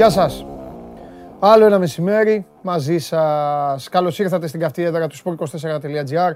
Γεια 0.00 0.10
σας. 0.10 0.44
Άλλο 1.38 1.64
ένα 1.64 1.78
μεσημέρι 1.78 2.46
μαζί 2.62 2.98
σας. 2.98 3.88
Καλώς 3.88 4.18
ήρθατε 4.18 4.46
στην 4.46 4.60
καυτή 4.60 4.82
έδρα 4.82 5.06
του 5.06 5.16
sport24.gr. 5.16 6.32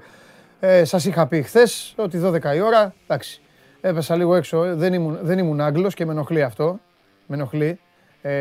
Ε, 0.59 0.83
σας 0.83 1.05
είχα 1.05 1.27
πει 1.27 1.41
χθες 1.41 1.93
ότι 1.97 2.21
12 2.23 2.55
η 2.55 2.61
ώρα, 2.61 2.93
εντάξει, 3.03 3.41
έπεσα 3.81 4.15
λίγο 4.15 4.35
έξω, 4.35 4.63
ε, 4.63 4.73
δεν 4.73 4.93
ήμουν, 4.93 5.19
δεν 5.21 5.37
ήμουν 5.37 5.61
Άγγλος 5.61 5.93
και 5.93 6.05
με 6.05 6.11
ενοχλεί 6.11 6.43
αυτό. 6.43 6.79
Με 7.25 7.35
ενοχλεί. 7.35 7.79
Ε, 8.21 8.31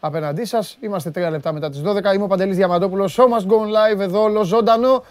απέναντί 0.00 0.44
σας, 0.44 0.76
είμαστε 0.80 1.10
τρία 1.10 1.30
λεπτά 1.30 1.52
μετά 1.52 1.70
τις 1.70 1.80
12. 1.80 2.14
Είμαι 2.14 2.24
ο 2.24 2.26
Παντελής 2.26 2.56
Διαμαντόπουλος, 2.56 3.18
Show 3.18 3.24
Must 3.24 3.46
Go 3.46 3.94
Live 3.94 4.00
εδώ, 4.00 4.22
όλο 4.22 4.44
ζωντανό, 4.44 5.04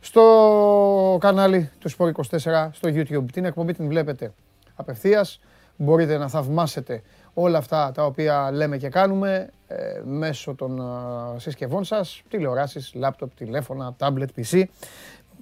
στο 0.00 1.18
κανάλι 1.20 1.70
του 1.78 1.90
Sport24 1.90 2.68
στο 2.72 2.88
YouTube. 2.92 3.24
Την 3.32 3.44
εκπομπή 3.44 3.72
την 3.72 3.88
βλέπετε 3.88 4.32
απευθείας. 4.74 5.40
Μπορείτε 5.76 6.16
να 6.18 6.28
θαυμάσετε 6.28 7.02
όλα 7.40 7.58
αυτά 7.58 7.92
τα 7.94 8.04
οποία 8.04 8.50
λέμε 8.52 8.76
και 8.76 8.88
κάνουμε 8.88 9.50
ε, 9.66 10.00
μέσω 10.04 10.54
των 10.54 10.78
ε, 10.78 11.38
συσκευών 11.38 11.84
σας, 11.84 12.22
τηλεοράσεις, 12.28 12.92
λάπτοπ, 12.94 13.34
τηλέφωνα, 13.34 13.94
τάμπλετ, 13.96 14.30
PC 14.36 14.62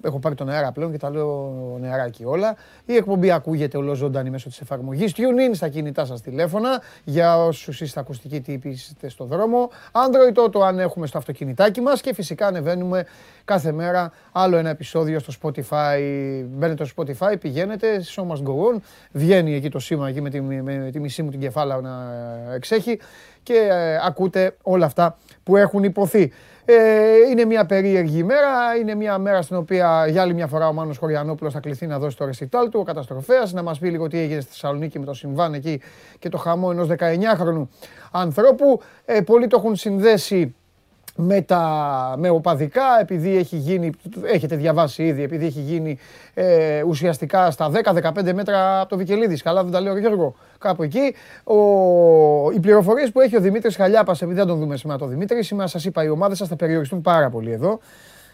έχω 0.01 0.19
πάρει 0.19 0.35
τον 0.35 0.49
αέρα 0.49 0.71
πλέον 0.71 0.91
και 0.91 0.97
τα 0.97 1.09
λέω 1.09 1.77
νεαράκι 1.79 2.25
όλα. 2.25 2.55
Η 2.85 2.95
εκπομπή 2.95 3.31
ακούγεται 3.31 3.77
ολοζώντανη 3.77 4.29
μέσω 4.29 4.49
της 4.49 4.59
εφαρμογής. 4.59 5.13
Tune 5.15 5.51
in 5.51 5.55
στα 5.55 5.67
κινητά 5.67 6.05
σας 6.05 6.21
τηλέφωνα 6.21 6.81
για 7.03 7.43
όσους 7.43 7.81
είστε 7.81 7.99
ακουστικοί 7.99 8.41
τύποι 8.41 8.69
είστε 8.69 9.09
στο 9.09 9.25
δρόμο. 9.25 9.69
Android 9.91 10.43
Auto 10.45 10.61
αν 10.61 10.79
έχουμε 10.79 11.07
στο 11.07 11.17
αυτοκινητάκι 11.17 11.81
μας 11.81 12.01
και 12.01 12.13
φυσικά 12.13 12.47
ανεβαίνουμε 12.47 13.05
κάθε 13.45 13.71
μέρα 13.71 14.11
άλλο 14.31 14.57
ένα 14.57 14.69
επεισόδιο 14.69 15.19
στο 15.19 15.33
Spotify. 15.41 15.99
Μπαίνετε 16.45 16.85
στο 16.85 17.03
Spotify, 17.03 17.39
πηγαίνετε, 17.39 18.03
Show 18.15 18.23
Must 18.23 18.43
Go 18.43 18.75
On. 18.75 18.79
Βγαίνει 19.11 19.53
εκεί 19.53 19.69
το 19.69 19.79
σήμα 19.79 20.09
εκεί 20.09 20.21
με 20.21 20.29
τη, 20.29 20.41
με 20.41 20.89
τη 20.91 20.99
μισή 20.99 21.23
μου 21.23 21.29
την 21.29 21.39
κεφάλα 21.39 21.81
να 21.81 22.13
εξέχει 22.53 22.99
και 23.43 23.53
ε, 23.53 23.99
ακούτε 24.05 24.55
όλα 24.61 24.85
αυτά 24.85 25.17
που 25.43 25.55
έχουν 25.55 25.83
υποθεί. 25.83 26.31
Ε, 26.69 27.29
είναι 27.29 27.45
μια 27.45 27.65
περίεργη 27.65 28.17
ημέρα. 28.17 28.75
Είναι 28.79 28.95
μια 28.95 29.17
μέρα 29.17 29.41
στην 29.41 29.55
οποία 29.55 30.07
για 30.07 30.21
άλλη 30.21 30.33
μια 30.33 30.47
φορά 30.47 30.67
ο 30.67 30.73
Μάνος 30.73 30.97
Χωριανόπουλος 30.97 31.53
θα 31.53 31.59
κληθεί 31.59 31.87
να 31.87 31.99
δώσει 31.99 32.17
το 32.17 32.25
ρεσιτάλ 32.25 32.69
του, 32.69 32.79
ο 32.79 32.83
καταστροφέας, 32.83 33.53
να 33.53 33.61
μας 33.61 33.79
πει 33.79 33.89
λίγο 33.89 34.07
τι 34.07 34.19
έγινε 34.19 34.41
στη 34.41 34.49
Θεσσαλονίκη 34.51 34.99
με 34.99 35.05
το 35.05 35.13
συμβάν 35.13 35.53
εκεί 35.53 35.81
και 36.19 36.29
το 36.29 36.37
χαμό 36.37 36.69
ενός 36.71 36.87
19χρονου 36.87 37.67
ανθρώπου. 38.11 38.81
Ε, 39.05 39.21
πολλοί 39.21 39.47
το 39.47 39.57
έχουν 39.59 39.75
συνδέσει 39.75 40.55
με, 41.19 41.41
τα, 41.41 42.15
με 42.17 42.29
οπαδικά, 42.29 42.99
επειδή 43.01 43.37
έχει 43.37 43.57
γίνει, 43.57 43.91
έχετε 44.23 44.55
διαβάσει 44.55 45.03
ήδη, 45.03 45.23
επειδή 45.23 45.45
έχει 45.45 45.59
γίνει 45.59 45.97
ε, 46.33 46.83
ουσιαστικά 46.83 47.51
στα 47.51 47.71
10-15 47.83 48.33
μέτρα 48.33 48.79
από 48.79 48.89
το 48.89 48.97
Βικελίδης. 48.97 49.41
Καλά 49.41 49.63
δεν 49.63 49.71
τα 49.71 49.81
λέω 49.81 49.97
Γιώργο, 49.97 50.35
κάπου 50.57 50.83
εκεί. 50.83 51.15
Ο, 51.43 51.55
οι 52.51 52.59
πληροφορίες 52.59 53.11
που 53.11 53.21
έχει 53.21 53.35
ο 53.35 53.39
Δημήτρης 53.39 53.75
Χαλιάπας, 53.75 54.21
επειδή 54.21 54.37
δεν 54.39 54.47
τον 54.47 54.59
δούμε 54.59 54.77
σήμερα 54.77 54.99
το 54.99 55.05
Δημήτρη, 55.05 55.43
σήμερα 55.43 55.67
σας 55.67 55.85
είπα 55.85 56.03
οι 56.03 56.09
ομάδες 56.09 56.37
σας 56.37 56.47
θα 56.47 56.55
περιοριστούν 56.55 57.01
πάρα 57.01 57.29
πολύ 57.29 57.51
εδώ 57.51 57.79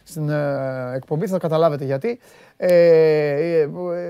στην 0.04 0.30
ε, 0.30 0.96
εκπομπή, 0.96 1.28
θα 1.28 1.38
καταλάβετε 1.38 1.86
γιατί. 1.86 2.20
Ε, 2.58 2.68
ε, 2.68 3.70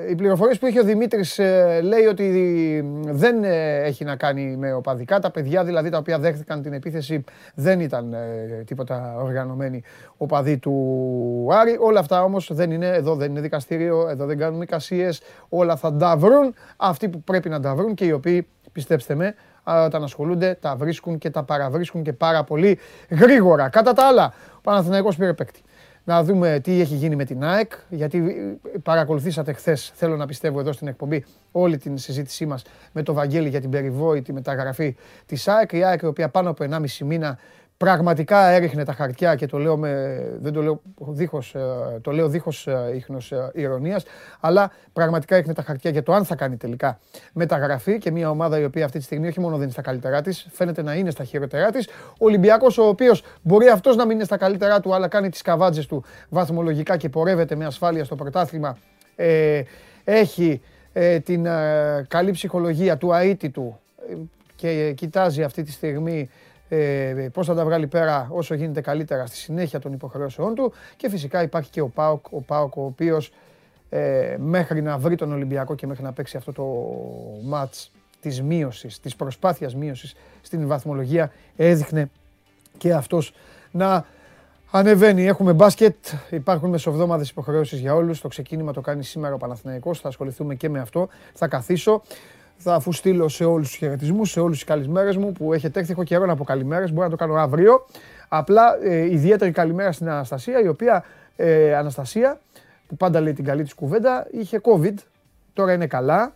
οι 0.09 0.15
πληροφορίες 0.15 0.59
που 0.59 0.65
έχει 0.65 0.79
ο 0.79 0.83
Δημήτρης 0.83 1.39
λέει 1.81 2.05
ότι 2.09 2.85
δεν 3.05 3.43
έχει 3.83 4.03
να 4.03 4.15
κάνει 4.15 4.55
με 4.57 4.73
οπαδικά. 4.73 5.19
Τα 5.19 5.31
παιδιά 5.31 5.63
δηλαδή 5.63 5.89
τα 5.89 5.97
οποία 5.97 6.19
δέχτηκαν 6.19 6.61
την 6.61 6.73
επίθεση 6.73 7.23
δεν 7.55 7.79
ήταν 7.79 8.15
τίποτα 8.65 9.15
οργανωμένοι 9.17 9.83
οπαδοί 10.17 10.57
του 10.57 11.47
Άρη. 11.51 11.77
Όλα 11.79 11.99
αυτά 11.99 12.23
όμως 12.23 12.49
δεν 12.53 12.71
είναι, 12.71 12.87
εδώ 12.87 13.15
δεν 13.15 13.31
είναι 13.31 13.41
δικαστήριο, 13.41 14.07
εδώ 14.09 14.25
δεν 14.25 14.37
κάνουν 14.37 14.61
εικασίες. 14.61 15.21
Όλα 15.49 15.75
θα 15.75 15.93
τα 15.93 16.17
βρουν 16.17 16.55
αυτοί 16.77 17.09
που 17.09 17.21
πρέπει 17.23 17.49
να 17.49 17.59
τα 17.59 17.75
βρουν 17.75 17.93
και 17.93 18.05
οι 18.05 18.11
οποίοι, 18.11 18.47
πιστέψτε 18.71 19.15
με, 19.15 19.35
όταν 19.63 20.03
ασχολούνται, 20.03 20.57
τα 20.61 20.75
βρίσκουν 20.75 21.17
και 21.17 21.29
τα 21.29 21.43
παραβρίσκουν 21.43 22.03
και 22.03 22.13
πάρα 22.13 22.43
πολύ 22.43 22.79
γρήγορα. 23.09 23.69
Κατά 23.69 23.93
τα 23.93 24.07
άλλα, 24.07 24.33
ο 24.57 24.61
Παναθηναϊκός 24.61 25.15
πήρε 25.15 25.33
παίκτη 25.33 25.62
να 26.03 26.23
δούμε 26.23 26.59
τι 26.63 26.79
έχει 26.79 26.95
γίνει 26.95 27.15
με 27.15 27.25
την 27.25 27.43
ΑΕΚ, 27.43 27.71
γιατί 27.89 28.35
παρακολουθήσατε 28.83 29.53
χθες, 29.53 29.91
θέλω 29.95 30.15
να 30.17 30.25
πιστεύω 30.25 30.59
εδώ 30.59 30.71
στην 30.71 30.87
εκπομπή, 30.87 31.25
όλη 31.51 31.77
την 31.77 31.97
συζήτησή 31.97 32.45
μας 32.45 32.63
με 32.91 33.03
το 33.03 33.13
Βαγγέλη 33.13 33.49
για 33.49 33.61
την 33.61 33.69
περιβόητη 33.69 34.33
μεταγραφή 34.33 34.95
της 35.25 35.47
ΑΕΚ. 35.47 35.71
Η 35.71 35.83
ΑΕΚ 35.83 36.01
η 36.01 36.05
οποία 36.05 36.29
πάνω 36.29 36.49
από 36.49 36.63
1,5 36.63 37.05
μήνα 37.05 37.39
πραγματικά 37.77 38.47
έριχνε 38.47 38.83
τα 38.83 38.93
χαρτιά 38.93 39.35
και 39.35 39.45
το 39.45 39.57
λέω, 39.57 39.77
με, 39.77 40.21
δεν 40.39 40.53
το 40.53 40.61
λέω 40.61 40.81
δίχως, 40.97 41.55
ε, 41.55 41.99
το 42.01 42.11
λέω 42.11 42.27
δίχως 42.27 42.67
ε, 42.67 42.91
ίχνος 42.95 43.31
ε, 43.31 43.51
ηρωνίας, 43.53 44.03
αλλά 44.39 44.71
πραγματικά 44.93 45.35
έριχνε 45.35 45.53
τα 45.53 45.61
χαρτιά 45.61 45.91
για 45.91 46.03
το 46.03 46.13
αν 46.13 46.25
θα 46.25 46.35
κάνει 46.35 46.57
τελικά 46.57 46.99
μεταγραφή 47.33 47.97
και 47.97 48.11
μια 48.11 48.29
ομάδα 48.29 48.59
η 48.59 48.63
οποία 48.63 48.85
αυτή 48.85 48.97
τη 48.97 49.03
στιγμή 49.03 49.27
όχι 49.27 49.39
μόνο 49.39 49.53
δεν 49.53 49.63
είναι 49.63 49.71
στα 49.71 49.81
καλύτερά 49.81 50.21
της, 50.21 50.47
φαίνεται 50.51 50.81
να 50.81 50.93
είναι 50.93 51.11
στα 51.11 51.23
χειρότερά 51.23 51.71
της. 51.71 51.87
Ο 51.87 52.25
Ολυμπιακός 52.25 52.77
ο 52.77 52.87
οποίος 52.87 53.23
μπορεί 53.41 53.67
αυτός 53.67 53.95
να 53.95 54.05
μην 54.05 54.15
είναι 54.15 54.25
στα 54.25 54.37
καλύτερά 54.37 54.79
του, 54.79 54.93
αλλά 54.93 55.07
κάνει 55.07 55.29
τις 55.29 55.41
καβάτζες 55.41 55.85
του 55.85 56.03
βαθμολογικά 56.29 56.97
και 56.97 57.09
πορεύεται 57.09 57.55
με 57.55 57.65
ασφάλεια 57.65 58.03
στο 58.03 58.15
πρωτάθλημα, 58.15 58.77
ε, 59.15 59.61
έχει 60.03 60.61
την 61.23 61.47
καλή 62.07 62.31
ψυχολογία 62.31 62.97
του 62.97 63.13
αίτητου 63.13 63.79
και 64.55 64.93
κοιτάζει 64.95 65.43
αυτή 65.43 65.63
τη 65.63 65.71
στιγμή 65.71 66.29
ε, 66.75 67.29
πώς 67.33 67.47
θα 67.47 67.53
τα 67.53 67.63
βγάλει 67.65 67.87
πέρα 67.87 68.27
όσο 68.31 68.53
γίνεται 68.53 68.81
καλύτερα 68.81 69.25
στη 69.25 69.35
συνέχεια 69.35 69.79
των 69.79 69.93
υποχρεώσεών 69.93 70.55
του 70.55 70.73
και 70.97 71.09
φυσικά 71.09 71.41
υπάρχει 71.41 71.69
και 71.69 71.81
ο 71.81 71.87
Πάοκ, 71.87 72.25
ο 72.31 72.41
Πάοκ 72.41 72.75
ο 72.75 72.85
οποίος 72.85 73.31
ε, 73.89 74.35
μέχρι 74.39 74.81
να 74.81 74.97
βρει 74.97 75.15
τον 75.15 75.33
Ολυμπιακό 75.33 75.75
και 75.75 75.87
μέχρι 75.87 76.03
να 76.03 76.13
παίξει 76.13 76.37
αυτό 76.37 76.51
το 76.51 76.65
μάτς 77.43 77.91
της 78.19 78.41
μείωσης, 78.41 78.99
της 78.99 79.15
προσπάθειας 79.15 79.75
μείωσης 79.75 80.15
στην 80.41 80.67
βαθμολογία 80.67 81.31
έδειχνε 81.55 82.09
και 82.77 82.93
αυτός 82.93 83.33
να 83.71 84.05
ανεβαίνει. 84.71 85.25
Έχουμε 85.25 85.53
μπάσκετ, 85.53 85.95
υπάρχουν 86.29 86.69
μεσοβδόμαδες 86.69 87.29
υποχρεώσεις 87.29 87.79
για 87.79 87.95
όλους. 87.95 88.21
Το 88.21 88.27
ξεκίνημα 88.27 88.73
το 88.73 88.81
κάνει 88.81 89.03
σήμερα 89.03 89.33
ο 89.33 89.37
Παναθηναϊκός, 89.37 89.99
θα 89.99 90.07
ασχοληθούμε 90.07 90.55
και 90.55 90.69
με 90.69 90.79
αυτό. 90.79 91.07
Θα 91.33 91.47
καθίσω 91.47 92.01
θα 92.63 92.75
αφού 92.75 92.91
στείλω 92.91 93.27
σε 93.27 93.45
όλους 93.45 93.67
τους 93.67 93.77
χαιρετισμούς, 93.77 94.31
σε 94.31 94.39
όλου 94.39 94.51
τις 94.51 94.63
καλημέρε 94.63 95.17
μου 95.17 95.31
που 95.31 95.53
έχετε 95.53 95.79
έρθει. 95.79 95.91
Έχω 95.91 96.03
καιρό 96.03 96.25
να 96.25 96.35
πω 96.35 96.43
καλημέρες, 96.43 96.91
μπορεί 96.91 97.03
να 97.03 97.09
το 97.09 97.15
κάνω 97.15 97.33
αύριο. 97.35 97.85
Απλά 98.27 98.83
ε, 98.83 99.11
ιδιαίτερη 99.11 99.51
καλημέρα 99.51 99.91
στην 99.91 100.09
Αναστασία, 100.09 100.61
η 100.61 100.67
οποία 100.67 101.03
ε, 101.35 101.75
Αναστασία, 101.75 102.39
που 102.87 102.97
πάντα 102.97 103.21
λέει 103.21 103.33
την 103.33 103.45
καλή 103.45 103.63
της 103.63 103.73
κουβέντα, 103.73 104.27
είχε 104.31 104.61
COVID. 104.63 104.93
Τώρα 105.53 105.73
είναι 105.73 105.87
καλά. 105.87 106.35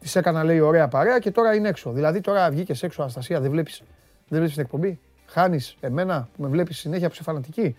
Της 0.00 0.16
έκανα 0.16 0.44
λέει 0.44 0.60
ωραία 0.60 0.88
παρέα 0.88 1.18
και 1.18 1.30
τώρα 1.30 1.54
είναι 1.54 1.68
έξω. 1.68 1.90
Δηλαδή 1.90 2.20
τώρα 2.20 2.50
βγήκες 2.50 2.82
έξω, 2.82 3.02
Αναστασία, 3.02 3.40
δεν 3.40 3.50
βλέπεις 3.50 3.82
δεν 4.28 4.38
βλέπεις 4.38 4.54
την 4.54 4.62
εκπομπή; 4.62 4.98
Χάνεις 5.26 5.76
εμένα 5.80 6.28
που 6.36 6.42
με 6.42 6.48
βλέπεις 6.48 6.78
συνέχεια 6.78 7.06
που 7.06 7.12
είσαι 7.12 7.22
φανατική. 7.22 7.76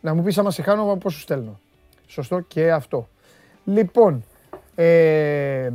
Να 0.00 0.14
μου 0.14 0.22
πεις 0.22 0.38
άμα 0.38 0.50
σε 0.50 0.62
χάνω, 0.62 0.96
πώς 0.96 1.12
σου 1.12 1.20
στέλνω. 1.20 1.60
Σωστό 2.06 2.40
και 2.40 2.72
αυτό. 2.72 3.08
Λοιπόν, 3.64 4.24
ε, 4.74 5.70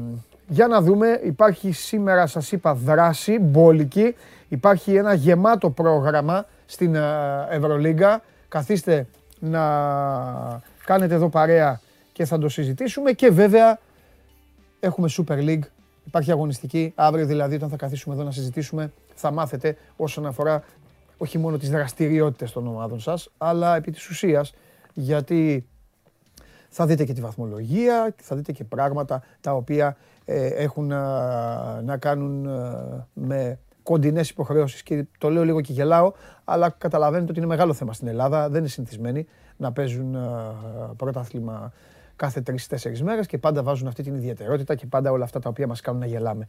για 0.48 0.68
να 0.68 0.82
δούμε, 0.82 1.20
υπάρχει 1.24 1.72
σήμερα 1.72 2.28
σας 2.28 2.52
είπα 2.52 2.74
δράση, 2.74 3.40
μπόλικη. 3.40 4.16
Υπάρχει 4.48 4.96
ένα 4.96 5.14
γεμάτο 5.14 5.70
πρόγραμμα 5.70 6.46
στην 6.66 6.96
ε, 6.96 7.02
Ευρωλίγκα. 7.50 8.22
Καθίστε 8.48 9.08
να 9.40 9.62
κάνετε 10.86 11.14
εδώ 11.14 11.30
παρέα 11.30 11.82
και 12.14 12.26
θα 12.26 12.38
το 12.38 12.50
συζητήσουμε. 12.50 13.12
Και 13.12 13.30
βέβαια 13.30 13.80
έχουμε 14.80 15.10
Super 15.18 15.38
League. 15.38 15.64
Υπάρχει 16.06 16.32
αγωνιστική. 16.32 16.94
Αύριο 16.96 17.26
δηλαδή 17.26 17.56
όταν 17.56 17.70
θα 17.70 17.76
καθίσουμε 17.76 18.16
εδώ 18.16 18.24
να 18.24 18.32
συζητήσουμε 18.32 18.92
θα 19.16 19.32
μάθετε 19.32 19.78
όσον 19.96 20.26
αφορά 20.26 20.64
όχι 21.18 21.38
μόνο 21.38 21.58
τις 21.58 21.70
δραστηριότητες 21.70 22.52
των 22.52 22.68
ομάδων 22.68 23.00
σας, 23.00 23.30
αλλά 23.38 23.76
επί 23.76 23.92
της 23.92 24.10
ουσίας 24.10 24.54
γιατί 24.94 25.68
θα 26.78 26.86
δείτε 26.86 27.04
και 27.04 27.14
τη 27.14 27.22
βαθμολογία, 27.22 28.14
θα 28.22 28.36
δείτε 28.36 28.52
και 28.52 28.64
πράγματα 28.64 29.24
τα 29.42 29.54
οποία 29.54 29.98
ε, 30.26 30.46
έχουν 30.46 30.88
να, 31.84 31.98
κάνουν 32.00 32.46
ε, 32.46 33.06
με 33.14 33.60
κοντινές 33.84 34.30
υποχρεώσεις. 34.30 34.84
Και 34.84 35.06
το 35.18 35.30
λέω 35.30 35.44
λίγο 35.44 35.62
και 35.62 35.74
γελάω, 35.74 36.12
αλλά 36.44 36.70
καταλαβαίνετε 36.70 37.30
ότι 37.30 37.40
είναι 37.40 37.48
μεγάλο 37.48 37.74
θέμα 37.74 37.94
στην 37.94 38.08
Ελλάδα. 38.08 38.50
Δεν 38.50 38.60
είναι 38.60 38.68
συνηθισμένοι 38.68 39.28
να 39.58 39.72
παίζουν 39.72 40.16
ε, 40.16 40.20
πρωτάθλημα 40.98 41.72
κάθε 42.16 42.42
τρει-τέσσερι 42.42 43.04
μέρες 43.04 43.28
και 43.28 43.38
πάντα 43.38 43.64
βάζουν 43.64 43.88
αυτή 43.88 44.04
την 44.04 44.16
ιδιαιτερότητα 44.16 44.76
και 44.76 44.86
πάντα 44.86 45.12
όλα 45.12 45.24
αυτά 45.24 45.40
τα 45.40 45.50
οποία 45.50 45.68
μας 45.68 45.82
κάνουν 45.82 46.00
να 46.00 46.08
γελάμε. 46.08 46.48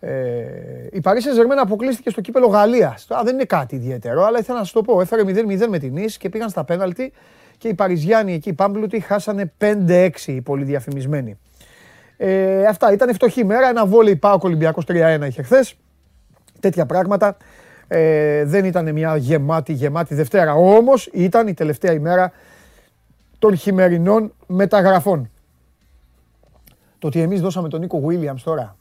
Ε, 0.00 0.88
η 0.92 1.00
Παρίσι 1.00 1.32
Ζερμένα 1.32 1.62
αποκλείστηκε 1.62 2.10
στο 2.10 2.20
κύπελο 2.20 2.46
Γαλλίας. 2.46 3.06
Δεν 3.24 3.34
είναι 3.34 3.44
κάτι 3.44 3.74
ιδιαίτερο, 3.76 4.24
αλλά 4.24 4.38
ήθελα 4.38 4.58
να 4.58 4.64
σας 4.64 4.72
το 4.72 4.82
πω. 4.82 5.00
Έφερε 5.00 5.22
0-0 5.22 5.68
με 5.68 5.78
την 5.78 5.92
Νης 5.92 6.16
και 6.16 6.28
πήγαν 6.28 6.48
στα 6.48 6.64
πέναλτι 6.64 7.12
και 7.58 7.68
οι 7.68 7.74
Παριζιάνοι 7.74 8.32
εκεί, 8.34 8.48
οι 8.48 8.52
Πάμπλουτοι, 8.52 9.00
χάσανε 9.00 9.52
5-6 9.58 10.10
οι 10.26 10.40
πολύ 10.40 10.64
διαφημισμένοι. 10.64 11.38
Ε, 12.16 12.66
αυτά 12.66 12.92
ήταν 12.92 13.14
φτωχή 13.14 13.44
μέρα. 13.44 13.68
Ένα 13.68 13.86
βόλεϊ 13.86 14.16
πάω 14.16 14.38
Ολυμπιακός 14.42 14.84
3-1 14.88 15.26
είχε 15.26 15.42
χθες. 15.42 15.74
Τέτοια 16.60 16.86
πράγματα. 16.86 17.36
Ε, 17.88 18.44
δεν 18.44 18.64
ήταν 18.64 18.92
μια 18.92 19.16
γεμάτη, 19.16 19.72
γεμάτη 19.72 20.14
Δευτέρα. 20.14 20.54
Όμως 20.54 21.06
ήταν 21.06 21.48
η 21.48 21.54
τελευταία 21.54 21.92
ημέρα 21.92 22.32
των 23.38 23.56
χειμερινών 23.56 24.32
μεταγραφών. 24.46 25.30
Το 26.98 27.06
ότι 27.06 27.20
εμείς 27.20 27.40
δώσαμε 27.40 27.68
τον 27.68 27.80
Νίκο 27.80 28.00
Βίλιαμ 28.00 28.36
τώρα 28.44 28.76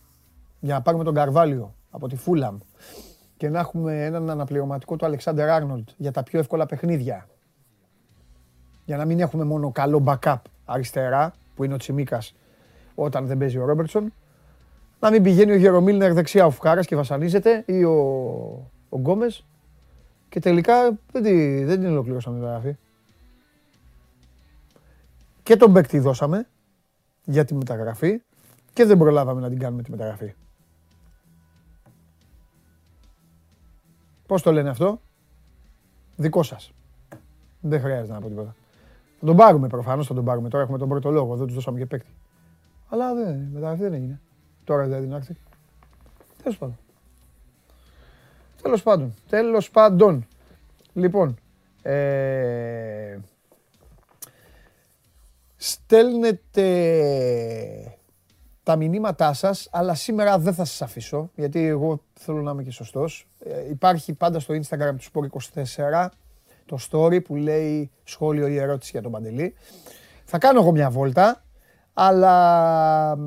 για 0.60 0.74
να 0.74 0.81
πάρουμε 0.81 1.04
τον 1.04 1.13
Καρβάλιο 1.13 1.75
από 1.89 2.07
τη 2.07 2.16
Φούλαμ 2.16 2.57
και 3.38 3.50
να 3.50 3.60
έχουμε 3.60 4.06
έναν 4.06 4.30
αναπληρωματικό 4.30 4.95
του 4.95 5.06
Αλεξάνδρ 5.06 5.50
Άρνολτ 5.50 5.89
για 5.98 6.12
τα 6.12 6.24
πιο 6.24 6.39
εύκολα 6.39 6.66
παιχνίδια. 6.66 7.27
Για 8.86 8.98
να 8.98 9.06
μην 9.06 9.20
έχουμε 9.20 9.44
μόνο 9.44 9.72
καλό 9.72 10.04
backup 10.06 10.38
αριστερά, 10.66 11.34
που 11.56 11.64
είναι 11.64 11.74
ο 11.74 11.78
Τσιμίκας 11.78 12.36
όταν 12.96 13.28
δεν 13.28 13.38
παίζει 13.38 13.58
ο 13.58 13.66
Ρόμπερτσον. 13.66 14.14
Να 15.00 15.12
μην 15.12 15.24
πηγαίνει 15.24 15.52
ο 15.52 15.56
Γερομίλνερ 15.56 16.14
δεξιά 16.14 16.46
ο 16.46 16.50
Φουκάρας 16.50 16.86
και 16.86 16.96
βασανίζεται 16.96 17.64
ή 17.68 17.84
ο, 17.84 17.94
ο 18.90 18.98
Γκόμες. 18.98 19.46
Και 20.30 20.40
τελικά 20.40 20.98
δεν, 21.12 21.24
τη, 21.24 21.64
δεν 21.64 21.80
την 21.80 21.90
ολοκληρώσαμε 21.90 22.40
μεταγραφή. 22.40 22.76
Και 25.44 25.56
τον 25.58 25.74
παίκτη 25.74 26.00
δώσαμε 26.00 26.48
για 27.24 27.46
τη 27.46 27.54
μεταγραφή 27.54 28.22
και 28.74 28.86
δεν 28.86 28.98
προλάβαμε 28.98 29.42
να 29.42 29.50
την 29.50 29.60
κάνουμε 29.60 29.84
τη 29.84 29.92
μεταγραφή. 29.92 30.34
Πώς 34.28 34.42
το 34.42 34.52
λένε 34.52 34.70
αυτό; 34.70 35.02
Δικό 36.16 36.44
σας. 36.44 36.72
Δεν 37.62 37.80
χρειάζεται 37.80 38.14
να 38.14 38.20
πω 38.20 38.28
τίποτα. 38.28 38.56
Θα 39.25 39.31
τον 39.31 39.39
πάρουμε 39.39 39.68
προφανώς, 39.68 40.07
θα 40.07 40.13
τον 40.13 40.25
πάρουμε. 40.25 40.50
Τώρα 40.50 40.63
έχουμε 40.63 40.77
τον 40.77 40.89
πρώτο 40.89 41.12
λόγο, 41.12 41.36
δεν 41.36 41.45
τους 41.45 41.56
δώσαμε 41.56 41.77
και 41.77 41.86
παίκτη. 41.86 42.10
Αλλά 42.89 43.13
δεν, 43.13 43.50
μεταγραφή 43.54 43.81
δεν 43.81 43.94
έγινε. 43.94 44.22
Τώρα 44.63 44.88
δεν 44.88 45.01
την 45.01 45.13
άκρη. 45.13 45.38
Τέλος 46.44 46.57
πάντων. 46.57 46.77
Τέλος 48.62 48.83
πάντων. 48.83 49.13
Τέλος 49.30 49.72
πάντων. 49.72 50.27
Λοιπόν, 50.94 51.38
ε, 51.81 53.18
στέλνετε 55.56 56.68
τα 58.63 58.75
μηνύματά 58.75 59.33
σας, 59.33 59.68
αλλά 59.72 59.94
σήμερα 59.94 60.39
δεν 60.39 60.54
θα 60.54 60.66
σας 60.66 60.81
αφήσω, 60.81 61.30
γιατί 61.36 61.66
εγώ 61.66 62.01
θέλω 62.13 62.42
να 62.42 62.51
είμαι 62.51 62.63
και 62.63 62.72
σωστός. 62.72 63.27
Ε, 63.39 63.69
υπάρχει 63.69 64.13
πάντα 64.13 64.39
στο 64.39 64.54
Instagram 64.54 64.95
του 64.98 65.30
Sport24 65.30 66.07
το 66.65 66.77
story 66.89 67.23
που 67.23 67.35
λέει 67.35 67.91
σχόλιο 68.03 68.47
ή 68.47 68.57
ερώτηση 68.57 68.91
για 68.91 69.01
τον 69.01 69.12
Παντελή. 69.12 69.56
Θα 70.25 70.38
κάνω 70.38 70.59
εγώ 70.59 70.71
μια 70.71 70.89
βόλτα, 70.89 71.44
αλλά 71.94 73.17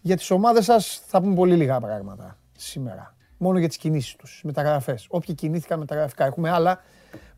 για 0.00 0.16
τις 0.16 0.30
ομάδες 0.30 0.64
σας 0.64 1.02
θα 1.06 1.20
πούμε 1.20 1.34
πολύ 1.34 1.54
λίγα 1.54 1.80
πράγματα 1.80 2.38
σήμερα. 2.56 3.16
Μόνο 3.38 3.58
για 3.58 3.68
τις 3.68 3.76
κινήσεις 3.76 4.16
τους, 4.16 4.40
μεταγραφές. 4.44 5.06
Όποιοι 5.10 5.34
κινήθηκαν 5.34 5.78
μεταγραφικά. 5.78 6.24
Έχουμε 6.24 6.50
άλλα 6.50 6.82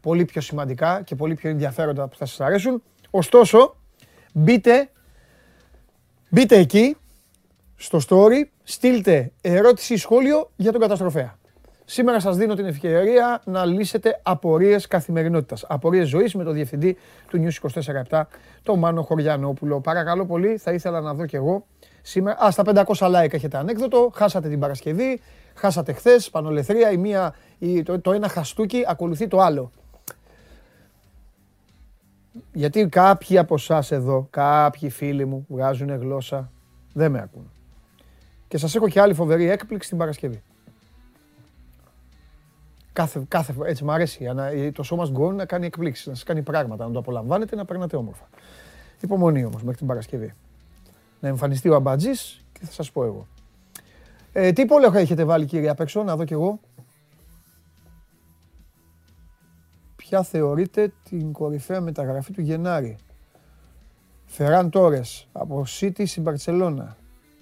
πολύ 0.00 0.24
πιο 0.24 0.40
σημαντικά 0.40 1.02
και 1.02 1.14
πολύ 1.14 1.34
πιο 1.34 1.50
ενδιαφέροντα 1.50 2.08
που 2.08 2.16
θα 2.16 2.26
σας 2.26 2.40
αρέσουν. 2.40 2.82
Ωστόσο, 3.10 3.76
μπείτε, 4.32 4.90
μπείτε 6.30 6.56
εκεί, 6.56 6.96
στο 7.76 8.00
story, 8.08 8.44
στείλτε 8.62 9.32
ερώτηση 9.40 9.94
ή 9.94 9.96
σχόλιο 9.96 10.50
για 10.56 10.72
τον 10.72 10.80
καταστροφέα. 10.80 11.38
Σήμερα 11.88 12.20
σας 12.20 12.36
δίνω 12.36 12.54
την 12.54 12.66
ευκαιρία 12.66 13.42
να 13.44 13.64
λύσετε 13.64 14.20
απορίες 14.22 14.86
καθημερινότητας. 14.86 15.64
Απορίες 15.68 16.08
ζωής 16.08 16.34
με 16.34 16.44
το 16.44 16.50
διευθυντή 16.50 16.96
του 17.28 17.44
News 17.44 17.68
24-7, 18.10 18.22
τον 18.62 18.78
Μάνο 18.78 19.02
Χωριανόπουλο. 19.02 19.80
Παρακαλώ 19.80 20.26
πολύ, 20.26 20.56
θα 20.56 20.72
ήθελα 20.72 21.00
να 21.00 21.14
δω 21.14 21.26
κι 21.26 21.36
εγώ 21.36 21.66
σήμερα. 22.02 22.44
Α, 22.44 22.50
στα 22.50 22.62
500 22.66 23.06
like 23.06 23.32
έχετε 23.32 23.56
ανέκδοτο, 23.56 24.10
χάσατε 24.14 24.48
την 24.48 24.58
Παρασκευή, 24.58 25.20
χάσατε 25.54 25.92
χθες, 25.92 26.30
πανολεθρία, 26.30 26.90
η 26.90 26.96
μία, 26.96 27.34
η, 27.58 27.82
το, 27.82 28.00
το 28.00 28.12
ένα 28.12 28.28
χαστούκι 28.28 28.84
ακολουθεί 28.86 29.28
το 29.28 29.40
άλλο. 29.40 29.70
Γιατί 32.52 32.86
κάποιοι 32.86 33.38
από 33.38 33.54
εσάς 33.54 33.90
εδώ, 33.90 34.26
κάποιοι 34.30 34.90
φίλοι 34.90 35.24
μου 35.24 35.46
βγάζουν 35.48 35.98
γλώσσα, 35.98 36.50
δεν 36.92 37.10
με 37.10 37.20
ακούν. 37.22 37.50
Και 38.48 38.58
σας 38.58 38.74
έχω 38.74 38.88
και 38.88 39.00
άλλη 39.00 39.14
φοβερή 39.14 39.50
έκπληξη 39.50 39.88
την 39.88 39.98
Παρασκευή. 39.98 40.42
Κάθε, 42.96 43.24
κάθε, 43.28 43.54
έτσι 43.64 43.84
μου 43.84 43.92
αρέσει 43.92 44.28
το 44.72 44.82
σώμα 44.82 45.06
γκόν 45.06 45.34
να 45.34 45.46
κάνει 45.46 45.66
εκπλήξεις, 45.66 46.06
να 46.06 46.14
σας 46.14 46.22
κάνει 46.22 46.42
πράγματα, 46.42 46.86
να 46.86 46.92
το 46.92 46.98
απολαμβάνετε, 46.98 47.56
να 47.56 47.64
περνάτε 47.64 47.96
όμορφα. 47.96 48.28
Υπομονή 49.00 49.44
όμως 49.44 49.62
μέχρι 49.62 49.78
την 49.78 49.86
Παρασκευή. 49.86 50.34
Να 51.20 51.28
εμφανιστεί 51.28 51.68
ο 51.68 51.74
Αμπατζής 51.74 52.44
και 52.52 52.60
θα 52.64 52.72
σας 52.72 52.90
πω 52.92 53.04
εγώ. 53.04 53.26
Ε, 54.32 54.52
τι 54.52 54.66
πόλεμο 54.66 54.94
έχετε 54.96 55.24
βάλει 55.24 55.44
κύριε 55.44 55.68
απ' 55.68 55.80
έξω, 55.80 56.02
να 56.02 56.16
δω 56.16 56.24
κι 56.24 56.32
εγώ. 56.32 56.60
Ποια 59.96 60.22
θεωρείτε 60.22 60.92
την 61.08 61.32
κορυφαία 61.32 61.80
μεταγραφή 61.80 62.32
του 62.32 62.40
Γενάρη; 62.40 62.96
Φεράν 64.24 64.70
Τόρες 64.70 65.28
από 65.32 65.64
City 65.80 66.06
στην 66.06 66.22
Μπαρτσελώνα. 66.22 66.96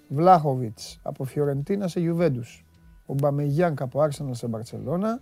Βλάχοβιτς 0.08 1.00
από 1.02 1.24
Φιωρεντίνα 1.24 1.88
σε 1.88 2.00
Ιουβέντους. 2.00 2.64
Ο 3.06 3.14
Μπαμεγιάνκ 3.14 3.80
από 3.80 4.00
Άρσεναλ 4.00 4.34
σε 4.34 4.46
Μπαρτσελώνα. 4.46 5.20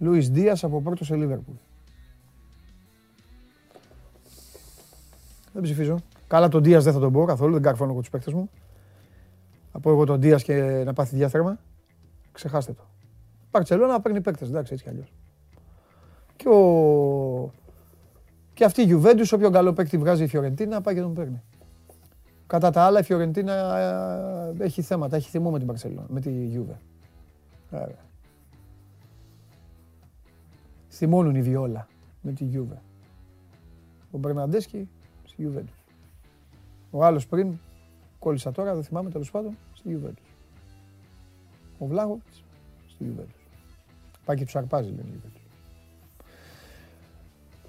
Λούις 0.00 0.30
Δίας 0.30 0.64
από 0.64 0.82
πρώτο 0.82 1.04
σε 1.04 1.16
Λίβερπουλ. 1.16 1.54
Δεν 5.52 5.62
ψηφίζω. 5.62 5.98
Καλά 6.26 6.48
τον 6.48 6.62
Δίας 6.62 6.84
δεν 6.84 6.92
θα 6.92 6.98
τον 6.98 7.12
πω 7.12 7.24
καθόλου, 7.24 7.52
δεν 7.52 7.62
καρφώνω 7.62 7.90
εγώ 7.90 8.00
τους 8.00 8.10
παίκτες 8.10 8.32
μου. 8.32 8.50
Θα 9.72 9.80
πω 9.80 9.90
εγώ 9.90 10.04
τον 10.04 10.20
Δίας 10.20 10.42
και 10.42 10.82
να 10.84 10.92
πάθει 10.92 11.16
διάθερμα. 11.16 11.58
Ξεχάστε 12.32 12.72
το. 12.72 12.82
Μπαρτσελώνα 13.50 14.00
παίρνει 14.00 14.20
παίκτες, 14.20 14.48
εντάξει 14.48 14.72
έτσι 14.72 14.84
κι 14.84 14.90
αλλιώς. 14.90 15.12
Και, 16.36 16.48
ο... 16.48 17.52
και 18.54 18.64
αυτή 18.64 18.80
η 18.80 18.84
Γιουβέντους, 18.84 19.32
όποιο 19.32 19.50
καλό 19.50 19.72
παίκτη 19.72 19.98
βγάζει 19.98 20.22
η 20.22 20.26
Φιωρεντίνα, 20.26 20.80
πάει 20.80 20.94
και 20.94 21.00
τον 21.00 21.14
παίρνει. 21.14 21.42
Κατά 22.46 22.70
τα 22.70 22.82
άλλα, 22.82 23.00
η 23.00 23.02
Φιωρεντίνα 23.02 23.76
ε, 24.58 24.64
έχει 24.64 24.82
θέματα, 24.82 25.16
έχει 25.16 25.30
θυμό 25.30 25.50
με 25.50 25.58
την 25.58 25.66
Μπαρσελόνα, 25.66 26.06
με 26.08 26.20
τη 26.20 26.30
Γιούβε. 26.30 26.80
Θυμώνουν 31.00 31.34
η 31.34 31.42
Βιόλα 31.42 31.88
με 32.20 32.32
τη 32.32 32.44
Γιούβε. 32.44 32.82
Ο 34.10 34.18
Μπερναντέσκι 34.18 34.88
στη 35.24 35.42
Γιουβέντους. 35.42 35.72
Ο 36.90 37.04
άλλος 37.04 37.26
πριν, 37.26 37.58
κόλλησα 38.18 38.52
τώρα, 38.52 38.74
δεν 38.74 38.84
θυμάμαι 38.84 39.10
τέλος 39.10 39.30
πάντων, 39.30 39.56
στη 39.72 39.88
Γιουβέντους. 39.88 40.22
Ο 41.78 41.86
Βλάχοβιτς 41.86 42.44
στη 42.88 43.04
Γιουβέντους. 43.04 43.34
Πάει 44.24 44.36
και 44.36 44.44
του 44.44 44.58
αρπάζει, 44.58 44.88
λένε 44.88 45.02
η 45.02 45.10
Γιουβέντους. 45.10 45.40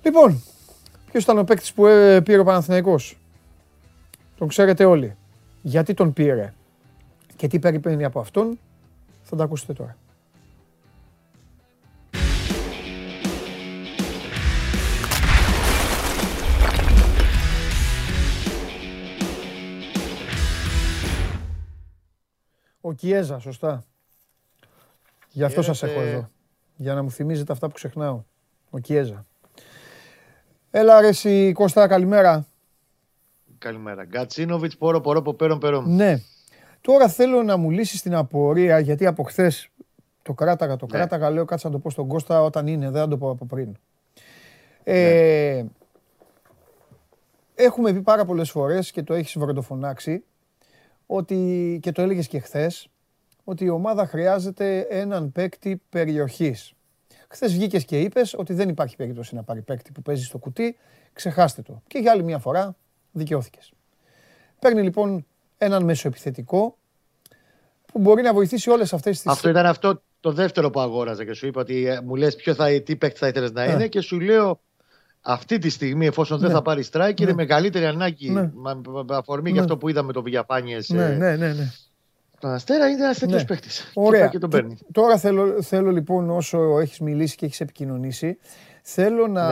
Λοιπόν, 0.04 0.42
ποιος 1.12 1.24
ήταν 1.24 1.38
ο 1.38 1.44
παίκτης 1.44 1.74
που 1.74 1.86
ε, 1.86 2.22
πήρε 2.22 2.40
ο 2.40 2.44
Παναθηναϊκός; 2.44 3.18
Τον 4.38 4.48
ξέρετε 4.48 4.86
όλοι. 4.86 5.16
Γιατί 5.62 5.94
τον 5.94 6.14
πήρε 6.14 6.54
και 7.36 7.48
τι 7.48 7.60
περιμένει 7.60 8.04
από 8.04 8.20
αυτόν, 8.20 8.60
θα 9.22 9.36
τα 9.36 9.44
ακούσετε 9.44 9.74
τώρα. 9.74 9.98
Ο 22.82 22.94
Κιέζα, 22.94 23.40
σωστά. 23.40 23.84
Γι' 25.30 25.44
αυτό 25.44 25.62
σας 25.62 25.84
έχω 25.84 26.00
εδώ. 26.00 26.30
Για 26.76 26.94
να 26.94 27.04
μου 27.04 27.12
θυμίζετε 27.12 27.52
αυτά 27.52 27.68
που 27.68 27.74
ξεχνάω. 27.74 28.24
Ο 28.70 28.80
Κιέζα. 28.80 29.26
Έλα 30.72 31.02
ρε 31.02 31.08
εσύ 31.08 31.52
Κώστα, 31.52 31.88
καλημέρα. 31.88 32.46
Καλημέρα. 33.58 34.06
Γκατσίνοβιτς, 34.06 34.78
πόρο, 34.78 35.02
πόρο, 35.02 35.22
ποπέρον, 35.22 35.60
περόν. 35.60 35.96
Ναι. 35.96 36.22
Τώρα 36.82 37.08
θέλω 37.08 37.44
να 37.44 37.58
μου 37.58 37.70
λύσεις 37.70 38.02
την 38.02 38.16
απορία, 38.16 38.80
γιατί 38.80 39.06
από 39.06 39.24
χθες 39.24 39.70
το 40.22 40.34
κράταγα, 40.34 40.76
το 40.76 40.86
ναι. 40.86 40.98
κράταγα, 40.98 41.30
λέω 41.30 41.46
κάτσα 41.46 41.68
να 41.68 41.74
το 41.74 41.80
πω 41.80 41.90
στον 41.90 42.08
Κώστα 42.08 42.44
όταν 42.44 42.68
είναι, 42.68 42.90
δεν 42.90 43.02
θα 43.02 43.08
το 43.08 43.18
πω 43.18 43.30
από 43.30 43.46
πριν. 43.46 43.78
Ε, 44.84 45.62
ναι. 45.64 45.70
Έχουμε 47.56 47.94
πει 47.94 48.02
πάρα 48.02 48.26
πολλές 48.26 48.52
φορές 48.52 48.92
και 48.92 49.04
το 49.04 49.14
έχεις 49.14 49.38
βροντοφωνάξει 49.38 50.24
ότι, 51.14 51.80
και 51.82 51.92
το 51.92 52.02
έλεγες 52.02 52.28
και 52.28 52.40
χθες, 52.40 52.88
ότι 53.44 53.66
η 53.66 53.70
ομάδα 53.70 54.06
χρειάζεται 54.06 54.80
έναν 54.80 55.32
παίκτη 55.32 55.82
περιοχής. 55.90 56.74
Χθες 57.28 57.54
βγήκες 57.54 57.86
και 57.86 58.00
είπες 58.00 58.34
ότι 58.38 58.54
δεν 58.54 58.70
υπάρχει 58.70 58.96
περίπτωση 58.96 59.36
να 59.36 59.44
πάρει 59.44 59.62
παίκτη 59.62 59.92
που 59.92 60.02
παίζει 60.02 60.24
στο 60.24 60.38
κουτί. 60.38 60.78
Ξεχάστε 61.14 61.62
το. 61.62 61.82
Και 61.88 62.00
για 62.00 62.12
άλλη 62.12 62.24
μια 62.24 62.40
φορά 62.40 62.76
δικαιώθηκες. 63.12 63.72
Παίρνει 64.60 64.82
λοιπόν 64.82 65.26
έναν 65.58 65.84
μεσοεπιθετικό 65.84 66.78
που 67.86 68.00
μπορεί 68.00 68.22
να 68.22 68.34
βοηθήσει 68.34 68.70
όλες 68.70 68.94
αυτές 68.94 69.22
τις. 69.22 69.32
Αυτό 69.32 69.50
ήταν 69.50 69.66
αυτό 69.66 70.02
το 70.20 70.32
δεύτερο 70.32 70.70
που 70.70 70.80
αγόραζα 70.80 71.26
και 71.26 71.34
σου 71.34 71.48
είπα 71.48 71.62
ότι 71.62 71.88
ε, 71.88 72.02
μου 72.02 72.16
λες 72.16 72.36
ποιο 72.36 72.54
θα, 72.54 72.82
τι 72.82 72.96
παίκτη 72.96 73.18
θα 73.18 73.28
ήθελες 73.28 73.52
να 73.52 73.66
ναι. 73.66 73.72
είναι 73.72 73.88
και 73.88 74.02
σου 74.02 74.20
λέω 74.20 74.60
αυτή 75.22 75.58
τη 75.58 75.70
στιγμή, 75.70 76.06
εφόσον 76.06 76.40
δεν 76.40 76.48
ναι. 76.48 76.54
θα 76.54 76.62
πάρει 76.62 76.84
strike, 76.92 77.20
είναι 77.20 77.30
ναι. 77.30 77.34
μεγαλύτερη 77.34 77.86
ανάγκη 77.86 78.30
με 78.30 78.52
αφορμή 79.10 79.52
για 79.52 79.62
αυτό 79.62 79.78
που 79.78 79.90
είδαμε 79.90 80.14
το 80.14 80.22
Βιαφάνιες. 80.22 80.90
Ναι, 80.90 81.08
ναι, 81.08 81.36
ναι. 81.36 81.54
ναι. 81.54 81.72
Τον 82.40 82.52
Αστέρα 82.52 82.88
είναι 82.88 83.04
ένας 83.04 83.20
τέτοιος 83.20 83.46
παίκτης. 83.46 83.92
Ωραία. 83.94 84.28
Και 84.28 84.38
τον 84.38 84.50
παίρνει. 84.50 84.78
Τώρα 84.92 85.18
θέλω, 85.18 85.62
θέλω 85.62 85.92
λοιπόν, 85.92 86.30
όσο 86.30 86.80
έχεις 86.80 87.00
μιλήσει 87.00 87.36
και 87.36 87.46
έχεις 87.46 87.60
επικοινωνήσει, 87.60 88.38
Θέλω 88.82 89.28
να, 89.28 89.50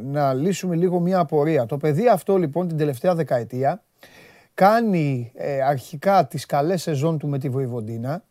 ναι. 0.00 0.10
να 0.10 0.34
λύσουμε 0.34 0.76
λίγο 0.76 1.00
μια 1.00 1.18
απορία. 1.18 1.66
Το 1.66 1.76
παιδί 1.76 2.08
αυτό 2.08 2.36
λοιπόν 2.36 2.68
την 2.68 2.76
τελευταία 2.76 3.14
δεκαετία 3.14 3.82
κάνει 4.54 5.32
ε, 5.34 5.62
αρχικά 5.62 6.26
τις 6.26 6.46
καλές 6.46 6.82
σεζόν 6.82 7.18
του 7.18 7.28
με 7.28 7.38
τη 7.38 7.48
Βοηβοντίνα. 7.48 8.24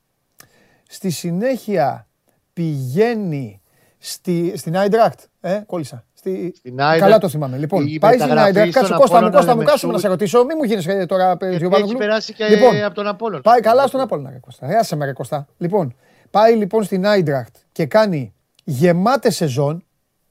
Στη 0.88 1.10
συνέχεια 1.10 2.08
πηγαίνει 2.53 3.62
στη, 3.98 4.53
στην 4.58 4.77
Άιντρακτ. 4.77 5.20
Ε, 5.41 5.62
κόλλησα. 5.65 6.06
Στη... 6.21 6.53
Στην 6.55 6.77
Καλά 6.77 7.17
το 7.17 7.29
θυμάμαι. 7.29 7.57
Λοιπόν, 7.57 7.97
πάει 7.99 8.17
στην 8.17 8.37
Άιντρακτ. 8.37 8.73
Κάτσε 8.73 8.93
Κώστα 8.93 9.21
μου, 9.21 9.31
Κώστα 9.31 9.55
μου, 9.55 9.63
κάτσε 9.63 9.87
να 9.87 9.97
σε 9.97 10.07
ρωτήσω. 10.07 10.43
Μην 10.45 10.57
μου 10.59 10.63
γίνεις 10.63 11.07
τώρα 11.07 11.37
Γιωβάνογλου. 11.41 11.89
Έχει 11.89 11.95
περάσει 11.95 12.33
και 12.33 12.47
λοιπόν, 12.47 12.83
από 12.83 12.95
τον 12.95 13.07
Απόλλων. 13.07 13.41
Πάει 13.41 13.59
καλά 13.59 13.87
στον 13.87 14.01
Απόλλων, 14.01 14.29
ρε 14.31 14.39
Κώστα. 14.39 14.67
Άσε 14.79 14.95
με, 14.95 15.05
ρε 15.05 15.13
Κώστα. 15.13 15.47
Λοιπόν, 15.57 15.95
πάει 16.31 16.55
λοιπόν 16.55 16.83
στην 16.83 17.05
Άιντρακτ 17.05 17.55
και 17.71 17.85
κάνει 17.85 18.33
γεμάτε 18.63 19.29
σεζόν 19.29 19.85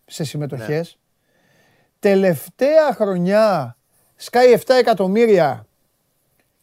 σε 0.07 0.25
συμμετοχές. 0.25 0.99
Ναι. 0.99 2.11
Τελευταία 2.11 2.93
χρονιά 2.95 3.77
σκάει 4.17 4.55
7 4.67 4.75
εκατομμύρια 4.79 5.67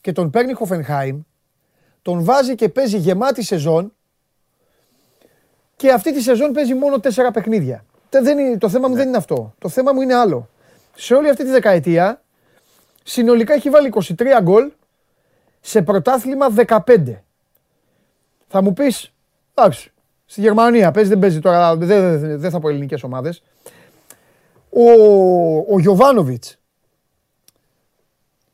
και 0.01 0.11
τον 0.11 0.29
παίρνει 0.29 0.53
Χοφενχάιμ. 0.53 1.21
Τον 2.01 2.23
βάζει 2.23 2.55
και 2.55 2.69
παίζει 2.69 2.97
γεμάτη 2.97 3.43
σεζόν 3.43 3.93
και 5.75 5.91
αυτή 5.91 6.13
τη 6.13 6.21
σεζόν 6.21 6.51
παίζει 6.51 6.73
μόνο 6.73 6.99
τέσσερα 6.99 7.31
παιχνίδια. 7.31 7.85
Δεν 8.09 8.37
είναι, 8.37 8.57
το 8.57 8.69
θέμα 8.69 8.87
μου 8.87 8.93
ναι. 8.93 8.99
δεν 8.99 9.07
είναι 9.07 9.17
αυτό. 9.17 9.53
Το 9.59 9.69
θέμα 9.69 9.93
μου 9.93 10.01
είναι 10.01 10.15
άλλο. 10.15 10.49
Σε 10.95 11.13
όλη 11.13 11.29
αυτή 11.29 11.43
τη 11.43 11.49
δεκαετία 11.49 12.21
συνολικά 13.03 13.53
έχει 13.53 13.69
βάλει 13.69 13.93
23 13.95 14.25
γκολ 14.41 14.71
σε 15.61 15.81
πρωτάθλημα 15.81 16.47
15. 16.67 16.77
Θα 18.47 18.61
μου 18.61 18.73
πεις, 18.73 19.13
εντάξει, 19.53 19.91
στη 20.25 20.41
Γερμανία 20.41 20.91
παίζει, 20.91 21.09
δεν 21.09 21.19
παίζει 21.19 21.39
τώρα, 21.39 21.75
δεν, 21.75 21.87
δεν, 22.19 22.39
δεν 22.39 22.51
θα 22.51 22.59
πω 22.59 22.69
ελληνικές 22.69 23.03
ομάδες. 23.03 23.43
Ο, 24.69 24.89
ο 25.73 25.79
Γιωβάνοβιτς, 25.79 26.57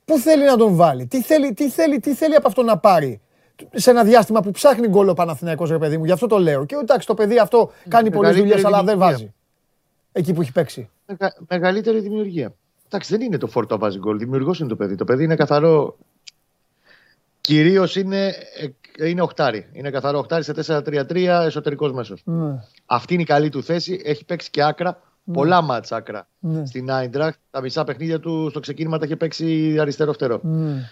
πού 0.05 0.19
θέλει 0.19 0.45
να 0.45 0.57
τον 0.57 0.75
βάλει, 0.75 1.05
τι 1.05 1.21
θέλει, 1.21 1.53
τι 1.53 1.69
θέλει, 1.69 1.99
τι 1.99 2.13
θέλει 2.13 2.35
από 2.35 2.47
αυτό 2.47 2.63
να 2.63 2.77
πάρει; 2.77 3.21
Σε 3.73 3.89
ένα 3.89 4.03
διάστημα 4.03 4.41
που 4.41 4.51
ψάχνει 4.51 4.87
γκολ 4.87 5.09
ο 5.09 5.13
Παναθηναϊκός 5.13 5.69
ρε 5.69 5.77
παιδί 5.77 5.97
μου, 5.97 6.05
γι' 6.05 6.11
αυτό 6.11 6.27
το 6.27 6.37
λέω. 6.37 6.65
Και 6.65 6.75
εντάξει, 6.75 7.07
το 7.07 7.13
παιδί 7.13 7.39
αυτό 7.39 7.71
κάνει 7.87 8.11
πολλές 8.11 8.35
δουλειές, 8.35 8.65
αλλά 8.65 8.83
δεν 8.83 8.97
βάζει. 8.97 9.33
Εκεί 10.15 10.33
που 10.33 10.41
έχει 10.41 10.51
παίξει. 10.51 10.89
Μεγα, 11.05 11.33
μεγαλύτερη 11.49 11.99
δημιουργία. 11.99 12.53
Εντάξει, 12.85 13.17
δεν 13.17 13.25
είναι 13.25 13.37
το 13.37 13.47
φόρτο 13.47 13.77
βάζει 13.77 13.97
γκολ. 13.97 14.17
Δημιουργός 14.17 14.59
είναι 14.59 14.69
το 14.69 14.75
παιδί. 14.75 14.95
Το 14.95 15.05
παιδί 15.05 15.23
είναι 15.23 15.35
καθαρό. 15.35 15.97
Κυρίως 17.41 17.95
είναι, 17.95 18.33
είναι 19.05 19.21
οχτάρι. 19.21 19.69
Είναι 19.71 19.89
καθαρό 19.89 20.17
οχτάρι 20.17 20.43
σε 20.43 20.53
4-3-3 20.67 21.15
εσωτερικός 21.45 21.91
μέσος. 21.91 22.21
Ναι. 22.25 22.59
Αυτή 22.85 23.13
είναι 23.13 23.21
η 23.21 23.25
καλή 23.25 23.49
του 23.49 23.63
θέση. 23.63 24.01
Έχει 24.05 24.25
παίξει 24.25 24.49
και 24.49 24.63
άκρα. 24.63 25.01
Ναι. 25.23 25.33
Πολλά 25.33 25.61
μάτσα 25.61 25.95
άκρα 25.95 26.27
ναι. 26.39 26.65
στην 26.65 26.91
Άιντραχτ. 26.91 27.39
Τα 27.51 27.61
μισά 27.61 27.83
παιχνίδια 27.83 28.19
του 28.19 28.47
στο 28.49 28.59
ξεκίνημα 28.59 28.97
τα 28.97 29.05
έχει 29.05 29.15
παίξει 29.15 29.77
αριστερό 29.79 30.13
φτερό. 30.13 30.39
Ναι. 30.43 30.89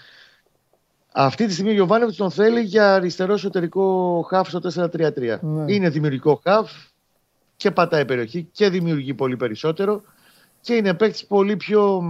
Αυτή 1.12 1.46
τη 1.46 1.54
στιγμή 1.54 1.70
ο 1.70 1.74
Γιωβάνοβιτς 1.74 2.18
τον 2.18 2.32
θέλει 2.32 2.62
για 2.62 2.94
αριστερό 2.94 3.34
εσωτερικό 3.34 4.22
χαφ 4.30 4.50
στο 4.50 4.60
4-3-3. 4.75 5.40
Ναι. 5.42 5.74
Είναι 5.74 5.90
δημιουργικό 5.90 6.42
χαφ 6.44 6.72
και 7.62 7.72
πατάει 7.72 8.06
περιοχή 8.06 8.48
και 8.51 8.70
δημιουργεί 8.70 9.13
πολύ 9.13 9.38
περισσότερο 9.38 10.01
και 10.62 10.74
είναι 10.74 10.94
παίκτης 10.94 11.25
πολύ 11.25 11.56
πιο 11.58 12.03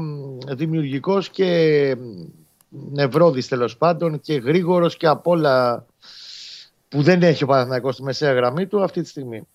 δημιουργικός 0.48 1.29
και 1.29 1.96
νευρόδης 2.70 3.48
τέλος 3.48 3.77
πάντων 3.77 4.20
και 4.20 4.34
γρήγορος 4.34 4.98
και 4.98 5.08
απ' 5.08 5.27
όλα 5.27 5.86
που 6.88 7.01
δεν 7.01 7.24
έχει 7.24 7.43
ο 7.43 7.48
Παναθηναϊκός 7.48 7.93
στη 7.93 8.03
μεσαία 8.03 8.34
γραμμή 8.34 8.67
του 8.67 8.84
αυτή 8.84 9.01
τη 9.01 9.08
στιγμή. 9.08 9.48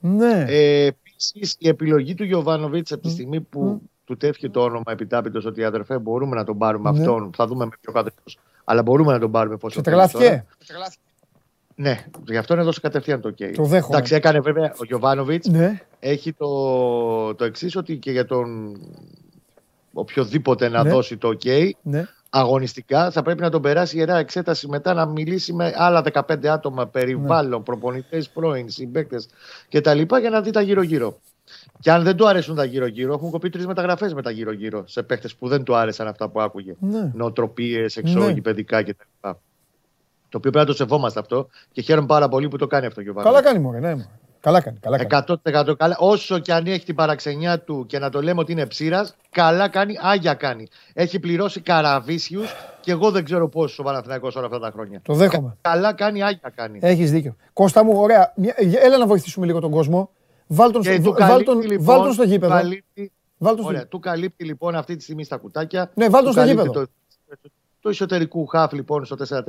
Ναι. 0.00 0.44
Ε, 0.48 0.86
Επίσης, 0.86 1.56
η 1.58 1.68
επιλογή 1.68 2.14
του 2.14 2.24
Γιωβάνοβιτς 2.24 2.92
από 2.92 3.02
τη 3.02 3.10
στιγμή 3.10 3.40
που 3.40 3.82
του 4.04 4.16
τέθηκε 4.16 4.48
το 4.48 4.60
όνομα 4.60 4.92
επιτάπητος 4.92 5.44
ότι 5.44 5.64
αδερφέ 5.64 5.98
μπορούμε 5.98 6.36
να 6.36 6.44
τον 6.44 6.58
πάρουμε 6.58 6.90
ναι. 6.90 6.98
αυτόν, 6.98 7.30
θα 7.36 7.46
δούμε 7.46 7.64
με 7.64 7.70
ποιο 7.80 7.92
κάτω 7.92 8.10
αλλά 8.64 8.82
μπορούμε 8.82 9.12
να 9.12 9.18
τον 9.18 9.30
πάρουμε 9.30 9.56
πόσο 9.56 9.80
Ξετρελάθηκε. 9.80 10.44
Ναι, 11.74 12.04
γι' 12.28 12.36
αυτό 12.36 12.54
έδωσε 12.54 12.80
κατευθείαν 12.80 13.20
το 13.20 13.28
OK. 13.28 13.52
Το 13.54 13.64
δέχομαι. 13.64 13.96
Εντάξει, 13.96 14.14
έκανε 14.14 14.40
βέβαια 14.40 14.74
ο 14.78 14.84
Γιωβάνοβιτς. 14.84 15.48
Ναι. 15.48 15.80
Έχει 16.00 16.32
το, 16.32 17.34
το 17.34 17.44
εξής 17.44 17.76
ότι 17.76 17.96
και 17.96 18.10
για 18.10 18.24
τον 18.24 18.76
οποιοδήποτε 19.92 20.68
να 20.68 20.82
ναι. 20.82 20.90
δώσει 20.90 21.16
το 21.16 21.28
OK, 21.28 21.70
ναι. 21.82 22.06
αγωνιστικά 22.30 23.10
θα 23.10 23.22
πρέπει 23.22 23.40
να 23.40 23.50
τον 23.50 23.62
περάσει 23.62 23.96
ιερά 23.96 24.16
εξέταση 24.16 24.68
μετά 24.68 24.94
να 24.94 25.06
μιλήσει 25.06 25.52
με 25.52 25.72
άλλα 25.76 26.04
15 26.12 26.46
άτομα 26.46 26.86
περιβάλλον, 26.86 27.58
ναι. 27.58 27.64
προπονητές, 27.64 28.28
πρώην, 28.28 28.70
συμπαίκτες 28.70 29.28
κτλ. 29.70 30.00
για 30.20 30.30
να 30.30 30.40
δει 30.40 30.50
τα 30.50 30.60
γύρω-γύρω. 30.60 31.20
Και 31.80 31.90
αν 31.90 32.02
δεν 32.02 32.16
του 32.16 32.28
αρέσουν 32.28 32.54
τα 32.54 32.64
γύρω-γύρω, 32.64 33.12
έχουν 33.12 33.30
κοπεί 33.30 33.50
τρεις 33.50 33.66
μεταγραφές 33.66 34.14
με 34.14 34.22
τα 34.22 34.30
γύρω-γύρω 34.30 34.84
σε 34.86 35.02
παίχτε 35.02 35.28
που 35.38 35.48
δεν 35.48 35.62
του 35.62 35.76
άρεσαν 35.76 36.06
αυτά 36.06 36.28
που 36.28 36.40
άκουγε. 36.40 36.74
Ναι. 36.80 37.10
Νοοτροπίες, 37.14 37.96
εξόγοι, 37.96 38.34
ναι. 38.34 38.40
παιδικά 38.40 38.82
κτλ. 38.82 39.28
Το 40.32 40.38
οποίο 40.38 40.50
πρέπει 40.50 40.66
να 40.66 40.72
το 40.72 40.72
σεβόμαστε 40.72 41.20
αυτό 41.20 41.48
και 41.72 41.82
χαίρομαι 41.82 42.06
πάρα 42.06 42.28
πολύ 42.28 42.48
που 42.48 42.56
το 42.56 42.66
κάνει 42.66 42.86
αυτό 42.86 43.02
ο 43.10 43.20
Καλά 43.22 43.42
κάνει 43.42 43.58
μόνο, 43.58 43.78
ναι. 43.78 43.94
Καλά 44.40 44.60
κάνει. 44.60 44.78
Καλά 44.80 45.04
κάνει. 45.04 45.24
100% 45.44 45.76
καλά. 45.76 45.96
Όσο 45.98 46.38
και 46.38 46.52
αν 46.52 46.66
έχει 46.66 46.84
την 46.84 46.94
παραξενιά 46.94 47.60
του 47.60 47.86
και 47.86 47.98
να 47.98 48.10
το 48.10 48.22
λέμε 48.22 48.40
ότι 48.40 48.52
είναι 48.52 48.66
ψήρας, 48.66 49.16
καλά 49.30 49.68
κάνει, 49.68 49.98
άγια 50.00 50.34
κάνει. 50.34 50.66
Έχει 50.92 51.18
πληρώσει 51.18 51.60
καραβίσιους 51.60 52.54
και 52.80 52.90
εγώ 52.90 53.10
δεν 53.10 53.24
ξέρω 53.24 53.48
πόσο 53.48 53.82
ο 53.82 53.84
Παναθυναϊκό 53.84 54.30
όλα 54.34 54.46
αυτά 54.46 54.58
τα 54.58 54.70
χρόνια. 54.70 55.00
Το 55.04 55.14
δέχομαι. 55.14 55.56
Καλά 55.60 55.92
κάνει, 55.92 56.22
άγια 56.22 56.52
κάνει. 56.54 56.78
Έχεις 56.82 57.10
δίκιο. 57.10 57.36
Κώστα 57.52 57.84
μου, 57.84 57.92
ωραία. 57.96 58.34
Έλα 58.82 58.98
να 58.98 59.06
βοηθήσουμε 59.06 59.46
λίγο 59.46 59.60
τον 59.60 59.70
κόσμο. 59.70 60.10
Βάλ 60.46 60.70
τον, 60.70 60.82
στο, 60.82 61.14
βάλ 61.18 61.44
τον, 61.44 61.60
λοιπόν, 61.60 61.84
βάλ 61.84 62.02
τον 62.02 62.12
στο 62.12 62.22
γήπεδο. 62.22 62.52
Καλύπτει, 62.52 63.12
βάλ 63.38 63.56
τον 63.56 63.64
ωραία, 63.64 63.86
του 63.86 63.98
καλύπτει 63.98 64.44
λοιπόν 64.44 64.74
αυτή 64.74 64.96
τη 64.96 65.02
στιγμή 65.02 65.24
στα 65.24 65.36
κουτάκια. 65.36 65.90
Ναι, 65.94 66.08
βάλ 66.08 66.24
τον 66.24 66.32
στο 66.32 66.42
γήπεδο. 66.42 66.72
Το, 66.72 66.86
το 67.82 67.88
εσωτερικού 67.88 68.46
χαφ 68.46 68.72
λοιπόν 68.72 69.04
στο 69.04 69.16
4-3-3. 69.28 69.42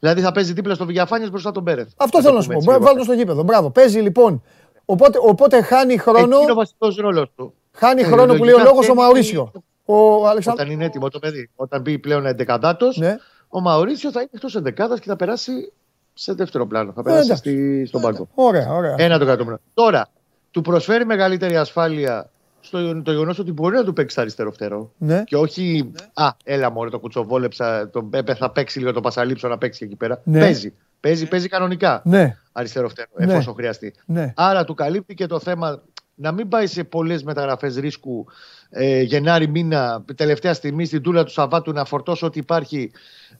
Δηλαδή 0.00 0.20
θα 0.20 0.32
παίζει 0.32 0.52
δίπλα 0.52 0.74
στο 0.74 0.86
Βηγιαφάνιε 0.86 1.28
μπροστά 1.28 1.52
τον 1.52 1.62
Μπέρεθ. 1.62 1.88
Αυτό 1.96 2.22
θέλω 2.22 2.34
να 2.34 2.40
σου 2.40 2.48
πω. 2.48 2.60
Βάλ 2.60 2.94
τον 2.94 3.02
στο 3.02 3.12
γήπεδο. 3.12 3.42
Μπράβο. 3.42 3.70
Παίζει 3.70 3.98
λοιπόν. 3.98 4.42
Οπότε, 4.84 5.18
οπότε 5.22 5.62
χάνει 5.62 5.96
χρόνο. 5.98 6.40
Είναι 6.40 6.50
ο 6.50 6.54
βασικός 6.54 6.96
ρόλος 6.96 7.30
του. 7.36 7.54
Χάνει 7.72 8.00
ε, 8.00 8.04
χρόνο 8.04 8.34
που 8.34 8.44
λέει 8.44 8.54
ο 8.54 8.62
λόγος 8.62 8.88
ο 8.88 8.94
Μαουρίσιο. 8.94 9.52
Ο 9.84 10.28
Όταν 10.28 10.70
είναι 10.70 10.84
έτοιμο 10.84 11.08
το 11.08 11.18
παιδί. 11.18 11.50
Όταν 11.56 11.80
μπει 11.80 11.98
πλέον 11.98 12.26
εντεκατάτο, 12.26 12.88
ναι. 12.94 13.16
ο 13.48 13.60
Μαουρίσιο 13.60 14.10
θα 14.10 14.20
είναι 14.20 14.30
εκτός 14.32 14.54
εντεκάδα 14.56 14.98
και 14.98 15.08
θα 15.08 15.16
περάσει 15.16 15.72
σε 16.14 16.32
δεύτερο 16.32 16.66
πλάνο. 16.66 16.92
Θα 16.92 17.02
περάσει 17.02 17.36
στη, 17.36 17.84
στον 17.86 18.00
πάγκο. 18.00 18.28
Ωραία, 18.34 18.72
ωραία. 18.72 18.94
Ένα 18.98 19.18
το 19.18 19.24
εκατομμύριο. 19.24 19.58
Τώρα, 19.74 20.08
του 20.50 20.60
προσφέρει 20.60 21.06
μεγαλύτερη 21.06 21.56
ασφάλεια 21.56 22.30
στο 22.66 23.02
το 23.02 23.10
γεγονός 23.10 23.38
ότι 23.38 23.52
μπορεί 23.52 23.76
να 23.76 23.84
του 23.84 23.92
παίξει 23.92 24.20
αριστερό 24.20 24.52
φτερό. 24.52 24.92
Ναι. 24.98 25.22
Και 25.24 25.36
όχι, 25.36 25.90
ναι. 25.92 26.24
Α, 26.24 26.36
έλα 26.44 26.70
μόνο 26.70 26.90
το 26.90 26.98
κουτσοβόλεψα, 26.98 27.90
τον 27.90 28.10
Πέπε 28.10 28.34
θα 28.34 28.50
παίξει 28.50 28.78
λίγο 28.78 28.92
το 28.92 29.00
Πασαλίψο 29.00 29.48
να 29.48 29.58
παίξει 29.58 29.84
εκεί 29.84 29.96
πέρα. 29.96 30.20
Ναι. 30.24 30.40
Παίζει. 30.40 30.72
Παίζει, 31.00 31.26
παίζει 31.26 31.48
κανονικά. 31.48 32.02
Ναι. 32.04 32.36
Αριστερό 32.52 32.88
φτερό, 32.88 33.08
ναι. 33.16 33.32
εφόσον 33.32 33.54
χρειαστεί. 33.54 33.94
Ναι. 34.06 34.32
Άρα 34.36 34.64
του 34.64 34.74
καλύπτει 34.74 35.14
και 35.14 35.26
το 35.26 35.40
θέμα 35.40 35.82
να 36.14 36.32
μην 36.32 36.48
πάει 36.48 36.66
σε 36.66 36.84
πολλές 36.84 37.22
μεταγραφές 37.22 37.76
ρίσκου 37.76 38.26
ε, 38.70 39.00
Γενάρη 39.00 39.48
μήνα, 39.48 40.04
τελευταία 40.14 40.54
στιγμή 40.54 40.84
στην 40.84 41.02
τούλα 41.02 41.24
του 41.24 41.30
Σαββάτου 41.30 41.72
να 41.72 41.84
φορτώσει 41.84 42.24
ό,τι 42.24 42.38
υπάρχει 42.38 42.90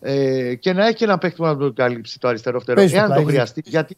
ε, 0.01 0.55
και 0.55 0.73
να 0.73 0.87
έχει 0.87 1.05
ένα 1.05 1.19
παίχτη 1.19 1.43
να 1.43 1.57
το 1.57 1.73
καλύψει 1.73 2.19
το 2.19 2.29
αριστερό 2.29 2.61
φτερό. 2.61 2.81
Εάν 2.81 3.15
το 3.15 3.23
χρειαστεί, 3.23 3.63
γιατί 3.65 3.97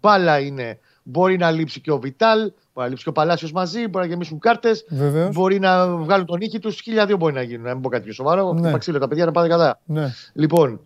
μπάλα 0.00 0.38
είναι. 0.38 0.78
Μπορεί 1.08 1.36
να 1.36 1.50
λείψει 1.50 1.80
και 1.80 1.90
ο 1.90 1.98
Βιτάλ, 1.98 2.38
μπορεί 2.38 2.52
να 2.74 2.86
λείψει 2.86 3.02
και 3.02 3.08
ο 3.08 3.12
Παλάσιος 3.12 3.52
μαζί, 3.52 3.88
μπορεί 3.88 4.04
να 4.04 4.12
γεμίσουν 4.12 4.38
κάρτες. 4.38 4.84
Μπορεί 5.32 5.58
να 5.58 5.96
βγάλουν 5.96 6.26
τον 6.26 6.38
νίκη 6.38 6.58
τους. 6.58 6.80
Χίλια 6.80 7.06
δύο 7.06 7.16
μπορεί 7.16 7.34
να 7.34 7.42
γίνουν. 7.42 7.64
Να 7.64 7.72
μην 7.72 7.82
πω 7.82 7.88
κάτι 7.88 8.04
πιο 8.04 8.12
σοβαρό. 8.12 8.52
Ναι. 8.52 8.78
Ξύλο, 8.78 8.98
τα 8.98 9.08
παιδιά 9.08 9.24
να 9.24 9.32
πάνε 9.32 9.48
καλά. 9.48 9.80
Ναι. 9.84 10.12
Λοιπόν, 10.32 10.80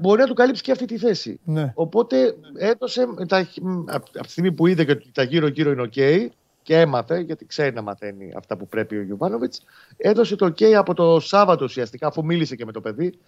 μπορεί 0.00 0.20
να 0.20 0.26
του 0.26 0.34
καλύψει 0.34 0.62
και 0.62 0.72
αυτή 0.72 0.84
τη 0.84 0.98
θέση. 0.98 1.40
Ναι. 1.44 1.72
Οπότε 1.74 2.36
έδωσε, 2.56 3.06
τα, 3.28 3.48
από 3.86 4.22
τη 4.22 4.30
στιγμή 4.30 4.52
που 4.52 4.66
είδε 4.66 4.84
και 4.84 5.02
τα 5.12 5.22
γύρω-γύρω 5.22 5.70
είναι 5.70 5.88
OK 5.94 6.26
και 6.62 6.78
έμαθε, 6.78 7.18
γιατί 7.18 7.46
ξέρει 7.46 7.74
να 7.74 7.82
μαθαίνει 7.82 8.32
αυτά 8.36 8.56
που 8.56 8.66
πρέπει 8.66 8.96
ο 8.96 9.02
Γιωβάνοβιτς, 9.02 9.62
έδωσε 9.96 10.36
το 10.36 10.46
OK 10.46 10.64
από 10.64 10.94
το 10.94 11.20
Σάββατο 11.20 11.64
ουσιαστικά, 11.64 12.06
αφού 12.06 12.24
μίλησε 12.24 12.56
και 12.56 12.64
με 12.64 12.72
το 12.72 12.80
παιδί, 12.80 13.18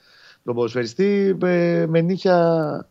τον 0.45 0.55
ποδοσφαιριστή, 0.55 1.37
με, 1.41 1.87
με 1.87 2.00
νύχια 2.00 2.88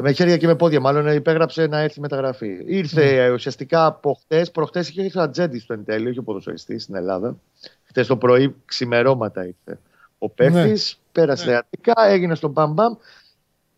με 0.00 0.12
χέρια 0.12 0.36
και 0.36 0.46
με 0.46 0.54
πόδια, 0.54 0.80
μάλλον 0.80 1.14
υπέγραψε 1.14 1.66
να 1.66 1.78
έρθει 1.78 2.00
μεταγραφή. 2.00 2.62
Ήρθε 2.66 3.28
mm. 3.28 3.34
ουσιαστικά 3.34 3.86
από 3.86 4.20
χτες, 4.22 4.50
προχτές 4.50 4.88
είχε 4.88 5.02
έρθει 5.02 5.18
ο 5.18 5.22
Ατζέντης 5.22 5.62
στο 5.62 5.72
εν 5.72 5.84
τέλει, 5.84 6.08
όχι 6.08 6.18
ο 6.18 6.22
ποδοσφαιριστής 6.22 6.82
στην 6.82 6.94
Ελλάδα. 6.94 7.36
Χτες 7.84 8.06
το 8.06 8.16
πρωί, 8.16 8.54
ξημερώματα 8.64 9.46
ήρθε. 9.46 9.78
Ο 10.18 10.28
παίχτης 10.28 10.98
ναι. 10.98 11.20
πέρασε 11.20 11.50
ναι. 11.50 11.92
έγινε 12.12 12.34
στον 12.34 12.50
Μπαμπαμ. 12.50 12.94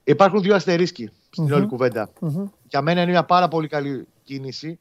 Υπάρχουν 0.05 0.43
δύο 0.43 0.55
αστερίσκοι 0.55 1.11
στην 1.31 1.45
mm-hmm. 1.45 1.57
όλη 1.57 1.67
κουβέντα. 1.67 2.11
Mm-hmm. 2.21 2.51
Για 2.69 2.83
μένα 2.83 3.03
είναι 3.03 3.11
μια 3.11 3.25
πάρα 3.25 3.49
πολύ 3.49 3.69
καλή 3.69 4.07
κίνηση. 4.25 4.79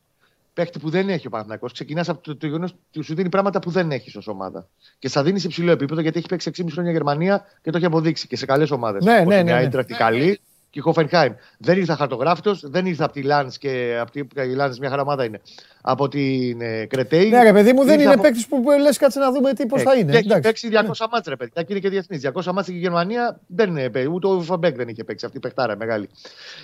Παίχτη 0.54 0.80
που 0.80 0.90
δεν 0.90 1.10
έχει 1.10 1.28
ο 1.28 1.30
Παναθηναϊκός. 1.30 1.74
Ξεκινάς 1.74 2.10
από 2.10 2.22
το, 2.22 2.36
το 2.36 2.46
γεγονός 2.46 2.76
ότι 2.90 3.06
σου 3.06 3.16
δίνει 3.16 3.30
πράγματα 3.30 3.60
που 3.60 3.70
δεν 3.70 3.92
έχεις 3.92 4.16
ως 4.16 4.28
ομάδα. 4.28 4.68
Και 5.00 5.10
θα 5.10 5.24
δίνεις 5.24 5.42
σε 5.42 5.48
υψηλό 5.48 5.72
επίπεδο 5.72 6.02
γιατί 6.02 6.18
έχει 6.18 6.28
παίξει 6.28 6.52
6,5 6.58 6.66
χρόνια 6.72 6.92
Γερμανία 6.92 7.46
και 7.62 7.72
το 7.72 7.78
έχει 7.78 7.86
αποδείξει 7.86 8.28
και 8.28 8.36
σε 8.36 8.46
καλές 8.46 8.72
ομάδες. 8.72 9.04
Ναι, 9.04 9.24
ναι, 9.28 9.44
ναι, 9.44 9.70
ναι. 9.74 9.84
καλή 9.84 10.40
Και 10.78 10.84
η 10.84 10.86
Χοφενχάιμ 10.86 11.34
δεν 11.58 11.78
ήρθε 11.78 11.94
χαρτογράφητο, 11.94 12.56
δεν 12.62 12.86
ήρθε 12.86 13.04
από 13.04 13.14
τη 13.14 13.22
Λαν 13.22 13.52
και 13.60 13.98
από 14.02 14.12
τη 14.12 14.54
Λαν 14.56 14.76
μια 14.80 14.90
χαραμάδα 14.90 15.26
είναι. 15.26 15.42
Από 15.82 16.08
την 16.08 16.62
ε, 16.62 16.86
Κρετέη. 16.86 17.30
Ναι, 17.30 17.44
ρε 17.44 17.54
παιδί 17.54 17.74
μου, 17.74 17.84
δεν 17.84 18.00
είναι 18.00 18.12
από... 18.14 18.22
παίκτης 18.22 18.48
που 18.48 18.64
λες 18.82 18.98
κάτσε 18.98 19.20
να 19.20 19.32
δούμε 19.32 19.54
τι 19.54 19.66
πώς 19.66 19.82
ε, 19.82 19.84
θα 19.84 19.96
είναι. 19.96 20.18
Έχει 20.18 20.40
παίξει 20.40 20.70
200 20.72 20.74
ναι. 20.74 21.08
μάτσε, 21.12 21.30
ρε 21.30 21.36
παιδί. 21.36 21.52
Και 21.54 21.66
είναι 21.68 21.80
και 21.80 21.90
διεθνή. 21.90 22.20
200 22.34 22.52
μάτσε 22.54 22.72
και 22.72 22.78
η 22.78 22.80
Γερμανία 22.80 23.40
δεν 23.48 23.70
είναι 23.70 23.90
παίκτη. 23.90 24.10
Ούτε 24.10 24.28
ο 24.28 24.42
Φαμπέκ 24.42 24.76
δεν 24.76 24.88
είχε 24.88 25.04
παίξει. 25.04 25.26
Αυτή 25.26 25.38
η 25.38 25.40
παιχτάρα 25.40 25.78
μεγάλη. 25.78 26.10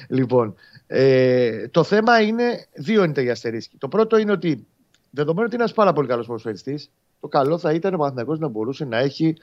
Λοιπόν, 0.09 0.55
ε, 0.87 1.67
το 1.67 1.83
θέμα 1.83 2.21
είναι 2.21 2.65
δύο 2.73 3.03
είναι 3.03 3.13
τα 3.13 3.31
αστερίσκοι. 3.31 3.77
Το 3.77 3.87
πρώτο 3.87 4.17
είναι 4.17 4.31
ότι 4.31 4.67
δεδομένου 5.09 5.45
ότι 5.45 5.55
είναι 5.55 5.63
ένας 5.63 5.75
πάρα 5.75 5.93
πολύ 5.93 6.07
καλός 6.07 6.25
ποδοσφαιριστής, 6.25 6.79
το 7.19 7.27
καλό 7.27 7.57
θα 7.57 7.73
ήταν 7.73 7.93
ο 7.93 7.97
Παναθηναϊκός 7.97 8.39
να 8.39 8.47
μπορούσε 8.47 8.85
να 8.85 8.97
έχει 8.97 9.35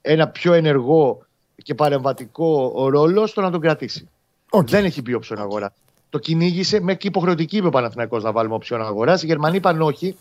ένα 0.00 0.28
πιο 0.28 0.52
ενεργό 0.52 1.26
και 1.62 1.74
παρεμβατικό 1.74 2.88
ρόλο 2.88 3.30
στο 3.30 3.40
να 3.40 3.50
τον 3.50 3.60
κρατήσει. 3.60 4.08
Okay. 4.50 4.66
Δεν 4.66 4.84
έχει 4.84 5.02
πει 5.02 5.12
option 5.12 5.38
αγορά. 5.38 5.72
Το 6.08 6.18
κυνήγησε 6.18 6.80
με 6.80 6.94
και 6.94 7.06
υποχρεωτική 7.06 7.56
είπε 7.56 7.66
ο 7.66 7.70
Παναθηναϊκός 7.70 8.22
να 8.22 8.32
βάλουμε 8.32 8.54
option 8.54 8.82
αγορά. 8.82 9.18
Οι 9.22 9.26
Γερμανοί 9.26 9.56
είπαν 9.56 9.82
όχι, 9.82 10.16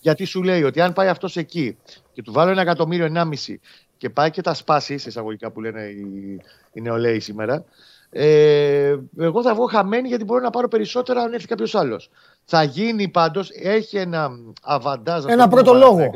γιατί 0.00 0.24
σου 0.24 0.42
λέει 0.42 0.62
ότι 0.62 0.80
αν 0.80 0.92
πάει 0.92 1.08
αυτός 1.08 1.36
εκεί 1.36 1.76
και 2.12 2.22
του 2.22 2.32
βάλω 2.32 2.50
ένα 2.50 2.60
εκατομμύριο, 2.60 3.04
ενάμιση 3.04 3.60
και 3.96 4.10
πάει 4.10 4.30
και 4.30 4.42
τα 4.42 4.54
σπάσει, 4.54 4.98
σε 4.98 5.08
εισαγωγικά 5.08 5.50
που 5.50 5.60
λένε 5.60 5.82
οι, 5.82 6.40
οι 6.72 6.80
νεολαίοι 6.80 7.20
σήμερα, 7.20 7.64
ε, 8.10 8.96
εγώ 9.18 9.42
θα 9.42 9.54
βγω 9.54 9.66
χαμένη 9.66 10.08
γιατί 10.08 10.24
μπορώ 10.24 10.40
να 10.40 10.50
πάρω 10.50 10.68
περισσότερα 10.68 11.22
αν 11.22 11.32
έρθει 11.32 11.46
κάποιος 11.46 11.74
άλλος. 11.74 12.10
Θα 12.44 12.62
γίνει 12.62 13.08
πάντως, 13.08 13.50
έχει 13.50 13.96
ένα 13.96 14.30
αβαντάζ. 14.62 15.24
Ένα 15.24 15.48
πρώτο 15.48 15.74
λόγο. 15.74 16.10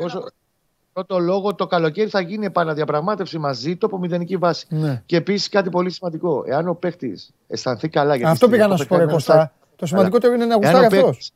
Πρώτο 0.93 1.19
λόγο, 1.19 1.55
το 1.55 1.67
καλοκαίρι 1.67 2.09
θα 2.09 2.19
γίνει 2.19 2.45
επαναδιαπραγμάτευση 2.45 3.37
μαζί 3.37 3.75
του 3.75 3.85
από 3.85 3.97
μηδενική 3.97 4.37
βάση. 4.37 4.65
Ναι. 4.69 5.01
Και 5.05 5.15
επίσης 5.15 5.49
κάτι 5.49 5.69
πολύ 5.69 5.89
σημαντικό. 5.89 6.43
Εάν 6.45 6.67
ο 6.67 6.73
παίχτης 6.73 7.31
αισθανθεί 7.47 7.89
καλά. 7.89 8.15
Γιατί 8.15 8.31
αυτό 8.31 8.49
πήγα 8.49 8.67
να 8.67 8.77
σου 8.77 8.87
πω, 8.87 9.05
Κωστά. 9.05 9.53
Το 9.75 9.85
σημαντικότερο 9.85 10.33
είναι 10.33 10.45
να 10.45 10.55
γουστάρει 10.55 10.85
αυτός. 10.85 11.31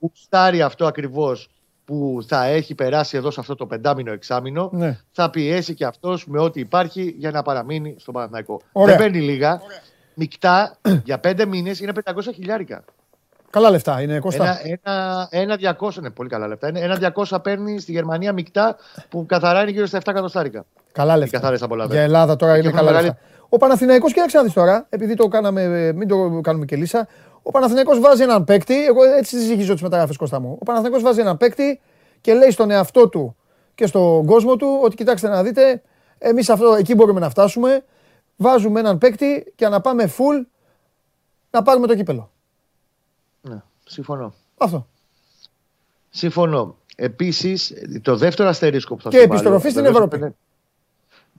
Γουστάρει 0.00 0.62
αυτό 0.62 0.86
ακριβώς 0.86 1.48
που 1.84 2.18
θα 2.26 2.44
έχει 2.44 2.74
περάσει 2.74 3.16
εδώ 3.16 3.30
σε 3.30 3.40
αυτό 3.40 3.54
το 3.54 3.66
πεντάμινο 3.66 4.12
εξάμινο, 4.12 4.70
ναι. 4.72 4.98
θα 5.10 5.30
πιέσει 5.30 5.74
και 5.74 5.84
αυτός 5.84 6.26
με 6.26 6.40
ό,τι 6.40 6.60
υπάρχει 6.60 7.14
για 7.18 7.30
να 7.30 7.42
παραμείνει 7.42 7.94
στο 7.98 8.12
Παναθηναϊκό. 8.12 8.60
Δεν 8.72 8.96
παίρνει 8.96 9.20
λίγα. 9.20 9.60
Ωραία 9.64 9.82
μεικτά 10.18 10.76
για 11.04 11.18
πέντε 11.18 11.46
μήνες 11.46 11.80
είναι 11.80 11.92
500 12.04 12.12
χιλιάρικα. 12.34 12.84
Καλά 13.50 13.70
λεφτά 13.70 14.02
είναι 14.02 14.18
κοστά. 14.18 14.60
Ένα, 14.62 15.28
ένα, 15.30 15.56
ένα 15.56 15.76
200, 15.80 15.96
είναι 15.96 16.10
πολύ 16.10 16.28
καλά 16.28 16.46
λεφτά. 16.46 16.68
Είναι 16.68 16.80
ένα 16.80 17.12
200 17.14 17.42
παίρνει 17.42 17.80
στη 17.80 17.92
Γερμανία 17.92 18.32
μεικτά 18.32 18.76
που 19.08 19.26
καθαρά 19.26 19.62
είναι 19.62 19.70
γύρω 19.70 19.86
στα 19.86 19.98
7 19.98 20.02
εκατοστάρικα. 20.06 20.64
Καλά 20.92 21.16
λεφτά. 21.16 21.56
Για 21.90 22.00
Ελλάδα 22.00 22.36
τώρα 22.36 22.56
είναι 22.56 22.70
καλά 22.70 22.92
λεφτά. 22.92 23.18
Ο 23.48 23.56
Παναθηναϊκός, 23.56 24.12
κοίταξε 24.12 24.36
να 24.36 24.42
δεις 24.42 24.52
τώρα, 24.52 24.86
επειδή 24.88 25.14
το 25.14 25.28
κάναμε, 25.28 25.92
μην 25.92 26.08
το 26.08 26.40
κάνουμε 26.42 26.64
και 26.64 26.76
λύσα. 26.76 27.08
Ο 27.42 27.50
Παναθηναϊκός 27.50 28.00
βάζει 28.00 28.22
έναν 28.22 28.44
παίκτη, 28.44 28.84
εγώ 28.84 29.02
έτσι 29.04 29.38
ζυγίζω 29.38 29.72
τις 29.72 29.82
μεταγραφές 29.82 30.16
Κώστα 30.16 30.40
μου. 30.40 30.56
Ο 30.60 30.64
Παναθηναϊκός 30.64 31.02
βάζει 31.02 31.20
έναν 31.20 31.36
παίκτη 31.36 31.80
και 32.20 32.34
λέει 32.34 32.50
στον 32.50 32.70
εαυτό 32.70 33.08
του 33.08 33.36
και 33.74 33.86
στον 33.86 34.26
κόσμο 34.26 34.56
του 34.56 34.80
ότι 34.82 34.96
κοιτάξτε 34.96 35.28
να 35.28 35.42
δείτε, 35.42 35.82
εμείς 36.18 36.48
εκεί 36.78 36.94
μπορούμε 36.94 37.20
να 37.20 37.30
φτάσουμε 37.30 37.84
βάζουμε 38.36 38.80
έναν 38.80 38.98
παίκτη 38.98 39.52
και 39.56 39.68
να 39.68 39.80
πάμε 39.80 40.10
full 40.16 40.46
να 41.50 41.62
πάρουμε 41.62 41.86
το 41.86 41.94
κύπελο. 41.94 42.30
Ναι, 43.88 43.94
συμφωνώ. 43.94 44.34
Αυτό. 44.56 44.86
Συμφωνώ. 46.10 46.76
Επίσης, 46.96 47.72
το 48.02 48.16
δεύτερο 48.16 48.48
αστερίσκο 48.48 48.94
που 48.94 49.02
θα 49.02 49.08
Και 49.08 49.18
επιστροφή 49.18 49.70
στην 49.70 49.84
Ευρώπη. 49.84 50.34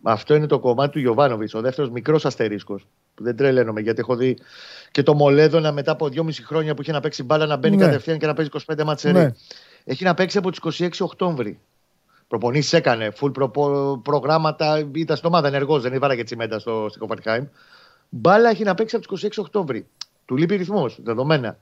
Αυτό 0.03 0.35
είναι 0.35 0.47
το 0.47 0.59
κομμάτι 0.59 0.91
του 0.91 0.99
Γιωβάνοβιτς, 0.99 1.53
ο 1.53 1.61
δεύτερος 1.61 1.89
μικρός 1.89 2.25
αστερίσκος. 2.25 2.87
Που 3.15 3.23
δεν 3.23 3.35
τρελαίνομαι 3.35 3.81
γιατί 3.81 3.99
έχω 3.99 4.15
δει 4.15 4.37
και 4.91 5.03
το 5.03 5.13
Μολέδωνα 5.13 5.71
μετά 5.71 5.91
από 5.91 6.09
δυόμιση 6.09 6.45
χρόνια 6.45 6.73
που 6.73 6.81
είχε 6.81 6.91
να 6.91 6.99
παίξει 6.99 7.23
μπάλα 7.23 7.45
να 7.45 7.55
μπαίνει 7.55 7.75
ναι. 7.75 7.85
κατευθείαν 7.85 8.17
και 8.17 8.25
να 8.25 8.33
παίζει 8.33 8.51
25 8.67 8.83
μάτσερι. 8.83 9.13
Ναι. 9.13 9.31
Έχει 9.83 10.03
να 10.03 10.13
παίξει 10.13 10.37
από 10.37 10.51
τις 10.51 10.79
26 10.79 10.89
Οκτώβρη. 10.99 11.59
Προπονήσεις 12.27 12.73
έκανε, 12.73 13.11
full 13.19 13.33
προ, 13.33 13.51
προγράμματα. 14.03 14.89
Ήταν 14.93 15.17
στην 15.17 15.29
ομάδα 15.29 15.47
ενεργός, 15.47 15.81
δεν 15.81 15.93
έβαλα 15.93 16.15
και 16.15 16.23
τσιμέντα 16.23 16.59
στο, 16.59 16.85
στο 16.89 16.99
Κοπανχάιμ. 16.99 17.45
Μπάλα 18.09 18.49
έχει 18.49 18.63
να 18.63 18.75
παίξει 18.75 18.95
από 18.95 19.07
τις 19.07 19.25
26 19.25 19.29
Οκτώβρη. 19.37 19.87
Του 20.25 20.37
λείπει 20.37 20.55
ρυθμός, 20.55 20.99
δεδομένα. 21.03 21.57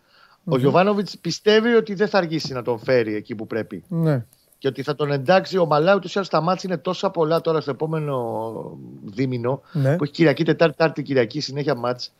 Mm-hmm. 0.47 0.53
Ο 0.53 0.57
Γιωβάνοβιτς 0.57 1.17
πιστεύει 1.17 1.73
ότι 1.73 1.93
δεν 1.93 2.07
θα 2.07 2.17
αργήσει 2.17 2.53
να 2.53 2.61
τον 2.61 2.79
φέρει 2.79 3.15
εκεί 3.15 3.35
που 3.35 3.47
πρέπει. 3.47 3.83
Ναι. 3.87 4.25
Και 4.57 4.67
ότι 4.67 4.83
θα 4.83 4.95
τον 4.95 5.11
εντάξει 5.11 5.57
ο 5.57 5.65
Μαλάου. 5.65 5.99
Του 5.99 6.09
άλλου 6.13 6.25
τα 6.29 6.41
μάτια 6.41 6.69
είναι 6.69 6.77
τόσα 6.77 7.09
πολλά 7.09 7.41
τώρα 7.41 7.61
στο 7.61 7.71
επόμενο 7.71 8.77
δίμηνο. 9.05 9.61
Ναι. 9.71 9.95
Που 9.95 10.03
έχει 10.03 10.13
Κυριακή, 10.13 10.43
Τετάρτη, 10.43 10.77
Τάρτη, 10.77 11.03
Κυριακή 11.03 11.39
συνέχεια 11.39 11.75
μάτς 11.75 12.11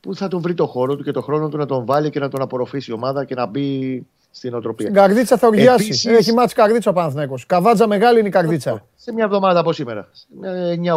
που 0.00 0.14
θα 0.14 0.28
τον 0.28 0.40
βρει 0.40 0.54
το 0.54 0.66
χώρο 0.66 0.96
του 0.96 1.02
και 1.02 1.10
το 1.10 1.22
χρόνο 1.22 1.48
του 1.48 1.56
να 1.56 1.66
τον 1.66 1.84
βάλει 1.84 2.10
και 2.10 2.18
να 2.18 2.28
τον 2.28 2.42
απορροφήσει 2.42 2.90
η 2.90 2.94
ομάδα 2.94 3.24
και 3.24 3.34
να 3.34 3.46
μπει 3.46 4.06
στην 4.30 4.54
οτροπία. 4.54 4.86
Στην 4.86 4.98
Καρδίτσα 4.98 5.36
θα 5.36 5.46
οργιάσει. 5.46 5.84
Επίσης... 5.84 6.04
Έχει 6.04 6.32
μάτς 6.32 6.52
Καρδίτσα 6.52 6.90
ο 6.90 6.92
Παναθηναίκος. 6.92 7.46
Καβάτζα 7.46 7.86
μεγάλη 7.86 8.18
είναι 8.18 8.28
η 8.28 8.30
Καρδίτσα. 8.30 8.86
Σε 8.96 9.12
μια 9.12 9.24
εβδομάδα 9.24 9.60
από 9.60 9.72
σήμερα. 9.72 10.08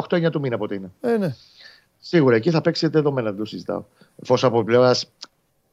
9-8-9 0.09 0.31
του 0.31 0.39
μήνα 0.39 0.57
πότε 0.57 0.75
είναι. 0.75 0.91
Ε, 1.01 1.17
ναι. 1.17 1.35
Σίγουρα 1.99 2.35
εκεί 2.35 2.49
θα 2.49 2.61
παίξει 2.61 2.87
δεδομένα, 2.87 3.29
δεν 3.29 3.39
το 3.39 3.45
συζητάω. 3.45 3.83
Εφόσον 4.21 4.49
από 4.49 4.63
πλευράς 4.63 5.11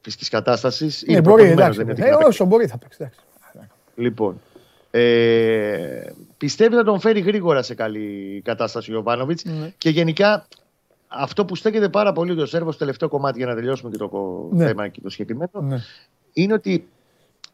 φυσικής 0.07 0.29
κατάστασης. 0.29 1.03
Ναι, 1.07 1.13
είναι 1.13 1.21
μπορεί, 1.21 1.43
εντάξει. 1.43 1.85
Ε, 1.95 2.13
όσο 2.27 2.45
μπορεί 2.45 2.67
θα 2.67 2.77
παίξει. 2.77 2.97
Εντάξει. 3.01 3.69
Λοιπόν, 3.95 4.41
ε, 4.91 6.11
πιστεύει 6.37 6.75
να 6.75 6.83
τον 6.83 6.99
φέρει 6.99 7.19
γρήγορα 7.19 7.61
σε 7.61 7.75
καλή 7.75 8.41
κατάσταση 8.45 8.91
ο 8.91 8.93
Ιωβάνοβιτς 8.93 9.43
ναι. 9.45 9.73
και 9.77 9.89
γενικά 9.89 10.47
αυτό 11.07 11.45
που 11.45 11.55
στέκεται 11.55 11.89
πάρα 11.89 12.13
πολύ 12.13 12.35
το 12.35 12.45
Σέρβος 12.45 12.73
στο 12.73 12.83
τελευταίο 12.83 13.09
κομμάτι 13.09 13.37
για 13.37 13.47
να 13.47 13.55
τελειώσουμε 13.55 13.91
και 13.91 13.97
το 13.97 14.49
ναι. 14.51 14.65
θέμα 14.65 14.87
και 14.87 14.99
το 15.03 15.09
συγκεκριμένο 15.09 15.51
ναι. 15.61 15.77
είναι 16.33 16.53
ότι 16.53 16.87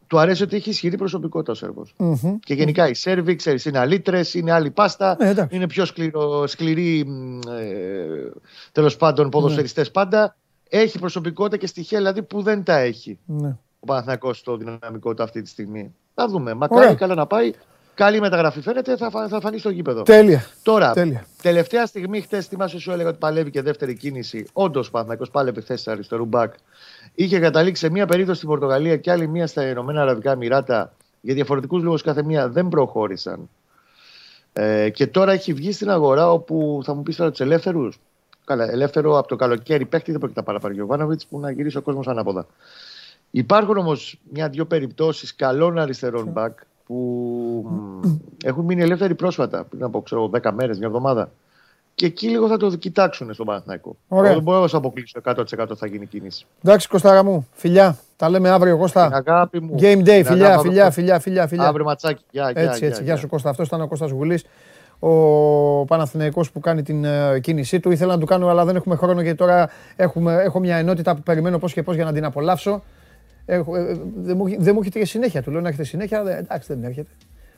του 0.08 0.20
αρέσει 0.20 0.44
ότι 0.44 0.56
έχει 0.56 0.70
ισχυρή 0.70 0.98
προσωπικότητα 0.98 1.52
ο 1.52 1.56
σερβο 1.56 1.86
mm-hmm. 1.98 2.36
Και 2.40 2.54
γενικά 2.54 2.90
οι 2.90 2.94
Σέρβοι, 2.94 3.36
ξέρεις, 3.36 3.66
είναι 3.66 3.80
αλήτρες, 3.80 4.34
είναι 4.34 4.52
άλλη 4.52 4.72
πάστα, 4.72 5.18
ε, 5.20 5.48
είναι 5.50 5.68
πιο 5.68 5.86
σκληρό, 5.86 6.48
σκληροί 6.48 7.06
ε, 7.50 8.30
τέλος 8.72 8.98
πάντων 8.98 9.30
ποδοσφαιριστές 9.30 9.86
ναι. 9.86 9.92
πάντα. 9.92 10.36
Έχει 10.76 11.00
προσωπικότητα 11.00 11.58
και 11.58 11.68
στοιχεία 11.68 11.98
δηλαδή 11.98 12.22
που 12.24 12.42
δεν 12.42 12.64
τα 12.64 12.78
έχει 12.78 13.20
ναι. 13.26 13.58
ο 13.80 13.86
Παναθηναϊκός 13.86 14.38
στο 14.38 14.58
δυναμικό 14.58 15.14
του 15.14 15.24
αυτή 15.24 15.42
τη 15.42 15.50
στιγμή. 15.50 15.96
Θα 16.14 16.28
δούμε. 16.28 16.54
Μακάρι 16.54 16.96
καλά 16.96 17.16
να 17.16 17.26
πάει. 17.26 17.52
Καλή 17.96 18.20
μεταγραφή 18.20 18.62
φαίνεται, 18.62 18.98
θα, 18.98 19.28
θα 19.30 19.40
φανεί 19.40 19.58
στο 19.58 19.70
γήπεδο. 19.70 20.02
Τέλεια. 20.02 20.46
Τώρα, 20.64 20.92
Τέλεια. 20.92 21.26
τελευταία 21.42 21.86
στιγμή, 21.86 22.22
χτες 22.22 22.48
θυμάσαι, 22.48 22.80
σου 22.80 22.92
έλεγα 22.92 23.10
ότι 23.10 23.18
παλεύει 23.18 23.52
και 23.52 23.62
δεύτερη 23.62 23.96
κίνηση. 23.96 24.46
Όντως, 24.54 24.88
ο 24.88 24.92
Παναθηναϊκός 24.92 25.30
πάλευε 25.30 25.62
θέση 25.62 25.92
αριστερού 25.92 26.26
μπακ 26.26 26.54
είχε 27.16 27.40
καταλήξει 27.40 27.86
σε 27.86 27.92
μία 27.92 28.06
περίπτωση 28.06 28.38
στην 28.38 28.50
Πορτογαλία 28.50 28.98
και 28.98 29.12
άλλη 29.12 29.28
μία 29.28 29.48
στα 29.48 29.68
Ηνωμένα 29.68 30.02
Αραβικά 30.02 30.32
Εμμυράτα. 30.32 30.94
Για 31.22 31.34
διαφορετικούς 31.34 31.84
λόγους 31.84 32.02
κάθε 32.02 32.24
μία 32.24 32.50
δεν 32.50 32.68
προχώρησαν. 32.68 33.50
Ε, 34.54 34.90
και 34.90 35.08
τώρα 35.08 35.32
έχει 35.32 35.54
βγει 35.54 35.72
στην 35.72 35.90
αγορά 35.90 36.32
όπου 36.32 36.82
θα 36.84 36.94
μου 36.94 37.04
πεις 37.04 37.16
τώρα 37.16 37.30
τους 37.30 37.40
ελεύθερους; 37.40 38.00
Καλά, 38.46 38.72
ελεύθερο 38.72 39.18
από 39.18 39.28
το 39.28 39.36
καλοκαίρι 39.36 39.86
παίχτη 39.86 40.12
δεν 40.12 40.20
πρόκειται 40.20 40.40
να 40.40 40.46
παραπάρει 40.46 40.82
ο 40.82 40.86
Βάνοβιτ 40.86 41.22
που 41.30 41.40
να 41.40 41.52
γυρίσει 41.52 41.78
ο 41.78 41.82
κόσμος 41.82 42.08
ανάποδα. 42.08 42.46
Υπάρχουν 43.32 43.78
όμως 43.78 44.20
μια-δυο 44.34 44.66
περιπτώσεις 44.66 45.36
καλών 45.36 45.80
αριστερών 45.80 46.28
μπακ 46.28 46.60
που 46.86 47.70
έχουν 48.44 48.66
μείνει 48.66 48.82
ελεύθεροι 48.82 49.16
πρόσφατα, 49.16 49.64
πριν 49.64 49.84
από 49.84 50.02
ξέρω, 50.02 50.30
10 50.42 50.52
μέρες, 50.52 50.78
μια 50.78 50.88
εβδομάδα. 50.88 51.32
Και 51.96 52.06
εκεί 52.06 52.28
λίγο 52.28 52.48
θα 52.48 52.58
το 52.58 52.76
κοιτάξουν 52.76 53.34
στον 53.34 53.46
Παναθηναϊκό. 53.46 53.96
Δεν 54.08 54.42
μπορώ 54.42 54.62
να 54.62 54.68
σα 54.68 54.78
αποκλείσω 54.78 55.22
100% 55.24 55.76
θα 55.76 55.88
γίνει 55.88 56.06
κίνηση. 56.06 56.46
Εντάξει, 56.64 56.88
Κωστάρα 56.88 57.24
μου, 57.24 57.48
φιλιά. 57.52 57.98
Τα 58.16 58.30
λέμε 58.30 58.50
αύριο, 58.50 58.78
Κώστα. 58.78 59.06
Την 59.06 59.16
αγάπη 59.16 59.60
μου. 59.60 59.76
Game 59.80 60.04
day, 60.06 60.22
φιλιά, 60.26 60.60
φιλιά, 60.60 60.92
φιλιά, 60.92 61.20
φιλιά, 61.20 61.48
φιλιά. 61.48 61.68
Αύριο 61.68 61.86
ματσάκι. 61.86 62.24
Γεια, 62.32 62.52
γεια, 62.52 62.62
έτσι, 62.62 62.86
έτσι. 62.86 63.04
Γεια 63.04 63.16
σου, 63.16 63.28
Κώστα. 63.28 63.50
Αυτός 63.50 63.68
ήταν 63.68 63.82
ο 63.82 63.88
Κώστας 63.88 64.12
Γουλής. 64.12 64.46
Ο 65.06 65.86
Παναθηναϊκός 65.86 66.52
που 66.52 66.60
κάνει 66.60 66.84
την 66.84 67.06
uh, 67.06 67.42
κίνησή 67.42 67.80
του. 67.80 67.92
Ήθελα 67.92 68.14
να 68.14 68.20
του 68.20 68.26
κάνω, 68.26 68.48
αλλά 68.48 68.66
δεν 68.66 68.76
έχουμε 68.76 68.96
χρόνο 68.96 69.22
γιατί 69.22 69.38
τώρα 69.38 69.70
έχουμε, 69.96 70.34
έχω 70.34 70.60
μια 70.60 70.76
ενότητα 70.76 71.16
που 71.16 71.22
περιμένω 71.22 71.58
πώς 71.58 71.74
και 71.74 71.84
πώς 71.84 71.96
για 71.96 72.06
να 72.06 72.14
την 72.14 72.26
απολαύσω. 72.26 72.84
Έχω, 73.46 73.76
ε, 73.76 74.00
δεν, 74.16 74.38
μου, 74.38 74.46
δεν 74.58 74.74
μου 74.74 74.80
έχετε 74.82 75.00
και 75.00 75.06
συνέχεια. 75.06 75.42
Του 75.42 75.52
λέω 75.52 75.62
να 75.62 75.68
έχετε 75.68 75.84
συνέχεια. 75.84 76.20
εντάξει, 76.20 76.74
δεν 76.74 76.84
έρχεται. 76.84 77.10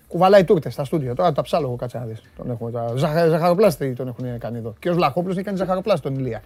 Κουβαλάει 0.07 0.43
τούρτες 0.43 0.73
στα 0.73 0.83
στούντιο. 0.83 1.15
Τώρα 1.15 1.31
τα 1.31 1.41
ψάλογο 1.41 1.75
κάτσε 1.75 1.97
να 1.97 2.05
δεις. 2.05 2.21
Τον 2.37 2.51
έχουμε, 2.51 2.71
τα... 2.71 2.93
Ζαχαροπλάστη 3.27 3.93
τον 3.93 4.07
έχουν 4.07 4.37
κάνει 4.37 4.57
εδώ. 4.57 4.73
Και 4.79 4.89
ο 4.89 4.93
Λαχόπουλο 4.93 5.33
έχει 5.33 5.43
κάνει 5.43 5.57
ζαχαροπλάστη 5.57 6.01
τον 6.01 6.15
Ηλία. 6.19 6.41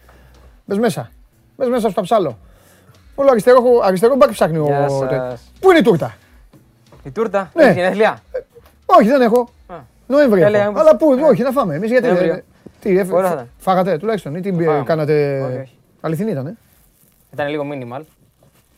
Μπες 0.65 0.77
μέσα. 0.77 1.11
Μπες 1.57 1.67
μέσα 1.69 1.89
στο 1.89 2.01
ψάλο. 2.01 2.37
Όλο 3.15 3.29
αριστερό, 3.31 3.61
αριστερό 3.83 4.15
μπακ 4.15 4.31
ψάχνει 4.31 4.57
ο. 4.57 4.67
Πού 5.59 5.69
είναι 5.69 5.79
η 5.79 5.83
τούρτα; 5.83 6.15
Η 7.03 7.11
τούρτα, 7.11 7.51
ναι. 7.55 7.63
έχει 7.63 7.79
γενέθλια. 7.79 8.19
Ε, 8.31 8.39
όχι, 8.85 9.07
δεν 9.07 9.21
έχω. 9.21 9.49
Νοέμβρη. 10.09 10.43
Αλλά 10.43 10.95
πού, 10.97 11.17
όχι, 11.23 11.41
να 11.43 11.51
φάμε. 11.51 11.75
Εμείς 11.75 11.89
γιατί. 11.89 12.07
Ε, 12.07 12.43
τι, 12.79 13.01
φάγατε 13.57 13.97
τουλάχιστον 13.97 14.35
ή 14.35 14.41
τι 14.41 14.53
κάνατε. 14.83 15.67
Αληθινή 16.01 16.31
ήταν. 16.31 16.57
Ήταν 17.33 17.47
λίγο 17.47 17.63
minimal. 17.71 18.01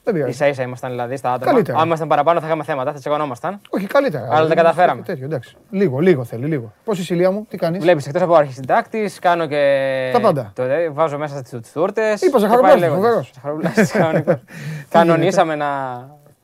Δεν 0.03 0.13
πειράζει. 0.13 0.37
σα 0.37 0.47
ίσα 0.47 0.63
ήμασταν 0.63 0.89
δηλαδή 0.89 1.15
στα 1.15 1.31
άτομα. 1.31 1.51
Καλύτερα. 1.51 1.77
Αν 1.77 1.85
ήμασταν 1.85 2.07
παραπάνω 2.07 2.39
θα 2.39 2.45
είχαμε 2.45 2.63
θέματα, 2.63 2.91
θα 2.91 2.99
τσεκωνόμασταν. 2.99 3.59
Όχι, 3.69 3.87
καλύτερα. 3.87 4.27
Αλλά 4.31 4.47
δεν 4.47 4.57
καταφέραμε. 4.57 5.01
Τέτοιο, 5.01 5.25
εντάξει. 5.25 5.55
Λίγο, 5.69 5.99
λίγο 5.99 6.23
θέλει, 6.23 6.45
λίγο. 6.45 6.73
Πώς 6.83 6.99
η 6.99 7.03
Σιλία 7.03 7.31
μου, 7.31 7.45
τι 7.49 7.57
κάνεις; 7.57 7.81
Βλέπεις 7.81 8.07
εκτός 8.07 8.21
από 8.21 8.35
αρχισυντάκτης, 8.35 9.19
κάνω 9.19 9.47
και. 9.47 10.09
Τα 10.13 10.19
πάντα. 10.19 10.51
Το, 10.55 10.63
ε, 10.63 10.89
βάζω 10.89 11.17
μέσα 11.17 11.41
τις 11.41 11.71
τούρτες. 11.71 12.21
Είπα, 12.21 12.39
Ζαχαροπλάστη, 12.39 12.87
φοβερός. 12.87 13.31
Κανονίσαμε 14.89 15.55
να, 15.55 15.69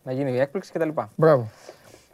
να 0.04 0.12
γίνει 0.12 0.32
η 0.32 0.40
έκπληξη 0.40 0.72
κτλ. 0.72 0.90
Μπράβο. 1.16 1.50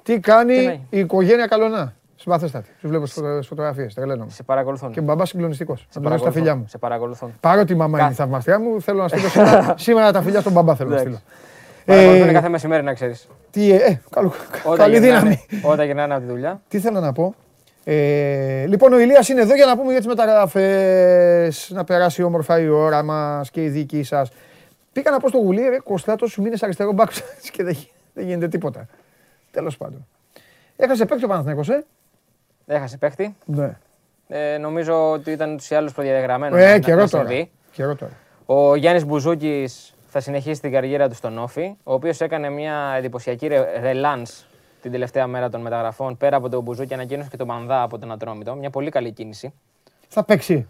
Τι 0.03 0.19
κάνει 0.19 0.57
Τι 0.57 0.65
να 0.65 0.71
η 0.89 0.99
οικογένεια 0.99 1.47
Καλονά; 1.47 1.93
Συμπαθέστατη. 2.23 2.69
Τους 2.81 2.89
βλέπω 2.89 3.05
στις 3.05 3.47
φωτογραφίες. 3.47 3.93
Τρελαίνομαι. 3.93 4.31
Σε 4.31 4.43
παρακολουθούν. 4.43 4.91
Και 4.91 5.01
μπαμπάς 5.01 5.29
συγκλονιστικός. 5.29 5.79
σε 5.79 5.85
Να 5.93 6.01
τον 6.01 6.11
δώσω 6.11 6.23
τα 6.23 6.31
φιλιά 6.31 6.55
μου. 6.55 6.65
Σε 6.67 6.77
παρακολουθούν. 6.77 7.33
Παρότι 7.39 7.73
η 7.73 7.75
μαμά 7.75 7.99
είναι 7.99 8.09
η 8.11 8.13
θαυμαστριά 8.13 8.59
μου, 8.59 8.81
θέλω 8.81 9.01
να 9.01 9.07
στείλω 9.07 9.27
σήμερα, 9.33 9.73
σήμερα 9.77 10.11
τα 10.11 10.21
φιλιά 10.21 10.39
στον 10.39 10.51
μπαμπά. 10.53 10.75
Θέλω 10.75 10.89
να 10.89 10.97
στείλω. 10.97 11.21
Παρακολουθούν 11.85 12.29
Ε, 12.29 12.31
κάθε 12.31 12.49
μεσημέρι 12.49 12.83
να 12.83 12.93
ξέρεις. 12.93 13.27
τι, 13.51 13.71
ε, 13.71 13.75
ε, 13.75 13.99
καλό- 14.09 14.33
Όταν 14.65 14.77
καλή 14.77 14.99
γυρνάνε- 14.99 15.21
δύναμη. 15.49 15.63
Όταν 15.73 15.85
γυρνάνε 15.85 16.13
από 16.13 16.23
τη 16.25 16.29
δουλειά. 16.31 16.61
Τι 16.67 16.79
θέλω 16.79 16.99
να 16.99 17.11
πω. 17.13 17.35
Ε, 17.83 18.65
λοιπόν, 18.67 18.93
ο 18.93 18.99
Ηλίας 18.99 19.29
είναι 19.29 19.41
εδώ 19.41 19.55
για 19.55 19.65
να 19.65 19.77
πούμε 19.77 19.89
για 19.89 19.97
τις 19.97 20.07
μεταγραφές, 20.07 21.69
να 21.73 21.83
περάσει 21.83 22.23
όμορφα 22.23 22.59
η 22.59 22.67
ώρα 22.69 23.03
μας 23.03 23.51
και 23.51 23.63
η 23.63 23.69
δική 23.69 24.03
σας. 24.03 24.31
Πήγα 24.93 25.11
να 25.11 25.19
πω 25.19 25.27
στο 25.27 25.37
γουλί, 25.37 25.61
ρε 25.69 25.79
Κωστά, 25.79 26.15
τόσους 26.15 26.37
μήνες 26.37 26.63
αριστερό 26.63 26.91
μπακ 26.91 27.09
και 27.53 27.63
δεν, 27.63 27.73
γι- 27.73 27.89
δεν 28.13 28.25
γίνεται 28.25 28.47
τίποτα. 28.47 28.85
Τέλος 29.51 29.77
πάντων. 29.77 30.07
Έχασε 30.75 31.05
παίκτη 31.05 31.25
ο 31.25 31.27
Παναθηναϊκός, 31.27 31.69
ε. 31.69 31.83
Έχασε 32.65 32.97
παίχτη. 32.97 33.35
Ναι. 33.45 33.77
Ε, 34.27 34.57
νομίζω 34.57 35.11
ότι 35.11 35.31
ήταν 35.31 35.53
ούτω 35.53 35.63
ή 35.69 35.75
άλλω 35.75 35.89
προδιαγεγραμμένο. 35.95 36.57
Ε, 36.57 36.71
να- 36.71 36.79
καιρό 36.79 37.01
να 37.01 37.09
τώρα. 37.09 37.27
συμβεί. 37.27 37.51
Καιρό 37.71 37.95
τώρα. 37.95 38.11
Ο 38.45 38.75
Γιάννης 38.75 39.05
Μπουζούκης 39.05 39.93
θα 40.07 40.19
συνεχίσει 40.19 40.61
την 40.61 40.71
καριέρα 40.71 41.09
του 41.09 41.15
στον 41.15 41.37
Όφη, 41.37 41.75
ο 41.83 41.93
οποίος 41.93 42.21
έκανε 42.21 42.49
μια 42.49 42.93
εντυπωσιακή 42.97 43.47
ρελάν 43.81 44.25
την 44.81 44.91
τελευταία 44.91 45.27
μέρα 45.27 45.49
των 45.49 45.61
μεταγραφών. 45.61 46.17
Πέρα 46.17 46.37
από 46.37 46.49
τον 46.49 46.63
Μπουζούκη, 46.63 46.93
ανακοίνωσε 46.93 47.29
και 47.29 47.37
τον 47.37 47.47
Μανδά 47.47 47.81
από 47.81 47.97
τον 47.99 48.11
Ατρόμητο. 48.11 48.55
Μια 48.55 48.69
πολύ 48.69 48.89
καλή 48.89 49.11
κίνηση. 49.11 49.53
Θα 50.07 50.23
παίξει. 50.23 50.53
Ή 50.53 50.67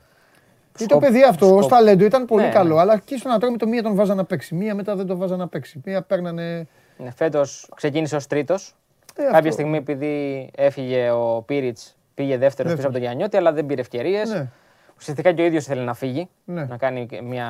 το 0.73 0.83
Σκοπ- 0.83 1.01
παιδί 1.05 1.23
αυτό, 1.23 1.45
σκοπ- 1.45 1.59
ως 1.63 1.67
ταλέντο, 1.67 2.05
ήταν 2.05 2.25
πολύ 2.25 2.43
Ναι, 2.43 2.49
καλό. 2.49 2.75
ναι. 2.75 2.81
Αλλά 2.81 2.93
εκεί 2.93 3.17
στον 3.17 3.31
Ατρόμητο 3.31 3.67
μία 3.67 3.83
τον 3.83 3.95
βάζαν 3.95 4.17
να 4.17 4.25
παίξει. 4.25 4.55
Μία 4.55 4.75
μετά 4.75 4.95
δεν 4.95 5.05
τον 5.07 5.17
βάζαν 5.17 5.37
να 5.39 5.47
παίξει. 5.47 5.81
Μία 5.85 6.01
παίρνανε. 6.01 6.67
Ναι, 6.97 7.11
Φέτος 7.11 7.69
ξεκίνησε 7.75 8.15
ως 8.15 8.27
τρίτος. 8.27 8.75
Ε, 9.15 9.21
Κάποια 9.23 9.37
αυτό. 9.37 9.51
στιγμή, 9.51 9.77
επειδή 9.77 10.49
έφυγε 10.55 11.11
ο 11.11 11.41
Πίριτ, 11.45 11.77
πήγε 12.13 12.37
δεύτερος 12.37 12.55
πίσω 12.55 12.65
Δεύτερος. 12.65 12.83
από 12.85 12.93
τον 12.93 13.01
Γιάννιώτη, 13.01 13.37
αλλά 13.37 13.51
δεν 13.53 13.65
πήρε 13.65 13.81
ευκαιρίες. 13.81 14.29
Ναι. 14.29 14.47
Ουσιαστικά 14.97 15.31
και 15.31 15.41
ο 15.41 15.45
ίδιος 15.45 15.63
ήθελε 15.63 15.83
να 15.83 15.93
φύγει, 15.93 16.29
Ναι. 16.45 16.63
να 16.65 16.77
κάνει 16.77 17.05
και 17.05 17.21
μια 17.21 17.49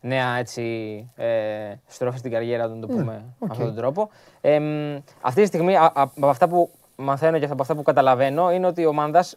νέα 0.00 0.36
έτσι, 0.38 0.62
ε, 1.16 1.26
στροφή 1.86 2.18
στην 2.18 2.30
καριέρα 2.30 2.68
του, 2.68 2.74
να 2.74 2.80
το 2.80 2.86
πούμε 2.86 3.02
με 3.04 3.12
Ναι, 3.12 3.22
οκ. 3.38 3.50
αυτόν 3.50 3.66
τον 3.66 3.76
τρόπο. 3.76 4.10
Ε, 4.40 4.58
μ, 4.58 4.96
αυτή 5.20 5.40
τη 5.40 5.46
στιγμή, 5.46 5.76
α- 5.76 5.82
α- 5.94 6.02
από 6.02 6.28
αυτά 6.28 6.48
που 6.48 6.70
μαθαίνω 6.96 7.38
και 7.38 7.44
από 7.44 7.62
αυτά 7.62 7.74
που 7.74 7.82
καταλαβαίνω, 7.82 8.52
είναι 8.52 8.66
ότι 8.66 8.86
ο 8.86 8.92
Μάνδας 8.92 9.36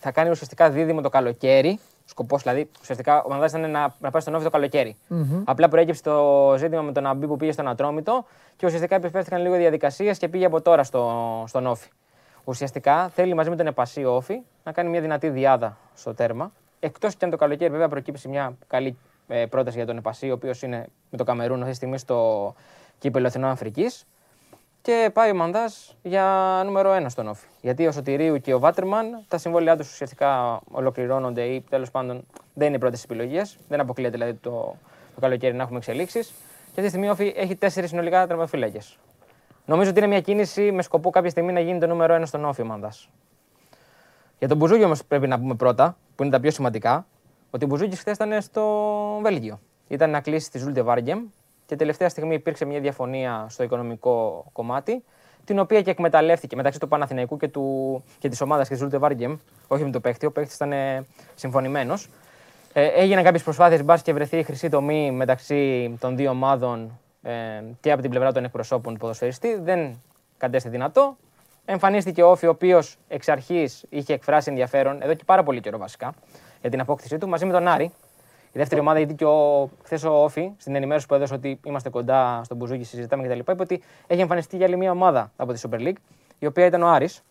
θα 0.00 0.10
κάνει 0.12 0.30
ουσιαστικά 0.30 0.70
δίδυμο 0.70 1.00
το 1.00 1.08
καλοκαίρι. 1.08 1.78
Σκοπός 2.08 2.42
δηλαδή, 2.42 2.70
ουσιαστικά 2.80 3.22
ο 3.22 3.28
Μανδάς 3.28 3.46
ήταν 3.46 3.70
να, 3.70 3.94
να 3.98 4.10
πάει 4.10 4.20
στον 4.22 4.34
ΟΦΗ 4.34 4.44
το 4.44 4.50
καλοκαιρι 4.50 4.96
Απλά 5.44 5.68
προέκυψε 5.68 6.02
το 6.02 6.54
ζήτημα 6.58 6.82
με 6.82 6.92
τον 6.92 7.06
Αμπί 7.06 7.26
που 7.26 7.36
πήγε 7.36 7.52
στον 7.52 7.68
Ατρόμητο 7.68 8.24
και 8.56 8.66
ουσιαστικά 8.66 8.94
επισπεύσθηκαν 8.94 9.42
λίγο 9.42 9.56
διαδικασίες 9.56 10.18
και 10.18 10.28
πήγε 10.28 10.44
από 10.44 10.60
τώρα 10.60 10.84
στο, 10.84 11.44
στον 11.46 11.66
ΟΦΗ. 11.66 11.88
Ουσιαστικά 12.44 13.08
θέλει 13.08 13.34
μαζί 13.34 13.50
με 13.50 13.56
τον 13.56 13.66
Επασί 13.66 14.04
ο 14.04 14.11
ΟΦΗ 14.11 14.40
να 14.64 14.72
κάνει 14.72 14.88
μια 14.88 15.00
δυνατή 15.00 15.28
δυάδα 15.28 15.76
στο 15.94 16.14
τέρμα. 16.14 16.52
Εκτός 16.80 17.14
και 17.14 17.24
αν 17.24 17.30
το 17.30 17.36
καλοκαίρι 17.36 17.70
βέβαια 17.70 17.88
προκύψει 17.88 18.28
μια 18.28 18.56
καλή 18.66 18.96
ε, 19.28 19.46
πρόταση 19.46 19.76
για 19.76 19.86
τον 19.86 19.96
Επασί, 19.96 20.30
ο 20.30 20.32
οποίος 20.32 20.62
είναι 20.62 20.86
με 21.10 21.18
το 21.18 21.24
Καμερούν 21.24 21.58
αυτή 21.58 21.70
τη 21.70 21.76
στιγμή 21.76 21.98
στο 21.98 22.54
κύπελο 22.98 23.26
Εθνών 23.26 23.50
Αφρικής. 23.50 24.06
Και 24.86 25.10
πάει 25.12 25.30
ο 25.30 25.34
Μανδάς 25.34 25.96
για 26.02 26.62
νούμερο 26.64 26.96
1 26.96 27.04
στον 27.08 27.28
Όφη. 27.28 27.46
Γιατί 27.60 27.86
ο 27.86 27.92
Σωτηρίου 27.92 28.40
και 28.40 28.54
ο 28.54 28.58
Βάτερμαν 28.58 29.24
τα 29.28 29.38
συμβόλαιά 29.38 29.76
τους 29.76 29.92
ουσιαστικά 29.92 30.60
ολοκληρώνονται 30.70 31.42
ή 31.42 31.64
τέλος 31.68 31.90
πάντων 31.90 32.26
δεν 32.54 32.66
είναι 32.66 32.76
οι 32.76 32.78
πρώτες 32.78 33.04
επιλογές. 33.04 33.58
Δεν 33.68 33.80
αποκλείεται 33.80 34.16
δηλαδή 34.16 34.34
το, 34.34 34.76
το 35.14 35.20
καλοκαίρι 35.20 35.54
να 35.54 35.62
έχουμε 35.62 35.78
εξελίξεις. 35.78 36.26
Και 36.26 36.68
αυτή 36.68 36.82
τη 36.82 36.88
στιγμή 36.88 37.08
ο 37.08 37.10
Όφη 37.10 37.32
έχει 37.36 37.56
τέσσερις 37.56 37.90
συνολικά 37.90 38.26
τερματοφύλακε. 38.26 38.78
Νομίζω 39.64 39.90
ότι 39.90 39.98
είναι 39.98 40.08
μια 40.08 40.20
κίνηση 40.20 40.72
με 40.72 40.82
σκοπό 40.82 41.10
κάποια 41.10 41.30
στιγμή 41.30 41.52
να 41.52 41.60
γίνει 41.60 41.78
το 41.78 41.86
νούμερο 41.86 42.16
1 42.20 42.22
στον 42.26 42.44
Όφη 42.44 42.62
ο 42.62 42.64
Μανδάς. 42.64 43.08
Για 44.38 44.48
τον 44.48 44.56
Μπουζούκη 44.56 44.84
όμως 44.84 45.04
πρέπει 45.04 45.26
να 45.26 45.38
πούμε 45.38 45.54
πρώτα, 45.54 45.96
που 46.14 46.22
είναι 46.22 46.32
τα 46.32 46.40
πιο 46.40 46.50
σημαντικά, 46.50 47.06
ότι 47.50 47.64
ο 47.64 47.68
Μπουζούκης 47.68 47.96
χθες 47.96 48.14
ήταν 48.14 48.42
στο 48.42 48.62
Βέλγιο. 49.22 49.60
Ήταν 49.88 50.10
να 50.10 50.20
κλείσει 50.20 50.50
τη 50.50 50.58
Ζούλτε 50.58 50.82
Βάρεγκεμ 50.82 51.24
και 51.66 51.76
τελευταία 51.76 52.08
στιγμή 52.08 52.34
υπήρξε 52.34 52.64
μια 52.64 52.80
διαφωνία 52.80 53.46
στο 53.48 53.62
οικονομικό 53.62 54.44
κομμάτι, 54.52 55.04
την 55.44 55.58
οποία 55.58 55.82
και 55.82 55.90
εκμεταλλεύτηκε 55.90 56.56
μεταξύ 56.56 56.78
του 56.78 56.88
Παναθηναϊκού 56.88 57.36
και, 57.36 57.48
του, 57.48 58.04
και 58.18 58.28
της 58.28 58.40
ομάδας 58.40 58.68
και 58.68 58.72
της 58.72 58.82
Ζούλτε 58.82 58.98
Βάρεγκεμ, 58.98 59.36
όχι 59.68 59.84
με 59.84 59.90
το 59.90 60.00
παίχτη, 60.00 60.26
ο 60.26 60.32
παίχτης 60.32 60.54
ήταν 60.54 60.72
συμφωνημένος. 61.34 62.08
Ε, 62.72 62.86
έγιναν 62.86 63.24
κάποιες 63.24 63.42
προσπάθειες 63.42 63.84
μπας 63.84 64.02
και 64.02 64.12
βρεθεί 64.12 64.38
η 64.38 64.42
χρυσή 64.42 64.68
τομή 64.68 65.10
μεταξύ 65.10 65.96
των 66.00 66.16
δύο 66.16 66.30
ομάδων 66.30 66.98
ε, 67.22 67.32
και 67.80 67.92
από 67.92 68.02
την 68.02 68.10
πλευρά 68.10 68.32
των 68.32 68.44
εκπροσώπων 68.44 68.92
του 68.92 68.98
ποδοσφαιριστή. 68.98 69.58
Δεν 69.60 70.02
κατέστη 70.36 70.68
δυνατό. 70.68 71.16
Εμφανίστηκε 71.64 72.22
ο 72.22 72.30
Όφη, 72.30 72.46
ο 72.46 72.50
οποίος 72.50 72.96
εξ 73.08 73.28
αρχής 73.28 73.84
είχε 73.88 74.12
εκφράσει 74.12 74.50
ενδιαφέρον, 74.50 75.02
εδώ 75.02 75.14
και 75.14 75.24
πάρα 75.24 75.42
πολύ 75.42 75.60
καιρό 75.60 75.78
βασικά, 75.78 76.14
για 76.60 76.70
την 76.70 76.80
απόκτησή 76.80 77.18
του, 77.18 77.28
μαζί 77.28 77.44
με 77.44 77.52
τον 77.52 77.68
Άρη. 77.68 77.92
Η 78.56 78.58
δεύτερη 78.58 78.80
ομάδα, 78.80 78.98
γιατί 78.98 79.14
και 79.14 79.24
ο, 79.24 79.70
χθες 79.82 80.04
ο 80.04 80.22
Όφη, 80.22 80.50
στην 80.56 80.74
ενημέρωση 80.74 81.06
που 81.06 81.14
έδωσε 81.14 81.34
ότι 81.34 81.60
είμαστε 81.64 81.88
κοντά 81.88 82.40
στον 82.44 82.56
Μπουζούκι, 82.56 82.84
συζητάμε 82.84 83.28
κτλ., 83.28 83.38
είπε 83.38 83.54
ότι 83.58 83.82
έχει 84.06 84.20
εμφανιστεί 84.20 84.56
για 84.56 84.66
άλλη 84.66 84.76
μια 84.76 84.90
ομάδα 84.90 85.32
από 85.36 85.52
τη 85.52 85.60
Super 85.64 85.80
League, 85.80 85.96
η 86.38 86.46
οποία 86.46 86.66
ήταν 86.66 86.82
ο 86.82 86.88
Άρης. 86.88 87.22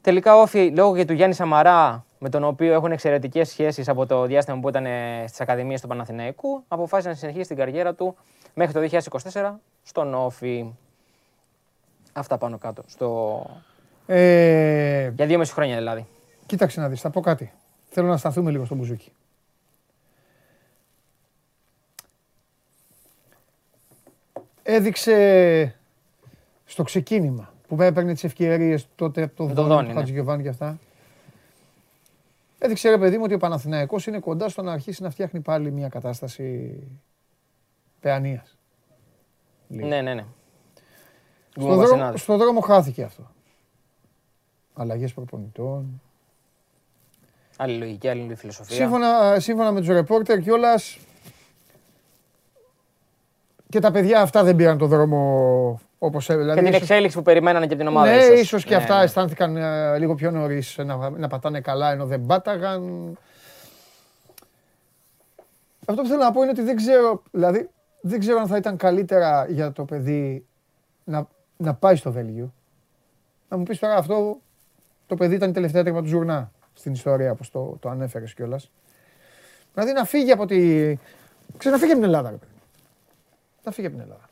Τελικά 0.00 0.36
ο 0.36 0.40
Όφη, 0.40 0.72
λόγω 0.76 0.96
και 0.96 1.04
του 1.04 1.12
Γιάννη 1.12 1.34
Σαμαρά, 1.34 2.04
με 2.18 2.28
τον 2.28 2.44
οποίο 2.44 2.72
έχουν 2.72 2.92
εξαιρετικές 2.92 3.48
σχέσεις 3.48 3.88
από 3.88 4.06
το 4.06 4.26
διάστημα 4.26 4.58
που 4.60 4.68
ήταν 4.68 4.86
στις 5.26 5.40
Ακαδημίες 5.40 5.80
του 5.80 5.88
Παναθηναϊκού, 5.88 6.64
αποφάσισε 6.68 7.08
να 7.08 7.14
συνεχίσει 7.14 7.48
την 7.48 7.56
καριέρα 7.56 7.94
του 7.94 8.16
μέχρι 8.54 8.72
το 8.72 8.98
2024 9.32 9.52
στον 9.82 10.14
Όφη. 10.14 10.72
Αυτά 12.12 12.38
πάνω 12.38 12.58
κάτω. 12.58 12.82
Στο... 12.86 13.40
Ε, 14.06 15.10
Για 15.14 15.26
δύο 15.26 15.38
μισή 15.38 15.52
χρόνια 15.52 15.76
δηλαδή. 15.76 16.06
κοίταξε 16.46 16.80
να 16.80 16.88
δεις, 16.88 17.00
θα 17.00 17.10
πω 17.10 17.20
κάτι. 17.20 17.52
Θέλω 17.88 18.08
να 18.08 18.16
σταθούμε 18.16 18.50
λίγο 18.50 18.64
στο 18.64 18.74
μπουζούκι. 18.74 19.12
Έδειξε 24.66 25.74
στο 26.64 26.82
ξεκίνημα 26.82 27.52
που 27.68 27.82
έπαιρνε 27.82 28.12
τις 28.12 28.24
ευκαιρίες 28.24 28.86
τότε 28.96 29.22
από 29.22 29.36
το 29.36 29.44
Με 29.44 29.54
τον 29.54 29.66
Δόνι, 29.66 29.74
Δόνι, 29.74 29.86
του 29.86 29.92
ναι. 29.92 29.98
Χατζηγεβάνη 29.98 30.42
και 30.42 30.48
αυτά. 30.48 30.78
Έδειξε 32.58 32.90
ρε 32.90 32.98
παιδί 32.98 33.16
μου 33.16 33.22
ότι 33.24 33.34
ο 33.34 33.38
Παναθηναϊκός 33.38 34.06
είναι 34.06 34.18
κοντά 34.18 34.48
στο 34.48 34.62
να 34.62 34.72
αρχίσει 34.72 35.02
να 35.02 35.10
φτιάχνει 35.10 35.40
πάλι 35.40 35.70
μια 35.70 35.88
κατάσταση 35.88 36.78
παιανίας. 38.00 38.56
Ναι, 39.68 40.00
ναι, 40.00 40.14
ναι. 40.14 40.24
Στο 41.50 41.60
Γκουμα 41.60 41.74
δρόμο, 41.74 41.88
Βασινάδη. 41.88 42.18
στο 42.18 42.36
δρόμο 42.36 42.60
χάθηκε 42.60 43.02
αυτό. 43.02 43.30
Αλλαγές 44.74 45.12
προπονητών. 45.12 46.02
Άλλη 47.56 47.78
λογική, 47.78 48.08
άλλη 48.08 48.34
φιλοσοφία. 48.34 48.76
Σύμφωνα, 48.76 49.40
σύμφωνα 49.40 49.72
με 49.72 49.80
τους 49.80 49.88
ρεπόρτερ 49.88 50.40
κιόλας. 50.40 50.98
Και 53.74 53.80
τα 53.80 53.90
παιδιά 53.90 54.20
αυτά 54.20 54.42
δεν 54.42 54.56
πήραν 54.56 54.78
το 54.78 54.86
δρόμο 54.86 55.80
όπως 55.98 56.28
έπρεπε. 56.28 56.40
Και 56.44 56.50
Δηλαδή, 56.50 56.66
την 56.66 56.68
ίσως- 56.76 56.88
εξέλιξη 56.90 57.16
που 57.16 57.22
περιμένανε 57.22 57.66
και 57.66 57.72
από 57.74 57.82
την 57.82 57.90
ομάδα. 57.92 58.10
ναι, 58.10 58.16
ίσως. 58.22 58.40
ίσως 58.40 58.64
και 58.64 58.70
Ναι, 58.70 58.76
αυτά 58.76 58.96
ναι. 58.98 59.02
αισθάνθηκαν 59.04 59.56
ε, 59.56 59.98
λίγο 59.98 60.14
πιο 60.14 60.30
νωρίς 60.30 60.76
να, 60.78 61.10
να 61.10 61.28
πατάνε 61.28 61.60
καλά 61.60 61.92
ενώ 61.92 62.06
δεν 62.06 62.26
πάταγαν. 62.26 63.12
Αυτό 65.86 66.02
που 66.02 66.08
θέλω 66.08 66.22
να 66.22 66.30
πω 66.32 66.42
είναι 66.42 66.50
ότι 66.50 66.62
δεν 66.62 66.76
ξέρω, 66.76 67.22
δηλαδή, 67.30 67.68
δεν 68.00 68.18
ξέρω 68.20 68.38
αν 68.40 68.46
θα 68.46 68.56
ήταν 68.56 68.76
καλύτερα 68.76 69.46
για 69.48 69.72
το 69.72 69.84
παιδί 69.84 70.44
να, 71.04 71.26
να 71.56 71.74
πάει 71.74 71.96
στο 71.96 72.12
Βέλγιο. 72.12 72.52
Να 73.48 73.56
μου 73.56 73.62
πεις 73.62 73.78
τώρα 73.78 73.94
αυτό, 73.96 74.36
το 75.06 75.14
παιδί 75.14 75.34
ήταν 75.34 75.50
η 75.50 75.52
τελευταία 75.52 75.82
τρίμα 75.82 76.00
του 76.02 76.08
Ζουρνά 76.08 76.50
στην 76.74 76.92
ιστορία, 76.92 77.30
όπως 77.30 77.50
το, 77.50 77.76
το 77.80 77.88
ανέφερες 77.88 78.34
κιόλας. 78.34 78.70
Δηλαδή 79.74 79.92
να 79.92 80.04
φύγει 80.04 80.30
από 80.32 80.46
τη... 80.46 80.56
Ξέρω, 81.58 81.74
να 81.74 81.80
φύγει 81.80 81.92
από 81.92 82.00
την 82.00 82.04
Ελλάδα, 82.04 82.30
ρε 82.30 82.36
παιδί. 82.36 82.52
Να 83.64 83.72
φύγει 83.72 83.86
από 83.86 83.96
την 83.96 84.04
Ελλάδα. 84.04 84.28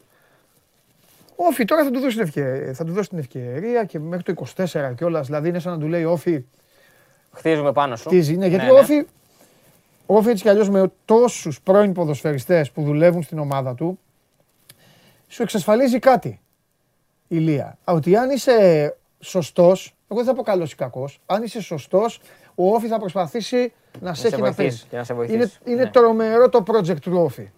Όφη 1.36 1.64
τώρα 1.64 1.84
θα 1.84 1.90
του 1.90 2.00
δώσει 2.00 2.16
την 2.16 2.24
ευκαιρία, 2.26 2.74
θα 2.74 2.84
του 2.84 2.92
δώσει 2.92 3.08
την 3.08 3.18
ευκαιρία 3.18 3.84
και 3.84 3.98
μέχρι 3.98 4.34
το 4.34 4.44
24 4.56 4.92
κιόλας. 4.96 5.26
Δηλαδή 5.26 5.48
είναι 5.48 5.58
σαν 5.58 5.72
να 5.72 5.78
του 5.78 5.86
λέει 5.86 6.04
Όφη, 6.04 6.44
Χτίζουμε 7.32 7.72
πάνω 7.72 7.96
σου. 7.96 8.08
χτίζει. 8.08 8.36
Ναι, 8.36 8.46
γιατί 8.46 8.64
Ναι, 8.64 8.70
ο 8.70 8.74
ναι. 8.74 8.80
Όφη, 8.80 8.98
ο 10.06 10.16
Όφη 10.16 10.28
έτσι 10.30 10.42
κι 10.42 10.48
αλλιώς 10.48 10.68
με 10.70 10.92
τόσους 11.04 11.60
πρώην 11.60 11.92
ποδοσφαιριστές 11.92 12.70
που 12.70 12.82
δουλεύουν 12.82 13.22
στην 13.22 13.38
ομάδα 13.38 13.74
του, 13.74 13.98
σου 15.28 15.42
εξασφαλίζει 15.42 15.98
κάτι. 15.98 16.40
Ηλία. 17.28 17.78
Ότι 17.84 18.16
αν 18.16 18.30
είσαι 18.30 18.96
σωστός, 19.20 19.94
εγώ 20.08 20.18
δεν 20.20 20.28
θα 20.28 20.34
πω 20.34 20.42
καλός 20.42 20.72
ή 20.72 20.76
κακός, 20.76 21.20
αν 21.26 21.42
είσαι 21.42 21.60
σωστός, 21.60 22.20
ο 22.54 22.74
Όφη 22.74 22.86
θα 22.88 22.98
προσπαθήσει 22.98 23.72
να, 24.00 24.14
σε 24.14 24.20
σε 24.20 24.26
έχει 24.26 24.36
να 24.36 24.42
βοηθήσει 24.42 24.68
παίζει. 24.68 24.84
και 24.90 24.96
να 24.96 25.04
σε 25.04 25.12
Είναι, 25.12 25.26
βοηθήσει. 25.26 25.58
είναι 25.64 25.82
Ναι. 25.82 25.90
τρομερό 25.90 26.48
το 26.48 26.62
project 26.66 27.00
του 27.00 27.12
Όφη. 27.16 27.50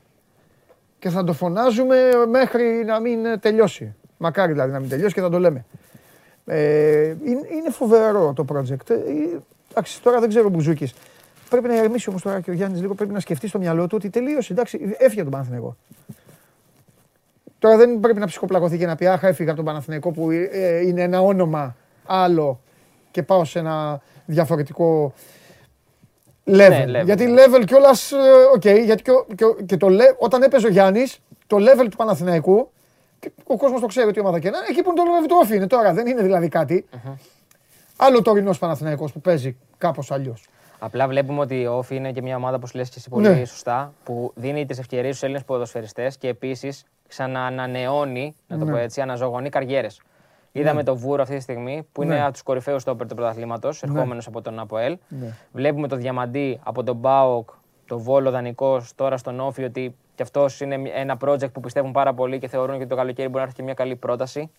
Και 1.05 1.11
θα 1.11 1.25
το 1.25 1.33
φωνάζουμε 1.33 1.97
μέχρι 2.31 2.85
να 2.85 3.01
μην 3.01 3.40
τελειώσει. 3.40 3.95
Μακάρι 4.17 4.53
δηλαδή 4.53 4.73
να 4.73 4.81
μην 4.81 4.88
τελειώσει 4.88 5.14
και 5.14 5.21
θα 5.21 5.29
το 5.31 5.38
λέμε. 5.38 5.64
Ε, 6.47 7.14
είναι, 7.29 7.71
φοβερό 7.71 8.33
το 8.33 8.45
project. 8.53 8.90
Ε, 8.90 8.95
εντάξει, 9.71 10.03
τώρα 10.03 10.21
δεν 10.21 10.29
ξέρω 10.29 10.49
Μπουζούκης. 10.49 10.95
Πρέπει 11.49 11.69
να 11.69 11.77
ηρεμήσει 11.77 12.09
όμως 12.09 12.23
τώρα 12.23 12.40
και 12.40 12.51
ο 12.51 12.53
Γιάννης 12.53 12.81
λίγο. 12.81 12.95
Πρέπει 12.95 13.12
να 13.12 13.21
σκεφτεί 13.21 13.49
στο 13.49 13.59
μυαλό 13.59 13.87
του 13.87 13.95
ότι 13.97 14.11
τελείωσε. 14.11 14.53
Εντάξει, 14.53 14.95
έφυγε 14.99 15.23
τον 15.23 15.31
Παναθηναϊκό. 15.31 15.77
Τώρα 17.59 17.77
δεν 17.77 18.01
πρέπει 18.01 18.21
να 18.21 18.27
ψυχοπλακωθεί 18.27 18.79
και 18.79 18.87
να 18.87 18.97
πει 18.97 19.07
Αχ, 19.07 19.23
έφυγα 19.23 19.49
από 19.49 19.57
τον 19.57 19.67
Παναθηναϊκό 19.67 20.11
που 20.11 20.31
ε, 20.31 20.87
είναι 20.87 21.03
ένα 21.03 21.21
όνομα 21.21 21.77
άλλο 22.07 22.61
και 23.11 23.23
πάω 23.23 23.45
σε 23.45 23.59
ένα 23.59 24.01
διαφορετικό 24.27 25.12
level. 26.46 26.85
Ναι, 26.87 27.02
γιατί 27.02 27.35
level 27.38 27.62
κιόλας. 27.66 28.12
OK, 28.55 28.62
okay, 28.64 28.83
γιατί 28.85 29.02
και, 29.02 29.12
και, 29.35 29.44
και 29.66 29.76
το, 29.76 29.88
όταν 30.18 30.42
έπαιζε 30.42 30.66
ο 30.66 30.70
Γιάννης, 30.70 31.18
το 31.46 31.57
level 31.57 31.87
του 31.90 31.96
Παναθηναϊκού 31.96 32.68
ο 33.46 33.57
κόσμος 33.57 33.80
το 33.80 33.87
ξέρει 33.87 34.09
ότι 34.09 34.18
η 34.18 34.20
ομάδα 34.20 34.38
και 34.38 34.50
να 34.50 34.59
εκεί 34.68 34.83
που 34.83 34.90
είναι 34.90 35.04
το 35.04 35.12
Λεβιτρόφι 35.14 35.44
όφη 35.44 35.57
είναι 35.57 35.66
τώρα, 35.66 35.92
δεν 35.92 36.07
είναι 36.07 36.22
δηλαδή 36.22 36.48
κάτι. 36.48 36.85
Uh-huh. 36.92 37.14
Άλλο 37.96 38.22
τωρινός 38.22 38.59
Παναθηναϊκός 38.59 39.12
που 39.12 39.20
παίζει 39.20 39.57
κάπως 39.78 40.11
αλλιώς. 40.11 40.48
Απλά 40.78 41.09
βλέπουμε 41.09 41.40
ότι 41.40 41.66
ο 41.66 41.76
Όφη 41.76 41.96
είναι 41.96 42.12
και 42.12 42.22
μια 42.22 42.37
ομάδα, 42.37 42.59
που 42.59 42.66
λες 42.74 42.88
και 42.88 42.94
εσύ 42.98 43.09
πολύ 43.09 43.28
ναι. 43.28 43.44
σωστά, 43.44 43.92
που 44.04 44.33
δίνει 44.35 44.66
τις 44.66 44.78
ευκαιρίες 44.78 45.11
στους 45.11 45.22
Έλληνες 45.22 45.44
ποδοσφαιριστές 45.44 46.16
και 46.16 46.28
επίσης 46.28 46.85
ξαναανανεώνει, 47.09 48.35
να 48.46 48.59
το 48.59 48.64
ναι. 48.64 48.70
πω 48.70 48.76
έτσι, 48.76 49.00
αναζωογονεί 49.00 49.48
καριέρες. 49.48 50.00
Ναι. 50.55 50.61
Είδαμε 50.61 50.83
τον 50.83 50.97
Βούρο 50.97 51.23
αυτή 51.23 51.35
τη 51.37 51.40
στιγμή 51.40 51.88
που 51.93 52.03
είναι 52.03 52.14
ναι. 52.14 52.23
από 52.23 52.33
τους 52.33 52.43
κορυφαίους 52.43 52.83
στόπερ 52.83 53.07
του 53.09 53.14
πρωταθλήματος, 53.14 53.83
ναι. 53.83 53.93
ερχόμενος 53.93 54.27
από 54.27 54.43
τον 54.43 54.59
Αποέλ. 54.59 54.99
Ναι. 55.09 55.37
Βλέπουμε 55.53 55.88
το 55.88 55.97
Διαμαντή 55.97 56.61
από 56.62 56.83
τον 56.83 56.97
Μπάοκ, 56.97 57.49
το 57.87 57.99
Βόλο 57.99 58.31
δανεικός 58.31 58.95
τώρα 58.95 59.17
στον 59.17 59.40
Όφη 59.40 59.64
ότι 59.64 59.95
και 60.14 60.23
αυτός 60.23 60.61
είναι 60.61 60.90
ένα 60.95 61.17
project 61.25 61.53
που 61.53 61.61
πιστεύουν 61.61 61.93
πάρα 61.93 62.14
πολύ 62.14 62.38
και 62.38 62.49
θεωρούν 62.49 62.75
ότι 62.75 62.87
το 62.87 62.97
καλοκαίρι 62.97 63.29
μπορεί 63.29 63.38
να 63.38 63.43
έρθει 63.43 63.55
και 63.55 63.62
μια 63.62 63.75
καλή 63.75 63.97
πρόταση. 63.97 64.51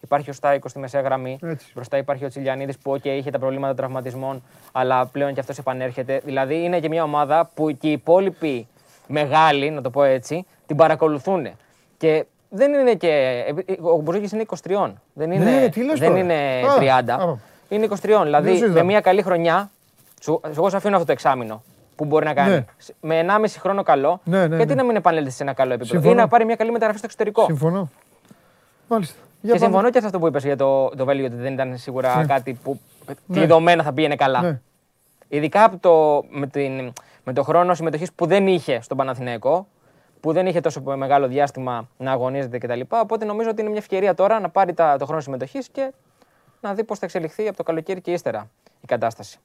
Υπάρχει 0.00 0.30
ο 0.30 0.32
Στάικος 0.32 0.70
στη 0.70 0.80
μεσαία 0.80 1.00
γραμμή. 1.00 1.38
Έτσι. 1.42 1.70
Μπροστά 1.74 1.96
υπάρχει 1.96 2.24
ο 2.24 2.28
Τσιλιανίδης 2.28 2.78
που 2.78 2.92
okay, 2.92 3.06
είχε 3.06 3.30
τα 3.30 3.38
προβλήματα 3.38 3.74
τραυματισμών, 3.74 4.42
αλλά 4.72 5.06
πλέον 5.06 5.34
και 5.34 5.40
αυτός 5.40 5.58
επανέρχεται. 5.58 6.20
Δηλαδή 6.24 6.62
είναι 6.62 6.80
και 6.80 6.88
μια 6.88 7.02
ομάδα 7.02 7.50
που 7.54 7.70
και 7.70 7.88
οι 7.88 7.92
υπόλοιποι 7.92 8.66
μεγάλοι, 9.06 9.70
να 9.70 9.82
το 9.82 9.90
πω 9.90 10.02
έτσι, 10.02 10.46
την 10.66 10.76
παρακολουθούν. 10.76 11.48
Και 11.96 12.26
δεν 12.54 12.72
είναι 12.72 12.94
και. 12.94 13.44
Ο 13.80 14.00
Μπουζούκη 14.00 14.28
είναι 14.34 14.44
23. 14.62 14.92
Δεν 15.12 15.30
είναι, 15.30 15.44
ναι, 15.44 15.68
δεν 15.94 16.16
είναι 16.16 16.60
30. 16.78 17.34
Είναι 17.68 17.88
23. 18.02 18.20
Δηλαδή 18.22 18.60
με 18.68 18.82
μια 18.82 19.00
καλή 19.00 19.22
χρονιά. 19.22 19.70
Εγώ 20.56 20.70
σου 20.70 20.76
αφήνω 20.76 20.94
αυτό 20.94 21.06
το 21.06 21.12
εξάμεινο 21.12 21.62
που 21.96 22.04
μπορεί 22.04 22.24
να 22.24 22.34
κάνει. 22.34 22.50
Ναι. 22.50 22.64
Με 23.00 23.34
1,5 23.40 23.44
χρόνο 23.58 23.82
καλό. 23.82 24.20
Ναι, 24.24 24.46
ναι, 24.46 24.56
γιατί 24.56 24.74
ναι. 24.74 24.74
να 24.74 24.84
μην 24.84 24.96
επανέλθεις 24.96 25.34
σε 25.34 25.42
ένα 25.42 25.52
καλό 25.52 25.72
επίπεδο. 25.72 25.92
Συμφωνώ. 25.92 26.20
Ή 26.20 26.22
να 26.22 26.28
πάρει 26.28 26.44
μια 26.44 26.56
καλή 26.56 26.70
μεταγραφή 26.70 26.98
στο 26.98 27.06
εξωτερικό. 27.06 27.44
Συμφωνώ. 27.44 27.90
Μάλιστα. 28.88 29.14
Για 29.40 29.52
και 29.52 29.58
πάμε. 29.58 29.70
συμφωνώ 29.70 29.90
και 29.90 30.00
σε 30.00 30.06
αυτό 30.06 30.18
που 30.18 30.26
είπες 30.26 30.44
για 30.44 30.56
το, 30.56 30.88
το 30.88 31.04
Βέλγιο 31.04 31.26
ότι 31.26 31.34
δεν 31.34 31.52
ήταν 31.52 31.78
σίγουρα 31.78 32.16
ναι. 32.16 32.24
κάτι 32.26 32.58
που 32.62 32.80
ναι. 33.06 33.14
κλειδωμένα 33.36 33.82
θα 33.82 33.92
πήγαινε 33.92 34.16
καλά. 34.16 34.40
Ναι. 34.42 34.60
Ειδικά 35.28 35.64
από 35.64 35.78
το, 35.78 36.24
με, 36.30 36.46
την, 36.46 36.92
με 37.24 37.32
το 37.32 37.42
χρόνο 37.42 37.74
συμμετοχής 37.74 38.12
που 38.12 38.26
δεν 38.26 38.46
είχε 38.46 38.80
στον 38.82 38.96
Παναθηναϊκό, 38.96 39.66
που 40.22 40.32
δεν 40.32 40.46
είχε 40.46 40.60
τόσο 40.60 40.82
μεγάλο 40.96 41.26
διάστημα 41.26 41.88
να 41.96 42.12
αγωνίζεται 42.12 42.58
κτλ. 42.58 42.80
Οπότε 42.88 43.24
νομίζω 43.24 43.50
ότι 43.50 43.60
είναι 43.60 43.70
μια 43.70 43.78
ευκαιρία 43.78 44.14
τώρα 44.14 44.40
να 44.40 44.48
πάρει 44.48 44.72
τα, 44.72 44.96
το 44.98 45.06
χρόνο 45.06 45.20
συμμετοχής 45.20 45.68
και 45.68 45.92
να 46.60 46.74
δει 46.74 46.84
πώς 46.84 46.98
θα 46.98 47.06
εξελιχθεί 47.06 47.48
από 47.48 47.56
το 47.56 47.62
καλοκαίρι 47.62 48.00
και 48.00 48.12
ύστερα 48.12 48.50
η 48.80 48.86
κατάσταση. 48.86 49.38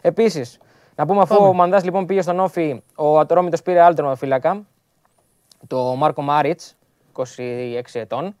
Επίσης, 0.00 0.58
να 0.96 1.06
πούμε 1.06 1.20
αφού 1.20 1.44
ο 1.44 1.52
Μαντά 1.52 1.84
λοιπόν 1.84 2.06
πήγε 2.06 2.22
στον 2.22 2.40
Όφη, 2.40 2.82
ο 2.94 3.18
Ατρόμητος 3.18 3.62
πήρε 3.62 3.80
άλλο 3.80 3.94
τερματοφύλακα, 3.94 4.62
το 5.66 5.94
Μάρκο 5.96 6.22
Μάριτς, 6.22 6.76
26 7.16 7.24
ετών. 7.92 8.36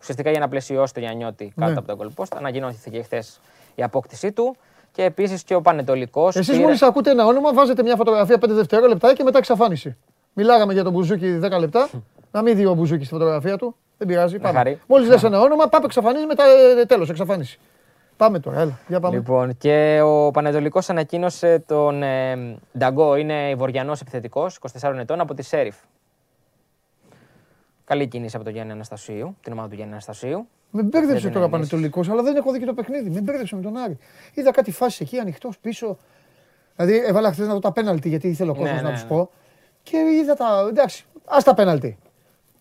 Ουσιαστικά 0.00 0.30
για 0.30 0.40
να 0.40 0.48
πλαισιώσει 0.48 0.94
το 0.94 1.00
Γιαννιώτη 1.00 1.52
κάτω 1.56 1.70
ναι. 1.70 1.78
από 1.78 1.86
τον 1.86 1.96
κολπόστα. 1.96 2.36
Ανακοινώθηκε 2.38 3.02
χθες 3.02 3.40
η 3.74 3.82
απόκτησή 3.82 4.32
του. 4.32 4.56
Και 4.92 5.04
επίσης 5.04 5.42
και 5.42 5.54
ο 5.54 5.60
Πανετολικός. 5.60 6.36
Εσείς 6.36 6.52
πήρε... 6.52 6.64
μόλις 6.64 6.82
ακούτε 6.82 7.10
ένα 7.10 7.26
όνομα, 7.26 7.52
βάζετε 7.52 7.82
μια 7.82 7.96
φωτογραφία 7.96 8.36
5 8.36 8.48
δευτερόλεπτα 8.48 9.14
και 9.14 9.22
μετά 9.22 9.38
εξαφάνιση. 9.38 9.96
Μιλάγαμε 10.34 10.72
για 10.72 10.84
τον 10.84 10.92
Μπουζούκι 10.92 11.38
10 11.42 11.58
λεπτά. 11.58 11.88
να 12.30 12.42
μην 12.42 12.56
δει 12.56 12.66
ο 12.66 12.74
Μπουζούκι 12.74 13.04
στη 13.04 13.12
φωτογραφία 13.12 13.56
του. 13.56 13.76
Δεν 13.98 14.06
πειράζει. 14.06 14.38
Μόλις 14.86 15.08
λες 15.08 15.22
ένα 15.22 15.40
όνομα, 15.40 15.68
πάμε 15.68 15.84
εξαφανίζει 15.84 16.26
μετά 16.26 16.44
ε, 16.78 16.84
τέλος. 16.84 17.10
Εξαφάνιση. 17.10 17.58
Πάμε 18.16 18.38
τώρα, 18.38 18.60
έλα. 18.60 18.78
Για 18.88 19.00
πάμε. 19.00 19.16
Λοιπόν, 19.16 19.56
και 19.56 20.00
ο 20.04 20.30
Πανετολικός 20.30 20.90
ανακοίνωσε 20.90 21.64
τον 21.66 22.02
ε, 22.02 22.56
Νταγκό, 22.78 23.16
είναι 23.16 23.54
Βορειανό 23.54 23.92
επιθετικός, 23.92 24.58
24 24.80 24.94
ετών, 24.98 25.20
από 25.20 25.34
τη 25.34 25.42
Σέριφ. 25.42 25.76
Καλή 27.84 28.06
κίνηση 28.06 28.36
από 28.36 28.44
τον 28.44 28.54
Γιάννη 28.54 28.72
Αναστασίου, 28.72 29.36
την 29.42 29.52
ομάδα 29.52 29.68
του 29.68 29.74
Γιάννη 29.74 29.92
Αναστασίου. 29.92 30.48
Με 30.70 30.82
μπέρδεψε 30.82 31.30
τώρα 31.30 31.48
Πανετολικός, 31.48 32.08
αλλά 32.08 32.22
δεν 32.22 32.36
έχω 32.36 32.52
δει 32.52 32.58
και 32.58 32.64
το 32.64 32.74
παιχνίδι. 32.74 33.10
Με 33.10 33.20
μπέρδεψε 33.20 33.56
με 33.56 33.62
τον 33.62 33.76
Άρη. 33.76 33.98
Είδα 34.34 34.50
κάτι 34.50 34.70
φάση 34.70 34.98
εκεί 35.02 35.18
ανοιχτός 35.18 35.58
πίσω. 35.58 35.98
Δηλαδή 36.76 37.02
έβαλα 37.06 37.32
χθες 37.32 37.46
να 37.46 37.52
δω 37.52 37.58
τα 37.58 37.72
πέναλτι 37.72 38.08
γιατί 38.08 38.28
ήθελε 38.28 38.50
ο 38.50 38.54
κόσμος 38.54 38.74
ναι, 38.74 38.82
να 38.82 38.88
ναι, 38.88 38.94
τους 38.94 39.10
ναι. 39.10 39.24
Πω. 39.84 39.90
Και 39.90 39.98
είδα 39.98 40.34
τα. 40.34 40.66
Εντάξει, 40.68 41.04
ας 41.24 41.44
τα 41.44 41.54
πέναλτι. 41.54 41.98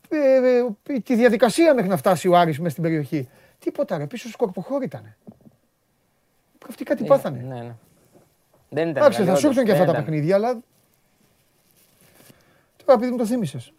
Ε, 0.10 0.18
ε, 0.18 0.66
ε, 0.88 1.00
τη 1.00 1.16
διαδικασία 1.16 1.74
μέχρι 1.74 1.90
να 1.90 1.98
φτάσει 1.98 2.28
ο 2.28 2.38
Άρης 2.38 2.58
μέσα 2.58 2.70
στην 2.70 2.84
περιοχή. 2.84 3.30
Τίποτα 3.60 3.98
ρε, 3.98 4.08
πίσω 4.08 4.30
σκορποχώρη 4.30 4.86
ήταν. 4.86 5.16
Αυτοί 6.70 6.84
κάτι 6.84 7.04
ε, 7.04 7.08
πάθανε. 7.08 7.46
Ναι, 7.48 7.62
ναι. 7.62 7.76
Δεν 8.70 8.90
ήταν. 8.90 9.04
Εντάξει, 9.04 9.24
θα 9.24 9.36
σου 9.36 9.48
έρθουν 9.48 9.66
και 9.66 9.72
αυτά 9.72 9.86
τα 9.86 9.94
παιχνίδια, 9.94 10.36
αλλά. 10.36 10.60
Τώρα 12.86 13.00
επειδή 13.00 13.12
μου 13.12 13.18
το 13.18 13.26
θύμισες. 13.26 13.74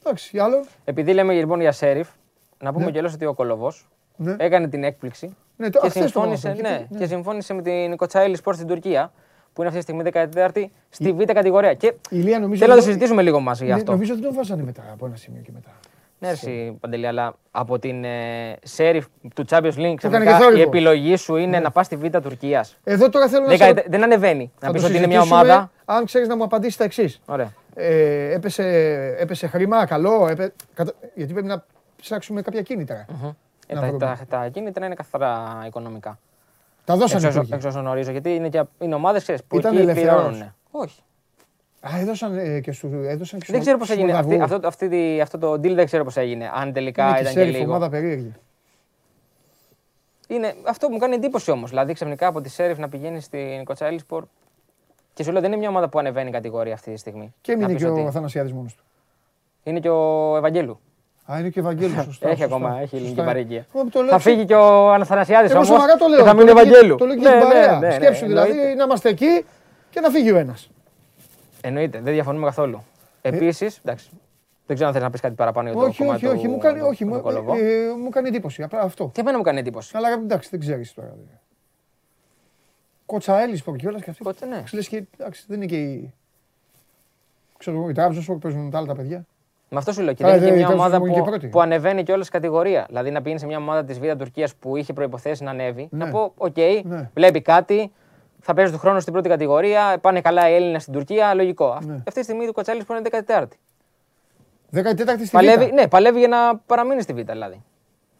Εντάξει, 0.00 0.38
άλλο. 0.38 0.64
Επειδή 0.84 1.12
λέμε 1.12 1.34
λοιπόν 1.34 1.60
για 1.60 1.72
Σέριφ, 1.72 2.08
να 2.58 2.72
πούμε 2.72 2.84
ναι. 2.84 2.90
κιόλα 2.90 3.10
ότι 3.14 3.24
ο 3.24 3.34
Κολοβός 3.34 3.88
ναι. 4.16 4.36
έκανε 4.38 4.68
την 4.68 4.84
έκπληξη 4.84 5.36
ναι, 5.56 5.70
το, 5.70 5.80
και, 5.80 5.90
συμφώνησε, 5.90 6.48
ναι, 6.52 6.86
ναι, 6.90 6.98
και 6.98 7.06
συμφώνησε 7.06 7.54
με 7.54 7.62
την 7.62 7.96
Κοτσάιλι 7.96 8.36
Σπορ 8.36 8.54
στην 8.54 8.66
Τουρκία 8.66 9.12
που 9.58 9.64
είναι 9.64 9.76
αυτή 9.76 9.84
τη 9.84 10.10
στιγμή 10.12 10.30
14η 10.54 10.64
στη 10.88 11.12
Β' 11.12 11.32
κατηγορία. 11.32 11.74
Και 11.74 11.94
θέλω 12.10 12.56
να 12.58 12.74
το 12.74 12.80
συζητήσουμε 12.80 13.22
λίγο 13.22 13.40
μαζί 13.40 13.64
γι' 13.64 13.72
αυτό. 13.72 13.92
Νομίζω 13.92 14.12
ότι 14.12 14.22
τον 14.22 14.34
βάζανε 14.34 14.62
μετά 14.62 14.82
από 14.92 15.06
ένα 15.06 15.16
σημείο 15.16 15.40
και 15.44 15.50
μετά. 15.54 15.70
Ναι, 16.18 16.28
εσύ, 16.28 16.76
Παντελή, 16.80 17.06
αλλά 17.06 17.34
από 17.50 17.78
την 17.78 18.04
ε, 18.04 18.56
σέρι 18.62 19.04
του 19.34 19.44
Champions 19.48 19.74
League 19.76 20.56
η 20.56 20.60
επιλογή 20.60 21.16
σου 21.16 21.36
είναι 21.36 21.50
ναι. 21.50 21.58
να 21.58 21.70
πας 21.70 21.86
στη 21.86 21.96
Β' 21.96 22.16
Τουρκίας. 22.22 22.76
Εδώ 22.84 23.08
τώρα 23.08 23.28
θέλω 23.28 23.46
να 23.46 23.56
σε... 23.56 23.84
Δεν 23.86 24.02
ανεβαίνει. 24.02 24.52
Να 24.60 24.70
πεις 24.70 24.84
ότι 24.84 24.96
είναι 24.96 25.06
μια 25.06 25.20
ομάδα. 25.20 25.70
Αν 25.84 26.04
ξέρεις 26.04 26.28
να 26.28 26.36
μου 26.36 26.44
απαντήσεις 26.44 26.76
τα 26.76 26.84
εξής. 26.84 27.20
Ε, 27.74 28.34
έπεσε, 28.34 28.64
έπεσε 29.18 29.46
χρήμα, 29.46 29.86
καλό. 29.86 30.26
Έπε... 30.30 30.52
Γιατί 31.14 31.32
πρέπει 31.32 31.48
να 31.48 31.64
ψάξουμε 32.00 32.42
κάποια 32.42 32.62
κίνητρα. 32.62 33.06
Mm-hmm. 33.08 33.34
Ε, 33.66 33.74
τα, 33.74 33.96
τα, 33.98 34.18
τα, 34.28 34.48
κίνητρα 34.48 34.86
είναι 34.86 34.94
καθαρά 34.94 35.62
οικονομικά. 35.66 36.18
Τα 36.88 36.96
δώσανε 36.96 37.46
εξ 37.50 37.64
όσων 37.64 37.80
γνωρίζω. 37.80 38.10
Γιατί 38.10 38.34
είναι, 38.34 38.48
και, 38.48 38.64
είναι 38.78 38.94
ομάδες 38.94 39.24
που 39.48 39.58
Ήταν 39.58 39.76
εκεί 39.76 39.92
πληρώνουν. 39.92 40.54
Όχι. 40.70 41.00
Α, 41.80 41.98
έδωσαν 42.00 42.38
ε, 42.38 42.60
και 42.60 42.72
σου 42.72 42.86
έδωσαν 42.86 43.40
και 43.40 43.52
Δεν 43.52 43.60
ξέρω 43.60 43.78
πώς 43.78 43.90
έγινε. 43.90 44.12
Αυτή, 44.12 44.40
αυτό, 44.40 44.60
αυτή, 44.64 45.20
αυτό 45.20 45.38
το 45.38 45.52
deal 45.52 45.74
δεν 45.74 45.84
ξέρω 45.84 46.04
πώς 46.04 46.16
έγινε. 46.16 46.50
Αν 46.54 46.72
τελικά 46.72 47.08
είναι 47.08 47.20
ήταν 47.20 47.32
και, 47.32 47.44
και 47.44 47.58
λίγο. 47.58 47.64
ομάδα 47.64 47.88
περίεργη. 47.88 48.32
Είναι, 50.28 50.54
αυτό 50.66 50.88
μου 50.88 50.98
κάνει 50.98 51.14
εντύπωση 51.14 51.50
όμως. 51.50 51.70
Δηλαδή 51.70 51.92
ξαφνικά 51.92 52.26
από 52.26 52.40
τη 52.40 52.48
Σέριφ 52.48 52.78
να 52.78 52.88
πηγαίνεις 52.88 53.24
στην 53.24 53.64
Κοτσάιλι 53.64 53.98
Σπορ. 53.98 54.24
Και 55.14 55.22
σου 55.22 55.32
λέω 55.32 55.40
δεν 55.40 55.50
είναι 55.50 55.60
μια 55.60 55.68
ομάδα 55.68 55.88
που 55.88 55.98
ανεβαίνει 55.98 56.30
κατηγορία 56.30 56.74
αυτή 56.74 56.92
τη 56.92 56.98
στιγμή. 56.98 57.34
Και 57.40 57.52
είναι 57.52 57.74
και 57.74 57.86
ο 57.86 58.06
Αθανασιάδης 58.06 58.52
μόνος 58.52 58.74
του. 58.74 58.84
Είναι 59.62 59.80
και 59.80 59.88
ο 59.88 60.36
Ευαγγέλου. 60.36 60.80
Α, 61.32 61.38
είναι 61.38 61.48
και 61.48 61.58
ο 61.58 61.62
Ευαγγέλου. 61.62 62.02
Σωστά, 62.02 62.28
έχει 62.28 62.44
ακόμα, 62.44 62.78
έχει 62.80 62.96
ελληνική 62.96 63.22
παροικία. 63.22 63.66
Θα 64.08 64.18
φύγει 64.18 64.44
και 64.44 64.54
ο 64.54 64.92
Αθανασιάδη 64.92 65.54
όμως. 65.54 65.68
Και 66.16 66.22
θα 66.22 66.34
μείνει 66.34 66.50
Ευαγγέλου. 66.50 66.96
Το 66.96 67.04
λέω 67.06 67.14
και 67.16 67.22
την 67.22 67.40
παρέα. 67.40 67.92
Σκέψου 67.92 68.26
δηλαδή 68.26 68.74
να 68.76 68.84
είμαστε 68.84 69.08
εκεί 69.08 69.44
και 69.90 70.00
να 70.00 70.10
φύγει 70.10 70.32
ο 70.32 70.36
ένας. 70.36 70.70
Εννοείται, 71.60 72.00
δεν 72.00 72.12
διαφωνούμε 72.12 72.44
καθόλου. 72.44 72.84
Ε, 73.22 73.28
Επίσης, 73.28 73.80
εντάξει, 73.84 74.10
δεν 74.66 74.76
ξέρω 74.76 74.86
αν 74.86 74.92
θέλει 74.92 75.04
να 75.04 75.10
πεις 75.10 75.20
κάτι 75.20 75.34
παραπάνω 75.34 75.68
για 75.68 75.78
το 75.78 75.84
όχι, 75.84 76.06
όχι, 76.06 76.26
όχι, 76.26 76.48
μου 76.48 76.58
κάνει, 76.58 76.80
όχι, 76.80 77.04
μου, 77.04 77.14
ε, 77.14 77.22
μου 78.02 78.08
κάνει 78.08 78.28
εντύπωση. 78.28 78.62
Απλά 78.62 78.80
αυτό. 78.80 79.10
Και 79.14 79.20
εμένα 79.20 79.36
μου 79.36 79.42
κάνει 79.42 79.58
εντύπωση. 79.58 79.96
Αλλά 79.96 80.08
εντάξει, 80.12 80.48
δεν 80.50 80.60
ξέρεις 80.60 80.94
τώρα. 80.94 81.16
Κοτσαέλης 83.06 83.62
που 83.62 83.76
κιόλας 83.76 84.02
και 84.02 84.10
αυτή. 84.10 84.22
Κότσα, 84.22 84.46
ναι. 84.46 84.62
Λες 84.72 84.88
και, 84.88 85.04
εντάξει, 85.18 85.44
δεν 85.48 85.56
είναι 85.56 85.66
και 85.66 85.76
η. 85.76 86.14
Ξέρω 87.58 87.76
εγώ, 87.76 87.88
οι 87.88 87.92
τράπεζες 87.92 88.24
που 88.24 88.38
παίζουν 88.38 88.70
τα 88.70 88.78
άλλα 88.78 88.86
τα 88.86 88.94
παιδιά. 88.94 89.26
Με 89.68 89.78
αυτό 89.78 89.92
σου 89.92 90.02
λέω. 90.02 90.14
Και 90.14 90.24
δεν 90.24 90.42
είναι 90.42 90.56
μια 90.56 90.68
ομάδα 90.68 90.98
που, 90.98 91.48
που 91.50 91.60
ανεβαίνει 91.60 92.02
και 92.02 92.12
όλες 92.12 92.28
κατηγορία. 92.28 92.84
Δηλαδή 92.88 93.10
να 93.10 93.22
πηγαίνει 93.22 93.40
σε 93.40 93.46
μια 93.46 93.56
ομάδα 93.56 93.84
της 93.84 93.98
Β' 93.98 94.10
Τουρκίας 94.18 94.54
που 94.54 94.76
είχε 94.76 94.92
προποθέσει 94.92 95.44
να 95.44 95.50
ανέβει. 95.50 95.88
Να 95.90 96.04
ναι. 96.04 96.10
πω, 96.10 96.32
οκ, 96.36 96.56
ναι. 96.84 97.10
βλέπει 97.14 97.42
κάτι, 97.42 97.92
θα 98.40 98.54
παίζει 98.54 98.72
του 98.72 98.78
χρόνου 98.78 99.00
στην 99.00 99.12
πρώτη 99.12 99.28
κατηγορία, 99.28 99.98
πάνε 100.00 100.20
καλά 100.20 100.50
οι 100.50 100.54
Έλληνες 100.54 100.82
στην 100.82 100.94
Τουρκία, 100.94 101.34
λογικό. 101.34 101.78
Ναι. 101.86 101.94
Αυτή 101.94 102.12
τη 102.12 102.22
στιγμή 102.22 102.46
του 102.46 102.52
Κοτσάλης 102.52 102.84
που 102.84 102.92
είναι 102.92 103.24
14η. 103.26 103.46
14η 104.72 105.18
στη 105.18 105.28
παλεύει, 105.32 105.72
Ναι, 105.72 105.88
παλεύει 105.88 106.18
για 106.18 106.28
να 106.28 106.56
παραμείνει 106.56 107.02
στη 107.02 107.12
Β' 107.12 107.30
δηλαδή. 107.30 107.62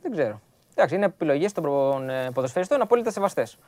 Δεν 0.03 0.13
ξέρω. 0.13 0.41
Εντάξει, 0.75 0.95
είναι 0.95 1.05
επιλογές 1.05 1.53
των 1.53 2.11
ε, 2.11 2.31
ποδοσφαιριστών 2.35 2.81
απόλυτα 2.81 3.11
σεβαστές. 3.11 3.59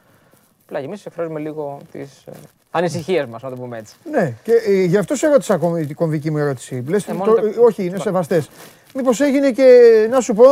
Απλά 0.70 0.82
εμείς 0.82 1.06
εκφράζουμε 1.06 1.40
λίγο 1.40 1.78
τις 1.92 2.24
ανησυχίες 2.70 3.26
μας, 3.26 3.42
να 3.42 3.50
το 3.50 3.56
πούμε 3.56 3.78
έτσι. 3.78 3.94
Ναι, 4.10 4.34
και 4.42 4.52
ε, 4.66 4.84
γι' 4.84 4.96
αυτό 4.96 5.14
σε 5.14 5.28
ρώτησα 5.28 5.54
ακόμη 5.54 5.86
την 5.86 5.96
κομβική 5.96 6.30
μου 6.30 6.38
ερώτηση. 6.38 6.84
Λες, 6.88 7.04
Ε, 7.08 7.12
το- 7.12 7.16
μόνος 7.18 7.34
τα- 7.54 7.60
όχι, 7.62 7.84
είναι 7.84 7.98
σεβαστές. 7.98 8.50
Μήπως 8.94 9.20
έγινε 9.20 9.50
και 9.50 10.06
να 10.10 10.20
σου 10.20 10.34
πω, 10.34 10.44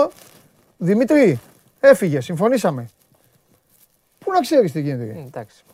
Δημήτρη, 0.76 1.40
έφυγε, 1.81 2.20
συμφωνήσαμε. 2.20 2.88
Πού 4.18 4.33
να 4.33 4.40
ξέρεις 4.40 4.72
τι 4.72 4.81
γίνεται. 4.81 5.02
Ε, 5.18 5.24
Εντάξει. 5.26 5.64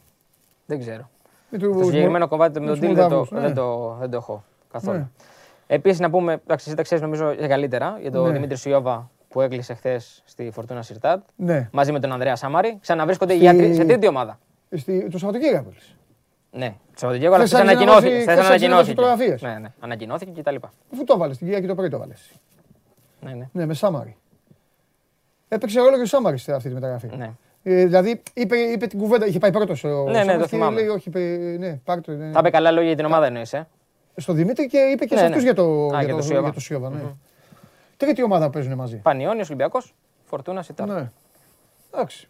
Δεν 0.67 0.79
ξέρω. 0.81 1.11
Με 1.51 1.59
του- 1.59 1.77
Το 1.79 1.85
συγκεκριμένο 1.85 2.29
κομμάτι 2.29 2.61
με 2.61 2.61
με 2.61 2.67
τον 2.67 2.79
τους 2.81 2.87
Τίλ 2.89 2.95
δεν, 2.97 3.09
το- 3.09 3.15
Μολδάβους, 3.17 3.31
ναι. 3.31 3.41
δεν, 3.41 3.55
το, 3.55 3.97
δεν 4.01 4.11
το 4.11 4.17
έχω 4.17 4.45
καθόλου. 4.73 4.97
Ναι. 4.99 5.07
Επίσης, 5.67 5.99
να 6.01 6.11
πούμε, 6.11 6.33
εντάξει, 6.33 6.65
εσύ 6.69 6.77
τα 6.77 6.83
ξέρεις 6.83 7.03
νομίζω 7.03 7.35
και 7.35 7.47
καλύτερα 7.47 7.99
για 8.01 8.11
τον 8.11 8.27
Ναι. 8.27 8.33
Δημήτρη 8.33 8.57
Σιώβα 8.57 9.11
που 9.35 9.41
έκλεισε 9.41 9.75
χθες 9.75 10.23
στη 10.25 10.51
Φορτούνα 10.53 10.83
Σιρτάτ 10.83 11.23
Ναι, 11.37 11.69
μαζί 11.73 11.93
με 11.93 12.01
τον 12.01 12.13
Ανδρέα 12.13 12.37
Σάμαρη. 12.37 12.79
Ξαναβρίσκονται 12.81 13.33
Στη- 13.33 13.43
για 13.43 13.55
τρι- 13.57 13.75
σε 13.75 13.85
τρίτη 13.85 14.07
ομάδα. 14.07 14.39
Στη, 14.77 15.09
το 15.11 15.19
Σαββατοκύριακο. 15.19 15.71
λες. 15.75 15.97
Ναι, 16.51 16.69
το 16.69 16.75
Σαββατοκύριακο, 16.95 17.35
αλλά 17.35 17.45
Θες 17.45 17.53
χθες 17.53 17.65
να 17.67 17.71
ανακοινώθηκε. 17.71 18.07
ανεβάσει- 18.07 18.23
Χθες 18.31 18.35
θες 18.35 18.45
να 18.49 18.55
ανακοινώθηκε. 18.55 18.95
φωτογραφίες. 18.95 19.43
Ναι, 19.43 19.59
ναι, 19.59 19.69
ανακοινώθηκε 19.81 20.31
και 20.31 20.43
τα 20.43 20.51
λοιπά. 20.51 20.73
Πού 20.97 21.05
το 21.05 21.17
βάλες, 21.19 21.37
την 21.39 21.47
Κυριακή 21.47 21.67
το 21.69 21.75
πρωί 21.75 21.89
το 21.89 21.99
βάλες. 21.99 22.33
Ναι, 23.21 23.33
ναι. 23.33 23.49
Ναι, 23.53 23.67
με 23.67 23.75
Σάμαρη. 23.75 24.17
Έπαιξε 25.49 25.81
ρόλο 25.81 25.97
και 25.97 26.03
ο 26.03 26.07
Σάμαρη 26.07 26.39
σε 26.39 26.53
αυτή 26.53 26.69
τη 26.69 26.75
μεταγραφή. 26.75 27.09
ναι. 27.17 27.31
Ε, 27.63 27.85
δηλαδή 27.85 28.23
είπε, 28.35 28.57
είπε 28.57 28.87
την 28.87 28.99
κουβέντα, 28.99 29.27
είχε 29.27 29.39
πάει 29.39 29.51
πρώτος 29.53 29.85
ο 29.85 29.89
Ναι, 29.89 30.11
ναι, 30.11 30.19
Σάμαρης 30.19 30.35
το 30.37 30.43
και 30.43 30.49
θυμάμαι. 30.49 30.81
Λέει, 30.81 30.89
όχι, 30.89 31.09
είπε, 31.09 31.19
ναι, 31.59 31.81
πάρ' 31.85 32.01
το. 32.01 32.13
Ναι. 32.13 32.31
Τα 32.33 32.39
είπε 32.39 32.51
καλά 32.51 32.71
λόγια 32.71 32.87
για 32.89 32.97
την 32.97 33.05
ομάδα 33.05 33.27
εννοείς, 33.27 33.53
ε; 33.53 33.67
Στο 34.17 34.33
Δημήτρη 34.33 34.67
και 34.67 34.79
είπε 34.79 35.05
και 35.05 35.15
Ναι, 35.15 35.21
σε 35.21 35.27
ναι. 35.27 35.31
αυτού 35.35 35.45
για 35.45 35.55
το, 35.55 35.63
Α, 35.87 35.89
για 35.89 36.01
για 36.03 36.09
το, 36.11 36.17
το 36.17 36.23
Σιώβα. 36.23 36.41
για 36.43 36.53
το 36.53 36.61
Σιώβα. 36.61 36.89
Ναι. 36.91 36.97
Τρίτη 37.97 38.23
ομάδα 38.23 38.51
παίζουν 38.51 38.73
μαζί; 38.75 38.97
Πανιόνιος 38.97 39.47
Ολυμπιακός, 39.49 39.95
Φορτούνα 40.25 40.63
Σιρτάτ. 40.63 40.89
Ναι. 40.89 41.11
Εντάξει. 41.95 42.29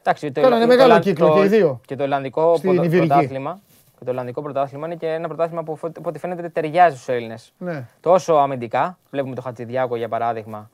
Εντάξει, 0.00 0.32
το, 0.32 0.40
Κάνανε 0.40 0.60
το- 0.62 0.66
μεγάλο 0.68 0.94
το- 0.94 1.00
κύκλο 1.00 1.26
το- 1.28 1.34
και 1.34 1.44
οι 1.44 1.48
δύο. 1.48 1.80
Και 1.86 1.96
το 1.96 2.02
Ολλανδικό 2.02 2.56
Στην 2.56 2.68
ποδο- 2.70 2.84
Ιβηρική. 2.84 3.06
πρωτάθλημα. 3.08 3.60
Και 3.98 4.04
το 4.04 4.10
Ολλανδικό 4.10 4.42
πρωτάθλημα 4.42 4.86
είναι 4.86 4.96
και 4.96 5.06
ένα 5.06 5.26
πρωτάθλημα 5.28 5.62
που 5.62 5.76
φω- 5.76 5.98
από 5.98 6.08
ό,τι 6.08 6.18
φαίνεται 6.18 6.48
ταιριάζει 6.48 6.94
στους 6.94 7.08
Έλληνες. 7.08 7.52
Ναι. 7.58 7.84
Τόσο 8.00 8.34
αμυντικά, 8.34 8.98
βλέπουμε 9.10 9.34
τον 9.34 9.44
Χατζηδιάκο 9.44 9.96
για 9.96 10.08
παράδειγμα, 10.08 10.70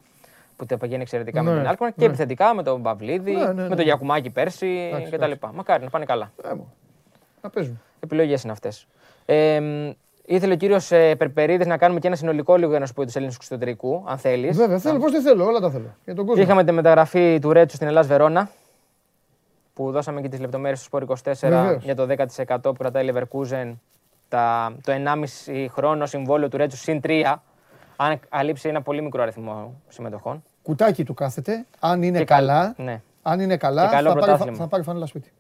που 0.57 0.67
τα 0.67 0.77
πηγαίνει 0.79 1.03
εξαιρετικά 1.03 1.43
με 1.43 1.51
Ναι, 1.53 1.59
την 1.59 1.69
Άλκμαρ, 1.69 1.89
και 1.91 1.95
ναι. 1.99 2.07
επιθετικά 2.07 2.55
με 2.55 2.63
τον 2.63 2.83
Παυλίδη, 2.83 3.33
Ναι, 3.33 3.45
ναι, 3.45 3.53
ναι. 3.63 3.69
με 3.69 3.75
τον 3.77 3.85
Γιακουμάκη 3.85 4.31
πέρσι 4.31 4.91
Εντάξει, 4.93 5.11
κτλ. 5.11 5.47
Μακάρι 5.55 5.85
να 5.85 5.91
πάνε 5.91 6.05
καλά. 6.05 6.33
Ε, 6.45 6.55
μου. 6.55 6.73
Να 7.43 7.51
παίζουν. 7.51 7.81
Επιλογές 8.01 8.43
είναι 8.43 8.53
αυτές. 8.53 8.87
Ε, 9.25 9.61
μ, 9.61 9.91
ήθελε 10.31 10.53
ο 10.53 10.57
κύριος 10.57 10.89
Περπερίδης 10.89 11.67
να 11.67 11.77
κάνουμε 11.77 12.01
και 12.01 12.07
ένα 12.07 12.17
συνολικό 12.17 12.57
λίγο 12.57 12.71
για 12.71 12.79
να 12.79 12.87
σου 12.87 12.93
πω 12.95 13.05
τους 13.05 13.15
Έλληνες 13.15 13.37
του 13.37 13.45
εξωτερικού, 13.45 14.05
αν 14.07 14.19
θέλεις. 14.19 14.57
Βέβαια, 14.57 14.79
θέλω, 14.79 14.99
πώς 14.99 15.13
δεν 15.13 15.23
θέλω, 15.23 15.45
όλα 15.45 15.61
τα 15.61 15.71
θέλω. 15.71 15.95
Για 16.05 16.15
τον 16.15 16.27
κόσμο. 16.27 16.43
Είχαμε 16.43 16.65
τη 16.65 16.73
μεταγραφή 16.73 17.39
του 17.41 17.53
Ρέτσου 17.53 17.77
στην 17.77 17.89
Ελλάδα 17.89 18.09
Βερόνα, 18.09 18.51
που 19.75 19.91
δώσαμε 19.91 20.21
και 20.21 20.29
τις 20.29 20.41
λεπτομέρειες 20.41 20.79
στο 20.79 20.87
Σπορ 20.87 21.03
24 21.03 21.33
Βεβαίως. 21.49 21.85
για 21.85 21.95
το 21.95 22.07
10% 22.47 22.57
που 22.63 22.73
κρατάει 22.73 23.07
η 23.07 23.13
Leverkusen, 23.15 23.73
τα, 24.29 24.73
το 24.83 24.93
1,5 25.47 25.67
χρόνο 25.71 26.07
συμβόλαιο 26.07 26.49
του 26.49 26.57
Ρέτσου 26.57 26.77
συν 26.77 27.01
3, 27.05 27.35
αν 27.97 28.21
καλύψει 28.29 28.69
ένα 28.69 28.83
πολύ 28.83 29.03
μικρό 29.03 29.23
αριθμό 29.23 29.81
συμμετοχών. 29.89 30.43
Κουτάκι 30.63 31.05
του 31.05 31.15
κάθεται. 31.15 31.67
Αν 31.81 32.03
είναι 32.03 32.19
Και 32.19 32.25
καλ- 32.25 32.47
καλά, 32.47 32.75
Ναι. 32.77 33.01
αν 33.23 33.41
είναι 33.41 33.57
καλά, 33.57 33.83
Και 33.87 33.95
καλό 33.95 34.09
θα, 34.09 34.15
πάρει, 34.15 34.21
θα, 34.21 34.27
πρωτάθλημα. 34.27 34.57
θα 34.59 34.67
πάρει 34.69 34.83
φανέλα 34.83 35.07
σπίτι. 35.07 35.33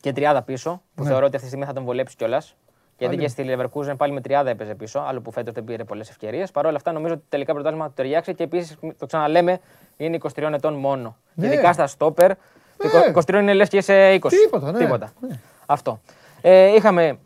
Και 0.00 0.12
30 0.16 0.40
πίσω, 0.44 0.82
που 0.94 1.02
Ναι. 1.02 1.08
θεωρώ 1.08 1.24
ότι 1.26 1.36
αυτή 1.36 1.40
τη 1.40 1.46
στιγμή 1.46 1.64
θα 1.64 1.72
τον 1.72 1.84
βολέψει 1.84 2.16
κιόλας. 2.16 2.56
Γιατί 2.98 3.16
Πάλι. 3.16 3.26
και 3.28 3.28
στη 3.28 3.44
Leverkusen 3.48 3.94
πάλι 3.96 4.12
με 4.12 4.20
30 4.28 4.46
έπαιζε 4.46 4.74
πίσω, 4.74 4.98
άλλο 5.08 5.20
που 5.20 5.32
φέτος 5.32 5.54
δεν 5.54 5.64
πήρε 5.64 5.84
πολλές 5.84 6.08
ευκαιρίες. 6.10 6.50
Παρ' 6.50 6.66
όλα 6.66 6.76
αυτά 6.76 6.92
νομίζω 6.92 7.14
ότι 7.14 7.22
τελικά 7.28 7.52
πρωτάθλημα 7.52 7.86
του 7.86 7.92
ταιριάξει 7.96 8.34
και 8.34 8.42
επίσης 8.42 8.76
το 8.98 9.06
ξαναλέμε 9.06 9.60
είναι 9.96 10.18
23 10.34 10.50
ετών 10.52 10.74
μόνο. 10.74 11.16
Ναι. 11.34 11.46
Ειδικά 11.46 11.72
στα 11.72 11.86
στόπερ. 11.86 12.30
το 12.76 12.98
Ναι. 12.98 13.12
23 13.14 13.40
είναι 13.40 13.52
λες 13.54 13.68
και 13.68 13.80
σε 13.80 14.12
20. 14.14 14.28
Τίποτα, 14.28 14.72
ναι. 14.72 14.78
Τίποτα. 14.78 15.12
Ναι. 15.20 15.38
Αυτό. 15.66 16.00
Ε, 16.40 16.74
είχαμε 16.74 17.18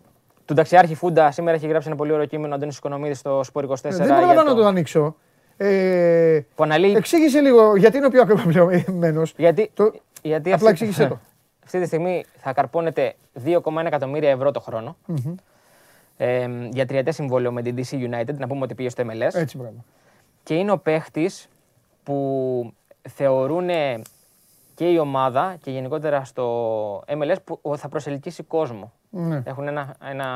τον 0.44 0.56
ταξιάρχη 0.56 0.94
Φούντα, 0.94 1.30
σήμερα 1.30 1.56
έχει 1.56 1.66
γράψει 1.66 1.88
ένα 1.88 1.96
πολύ 1.96 2.12
ωραίο 2.12 2.26
κείμενο 2.26 2.52
ο 2.52 2.56
Αντώνης 2.56 2.76
Οικονομίδης 2.76 3.18
στο 3.18 3.40
Σπορ 3.44 3.64
24. 3.64 3.74
Ε, 3.82 3.88
δεν 3.88 4.06
για 4.06 4.16
πρόλαβα 4.16 4.34
το- 4.42 4.48
να 4.48 4.54
το 4.54 4.66
ανοίξω. 4.66 5.14
Ε, 5.56 6.40
Που 6.54 6.62
αναλύει. 6.62 6.94
εξήγησε 6.96 7.40
λίγο 7.40 7.76
γιατί 7.76 7.96
είναι 7.96 8.06
ο 8.06 8.10
πιο 8.10 8.22
ακριβωμένο. 8.22 9.22
Γιατί, 9.36 9.70
Το- 9.74 9.92
γιατί 10.22 10.52
Απλά 10.52 10.54
αυτή, 10.70 10.84
εξήγησέ 10.84 11.06
το. 11.08 11.18
αυτή 11.64 11.80
τη 11.80 11.86
στιγμή 11.86 12.24
θα 12.36 12.52
καρπώνεται 12.52 13.14
2,1 13.44 13.86
εκατομμύρια 13.86 14.30
ευρώ 14.30 14.50
το 14.50 14.60
χρονο 14.60 14.96
Ε, 16.24 16.48
για 16.70 16.86
τριετέ 16.86 17.10
συμβόλαιο 17.10 17.52
με 17.52 17.62
την 17.62 17.76
DC 17.76 17.94
United, 17.94 18.34
να 18.34 18.46
πούμε 18.46 18.60
ότι 18.62 18.74
πήγε 18.74 18.88
στο 18.88 19.04
MLS. 19.06 19.34
Έτσι, 19.34 19.56
μπράβο. 19.56 19.84
Και 20.42 20.54
είναι 20.54 20.70
ο 20.70 20.78
παίχτης 20.78 21.48
που 22.02 22.74
θεωρούν 23.08 23.68
και 24.74 24.84
η 24.90 24.98
ομάδα 24.98 25.56
και 25.62 25.70
γενικότερα 25.70 26.24
στο 26.24 27.04
MLS 27.06 27.36
που 27.44 27.76
θα 27.76 27.88
προσελκύσει 27.88 28.42
κόσμο. 28.42 28.92
Ναι. 29.10 29.42
Έχουν 29.44 29.68
ένα, 29.68 29.96
ένα 30.10 30.28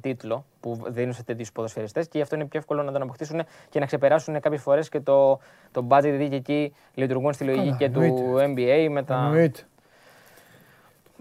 τίτλο 0.00 0.44
που 0.60 0.80
δίνουν 0.86 1.12
σε 1.12 1.22
τέτοιους 1.22 1.52
ποδοσφαιριστές 1.52 2.04
και 2.04 2.16
γι' 2.16 2.22
αυτό 2.22 2.34
είναι 2.34 2.44
πιο 2.44 2.58
εύκολο 2.58 2.82
να 2.82 2.92
τον 2.92 3.02
αποκτήσουν 3.02 3.42
και 3.68 3.78
να 3.78 3.86
ξεπεράσουν 3.86 4.40
κάποιες 4.40 4.62
φορές 4.62 4.88
και 4.88 5.00
το, 5.00 5.38
το 5.72 5.86
budget, 5.88 6.02
γιατί 6.02 6.28
και 6.28 6.36
εκεί 6.36 6.74
λειτουργούν 6.94 7.32
στη 7.32 7.44
λογική 7.44 7.64
Καλά, 7.64 7.76
και 7.76 7.90
του 7.90 8.36
NBA 8.38 8.88
με 8.90 9.02
τα. 9.02 9.14
Εννοείται. 9.14 9.60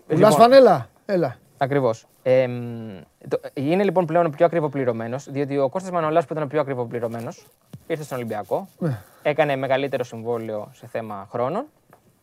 Πουλάς 0.07 0.31
Λοιπόν, 0.31 0.41
φανέλα. 0.41 0.89
Έλα. 1.05 1.37
Ακριβώς. 1.63 2.05
Ε, 2.23 2.47
μ, 2.47 2.99
το- 3.27 3.39
είναι 3.53 3.83
λοιπόν 3.83 4.05
πλέον 4.05 4.25
ο 4.25 4.29
πιο 4.29 4.45
ακριβοπληρωμένος, 4.45 5.29
διότι 5.31 5.57
ο 5.57 5.69
Κώστας 5.69 5.91
Μανολάς 5.91 6.25
που 6.25 6.33
ήταν 6.33 6.45
ο 6.45 6.47
πιο 6.47 6.59
ακριβοπληρωμένος 6.61 7.45
ήρθε 7.87 8.03
στον 8.03 8.17
Ολυμπιακό, 8.17 8.67
Ναι. 8.77 8.97
έκανε 9.21 9.55
μεγαλύτερο 9.55 10.03
συμβόλαιο 10.03 10.69
σε 10.73 10.87
θέμα 10.87 11.27
χρόνων 11.31 11.65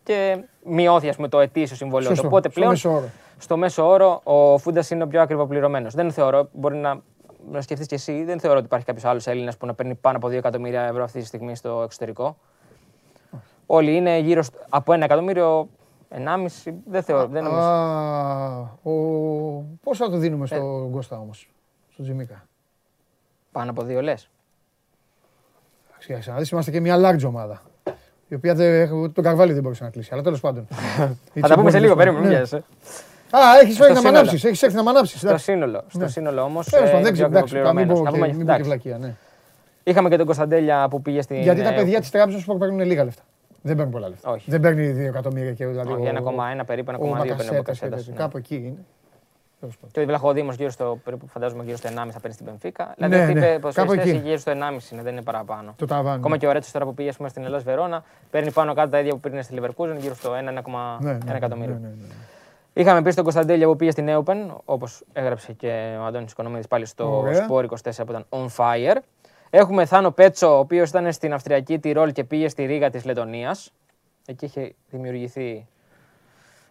και 0.03 0.39
μειώθηκε 0.65 1.09
ας 1.09 1.17
πούμε, 1.17 1.29
το 1.29 1.41
ετήσιο 1.41 1.77
συμβόλαιο. 1.77 2.09
Σωστό. 2.09 2.23
του. 2.23 2.29
Οπότε 2.29 2.49
Στο 2.51 2.59
πλέον 2.61 2.71
μέσο 2.73 2.91
όρο. 2.95 3.09
στο 3.39 3.57
μέσο 3.57 3.89
όρο 3.89 4.21
ο 4.25 4.59
Φούντας 4.59 4.91
είναι 4.91 5.03
ο 5.03 5.07
πιο 5.07 5.21
ακριβοπληρωμένος. 5.21 5.95
Δεν 5.95 6.13
θεωρώ, 6.13 6.49
μπορεί 6.53 6.77
να, 6.77 7.01
να 7.51 7.61
σκεφτείς 7.61 7.87
και 7.87 7.95
εσύ, 7.95 8.25
δεν 8.25 8.41
θεωρώ 8.41 8.57
ότι 8.57 8.67
υπάρχει 8.67 8.87
κάποιος 8.87 9.05
άλλος 9.05 9.27
Έλληνας 9.27 9.57
που 9.57 9.67
να 9.67 9.75
παίρνει 9.75 9.95
πάνω 9.95 10.17
από 10.17 10.29
2 10.29 10.33
εκατομμύρια 10.33 10.83
ευρώ 10.83 11.03
αυτή 11.05 11.21
τη 11.21 11.27
στιγμή 11.27 11.57
στο 11.57 11.83
εξωτερικό. 11.85 12.37
Όλοι 13.67 13.97
είναι 13.97 14.19
γύρω 14.19 14.43
στο, 14.43 14.59
από 14.69 14.93
ένα 14.93 15.05
εκατομμύριο, 15.05 15.69
1,5. 16.11 16.73
Δεν 16.87 17.03
θεωρώ. 17.03 17.27
Δεν 17.27 17.43
νομίζω. 17.45 17.63
Α, 17.63 18.59
ο... 18.83 18.93
Πώς 19.83 19.99
θα 19.99 20.11
το 20.11 20.17
δίνουμε 20.17 20.45
Ε. 20.45 20.47
στον 20.47 20.91
Κώστα 20.91 21.19
όμως, 21.19 21.49
στον 21.93 22.05
Τζιμίκα; 22.05 22.47
Πάνω 23.53 23.71
από 23.71 23.83
δύο 23.83 24.01
λες. 24.03 24.31
Εντάξει, 26.09 26.31
να 26.31 26.37
δεις, 26.37 26.51
είμαστε 26.51 26.71
και 26.71 26.81
μια 26.81 26.97
large 26.99 27.25
ομάδα. 27.27 27.63
Η 28.29 28.35
οποία 28.35 28.55
δεν, 28.55 29.13
τον 29.13 29.25
Καρβάλι 29.25 29.53
δεν 29.53 29.63
μπορούσε 29.63 29.85
να 29.85 29.91
κλείσει. 29.91 30.11
Αλλά 30.13 30.23
τέλος 30.23 30.41
πάντων. 30.41 30.67
Θα 31.41 31.49
τα 31.49 31.55
πούμε 31.55 31.71
σε 31.71 31.79
λίγο, 31.79 31.97
περίμενε. 31.97 32.21
Ναι. 32.21 32.29
μην 32.29 32.37
βιάζεσαι. 32.37 32.65
Α, 33.31 33.39
έχεις 33.63 33.81
έρθει 33.81 33.93
να 33.93 33.95
με 33.95 33.99
σύνολο. 34.01 34.19
ανάψεις. 34.19 34.45
Έχεις 34.45 34.63
έρθει 34.63 34.77
να 34.77 34.83
με 34.83 34.91
ανάψεις. 34.91 35.19
Στο 35.19 35.27
εντάξει. 35.27 35.45
σύνολο, 35.45 35.83
στο 35.89 35.99
Ναι. 35.99 36.09
σύνολο 36.09 36.43
όμως. 36.43 36.67
Τέλος 36.69 36.89
πάντων, 36.89 37.03
δεν 37.05 37.13
ξέρω. 37.13 37.29
εντάξει, 37.29 37.57
να 37.59 37.73
μην 37.73 37.89
πω 37.89 37.95
και- 37.95 38.11
μην 38.11 38.21
πω 38.31 38.37
και 38.37 38.41
εντάξει. 38.43 38.63
βλακεία. 38.63 38.99
ναι. 38.99 39.15
Είχαμε 39.83 40.09
και 40.09 40.17
τον 40.17 40.27
Κωνσταντέλια 40.27 40.89
που 40.89 41.03
πήγε 41.03 41.23
στην. 41.23 41.37
Γιατί 41.37 41.63
τα 41.63 41.69
ε, 41.69 41.75
παιδιά 41.75 42.01
της 42.01 42.11
τράπεζας 42.11 42.45
που 42.45 42.59
παίρνουν 42.59 42.81
λίγα 42.81 43.05
λεφτά. 43.05 43.23
Δεν 43.69 43.77
παίρνουν 43.77 43.93
πολλά 43.93 44.09
λεφτά. 44.09 44.31
Όχι. 44.31 44.51
Δεν 44.51 44.61
παίρνει 44.61 44.93
2 44.93 45.09
εκατομμύρια 45.09 45.53
και 45.53 45.67
δηλαδή. 45.67 45.93
Όχι, 45.93 46.01
ο- 46.07 46.11
1,1 46.61 46.65
περίπου, 46.67 46.91
1,2 46.91 46.95
ο 46.95 46.99
παίρνει 47.01 47.13
ο 47.13 47.17
Μπακασέτας 47.17 47.49
και 47.49 47.57
Μπακασέτας, 47.57 47.99
τέτοιο. 47.99 48.13
ναι. 48.13 48.19
Κάπου 48.19 48.37
εκεί 48.37 48.55
είναι. 48.55 48.85
Τέλος 49.61 49.75
πάντων. 49.75 49.91
Και 49.93 50.01
ο 50.01 50.05
Βλαχοδήμο 50.05 50.53
γύρω 50.53 50.71
στο 50.71 50.99
περίπου, 51.05 51.27
φαντάζομαι 51.27 51.65
γύρω 51.65 51.77
στο 51.77 51.89
1,5 51.89 52.13
θα 52.13 52.21
παίρνει 52.21 52.35
στην 52.35 52.47
Πενφύκα. 52.47 52.95
Ναι, 52.99 53.09
Δηλαδή 53.09 53.25
αυτοί 53.25 53.39
ναι, 53.39 53.47
οι 53.47 53.49
κάπου 53.51 53.61
ποδοσφαιριστές 53.61 54.13
εκεί. 54.15 54.19
γύρω 54.27 54.39
στο 54.39 54.51
1,5 54.53 54.93
είναι, 54.93 55.03
δεν 55.03 55.13
είναι 55.13 55.23
παραπάνω. 55.23 55.75
Το 55.77 55.87
ταβάνι. 55.87 56.17
Ακόμα 56.17 56.37
και 56.37 56.47
ο 56.47 56.53
Ρέτσος 56.53 56.73
τώρα 56.73 56.85
που 56.85 56.95
πήγε 56.95 57.09
ας 57.09 57.17
πούμε, 57.17 57.29
στην 57.29 57.45
Ελλάδα 57.45 57.63
Βερόνα 57.65 58.05
παίρνει 58.31 58.51
πάνω 58.53 58.75
κάτω 58.75 58.91
τα 58.91 58.99
ίδια 58.99 59.13
που 59.13 59.21
πήρε 59.21 59.43
στη 59.43 59.55
Leverkusen 59.61 59.97
γύρω 59.99 60.15
στο 60.15 60.31
1,1 60.35 60.99
Ναι, 61.01 61.13
ναι, 61.13 61.19
ναι, 61.25 61.37
εκατομμύριο. 61.37 61.75
ναι, 61.75 61.81
ναι, 61.81 61.87
ναι. 61.99 62.15
Είχαμε 62.73 63.03
πει 63.03 63.11
στον 63.11 63.25
Κωνσταντέλια 63.25 63.67
που 63.67 63.77
πήγε 63.77 63.91
στην 63.91 64.09
Όιπεν, 64.25 64.37
όπως 64.65 65.05
έγραψε 65.13 65.53
και 65.53 65.97
ο 66.01 66.05
Αντώνης 66.05 66.33
Οικονομίδης 66.33 66.67
πάλι 66.69 66.87
στο 66.87 67.19
Ωραία. 67.19 67.47
Sport 67.51 67.65
24 67.65 68.05
που 68.07 68.11
ήταν 68.13 68.25
on 68.29 68.47
fire. 68.57 68.97
Έχουμε 69.51 69.85
Θάνο 69.87 70.11
Πέτσο, 70.11 70.55
ο 70.57 70.59
οποίος 70.59 70.89
ήταν 70.89 71.13
στην 71.13 71.33
Αυστριακή 71.33 71.79
Τυρόλ 71.79 72.13
και 72.13 72.25
πήγε 72.25 72.49
στη 72.49 72.65
Ρήγα 72.65 72.91
της 72.91 73.05
Λετωνίας. 73.05 73.73
Εκεί 74.27 74.45
είχε 74.45 74.75
δημιουργηθεί. 74.91 75.67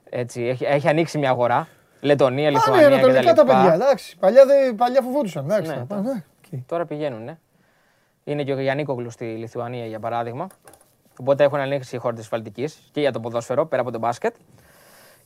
Έτσι, 0.09 0.41
έχει, 0.43 0.63
έχει 0.65 0.87
ανοίξει 0.87 1.17
μια 1.17 1.29
αγορά. 1.29 1.67
Λετωνία, 2.01 2.47
Α, 2.47 2.51
ναι, 2.51 2.57
Λιθουανία 2.57 2.87
ανατολικά 2.87 3.33
τα 3.33 3.43
παιδιά, 3.45 3.69
κτλ. 3.69 3.81
εντάξει. 3.81 4.17
Παλιά, 4.17 4.45
δεν- 4.45 4.75
παλιά 4.75 5.01
φοβόντουσαν. 5.01 5.43
Εντάξει, 5.45 5.69
Ναι, 5.69 5.75
τα 5.77 5.85
τα- 5.85 5.95
πάνε, 5.95 6.11
ναι, 6.11 6.23
οκ. 6.57 6.59
Τώρα 6.65 6.85
πηγαίνουν, 6.85 7.23
ναι. 7.23 7.37
Είναι 8.23 8.43
και 8.43 8.53
ο 8.53 8.59
Γιάννικογλου 8.59 9.09
στη 9.09 9.25
Λιθουανία 9.25 9.85
για 9.85 9.99
παράδειγμα. 9.99 10.47
Οπότε 11.19 11.43
έχουν 11.43 11.59
ανοίξει 11.59 11.95
οι 11.95 11.99
χώρες 11.99 12.19
της 12.19 12.27
Βαλτικής 12.27 12.89
και 12.91 12.99
για 12.99 13.11
το 13.11 13.19
ποδόσφαιρο 13.19 13.65
πέρα 13.65 13.81
από 13.81 13.91
το 13.91 13.99
μπάσκετ. 13.99 14.35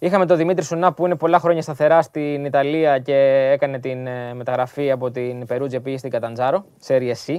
Είχαμε 0.04 0.26
τον 0.26 0.38
Δημήτρη 0.38 0.66
Σουνά 0.66 0.94
που 0.94 1.06
είναι 1.06 1.16
πολλά 1.16 1.40
χρόνια 1.40 1.62
σταθερά 1.62 2.02
στην 2.02 2.46
Ιταλία 2.46 3.00
και 3.00 3.50
έκανε 3.52 3.80
την 3.80 4.08
ε, 4.08 4.34
μεταγραφή 4.34 4.92
από 4.92 5.12
την 5.12 5.46
Περούτζια 5.46 5.82
πήγε 5.82 5.98
στην 5.98 6.10
Καταντζάρο, 6.10 6.66
σε 6.78 6.98
C. 7.26 7.38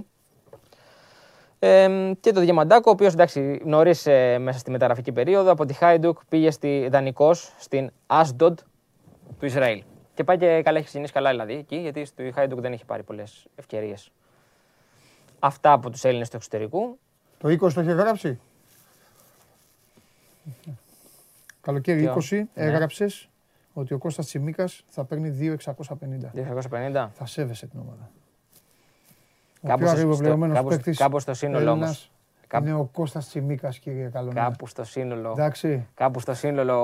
Ε, 1.58 1.88
και 2.20 2.32
τον 2.32 2.42
Διαμαντάκο, 2.42 2.90
ο 2.90 2.92
οποίος 2.92 3.12
εντάξει 3.12 3.60
νωρί 3.64 3.94
μέσα 4.38 4.58
στη 4.58 4.70
μεταγραφική 4.70 5.12
περίοδο 5.12 5.50
από 5.50 5.64
τη 5.64 5.72
Χάιντουκ 5.72 6.18
πήγε 6.28 6.50
στη 6.50 6.88
δανεικός 6.90 7.54
στην 7.58 7.90
Asdod 8.06 8.54
του 9.38 9.46
Ισραήλ. 9.46 9.82
Και 10.14 10.24
πάει 10.24 10.36
και 10.36 10.62
καλά, 10.64 10.76
έχει 10.76 10.86
ξεκινήσει 10.86 11.12
καλά 11.12 11.30
δηλαδή 11.30 11.54
εκεί, 11.54 11.76
γιατί 11.76 12.04
στη 12.04 12.32
Χάιντουκ 12.34 12.60
δεν 12.60 12.72
έχει 12.72 12.84
πάρει 12.84 13.02
πολλές 13.02 13.46
ευκαιρίες. 13.54 14.12
Αυτά 15.38 15.72
από 15.72 15.90
τους 15.90 16.04
Έλληνες 16.04 16.28
του 16.28 16.36
εξωτερικού. 16.36 16.98
Το 17.38 17.48
20 17.48 17.72
το 17.72 17.80
είχε 17.80 17.92
γράψει; 17.92 18.40
Καλοκαίρι 21.62 22.00
Ποιο; 22.00 22.12
20 22.12 22.36
Ναι. 22.54 22.64
έγραψες 22.64 23.28
ότι 23.72 23.94
ο 23.94 23.98
Κώστας 23.98 24.26
Τσιμίκας 24.26 24.84
θα 24.88 25.04
παίρνει 25.04 25.28
2.650. 25.30 26.30
250. 26.32 27.10
Θα 27.14 27.26
σέβεσαι 27.26 27.66
την 27.66 27.80
ομάδα. 27.80 28.10
Ο 29.64 29.68
Κάπου 29.68 29.78
πιο 29.78 29.86
στο- 29.88 29.96
ακριβοπληρωμένος 29.96 30.56
κάπου- 30.56 30.70
παίκτης 30.70 30.98
κάπου 30.98 31.18
στο 31.20 31.34
σύνολο 31.34 31.58
Έλληνας 31.70 31.88
όμως. 31.88 32.10
Κάπου- 32.46 32.66
Είναι 32.66 32.76
ο 32.76 32.88
Κώστας 32.92 33.28
Τσιμίκας, 33.28 33.78
κύριε 33.78 34.08
Καλονέρα. 34.12 34.46
Κάπου 34.48 34.66
στο 34.66 34.84
σύνολο. 34.84 35.30
Εντάξει. 35.30 35.86
Κάπου 35.94 36.20
στο 36.20 36.34
σύνολο 36.34 36.76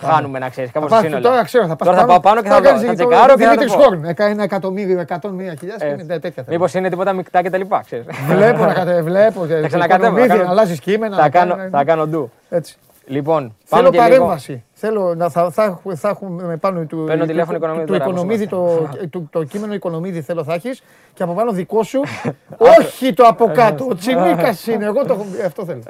χάνουμε 0.00 0.38
να 0.38 0.48
ξέρεις. 0.48 0.70
Κάπου 0.70 0.88
Θα 0.88 0.94
στο 0.94 1.02
πας- 1.02 1.12
σύνολο. 1.14 1.28
Τώρα 1.28 1.44
ξέρω, 1.44 1.66
θα 1.66 1.76
πας 1.76 1.88
Τώρα 1.88 2.00
θα 2.00 2.06
πάω 2.06 2.20
πάνω 2.20 2.42
και 2.42 2.48
θα, 2.48 2.60
κάνεις 2.60 2.80
δω, 2.80 2.86
θα 2.86 2.94
το 2.94 3.06
τσεκάρω 3.08 3.34
και 3.36 3.44
θα 3.44 3.48
το 3.54 3.60
Δημήτρης 3.60 3.74
πω. 3.74 3.82
Χόρν. 3.82 4.04
Έκανε 4.04 4.30
ένα 4.30 4.42
εκατομμύριο, 4.42 5.00
εκατόν 5.00 5.34
μία 5.34 5.54
χιλιάδες, 5.54 5.88
Ε, 5.88 5.92
είναι 5.92 6.04
τέτοια 6.04 6.30
θέλω. 6.30 6.46
Μήπως 6.48 6.74
είναι 6.74 6.88
τίποτα 6.88 7.12
μεικτά 7.12 7.42
και 7.42 7.50
τα 7.50 7.58
λοιπά, 7.58 7.80
ξέρεις. 7.84 8.06
Βλέπω 8.26 8.64
να 8.64 8.72
κατε, 8.74 9.02
βλέπω. 9.02 9.40
και- 9.46 9.54
Θα 9.54 9.60
και 9.60 9.66
ξανακατεύω, 9.66 10.04
οικονομίδι, 10.06 10.28
θα 10.28 10.34
κάνω- 10.34 10.44
να 10.44 10.50
αλλάζεις 10.50 10.80
κείμενα. 10.80 11.16
θα, 11.16 11.22
να 11.22 11.28
κάνω, 11.28 11.54
κάνω- 11.56 11.70
θα 11.70 11.84
κάνω 11.84 12.06
ντου. 12.06 12.30
Έτσι. 12.50 12.76
Λοιπόν, 13.10 13.56
Θέλω 13.64 13.82
πάμε 13.82 13.96
και 13.96 14.02
λίγο. 14.02 14.10
παρέμβαση. 14.18 14.64
Θέλω 14.72 15.14
να 15.14 15.28
θα, 15.30 15.50
θα, 15.50 15.64
έχουμε- 15.64 15.94
θα 15.94 16.08
έχουμε 16.08 16.56
πάνω 16.56 16.84
του, 16.84 17.04
Παίρνω 17.06 17.22
του- 17.22 17.28
τηλέφωνο 17.28 17.58
του, 17.58 17.64
Οικονομίδη 17.64 17.86
του 17.86 17.92
τώρα, 17.98 18.04
οικονομίδη, 18.10 18.46
πώς 18.46 18.58
το, 19.08 19.08
το, 19.18 19.26
το 19.30 19.44
κείμενο 19.44 19.74
οικονομίδη 19.74 20.20
θέλω 20.20 20.44
θα 20.44 20.54
έχεις 20.54 20.82
και 21.14 21.22
από 21.22 21.34
πάνω 21.34 21.52
δικό 21.52 21.82
σου. 21.82 22.00
όχι 22.78 23.12
το 23.14 23.24
από 23.26 23.50
κάτω. 23.54 23.86
Ο 23.90 23.94
Τσιμίκας 23.94 24.66
είναι. 24.66 24.84
Εγώ 24.84 25.04
το 25.06 25.12
έχω. 25.12 25.26
Αυτό 25.46 25.64
θέλω. 25.64 25.82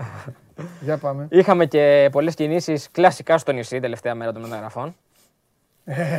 Για 0.81 0.97
πάμε. 0.99 1.27
Είχαμε 1.31 1.66
και 1.66 2.09
πολλές 2.12 2.35
κινήσεις 2.35 2.91
κλασικά 2.91 3.39
στο 3.39 3.53
νησί 3.53 3.81
τελευταία 3.81 4.14
μέρα 4.14 4.33
των 4.33 4.43
μεταγραφών. 4.43 4.97
Ε. 5.85 6.18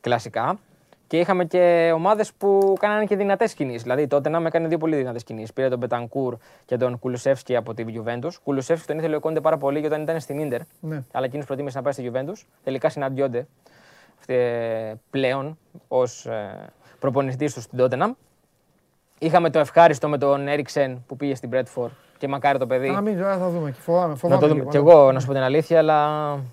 Κλασικά. 0.00 0.58
Και 1.06 1.18
είχαμε 1.18 1.44
και 1.44 1.92
ομάδες 1.94 2.32
που 2.32 2.76
κάνανε 2.78 3.04
και 3.04 3.16
δυνατές 3.16 3.54
κινήσεις. 3.54 3.82
Δηλαδή 3.82 4.06
τότε 4.06 4.28
να 4.28 4.40
με 4.40 4.48
έκανε 4.48 4.68
δύο 4.68 4.78
πολύ 4.78 4.96
δυνατές 4.96 5.24
κινήσεις. 5.24 5.52
Πήρε 5.52 5.68
τον 5.68 5.78
Μπετανκούρ 5.78 6.36
και 6.64 6.76
τον 6.76 6.98
Κουλουσεύσκι 6.98 7.56
από 7.56 7.74
τη 7.74 7.84
Juventus. 7.88 8.30
Κουλουσεύσκι 8.44 8.86
τον 8.86 8.98
ήθελε 8.98 9.16
ο 9.16 9.20
Κόντε 9.20 9.40
πάρα 9.40 9.56
πολύ 9.56 9.80
και 9.80 9.86
όταν 9.86 10.02
ήταν 10.02 10.20
στην 10.20 10.48
ντερ. 10.48 10.60
Ναι. 10.80 11.02
Αλλά 11.12 11.24
εκείνος 11.24 11.46
προτίμησε 11.46 11.76
να 11.76 11.82
πάει 11.82 11.92
στη 11.92 12.10
Juventus. 12.12 12.42
Τελικά 12.64 12.88
συναντιόνται 12.88 13.46
ε, 14.26 14.92
πλέον 15.10 15.58
ως 15.88 16.28
προπονητής 16.98 17.54
τους 17.54 17.62
στην 17.62 17.78
Tottenham. 17.82 18.10
Είχαμε 19.18 19.50
το 19.50 19.58
ευχάριστο 19.58 20.08
με 20.08 20.18
τον 20.18 20.48
Έριξεν 20.48 21.04
που 21.06 21.16
πήγε 21.16 21.34
στην 21.34 21.50
Bradford 21.52 21.90
και 22.24 22.30
μακάρι 22.30 22.58
το 22.58 22.66
παιδί. 22.66 22.90
Να 22.90 23.00
μην 23.00 23.18
τώρα 23.18 23.36
θα 23.36 23.48
δούμε. 23.48 23.74
Φοβάμαι. 23.78 24.08
Να 24.08 24.14
φοβάμαι 24.14 24.40
το 24.40 24.46
δούμε 24.48 24.58
λίγο, 24.60 24.70
κι 24.70 24.78
ναι. 24.78 24.90
εγώ, 24.90 25.12
να 25.12 25.20
σου 25.20 25.26
πω 25.26 25.32
την 25.32 25.42
αλήθεια, 25.42 25.78
αλλά. 25.78 25.98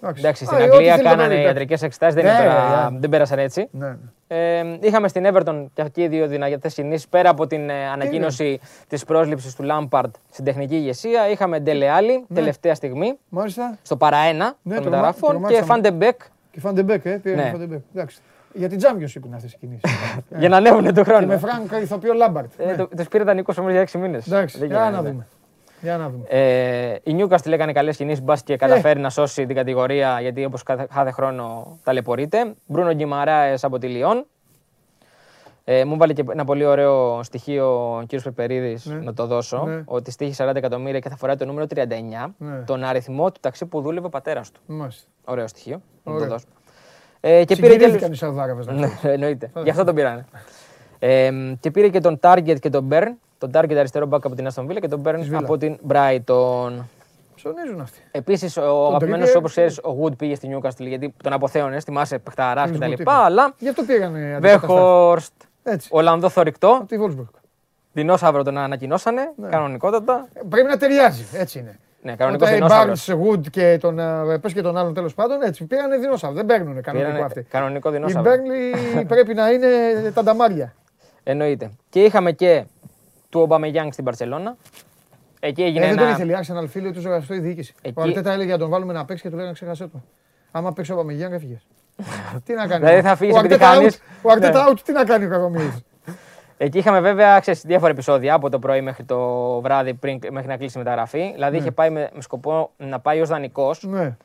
Εντάξει. 0.01 0.21
Εντάξει, 0.21 0.45
στην 0.45 0.57
Α, 0.57 0.61
ε, 0.61 0.63
ό,τι 0.63 0.73
Αγγλία 0.75 0.91
θέλει 0.95 1.03
το 1.03 1.09
κάνανε 1.09 1.33
παιδί, 1.33 1.45
ιατρικές 1.45 1.81
εξετάσεις, 1.81 2.15
δεν, 2.15 2.23
Ναι, 2.23 2.29
είναι 2.31 2.39
τώρα- 2.43 2.89
ναι. 2.91 2.99
δεν 2.99 3.09
πέρασαν 3.09 3.39
έτσι. 3.39 3.67
Ναι, 3.71 3.87
ναι. 3.87 3.95
Ε, 4.27 4.77
είχαμε 4.81 5.07
στην 5.07 5.25
Everton 5.33 5.65
και 5.73 5.81
εκεί 5.81 6.07
δύο 6.07 6.27
δυνατές 6.27 6.73
κινήσεις. 6.73 7.07
Πέρα 7.07 7.29
από 7.29 7.47
την 7.47 7.69
ε, 7.69 7.87
ανακοίνωση 7.93 8.59
της 8.87 9.03
πρόσληψης 9.05 9.55
του 9.55 9.63
Λάμπαρντ 9.63 10.13
στην 10.31 10.45
τεχνική 10.45 10.75
ηγεσία, 10.75 11.29
είχαμε 11.29 11.59
Ντελε 11.59 11.89
Άλη 11.89 12.25
τελευταία 12.33 12.75
στιγμή 12.75 13.17
Μάλιστα. 13.29 13.77
στο 13.81 13.95
παραένα 13.95 14.55
Ναι, 14.61 14.73
των 14.75 14.83
το 14.83 14.89
μεταγραφών 14.89 15.31
ρωμά- 15.31 15.49
και 15.49 15.53
το 15.59 15.61
ρομάξαμε. 15.61 15.81
Φαντεμπεκ 15.89 16.19
Και 16.51 16.59
Φαντεμπέκ, 16.59 17.05
ε. 17.05 17.09
Πήρε 17.23 17.35
Ναι. 17.35 17.49
Φαντεμπέκ. 17.51 17.79
Εντάξει. 17.95 18.17
Για 18.53 18.69
την 18.69 18.79
Championship 18.81 19.25
είναι 19.25 19.35
αυτές 19.35 19.53
οι 19.53 19.57
κινήσεις. 19.57 19.91
για 20.41 20.49
να 20.49 20.57
ανέβουν 20.57 20.83
το 20.85 20.91
Και 20.91 21.03
χρόνο. 21.03 21.25
με 21.27 21.37
Φρανκ 21.37 21.71
ηθοποιό 21.83 22.13
Λάμπαρτ. 22.13 22.51
Ε, 22.57 22.65
Ναι. 22.65 22.75
το- 22.75 22.87
Τους 22.97 23.07
πήρε 23.07 23.23
τα 23.23 23.33
Νίκος 23.33 23.57
όμω 23.57 23.69
για 23.69 23.79
6 23.81 23.97
μήνες. 23.97 24.27
Εντάξει, 24.27 24.65
για 24.65 24.89
να 24.93 25.01
δούμε. 25.01 25.27
Για 25.81 25.97
να 25.97 26.09
δούμε. 26.09 26.23
Ε, 26.27 26.95
η 27.03 27.15
Newcastle 27.19 27.51
έκανε 27.51 27.71
καλές 27.71 27.97
κινήσεις, 27.97 28.23
μπας 28.23 28.43
και 28.43 28.57
καταφέρει 28.57 28.99
να 28.99 29.09
σώσει 29.09 29.45
την 29.45 29.55
κατηγορία 29.55 30.21
γιατί 30.21 30.45
όπως 30.45 30.63
κάθε, 30.63 30.87
κάθε 30.93 31.11
χρόνο 31.11 31.77
ταλαιπωρείται. 31.83 32.53
Μπρούνο 32.65 32.93
Γκυμαράες 32.93 33.63
από 33.63 33.77
τη 33.77 33.87
Λιόν. 33.87 34.25
Ε, 35.63 35.85
μου 35.85 35.97
βάλε 35.97 36.13
και 36.13 36.23
ένα 36.31 36.45
πολύ 36.45 36.65
ωραίο 36.65 37.23
στοιχείο 37.23 37.95
ο 37.97 38.03
κύριο 38.07 38.23
Πεπερίδη 38.23 38.77
να 39.03 39.13
το 39.13 39.25
δώσω. 39.25 39.63
Ναι. 39.65 39.81
Ότι 39.85 40.11
στήχη 40.11 40.35
40 40.37 40.55
εκατομμύρια 40.55 40.99
και 40.99 41.09
θα 41.09 41.15
φοράει 41.15 41.35
το 41.35 41.45
νούμερο 41.45 41.65
39. 41.75 41.77
Ναι. 42.37 42.57
Τον 42.65 42.83
αριθμό 42.83 43.31
του 43.31 43.39
ταξί 43.39 43.65
που 43.65 43.81
δούλευε 43.81 44.05
ο 44.05 44.09
πατέρας 44.09 44.51
του. 44.51 44.61
Μάλιστα. 44.65 45.03
Ωραίο 45.25 45.47
στοιχείο. 45.47 45.81
Να 46.03 46.11
το 46.11 46.17
Ωραίο. 46.17 46.27
δώσω. 46.29 46.45
Ε, 47.19 47.45
και 47.45 47.55
πήρε 47.55 47.67
και 47.67 47.73
Συγκινήθηκαν 47.73 48.11
οι 48.11 48.15
Σαουδάραβες. 48.15 48.65
να 48.65 48.73
ναι, 48.73 48.87
ξέρεις. 48.87 49.03
εννοείται. 49.03 49.51
Γι' 49.63 49.69
αυτό 49.69 49.83
τον 49.83 49.95
πήρανε. 49.95 50.25
Ε, 50.99 51.31
και 51.59 51.71
πήρε 51.71 51.89
και 51.89 51.99
τον 51.99 52.19
Target 52.21 52.55
και 52.59 52.69
τον 52.69 52.87
Burn. 52.91 53.07
Τον 53.41 53.51
Target 53.53 53.73
αριστερό 53.75 54.05
μπακ 54.05 54.25
από 54.25 54.35
την 54.35 54.47
Aston 54.53 54.61
Villa 54.65 54.77
και 54.81 54.87
τον 54.87 55.01
Burn 55.05 55.15
Της 55.19 55.29
Villa. 55.31 55.35
από 55.35 55.57
την 55.57 55.77
Brighton. 55.87 56.71
Ψωνίζουν 57.35 57.81
αυτοί. 57.81 57.99
Επίσης, 58.11 58.57
ο 58.57 58.85
αγαπημένος 58.87 59.29
Trigger. 59.31 59.37
όπως 59.37 59.51
ξέρεις, 59.51 59.77
ο 59.77 59.97
Wood 60.03 60.17
πήγε 60.17 60.35
στη 60.35 60.49
Newcastle 60.55 60.71
γιατί 60.87 61.13
τον 61.23 61.33
αποθέωνε, 61.33 61.79
θυμάσαι, 61.79 62.17
παιχταράς 62.19 62.69
Wolfsburg 62.69 62.75
κτλ. 62.79 62.91
είπα. 62.91 63.13
Αλλά 63.13 63.53
Γι' 63.57 63.69
αυτό 63.69 63.83
πήγανε 63.83 64.19
αντικαταστάσεις. 64.35 64.67
Βέχορστ, 64.67 65.33
Έτσι. 65.63 65.89
Ολλανδό 65.91 66.29
θορυκτό, 66.29 66.67
Από 66.69 66.85
τη 66.87 66.95
Wolfsburg. 67.05 67.39
δεινόσαυρο 67.91 68.43
τον 68.43 68.57
ανακοινώσανε, 68.57 69.31
κανονικότατα. 69.49 70.27
Ε, 70.33 70.39
Πρέπει 70.49 70.67
να 70.67 70.77
ταιριάζει. 70.77 71.25
Έτσι 71.33 71.59
είναι. 71.59 71.79
Ναι, 72.01 72.15
κανονικός 72.15 72.47
Όταν 72.49 72.59
οι 72.59 72.61
δεινόσαυρος. 72.67 73.07
Barnes, 73.09 73.35
Wood 73.37 73.49
και 73.49 73.77
τον, 73.81 73.99
ε, 73.99 74.37
πες 74.41 74.53
και 74.53 74.61
τον 74.61 74.77
άλλον 74.77 74.93
τέλος 74.93 75.13
πάντων 75.13 75.41
έτσι 75.41 75.65
πήγανε 75.65 75.97
δεινόσαυρο. 75.97 76.35
Δεν 76.35 76.45
παίρνουν 76.45 76.81
κανονικό 76.81 77.23
αυτοί. 77.23 77.41
Κανονικό 77.41 77.89
Η 77.89 77.91
δεινόσαυρο. 77.91 78.31
Burnley 78.31 79.03
πρέπει 79.07 79.33
να 79.33 79.49
είναι 79.51 79.67
τα 80.13 80.23
νταμάρια. 80.23 80.73
Εννοείται. 81.23 81.71
Και 81.89 82.03
είχαμε 82.03 82.31
και 82.31 82.63
του 83.31 83.39
Ομπαμεγιάνγκ 83.41 83.91
στην 83.91 84.03
Παρσελώνα. 84.03 84.55
Εκεί 85.39 85.61
Ε, 85.61 85.65
έγινε 85.65 85.85
δεν 85.87 85.95
τον 85.97 86.05
ένα. 86.05 86.15
ήθελε 86.15 86.31
η 86.31 86.35
Arsenal 86.41 86.67
φίλο 86.69 86.91
του 86.91 87.13
αυτό 87.13 87.33
η 87.33 87.39
διοίκηση. 87.39 87.73
Εκεί- 87.81 87.99
Ο 87.99 88.01
Αρτέτα 88.01 88.31
έλεγε 88.31 88.51
να 88.51 88.57
τον 88.57 88.69
βάλουμε 88.69 88.93
να 88.93 89.05
παίξει 89.05 89.23
και 89.23 89.29
του 89.29 89.35
λέγανε 89.35 89.53
ξέχασέ 89.53 89.87
το. 89.87 90.01
Άμα 90.51 90.73
παίξει 90.73 90.91
ο 90.91 90.95
Παμεγιάνγκ 90.95 91.33
έφυγες. 91.33 91.65
τι 92.45 92.53
να 92.53 92.67
κάνει. 92.67 92.85
Δηλαδή 92.85 93.01
θα 93.07 93.15
φύγεις 93.15 93.35
ο 93.35 93.39
επειδή 93.39 93.53
Αρτέτα 93.53 93.71
χάνεις. 93.73 93.97
out, 93.97 94.01
ο 94.21 94.31
Αρτέτα 94.31 94.63
Ναι. 94.63 94.69
out, 94.71 94.79
τι 94.85 94.91
να 94.91 95.03
κάνει 95.03 95.25
ο 95.25 95.29
Κακομοίρης. 95.29 95.83
Εκεί 96.57 96.77
είχαμε 96.77 96.99
βέβαια 96.99 97.39
ξέρεις, 97.39 97.61
διάφορα 97.61 97.91
επεισόδια 97.91 98.33
από 98.33 98.49
το 98.49 98.59
πρωί 98.59 98.81
μέχρι 98.81 99.03
το 99.03 99.17
βράδυ 99.61 99.93
πριν, 99.93 100.19
μέχρι 100.31 100.47
να 100.47 100.57
κλείσει 100.57 100.77
η 100.77 100.81
μεταγραφή. 100.83 101.31
Δηλαδή 101.33 101.57
είχε 101.57 101.71
πάει 101.71 101.89
με, 101.89 102.09
με 102.13 102.21
σκοπό 102.21 102.71
να 102.77 102.99
πάει 102.99 103.21
ως 103.21 103.29
δανεικός, 103.29 103.83
ναι. 103.83 104.17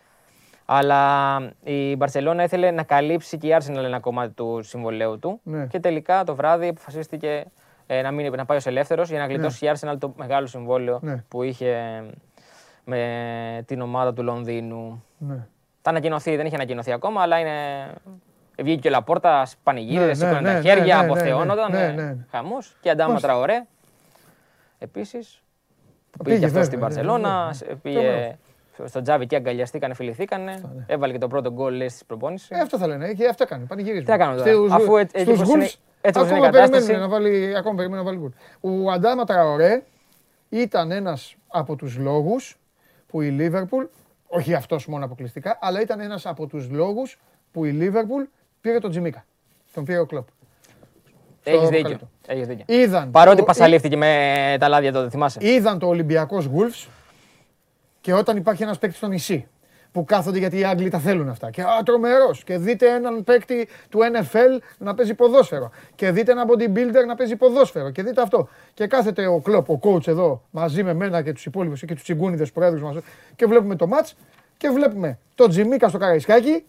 αλλά 0.65 1.37
η 1.65 1.97
Μπαρσελόνα 1.97 2.43
ήθελε 2.43 2.71
να 2.71 2.83
καλύψει 2.83 3.39
και 3.39 3.47
η 3.47 3.57
Arsenal 3.61 3.85
ένα 3.85 4.01
κομμάτι 4.01 4.33
του 4.33 4.61
συμβολέου 4.63 5.19
του. 5.19 5.41
Ναι. 5.43 5.67
Και 5.67 5.81
τελικά 5.81 6.25
το 6.25 6.35
βράδυ 6.35 6.69
αποφασίστηκε 6.69 7.45
ε, 7.87 8.03
να, 8.03 8.11
μην, 8.11 8.33
να 8.33 8.45
πάει 8.45 8.57
ως 8.57 8.67
ελεύθερος 8.67 9.09
για 9.11 9.19
να 9.19 9.27
γλιτώσει 9.27 9.67
η 9.67 9.71
Arsenal 9.75 9.95
το 9.99 10.13
μεγάλο 10.17 10.47
συμβόλαιο 10.47 10.99
Ναι. 11.03 11.25
που 11.29 11.43
είχε 11.43 12.03
με 12.85 13.63
την 13.67 13.81
ομάδα 13.81 14.13
του 14.13 14.23
Λονδίνου. 14.23 15.05
ναι. 15.19 15.47
Θα 15.83 15.91
ανακοινωθεί, 15.91 16.37
δεν 16.37 16.47
είχε 16.47 16.55
ανακοινωθεί 16.55 16.93
ακόμα, 16.93 17.23
αλλά 17.23 17.39
είναι. 17.39 17.53
Βγήκε 18.63 18.81
και 18.81 18.89
ο 18.89 18.91
Λαπόρτα, 18.91 19.47
πανηγύριδε, 19.63 20.05
Ναι, 20.05 20.09
ναι, 20.11 20.15
σήκωνε 20.15 20.41
ναι, 20.41 20.55
τα 20.55 20.61
χέρια, 20.69 20.97
ναι, 20.97 21.01
ναι, 21.03 21.07
αποθεώνονταν. 21.07 21.73
ναι, 21.73 21.79
Ναι, 21.79 21.93
ναι, 21.93 22.03
ναι. 22.03 22.27
Χαμός. 22.31 22.77
Και 22.81 22.91
αντάματρα 22.91 23.39
ωραία. 23.39 23.67
Επίσης. 24.79 25.43
Που 26.11 26.25
πήγε, 26.25 26.37
Πήγε, 26.37 26.39
και 26.39 26.59
αυτός 26.59 26.69
βέβαια, 26.69 26.89
στην 26.89 27.05
βέβαια, 27.05 27.13
Παρσελώνα. 27.19 27.51
βέβαια. 27.53 27.77
Πήγε 27.77 28.37
στον 28.85 29.03
Τζάβι 29.03 29.27
και 29.27 29.37
αγκαλιαστήκανε, 29.37 29.95
φιληθήκανε. 29.95 30.61
Έβαλε 30.87 31.13
και 31.13 31.19
το 31.19 31.29
πρώτο 31.29 31.53
γκολ 31.53 31.75
λέει, 31.75 31.89
στη 31.89 32.05
προπόνησης. 32.05 32.51
Ε, 32.51 32.59
αυτό 32.61 32.79
θα 32.79 32.87
λένε 32.87 33.13
και 33.13 33.29
αυτό 33.29 33.43
έκανε. 33.43 33.65
Πανηγυρίζουν. 33.65 34.05
Τι 34.05 34.11
να 34.11 34.17
κάνουμε 34.17 34.39
τώρα, 34.43 34.51
Στους- 34.53 34.73
αφού 34.73 34.97
έτσι- 34.97 35.25
έτσι 36.07 36.21
στους 36.21 36.31
όπως 36.31 36.31
είναι- 36.31 36.47
Wolves 36.47 36.59
έτσι 36.59 36.67
όπως 36.67 36.89
είναι 36.89 36.97
η 36.97 36.97
ακόμα 36.97 37.11
κατάσταση. 37.11 37.11
περιμένουν 37.11 37.11
να 37.11 37.17
βάλει, 37.17 37.57
ακόμα 37.57 37.75
περιμένουν 37.77 38.05
να 38.05 38.11
βάλει 38.11 38.19
γκολ. 38.61 38.85
Ο 38.85 38.91
Αντάμα 38.91 39.25
Τραωρέ 39.25 39.83
ήταν 40.49 40.91
ένας 40.91 41.35
από 41.47 41.77
τους 41.77 41.97
λόγους 41.99 42.57
που 43.07 43.21
η 43.21 43.29
Λίβερπουλ, 43.29 43.85
όχι 44.27 44.55
αυτός 44.55 44.87
μόνο 44.87 45.05
αποκλειστικά, 45.05 45.59
αλλά 45.61 45.81
ήταν 45.81 46.01
ένας 46.01 46.27
από 46.27 46.47
τους 46.47 46.71
λόγους 46.71 47.19
που 47.53 47.65
η 47.65 47.71
Λίβερπουλ 47.71 48.23
πήρε 48.61 48.79
τον 48.79 48.91
Τζιμίκα. 48.91 49.25
Τον 49.73 49.85
πήρε 49.85 49.99
ο 49.99 50.07
Κλόπ. 50.07 50.27
Έχεις 51.43 51.59
στο 51.61 51.69
δίκιο. 51.69 51.83
καλύπτω. 51.83 52.09
Έχεις 52.27 52.47
δίκιο. 52.47 52.65
Είδαν, 52.69 53.11
Παρότι 53.11 53.37
το- 53.37 53.45
πασαλήφθηκε 53.45 53.97
με 53.97 54.57
τα 54.61 54.69
λάδια 54.69 54.93
τότε, 54.93 55.11
θυμάσαι. 55.11 55.39
είδαν 55.43 55.79
το 55.79 55.87
Ολυμπιακός 55.87 56.49
Wolves 56.57 56.89
και 58.01 58.13
όταν 58.15 58.37
υπάρχει 58.37 58.63
ένας 58.63 58.79
παίκτης 58.79 58.99
στο 58.99 59.07
νησί 59.07 59.47
που 59.97 60.05
κάθονται 60.05 60.39
γιατί 60.39 60.59
οι 60.59 60.65
Άγγλοι 60.65 60.91
τα 60.91 60.99
θέλουν 60.99 61.29
αυτά. 61.29 61.51
Και 61.51 61.63
α, 61.63 61.83
τρομερός. 61.85 62.45
Και 62.45 62.59
δείτε 62.59 62.89
έναν 62.89 63.25
παίκτη 63.25 63.69
του 63.89 63.99
NFL 63.99 64.63
να 64.79 64.95
παίζει 64.95 65.15
ποδόσφαιρο. 65.15 65.71
Και 65.95 66.11
δείτε 66.11 66.33
έναν 66.33 66.47
bodybuilder 66.49 67.07
να 67.07 67.15
παίζει 67.15 67.37
ποδόσφαιρο. 67.37 67.91
Και 67.91 68.03
δείτε 68.03 68.21
αυτό. 68.23 68.49
Και 68.75 68.87
κάθεται 68.87 69.27
ο 69.27 69.41
κλοπ, 69.41 69.71
ο 69.71 69.79
coach 69.83 70.07
εδώ, 70.09 70.43
μαζί 70.51 70.83
με 70.83 70.93
μένα 70.95 71.23
και 71.23 71.33
τους 71.33 71.47
υπόλοιπους 71.47 71.81
και 71.85 71.95
τους 71.95 72.03
τσιγκούνιδες 72.03 72.53
πρόεδρους 72.53 72.83
μας 72.83 72.97
και 73.37 73.47
βλέπουμε 73.47 73.77
το 73.77 73.89
match 73.93 74.11
και 74.57 74.69
βλέπουμε 74.69 75.19
τον 75.35 75.49
Τζιμίκα 75.49 75.89
στο 75.89 75.99
Καραϊσκάκι 75.99 76.65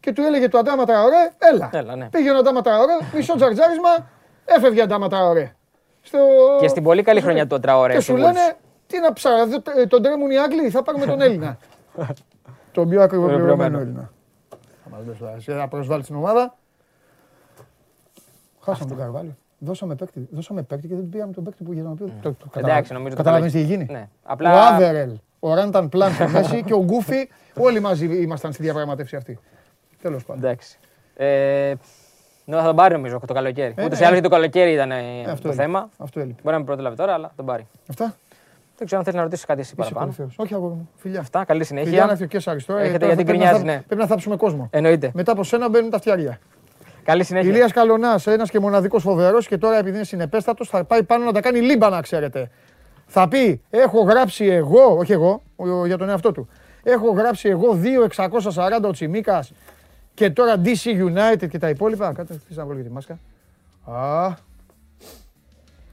και 0.00 0.12
του 0.12 0.22
έλεγε 0.22 0.48
το 0.48 0.58
Αντάμα 0.58 0.84
Τραωρέ, 0.84 1.30
έλα. 1.38 1.70
Έλα, 1.72 1.96
ναι. 1.96 2.08
Πήγε 2.10 2.30
ο 2.30 2.36
Αντάμα 2.36 2.60
Τραωρέ, 2.60 2.92
μισό 3.14 3.36
τζαρτζάρισμα, 3.36 4.10
έφευγε 4.44 4.80
ο 4.80 4.82
Αντάμα 4.82 5.08
Τραωρέ. 5.08 5.54
Στο... 6.02 6.18
Και 6.60 6.68
στην 6.68 6.82
πολύ 6.82 7.02
καλή 7.02 7.20
χρονιά 7.20 7.46
του 7.46 7.60
Τραωρέ. 7.60 7.92
Και 7.94 8.00
στη 8.00 8.10
σου 8.10 8.16
Wolves. 8.16 8.22
λένε, 8.22 8.56
τι 8.86 8.98
να 9.00 9.12
ψάρα, 9.12 9.46
δε- 9.46 9.80
ε, 9.82 9.86
τον 9.86 10.02
τρέμουν 10.02 10.30
οι 10.30 10.38
Άγγλοι, 10.38 10.70
θα 10.70 10.82
πάρουμε 10.82 11.06
τον 11.06 11.20
Έλληνα. 11.20 11.58
τον 12.78 12.88
πιο 12.88 13.02
ακριβοπληρωμένο 13.02 13.54
Πληρωμένο. 13.56 13.78
Έλληνα. 13.78 14.10
Θα 14.84 14.90
μας 14.90 15.06
λες 15.06 15.18
τώρα, 15.18 15.34
εσύ 15.36 15.52
θα 15.52 15.68
προσβάλλεις 15.68 16.06
την 16.06 16.16
ομάδα. 16.16 16.54
Χάσαμε 18.60 18.88
τον 18.88 18.98
Καρβάλιο. 18.98 19.36
Δώσαμε 19.58 19.94
παίκτη, 19.94 20.28
δώσαμε 20.30 20.62
παίκτη 20.62 20.88
και 20.88 20.94
δεν 20.94 21.08
πήγαμε 21.08 21.32
τον 21.32 21.44
παίκτη 21.44 21.64
που 21.64 21.72
για 21.72 21.82
τον 21.82 21.92
οποίο. 21.92 22.06
το- 22.22 22.32
το 22.32 22.46
καταλα- 22.50 22.72
Εντάξει, 22.72 22.92
νομίζω. 22.92 23.10
το 23.10 23.22
Καταλαβαίνεις 23.22 23.52
τι 23.52 23.58
καλοκαίρι- 23.58 23.88
γίνει; 23.88 23.98
Ναι. 23.98 24.08
Ο 24.12 24.18
Απλά 24.22 24.66
Άβερελ, 24.66 25.10
ο 25.38 25.54
Ράνταν 25.54 25.88
Πλάν 25.88 26.12
στη 26.12 26.26
μέση 26.26 26.62
και 26.62 26.74
ο 26.74 26.84
Γκούφι, 26.84 27.28
όλοι 27.58 27.80
μαζί 27.80 28.22
ήμασταν 28.22 28.52
στη 28.52 28.62
διαπραγματεύση 28.62 29.16
αυτή. 29.16 29.38
Τέλος 30.02 30.24
πάντων. 30.24 30.44
Εντάξει. 30.44 30.78
Ε, 31.16 31.74
ναι, 32.44 32.56
θα 32.56 32.62
τον 32.64 32.76
πάρει 32.76 32.94
νομίζω 32.94 33.20
το 33.26 33.34
καλοκαίρι. 33.34 33.74
Ε, 33.76 33.84
Ούτως 33.84 33.98
ή 33.98 34.00
ναι. 34.00 34.06
άλλως 34.06 34.18
και 34.20 34.24
το 34.28 34.34
καλοκαίρι 34.34 34.72
ήταν 34.72 34.90
ε, 34.90 34.94
Ε, 34.96 35.20
αυτό 35.20 35.42
το 35.42 35.48
έλειπε. 35.48 35.62
θέμα. 35.62 35.88
Αυτό 35.98 36.20
έλειπε. 36.20 36.40
Μπορεί 36.42 36.56
να 36.56 36.62
μην 36.62 36.66
προλάβει 36.74 36.96
τώρα, 36.96 37.12
αλλά 37.12 37.32
τον 37.36 37.46
πάρει. 37.46 37.66
Αυτά. 37.88 38.14
Δεν 38.78 38.86
ξέρω 38.86 38.98
αν 38.98 39.04
θέλεις 39.04 39.18
να 39.18 39.22
ρωτήσεις 39.24 39.44
κάτι 39.44 39.60
εσύ 39.60 39.68
Είσαι 39.78 39.82
παραπάνω. 39.82 40.04
κορυφαίος. 40.04 40.34
Όχι 40.38 40.54
αγόρι 40.54 40.74
μου. 40.74 40.88
Φιλιά. 40.96 41.20
Αυτά, 41.20 41.44
καλή 41.44 41.64
Φιλιά 41.64 41.82
να 41.82 41.88
συνέχεια. 41.88 42.10
έρθει 42.10 42.22
ο 42.22 42.26
Κέσσαρης 42.26 42.46
αριστερό. 42.46 42.78
Έχετε 42.78 42.98
τώρα 42.98 43.12
γιατί 43.12 43.24
πρέπει 43.24 43.38
να 43.38 43.44
γκρινιάζει, 43.44 43.66
θα- 43.72 43.78
ναι. 43.78 43.84
Πρέπει 43.86 44.00
να 44.00 44.06
θάψουμε 44.06 44.36
κόσμο. 44.36 44.68
Εννοείται. 44.72 45.10
Μετά 45.14 45.32
από 45.32 45.42
σένα 45.44 45.68
μπαίνουν 45.68 45.90
τα 45.90 45.98
φτιάρια. 45.98 46.38
Καλή 47.04 47.24
συνέχεια. 47.24 47.50
Ηλίας 47.50 47.72
Καλονάς, 47.72 48.26
ένας 48.26 48.50
και 48.50 48.58
μοναδικός 48.60 49.02
φοβερός 49.02 49.46
και 49.48 49.58
τώρα 49.58 49.78
επειδή 49.78 49.96
είναι 49.96 50.04
συνεπέστατος 50.04 50.68
θα 50.68 50.84
πάει 50.84 51.02
πάνω 51.02 51.24
να 51.24 51.32
τα 51.32 51.40
κάνει 51.40 51.60
λίμπα 51.60 51.88
να 51.88 52.00
ξέρετε. 52.00 52.50
Θα 53.06 53.28
πει, 53.28 53.60
έχω 53.70 54.00
γράψει 54.02 54.44
εγώ, 54.44 54.96
όχι 54.98 55.12
εγώ, 55.12 55.42
ο- 55.56 55.86
για 55.86 55.98
τον 55.98 56.08
εαυτό 56.08 56.32
του. 56.32 56.48
Έχω 56.82 57.10
γράψει 57.10 57.48
εγώ 57.48 57.74
2.640 57.74 58.88
ο 58.88 58.90
Τσιμίκας 58.92 59.52
και 60.14 60.30
τώρα 60.30 60.54
DC 60.64 60.84
United 60.84 61.48
και 61.48 61.58
τα 61.58 61.68
υπόλοιπα. 61.68 62.12
Κάτσε, 62.12 62.32
αφήστε 62.34 62.54
να 62.60 62.64
βγάλω 62.64 62.80
και 62.80 62.86
τη 62.86 62.92
μάσκα. 62.92 63.18
Α, 63.92 64.34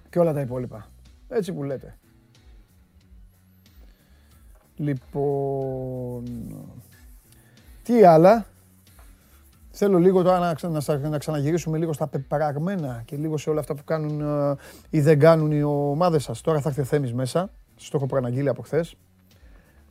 και 0.09 0.19
όλα 0.19 0.33
τα 0.33 0.39
υπόλοιπα. 0.41 0.88
Έτσι 1.29 1.53
που 1.53 1.63
λέτε. 1.63 1.97
Λοιπόν, 4.78 6.23
τι 7.84 8.03
άλλα; 8.03 8.45
Θέλω 9.78 9.97
λίγο 9.97 10.23
τώρα 10.23 10.39
να, 10.39 10.53
ξα- 10.53 10.69
να, 10.69 10.80
σα- 10.80 10.97
να 10.97 11.17
ξαναγυρίσουμε 11.17 11.78
λίγο 11.78 11.93
στα 11.93 12.07
πεπραγμένα 12.07 13.01
και 13.05 13.15
λίγο 13.15 13.38
σε 13.38 13.49
όλα 13.49 13.59
αυτά 13.59 13.76
που 13.76 13.84
κάνουν 13.84 14.21
ε, 14.21 14.55
ή 14.89 15.01
δεν 15.01 15.19
κάνουν 15.19 15.51
οι 15.51 15.63
ομάδες 15.63 16.23
σας. 16.23 16.41
Τώρα 16.41 16.61
θα 16.61 16.69
έρθει 16.69 16.82
ο 16.82 16.84
Θέμης 16.84 17.13
μέσα, 17.13 17.49
σας 17.76 17.89
το 17.89 17.97
έχω 17.97 18.05
προαναγγείλει 18.05 18.49
από 18.49 18.61
χθες. 18.61 18.95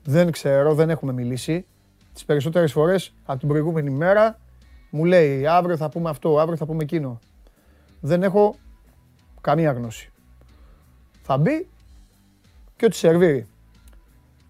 Δεν 0.05 0.31
ξέρω, 0.31 0.75
δεν 0.75 0.91
έχουμε 0.91 1.13
μιλήσει. 1.13 1.67
Τις 2.13 2.25
περισσότερες 2.25 2.73
φορές 2.73 3.15
από 3.25 3.39
την 3.39 3.49
προηγούμενη 3.49 3.91
μέρα 3.91 4.39
μου 4.91 5.05
λέει 5.05 5.47
αύριο 5.47 5.77
θα 5.77 5.89
πούμε 5.89 6.11
αυτό, 6.11 6.39
αύριο 6.41 6.57
θα 6.57 6.67
πούμε 6.67 6.83
εκείνο. 6.83 7.19
Δεν 8.01 8.23
έχω 8.23 8.55
καμία 9.41 9.73
γνώση. 9.73 10.13
Θα 11.23 11.37
μπει 11.39 11.69
και 12.77 12.85
ό,τι 12.85 12.97
σερβίρει. 12.97 13.47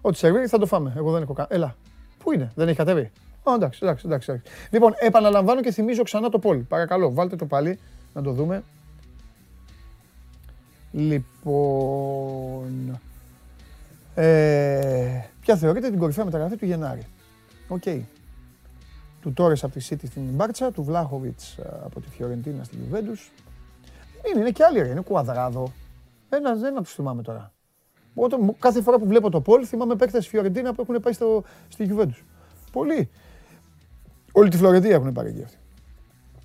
Ό,τι 0.07 0.17
σερβίρει 0.17 0.47
θα 0.47 0.59
το 0.59 0.67
φάμε. 0.67 0.93
Εγώ 0.97 1.13
δεν 1.13 1.23
έχω 1.23 1.33
κα... 1.33 1.47
Έλα. 1.51 1.77
Πού 2.19 2.33
είναι, 2.33 2.53
δεν 2.55 2.69
έχει 2.69 2.77
κατέβει. 2.77 3.11
Α, 3.43 3.55
εντάξει, 3.55 3.79
εντάξει, 3.83 4.07
εντάξει, 4.07 4.31
εντάξει. 4.31 4.51
Λοιπόν, 4.71 4.93
επαναλαμβάνω 4.99 5.61
και 5.61 5.71
θυμίζω 5.71 6.03
ξανά 6.03 6.29
το 6.29 6.39
πόλι. 6.39 6.61
Παρακαλώ, 6.61 7.13
βάλτε 7.13 7.37
το 7.37 7.47
πάλι 7.47 7.79
να 8.13 8.23
το 8.23 8.33
δούμε. 8.33 8.63
Λοιπόν. 10.93 12.31
Ε, 14.15 15.21
ποια 15.41 15.57
θεωρείται 15.57 15.91
την 15.91 15.99
κορυφαία 15.99 16.25
μεταγραφή 16.25 16.57
του 16.57 16.67
Γενάρη. 16.67 17.07
Οκ. 17.69 17.83
Του 19.21 19.33
Τόρες 19.33 19.65
από 19.65 19.79
τη 19.79 19.87
City 19.91 20.07
στην 20.07 20.23
Μπάρτσα, 20.23 20.73
του 20.73 20.83
Βλάχοβιτς 20.83 21.57
ε, 21.57 21.81
από 21.85 22.01
τη 22.01 22.09
Φιωρεντίνα 22.09 22.65
στη 22.65 22.77
Juventus. 22.91 23.31
Είναι, 24.31 24.41
είναι 24.41 24.51
και 24.51 24.65
άλλοι 24.65 24.83
ρε, 24.83 24.89
είναι 24.89 25.01
Κουαδράδο. 25.01 25.73
Ένα, 26.29 26.55
δεν 26.55 26.75
τους 26.75 26.95
θυμάμαι 26.95 27.23
τώρα. 27.23 27.54
Όταν, 28.15 28.41
μου- 28.43 28.57
κάθε 28.59 28.83
φορά 28.83 28.99
που 28.99 29.07
βλέπω 29.07 29.31
το 29.31 29.41
Πολ 29.41 29.65
θυμάμαι 29.67 29.95
παίκτες 29.97 30.29
Φιωρεντίνα 30.29 30.75
που 30.75 30.83
έχουν 30.89 31.01
πάει 31.03 31.13
στο, 31.13 31.43
στη 31.69 31.89
Juventus. 31.91 32.23
Πολλοί. 32.73 33.09
Όλη 34.33 34.49
τη 34.51 34.57
Φλωρεντία 34.57 34.95
έχουν 34.95 35.13
πάρει 35.13 35.29
εκεί 35.29 35.43
αυτοί. 35.43 35.57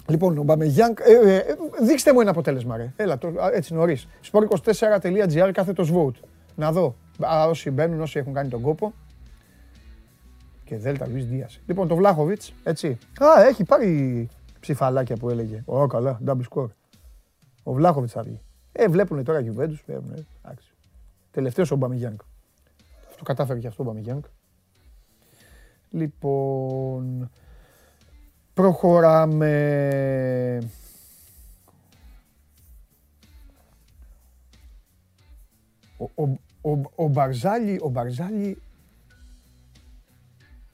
Λοιπόν, 0.07 0.37
ο 0.37 0.43
Μπαμεγιάνγκ, 0.43 0.95
ε, 0.99 1.29
ε, 1.33 1.35
ε, 1.37 1.55
δείξτε 1.81 2.13
μου 2.13 2.19
ένα 2.19 2.29
αποτέλεσμα, 2.29 2.77
ρε. 2.77 2.93
Έλα, 2.95 3.17
το, 3.17 3.27
α, 3.27 3.49
έτσι 3.53 3.73
νωρίς. 3.73 4.07
Sport24.gr 4.31 5.49
κάθετο 5.53 5.83
vote. 5.93 6.19
Να 6.55 6.71
δω. 6.71 6.95
Α, 7.25 7.45
όσοι 7.47 7.69
μπαίνουν, 7.71 8.01
όσοι 8.01 8.19
έχουν 8.19 8.33
κάνει 8.33 8.49
τον 8.49 8.61
κόπο. 8.61 8.93
Και 10.63 10.77
Δέλτα 10.77 11.07
Λουίς 11.07 11.25
Δίας. 11.25 11.59
Λοιπόν, 11.65 11.87
το 11.87 11.95
Βλάχοβιτς, 11.95 12.53
έτσι. 12.63 12.97
Α, 13.19 13.43
έχει 13.47 13.63
πάρει 13.63 14.27
ψηφαλάκια 14.59 15.15
που 15.15 15.29
έλεγε. 15.29 15.63
Ω, 15.65 15.87
καλά, 15.87 16.19
double 16.27 16.41
score. 16.53 16.67
Ο 17.63 17.73
Βλάχοβιτς 17.73 18.11
θα 18.13 18.21
βγει. 18.23 18.39
Ε, 18.71 18.87
βλέπουν 18.87 19.23
τώρα 19.23 19.39
Juventus. 19.39 19.79
Βλέπουν, 19.85 20.11
ε, 20.15 20.25
εντάξει. 20.43 20.73
Τελευταίος 21.31 21.71
ο 21.71 21.75
Μπαμεγιάνγκ. 21.75 22.17
Το 23.17 23.23
κατάφερε 23.23 23.59
και 23.59 23.67
αυτό 23.67 23.83
ο 23.83 23.85
Μπαμεγιάνγκ. 23.85 24.23
Λοιπόν, 25.89 27.29
προχωράμε. 28.53 29.51
Ο, 35.97 36.23
ο, 36.23 36.37
ο, 36.71 36.81
ο 36.95 37.07
Μπαρζάλι, 37.07 37.79
ο 37.81 37.89
Μπαρζάλι 37.89 38.61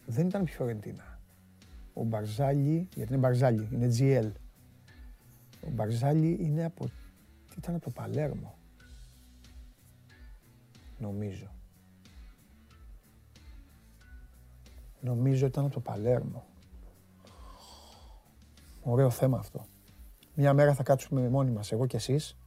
δεν 0.06 0.28
ήταν 0.28 0.48
Φιωρεντίνα. 0.48 1.20
Ο 1.94 2.04
Μπαρζάλι, 2.04 2.90
γιατί 2.96 3.12
είναι 3.12 3.22
Μπαρζάλι, 3.22 3.68
είναι 3.72 3.90
GL. 3.98 4.32
Ο 5.62 5.70
Μπαρζάλι 5.72 6.38
είναι 6.42 6.66
από, 6.66 6.86
ήταν 7.58 7.76
από 7.76 7.84
το 7.84 7.90
Παλέρμο. 7.90 8.55
Νομίζω. 10.98 11.52
Νομίζω 15.00 15.46
ήταν 15.46 15.66
από 15.66 15.74
το 15.74 15.80
Παλέρμο. 15.80 16.46
Ωραίο 18.82 19.10
θέμα 19.10 19.38
αυτό. 19.38 19.66
Μια 20.36 20.54
μέρα 20.54 20.74
θα 20.74 20.84
κάτσουμε 20.84 21.30
μόνοι 21.30 21.52
μας, 21.52 21.72
εγώ 21.72 21.86
και 21.86 21.98
εσείς, 21.98 22.38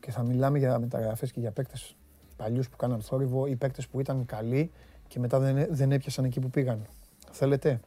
και 0.00 0.10
θα 0.10 0.22
μιλάμε 0.22 0.58
για 0.58 0.78
μεταγραφές 0.78 1.32
και 1.32 1.40
για 1.40 1.50
παίκτες 1.52 1.96
παλιούς 2.36 2.68
που 2.68 2.76
κάναν 2.76 3.00
θόρυβο 3.00 3.46
ή 3.46 3.56
παίκτες 3.56 3.88
που 3.88 4.00
ήταν 4.00 4.24
καλοί 4.26 4.70
και 5.08 5.18
μετά 5.18 5.38
δεν, 5.38 5.66
δεν 5.70 5.92
έπιασαν 5.92 6.24
εκεί 6.24 6.40
που 6.40 6.50
πήγαν. 6.50 6.86
Θέλετε; 7.30 7.80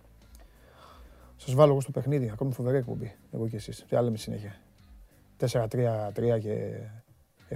Σας 1.36 1.54
βάλω 1.54 1.72
εγώ 1.72 1.82
στο 1.82 1.92
παιχνίδι, 1.92 2.30
ακόμη 2.30 2.54
φοβερή 2.54 2.78
εκπομπή, 2.78 3.16
εγώ 3.32 3.48
και 3.48 3.56
εσείς. 3.56 3.86
Τι 3.88 3.96
άλλο 3.96 4.12
με 4.12 4.18
συνέχεια. 4.18 4.56
4-3-3 5.40 6.40
και 6.40 6.80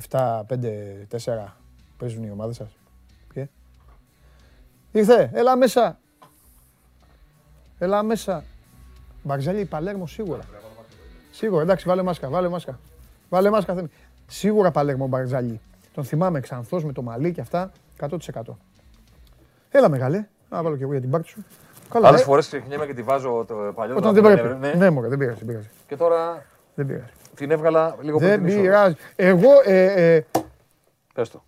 7-5-4 0.10 1.60
παίζουν 2.00 2.24
οι 2.24 2.32
ομάδες 2.32 2.56
σας. 2.56 2.78
Ποιε. 3.34 3.50
Ήρθε, 4.91 5.30
έλα 5.34 5.56
μέσα. 5.58 6.00
Έλα 7.78 8.04
μέσα. 8.04 8.43
Μπαρζέλη 9.24 9.66
Παλέρμο 9.66 10.08
σίγουρα. 10.08 10.41
Σίγουρα, 11.32 11.62
εντάξει, 11.62 11.88
βάλε 11.88 12.02
μάσκα, 12.02 12.30
βάλε 12.30 12.47
μάσκα. 12.50 12.80
Βάλε 13.30 13.50
μάσκα, 13.50 13.74
Θέμη. 13.74 13.88
Σίγουρα 14.28 14.72
Παλέρμο 14.72 15.08
Μπαρζάλη. 15.08 15.60
Τον 15.93 16.04
θυμάμαι 16.04 16.39
ξανθός 16.39 16.84
με 16.86 16.91
το 16.93 17.02
μαλλί 17.02 17.32
και 17.34 17.41
αυτά, 17.41 17.72
100%. 18.00 18.18
Έλα 19.70 19.89
μεγάλε, 19.89 20.28
να 20.50 20.64
βάλω 20.64 20.76
και 20.78 20.84
εγώ 20.84 20.91
για 20.91 21.02
την 21.02 21.10
πάρτι 21.10 21.28
σου. 21.28 21.45
Καλά, 21.89 22.08
Άλλες 22.08 22.22
ε, 22.22 22.24
φορές 22.24 22.45
ξεχνιέμαι 22.47 22.86
και 22.86 22.93
τη 22.93 23.02
βάζω 23.02 23.45
το 23.47 23.56
παλιό. 23.76 23.95
όταν 23.95 24.16
το 24.16 24.22
δεν 24.22 24.32
αυτό, 24.34 24.43
πρέπει. 24.47 24.60
ναι. 24.60 24.74
Ναι, 24.74 24.89
μωρέ, 24.89 25.08
δεν 25.08 25.18
πειράζει, 25.18 25.38
δεν 25.38 25.47
πειράζει. 25.47 25.70
Και 25.88 25.95
τώρα 25.95 26.45
Δεν 26.76 26.86
πειράζει. 26.86 27.12
την 27.36 27.52
έβγαλα 27.52 27.95
λίγο 28.02 28.18
πριν 28.18 28.30
Δεν 28.30 28.38
την 28.39 28.47
είσοδο. 28.47 28.62
πειράζει. 28.64 28.95
Εγώ, 29.16 29.50
ε, 29.66 30.16
ε, 30.16 30.26
Πες 31.14 31.30
το. 31.30 31.43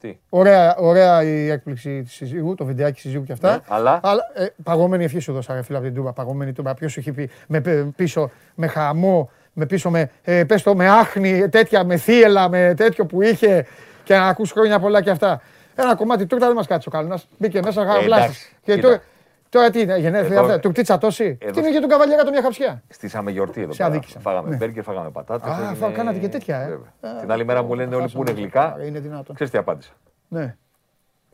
Τι; 0.00 0.18
ωραία, 0.28 0.76
ωραία 0.76 1.22
η 1.22 1.48
έκπληξη 1.50 2.02
της 2.02 2.12
συζύγου, 2.12 2.54
το 2.54 2.64
βιντεάκι 2.64 3.00
συζύγου 3.00 3.24
και 3.24 3.32
αυτά. 3.32 3.50
Ναι, 3.52 3.58
αλλά- 3.68 4.00
ε, 4.34 4.46
παγωμένη 4.62 5.04
ευχή 5.04 5.18
σου 5.18 5.32
δώσα, 5.32 5.54
ρε 5.54 5.62
φίλε, 5.62 5.76
από 5.78 5.86
την 5.86 5.94
Τούμπα. 5.96 6.12
Παγωμένη 6.12 6.52
Τούμπα. 6.52 6.74
Ποιος 6.74 6.92
σου 6.92 7.00
έχει 7.00 7.12
πει 7.12 7.30
με 7.46 7.60
πε- 7.60 7.84
πίσω 7.96 8.30
με 8.54 8.66
χαμό, 8.66 9.30
με 9.52 9.66
πίσω 9.66 9.90
με, 9.90 10.10
ε, 10.22 10.44
πες 10.44 10.62
το, 10.62 10.74
με 10.74 10.88
άχνη, 10.88 11.48
τέτοια, 11.48 11.84
με 11.84 11.96
θύελα, 11.96 12.48
με 12.48 12.74
τέτοιο 12.76 13.06
που 13.06 13.22
είχε 13.22 13.66
και 14.04 14.14
να 14.14 14.26
ακούς 14.28 14.50
χρόνια 14.50 14.78
πολλά 14.78 15.02
και 15.02 15.10
αυτά. 15.10 15.40
Ένα 15.74 15.94
κομμάτι 15.94 16.26
τούρτα 16.26 16.46
δεν 16.46 16.54
μας 16.56 16.66
κάτσε 16.66 16.88
ο 16.88 16.92
Καλουνάς. 16.92 17.28
Μπήκε 17.38 17.60
μέσα 17.64 17.86
χαραβλάστης. 17.86 18.36
εντάξει, 18.42 18.56
Και 18.64 18.74
κοίτα. 18.74 18.86
τώρα, 18.88 19.02
τώρα 19.48 19.70
τι 19.70 19.80
είναι, 19.80 19.96
γενέθλια 19.98 20.32
Εδώ- 20.36 20.44
αυτά, 20.46 20.60
τουρτίτσα 20.60 20.98
τόση. 20.98 21.38
εδώ- 21.40 21.52
Τι 21.52 21.58
είναι 21.58 21.70
για 21.70 21.80
τον 21.80 21.88
καβαλιέρα 21.90 22.24
το 22.24 22.30
μια 22.30 22.42
χαψιά. 22.42 22.82
Στήσαμε 22.88 23.30
γιορτή 23.30 23.60
εδώ 23.60 23.72
Σε 23.72 23.76
πέρα. 23.82 23.88
αδίκησαν. 23.88 24.20
Φάγαμε 24.22 24.48
Ναι. 24.48 24.56
μπέργκερ, 24.56 24.82
φάγαμε 24.82 25.10
πατάτες. 25.10 25.50
Α, 25.50 25.74
φα- 25.74 25.90
κάνατε 25.90 26.18
και 26.18 26.28
τέτοια, 26.28 26.60
ε. 26.60 26.72
Α, 27.08 27.16
Την 27.20 27.30
άλλη 27.32 27.44
μέρα 27.44 27.62
μου 27.62 27.74
λένε 27.74 27.94
όλοι 27.96 28.08
που 28.08 28.20
είναι 28.20 28.30
γλυκά. 28.30 28.72
Άρα 28.72 28.84
Είναι 28.84 28.98
δυνατόν. 29.00 29.34
Ξέρεις 29.34 29.52
τι 29.52 29.58
απάντησα; 29.58 29.92
Ναι. 30.28 30.56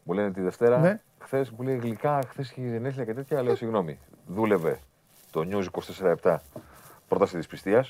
Μου 0.02 0.12
λένε 0.14 0.30
τη 0.30 0.40
Δευτέρα, 0.40 0.78
Ναι. 0.78 1.00
χθες 1.18 1.50
μου 1.50 1.62
λέει 1.64 1.76
γλυκά, 1.76 2.18
χθες 2.28 2.50
είχε 2.50 2.60
γενέθλια 2.60 3.04
και 3.04 3.14
τέτοια. 3.14 3.42
Λέω 3.42 3.54
συγγνώμη. 3.54 3.98
Δούλευε 4.26 4.78
το 5.30 5.46
News 5.50 5.64
24-7 5.70 6.42
πρόταση 7.08 7.36
της 7.36 7.46
πιστεία. 7.46 7.84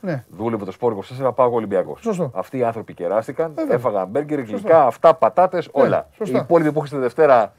Ναι. 0.00 0.24
Δούλευε 0.28 0.64
το 0.64 0.70
Σπόρ 0.72 0.92
24, 0.92 1.32
πάω 1.32 1.46
εγώ 1.46 1.56
Ολυμπιακός. 1.56 2.00
Σωστό. 2.00 2.30
Αυτοί 2.34 2.58
οι 2.58 2.64
άνθρωποι 2.64 2.94
κεράστηκαν, 2.94 3.52
Βέβαια. 3.54 3.74
έφαγαν 3.76 4.08
μπέργκερ, 4.08 4.40
γλυκά, 4.40 4.86
αυτά, 4.86 5.14
πατάτες, 5.14 5.68
όλα. 5.72 6.08
σωστά. 6.16 6.38
Οι 6.38 6.40
υπόλοιποι 6.40 6.72
που 6.72 6.84
είχε 6.84 6.94
τη 6.94 7.00
Δευτέρα, 7.00 7.52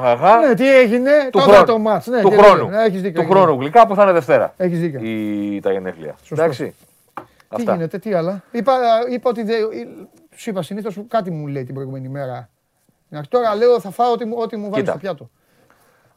χαχαχά, 0.00 0.46
Ναι, 0.46 0.54
τι 0.54 0.76
έγινε, 0.76 1.10
του 1.24 1.38
τότε 1.38 1.50
χρόνου. 1.50 1.64
το 1.66 1.78
μάτς. 1.78 2.06
Ναι, 2.06 2.20
του 2.20 2.28
και 2.28 2.36
χρόνου. 2.36 2.68
ναι, 2.68 2.82
έχεις 2.82 3.00
δίκιο, 3.02 3.12
του 3.12 3.20
έχεις 3.20 3.32
χρόνου 3.42 3.60
γλυκά 3.60 3.86
που 3.86 3.94
θα 3.94 4.02
είναι 4.02 4.12
Δευτέρα. 4.12 4.54
Έχεις 4.56 4.80
δίκιο. 4.80 5.00
Η, 5.02 5.60
τα 5.60 5.72
γενέθλια. 5.72 6.14
Σωστό. 6.22 6.34
Εντάξει. 6.42 6.74
Τι 7.14 7.22
Αυτά. 7.48 7.72
γίνεται, 7.74 7.98
τι 7.98 8.12
άλλα. 8.14 8.42
Είπα, 8.50 8.72
είπα 9.10 9.30
ότι 9.30 9.42
δεν. 9.42 9.56
Σου 10.34 10.50
είπα 10.50 10.62
συνήθως 10.62 11.00
κάτι 11.08 11.30
μου 11.30 11.46
λέει 11.46 11.64
την 11.64 11.74
προηγούμενη 11.74 12.08
μέρα. 12.08 12.48
Να- 13.08 13.22
Τώρα 13.28 13.54
λέω 13.54 13.80
θα 13.80 13.90
φάω 13.90 14.12
ό,τι 14.12 14.24
μου, 14.24 14.36
ό,τι 14.38 14.56
μου 14.56 14.62
βάλει 14.70 14.74
Κοίτα. 14.82 14.90
στο 14.90 15.00
πιάτο. 15.00 15.30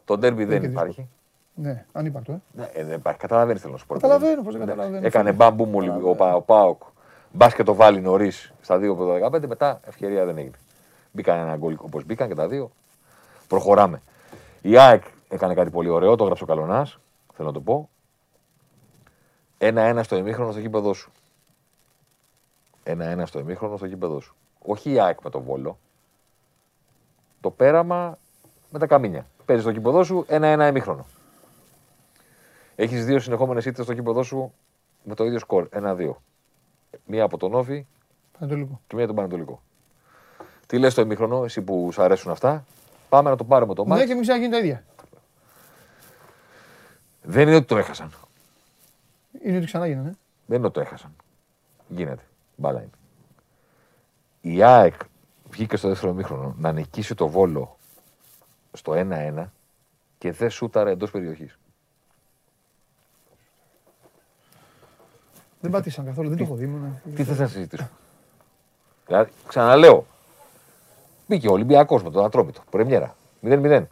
Το 0.06 0.18
ντέρμπι 0.18 0.46
δεν 0.46 0.60
και 0.62 0.66
υπάρχει. 0.66 1.08
Ναι, 1.54 1.86
ανύπαρκτο. 1.92 2.32
Ε. 2.32 2.40
Ναι, 2.52 2.70
ε, 2.74 2.84
δεν 2.84 2.96
υπάρχει. 2.98 3.20
Καταλαβαίνεις 3.20 3.62
θέλω 3.62 3.74
να 3.74 3.80
σου 3.80 3.86
πω. 3.86 3.94
Καταλαβαίνω, 3.94 4.42
πώς 4.42 4.54
δεν 4.58 4.66
Ναι. 4.66 4.72
καταλαβαίνω. 4.72 5.06
Έκανε 5.06 5.32
μπαμπού 5.32 5.66
μου 5.66 6.00
ο, 6.04 6.16
Πα- 6.16 6.36
ο 6.36 6.42
Πάοκ. 6.42 6.82
Μπας 7.32 7.54
και 7.56 7.64
το 7.64 7.74
βάλει 7.76 8.02
νωρίς 8.02 8.54
στα 8.62 8.78
2 8.78 8.92
από 8.92 9.06
το 9.06 9.14
15, 9.14 9.48
μετά 9.48 9.80
ευκαιρία 9.88 10.26
δεν 10.26 10.38
έγινε. 10.38 10.56
Μπήκαν 11.12 11.38
ένα 11.40 11.56
γκολ 11.56 11.76
όπως 11.82 12.06
μπήκαν 12.06 12.28
και 12.28 12.36
τα 12.36 12.48
δύο. 12.48 12.72
Προχωράμε. 13.48 14.02
Η 14.62 14.78
ΑΕΚ 14.78 15.04
έκανε 15.30 15.54
κάτι 15.54 15.70
πολύ 15.70 15.90
ωραίο, 15.90 16.16
το 16.16 16.24
έγραψε 16.24 16.44
ο 16.44 16.48
Καλονάς. 16.48 17.00
Θέλω 17.34 17.48
να 17.48 17.54
το 17.54 17.62
πω. 17.62 17.90
Ένα-ένα 19.58 20.04
στο 20.04 20.16
ημίχρονο 20.16 20.52
στο 20.52 20.60
γήπεδο 20.60 20.94
σου. 20.94 21.12
Ένα-ένα 22.84 23.26
στο 23.26 23.40
ημίχρονο 23.40 23.78
στο 23.78 23.86
γήπεδο 23.86 24.20
σου. 24.20 24.36
όχι 24.62 24.92
η 24.92 25.00
ΑΕΚ 25.00 25.22
με 25.24 25.30
το 25.30 25.42
Βόλο. 25.42 25.78
Το 27.42 27.50
πέραμα 27.52 28.18
με 28.70 28.80
τα 28.80 28.88
καμίνια. 28.88 29.28
Παίζεις 29.46 29.66
στο 29.66 29.74
κήποδό 29.74 30.04
σου 30.04 30.26
ένα-ένα 30.28 30.68
ημίχρονο. 30.68 31.06
Έχεις 32.76 33.06
δύο 33.06 33.20
συνεχόμενες 33.20 33.66
ήττες 33.66 33.86
στο 33.86 33.94
κήποδό 33.94 34.24
σου 34.24 34.54
με 35.04 35.16
το 35.16 35.26
ίδιο 35.26 35.40
σκορ. 35.40 35.68
Ένα-δύο. 35.70 36.22
Μία 37.06 37.24
από 37.24 37.38
τον 37.38 37.54
Όφη 37.54 37.86
Πανατολικό. 38.40 38.82
και 38.88 38.96
μία 38.96 39.06
από 39.06 39.14
τον 39.14 39.24
Πανατολικό. 39.24 39.62
Τι 40.68 40.80
λες 40.80 40.94
το 40.94 41.02
ημίχρονο, 41.02 41.44
εσύ 41.44 41.62
που 41.62 41.90
σου 41.92 42.02
αρέσουν 42.02 42.32
αυτά; 42.32 42.66
Πάμε 43.10 43.30
να 43.30 43.36
το 43.36 43.44
πάρουμε 43.44 43.74
το 43.74 43.84
Ναι, 43.84 43.90
μάτι. 43.90 44.06
και 44.06 44.14
μην 44.14 44.22
ξαναγίνει 44.22 44.52
τα 44.52 44.58
ίδια. 44.58 44.84
Δεν 47.22 47.48
είναι 47.48 47.56
ότι 47.56 47.66
το 47.66 47.78
έχασαν. 47.78 48.12
Είναι 49.44 49.58
ότι 49.58 49.66
ξανά 49.66 49.88
γίνανε. 49.88 50.16
Δεν 50.46 50.58
είναι 50.58 50.66
ότι 50.66 50.76
το 50.76 50.82
έχασαν. 50.82 51.16
Γίνεται. 51.88 52.24
Μπάλα 52.56 52.80
είναι. 52.80 52.90
Η 54.42 54.64
ΑΕΚ 54.64 54.94
βγήκε 55.50 55.76
στο 55.78 55.88
δεύτερο 55.88 56.14
μήχρονο 56.14 56.56
να 56.58 56.72
νικήσει 56.72 57.16
το 57.16 57.28
βόλο 57.28 57.78
στο 58.74 58.92
1-1 58.96 59.46
και 60.18 60.32
δεν 60.32 60.50
σούταρε 60.50 60.92
εντός 60.92 61.12
περιοχής. 61.12 61.58
Δεν 65.60 65.72
πατήσαν 65.72 66.06
καθόλου, 66.06 66.28
δεν 66.30 66.38
το 66.38 66.44
έχω 66.44 66.56
δει. 66.56 66.64
ήμουνα- 66.64 67.02
Τι 67.16 67.24
θες 67.24 67.40
να 67.40 67.48
συζητήσουμε; 67.48 67.90
Δηλαδή, 69.06 69.32
ξαναλέω. 69.48 70.06
Μπήκε 71.28 71.48
ο 71.48 71.52
Ολυμπιακός 71.52 72.04
με 72.04 72.10
τον 72.12 72.26
Ατρόμητο. 72.26 72.62
Πρεμιέρα. 72.70 73.16
0-0. 73.44 73.84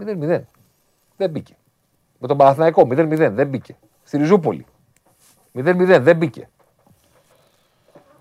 0-0. 0.00 0.40
Δεν 1.16 1.30
μπήκε. 1.30 1.54
Με 2.18 2.28
τον 2.28 2.36
Παναθηναϊκό 2.36 2.82
0-0. 2.90 3.30
Δεν 3.32 3.46
μπήκε. 3.48 3.76
Στη 4.04 4.16
Ριζούπολη. 4.16 4.66
0-0. 5.54 5.98
Δεν 6.00 6.16
μπήκε. 6.16 6.48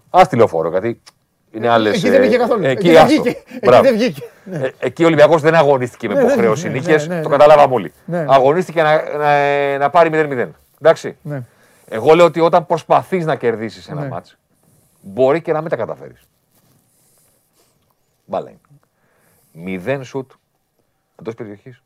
Α 0.09 0.21
τηλεοφόρο, 0.29 0.69
γιατί 0.69 1.01
είναι 1.51 1.67
άλλες. 1.67 1.95
Εκεί 1.95 2.09
δεν 2.09 2.21
μπήκε 2.21 2.37
καθόλου. 2.37 2.65
Εκεί, 2.65 2.71
Εκεί 2.87 2.91
δεν 2.91 3.03
άστο. 3.03 3.21
βγήκε. 3.21 3.29
Εκεί 3.29 3.59
Μπράβο. 3.65 3.83
δεν 3.83 3.93
βγήκε. 3.93 4.21
Ναι. 4.43 4.57
Ε, 4.57 4.71
εκεί 4.79 5.03
ο 5.03 5.05
Ολυμπιακός 5.05 5.41
δεν 5.41 5.55
αγωνίστηκε 5.55 6.07
με 6.07 6.13
Ναι, 6.13 6.19
δεν 6.19 6.29
υποχρέωση 6.29 6.69
βγήκε. 6.69 6.87
νίκες. 6.87 7.07
Ναι, 7.07 7.15
ναι, 7.15 7.21
Το 7.21 7.29
ναι. 7.29 7.35
καταλάβαμε 7.37 7.73
όλοι. 7.73 7.93
Ναι. 8.05 8.25
Αγωνίστηκε 8.29 8.81
να, 8.81 9.17
να, 9.17 9.77
να 9.77 9.89
πάρει 9.89 10.09
0-0. 10.13 10.49
Εντάξει. 10.81 11.17
Ναι. 11.21 11.41
Εγώ 11.89 12.13
λέω 12.13 12.25
ότι 12.25 12.39
όταν 12.39 12.65
προσπαθείς 12.65 13.25
να 13.25 13.35
κερδίσεις 13.35 13.89
ένα 13.89 14.01
Ναι. 14.01 14.07
μάτς, 14.07 14.37
μπορεί 15.01 15.41
και 15.41 15.53
να 15.53 15.61
μην 15.61 15.69
τα 15.69 15.75
καταφέρεις. 15.75 16.27
Μπάλα 18.29 18.49
είναι. 18.49 18.59
Μηδέν 19.51 20.03
σουτ 20.03 20.31
εντός 21.19 21.33
περιοχής. 21.35 21.83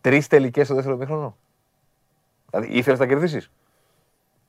Τρεις 0.00 0.26
τελικές 0.26 0.66
στο 0.66 0.74
δεύτερο 0.74 0.96
μήχρονο. 0.96 1.36
Δηλαδή 2.50 2.72
ήθελες 2.78 2.98
να 2.98 3.06
κερδίσεις. 3.06 3.50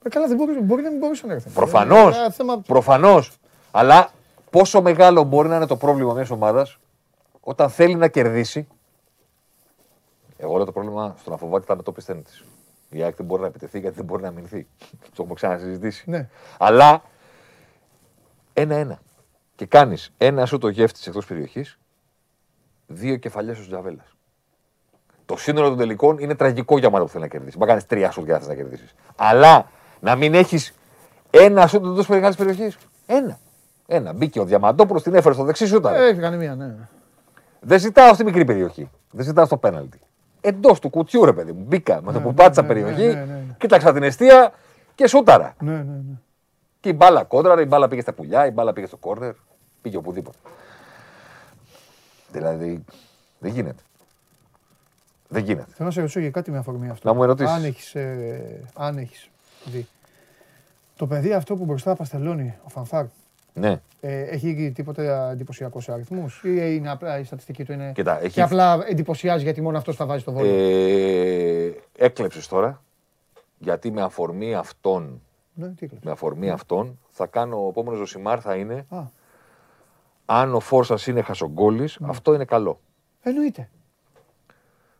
Ε, 0.03 0.09
Καλά, 0.09 0.27
δεν 0.27 0.37
μπορούσε, 0.37 0.59
μπορεί 0.59 0.81
να 0.83 0.89
μην 0.89 0.99
μπορούσε 0.99 1.27
να 1.27 1.33
έρθει. 1.33 1.49
Προφανώς. 1.49 2.17
Ε, 2.17 2.31
θέμα- 2.31 2.59
Προφανώς. 2.59 3.37
Αλλά 3.71 4.09
πόσο 4.49 4.81
μεγάλο 4.81 5.23
μπορεί 5.23 5.47
να 5.47 5.55
είναι 5.55 5.65
το 5.65 5.77
πρόβλημα 5.77 6.13
μιας 6.13 6.29
ομάδας 6.29 6.77
όταν 7.41 7.69
θέλει 7.69 7.95
να 7.95 8.07
κερδίσει. 8.07 8.67
Εγώ 10.37 10.55
λέω 10.55 10.65
το 10.65 10.71
πρόβλημα 10.71 11.15
στο 11.19 11.29
να 11.29 11.37
φοβάται 11.37 11.65
τα 11.65 11.75
μετώπιστεν 11.75 12.23
τη. 12.23 12.31
Η 12.97 13.03
ΑΕΚ 13.03 13.15
δεν 13.15 13.25
μπορεί 13.25 13.41
να 13.41 13.47
επιτεθεί 13.47 13.79
γιατί 13.79 13.95
δεν 13.95 14.05
μπορεί 14.05 14.21
να 14.21 14.27
αμυνθεί. 14.27 14.67
Το 15.01 15.09
έχουμε 15.17 15.33
ξανασυζητήσει. 15.33 16.09
Ναι. 16.09 16.29
Αλλά 16.57 17.01
ένα-ένα. 18.53 18.99
Και 19.55 19.65
κάνεις 19.65 20.11
ένα 20.17 20.45
σου 20.45 20.57
το 20.57 20.67
γεύτης 20.67 21.07
εκτός 21.07 21.25
περιοχής, 21.25 21.77
δύο 22.87 23.15
κεφαλιές 23.15 23.59
ο 23.59 23.65
Τζαβέλας. 23.67 24.15
Το 25.25 25.37
σύνολο 25.37 25.67
των 25.67 25.77
τελικών 25.77 26.17
είναι 26.17 26.35
τραγικό 26.35 26.77
για 26.77 26.87
ομάδα 26.87 27.03
που 27.03 27.09
θέλεις 27.09 27.27
να 27.27 27.31
κερδίσεις. 27.31 27.59
Μα 27.59 27.65
κάνεις 27.65 27.85
τρία 27.85 28.11
σουτ 28.11 28.23
για 28.23 28.33
να 28.33 28.39
θες 28.39 28.47
να 28.47 28.55
κερδίσεις. 28.55 28.95
Αλλά 29.15 29.69
να 29.99 30.15
μην 30.15 30.33
έχεις 30.33 30.73
ένα 31.29 31.67
σουτ 31.67 31.85
εντός 31.85 32.07
μεγάλης 32.07 32.35
περιοχής. 32.35 32.77
Ένα. 33.05 33.39
Ένα. 33.87 34.13
Μπήκε 34.13 34.39
ο 34.39 34.45
Διαμαντόπουλος, 34.45 35.03
την 35.03 35.13
έφερε 35.13 35.33
στο 35.33 35.43
δεξί 35.43 35.65
σούτα. 35.65 35.95
Ε, 35.95 36.07
Έχει 36.07 36.19
κάνει 36.19 36.37
μία, 36.37 36.55
ναι. 36.55 36.75
Δεν 37.59 37.79
ζητάω 37.79 38.13
στη 38.13 38.23
μικρή 38.23 38.45
περιοχή. 38.45 38.89
Δεν 39.11 39.25
ζητάω 39.25 39.45
στο 39.45 39.57
πέναλτι. 39.57 39.99
Εντός 40.41 40.79
του 40.79 40.89
κουτιού, 40.89 41.25
ρε 41.25 41.33
παιδί 41.33 41.51
μου. 41.51 41.63
Μπήκα 41.67 42.01
με 42.01 42.11
το 42.11 42.19
που 42.21 42.27
ναι, 42.27 42.33
πάτησα 42.33 42.61
ναι, 42.61 42.67
περιοχή, 42.67 43.05
ναι, 43.05 43.13
ναι, 43.13 43.25
ναι. 43.25 43.55
κοίταξα 43.57 43.93
την 43.93 44.03
αιστεία 44.03 44.53
και 44.95 45.07
σούταρα. 45.07 45.55
Ναι, 45.59 45.71
ναι, 45.71 45.77
ναι. 45.77 46.19
Και 46.85 46.91
η 46.91 46.95
μπάλα 46.97 47.23
κόντρα, 47.23 47.61
η 47.61 47.65
μπάλα 47.65 47.87
πήγε 47.87 48.01
στα 48.01 48.13
πουλιά, 48.13 48.45
η 48.45 48.51
μπάλα 48.51 48.73
πήγε 48.73 48.87
στο 48.87 48.97
κόρνερ, 48.97 49.33
πήγε 49.81 49.97
οπουδήποτε. 49.97 50.37
Δηλαδή, 52.31 52.83
δεν 53.39 53.51
γίνεται. 53.51 53.83
Δεν 55.27 55.43
γίνεται. 55.43 55.67
Θέλω 55.73 55.87
να 55.87 55.91
σε 55.93 55.99
ρωτήσω 55.99 56.19
για 56.19 56.29
κάτι 56.31 56.51
με 56.51 56.57
αφορμή 56.57 56.89
αυτό. 56.89 57.07
Να 57.07 57.15
μου 57.15 57.23
ερωτήσεις. 57.23 57.53
Αν 57.55 57.63
έχεις 57.63 57.95
ε, 57.95 58.59
αν 58.75 58.97
έχεις 58.97 59.29
δει. 59.65 59.87
Το 60.95 61.07
παιδί 61.07 61.33
αυτό 61.33 61.55
που 61.55 61.65
μπροστά 61.65 61.95
παστελώνει, 61.95 62.57
ο 62.63 62.69
Φανφάρ, 62.69 63.05
Ναι. 63.53 63.81
ε, 64.01 64.21
έχει 64.21 64.71
τίποτε 64.75 65.29
εντυπωσιακός 65.31 65.83
σε 65.83 65.91
αριθμούς 65.91 66.41
ή 66.43 66.49
είναι 66.75 66.89
απλά 66.91 67.19
η 67.19 67.23
στατιστική 67.23 67.63
του 67.63 67.71
είναι. 67.71 67.91
Κοίτα, 67.95 68.19
έχει- 68.23 68.33
Και 68.33 68.41
απλά 68.41 68.83
εντυπωσιάζει 68.87 69.43
γιατί 69.43 69.61
μόνο 69.61 69.77
αυτός 69.77 69.95
θα 69.95 70.05
βάζει 70.05 70.23
το 70.23 70.31
βόλιο; 70.31 70.53
Ε, 70.55 71.73
έκλεψες 71.97 72.47
τώρα, 72.47 72.81
γιατί 73.57 73.91
με 73.91 74.01
αφορμή 74.01 74.55
αυτόν, 74.55 75.21
Ναι, 75.55 75.67
τι 75.67 75.73
έκλειψε. 75.85 75.99
με 76.05 76.11
αφορμή 76.11 76.49
αυτόν, 76.49 76.99
θα 77.09 77.25
κάνω, 77.25 77.65
ο 77.65 77.69
επόμενος 77.69 77.99
Ζωσιμάρ 77.99 78.39
θα 78.41 78.55
είναι, 78.55 78.85
Α, 78.89 78.97
αν 80.25 80.55
ο 80.55 80.59
Φόρσας 80.59 81.07
είναι 81.07 81.21
χασογκόλης, 81.21 81.97
Ναι. 81.99 82.07
αυτό 82.09 82.33
είναι 82.33 82.45
καλό. 82.45 82.79
εννοείται. 83.21 83.69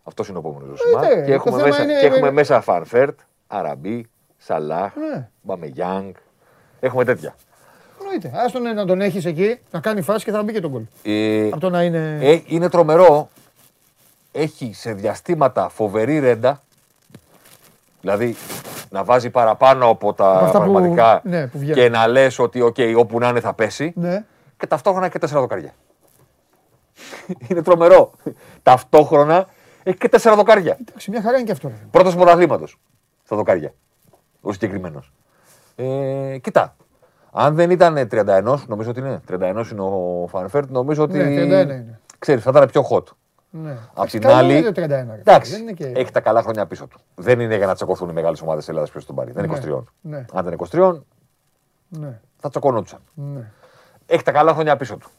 Αυτός 0.03 0.27
είναι 0.27 0.37
ο 0.37 0.39
επόμενος 0.39 0.67
Ζωσιμάρ. 0.69 1.03
Εννοείται. 1.03 1.21
Και 1.21 1.27
Το 1.27 1.33
έχουμε 1.33 1.55
θέμα 1.57 1.67
μέσα, 1.67 1.83
είναι- 1.83 1.99
και 1.99 2.05
έχουμε 2.05 2.31
μέσα 2.31 2.61
Φανφέρτ, 2.61 3.19
Αραμπί, 3.47 4.09
Σαλάχ, 4.37 4.95
Ναι. 4.95 5.29
Μπαμεγιάνγκ. 5.41 6.13
Έχουμε 6.79 7.03
τέτοια. 7.03 7.35
Εννοείται. 7.99 8.31
Άστον 8.35 8.61
να 8.61 8.85
τον 8.85 9.01
έχεις 9.01 9.25
εκεί, 9.25 9.59
να 9.71 9.79
κάνει 9.79 10.01
φάση 10.01 10.25
και 10.25 10.31
θα 10.31 10.43
μπει 10.43 10.53
και 10.53 10.59
τον 10.59 10.71
κολ. 10.71 10.83
Ε, 11.03 11.47
Από 11.47 11.59
το 11.59 11.69
να 11.69 11.83
είναι. 11.83 12.17
Ε, 12.21 12.41
είναι 12.45 12.69
τρομερό. 12.69 13.29
Έχει 14.31 14.73
σε 14.73 14.93
διαστήματα 14.93 15.69
φοβερή 15.69 16.19
ρέντα. 16.19 16.63
Δηλαδή 18.01 18.35
να 18.89 19.03
βάζει 19.03 19.29
παραπάνω 19.29 19.89
από 19.89 20.13
τα 20.13 20.31
Από 20.35 20.45
αυτά 20.45 20.57
που- 20.57 20.63
πραγματικά 20.71 21.21
ναι, 21.23 21.47
που 21.47 21.57
βγαίνουν. 21.57 21.75
και 21.83 21.89
να 21.89 22.07
λες 22.07 22.39
ότι 22.39 22.61
οκ, 22.61 22.75
όπου 22.97 23.19
να 23.19 23.27
είναι 23.29 23.39
θα 23.39 23.53
πέσει. 23.53 23.93
Ναι. 23.95 24.25
Και 24.57 24.67
ταυτόχρονα 24.67 25.07
και 25.09 25.19
τέσσερα 25.19 25.39
δοκάρια. 25.39 25.71
είναι 27.47 27.61
τρομερό. 27.61 28.11
ταυτόχρονα 28.63 29.47
έχει 29.83 29.97
και 29.97 30.09
τέσσερα 30.09 30.35
δοκάρια. 30.35 30.77
Εντάξει, 30.81 31.11
μια 31.11 31.21
χαρά 31.21 31.35
είναι 31.37 31.45
και 31.45 31.51
αυτό. 31.51 31.67
ρε. 31.67 31.73
Πρώτος 31.91 32.15
πρωταθλήματος 32.15 32.77
στα 33.23 33.35
δοκάρια. 33.35 33.73
Ο 34.41 34.51
συγκεκριμένος. 34.51 35.11
Ε, 35.75 36.37
κοιτά. 36.41 36.75
Αν 37.31 37.55
δεν 37.55 37.69
ήταν 37.69 38.07
31, 38.11 38.63
νομίζω 38.67 38.89
ότι 38.89 38.99
είναι. 38.99 39.21
31 39.31 39.71
είναι 39.71 39.81
ο 39.81 40.25
Φαν 40.29 40.44
Φέερτ, 40.44 40.69
νομίζω 40.71 41.03
ότι. 41.03 41.17
Ναι, 41.17 41.23
31 41.23 41.63
είναι. 41.63 41.99
Ξέρεις, 42.19 42.43
θα 42.43 42.49
ήταν 42.49 42.67
πιο 42.71 42.87
hot. 42.89 43.03
Ναι. 43.63 43.71
Απ' 43.71 43.77
Εντάξει, 43.95 44.19
την 44.19 44.27
καλό 44.27 44.35
άλλη. 44.39 44.57
είναι 44.57 44.71
το 44.71 44.81
31. 44.83 44.87
ρε. 44.87 45.05
Εντάξει, 45.19 45.51
Δεν 45.51 45.61
είναι 45.61 45.71
και... 45.71 45.85
έχει 45.95 46.11
τα 46.11 46.19
καλά 46.21 46.41
χρόνια 46.41 46.65
πίσω 46.65 46.87
του. 46.87 46.99
Δεν 47.15 47.39
είναι 47.39 47.55
για 47.55 47.65
να 47.65 47.75
τσακωθούν 47.75 48.09
οι 48.09 48.13
μεγάλες 48.13 48.41
ομάδες 48.41 48.65
της 48.65 48.69
Ελλάδας 48.71 48.89
ποιος 48.91 49.05
τον 49.05 49.15
πάρει. 49.15 49.31
Δεν 49.31 49.43
είναι 49.43 49.59
Ναι, 49.59 49.75
23. 49.75 49.83
ναι. 50.01 50.25
Αν 50.33 50.53
ήταν 50.53 50.67
23, 50.93 51.01
Ναι, 51.89 52.19
θα 52.37 52.49
τσακωνόντουσαν. 52.49 52.99
ναι. 53.13 53.51
Έχει 54.05 54.23
τα 54.23 54.31
καλά 54.31 54.53
χρόνια 54.53 54.77
πίσω 54.77 54.97
του. 54.97 55.09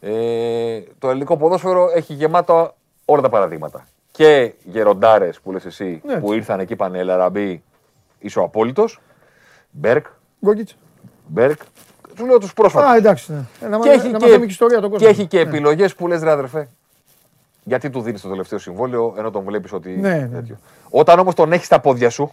Ε, 0.00 0.80
το 0.98 1.08
ελληνικό 1.10 1.36
ποδόσφαιρο 1.36 1.90
έχει 1.94 2.12
γεμάτο 2.14 2.74
όλα 3.04 3.22
τα 3.22 3.28
παραδείγματα. 3.28 3.84
Και 4.10 4.54
γεροντάρες 4.64 5.40
που 5.40 5.52
λες 5.52 5.64
εσύ 5.64 6.00
Ναι. 6.04 6.20
που 6.20 6.32
ήρθαν 6.32 6.60
εκεί 6.60 6.76
παν 6.76 7.00
Ελ 7.00 7.16
Αραμπί, 7.16 7.62
είσαι 8.18 8.38
ο 8.38 8.42
απόλυτος. 8.42 9.00
Μπεργκ, 9.70 10.06
Γκόγκιτς. 10.44 10.76
Μπεργκ. 11.26 11.60
Του 12.16 12.26
λέω 12.26 12.38
τους 12.38 12.52
πρόσφατους. 12.52 12.88
Α, 12.90 12.96
εντάξει. 12.96 13.32
Ναι. 13.32 13.38
Ε, 13.60 13.68
Να, 13.68 13.78
Και 13.78 13.86
μα- 13.86 13.92
έχει 13.92 14.02
να 14.02 14.04
και- 14.04 14.12
μαθαίνουμε 14.12 14.44
και 14.46 14.50
ιστορία 14.52 14.80
τον 14.80 14.90
κόσμο. 14.90 15.06
Και 15.06 15.12
έχει 15.12 15.26
και 15.26 15.36
Ναι. 15.36 15.42
επιλογές 15.50 15.94
που 15.94 16.06
λες, 16.08 16.22
ρε 16.22 16.30
αδερφέ. 16.30 16.68
Γιατί 17.68 17.90
του 17.90 18.00
δίνεις 18.00 18.20
το 18.20 18.28
τελευταίο 18.28 18.58
συμβόλαιο 18.58 19.14
ενώ 19.16 19.30
τον 19.30 19.44
βλέπεις 19.44 19.72
ότι. 19.72 19.90
Ναι, 19.96 20.14
ναι. 20.14 20.28
τέτοιο. 20.28 20.58
Όταν 20.90 21.18
όμως 21.18 21.34
τον 21.34 21.52
έχεις 21.52 21.66
στα 21.66 21.80
πόδια 21.80 22.10
σου, 22.10 22.32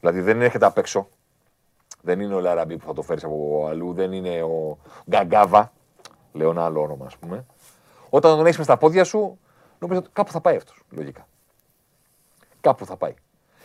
δηλαδή 0.00 0.20
δεν 0.20 0.42
έρχεται 0.42 0.66
απ' 0.66 0.78
έξω, 0.78 1.08
δεν 2.02 2.20
είναι 2.20 2.34
ο 2.34 2.40
Ελ 2.40 2.49
Αραμπί 2.49 2.76
που 2.76 2.86
θα 2.86 2.92
το 2.92 3.02
φέρεις 3.02 3.24
από 3.24 3.66
αλλού, 3.70 3.92
δεν 3.92 4.12
είναι 4.12 4.42
ο 4.42 4.78
Γκαγκάβα, 5.10 5.72
λέω 6.32 6.50
ένα 6.50 6.64
άλλο 6.64 6.82
όνομα 6.82 7.06
ας 7.06 7.16
πούμε. 7.16 7.44
Όταν 8.10 8.36
τον 8.36 8.46
έχεις 8.46 8.64
στα 8.64 8.76
πόδια 8.76 9.04
σου, 9.04 9.38
νομίζω 9.78 10.00
ότι 10.00 10.10
κάπου 10.12 10.30
θα 10.30 10.40
πάει 10.40 10.56
αυτός. 10.56 10.82
Λογικά. 10.90 11.26
Κάπου 12.60 12.86
θα 12.86 12.96
πάει. 12.96 13.14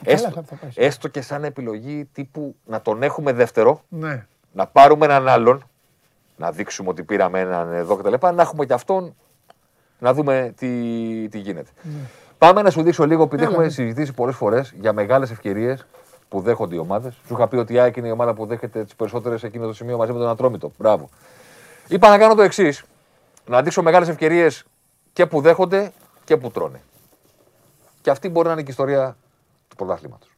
έστω, 0.04 0.32
κάπου 0.32 0.48
θα 0.48 0.56
πάει. 0.56 0.72
έστω 0.76 1.08
και 1.08 1.22
σαν 1.22 1.44
επιλογή 1.44 2.06
τύπου 2.06 2.56
να 2.66 2.82
τον 2.82 3.04
έχουμε 3.04 3.32
δεύτερο, 3.32 3.82
Ναι. 3.90 4.28
να 4.52 4.68
πάρουμε 4.68 5.06
έναν 5.06 5.28
άλλον, 5.28 5.64
να 6.38 6.52
δείξουμε 6.52 6.90
ότι 6.90 7.04
πήραμε 7.04 7.40
έναν 7.40 7.74
εδώ 7.74 7.96
κτλ. 7.96 8.14
Να 8.34 8.42
έχουμε 8.42 8.66
και 8.66 8.74
αυτόν 8.74 9.16
να 10.00 10.14
δούμε 10.14 10.54
τι, 10.58 10.68
τι 11.30 11.40
γίνεται. 11.40 11.70
Πάμε 12.38 12.62
να 12.62 12.70
σου 12.70 12.82
δείξω 12.82 13.06
λίγο, 13.06 13.24
επειδή 13.24 13.42
Έλα, 13.42 13.52
έχουμε 13.52 13.66
ναι. 13.66 13.72
συζητήσει 13.72 14.14
πολλές 14.14 14.36
φορές 14.36 14.74
για 14.80 14.94
μεγάλες 14.94 15.32
ευκαιρίες 15.32 15.86
που 16.30 16.42
δέχονται 16.42 16.76
οι 16.76 16.78
ομάδες. 16.78 17.14
Σου 17.28 17.34
είχα 17.34 17.48
πει 17.48 17.56
ότι 17.56 17.74
η 17.74 17.80
ΑΕΚ 17.80 17.96
είναι 17.96 18.08
η 18.08 18.12
ομάδα 18.12 18.34
που 18.34 18.46
δέχεται 18.46 18.84
τις 18.84 18.96
περισσότερες 18.96 19.40
σε 19.40 19.48
εκείνο 19.48 19.66
το 19.66 19.74
σημείο 19.74 19.98
μαζί 19.98 20.12
με 20.12 20.20
τον 20.20 20.28
Ατρόμητο. 20.28 20.72
Μπράβο. 20.78 21.10
Είπα 21.88 22.10
να 22.10 22.18
κάνω 22.18 22.36
το 22.36 22.42
εξής. 22.42 22.84
Να 23.46 23.62
δείξω 23.62 23.82
μεγάλες 23.82 24.08
ευκαιρίες 24.08 24.66
και 25.14 25.26
που 25.26 25.42
δέχονται 25.42 25.92
και 26.24 26.38
που 26.38 26.52
τρώνε. 26.52 26.82
Και 28.02 28.10
αυτή 28.10 28.30
μπορεί 28.30 28.48
να 28.48 28.54
είναι 28.54 28.62
και 28.62 28.70
η 28.70 28.72
ιστορία 28.72 29.18
του 29.68 29.76
πρωταθλήματος. 29.76 30.30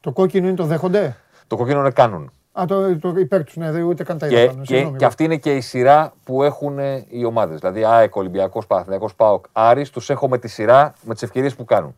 Το 0.00 0.12
κόκκινο 0.12 0.46
είναι 0.46 0.56
το 0.56 0.64
δέχονται; 0.64 1.16
Το 1.46 1.56
κοκκίνο 1.56 1.80
είναι 1.80 1.90
κάνουν. 1.90 2.32
Α, 2.52 2.64
το, 2.66 2.98
το 2.98 3.14
υπέρ 3.16 3.44
τους, 3.44 3.56
ναι, 3.56 3.82
ούτε 3.82 4.04
καν 4.04 4.18
τα 4.18 4.26
είδα 4.26 4.36
Και, 4.40 4.46
πάνω. 4.46 4.62
και, 4.62 4.74
συγγνώμη. 4.74 4.98
και 4.98 5.04
αυτή 5.04 5.24
είναι 5.24 5.36
και 5.36 5.56
η 5.56 5.60
σειρά 5.60 6.12
που 6.24 6.42
έχουν 6.42 6.78
ε, 6.78 7.06
οι 7.08 7.24
ομάδες. 7.24 7.60
Δηλαδή, 7.60 7.84
ΑΕΚ, 7.84 8.16
Ολυμπιακός, 8.16 8.66
Παναθυνιακό, 8.66 9.08
ΠΑΟΚ, 9.16 9.44
Άρης, 9.52 9.90
τους 9.90 10.10
έχω 10.10 10.28
με 10.28 10.38
τη 10.38 10.48
σειρά 10.48 10.94
με 11.02 11.12
τις 11.14 11.22
ευκαιρίες 11.22 11.54
που 11.54 11.64
κάνουν. 11.64 11.94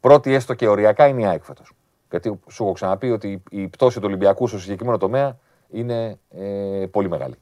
Πρώτη 0.00 0.34
έστω 0.34 0.54
και 0.54 0.68
οριακά 0.68 1.06
είναι 1.06 1.20
η 1.22 1.26
ΑΕΚ 1.26 1.44
φέτος. 1.44 1.72
Γιατί 2.10 2.40
σου 2.50 2.62
έχω 2.64 2.72
ξαναπεί 2.72 3.10
ότι 3.10 3.42
η 3.50 3.68
πτώση 3.68 3.98
του 3.98 4.04
Ολυμπιακού 4.06 4.46
στο 4.46 4.58
συγκεκριμένο 4.58 4.98
τομέα 4.98 5.36
είναι 5.70 6.18
ε, 6.30 6.86
πολύ 6.90 7.08
μεγάλη. 7.08 7.34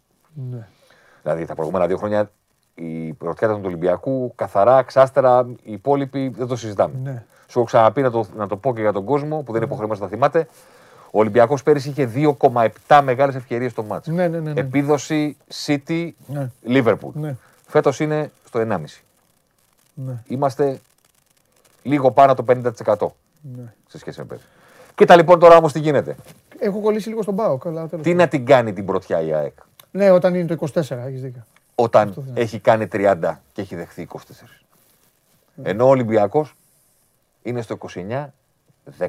Ναι. 0.50 0.66
Δηλαδή 1.22 1.44
τα 1.44 1.54
προηγούμενα 1.54 1.86
δύο 1.86 1.96
χρόνια 1.96 2.30
η 2.74 3.12
πρωτιά 3.12 3.48
του 3.48 3.60
Ολυμπιακού 3.64 4.32
καθαρά, 4.34 4.82
ξάστερα, 4.82 5.46
οι 5.62 5.72
υπόλοιποι 5.72 6.28
δεν 6.28 6.46
το 6.46 6.56
συζητάμε. 6.56 6.94
Ναι. 7.02 7.24
Σου 7.46 7.58
έχω 7.58 7.66
ξαναπεί 7.66 8.02
να 8.02 8.10
το, 8.10 8.24
να 8.36 8.46
το 8.46 8.56
πω 8.56 8.74
και 8.74 8.80
για 8.80 8.92
τον 8.92 9.04
κόσμο 9.04 9.36
που 9.36 9.52
δεν 9.52 9.54
είναι 9.54 9.64
υποχρεωμένο 9.64 10.00
να 10.00 10.06
τα 10.06 10.14
θυμάται. 10.14 10.48
Ο 11.10 11.18
Ολυμπιακός 11.18 11.62
πέρυσι 11.62 11.88
είχε 11.88 12.10
2,7 12.88 13.00
μεγάλες 13.04 13.34
ευκαιρίες 13.34 13.70
στο 13.70 13.82
μάτσο. 13.82 14.12
Ναι, 14.12 14.28
ναι, 14.28 14.38
ναι, 14.38 14.52
ναι. 14.52 14.60
Επίδοση 14.60 15.36
City 15.66 16.10
Ναι. 16.26 16.50
Liverpool. 16.66 17.12
Ναι. 17.12 17.36
Φέτος 17.66 18.00
είναι 18.00 18.30
στο 18.46 18.60
1,5. 18.60 19.02
Ναι. 19.94 20.22
Είμαστε 20.26 20.80
λίγο 21.82 22.10
πάνω 22.10 22.32
από 22.32 22.42
το 22.44 22.52
50% 22.86 23.06
Ναι. 23.56 23.72
σε 23.88 23.98
σχέση 23.98 24.18
με 24.18 24.24
πέρυσι. 24.24 24.46
Κοίτα 24.94 25.16
λοιπόν 25.16 25.38
τώρα 25.38 25.56
όμως 25.56 25.72
τι 25.72 25.78
γίνεται. 25.80 26.16
Έχω 26.58 26.80
κολλήσει 26.80 27.08
λίγο 27.08 27.22
στον 27.22 27.36
Πάο. 27.36 27.58
Καλά, 27.58 27.86
τέλος 27.88 28.04
Τι 28.04 28.14
να 28.14 28.28
την 28.28 28.46
κάνει 28.46 28.72
την 28.72 28.84
πρωτιά 28.86 29.20
η 29.20 29.32
ΑΕΚ; 29.34 29.52
Ναι, 29.90 30.10
όταν 30.10 30.34
είναι 30.34 30.46
το 30.56 30.66
24, 30.74 30.80
έχεις 31.06 31.20
δίκιο. 31.20 31.46
όταν 31.74 32.12
δεν 32.16 32.32
έχει 32.42 32.58
κάνει 32.58 32.88
30 32.92 33.34
και 33.52 33.60
έχει 33.60 33.76
δεχθεί 33.76 34.02
24. 34.02 34.18
Ενώ 35.62 35.84
ο 35.86 35.88
Ολυμπιακός 35.88 36.54
είναι 37.42 37.62
στο 37.62 37.78
29-10. 37.94 39.08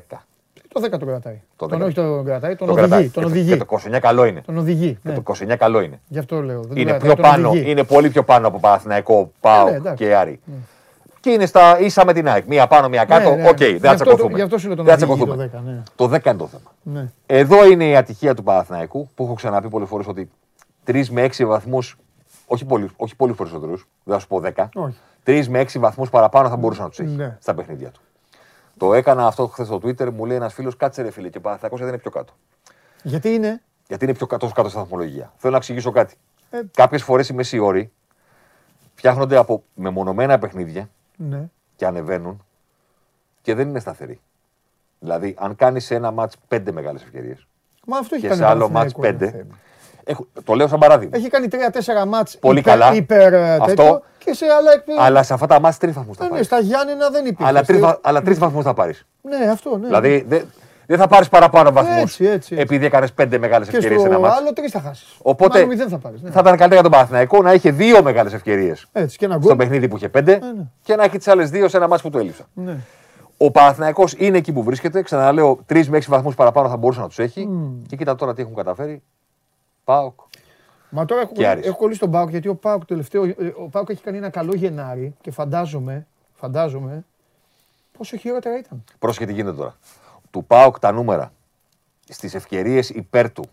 Το 0.73 0.81
10 0.85 0.89
τον 0.89 1.07
κρατάει. 1.07 1.41
Το 1.55 1.65
τον 1.67 1.79
10. 1.81 1.85
όχι 1.85 1.93
τον 1.93 2.25
κρατάει, 2.25 2.55
τον 2.55 2.67
Το 2.67 2.73
οδηγεί. 2.73 2.87
κρατάει. 2.87 3.09
Τον 3.09 3.11
Και 3.13 3.19
το- 3.21 3.25
οδηγεί. 3.27 3.49
Και 3.49 3.57
το 3.57 3.65
29 3.65 3.99
καλό 3.99 4.25
είναι. 4.25 4.41
Τον 4.41 4.57
οδηγεί. 4.57 4.93
Και 5.03 5.09
ναι. 5.09 5.13
το 5.15 5.21
29 5.21 5.55
καλό 5.57 5.81
είναι. 5.81 5.99
Γι' 6.07 6.19
αυτό 6.19 6.41
λέω. 6.41 6.59
δεν 6.59 6.67
τον 6.67 6.77
Είναι 6.77 6.89
κρατάει, 6.91 7.07
πιο 7.13 7.21
τον 7.23 7.31
πάνω, 7.31 7.49
οδηγεί. 7.49 7.71
είναι 7.71 7.83
πολύ 7.83 8.09
πιο 8.09 8.23
πάνω 8.23 8.47
από 8.47 8.59
Παναθηναϊκό, 8.59 9.31
ΠΑΟ 9.39 9.69
ναι, 9.69 9.75
εντάξει. 9.75 10.03
και 10.05 10.15
Άρη. 10.15 10.39
Και 11.19 11.29
είναι 11.29 11.45
στα 11.45 11.79
ίσα 11.79 12.05
με 12.05 12.13
την 12.13 12.27
ΑΕΚ. 12.27 12.45
Μία 12.47 12.67
πάνω, 12.67 12.89
μία 12.89 13.05
κάτω. 13.05 13.35
Ναι, 13.35 13.49
Οκ, 13.49 13.59
ναι. 13.59 13.65
δεν 13.65 13.73
Γι' 13.75 13.79
θα 13.79 13.89
αυτό 13.91 14.03
το- 14.03 14.09
τσακωθούμε. 14.09 14.35
γι' 14.37 14.41
αυτό 14.41 14.57
σου 14.57 14.67
λέω 14.67 14.75
τον 14.75 14.85
Δεν 14.85 14.97
θα 14.97 15.05
οδηγεί 15.05 15.19
τσακωθούμε. 15.23 15.49
το 15.49 15.57
10, 15.57 15.63
ναι. 15.71 15.83
Το 15.95 16.07
10 16.07 16.29
είναι 16.29 16.39
το 16.39 16.47
θέμα. 16.47 16.71
Ναι. 17.01 17.11
Εδώ 17.25 17.65
είναι 17.65 17.85
η 17.87 17.95
ατυχία 17.95 18.35
του 18.35 18.43
Παναθηναϊκού 18.43 19.09
που 19.15 19.23
έχω 19.23 19.33
ξαναπεί 19.33 19.69
πολλές 19.69 19.87
φορές 19.89 20.07
ότι 20.07 20.29
3 20.85 21.09
με 21.09 21.21
6 21.21 21.45
βαθμούς, 21.45 21.97
όχι 22.47 22.65
πολύ, 22.65 22.89
όχι 22.95 23.15
πολύ 23.15 23.33
περισσότερους, 23.33 23.87
δεν 24.03 24.13
θα 24.13 24.19
σου 24.19 24.27
πω 24.27 24.39
10, 24.39 24.69
Όχι. 24.73 24.95
3 25.23 25.47
με 25.49 25.59
6 25.59 25.79
βαθμούς 25.79 26.09
παραπάνω 26.09 26.49
θα 26.49 26.55
μπορούσε 26.55 26.81
να 26.81 26.89
τους 26.89 26.99
έχει 26.99 27.15
Ναι. 27.15 27.37
στα 27.41 27.53
παιχνίδια 27.53 27.89
του. 27.89 28.01
Το 28.79 28.93
έκανα 28.93 29.27
αυτό 29.27 29.47
χθες 29.47 29.65
στο 29.67 29.75
Twitter, 29.75 30.11
μου 30.11 30.25
λέει 30.25 30.37
ένας 30.37 30.53
φίλος, 30.53 30.75
κάτσε 30.77 31.01
ρε 31.01 31.11
φίλε, 31.11 31.29
και 31.29 31.37
ο 31.37 31.41
Παναθηναϊκός 31.41 31.79
δεν 31.79 31.87
είναι 31.89 31.97
πιο 31.97 32.11
κάτω. 32.11 32.33
Γιατί 33.03 33.33
είναι; 33.33 33.61
Γιατί 33.87 34.03
είναι 34.05 34.13
πιο 34.13 34.25
κάτω, 34.27 34.39
τόσο 34.41 34.53
κάτω 34.53 34.69
στα 34.69 34.79
βαθμολογία. 34.79 35.33
Θέλω 35.37 35.51
να 35.51 35.57
εξηγήσω 35.57 35.91
κάτι. 35.91 36.15
Ε. 36.49 36.59
Κάποιες 36.73 37.03
φορές 37.03 37.29
οι 37.29 37.33
μεσοί 37.33 37.59
όροι 37.59 37.91
φτιάχνονται 38.95 39.35
από 39.37 39.63
μεμονωμένα 39.73 40.39
παιχνίδια 40.39 40.89
Ναι. 41.15 41.49
και 41.75 41.85
ανεβαίνουν 41.85 42.45
και 43.41 43.53
δεν 43.53 43.67
είναι 43.67 43.79
σταθεροί. 43.79 44.19
Δηλαδή, 44.99 45.35
αν 45.39 45.55
κάνεις 45.55 45.85
σε 45.85 45.95
ένα 45.95 46.11
μάτ 46.11 46.31
πέντε 46.47 46.71
μεγάλες 46.71 47.01
ευκαιρίες 47.03 47.47
Μα 47.85 47.97
αυτό 47.97 48.15
έχει 48.15 48.23
και 48.23 48.29
κάνει 48.29 48.39
σε 48.39 48.45
ο 48.47 48.49
άλλο 48.49 48.69
μάτ 48.69 48.89
Παναθηναϊκός, 48.93 49.19
πέντε. 49.19 49.25
ρε 49.37 49.43
θέμα. 49.43 49.57
Έχω, 50.11 50.27
το 50.43 50.53
λέω 50.53 50.67
σαν 50.67 50.79
παράδειγμα. 50.79 51.17
Έχει 51.17 51.27
κάνει 51.29 51.47
3-4 51.51 52.05
μάτς 52.07 52.37
Πολύ 52.37 52.59
υπερ, 52.59 52.77
καλά. 52.77 52.93
υπερ 52.93 53.33
ε, 53.33 53.51
Αυτό. 53.53 53.65
τέτοιο 53.65 54.01
και 54.17 54.33
σε 54.33 54.45
άλλα 54.45 54.71
εκ- 54.71 54.99
Αλλά 54.99 55.23
σε 55.23 55.33
αυτά 55.33 55.45
τα 55.47 55.59
μάτς 55.59 55.77
τρεις 55.77 55.93
βαθμούς 55.93 56.17
θα 56.17 56.23
Ε, 56.23 56.25
ναι, 56.25 56.31
πάρεις. 56.31 56.45
στα 56.47 56.59
Γιάννενα 56.59 57.09
δεν 57.09 57.25
υπήρχε. 57.25 57.43
Αλλά 57.45 57.63
τρεις 57.63 57.79
Στη- 57.83 57.97
αλλά 58.01 58.21
τρεις 58.21 58.39
βαθμούς 58.39 58.63
θα 58.63 58.73
πάρεις. 58.73 59.05
Ναι, 59.21 59.49
αυτό, 59.51 59.77
ναι. 59.77 59.85
Δηλαδή, 59.85 60.25
δεν 60.27 60.45
δεν 60.85 60.97
θα 60.97 61.07
πάρεις 61.07 61.29
παραπάνω 61.29 61.71
βαθμούς 61.71 61.95
Έτσι, 62.01 62.23
έτσι, 62.23 62.33
έτσι. 62.33 62.55
επειδή 62.55 62.85
έκανες 62.85 63.13
πέντε 63.13 63.37
μεγάλες 63.37 63.67
και 63.69 63.75
ευκαιρίες 63.75 64.01
σε 64.01 64.07
ένα 64.07 64.15
στο 64.17 64.25
μάτς. 64.25 64.39
άλλο 64.39 64.53
τρεις 64.53 64.71
θα 64.71 64.79
χάσεις. 64.79 65.15
Οπότε 65.21 65.53
Μάλλον 65.53 65.67
μηδέν 65.69 65.89
θα 65.89 65.97
πάρεις. 65.97 66.21
Ναι. 66.21 66.29
θα 66.29 66.39
ήταν 66.39 66.51
καλύτερα 66.57 66.73
για 66.73 66.83
τον 66.83 66.91
Παναθηναϊκό 66.91 67.41
να 67.41 67.53
είχε 67.53 67.71
δύο 67.71 68.03
μεγάλες 68.03 68.33
ευκαιρίες 68.33 68.85
Έτσι, 68.91 69.17
και 69.17 69.25
ένα 69.25 69.33
στο 69.33 69.47
γκολ. 69.47 69.55
παιχνίδι 69.57 69.87
που 69.87 69.95
είχε 69.95 70.09
πέντε 70.09 70.31
ναι. 70.31 70.63
και 70.83 70.95
να 70.95 71.03
έχει 71.03 71.17
τις 71.17 71.27
άλλες 71.27 71.49
δύο 71.49 71.67
σε 71.67 71.77
ένα 71.77 71.87
μάτς 71.87 72.01
που 72.01 72.09
του 72.09 72.17
έλειψαν. 72.17 72.45
Ναι. 72.53 72.75
Ο 73.37 73.51
Παναθηναϊκός 73.51 74.13
είναι 74.17 74.37
εκεί 74.37 74.51
που 74.53 74.63
βρίσκεται. 74.63 75.01
Ξαναλέω, 75.01 75.59
τρεις 75.65 75.89
με 75.89 75.97
έξι 75.97 76.09
βαθμούς 76.09 76.35
παραπάνω 76.35 76.69
θα 76.69 76.77
μπορούσε 76.77 76.99
να 76.99 77.07
τους 77.07 77.19
έχει. 77.19 77.49
Και 77.87 77.95
κοίτα 77.95 78.15
τώρα 78.15 78.33
τι 78.33 78.41
έχουν 78.41 78.55
καταφέρει. 78.55 79.03
Πάοκ. 79.89 80.19
Μα 80.89 81.05
τώρα 81.05 81.21
έχω, 81.21 81.31
Και 81.33 81.47
Άρης. 81.47 81.65
έχω 81.65 81.77
κολλήσει 81.77 81.99
τον 81.99 82.11
Πάουκ 82.11 82.29
γιατί 82.29 82.47
ο 82.47 82.55
Πάουκ 82.55 82.85
τελευταίο. 82.85 83.23
ε, 83.23 83.35
Ο 83.57 83.67
Πάουκ 83.71 83.89
έχει 83.89 84.01
κάνει 84.03 84.17
ένα 84.17 84.29
καλό 84.29 84.55
Γενάρη 84.55 85.15
και 85.21 85.31
φαντάζομαι, 85.31 86.07
φαντάζομαι 86.33 87.05
πόσο 87.97 88.17
χειρότερα 88.17 88.57
ήταν. 88.57 88.83
Πρόσεχε 88.99 89.25
τι 89.25 89.33
γίνεται 89.33 89.55
τώρα. 89.57 89.75
Του 90.31 90.45
Πάοκ 90.45 90.79
τα 90.79 90.91
νούμερα 90.91 91.31
στις 92.09 92.33
ευκαιρίες 92.35 92.89
υπέρ 92.89 93.31
του 93.31 93.43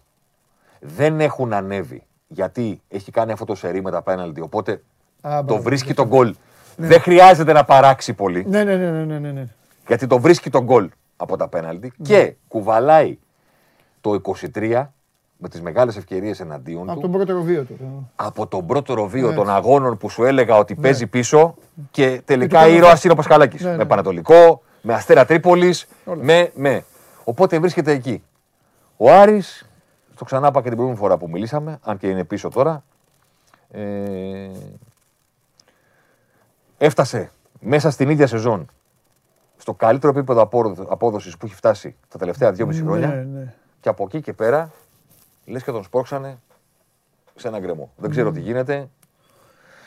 δεν 0.81 1.21
έχουν 1.21 1.53
ανέβει. 1.53 2.03
Γιατί 2.29 2.81
έχει 2.89 3.11
κάνει 3.11 3.33
αυτό 3.33 3.45
το 3.45 3.55
σερί 3.55 3.83
με 3.83 3.91
τα 3.91 4.03
πέναλτι. 4.03 4.41
Οπότε 4.41 4.73
Α, 4.73 4.79
το 5.39 5.43
μπράβο. 5.45 5.63
βρίσκει 5.63 5.95
τον 5.95 6.07
γκολ. 6.07 6.35
Δεν 6.77 7.01
χρειάζεται 7.01 7.53
να 7.53 7.65
παράξει 7.65 8.13
πολύ. 8.15 8.45
Ναι, 8.49 8.65
ναι, 8.65 8.77
ναι, 8.77 8.91
ναι, 8.91 9.05
ναι, 9.05 9.19
ναι, 9.19 9.31
ναι. 9.33 9.47
Γιατί 9.87 10.07
το 10.07 10.19
βρίσκει 10.21 10.51
τον 10.51 10.65
γκολ 10.65 10.91
από 11.17 11.37
τα 11.37 11.49
πέναλτι 11.49 11.93
και 12.03 12.35
κουβαλάει 12.49 13.19
το 14.01 14.21
23 14.55 14.87
με 15.39 15.49
τις 15.49 15.61
μεγάλες 15.63 15.97
ευκαιρίες 15.97 16.41
εναντίον 16.41 16.83
Από 16.91 16.95
του 16.95 17.01
τον 17.01 17.11
πρώτο 17.11 17.43
βίο 17.43 17.65
του. 17.65 18.11
από 18.17 18.47
τον 18.47 18.67
πρώτο 18.67 18.95
ροβίο 18.95 19.29
Ναι. 19.29 19.35
των 19.35 19.51
αγώνων 19.51 19.97
που 19.97 20.09
σου 20.11 20.25
έλεγα 20.25 20.57
ότι 20.59 20.75
παίζει 20.75 21.07
πίσω 21.07 21.55
και 21.91 22.11
Και 22.11 22.23
τελικά 22.25 22.59
του 22.59 22.65
κάνει 22.65 22.77
ήρωας 22.77 22.93
αυτό. 22.93 23.03
είναι 23.09 23.13
ο 23.13 23.17
Πασχαλάκης. 23.17 23.63
Ναι, 23.63 23.71
ναι. 23.71 23.77
Με 23.77 23.85
Πανατολικό, 23.85 24.63
με 24.83 24.95
Αστέρα 24.95 25.25
Τρίπολης, 25.25 25.87
Όλα. 26.05 26.23
με, 26.25 26.51
με. 26.55 26.85
Οπότε 27.25 27.59
βρίσκεται 27.59 27.93
εκεί. 27.93 28.23
Ο 28.97 29.13
Άρης, 29.13 29.69
το 30.17 30.25
ξανά 30.25 30.47
είπα 30.49 30.59
και 30.59 30.69
την 30.69 30.77
προηγούμενη 30.77 30.97
φορά 30.99 31.17
που 31.17 31.29
μιλήσαμε, 31.31 31.79
αν 31.83 31.97
και 31.99 32.09
είναι 32.09 32.25
πίσω 32.25 32.49
τώρα, 32.49 32.85
ε, 33.71 34.49
έφτασε 36.79 37.31
μέσα 37.61 37.91
στην 37.91 38.09
ίδια 38.11 38.27
σεζόν 38.27 38.67
στο 39.57 39.75
καλύτερο 39.75 40.13
επίπεδο 40.19 40.49
απόδοση 40.89 41.37
που 41.39 41.47
έχει 41.47 41.55
φτάσει 41.55 41.97
τα 42.09 42.19
τελευταία 42.19 42.53
2,5 42.53 42.73
χρόνια. 42.83 43.07
Ναι, 43.09 43.15
ναι. 43.39 43.55
Και 43.81 43.89
από 43.89 44.05
εκεί 44.05 44.21
και 44.21 44.33
πέρα, 44.33 44.71
λες 45.47 45.63
και 45.63 45.71
τον 45.71 45.83
σπρώξανε 45.85 46.39
σε 47.35 47.49
ένα 47.49 47.59
γκρεμό. 47.59 47.93
Δεν 47.97 48.11
ξέρω 48.11 48.31
τι 48.33 48.41
γίνεται. 48.41 48.75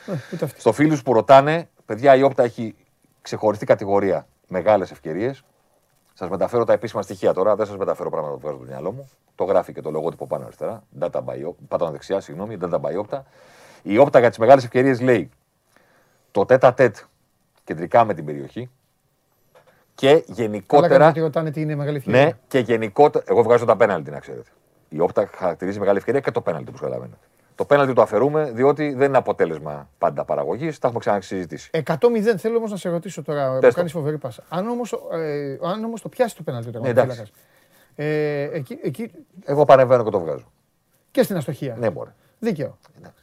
Ε, 0.06 0.12
Ούτε 0.34 0.44
αυτή. 0.44 0.60
Στο 0.60 0.72
φίλους 0.72 1.02
που 1.02 1.12
ρωτάνε, 1.12 1.68
παιδιά, 1.86 2.16
η 2.16 2.22
Όπτα 2.22 2.42
έχει 2.42 2.74
ξεχωριστή 3.22 3.66
κατηγορία 3.66 4.26
μεγάλες 4.48 4.90
ευκαιρίες. 4.90 5.44
Σας 6.14 6.28
μεταφέρω 6.28 6.64
τα 6.64 6.72
επίσημα 6.72 7.02
στοιχεία 7.02 7.32
τώρα. 7.32 7.56
Δεν 7.56 7.66
σας 7.66 7.76
μεταφέρω 7.76 8.10
πράγματα 8.10 8.34
που 8.34 8.40
βγάζω 8.40 8.56
από 8.56 8.64
το 8.64 8.70
μυαλό 8.70 8.92
μου. 8.92 9.10
Το 9.34 9.44
γράφει 9.44 9.72
και 9.72 9.80
το 9.80 9.90
λογότυπο 9.90 10.26
πάνω 10.26 10.44
αριστερά. 10.44 10.82
Data 11.00 11.10
by, 11.24 11.48
Op- 11.48 11.54
πάνω 11.68 11.90
δεξιά, 11.90 12.20
συγγνώμη. 12.20 12.56
Data 12.60 12.80
by 12.80 13.04
Opta. 13.04 13.20
Η 13.82 13.98
Όπτα 13.98 14.18
για 14.18 14.28
τις 14.28 14.38
μεγάλες 14.38 14.64
ευκαιρίες 14.64 15.00
λέει 15.00 15.30
το 16.30 16.44
τέτα 16.44 16.74
τέτ 16.74 16.96
κεντρικά 17.64 18.04
με 18.04 18.14
την 18.14 18.24
περιοχή. 18.24 18.70
Και 19.94 20.08
Καλά 20.10 20.22
γενικότερα. 20.26 20.88
κάνετε 20.88 21.08
ότι 21.10 21.20
ρωτάνε 21.20 21.50
τι 21.50 21.60
είναι 21.60 21.74
μεγάλη 21.74 21.96
ευκαιρία. 21.96 22.24
Ναι, 22.24 22.30
και 22.48 22.58
γενικότερα. 22.58 23.24
Εγώ 23.28 23.42
βγάζω 23.42 23.64
τα 23.64 23.76
πέναλτι, 23.76 24.10
να 24.10 24.18
ξέρετε. 24.18 24.50
Η 24.92 25.00
Όπτα 25.00 25.28
χαρακτηρίζει 25.34 25.78
μεγάλη 25.78 25.98
ευκαιρία 25.98 26.20
και 26.20 26.30
το 26.30 26.40
πέναλτι, 26.40 26.68
όπως 26.68 26.80
καταλαβαίνετε. 26.80 27.18
Το 27.54 27.64
πέναλτι 27.64 27.92
το 27.92 28.02
αφαιρούμε, 28.02 28.50
διότι 28.54 28.92
δεν 28.94 29.08
είναι 29.08 29.16
αποτέλεσμα 29.16 29.88
πάντα 29.98 30.24
παραγωγής. 30.24 30.78
Τα 30.78 30.86
έχουμε 30.86 31.00
ξανασυζητήσει. 31.00 31.70
100-0 31.86 32.36
θέλω 32.38 32.56
όμως 32.56 32.70
να 32.70 32.76
σε 32.76 32.88
ρωτήσω 32.88 33.22
τώρα. 33.22 33.50
Πες 33.50 33.60
Που 33.60 33.66
το. 33.68 33.74
κάνεις 33.74 33.92
φοβερή 33.92 34.18
πάσα. 34.18 34.42
Αν 34.48 34.68
όμως 34.68 34.92
ε, 35.12 35.58
αν 35.64 35.84
όμως 35.84 36.00
το 36.02 36.08
πιάσει 36.08 36.36
το 36.36 36.42
πέναλτι 36.42 36.70
τώρα. 36.70 36.84
Ναι, 36.84 36.90
εντάξει. 36.90 37.22
Ε, 37.94 38.42
εκεί, 38.52 38.78
εκεί 38.82 39.10
Εγώ 39.44 39.64
πανεβαίνω 39.64 40.04
και 40.04 40.10
το 40.10 40.20
βγάζω. 40.20 40.52
και 41.10 41.22
στην 41.22 41.36
αστοχία. 41.36 41.76
Ναι, 41.78 41.90
μπορεί. 41.90 42.10
Δίκαιο. 42.38 42.78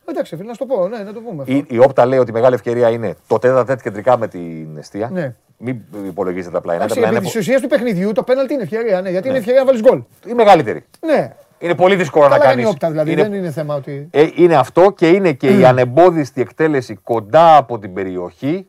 Εντάξει, 0.09 0.35
φίλε, 0.35 0.47
να 0.47 0.53
σου 0.53 0.65
το 0.67 0.75
πω, 0.75 0.87
ναι, 0.87 0.97
να 0.97 1.13
το 1.13 1.19
πούμε. 1.19 1.41
αυτό. 1.41 1.53
Η, 1.53 1.65
η 1.69 1.77
Όπτα 1.79 2.05
λέει 2.05 2.19
ότι 2.19 2.29
η 2.29 2.33
μεγάλη 2.33 2.55
ευκαιρία 2.55 2.89
είναι 2.89 3.15
το 3.27 3.37
τέτα 3.39 3.65
τέτ 3.65 3.81
κεντρικά 3.81 4.17
με 4.17 4.27
την 4.27 4.77
αιστεία. 4.77 5.09
Ναι. 5.09 5.35
Μην 5.57 5.81
υπολογίζετε 6.05 6.51
τα 6.53 6.61
πλαϊνά. 6.61 6.85
Τα 6.87 6.93
Εντάξει, 6.93 6.99
πλαϊνά 6.99 7.17
επί 7.17 7.25
είναι 7.25 7.33
της 7.33 7.41
ουσίας 7.47 7.61
του 7.61 7.67
παιχνιδιού 7.67 8.11
το 8.11 8.23
πέναλτι 8.23 8.53
είναι 8.53 8.63
ευκαιρία. 8.63 9.01
Ναι, 9.01 9.09
γιατί 9.09 9.27
είναι 9.27 9.37
ευκαιρία 9.37 9.59
να 9.59 9.65
βάλεις 9.65 9.81
γκολ. 9.81 10.01
η 10.25 10.33
μεγαλύτερη. 10.33 10.85
Ναι, 11.05 11.35
Είναι 11.59 11.75
πολύ 11.75 11.95
δύσκολο 11.95 12.23
να 12.23 12.29
καλά 12.29 12.43
κάνει. 12.43 12.55
κάνεις 12.55 12.69
η 12.69 12.73
όπτα 12.73 12.89
δηλαδή. 12.89 13.15
Δεν 13.15 13.33
είναι 13.33 13.51
θέμα 13.51 13.75
ότι. 13.75 14.07
Ε, 14.11 14.27
είναι 14.35 14.55
αυτό 14.55 14.91
και 14.91 15.09
είναι 15.09 15.33
και 15.33 15.57
η 15.57 15.65
ανεμπόδιστη 15.65 16.41
εκτέλεση 16.41 16.95
κοντά 16.95 17.57
από 17.57 17.79
την 17.79 17.93
περιοχή. 17.93 18.67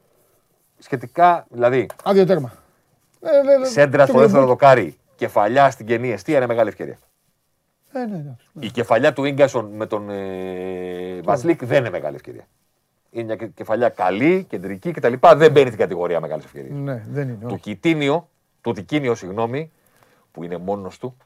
Σχετικά, 0.78 1.46
δηλαδή, 1.50 1.86
Άδειο 2.04 2.26
τέρμα. 2.26 2.52
Ε, 3.20 3.28
ε, 3.28 3.62
ε, 3.62 3.66
σέντρα 3.66 4.04
το 4.04 4.10
στο 4.10 4.20
δεύτερο 4.20 4.42
βλέπω. 4.42 4.58
δοκάρι, 4.58 4.96
κεφαλιά 5.16 5.70
στην 5.70 5.86
κενή 5.86 6.12
αιστεία 6.12 6.36
είναι 6.36 6.46
μεγάλη 6.46 6.68
ευκαιρία. 6.68 6.98
Ε, 7.92 7.98
ναι, 7.98 8.16
εντάξει. 8.16 8.46
Η 8.58 8.70
κεφαλιά 8.70 9.12
του 9.12 9.28
γκασον 9.28 9.70
με 9.76 9.86
τον 9.86 10.10
ε, 10.10 11.20
Βασλίκ 11.22 11.64
δεν 11.64 11.78
είναι 11.78 11.90
μεγάλη 11.90 12.14
ευκαιρία. 12.14 12.46
Είναι 13.10 13.24
μια 13.24 13.36
κε- 13.36 13.54
κεφαλιά 13.54 13.88
καλή, 13.88 14.46
κεντρική 14.48 14.90
κτλ. 14.90 15.12
Δεν 15.36 15.50
μπαίνει 15.50 15.66
στην 15.66 15.78
κατηγορία 15.78 16.20
μεγάλης 16.20 16.44
ευκαιρίας. 16.44 16.78
Ναι, 16.78 17.04
δεν 17.10 17.28
είναι. 17.28 17.38
Του 17.40 17.46
όχι. 17.46 17.60
Κιτίνιο, 17.60 18.28
του 18.60 18.72
Τικίνιο, 18.72 19.14
συγγνώμη, 19.14 19.72
που 20.32 20.44
είναι 20.44 20.56
μόνος 20.56 20.98
του. 20.98 21.16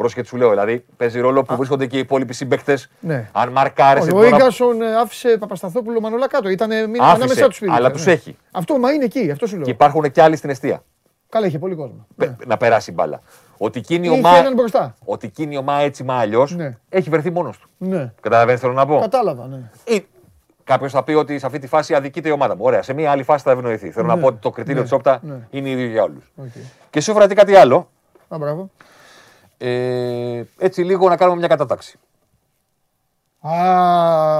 Πρόσχετ 0.00 0.26
σου 0.26 0.36
λέω, 0.36 0.50
δηλαδή 0.50 0.84
παίζει 0.96 1.20
ρόλο 1.20 1.42
που 1.42 1.56
βρίσκονται 1.56 1.86
και 1.86 1.96
οι 1.96 2.00
υπόλοιποι 2.00 2.32
συμπαίκτες. 2.34 2.90
Ναι. 3.00 3.28
Αν 3.32 3.48
μαρκάρει. 3.52 4.00
Όχι, 4.00 4.12
Ο 4.14 4.24
Ίγκασον 4.24 4.82
ε, 4.82 4.96
άφησε 4.96 5.36
Παπασταθόπουλο 5.38 6.00
Μανολά 6.00 6.28
κάτω. 6.28 6.48
Ήταν 6.48 6.70
Άφησε, 6.72 7.00
ανάμεσά 7.00 7.48
τους 7.48 7.58
πήρε. 7.58 7.72
αλλά 7.72 7.88
Ναι. 7.88 7.94
τους 7.94 8.06
έχει. 8.06 8.36
Αυτό 8.52 8.78
μα 8.78 8.92
είναι 8.92 9.04
εκεί, 9.04 9.30
αυτό 9.30 9.46
σου 9.46 9.54
λέω. 9.54 9.64
Και 9.64 9.70
υπάρχουν 9.70 10.10
και 10.10 10.22
άλλοι 10.22 10.36
στην 10.36 10.50
εστία. 10.50 10.82
Καλά, 11.28 11.46
είχε 11.46 11.58
πολύ 11.58 11.74
κόσμο. 11.74 12.06
Πε- 12.16 12.28
Ναι. 12.28 12.36
Να 12.46 12.56
περάσει 12.56 12.92
μπάλα. 12.92 13.20
Ότι 13.58 13.78
εκείνη 13.78 14.06
η 14.06 14.10
Είχε 14.10 14.18
ομάδα, 14.18 14.36
έναν 14.38 14.54
μπροστά. 14.54 14.94
ότι 15.04 15.26
εκείνη 15.26 15.54
η 15.54 15.58
ομάδα 15.58 15.80
έτσι 15.82 16.02
κι 16.04 16.14
αλλιώς 16.14 16.56
Ναι. 16.56 16.76
έχει 16.88 17.10
βρεθεί 17.10 17.30
μόνος 17.30 17.58
του. 17.58 17.68
Ναι. 17.78 18.12
Καταλαβαίνεις 18.20 18.60
θέλω 18.60 18.72
να 18.72 18.86
πω; 18.86 18.98
Κατάλαβα, 19.00 19.46
ναι. 19.46 19.70
Ή 19.84 20.06
κάποιος 20.64 20.92
θα 20.92 21.02
πει 21.02 21.12
ότι 21.12 21.38
σε 21.38 21.46
αυτή 21.46 21.58
τη 21.58 21.66
φάση 21.66 21.94
αδικείται 21.94 22.28
η 22.28 22.32
ομάδα 22.32 22.56
μου. 22.56 22.62
Ωραία, 22.64 22.82
σε 22.82 22.92
μια 22.92 23.10
άλλη 23.10 23.22
φάση 23.22 23.44
θα 23.44 23.50
ευνοηθεί. 23.50 23.90
Θέλω 23.90 24.06
να 24.06 24.14
Ναι. 24.14 24.20
πω 24.20 24.26
ότι 24.26 24.38
το 24.40 24.50
κριτήριο 24.50 24.78
Ναι. 24.78 24.82
της 24.82 24.92
Opta 24.92 25.18
Ναι. 25.22 25.34
είναι 25.50 25.68
ίδιο 25.70 25.86
για 25.86 26.02
όλους. 26.02 26.32
Οκ. 26.36 26.46
Και 26.90 27.00
σου 27.00 27.10
έφερα 27.10 27.26
και 27.28 27.34
κάτι 27.34 27.54
άλλο. 27.54 27.88
Α, 28.28 28.36
μπράβο. 28.38 28.70
Ε, 29.62 30.42
έτσι 30.58 30.82
λίγο 30.82 31.08
να 31.08 31.16
κάνουμε 31.16 31.38
μια 31.38 31.48
κατάταξη. 31.48 31.98
Α, 33.40 33.50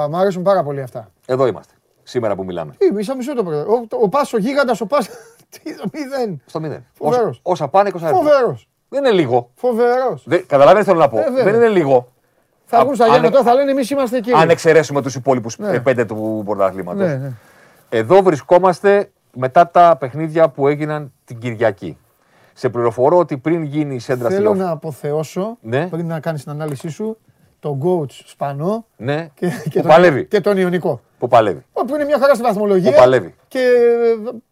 μ' 0.08 0.16
αρέσουν 0.16 0.42
πάρα 0.42 0.62
πολύ 0.62 0.80
αυτά. 0.82 1.10
Εδώ 1.26 1.46
είμαστε. 1.46 1.74
Σήμερα 2.02 2.34
που 2.34 2.44
μιλάμε. 2.44 2.74
Τι, 2.78 2.92
μισό 2.92 3.16
μισό 3.16 3.34
το 3.34 3.44
πρώτο. 3.44 3.72
Ο, 3.72 3.86
ο 4.02 4.08
Πάσο 4.08 4.38
γίγαντας, 4.38 4.80
ο 4.80 4.86
Πάσο. 4.86 5.10
Τι, 5.62 5.76
το 5.76 5.84
μηδέν. 5.92 6.42
Στο 6.46 6.60
μηδέν. 6.60 6.86
Φοβερός. 6.92 7.28
Όσα, 7.28 7.40
όσα 7.42 7.68
πάνε, 7.68 7.90
20 7.94 7.98
αριθμοί. 8.02 8.16
Φοβερός. 8.18 8.68
Δεν 8.88 9.04
είναι 9.04 9.14
λίγο. 9.14 9.50
Φοβερός. 9.54 10.22
Δεν, 10.26 10.46
καταλαβαίνεις 10.46 10.86
θέλω 10.86 10.98
να 10.98 11.08
πω. 11.08 11.18
Ε, 11.18 11.22
βέβαια. 11.22 11.44
δεν 11.44 11.54
είναι 11.54 11.68
λίγο. 11.68 12.12
Θα 12.64 12.78
Α- 12.78 12.82
βγουν 12.82 12.94
στα 12.94 13.04
αν- 13.04 13.10
γέννα 13.12 13.30
τώρα, 13.30 13.42
θα 13.42 13.54
λένε 13.54 13.70
εμείς 13.70 13.90
είμαστε 13.90 14.16
εκεί. 14.16 14.32
Αν 14.32 14.50
εξαιρέσουμε 14.50 15.02
τους 15.02 15.14
υπόλοιπους 15.14 15.58
Ναι. 15.58 15.80
πέντε 15.80 16.04
του 16.04 16.42
πρωταθλήματος. 16.44 17.06
Ναι, 17.06 17.14
ναι. 17.14 17.32
Εδώ 17.88 18.22
βρισκόμαστε 18.22 19.10
μετά 19.36 19.68
τα 19.68 19.96
παιχνίδια 19.98 20.48
που 20.48 20.68
έγιναν 20.68 21.12
την 21.24 21.38
Κυριακή. 21.38 21.98
Σε 22.61 22.68
πληροφορώ 22.68 23.18
ότι 23.18 23.36
πριν 23.38 23.62
γίνει 23.62 23.94
η 23.94 23.98
σέντρα 23.98 24.26
στη 24.26 24.34
Θέλω 24.36 24.48
Λόφ- 24.48 24.58
να 24.61 24.70
αποθεώσω 24.70 25.56
Ναι. 25.61 25.86
πριν 25.88 26.06
να 26.06 26.20
κάνεις 26.20 26.42
την 26.42 26.50
ανάλυση 26.52 26.88
σου 26.88 27.16
τον 27.61 27.80
coach 27.84 28.11
Σπανό 28.11 28.86
Ναι, 28.96 29.28
και, 29.34 29.46
και, 29.48 29.62
που 29.64 29.70
τον, 29.80 29.82
παλεύει. 29.90 30.24
και 30.26 30.40
τον 30.40 30.56
Ιωνικό. 30.56 31.00
Που 31.18 31.28
παλεύει. 31.28 31.64
Όπου 31.72 31.94
είναι 31.94 32.04
μια 32.04 32.18
χαρά 32.18 32.34
στη 32.34 32.42
βαθμολογία. 32.42 32.90
Που 32.90 32.96
παλεύει. 32.96 33.34
Και, 33.48 33.61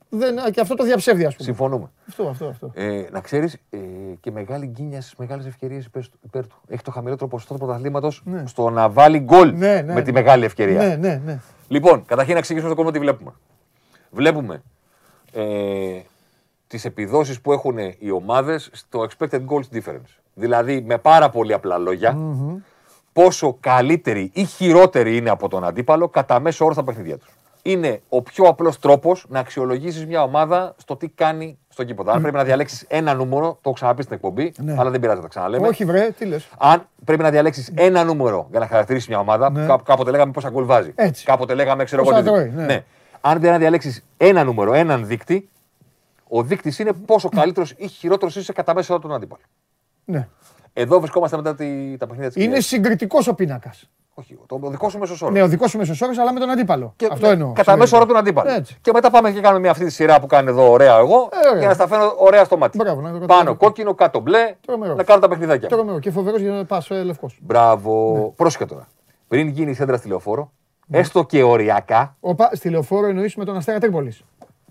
δεν, 0.09 0.37
και 0.53 0.61
αυτό 0.61 0.75
το 0.75 0.85
διαψεύδει, 0.85 1.25
ας 1.25 1.35
πούμε. 1.37 1.49
Συμφωνούμε. 1.49 1.91
Αυτό, 2.09 2.29
αυτό, 2.29 2.47
αυτό. 2.47 2.71
Ε, 2.75 3.05
να 3.13 3.21
ξέρεις 3.21 3.55
ε, 3.71 3.79
και 4.21 4.31
μεγάλη 4.31 4.67
γκίνια 4.67 5.01
στις 5.01 5.15
μεγάλες 5.17 5.47
ευκαιρίες 5.47 5.85
υπέρ, 5.85 6.03
του- 6.09 6.19
υπέρ 6.25 6.47
του. 6.47 6.57
Έχει 6.69 6.83
το 6.83 6.91
χαμηλότερο 6.91 7.29
ποσοστό 7.29 7.55
του 7.55 7.61
πρωταθλήματος 7.61 8.23
Ναι. 8.25 8.43
στο 8.47 8.71
να 8.71 8.89
βάλει 8.89 9.19
γκολ 9.19 9.53
Ναι, 9.57 9.81
ναι, 9.81 9.93
με 9.95 10.03
τη 10.03 10.13
ναι. 10.13 10.21
μεγάλη 10.21 10.45
ευκαιρία. 10.45 10.83
Ναι, 10.87 10.97
ναι, 10.97 11.21
ναι. 11.25 11.39
Λοιπόν, 11.69 12.05
καταρχήν 12.07 12.33
να 12.33 12.39
εξηγήσουμε 12.39 12.71
στον 12.73 12.85
κόσμο 12.85 12.99
τι 13.01 13.05
βλέπουμε. 13.07 13.33
Βλέπουμε 14.11 14.63
ε, 15.33 15.43
τις 16.69 16.85
επιδόσεις 16.85 17.41
που 17.41 17.53
έχουν 17.53 17.77
οι 17.99 18.11
ομάδες 18.11 18.69
στο 18.73 19.07
expected 19.09 19.41
goals 19.47 19.77
difference. 19.77 20.19
Δηλαδή, 20.35 20.83
με 20.87 20.99
πάρα 20.99 21.31
πολύ 21.31 21.53
απλά 21.53 21.79
λόγια, 21.79 22.17
πόσο 23.13 23.57
καλύτερη 23.61 24.31
ή 24.35 24.45
χειρότερη 24.45 25.17
είναι 25.17 25.31
από 25.31 25.49
τον 25.49 25.65
αντίπαλο 25.65 26.09
κατά 26.09 26.41
μέσο 26.41 26.65
όρο 26.65 26.75
στα 26.75 26.85
παιχνίδια 26.85 27.19
τους. 27.19 27.29
Είναι 27.63 28.01
ο 28.09 28.23
πιο 28.23 28.45
απλός 28.45 28.79
τρόπος 28.79 29.25
να 29.29 29.39
αξιολογήσεις 29.41 30.07
μια 30.07 30.23
ομάδα 30.23 30.75
στο 30.77 30.97
τι 30.97 31.09
κάνει 31.09 31.59
στο 31.69 31.85
κήποδο. 31.85 32.11
Αν 32.13 32.21
πρέπει 32.21 32.37
να 32.37 32.45
διαλέξεις 32.45 32.85
ένα 32.89 33.15
νούμερο, 33.15 33.47
το 33.47 33.59
έχω 33.65 33.73
ξαναπεί 33.73 34.03
στην 34.03 34.15
εκπομπή, 34.15 34.53
Ναι. 34.59 34.75
αλλά 34.79 34.91
δεν 34.91 35.01
πειράζει 35.01 35.17
να 35.17 35.23
τα 35.23 35.29
ξαναλέμε. 35.29 35.67
Όχι, 35.69 35.85
βρε, 35.85 36.11
τι 36.19 36.25
λες. 36.25 36.49
Αν 36.59 36.89
πρέπει 37.05 37.23
να 37.23 37.31
διαλέξεις 37.31 37.73
ένα 37.75 38.05
νούμερο 38.05 38.47
για 38.51 38.61
να 38.61 38.67
χαρακτηρίσει 38.67 39.07
μια 39.09 39.19
ομάδα, 39.19 39.51
Ναι. 39.51 39.67
κά- 39.67 39.83
κάποτε 39.83 40.11
λέγαμε 40.11 40.33
πόσα 40.33 40.51
γκολ 40.51 40.65
βάζει. 40.65 40.93
Έτσι. 40.95 41.25
Κάποτε 41.25 41.55
λέγαμε 41.55 41.85
ξέρω 41.85 42.03
εγώ 42.03 42.11
Πόσα 42.11 42.23
τι. 42.23 42.29
τρώει, 42.29 42.67
ναι. 42.67 42.85
Αν 43.21 43.33
πρέπει 43.39 43.53
να 43.53 43.59
διαλέξεις 43.59 44.05
ένα 44.17 44.45
νούμερο, 44.45 44.73
έναν 44.75 45.07
δείκτη, 45.07 45.49
ο 46.29 46.43
δείκτης 46.43 46.79
είναι 46.79 46.93
πόσο 46.93 47.29
καλύτερος 47.29 47.75
ή 47.77 47.89
χειρότερος 47.89 48.37
είσαι 48.37 48.53
κατά 48.53 48.75
μέσο 48.75 48.95
όρο 48.95 49.03
του 49.09 49.15
αντίπαλου. 49.15 49.43
Ναι. 50.05 50.29
Εδώ 50.73 50.99
βρισκόμαστε 51.01 51.37
μετά 51.37 51.55
τη, 51.55 51.97
τα 51.97 52.07
παιχνίδια 52.07 52.31
της 52.31 52.45
Είναι 52.45 52.61
συγκριτικός 52.61 53.27
ο 53.29 53.35
πίνακας. 53.35 53.91
Όχι, 54.15 54.39
το 54.47 54.59
ο 54.63 54.69
δικός 54.71 54.93
σου 54.93 54.99
μέσος 54.99 55.23
όρο. 55.23 55.33
Ναι, 55.33 55.43
ο 55.43 55.49
δικός 55.49 55.71
σου 55.71 55.79
μέσος 55.79 56.01
όρος, 56.03 56.19
αλλά 56.19 56.33
με 56.33 56.41
τον 56.41 56.51
αντίπαλο. 56.51 56.95
Αυτό 57.11 57.27
εννοώ. 57.29 57.53
Κατά 57.53 57.77
μέσο 57.77 57.97
όρο 57.97 58.07
του 58.07 58.19
αντίπαλου. 58.19 58.51
Έτσι. 58.51 58.77
Και 58.81 58.91
μετά 58.95 59.11
πάμε 59.11 59.31
και 59.33 59.41
κάνουμε 59.41 59.61
μια 59.61 59.71
αυτή 59.71 59.85
τη 59.85 59.91
σειρά 59.91 60.21
που 60.21 60.27
κάνει 60.27 60.49
εδώ 60.49 60.71
ωραία 60.71 60.97
εγώ 60.99 61.29
Ε, 61.45 61.49
ωραία. 61.49 61.59
για 61.59 61.69
να 61.69 61.75
στα 61.75 61.87
φέρω 61.87 62.15
ωραία 62.19 62.45
στο 62.45 62.57
μάτι. 62.57 62.77
Μπράβο, 62.79 63.01
να 63.01 63.13
το 63.13 63.19
καταλάβω. 63.19 63.45
Πάνω 63.45 63.57
κόκκινο, 63.57 63.95
κάτω 63.95 64.21
μπλε, 64.21 64.55
Τρομερό. 64.67 64.95
να 64.95 65.03
κάνω 65.03 65.21
τα 65.21 65.29
παιχνιδάκια. 65.29 65.69
Τρομερό 65.69 65.99
και 65.99 66.11
φοβερός 66.11 66.41
για 66.41 66.51
να 66.53 66.65
πας 66.65 66.91
λευκός. 66.91 67.39
Μπράβο. 67.43 68.13
Ναι. 68.19 68.29
Πρόσεχε 68.37 68.65
τώρα. 68.67 68.89
Πριν 69.29 69.49
γίνεις 69.49 69.73
η 69.75 69.77
σέντρα 69.77 69.97
στη 69.97 70.09
λεωφόρο, 70.09 70.51
έστω 70.91 71.25
και 71.25 71.43
οριακά, 71.43 72.17
Οπα, 72.21 72.51
στη 72.53 72.71
λεωφόρο 72.71 73.07
εννοείς 73.07 73.37
με 73.37 73.45
τον 73.45 73.57
Αστέρα 73.57 73.79
Τρίπολης. 73.79 74.23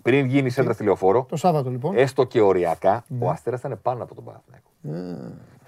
Πριν 0.08 0.26
γίνει 0.26 0.48
η 0.48 0.50
σέντρα 0.50 0.74
στη 0.74 0.84
λεωφόρο, 0.84 1.26
Το 1.30 1.36
Σάββατο 1.36 1.70
λοιπόν. 1.70 1.98
έστω 1.98 2.24
και 2.24 2.42
οριακά, 2.42 3.04
Ναι. 3.08 3.26
ο 3.26 3.30
Αστέρας 3.30 3.60
ήταν 3.60 3.80
πάνω 3.82 4.04
από 4.04 4.16
τον 4.16 4.24
Παναθηναϊκό. 4.24 4.70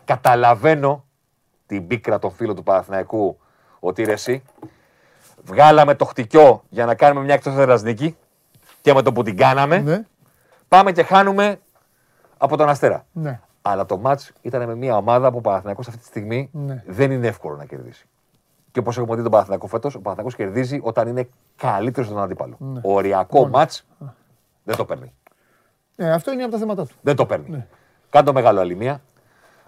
Καταλαβαίνω 0.05 1.03
την 1.65 1.87
πίκρα 1.87 2.19
των 2.19 2.31
φίλων 2.31 2.55
του 2.55 2.63
Παναθηναϊκού 2.63 3.37
ότι 3.79 4.03
ρε 4.03 4.11
εσύ, 4.11 4.43
βγάλαμε 5.43 5.95
το 5.95 6.05
χτυκιό 6.05 6.63
για 6.69 6.85
να 6.85 6.95
κάνουμε 6.95 7.25
μια 7.25 7.33
εκτός 7.33 7.53
έδρας 7.57 7.81
νίκη 7.83 8.17
και 8.81 8.93
με 8.93 9.01
το 9.01 9.11
που 9.11 9.23
την 9.23 9.37
κάναμε, 9.37 9.77
Ναι, 9.77 10.05
πάμε 10.67 10.91
και 10.91 11.03
χάνουμε 11.03 11.59
από 12.37 12.57
τον 12.57 12.69
Αστέρα. 12.69 13.05
ναι. 13.11 13.39
Αλλά 13.61 13.85
το 13.85 13.97
μάτς 13.97 14.31
ήταν 14.41 14.65
με 14.67 14.75
μια 14.75 14.97
ομάδα 14.97 15.31
που 15.31 15.37
ο 15.37 15.41
Παναθηναϊκός 15.41 15.87
αυτή 15.87 15.99
τη 15.99 16.05
στιγμή 16.05 16.49
Ναι. 16.53 16.83
δεν 16.87 17.11
είναι 17.11 17.27
εύκολο 17.27 17.55
να 17.55 17.65
κερδίσει. 17.65 18.07
Και 18.71 18.79
όπως 18.79 18.97
έχουμε 18.97 19.15
δει 19.15 19.21
τον 19.21 19.31
Παναθηναϊκό 19.31 19.67
φέτος, 19.67 19.95
ο 19.95 19.99
Παναθηναϊκός 20.01 20.35
κερδίζει 20.35 20.79
όταν 20.83 21.07
είναι 21.07 21.29
καλύτερος 21.55 22.09
στον 22.09 22.21
αντίπαλο. 22.21 22.55
Ναι. 22.59 22.79
Οριακό 22.83 23.47
μάτς 23.47 23.85
δεν 24.69 24.77
το 24.77 24.85
παίρνει. 24.85 25.13
Ε, 25.95 26.11
αυτό 26.11 26.31
είναι 26.31 26.43
από 26.43 26.51
τα 26.51 26.57
θέματα 26.57 26.85
του. 26.85 26.95
Δεν 27.01 27.15
το 27.15 27.25
παίρνει. 27.25 27.49
Ναι. 27.49 27.67
Κάνει 28.09 28.25
το 28.25 28.33
μεγάλο 28.33 28.59
αλημία. 28.59 29.01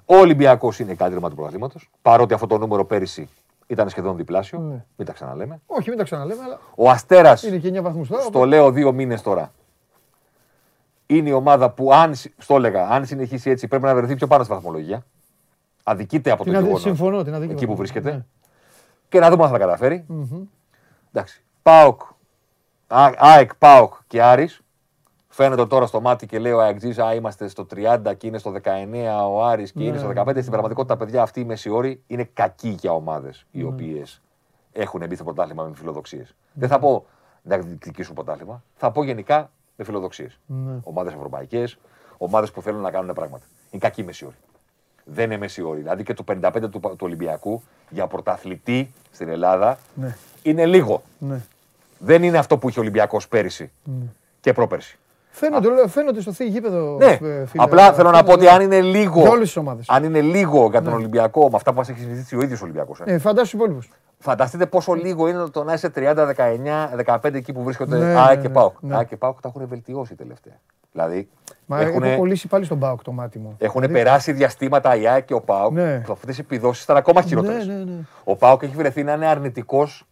Ο 0.06 0.16
Ολυμπιακός 0.16 0.80
είναι 0.80 0.90
καλύτερο 0.94 1.16
ομάδα 1.18 1.30
του 1.30 1.36
πρωταθλήματος. 1.36 1.90
Παρότι 2.02 2.34
αυτό 2.34 2.48
το 2.48 2.58
νούμερο 2.58 2.86
πέρυσι 2.86 3.30
ήταν 3.68 3.90
σχεδόν 3.90 4.16
διπλάσιο. 4.16 4.60
Ναι. 4.60 4.86
Μην 4.96 5.08
τα 5.08 5.14
ξαναλέμε. 5.14 5.62
Όχι, 5.66 5.90
μην 5.90 5.98
τα 5.98 6.04
ξαναλέμε, 6.04 6.44
αλλά 6.44 6.60
Ο 6.76 6.90
Αστέρας, 6.90 7.44
είναι 7.44 7.58
και 7.58 7.68
9 7.68 7.82
βαθμούς 7.82 8.08
τώρα. 8.08 8.22
στο 8.22 8.46
λέω 8.46 8.72
δύο 8.72 8.92
μήνες 8.92 9.22
τώρα, 9.22 9.52
είναι 11.08 11.30
η 11.30 11.32
ομάδα 11.32 11.70
που 11.70 11.94
αν, 11.94 12.16
συ- 12.16 12.34
στο 12.38 12.56
έλεγα, 12.56 12.88
αν 12.88 13.06
συνεχίσει 13.06 13.50
έτσι 13.50 13.68
πρέπει 13.68 13.84
να 13.84 13.96
βρεθεί 13.96 14.16
πιο 14.16 14.28
πάνω 14.28 14.44
στη 14.44 14.54
βαθμολογία. 14.54 15.06
Αδικείται 15.84 16.32
από 16.32 16.44
Την 16.44 16.52
το 16.52 16.58
αδε- 16.58 16.68
γεγονός 16.70 16.88
συμφωνώ, 16.88 17.24
την 17.24 17.34
αδίκη 17.34 17.52
εκεί 17.52 17.66
που 17.66 17.76
βαθμό. 17.76 17.76
βρίσκεται. 17.76 18.12
Ναι. 18.12 18.26
Και 19.10 19.20
να 19.20 19.30
δούμε 19.30 19.44
αν 19.44 19.50
θα 19.50 19.58
τα 19.58 19.64
καταφέρει. 19.66 20.04
Μμμ. 20.08 20.44
Εντάξει. 21.14 21.44
Πάοκ, 21.62 22.02
Α- 22.88 23.14
ΑΕΚ, 23.18 23.56
Πάοκ 23.56 23.94
και 24.08 24.22
Άρης. 24.24 24.62
Φαίνεται 25.34 25.66
τώρα 25.66 25.86
στο 25.86 26.02
μάτι 26.02 26.26
και 26.26 26.40
λέει 26.40 26.52
ο 26.52 26.62
Αεκτζής, 26.62 27.00
α, 27.00 27.14
είμαστε 27.14 27.48
στο 27.48 27.66
30 27.76 28.00
και 28.18 28.28
είναι 28.28 28.38
στο 28.38 28.54
19 28.64 29.30
ο 29.30 29.44
Άρης 29.46 29.72
και 29.72 29.84
είναι 29.84 29.98
στο 29.98 30.08
15. 30.16 30.30
Στην 30.40 30.50
πραγματικότητα, 30.52 30.98
παιδιά, 30.98 31.22
αυτοί 31.22 31.40
οι 31.40 31.44
μεσιόροι 31.44 32.02
είναι 32.08 32.30
κακοί 32.34 32.70
για 32.70 32.92
ομάδες 32.94 33.46
οι 33.52 33.64
οποίες 33.64 34.22
έχουν 34.72 35.06
μπει 35.08 35.16
στο 35.16 35.24
πρωτάθλημα 35.24 35.64
με 35.64 35.72
φιλοδοξίες. 35.76 36.36
Δεν 36.54 36.70
θα 36.70 36.80
πω 36.80 37.06
να 37.42 37.58
διεκδικήσουν 37.58 38.16
πρωτάθλημα, 38.16 38.64
θα 38.76 38.92
πω 38.92 39.04
γενικά 39.04 39.52
με 39.76 39.84
φιλοδοξίες. 39.84 40.40
Ναι. 40.46 40.80
Ομάδες 40.84 41.14
ευρωπαϊκές, 41.14 41.78
ομάδες 42.18 42.52
που 42.52 42.62
θέλουν 42.62 42.82
να 42.82 42.92
κάνουν 42.92 43.14
πράγματα. 43.14 43.46
Είναι 43.72 43.82
κακοί 43.82 44.04
μεσιόροι. 44.04 44.36
Δεν 45.06 45.26
είναι 45.26 45.38
μεσιόροι. 45.38 45.80
Δηλαδή 45.80 46.04
και 46.04 46.14
το 46.14 46.24
55 46.32 46.70
του, 46.70 46.80
του 46.80 46.98
Ολυμπιακού 47.00 47.62
για 47.90 48.08
πρωταθλητή 48.08 48.94
στην 49.12 49.30
Ελλάδα 49.30 49.78
Ναι. 49.96 50.16
είναι 50.44 50.66
λίγο. 50.66 51.02
Ναι. 51.18 51.42
Δεν 51.98 52.24
είναι 52.24 52.38
αυτό 52.38 52.58
που 52.58 52.70
είχε 52.70 52.80
ο 52.80 52.82
Ολυμπιακός 52.82 53.28
πέρυσι 53.28 53.72
και 54.42 54.54
πρόπερσι. 54.54 54.96
Φαίνονται, 55.34 55.70
λέω, 55.70 55.88
φαίνονται 55.88 56.22
στο 56.22 56.32
θείο 56.34 56.48
γήπεδο. 56.48 56.98
Ναι, 56.98 57.06
ε, 57.06 57.46
φίλε, 57.46 57.64
απλά 57.64 57.90
ε, 57.90 57.94
θέλω 57.94 58.10
να 58.12 58.24
πω 58.24 58.32
ότι 58.32 58.46
φαίνονται 58.46 58.64
αν 58.66 58.72
είναι 58.72 58.82
λίγο. 58.82 59.20
Για 59.22 59.30
όλες 59.30 59.48
τις 59.48 59.58
ομάδες. 59.58 59.86
Αν 59.90 60.04
είναι 60.04 60.22
λίγο 60.22 60.68
για 60.70 60.82
τον 60.82 60.94
Ολυμπιακό 60.94 61.42
με 61.50 61.56
αυτά 61.56 61.72
που 61.72 61.78
μας 61.78 61.90
έχει 61.90 62.00
συζητήσει 62.00 62.36
ο 62.36 62.42
ίδιος 62.42 62.62
ο 62.62 62.64
Ολυμπιακός. 62.64 63.02
Ε, 63.06 63.18
φαντάσου 63.18 63.42
τους 63.44 63.54
υπόλοιπους. 63.54 63.90
Φανταστείτε 64.20 64.66
πόσο 64.66 64.94
λίγο 64.94 65.28
είναι 65.28 65.44
το 65.50 65.64
να 65.64 65.74
είσαι 65.74 65.92
30, 65.96 66.16
19, 67.06 67.16
15 67.22 67.34
εκεί 67.34 67.54
που 67.54 67.64
βρίσκονται 67.64 67.98
Ναι, 67.98 68.06
ΑΕΚ 68.06 68.36
ναι, 68.36 68.42
και 68.42 68.48
ναι, 68.48 68.54
ΠΑΟΚ. 68.54 68.76
ναι. 68.82 68.96
ΑΕΚ 68.96 69.08
και 69.08 69.18
ΠΑΟΚ 69.18 69.42
τα 69.42 69.48
έχουν 69.56 69.68
βελτιώσει 69.68 70.16
τελευταία. 70.16 70.60
Δηλαδή 70.92 71.30
Μα 71.66 71.82
έχουν, 71.82 72.04
έχω 72.04 72.18
κολλήσει 72.18 72.48
πάλι 72.48 72.66
στον 72.66 72.80
Πάοκ 72.80 73.02
το 73.04 73.12
μάτι 73.12 73.40
μου. 73.40 73.56
έχουν 73.58 73.82
Δηλαδή, 73.82 74.00
περάσει 74.04 74.32
διαστήματα 74.32 74.96
η 74.96 75.08
ΑΕΚ 75.08 75.26
και 75.26 75.34
ο 75.34 75.42
ΠΑΟΚ 75.42 75.72
Ναι. 75.74 76.00
που 76.06 76.12
αυτές 76.12 76.38
οι 76.38 76.42
επιδόσεις 76.42 76.84
ήταν 76.84 76.98
ακόμα 76.98 77.22
χειρότερες. 77.22 77.68
Ναι, 77.68 77.74
ναι, 77.74 77.84
ναι. 77.84 77.98
Ο 78.24 78.36
ΠΑΟΚ 78.36 78.64
έχει 78.64 78.76
βρεθεί 78.76 79.04
να 79.04 79.14
είναι 79.14 79.26
αρνητικός 79.28 80.06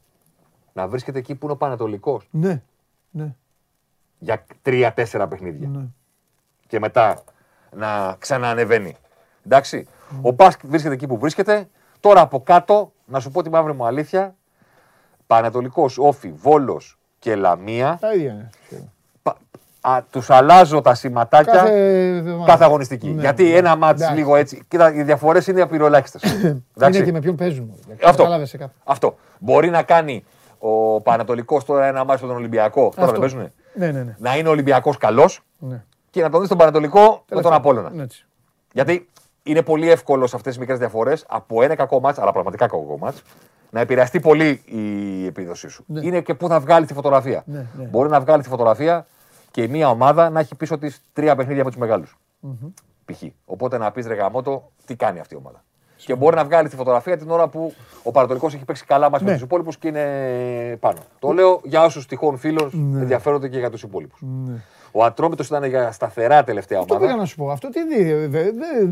να 0.74 0.88
βρίσκεται 0.88 1.18
εκεί 1.20 1.36
που 1.36 1.40
είναι 1.46 1.54
ο 1.54 1.58
Πανατολικό 1.58 2.22
Ναι. 2.30 2.62
Ναι. 3.10 3.36
Για 4.20 4.46
3-4 4.66 4.92
παιχνίδια. 5.30 5.68
ναι. 5.68 5.82
και 6.68 6.80
μετά 6.80 7.24
να 7.76 8.16
ξαναανεβαίνει. 8.20 8.96
Εντάξει. 9.46 9.88
Ο 10.22 10.34
Πάσκ 10.34 10.60
βρίσκεται 10.66 10.94
εκεί 10.94 11.08
που 11.08 11.18
βρίσκεται. 11.18 11.68
Τώρα 12.00 12.22
από 12.22 12.42
κάτω, 12.42 12.92
να 13.06 13.20
σου 13.20 13.32
πω 13.32 13.42
τη 13.44 13.50
μαύρη 13.50 13.74
μου 13.74 13.86
αλήθεια, 13.86 14.36
Πανατολικός, 15.28 15.98
Όφη, 15.98 16.32
Βόλος 16.32 17.00
και 17.20 17.36
Λαμία. 17.36 17.98
Τα 18.02 18.14
ίδια 18.14 18.32
είναι. 18.32 18.92
Τους 20.10 20.30
αλλάζω 20.30 20.82
τα 20.82 20.94
σηματάκια 20.96 21.54
Κάθε 21.54 21.68
κάθε, 21.68 22.16
εβδομάδα. 22.16 22.66
αγωνιστική. 22.66 23.10
Ναι, 23.10 23.22
Γιατί 23.22 23.44
ναι. 23.44 23.56
ένα 23.56 23.76
μάτι 23.76 23.96
Εντάξει. 24.02 24.16
λίγο 24.16 24.36
έτσι. 24.36 24.64
Κοίτα, 24.68 24.94
οι 24.94 25.04
διαφορές 25.04 25.48
είναι 25.48 25.62
απειροελάχιστες. 25.62 26.22
Είναι 26.82 27.02
και 27.04 27.12
με 27.12 27.20
ποιον 27.20 27.36
παίζουν. 27.36 27.74
Αυτό. 27.92 28.06
Κατάλαβες 28.06 28.50
σε 28.50 28.58
κάποιο. 28.58 28.76
Αυτό. 28.84 29.16
Μπορεί 29.40 29.70
να 29.70 29.84
κάνει 29.84 30.24
ο 30.60 31.02
Πανατολικός 31.02 31.66
τώρα 31.66 31.86
ένα 31.86 32.04
μάτι 32.04 32.22
με 32.22 32.28
τον 32.28 32.38
Ολυμπιακό. 32.38 32.92
Τώρα 32.96 33.12
δεν 33.12 33.24
Αυτό. 33.24 33.50
Παίζουν. 33.78 33.94
Ναι, 33.94 34.00
ναι, 34.00 34.04
ναι. 34.04 34.16
Να 34.20 34.38
είναι 34.38 34.48
ο 34.48 34.52
Ολυμπιακός 34.52 34.98
καλός 34.98 35.42
ναι. 35.60 35.84
και 36.10 36.22
να 36.22 36.30
τον 36.30 36.40
δεις 36.40 36.50
τον 36.50 36.58
Πανατολικό 36.58 37.00
με 37.00 37.08
τον 37.08 37.24
Τελευταίο. 37.28 37.56
Απόλαιονα. 37.56 37.90
Ναι, 37.90 38.04
έτσι. 38.04 38.26
Γιατί 38.74 39.10
είναι 39.44 39.62
πολύ 39.62 39.90
εύκολος 39.90 40.30
σε 40.30 40.36
αυτές 40.36 40.52
τις 40.52 40.62
μικρές 40.62 40.80
διαφορές 40.80 41.26
από 41.28 41.64
ένα 41.64 41.76
κακό 41.76 42.00
μάτς, 42.00 42.20
αλλά 42.20 42.32
πραγματικά 42.32 42.68
κακό 42.68 42.98
μάτς, 42.98 43.22
να 43.70 43.80
επηρεαστεί 43.80 44.20
πολύ 44.20 44.62
η 44.66 45.26
επίδοσή 45.26 45.68
σου. 45.68 45.84
Ναι. 45.88 46.06
Είναι 46.06 46.22
και 46.22 46.34
πού 46.34 46.48
θα 46.48 46.60
βγάλει 46.60 46.86
τη 46.86 46.94
φωτογραφία. 46.94 47.44
Ναι, 47.46 47.66
ναι. 47.78 47.84
Μπορεί 47.84 48.10
να 48.10 48.20
βγάλει 48.20 48.44
τη 48.44 48.50
φωτογραφία 48.50 49.08
και 49.52 49.68
μια 49.68 49.90
ομάδα 49.90 50.30
να 50.30 50.40
έχει 50.40 50.56
πίσω 50.56 50.78
της 50.78 51.02
τρία 51.14 51.36
παιχνίδια 51.36 51.64
με 51.64 51.70
τους 51.70 51.80
μεγάλους. 51.80 52.18
Π.χ. 53.06 53.24
Οπότε 53.46 53.78
να 53.78 53.92
πεις 53.92 54.08
ρε 54.08 54.14
γαμότο, 54.14 54.72
τι 54.86 54.96
κάνει 54.96 55.20
αυτή 55.20 55.34
η 55.34 55.38
ομάδα. 55.38 55.64
Και 56.06 56.16
μπορεί 56.16 56.36
να 56.36 56.46
βγάλει 56.46 56.70
τη 56.70 56.76
φωτογραφία 56.76 57.18
την 57.18 57.30
ώρα 57.30 57.48
που 57.48 57.74
ο 58.04 58.12
Πανατολικό 58.12 58.48
έχει 58.48 58.66
παίξει 58.66 58.86
καλά 58.86 59.10
μαζί 59.10 59.24
με 59.24 59.30
Ναι. 59.30 59.36
τους 59.36 59.46
υπόλοιπους 59.46 59.78
και 59.78 59.88
είναι 59.88 60.78
πάνω. 60.80 61.00
Το 61.20 61.32
λέω 61.32 61.62
για 61.64 61.84
όσους 61.84 62.06
τυχόν 62.06 62.38
φίλου 62.38 62.70
Ναι. 62.72 63.00
ενδιαφέρονται 63.02 63.48
και 63.48 63.58
για 63.60 63.70
τους 63.70 63.84
υπόλοιπους. 63.84 64.24
Ο 64.92 65.04
Ατρόμητος 65.04 65.48
ήταν 65.48 65.64
για 65.64 65.92
σταθερά 65.92 66.44
τελευταία 66.44 66.80
Αυτό 66.80 66.94
πήγα 66.94 67.06
ομάδα. 67.06 67.20
να 67.22 67.26
σου 67.28 67.36
πω. 67.36 67.50
Αυτό 67.52 67.70
τι 67.70 67.80
δει. 67.88 68.10
ε, 68.12 68.28
δε- 68.28 68.44
δε- 68.52 68.92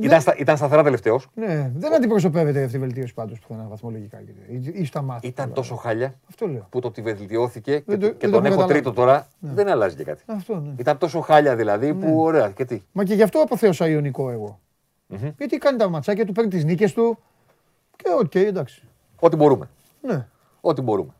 Ήταν, 0.00 0.20
στα, 0.20 0.34
ήταν 0.38 0.56
σταθερά 0.56 0.82
τελευταίος. 0.82 1.26
Ναι, 1.34 1.70
δεν 1.76 1.94
αντιπροσωπεύεται 1.94 2.62
αυτή 2.64 2.76
η 2.76 2.78
βελτίωση 2.78 3.14
πάντως 3.14 3.38
πουθενά 3.38 3.66
βαθμολογικά. 3.68 4.18
Ή, 4.50 4.70
ή 4.74 4.84
στα 4.84 5.02
μάτια. 5.02 5.28
Ήταν 5.28 5.52
τόσο 5.52 5.74
χάλια 5.74 6.14
Αυτό 6.28 6.46
λέω. 6.46 6.66
που 6.70 6.80
το 6.80 6.88
ότι 6.88 7.02
βελτιώθηκε 7.02 7.78
και, 7.78 7.82
Δεν 7.86 8.00
το- 8.00 8.06
και 8.08 8.14
δεν 8.18 8.30
το 8.30 8.36
τον 8.36 8.44
έχω 8.44 8.54
έχω 8.54 8.60
καταλάβει. 8.62 8.72
τρίτο 8.72 8.92
τώρα, 8.92 9.26
δεν 9.38 9.68
αλλάζει 9.68 9.96
και 9.96 10.04
κάτι. 10.04 10.22
Αυτό, 10.26 10.54
ναι. 10.54 10.72
Ήταν 10.76 10.98
τόσο 10.98 11.20
χάλια 11.20 11.56
δηλαδή 11.56 11.94
που 11.94 12.20
ωραία. 12.22 12.50
Και 12.50 12.64
τι. 12.64 12.82
Μα 12.92 13.04
και 13.04 13.14
γι' 13.14 13.22
αυτό 13.22 13.40
αποθέωσα 13.40 13.88
Ιωνικό 13.88 14.30
εγώ. 14.30 14.58
Γιατί 15.38 15.58
κάνει 15.58 15.78
τα 15.78 15.88
ματσάκια 15.88 16.26
του, 16.26 16.32
παίρνει 16.32 16.50
τις 16.50 16.64
νίκες 16.64 16.92
του. 16.92 17.18
Και 17.96 18.04
οκ, 18.20 18.34
εντάξει. 18.34 18.82
Ό,τι 19.20 19.36
μπορούμε. 19.36 19.68
Ναι. 20.02 20.26
Ό,τι 20.60 20.80
μπορούμε. 20.82 21.10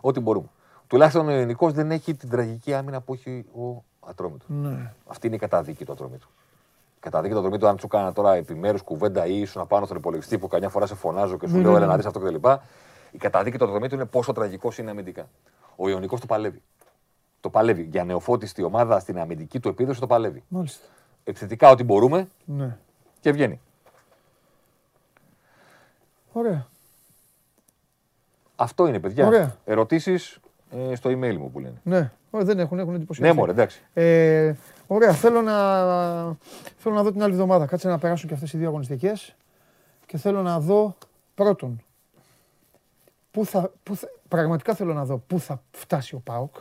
Ό,τι 0.00 0.20
μπορούμε. 0.20 0.46
Τουλάχιστον 0.86 1.28
ο 1.28 1.30
Ιωνικός 1.30 1.70
δεν 1.70 1.90
έχει 1.90 2.14
την 2.14 2.28
τραγική 2.28 2.74
άμυνα 2.74 3.00
που 3.00 3.12
έχει 3.14 3.44
ο 3.58 3.82
Ατρόμητος. 4.00 4.48
ναι. 4.48 4.92
Αυτή 5.06 5.26
είναι 5.26 5.36
η 5.36 5.38
καταδίκη 5.38 5.84
του 5.84 5.92
Ατρόμητου. 5.92 6.28
Η 6.96 7.00
καταδίκη 7.00 7.32
του 7.32 7.38
Ατρόμητου, 7.38 7.66
αν 7.68 7.76
του 7.76 7.86
έκανα 7.86 8.12
τώρα 8.12 8.34
επιμέρους 8.34 8.82
κουβέντα 8.82 9.26
ή 9.26 9.40
ήσουν 9.40 9.66
πάνω 9.66 9.84
στον 9.84 9.96
υπολογιστή 9.96 10.38
που 10.38 10.48
καμιά 10.48 10.68
φορά 10.68 10.86
σε 10.86 10.94
φωνάζω 10.94 11.38
και 11.38 11.48
σου 11.48 11.56
Ναι, 11.56 11.62
λέω 11.62 11.70
ναι, 11.70 11.76
έλα 11.76 11.86
ναι. 11.86 11.90
να 11.92 11.96
δεις 11.96 12.06
αυτό 12.06 12.18
κτλ. 12.20 12.48
Η 13.10 13.18
καταδίκη 13.18 13.58
του 13.58 13.64
Ατρόμητου 13.64 13.94
είναι 13.94 14.04
πόσο 14.04 14.32
τραγικός 14.32 14.78
είναι 14.78 14.90
αμυντικά. 14.90 15.28
Ο 15.76 15.88
Ιωνικός 15.88 16.20
το 16.20 16.26
παλεύει. 16.26 16.62
Το 17.40 17.50
παλεύει. 17.50 17.82
Για 17.82 18.04
νεοφώτιστη 18.04 18.62
ομάδα 18.62 18.98
στην 18.98 19.18
αμυντική 19.18 19.60
του 19.60 19.68
επίδοση 19.68 20.00
το 20.00 20.06
παλεύει. 20.06 20.42
Μάλιστα. 20.48 20.86
Επιθετικά 21.24 21.70
ό,τι 21.70 21.84
μπορούμε 21.84 22.28
Ναι. 22.44 22.76
Και 23.20 23.32
βγαίνει. 23.32 23.60
Ωραία. 26.32 26.66
Αυτό 28.56 28.86
είναι, 28.86 28.98
παιδιά. 29.00 29.26
Ωραία. 29.26 29.56
Ερωτήσεις 29.64 30.38
ε, 30.70 30.94
στο 30.94 31.10
email 31.10 31.36
μου 31.36 31.50
που 31.50 31.58
λένε. 31.60 31.80
Ναι. 31.82 32.12
Ω, 32.30 32.44
δεν 32.44 32.58
έχουν, 32.58 32.78
έχουν 32.78 32.94
εντυπωσιαστεί. 32.94 33.34
Ναι, 33.34 33.40
μωρέ, 33.40 33.52
εντάξει. 33.52 33.82
Ε, 33.94 34.52
ωραία, 34.86 35.12
θέλω 35.12 35.42
να, 35.42 35.56
θέλω 36.76 36.94
να 36.94 37.02
δω 37.02 37.12
την 37.12 37.22
άλλη 37.22 37.32
εβδομάδα. 37.32 37.66
Κάτσε 37.66 37.88
να 37.88 37.98
περάσουν 37.98 38.28
και 38.28 38.34
αυτές 38.34 38.52
οι 38.52 38.56
δύο 38.58 38.68
αγωνιστικές 38.68 39.34
και 40.06 40.16
θέλω 40.18 40.42
να 40.42 40.60
δω 40.60 40.96
πρώτον, 41.34 41.82
πού 43.30 43.44
θα, 43.44 43.72
πού 43.82 43.96
θα, 43.96 44.08
πραγματικά 44.28 44.74
θέλω 44.74 44.92
να 44.94 45.04
δω 45.04 45.16
πού 45.26 45.40
θα 45.40 45.62
φτάσει 45.70 46.14
ο 46.14 46.18
ΠΑΟΚ, 46.24 46.54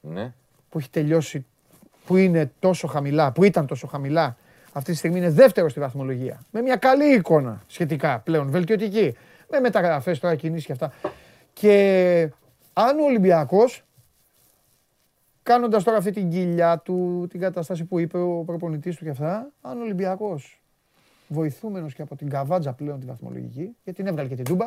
Ναι. 0.00 0.34
που 0.68 0.78
έχει 0.78 0.90
τελειώσει, 0.90 1.46
που 2.06 2.16
είναι 2.16 2.52
τόσο 2.58 2.86
χαμηλά, 2.86 3.32
που 3.32 3.44
ήταν 3.44 3.66
τόσο 3.66 3.86
χαμηλά. 3.86 4.36
Αυτή 4.72 4.90
τη 4.90 4.96
στιγμή 4.96 5.18
είναι 5.18 5.30
δεύτερο 5.30 5.68
στη 5.68 5.80
βαθμολογία. 5.80 6.40
Με 6.50 6.62
μια 6.62 6.76
καλή 6.76 7.14
εικόνα 7.14 7.62
σχετικά 7.66 8.18
πλέον, 8.18 8.50
βελτιωτική. 8.50 9.16
Με 9.50 9.60
μεταγραφές 9.60 10.18
τώρα, 10.18 10.34
κινήσεις 10.34 10.66
και 10.66 10.72
αυτά. 10.72 10.92
Και 11.52 12.30
αν 12.72 12.98
ο 12.98 13.04
Ολυμπιακός 13.04 13.84
κάνοντας 15.42 15.84
τώρα 15.84 15.96
αυτή 15.96 16.10
την 16.10 16.30
κοιλιά 16.30 16.78
του, 16.78 17.26
την 17.30 17.40
κατάσταση 17.40 17.84
που 17.84 17.98
είπε 17.98 18.18
ο 18.18 18.42
προπονητής 18.46 18.96
του 18.96 19.04
και 19.04 19.10
αυτά, 19.10 19.50
αν 19.60 19.78
ο 19.78 19.82
Ολυμπιακός 19.82 20.62
βοηθούμενος 21.28 21.94
και 21.94 22.02
από 22.02 22.16
την 22.16 22.28
καβάτζα 22.28 22.72
πλέον 22.72 23.00
τη 23.00 23.06
βαθμολογική, 23.06 23.76
γιατί 23.84 23.98
την 23.98 24.06
έβγαλε 24.06 24.28
και 24.28 24.34
την 24.34 24.44
τούμπα. 24.44 24.64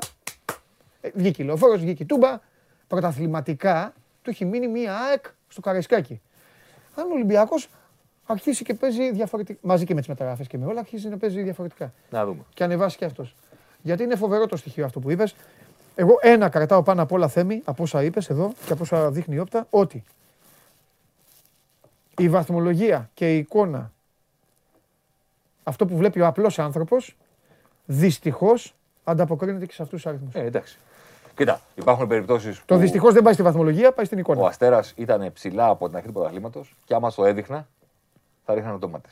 Ε, 1.02 1.10
βγήκε 1.14 1.44
η 1.44 1.46
λεωφόρος, 1.46 1.80
βγήκε 1.82 2.04
η 2.04 2.06
τούμπα. 2.06 2.40
Πρωταθληματικά 2.88 3.94
του 4.22 4.30
έχει 4.30 4.46
μείνει 4.46 4.68
μία 4.68 4.96
ΑΕΚ 4.96 5.26
στο 5.48 5.62
Καραϊσκάκι. 5.62 6.22
Αν 6.96 7.12
ο 7.12 7.14
Ολυμπιακός 7.14 7.70
αρχίσει 8.26 8.64
και 8.64 8.74
παίζει 8.74 9.12
διαφορετικά, 9.12 9.60
μαζί 9.62 9.86
και 9.86 9.94
με 9.94 10.00
τις 10.00 10.10
μεταγραφές 10.10 10.48
και 10.48 10.58
με 10.58 10.66
όλα, 10.66 10.80
αρχίζει 10.80 11.08
να 11.10 11.18
παίζει 11.18 11.42
διαφορετικά 11.42 11.94
Να 12.10 12.26
δούμε. 12.26 12.42
και 12.54 12.64
ανεβάσει 12.64 12.98
και 12.98 13.06
αυτός. 13.06 13.36
Γιατί 13.82 14.04
είναι 14.04 14.16
φοβερό 14.16 14.46
το 14.48 14.58
στοιχείο 14.58 14.86
αυτό 14.86 15.00
που 15.00 15.12
είπες. 15.12 15.36
Εγώ 15.96 16.18
ένα 16.22 16.50
κρατάω 16.50 16.84
πάνω 16.84 17.02
απ' 17.02 17.12
όλα 17.12 17.28
θέμη 17.28 17.62
από 17.66 17.84
όσα 17.84 18.04
είπες 18.04 18.30
εδώ 18.30 18.54
και 18.66 18.74
από 18.74 18.82
όσα 18.84 19.12
δείχνει 19.12 19.36
η 19.36 19.40
όπτα, 19.40 19.68
ότι 19.70 20.04
η 22.18 22.30
βαθμολογία 22.30 23.10
και 23.14 23.34
η 23.36 23.38
εικόνα, 23.38 23.92
αυτό 25.64 25.86
που 25.86 25.98
βλέπει 25.98 26.22
ο 26.22 26.28
απλός 26.28 26.60
άνθρωπος, 26.60 27.16
δυστυχώς 27.86 28.74
ανταποκρίνεται 29.04 29.66
και 29.66 29.74
σε 29.74 29.82
αυτούς 29.82 30.02
τους 30.02 30.12
αριθμούς. 30.12 30.34
Ε, 30.34 30.40
εντάξει. 30.46 30.78
Κοίτα, 31.36 31.62
υπάρχουν 31.76 32.08
περιπτώσεις. 32.08 32.62
Το 32.66 32.78
δυστυχώς 32.78 33.14
δεν 33.14 33.24
πάει 33.24 33.34
στη 33.34 33.44
βαθμολογία, 33.44 33.92
πάει 33.92 34.06
στην 34.06 34.18
Ο 34.18 34.20
εικόνα. 34.22 34.48
Αστέρας 34.48 34.94
ήταν 34.96 35.34
ψηλά 35.34 35.68
από 35.68 35.88
την 35.88 35.96
αρχή 35.96 36.08
του 36.08 36.14
πρωταθλήματος 36.14 36.76
και 36.86 36.94
άμα 36.94 37.12
το 37.12 37.26
έδειχνα, 37.26 37.68
θα 38.46 38.54
ρίχναν 38.54 38.80
τομάτε. 38.80 39.10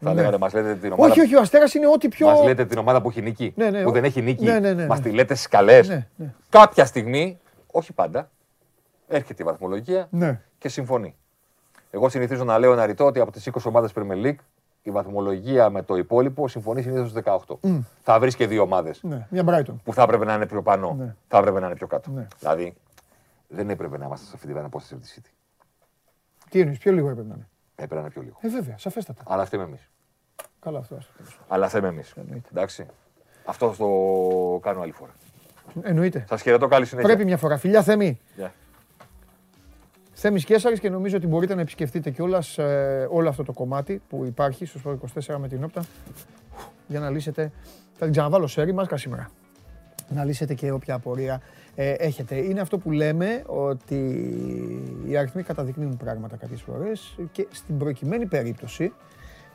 Θα 0.00 0.08
Ναι. 0.10 0.14
λέγανε, 0.16 0.38
μας 0.38 0.52
λέτε 0.52 0.74
την 0.74 0.92
ομάδα. 0.92 1.10
Όχι, 1.12 1.20
όχι, 1.20 1.36
ο 1.36 1.40
Αστέρας 1.40 1.74
είναι 1.74 1.86
ό,τι 1.86 2.08
πιο... 2.08 2.26
Μας 2.26 2.42
λέτε 2.42 2.64
την 2.64 2.78
ομάδα 2.78 3.02
που 3.02 3.08
έχει 3.08 3.22
νίκη. 3.22 3.52
Ναι, 3.56 3.70
ναι, 3.70 3.82
που 3.82 3.88
ο- 3.88 3.92
δεν 3.92 4.04
έχει 4.04 4.22
νίκη. 4.22 4.44
Ναι, 4.44 4.58
ναι, 4.58 4.72
ναι, 4.72 4.86
Μας 4.86 4.98
ναι. 4.98 5.04
τη 5.04 5.10
λέτε 5.10 5.34
στις 5.34 5.48
καλές. 5.48 5.88
Ναι, 5.88 6.06
ναι. 6.16 6.34
Κάποια 6.48 6.84
στιγμή, 6.84 7.38
όχι 7.66 7.92
πάντα, 7.92 8.30
έρχεται 9.08 9.42
η 9.42 9.46
βαθμολογία 9.46 10.06
Ναι. 10.10 10.40
και 10.58 10.68
συμφωνεί. 10.68 11.16
Εγώ 11.90 12.08
συνηθίζω 12.08 12.44
να 12.44 12.58
λέω 12.58 12.72
ένα 12.72 12.86
ρητό 12.86 13.04
ότι 13.04 13.20
από 13.20 13.30
τις 13.32 13.46
20 13.46 13.64
ομάδες 13.64 13.92
Premier 13.94 14.24
League 14.26 14.34
η 14.82 14.90
βαθμολογία 14.90 15.70
με 15.70 15.82
το 15.82 15.96
υπόλοιπο 15.96 16.48
συμφωνεί 16.48 16.82
συνήθως 16.82 17.10
στις 17.10 17.22
18. 17.24 17.58
Θα 18.02 18.18
βρεις 18.20 18.36
και 18.36 18.46
δύο 18.46 18.62
ομάδες 18.62 19.02
Ναι, 19.02 19.26
μια 19.30 19.44
Brighton. 19.46 19.74
που 19.84 19.92
θα 19.92 20.02
έπρεπε 20.02 20.24
να 20.24 20.34
είναι 20.34 20.46
πιο 20.46 20.62
πάνω, 20.62 20.94
Ναι. 20.98 21.14
θα 21.28 21.38
έπρεπε 21.38 21.60
να 21.60 21.66
είναι 21.66 21.74
πιο 21.74 21.86
κάτω. 21.86 22.10
Ναι. 22.10 22.26
Δηλαδή, 22.38 22.74
δεν 23.48 23.70
έπρεπε 23.70 23.98
να 23.98 24.04
είμαστε 24.04 24.26
σε 24.26 24.32
αυτή 24.34 24.46
την 24.46 24.58
απόσταση 24.58 24.94
από 24.94 25.02
τη 25.02 25.14
City. 25.16 25.30
Τι 26.50 26.60
εννοείς, 26.60 26.78
πιο 26.78 26.92
λίγο 26.92 27.08
έπρεπε 27.10 27.28
να 27.28 27.34
είναι. 27.34 27.48
Έπρεπε 27.74 27.94
να 27.94 28.00
είναι 28.00 28.10
πιο 28.10 28.22
λίγο. 28.22 28.38
Ε, 28.40 28.48
βέβαια, 28.48 28.78
σαφέστατα. 28.78 29.22
Αλλά 29.26 29.44
φταίμε 29.44 29.62
εμείς. 29.62 29.90
Καλά 30.60 30.78
αυτό. 30.78 30.96
άστο, 30.96 31.12
τέλος. 31.16 31.40
Αλλά 31.48 31.68
θέμε 31.68 31.88
εμείς. 31.88 32.12
Εννοείται. 32.16 32.48
Εντάξει. 32.50 32.86
Αυτό 33.44 33.72
θα 33.72 33.76
το 33.76 34.58
κάνω 34.62 34.80
άλλη 34.80 34.92
φορά. 34.92 35.12
Εννοείται. 35.82 36.24
Σα 36.28 36.36
χαιρετώ, 36.36 36.68
καλή 36.68 36.86
συνέχεια. 36.86 37.08
Πρέπει 37.08 37.24
μια 37.24 37.36
φορά. 37.36 37.56
Φιλιά 37.56 37.82
Θέμη. 37.82 38.20
Γεια. 38.36 38.52
Θέμης 40.12 40.44
Κέσσαρης 40.44 40.80
και 40.80 40.90
νομίζω 40.90 41.16
ότι 41.16 41.26
μπορείτε 41.26 41.54
να 41.54 41.60
επισκεφτείτε 41.60 42.10
κιόλας 42.10 42.58
όλο 43.08 43.28
αυτό 43.28 43.42
το 43.42 43.52
κομμάτι 43.52 44.02
που 44.08 44.24
υπάρχει 44.24 44.64
στο 44.64 44.78
Σπορ 44.78 44.98
24 45.26 45.36
με 45.38 45.48
την 45.48 45.64
όπτα 45.64 45.84
για 46.86 47.00
να 47.00 47.10
λύσετε. 47.10 47.52
Θα 47.98 48.04
την 48.04 48.10
ξαναβάλω 48.12 48.46
σε 48.46 48.72
μάσκα 48.72 48.96
σήμερα. 48.96 49.30
Να 50.08 50.24
λύσετε 50.24 50.54
και 50.54 50.70
όποια 50.70 50.94
απορία 50.94 51.40
ε, 51.74 51.90
έχετε. 51.90 52.36
Είναι 52.36 52.60
αυτό 52.60 52.78
που 52.78 52.90
λέμε 52.90 53.42
ότι 53.46 53.96
οι 55.08 55.16
αριθμοί 55.16 55.42
καταδεικνύουν 55.42 55.96
πράγματα 55.96 56.36
κάποιες 56.36 56.62
φορές 56.62 57.18
και 57.32 57.46
στην 57.50 57.78
προκειμένη 57.78 58.26
περίπτωση 58.26 58.92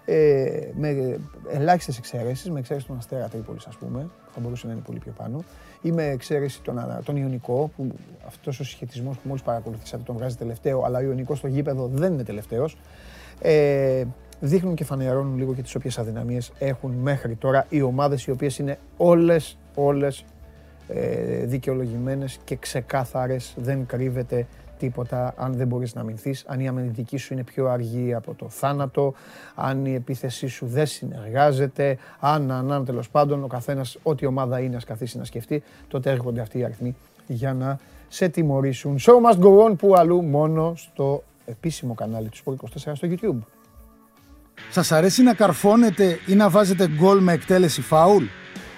ε, 0.06 0.72
με 0.76 1.20
ελάχιστες 1.50 1.98
εξαιρέσεις, 1.98 2.50
με 2.50 2.60
εξαίρεση 2.60 2.88
τον 2.88 2.98
Αστέρα 2.98 3.28
Τρίπολης 3.28 3.66
ας 3.66 3.76
πούμε, 3.76 4.02
που 4.02 4.32
θα 4.34 4.40
μπορούσε 4.40 4.68
να 4.68 4.74
είναι 4.74 4.82
πολύ 4.86 5.00
πιο 5.00 5.12
πάνω, 5.18 5.44
ή 5.82 5.92
με 5.92 6.04
εξαίρεση 6.04 6.62
τον, 6.62 6.80
ανα- 6.80 7.02
τον 7.04 7.16
Ιωνικό, 7.16 7.72
που 7.76 7.92
αυτός 8.28 8.60
ο 8.60 8.64
συσχετισμός 8.64 9.16
που 9.16 9.28
μόλις 9.28 9.42
παρακολουθήσατε 9.42 10.04
τον 10.06 10.16
βγάζει 10.16 10.36
τελευταίο, 10.36 10.82
αλλά 10.86 11.00
ο 11.00 11.02
Ιωνικός 11.02 11.38
στο 11.38 11.48
γήπεδο 11.48 11.90
δεν 11.94 12.14
είναι 12.14 12.24
τελευταίος, 12.24 12.78
ε, 13.42 14.04
δείχνουν 14.40 14.76
και 14.76 14.84
φανερώνουν 14.84 15.38
λίγο 15.38 15.54
και 15.54 15.62
τις 15.62 15.76
όποιες 15.76 16.00
αδυναμίες 16.00 16.52
έχουν 16.60 16.92
μέχρι 16.92 17.36
τώρα 17.36 17.66
οι 17.70 17.82
ομάδες 17.82 18.26
οι 18.26 18.32
οποίες 18.32 18.58
είναι 18.58 18.78
όλες, 18.98 19.58
όλες 19.76 20.26
ε, 20.94 21.46
δικαιολογημένες 21.46 22.40
και 22.44 22.56
ξεκάθαρες, 22.56 23.54
δεν 23.58 23.86
κρύβεται 23.86 24.48
τίποτα 24.80 25.34
αν 25.38 25.54
δεν 25.54 25.68
μπορείς 25.68 25.96
να 25.96 26.02
αμυνθείς, 26.02 26.44
αν 26.48 26.60
η 26.60 26.68
αμυντική 26.68 27.18
σου 27.18 27.34
είναι 27.34 27.44
πιο 27.44 27.68
αργή 27.70 28.14
από 28.14 28.34
το 28.34 28.50
θάνατο, 28.50 29.14
αν 29.56 29.86
η 29.86 29.94
επίθεσή 29.94 30.48
σου 30.48 30.66
δεν 30.66 30.86
συνεργάζεται, 30.86 31.98
αν, 32.20 32.52
αν, 32.52 32.72
αν 32.72 32.86
τέλος 32.86 33.10
πάντων 33.10 33.44
ο 33.44 33.48
καθένας 33.48 33.98
ό,τι 34.04 34.26
ομάδα 34.26 34.60
είναι 34.60 34.76
ας 34.76 34.84
καθίσει 34.84 35.18
να 35.18 35.24
σκεφτεί, 35.24 35.64
τότε 35.88 36.12
έρχονται 36.12 36.42
αυτοί 36.42 36.60
οι 36.60 36.64
αριθμοί 36.64 36.96
για 37.28 37.54
να 37.54 37.80
σε 38.08 38.30
τιμωρήσουν. 38.30 38.98
Show 39.00 39.32
must 39.32 39.40
go 39.40 39.70
on 39.70 39.78
που 39.78 39.96
αλλού 39.96 40.24
μόνο 40.24 40.74
στο 40.76 41.24
επίσημο 41.46 41.94
κανάλι 41.94 42.30
του 42.30 42.38
Sport 42.46 42.90
24 42.90 42.92
στο 42.94 43.08
YouTube. 43.12 43.40
Σας 44.72 44.92
αρέσει 44.92 45.24
να 45.24 45.34
καρφώνετε 45.34 46.20
ή 46.28 46.36
να 46.36 46.50
βάζετε 46.50 46.88
γκολ 46.88 47.20
με 47.20 47.34
εκτέλεση 47.34 47.82
φάουλ; 47.82 48.24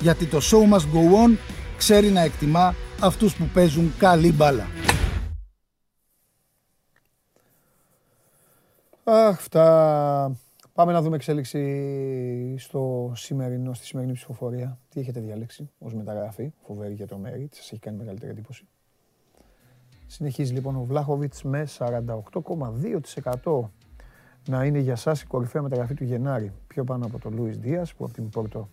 Γιατί 0.00 0.26
το 0.26 0.38
show 0.42 0.72
must 0.74 0.94
go 0.94 1.26
on 1.26 1.36
ξέρει 1.76 2.10
να 2.10 2.20
εκτιμά 2.20 2.74
αυτούς 3.00 3.36
που 3.36 3.44
παίζουν 3.54 3.92
καλή 3.98 4.32
μπάλα. 4.32 4.66
Αχ, 9.04 9.36
αυτά. 9.36 10.36
Πάμε 10.74 10.92
να 10.92 11.02
δούμε 11.02 11.16
εξέλιξη 11.16 12.54
στο 12.58 13.12
σημερινό, 13.14 13.74
στη 13.74 13.86
σημερινή 13.86 14.12
ψηφοφορία. 14.12 14.78
Τι 14.88 15.00
έχετε 15.00 15.20
διαλέξει 15.20 15.70
ως 15.78 15.94
μεταγραφή, 15.94 16.52
φοβερή 16.66 16.94
για 16.94 17.06
το 17.06 17.16
Μέρι, 17.16 17.48
τι 17.48 17.56
σας 17.56 17.72
έχει 17.72 17.80
κάνει 17.80 17.96
μεγαλύτερη 17.96 18.30
εντύπωση. 18.30 18.66
Συνεχίζει 20.06 20.52
λοιπόν 20.52 20.76
ο 20.76 20.84
Βλάχοβιτς 20.84 21.42
με 21.42 21.66
48,2% 21.78 23.60
να 24.46 24.64
είναι 24.64 24.78
για 24.78 24.96
σας 24.96 25.22
η 25.22 25.26
κορυφαία 25.26 25.62
μεταγραφή 25.62 25.94
του 25.94 26.04
Γενάρη. 26.04 26.52
Πιο 26.66 26.84
πάνω 26.84 27.06
από 27.06 27.18
τον 27.18 27.34
Λούις 27.34 27.58
Δίας 27.58 27.94
που 27.94 28.04
από 28.04 28.14
την 28.14 28.28
Πόρτο 28.28 28.68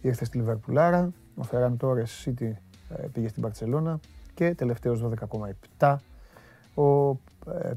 ήρθε 0.00 0.24
στη 0.24 0.36
Λιβερπουλάρα. 0.36 1.12
Ο 1.36 1.42
Φεράν 1.42 1.76
Τόρες 1.76 2.26
City 2.26 2.52
ε, 2.96 3.06
πήγε 3.12 3.28
στην 3.28 3.42
Παρτσελώνα 3.42 4.00
και 4.34 4.54
τελευταίος 4.54 5.04
12,7 5.78 5.96
ο 6.74 7.14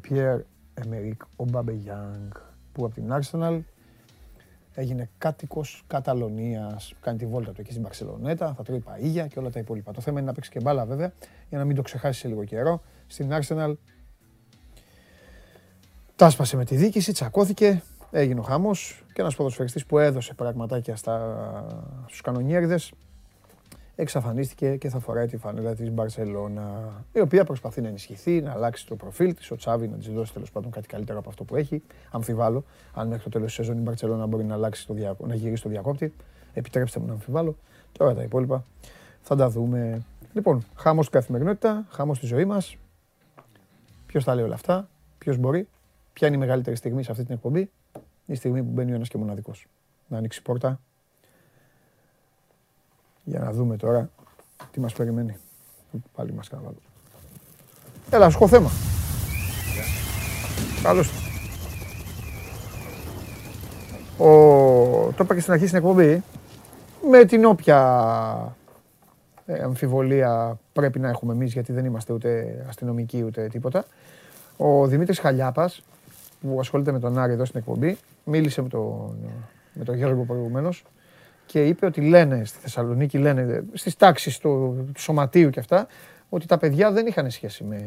Πιέρ 0.02 0.40
Εμερικ 0.74 1.22
ο 1.36 1.46
Μπαμπεγιάνγκ 1.46 2.32
που 2.72 2.86
από 2.86 2.94
την 2.94 3.04
Arsenal 3.12 3.60
έγινε 4.74 5.10
κάτοικος 5.18 5.84
Καταλωνίας, 5.88 6.94
κάνει 7.02 7.18
τη 7.18 7.26
βόλτα 7.26 7.52
του 7.52 7.62
εκεί 7.62 7.72
στην 7.72 7.84
Παρσελονέτα, 7.84 8.54
θα 8.54 8.64
τρώει 8.64 8.84
παΐγια 8.88 9.28
και 9.28 9.40
όλα 9.40 9.50
τα 9.50 9.60
υπόλοιπα. 9.60 9.92
Το 9.92 10.02
θέμα 10.02 10.20
είναι 10.20 10.28
να 10.28 10.34
παίξει 10.34 10.50
και 10.50 10.60
μπάλα 10.60 10.86
βέβαια, 10.86 11.14
για 11.50 11.58
να 11.58 11.66
μην 11.66 11.76
το 11.76 11.82
ξεχάσει 11.82 12.20
σε 12.20 12.28
λίγο 12.28 12.44
καιρό. 12.44 12.82
Στην 13.08 13.30
Arsenal 13.32 13.74
τάσπασε 16.16 16.58
με 16.58 16.66
τη 16.66 16.76
δίκηση, 16.76 17.12
τσακώθηκε, 17.12 17.84
έγινε 18.14 18.40
ο 18.40 18.44
χαμός 18.44 19.04
και 19.14 19.22
ένας 19.22 19.36
ποδοσφαιριστής 19.36 19.86
που 19.86 19.98
έδωσε 20.00 20.34
πραγματάκια 20.34 20.96
στα, 20.96 21.66
στους 22.06 22.22
κανονιέριδες 22.22 22.94
εξαφανίστηκε 23.96 24.76
και 24.76 24.90
θα 24.90 25.00
φοράει 25.00 25.28
τη 25.28 25.38
φανέλα 25.38 25.76
της 25.76 25.92
Μπαρσελώνα, 25.92 26.92
η 27.14 27.20
οποία 27.20 27.44
προσπαθεί 27.44 27.82
να 27.82 27.88
ενισχυθεί, 27.88 28.42
να 28.42 28.52
αλλάξει 28.52 28.88
το 28.88 28.96
προφίλ 28.96 29.34
της, 29.34 29.52
ο 29.52 29.56
Τσάβη 29.56 29.88
να 29.88 29.98
της 29.98 30.08
δώσει 30.08 30.34
τέλος 30.34 30.52
πάντων 30.52 30.72
κάτι 30.72 30.88
καλύτερο 30.88 31.20
από 31.20 31.30
αυτό 31.30 31.44
που 31.44 31.56
έχει. 31.56 31.84
Αμφιβάλλω, 32.12 32.64
αν 32.94 33.08
μέχρι 33.08 33.24
το 33.24 33.30
τέλος 33.30 33.48
της 33.48 33.56
σεζόν 33.56 33.78
η 33.78 33.82
Μπαρσελώνα 33.82 34.26
μπορεί 34.26 34.44
να, 34.44 34.54
αλλάξει 34.54 34.88
το 34.88 34.94
δια... 34.94 35.16
να 35.26 35.36
γυρίσει 35.36 35.64
το 35.64 35.70
διακόπτη. 35.70 36.14
Επιτρέψτε 36.54 37.00
μου 37.00 37.06
να 37.06 37.14
αμφιβάλλω. 37.14 37.56
Τώρα 37.92 38.14
τα 38.14 38.22
υπόλοιπα 38.22 38.66
θα 39.22 39.36
τα 39.36 39.50
δούμε. 39.50 40.06
Λοιπόν, 40.34 40.64
χάμος 40.76 41.06
στην 41.06 41.20
καθημερινότητα, 41.20 41.86
χάμος 41.90 42.18
στη 42.18 42.26
ζωή 42.26 42.46
μας. 42.46 42.76
Ποιος 44.06 44.24
τα 44.24 44.36
λέει 44.36 44.44
όλα 44.44 44.54
αυτά, 44.54 44.90
ποιος 45.18 45.38
μπορεί, 45.38 45.68
ποια 46.14 46.28
είναι 46.28 46.36
η 46.36 46.40
μεγαλύτερη 46.40 46.76
στιγμή 46.76 47.04
σε 47.04 47.12
αυτή 47.12 47.24
την 47.24 47.34
εκπομπή, 47.34 47.70
η 48.26 48.36
στιγμή 48.36 48.64
που 48.64 48.70
μπαίνει 48.70 48.92
ο 48.92 48.96
ένας 48.96 49.08
και 49.08 49.18
μοναδικός. 49.18 49.68
Να 50.08 50.18
ανοίξει 50.18 50.42
πόρτα, 50.42 50.80
για 53.24 53.40
να 53.40 53.52
δούμε 53.52 53.78
τώρα 53.78 54.10
τι 54.72 54.80
μας 54.80 54.94
περιμένει. 54.94 55.38
Πάλι 56.16 56.34
μας 56.34 56.50
κάνω. 56.50 56.74
Έλα, 58.10 58.30
σου 58.30 58.48
θέμα. 58.48 58.70
Καλώς. 60.84 61.12
Ο... 64.18 64.26
Το 65.12 65.24
είπα 65.24 65.34
και 65.34 65.40
στην 65.40 65.54
αρχή 65.54 65.66
στην 65.66 65.78
εκπομπή. 65.78 66.24
Με 67.10 67.26
την 67.26 67.46
όποια 67.46 68.56
ε, 69.46 69.64
αμφιβολία 69.64 70.60
πρέπει 70.74 71.00
να 71.00 71.10
έχουμε 71.10 71.34
εμείς, 71.34 71.54
γιατί 71.54 71.72
δεν 71.72 71.86
είμαστε 71.86 72.14
ούτε 72.14 72.64
αστυνομικοί 72.68 73.24
ούτε 73.24 73.48
τίποτα. 73.48 73.86
Ο 74.58 74.88
Δημήτρης 74.88 75.20
Χαλιάπας, 75.20 75.84
που 76.44 76.60
ασχολείται 76.60 76.92
με 76.92 77.00
τον 77.00 77.18
Άρη 77.18 77.32
εδώ 77.34 77.46
στην 77.46 77.60
εκπομπή, 77.60 77.98
μίλησε 78.24 78.62
με 78.62 78.70
τον, 78.70 79.16
με 79.74 79.84
τον 79.84 79.96
Γιώργο 79.96 80.24
προηγουμένως 80.24 80.84
και 81.46 81.66
είπε 81.66 81.86
ότι 81.86 82.02
λένε 82.02 82.46
στη 82.46 82.58
Θεσσαλονίκη, 82.62 83.18
λένε 83.18 83.64
στις 83.74 83.96
τάξεις 83.96 84.38
του, 84.38 84.86
του 84.94 85.02
σωματείου 85.02 85.50
και 85.50 85.60
αυτά, 85.60 85.88
ότι 86.30 86.46
τα 86.46 86.58
παιδιά 86.58 86.92
δεν 86.92 87.08
είχαν 87.08 87.30
σχέση 87.32 87.64
με, 87.64 87.82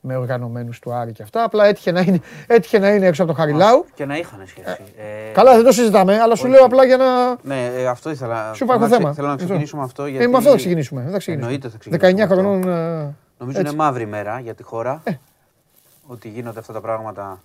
με 0.00 0.16
οργανωμένους 0.16 0.78
του 0.78 0.92
Άρη 0.92 1.12
και 1.12 1.22
αυτά. 1.22 1.44
Απλά 1.44 1.64
έτυχε 1.64 1.92
να 1.92 2.00
είναι, 2.00 2.20
έτυχε 2.46 2.78
να 2.78 2.94
είναι 2.94 3.06
έξω 3.06 3.22
από 3.22 3.32
το 3.32 3.38
Χαριλάου. 3.38 3.84
Και 3.94 4.04
να 4.04 4.16
είχαν 4.16 4.42
σχέση. 4.46 4.82
Ε, 4.96 5.32
καλά, 5.32 5.54
δεν 5.54 5.64
το 5.64 5.72
συζητάμε, 5.72 6.20
αλλά 6.20 6.34
σου 6.34 6.48
λέω 6.48 6.64
απλά 6.64 6.84
για 6.84 6.96
να. 6.96 7.36
Ναι, 7.42 7.66
ε, 7.66 7.86
αυτό 7.86 8.10
ήθελα. 8.10 8.54
Σου 8.54 8.64
υπάρχει 8.64 8.88
θέμα. 8.88 9.12
Θέλω 9.12 9.28
να 9.28 9.36
ξεκινήσουμε 9.36 9.82
αυτό. 9.82 10.06
Γιατί... 10.06 10.24
Ε, 10.24 10.28
με 10.28 10.36
αυτό 10.36 10.50
θα 10.50 10.56
ξεκινήσουμε. 10.56 11.08
Θα 11.10 11.18
ξεκινήσουμε. 11.18 11.52
Εννοείται 11.52 11.68
θα 11.68 11.78
ξεκινήσουμε. 11.78 12.24
19 12.24 12.28
χρονών. 12.28 12.60
Νομίζω 13.38 13.60
είναι 13.60 13.72
μαύρη 13.72 14.06
μέρα 14.06 14.40
για 14.40 14.54
τη 14.54 14.62
χώρα. 14.62 15.02
Ότι 16.06 16.28
γίνονται 16.28 16.58
αυτά 16.58 16.72
τα 16.72 16.80
πράγματα 16.80 17.40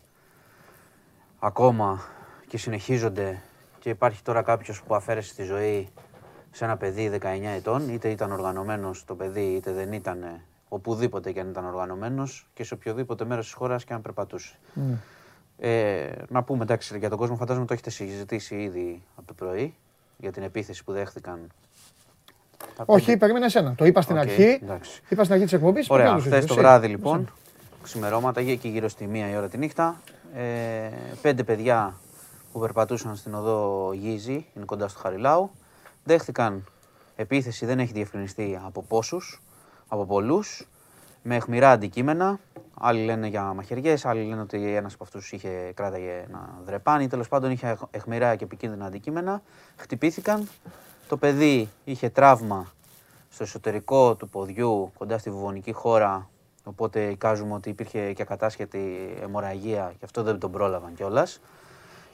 ακόμα 1.40 2.02
και 2.48 2.58
συνεχίζονται 2.58 3.42
και 3.80 3.90
υπάρχει 3.90 4.24
τώρα 4.24 4.42
κάποιος 4.42 4.84
που 4.84 4.96
αφαίρεσε 4.96 5.36
τη 5.36 5.44
ζωή 5.44 5.90
σε 6.52 6.66
ένα 6.66 6.78
παιδί 6.78 7.12
19 7.22 7.26
ετών, 7.56 7.90
είτε 7.90 8.10
ήταν 8.10 8.32
οργανωμένος 8.32 9.06
το 9.06 9.16
παιδί, 9.16 9.54
είτε 9.56 9.72
δεν 9.72 9.92
ήταν, 9.94 10.26
οπουδήποτε 10.68 11.32
και 11.32 11.40
αν 11.40 11.50
ήταν 11.50 11.66
οργανωμένος 11.66 12.48
και 12.54 12.64
σε 12.64 12.74
οποιοδήποτε 12.74 13.26
μέρος 13.26 13.46
της 13.46 13.54
χώρας 13.54 13.84
και 13.84 13.94
αν 13.94 14.02
περπατούσε. 14.02 14.56
Mm. 14.76 14.80
Ε, 15.60 16.08
να 16.30 16.44
πούμε 16.44 16.64
εντάξει 16.64 16.98
για 16.98 17.10
τον 17.10 17.18
κόσμο, 17.18 17.36
φαντάζομαι 17.36 17.66
το 17.66 17.74
έχετε 17.74 17.90
συζητήσει 17.90 18.56
ήδη 18.56 19.02
από 19.16 19.28
το 19.28 19.34
πρωί 19.34 19.76
για 20.18 20.32
την 20.32 20.44
επίθεση 20.44 20.84
που 20.84 20.92
δέχτηκαν. 20.92 21.52
Όχι, 22.86 23.18
περίμενε 23.18 23.46
εσένα. 23.46 23.76
Το 23.76 23.86
είπα 23.86 24.02
στην 24.02 24.16
okay, 24.16 24.20
αρχή. 24.20 24.60
Εντάξει. 24.64 25.02
Είπα 25.10 25.22
στην 25.22 25.34
αρχή 25.34 25.46
της 25.46 25.54
εκπομπής. 25.54 25.90
Ωραία, 25.90 26.20
χθες 26.20 26.46
το 26.46 26.56
βράδυ 26.56 26.88
λοιπόν, 26.88 27.30
ξημερώματα, 27.84 28.42
εκεί 28.42 28.68
γύρω 28.68 28.88
στη 28.88 29.08
μία 29.08 29.30
η 29.30 29.36
ώρα 29.38 29.50
τη 29.50 29.58
νύχτα. 29.58 30.02
Ε, 30.34 30.89
πέντε 31.21 31.43
παιδιά 31.43 31.95
που 32.51 32.59
περπατούσαν 32.59 33.15
στην 33.15 33.34
οδό 33.34 33.91
Γίζη, 33.93 34.45
είναι 34.55 34.65
κοντά 34.65 34.88
στο 34.88 34.99
Χαριλάου. 34.99 35.51
Δέχτηκαν 36.03 36.65
επίθεση, 37.15 37.65
δεν 37.65 37.80
έχει 37.80 37.93
διευκρινιστεί 37.93 38.59
από 38.65 38.84
πόσους, 38.84 39.41
από 39.88 40.05
πολλούς, 40.05 40.67
με 41.23 41.36
αιχμηρά 41.36 41.71
αντικείμενα. 41.71 42.39
Άλλοι 42.80 43.05
λένε 43.05 43.28
για 43.28 43.53
μαχαιριές, 43.53 44.05
άλλοι 44.05 44.23
λένε 44.23 44.41
ότι 44.41 44.75
ένας 44.75 44.93
από 44.93 45.03
αυτούς 45.03 45.32
είχε 45.32 45.71
κράταγε 45.75 46.25
ένα 46.28 46.59
δρεπάνι. 46.65 47.07
Τέλος 47.07 47.28
πάντων 47.28 47.51
είχε 47.51 47.78
αιχμηρά 47.91 48.36
και 48.36 48.43
επικίνδυνα 48.43 48.86
αντικείμενα. 48.86 49.41
Χτυπήθηκαν. 49.75 50.47
Το 51.07 51.17
παιδί 51.17 51.69
είχε 51.84 52.09
τραύμα 52.09 52.71
στο 53.30 53.43
εσωτερικό 53.43 54.15
του 54.15 54.30
ποδιού, 54.30 54.91
κοντά 54.97 55.17
στη 55.17 55.30
βουβονική 55.30 55.71
χώρα. 55.71 56.30
Οπότε 56.68 57.01
εικάζουμε 57.09 57.53
ότι 57.53 57.70
υπήρχε 57.70 58.13
και 58.13 58.22
ακατάσχετη 58.22 59.13
αιμορραγία 59.22 59.93
και 59.99 60.05
αυτό 60.05 60.24
δεν 60.24 60.39
τον 60.39 60.51
πρόλαβαν 60.51 60.93
κιόλας. 60.93 61.41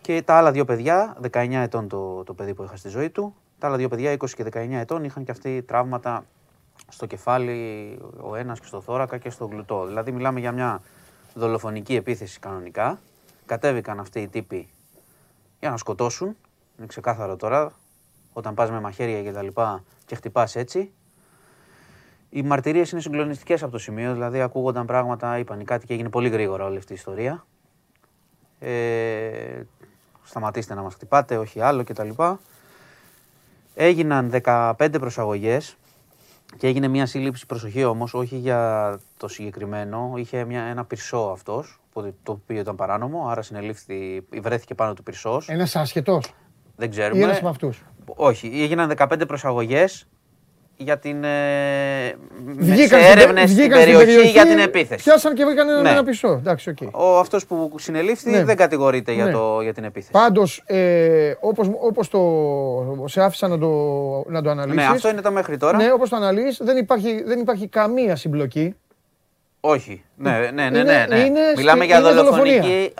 Και 0.02 0.22
τα 0.22 0.34
άλλα 0.34 0.52
δύο 0.52 0.66
παιδιά, 0.66 1.18
19 1.32 1.52
ετών 1.52 1.88
το, 1.88 2.24
το 2.24 2.34
παιδί 2.34 2.54
που 2.54 2.64
είχα 2.64 2.76
στη 2.76 2.90
ζωή 2.90 3.10
του, 3.10 3.36
τα 3.60 3.68
άλλα 3.68 3.78
δύο 3.78 3.88
παιδιά, 3.88 4.14
20 4.14 4.30
και 4.30 4.44
19 4.44 4.72
ετών, 4.72 5.04
είχαν 5.04 5.24
και 5.24 5.32
αυτοί 5.32 5.62
τραύματα 5.62 6.26
στο 6.90 7.06
κεφάλι, 7.06 8.00
ο 8.22 8.36
ένας 8.36 8.60
και 8.60 8.66
στο 8.66 8.82
θώρακα 8.82 9.18
και 9.18 9.30
στο 9.30 9.46
γλουτό. 9.46 9.86
Δηλαδή 9.86 10.12
μιλάμε 10.12 10.40
για 10.40 10.52
μια 10.52 10.82
δολοφονική 11.34 11.96
επίθεση 11.96 12.40
κανονικά. 12.40 13.00
Κατέβηκαν 13.46 14.00
αυτοί 14.00 14.20
οι 14.20 14.28
τύποι 14.28 14.68
για 15.60 15.70
να 15.70 15.78
σκοτώσουν. 15.78 16.36
Είναι 16.78 16.88
ξεκάθαρο 16.88 17.36
τώρα, 17.36 17.72
όταν 18.34 18.54
πας 18.54 18.72
με 18.72 18.80
μαχαίρια 18.80 19.24
και 19.24 19.32
τα 19.32 19.42
λοιπά 19.42 19.84
και 20.06 20.16
χτυπάς 20.16 20.56
έτσι. 20.56 20.92
Οι 22.36 22.42
μαρτυρίες 22.42 22.92
είναι 22.92 23.02
συγκλονιστικές 23.02 23.64
από 23.64 23.72
το 23.72 23.78
σημείο, 23.78 24.14
δηλαδή 24.14 24.42
ακούγονταν 24.42 24.86
πράγματα, 24.86 25.38
είπαν 25.38 25.66
κάτι 25.66 25.86
και 25.86 25.94
έγινε 25.94 26.10
πολύ 26.10 26.30
γρήγορα 26.30 26.66
όλη 26.66 26.78
αυτή 26.78 26.92
η 26.92 26.96
ιστορία. 26.96 27.46
Ε, 28.60 29.62
σταματήστε 30.24 30.74
να 30.74 30.82
μας 30.82 30.94
χτυπάτε, 30.94 31.38
όχι 31.38 31.62
άλλο 31.62 31.84
κτλ. 31.84 32.10
Έγιναν 33.76 34.42
15 34.44 34.74
προσαγωγές 35.00 35.78
και 36.58 36.68
έγινε 36.68 36.88
μια 36.88 37.06
σύλληψη 37.06 37.46
προσοχή 37.46 37.84
όμως, 37.84 38.14
όχι 38.14 38.36
για 38.36 39.00
το 39.18 39.28
συγκεκριμένο, 39.28 40.14
είχε 40.16 40.46
μια, 40.46 40.62
ένα 40.62 40.86
πυρσό 40.86 41.30
αυτός, 41.34 41.80
το 42.24 42.32
οποίο 42.32 42.60
ήταν 42.60 42.76
παράνομο, 42.76 43.28
άρα 43.28 43.42
συνελήφθη, 43.42 44.26
βρέθηκε 44.42 44.76
πάνω 44.76 44.94
του 44.94 45.04
πυρσός. 45.04 45.50
Ένας 45.50 45.76
άσχετος; 45.76 46.34
Δεν 46.76 46.90
ξέρουμε. 46.90 47.20
Ή 47.20 47.24
ένας 47.24 47.42
με 47.42 47.50
αυτούς; 47.50 47.84
Όχι, 48.06 48.48
έγιναν 48.48 48.90
15 48.98 49.28
προσαγωγές 49.28 50.08
για 50.84 50.98
την. 50.98 51.24
Ε, 51.24 52.16
βγήκαν 52.58 53.02
σε 53.02 53.08
έρευνες 53.08 53.50
στην, 53.50 53.70
περιοχή, 53.70 54.06
περιοχή 54.06 54.30
για 54.30 54.46
την 54.46 54.60
επίθεση. 54.60 55.04
Πιάσαν 55.04 55.34
και 55.34 55.46
βρήκαν 55.46 55.82
ναι. 55.82 55.90
ένα 55.90 56.04
πισό. 56.04 56.28
Εντάξει, 56.28 56.74
okay. 56.78 56.88
Ο 56.92 57.18
αυτός 57.18 57.46
που 57.46 57.72
συνελήφθη 57.76 58.30
ναι. 58.30 58.44
δεν 58.44 58.56
κατηγορείται 58.56 59.12
ναι. 59.12 59.24
για, 59.24 59.32
το, 59.32 59.62
για 59.62 59.74
την 59.74 59.84
επίθεση. 59.84 60.12
Πάντως, 60.12 60.64
ε, 60.66 61.34
όπως 61.80 62.10
το. 62.10 62.20
σε 63.06 63.22
άφησα 63.22 63.48
να 63.48 63.58
το, 63.58 63.70
να 64.28 64.42
το 64.42 64.50
αναλύσεις. 64.50 64.82
Ναι, 64.82 64.88
αυτό 64.88 65.10
είναι 65.10 65.22
το 65.22 65.32
μέχρι 65.32 65.58
τώρα. 65.58 65.78
Ναι, 65.78 65.92
όπως 65.92 66.10
το 66.10 66.16
αναλύεις, 66.16 66.60
δεν 66.62 66.78
υπάρχει, 66.78 67.24
δεν 67.26 67.40
υπάρχει 67.40 67.68
καμία 67.68 68.16
συμπλοκή. 68.16 68.76
Όχι. 69.60 70.04
Ναι, 70.16 70.50
ναι, 70.54 70.70
ναι. 70.70 70.84
ναι, 70.84 71.06
ναι. 71.10 71.20
Είναι, 71.20 71.40
Μιλάμε 71.58 71.86
για 71.86 72.02
δολοφονική 72.02 72.94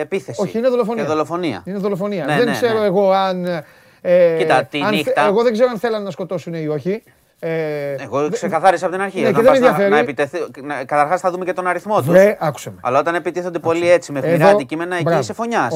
επίθεση. 0.00 0.42
Όχι, 0.42 0.58
είναι 0.58 0.68
δολοφονία. 0.68 1.02
Και 1.02 1.08
δολοφονία. 1.08 1.62
Είναι 1.64 1.78
δολοφονία. 1.78 2.24
Ναι, 2.24 2.36
δεν 2.36 2.44
ναι, 2.44 2.52
ξέρω 2.52 2.82
εγώ 2.82 3.10
αν. 3.10 3.64
Ε, 4.00 4.36
Κοίτα, 4.38 4.64
τη 4.64 4.82
νύχτα. 4.82 5.26
Εγώ 5.26 5.42
δεν 5.42 5.52
ξέρω 5.52 5.68
αν 5.70 5.78
θέλανε 5.78 6.04
να 6.04 6.10
σκοτώσουν 6.10 6.54
ή 6.54 6.68
όχι. 6.68 7.02
Ε, 7.38 7.94
Εγώ 8.02 8.28
ξεκαθάρισα 8.30 8.86
από 8.86 8.94
την 8.94 9.04
αρχή. 9.04 9.20
Ναι, 9.20 9.28
όταν 9.28 9.60
να, 9.60 9.88
να 9.88 9.98
επιτεθεί, 9.98 10.38
καταρχάς 10.86 11.20
θα 11.20 11.30
δούμε 11.30 11.44
και 11.44 11.52
τον 11.52 11.66
αριθμό 11.66 12.02
τους. 12.02 12.14
άκουσε 12.38 12.70
με. 12.70 12.76
Αλλά 12.82 12.98
όταν 12.98 13.14
επιτίθενται 13.14 13.58
πολύ 13.58 13.90
έτσι 13.90 14.12
με 14.12 14.20
φυλά 14.20 14.48
αντικείμενα, 14.48 14.96
εκεί 14.96 15.18
είσαι 15.18 15.32
φωνιάς. 15.32 15.74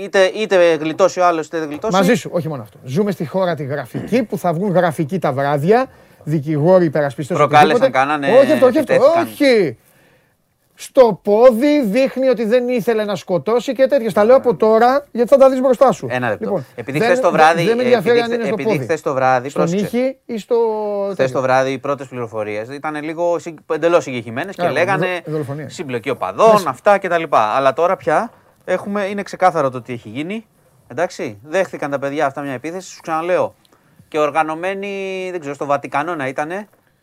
Είτε, 0.00 0.24
είτε 0.24 0.74
γλιτώσει 0.74 1.20
ο 1.20 1.24
άλλος, 1.26 1.46
είτε 1.46 1.58
δεν 1.58 1.68
γλιτώσει. 1.68 1.96
Μαζί 1.96 2.14
σου, 2.14 2.30
όχι 2.32 2.48
μόνο 2.48 2.62
αυτό. 2.62 2.78
Ζούμε 2.84 3.10
στη 3.10 3.26
χώρα 3.26 3.54
τη 3.54 3.64
γραφική 3.64 4.22
που 4.22 4.38
θα 4.38 4.52
βγουν 4.52 4.72
γραφικοί 4.72 5.18
τα 5.18 5.32
βράδια, 5.32 5.86
δικηγόροι, 6.24 6.84
υπερασπιστές. 6.84 7.36
Προκάλεσαν, 7.36 7.90
κάνανε. 7.90 8.38
Όχι 8.38 8.52
αυτό, 8.52 8.66
όχι 8.66 8.78
αυτό. 8.78 8.94
Όχι. 8.94 9.76
Στο 10.74 11.20
πόδι, 11.22 11.84
δείχνει 11.84 12.28
ότι 12.28 12.44
δεν 12.44 12.68
ήθελε 12.68 13.04
να 13.04 13.14
σκοτώσει 13.16 13.72
και 13.72 13.86
τέτοια. 13.86 14.12
Τα 14.12 14.24
λέω 14.24 14.36
από 14.36 14.54
τώρα 14.56 15.04
γιατί 15.12 15.28
θα 15.28 15.36
τα 15.36 15.50
δεις 15.50 15.60
μπροστά 15.60 15.92
σου. 15.92 16.06
Ένα 16.10 16.28
λεπτό. 16.28 16.44
Λοιπόν, 16.44 16.64
επειδή 16.74 16.98
δεν- 16.98 17.06
χθες 17.08 17.20
το 17.20 17.30
βράδυ. 17.30 17.64
Δεν 17.64 17.76
με 17.76 17.82
ενδιαφέρει 17.82 18.18
αν 18.20 18.24
επειδή, 18.24 18.34
είναι 18.34 18.44
στο 18.44 18.54
επειδή 18.54 18.68
πόδι. 18.72 18.84
χθες 18.84 19.00
το 19.00 19.14
βράδυ. 19.14 19.48
Στον 19.48 19.62
πρόσεξε. 19.64 19.96
ήχη 19.96 20.16
ή 20.26 20.38
στο. 20.38 20.56
Χθες 21.04 21.16
τέτοιο. 21.16 21.34
το 21.34 21.40
βράδυ 21.40 21.70
οι 21.72 21.78
πρώτες 21.78 22.06
πληροφορίες 22.06 22.68
ήταν 22.68 23.02
λίγο 23.02 23.36
εντελώς 23.72 24.02
συγκεκριμένε 24.02 24.52
και 24.52 24.62
Άρα, 24.62 24.70
λέγανε 24.70 25.06
δολο- 25.06 25.20
δολοφονία. 25.26 25.68
συμπλοκή 25.68 26.10
οπαδών, 26.10 26.52
Μέσα. 26.52 26.68
αυτά 26.68 26.98
κτλ. 26.98 27.22
Αλλά 27.30 27.72
τώρα 27.72 27.96
πια 27.96 28.30
έχουμε, 28.64 29.04
είναι 29.04 29.22
ξεκάθαρο 29.22 29.70
το 29.70 29.82
τι 29.82 29.92
έχει 29.92 30.08
γίνει. 30.08 30.46
Εντάξει, 30.88 31.38
δέχθηκαν 31.44 31.90
τα 31.90 31.98
παιδιά 31.98 32.26
αυτά 32.26 32.40
μια 32.40 32.52
επίθεση. 32.52 32.88
Σου 32.90 33.00
ξαναλέω. 33.00 33.54
Και 34.08 34.18
οργανωμένοι, 34.18 35.28
δεν 35.30 35.40
ξέρω, 35.40 35.54
στο 35.54 35.66
Βατικανό 35.66 36.14
να 36.14 36.28
ήταν. 36.28 36.50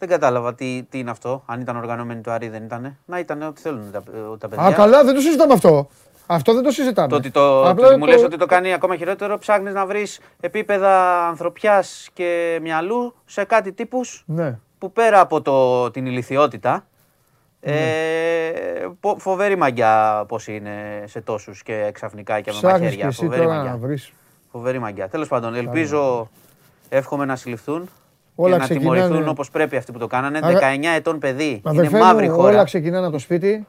Δεν 0.02 0.10
κατάλαβα 0.10 0.54
τι, 0.56 0.84
τι 0.90 1.00
είναι 1.00 1.10
αυτό. 1.12 1.44
Αν 1.46 1.62
ήταν 1.62 1.78
οργανωμένοι 1.78 2.22
το 2.22 2.32
Άρη, 2.32 2.50
δεν 2.50 2.64
ήταν. 2.64 2.98
Να 3.06 3.20
ήταν 3.20 3.42
ό,τι 3.42 3.62
θέλουν 3.62 3.92
τα, 3.92 4.04
τα 4.38 4.48
παιδιά. 4.48 4.66
Α, 4.66 4.74
καλά, 4.74 5.04
δεν 5.04 5.14
το 5.16 5.22
συζητάμε 5.22 5.54
αυτό. 5.54 5.90
Αυτό 6.28 6.54
δεν 6.54 6.64
το 6.64 6.72
συζητάμε. 6.72 7.08
Το 7.08 7.16
ότι, 7.16 7.32
το, 7.32 7.70
Απλά 7.70 7.74
το 7.84 7.88
ότι 7.88 7.98
μου 8.00 8.06
το- 8.06 8.12
λες 8.12 8.24
ότι 8.24 8.38
το 8.38 8.46
κάνει 8.46 8.74
ακόμα 8.74 8.96
χειρότερο, 8.96 9.38
ψάχνεις 9.38 9.74
να 9.74 9.86
βρεις 9.86 10.20
επίπεδα 10.40 11.26
ανθρωπιάς 11.28 12.10
και 12.14 12.60
μυαλού 12.62 13.16
σε 13.26 13.44
κάτι 13.44 13.72
τύπους 13.74 14.24
Ναι. 14.28 14.60
που 14.78 14.92
πέρα 14.92 15.20
από 15.20 15.42
το, 15.42 15.92
την 15.92 16.06
ηλικιότητα, 16.06 16.86
Ναι. 17.60 17.72
ε, 17.74 18.88
πο- 19.00 19.16
φοβερή 19.20 19.56
μαγιά 19.56 20.26
πώς 20.28 20.48
είναι 20.48 21.04
σε 21.08 21.22
τόσους 21.22 21.64
και 21.64 21.90
ξαφνικά 21.94 22.42
και 22.42 22.52
με 22.52 22.58
Ψάχνεις 22.58 22.80
και 22.80 22.84
μαχαίρια. 22.86 23.08
εσύ 23.08 23.24
Φοβερή 23.24 23.42
τώρα 23.42 23.56
να 23.56 23.62
μαγιά. 23.64 23.78
βρεις. 23.78 24.12
Φοβερή 24.52 24.80
μαγιά. 24.80 25.08
Τέλος 25.10 25.28
πάντων, 25.28 25.56
ελπίζω, 25.56 26.30
εύχομαι 26.90 27.26
να 27.26 27.36
συλληφθούν 27.36 27.90
Όλα 28.36 28.54
και 28.54 28.58
να 28.60 28.64
ξεκινάνε- 28.64 29.02
τιμωρηθούν 29.02 29.28
όπως 29.30 29.50
πρέπει 29.50 29.76
αυτοί 29.78 29.92
που 29.92 30.00
το 30.00 30.08
κάνανε. 30.08 30.40
Άρα- 30.44 30.60
19 30.60 30.90
ετών 30.96 31.20
παιδί, 31.20 31.62
Αδερφέ 31.64 31.90
είναι 31.98 32.06
μαύρη 32.06 32.30
μου, 32.30 32.36
χώρα. 32.36 32.48
όλα 32.54 32.64
ξεκινάνε 32.64 33.04
από 33.06 33.14
το 33.14 33.20
σπίτι 33.20 33.68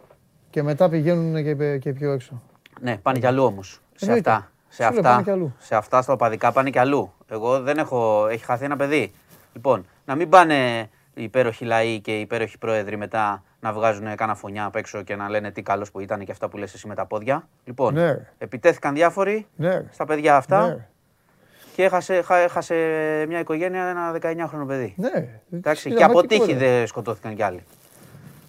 και 0.50 0.62
μετά 0.62 0.88
πηγαίνουν 0.88 1.42
και, 1.42 1.78
και 1.78 1.92
πιο 1.92 2.12
έξω. 2.12 2.42
Ναι, 2.80 2.96
πάνε 2.96 3.18
κι 3.18 3.26
αλλού 3.26 3.44
όμως. 3.44 3.80
Σε 3.94 4.04
Εννοείται. 4.04 4.30
αυτά. 4.30 4.50
Σε 4.68 4.82
Σου 4.82 4.90
λέω, 4.90 4.98
αυτά, 4.98 5.10
πάνε 5.10 5.22
κι 5.22 5.30
αλλού. 5.30 5.54
σε 5.58 5.74
αυτά 5.76 6.02
στα 6.02 6.12
οπαδικά 6.12 6.52
πάνε 6.52 6.70
κι 6.70 6.78
αλλού. 6.78 7.12
Εγώ 7.28 7.60
δεν 7.60 7.78
έχω. 7.78 8.26
Έχει 8.30 8.44
χαθεί 8.44 8.64
ένα 8.64 8.76
παιδί. 8.76 9.12
Λοιπόν, 9.52 9.86
να 10.04 10.14
μην 10.14 10.28
πάνε 10.28 10.88
οι 11.14 11.22
υπέροχοι 11.22 11.64
λαοί 11.64 12.00
και 12.00 12.16
οι 12.16 12.20
υπέροχοι 12.20 12.58
πρόεδροι 12.58 12.96
μετά 12.96 13.42
να 13.60 13.72
βγάζουν 13.72 14.14
κάνα 14.14 14.34
φωνιά 14.34 14.64
απ' 14.64 14.76
έξω 14.76 15.02
και 15.02 15.16
να 15.16 15.28
λένε 15.28 15.50
τι 15.50 15.62
καλός 15.62 15.90
που 15.90 16.00
ήταν 16.00 16.24
και 16.24 16.32
αυτά 16.32 16.48
που 16.48 16.56
λες 16.56 16.74
εσύ 16.74 16.86
με 16.88 16.94
τα 16.94 17.06
πόδια. 17.06 17.48
Λοιπόν, 17.64 17.94
Ναι, 17.94 18.04
ρε. 18.04 18.28
επιτέθηκαν 18.38 18.94
διάφοροι 18.94 19.46
Ναι, 19.56 19.68
ρε. 19.68 19.84
στα 19.92 20.04
παιδιά 20.04 20.36
αυτά 20.36 20.66
Ναι, 20.66 20.72
ρε. 20.72 20.88
Και 21.74 21.82
έχασε, 21.84 22.22
χα- 22.22 22.36
έχασε 22.36 22.74
μια 23.28 23.38
οικογένεια 23.38 23.84
ένα 23.84 24.12
19χρονο 24.22 24.66
παιδί. 24.66 24.94
Ναι. 24.96 25.28
Εντάξει, 25.52 25.82
και 25.82 25.94
Συνταγματικό, 25.94 26.18
από 26.18 26.46
τύχη 26.46 26.58
ρε. 26.58 26.58
δεν 26.76 26.86
σκοτώθηκαν 26.86 27.34
κι 27.34 27.42
άλλοι. 27.42 27.62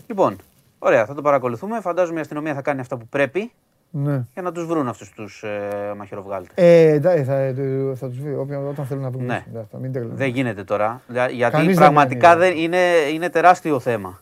Λοιπόν, 0.07 0.35
ωραία, 0.79 1.05
θα 1.05 1.13
το 1.13 1.21
παρακολουθούμε. 1.21 1.79
Φαντάζομαι 1.81 2.17
η 2.17 2.21
αστυνομία 2.21 2.53
θα 2.53 2.61
κάνει 2.61 2.79
αυτά 2.79 2.97
που 2.97 3.07
πρέπει 3.07 3.51
Ναι. 3.89 4.21
για 4.33 4.41
να 4.41 4.51
τους 4.51 4.65
βρουν 4.65 4.87
αυτούς 4.87 5.09
τους 5.11 5.43
ε, 5.43 5.93
μαχαιροβγάλτες. 5.97 6.51
Ε, 6.55 6.87
εντάξει, 6.91 7.23
θα, 7.23 7.33
ε, 7.35 7.53
θα 7.95 8.07
τους 8.07 8.19
βρει 8.19 8.35
όποιον- 8.35 8.67
όταν 8.67 8.85
θέλουν 8.85 9.03
να 9.03 9.09
βρουν. 9.09 9.25
Ναι. 9.25 9.43
Εντάξει, 9.49 9.69
θα 9.71 9.77
Μην 9.77 9.91
τρελαίνουν. 9.91 10.17
Δεν 10.17 10.27
γίνεται 10.29 10.63
τώρα. 10.63 11.01
δια- 11.07 11.29
Γιατί 11.29 11.51
Κανείς 11.55 11.67
δεν 11.67 11.77
πραγματικά 11.77 12.27
κάνει, 12.27 12.39
δεν 12.39 12.57
είναι, 12.57 12.77
είναι 13.13 13.29
τεράστιο 13.29 13.79
θέμα. 13.79 14.21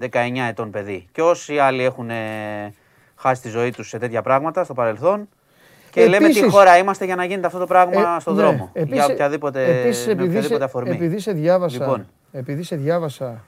19 0.00 0.46
ετών 0.48 0.70
παιδί. 0.70 1.08
Και 1.12 1.22
όσοι 1.22 1.58
άλλοι 1.58 1.82
έχουν 1.84 2.10
ε, 2.10 2.16
χάσει 3.16 3.42
τη 3.42 3.48
ζωή 3.48 3.70
τους 3.70 3.88
σε 3.88 3.98
τέτοια 3.98 4.22
πράγματα 4.22 4.64
στο 4.64 4.74
παρελθόν. 4.74 5.28
Και 5.92 6.00
λέμε 6.06 6.28
τι 6.28 6.38
Επίσης- 6.38 6.52
χώρα 6.52 6.78
είμαστε 6.78 7.04
για 7.04 7.16
να 7.16 7.24
γίνεται 7.24 7.46
αυτό 7.46 7.58
το 7.58 7.66
πράγμα 7.66 8.16
Ε, 8.16 8.20
στον 8.20 8.34
ναι. 8.34 8.42
δρόμο. 8.42 8.70
Επίσης- 8.72 8.94
για 9.04 9.06
οποιαδήποτε, 9.14 9.80
επίσης, 9.80 10.06
με 10.06 10.12
επειδή 10.12 10.28
οποιαδήποτε 10.28 10.58
σε- 10.58 10.64
αφορμή. 10.64 10.90
Επειδή 10.90 11.18
σε 11.18 11.32
διάβασα, 11.32 11.78
Λοιπόν. 11.78 12.06
επειδή 12.32 12.62
σε 12.62 12.76
διάβασα, 12.76 13.44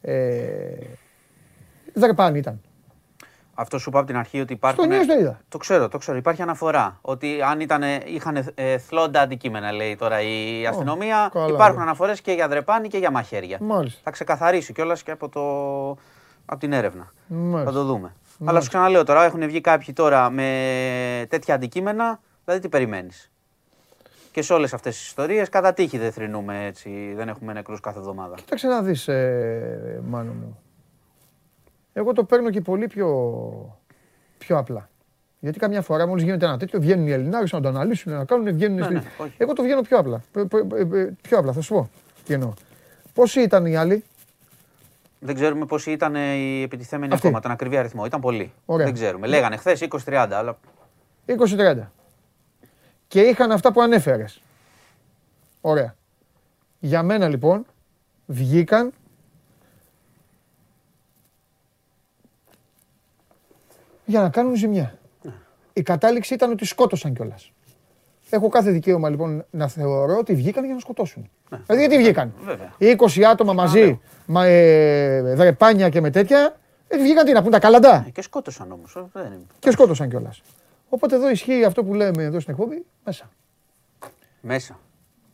ε, 0.00 0.16
δρεπάν 1.94 2.34
ήταν. 2.34 2.60
Αυτό 3.54 3.78
σου 3.78 3.88
είπα 3.88 3.98
από 3.98 4.06
την 4.06 4.16
αρχή 4.16 4.40
ότι 4.40 4.52
υπάρχουν. 4.52 4.84
Στο 4.84 4.94
news 4.94 5.06
το 5.06 5.18
είδα. 5.20 5.40
Το 5.48 5.58
ξέρω, 5.58 5.88
το 5.88 5.98
ξέρω. 5.98 6.16
Υπάρχει 6.18 6.42
αναφορά. 6.42 6.98
Ότι 7.00 7.42
αν 7.42 7.60
ήταν, 7.60 7.82
είχαν 8.06 8.48
ε, 8.54 8.78
θλόντα 8.78 9.20
αντικείμενα, 9.20 9.72
λέει 9.72 9.96
τώρα 9.96 10.20
η 10.20 10.66
αστυνομία, 10.66 11.30
καλά, 11.32 11.46
υπάρχουν 11.54 11.76
ναι. 11.76 11.82
αναφορές 11.82 12.20
και 12.20 12.32
για 12.32 12.48
δρεπάνη 12.48 12.88
και 12.88 12.98
για 12.98 13.10
μαχαίρια. 13.10 13.58
Μάλιστα. 13.60 14.00
Θα 14.04 14.10
ξεκαθαρίσει 14.10 14.72
κιόλας 14.72 15.02
και 15.02 15.10
από, 15.10 15.28
το, 15.28 15.40
από 16.46 16.60
την 16.60 16.72
έρευνα. 16.72 17.10
Μάλιστα. 17.26 17.72
Θα 17.72 17.78
το 17.78 17.84
δούμε. 17.84 18.12
Αλλά 18.44 18.60
σου 18.60 18.68
ξαναλέω 18.68 19.04
τώρα, 19.04 19.24
έχουν 19.24 19.46
βγει 19.46 19.60
κάποιοι 19.60 19.94
τώρα 19.94 20.30
με 20.30 21.26
τέτοια 21.28 21.54
αντικείμενα, 21.54 22.20
δηλαδή 22.44 22.62
τι 22.62 22.68
περιμένεις; 22.68 23.30
Και 24.32 24.42
σε 24.42 24.52
όλες 24.52 24.74
αυτές 24.74 24.96
τις 24.96 25.06
ιστορίες, 25.06 25.48
κατά 25.48 25.72
τύχη 25.72 25.98
δεν 25.98 26.12
θρυνούμε 26.12 26.64
έτσι, 26.66 27.12
δεν 27.16 27.28
έχουμε 27.28 27.52
νεκρούς 27.52 27.80
κάθε 27.80 27.98
εβδομάδα. 27.98 28.34
Κοίταξε 28.34 28.66
να 28.68 28.82
δεις, 28.82 29.08
ε, 29.08 30.00
Μάνο 30.04 30.32
μου. 30.32 30.58
Εγώ 31.92 32.12
το 32.12 32.24
παίρνω 32.24 32.50
και 32.50 32.60
πολύ 32.60 32.86
πιο, 32.86 33.08
πιο 34.38 34.58
απλά. 34.58 34.88
Γιατί 35.40 35.58
καμιά 35.58 35.82
φορά 35.82 36.06
μόλις 36.06 36.24
γίνεται 36.24 36.46
ένα 36.46 36.58
τέτοιο 36.58 36.80
βγαίνουν 36.80 37.06
οι 37.06 37.10
Ελληνάρες 37.10 37.52
να 37.52 37.60
το 37.60 37.68
αναλύσουν, 37.68 38.12
να 38.12 38.24
κάνουν, 38.24 38.54
βγαίνουν. 38.54 38.84
στη- 38.84 38.94
ναι, 38.94 39.02
όχι. 39.18 39.32
Εγώ 39.36 39.52
το 39.52 39.62
βγαίνω 39.62 39.80
πιο 39.80 39.98
απλά. 39.98 40.22
Ε, 40.34 40.40
ε, 40.40 41.00
ε, 41.00 41.10
Πιο 41.22 41.38
απλά, 41.38 41.52
θα 41.52 41.60
σου 41.60 41.74
πω. 41.74 41.90
Τι 42.24 42.32
εννοώ. 42.34 42.52
Πόσοι 43.14 43.40
ήταν 43.40 43.66
οι 43.66 43.76
άλλοι, 43.76 44.04
Δεν 45.20 45.34
ξέρουμε 45.34 45.66
πόσοι 45.66 45.90
ήταν 45.90 46.14
οι 46.14 46.62
επιτιθέμενοι 46.62 47.12
Αυτοί. 47.12 47.26
ακόμα, 47.26 47.42
τον 47.42 47.50
ακριβή 47.50 47.76
αριθμό. 47.76 48.04
Ήταν 48.04 48.20
πολλοί. 48.20 48.52
Ωραία. 48.64 48.84
Δεν 48.84 48.94
ξέρουμε. 48.94 49.26
Λέγανε 49.26 49.56
χθες 49.56 49.80
20-30, 49.80 50.28
αλλά 50.32 50.58
20-30. 51.26 51.92
Και 53.08 53.20
είχαν 53.20 53.52
αυτά 53.52 53.72
που 53.72 53.80
ανέφερες. 53.80 54.42
Ωραία. 55.60 55.94
Για 56.78 57.02
μένα 57.02 57.28
λοιπόν 57.28 57.66
βγήκαν 58.26 58.92
για 64.04 64.20
να 64.20 64.30
κάνουν 64.30 64.54
ζημιά. 64.54 64.98
Η 65.72 65.82
κατάληξη 65.82 66.34
ήταν 66.34 66.50
ότι 66.50 66.64
σκότωσαν 66.64 67.14
κιόλας. 67.14 67.52
Έχω 68.30 68.48
κάθε 68.48 68.70
δικαίωμα 68.70 69.08
λοιπόν 69.08 69.44
να 69.50 69.68
θεωρώ 69.68 70.16
ότι 70.18 70.34
βγήκαν 70.34 70.64
για 70.64 70.74
να 70.74 70.80
σκοτώσουν. 70.80 71.30
Δηλαδή 71.66 71.82
γιατί 71.86 71.96
βγήκαν. 71.96 72.32
Βέβαια. 72.44 72.72
Οι 72.78 72.96
20 73.16 73.22
άτομα 73.22 73.52
μαζί, 73.52 74.00
μα, 74.26 74.44
ε, 74.44 75.34
δρεπάνια 75.34 75.88
και 75.88 76.00
με 76.00 76.10
τέτοια, 76.10 76.56
ε, 76.88 76.98
βγήκαν 76.98 77.24
τι 77.24 77.32
να 77.32 77.42
πούν 77.42 77.50
τα 77.50 77.58
καλαντά. 77.58 78.04
Ε, 78.06 78.10
και 78.10 78.22
σκότωσαν 78.22 78.72
όμω. 78.72 78.82
Δεν 79.12 79.24
είναι. 79.26 79.40
Και 79.58 79.70
σκότωσαν 79.70 80.08
κιόλα. 80.08 80.30
Οπότε 80.88 81.14
εδώ 81.14 81.30
ισχύει 81.30 81.64
αυτό 81.64 81.84
που 81.84 81.94
λέμε 81.94 82.22
εδώ 82.22 82.40
στην 82.40 82.52
εκπομπή. 82.54 82.84
Μέσα. 83.04 83.30
Μέσα. 84.40 84.78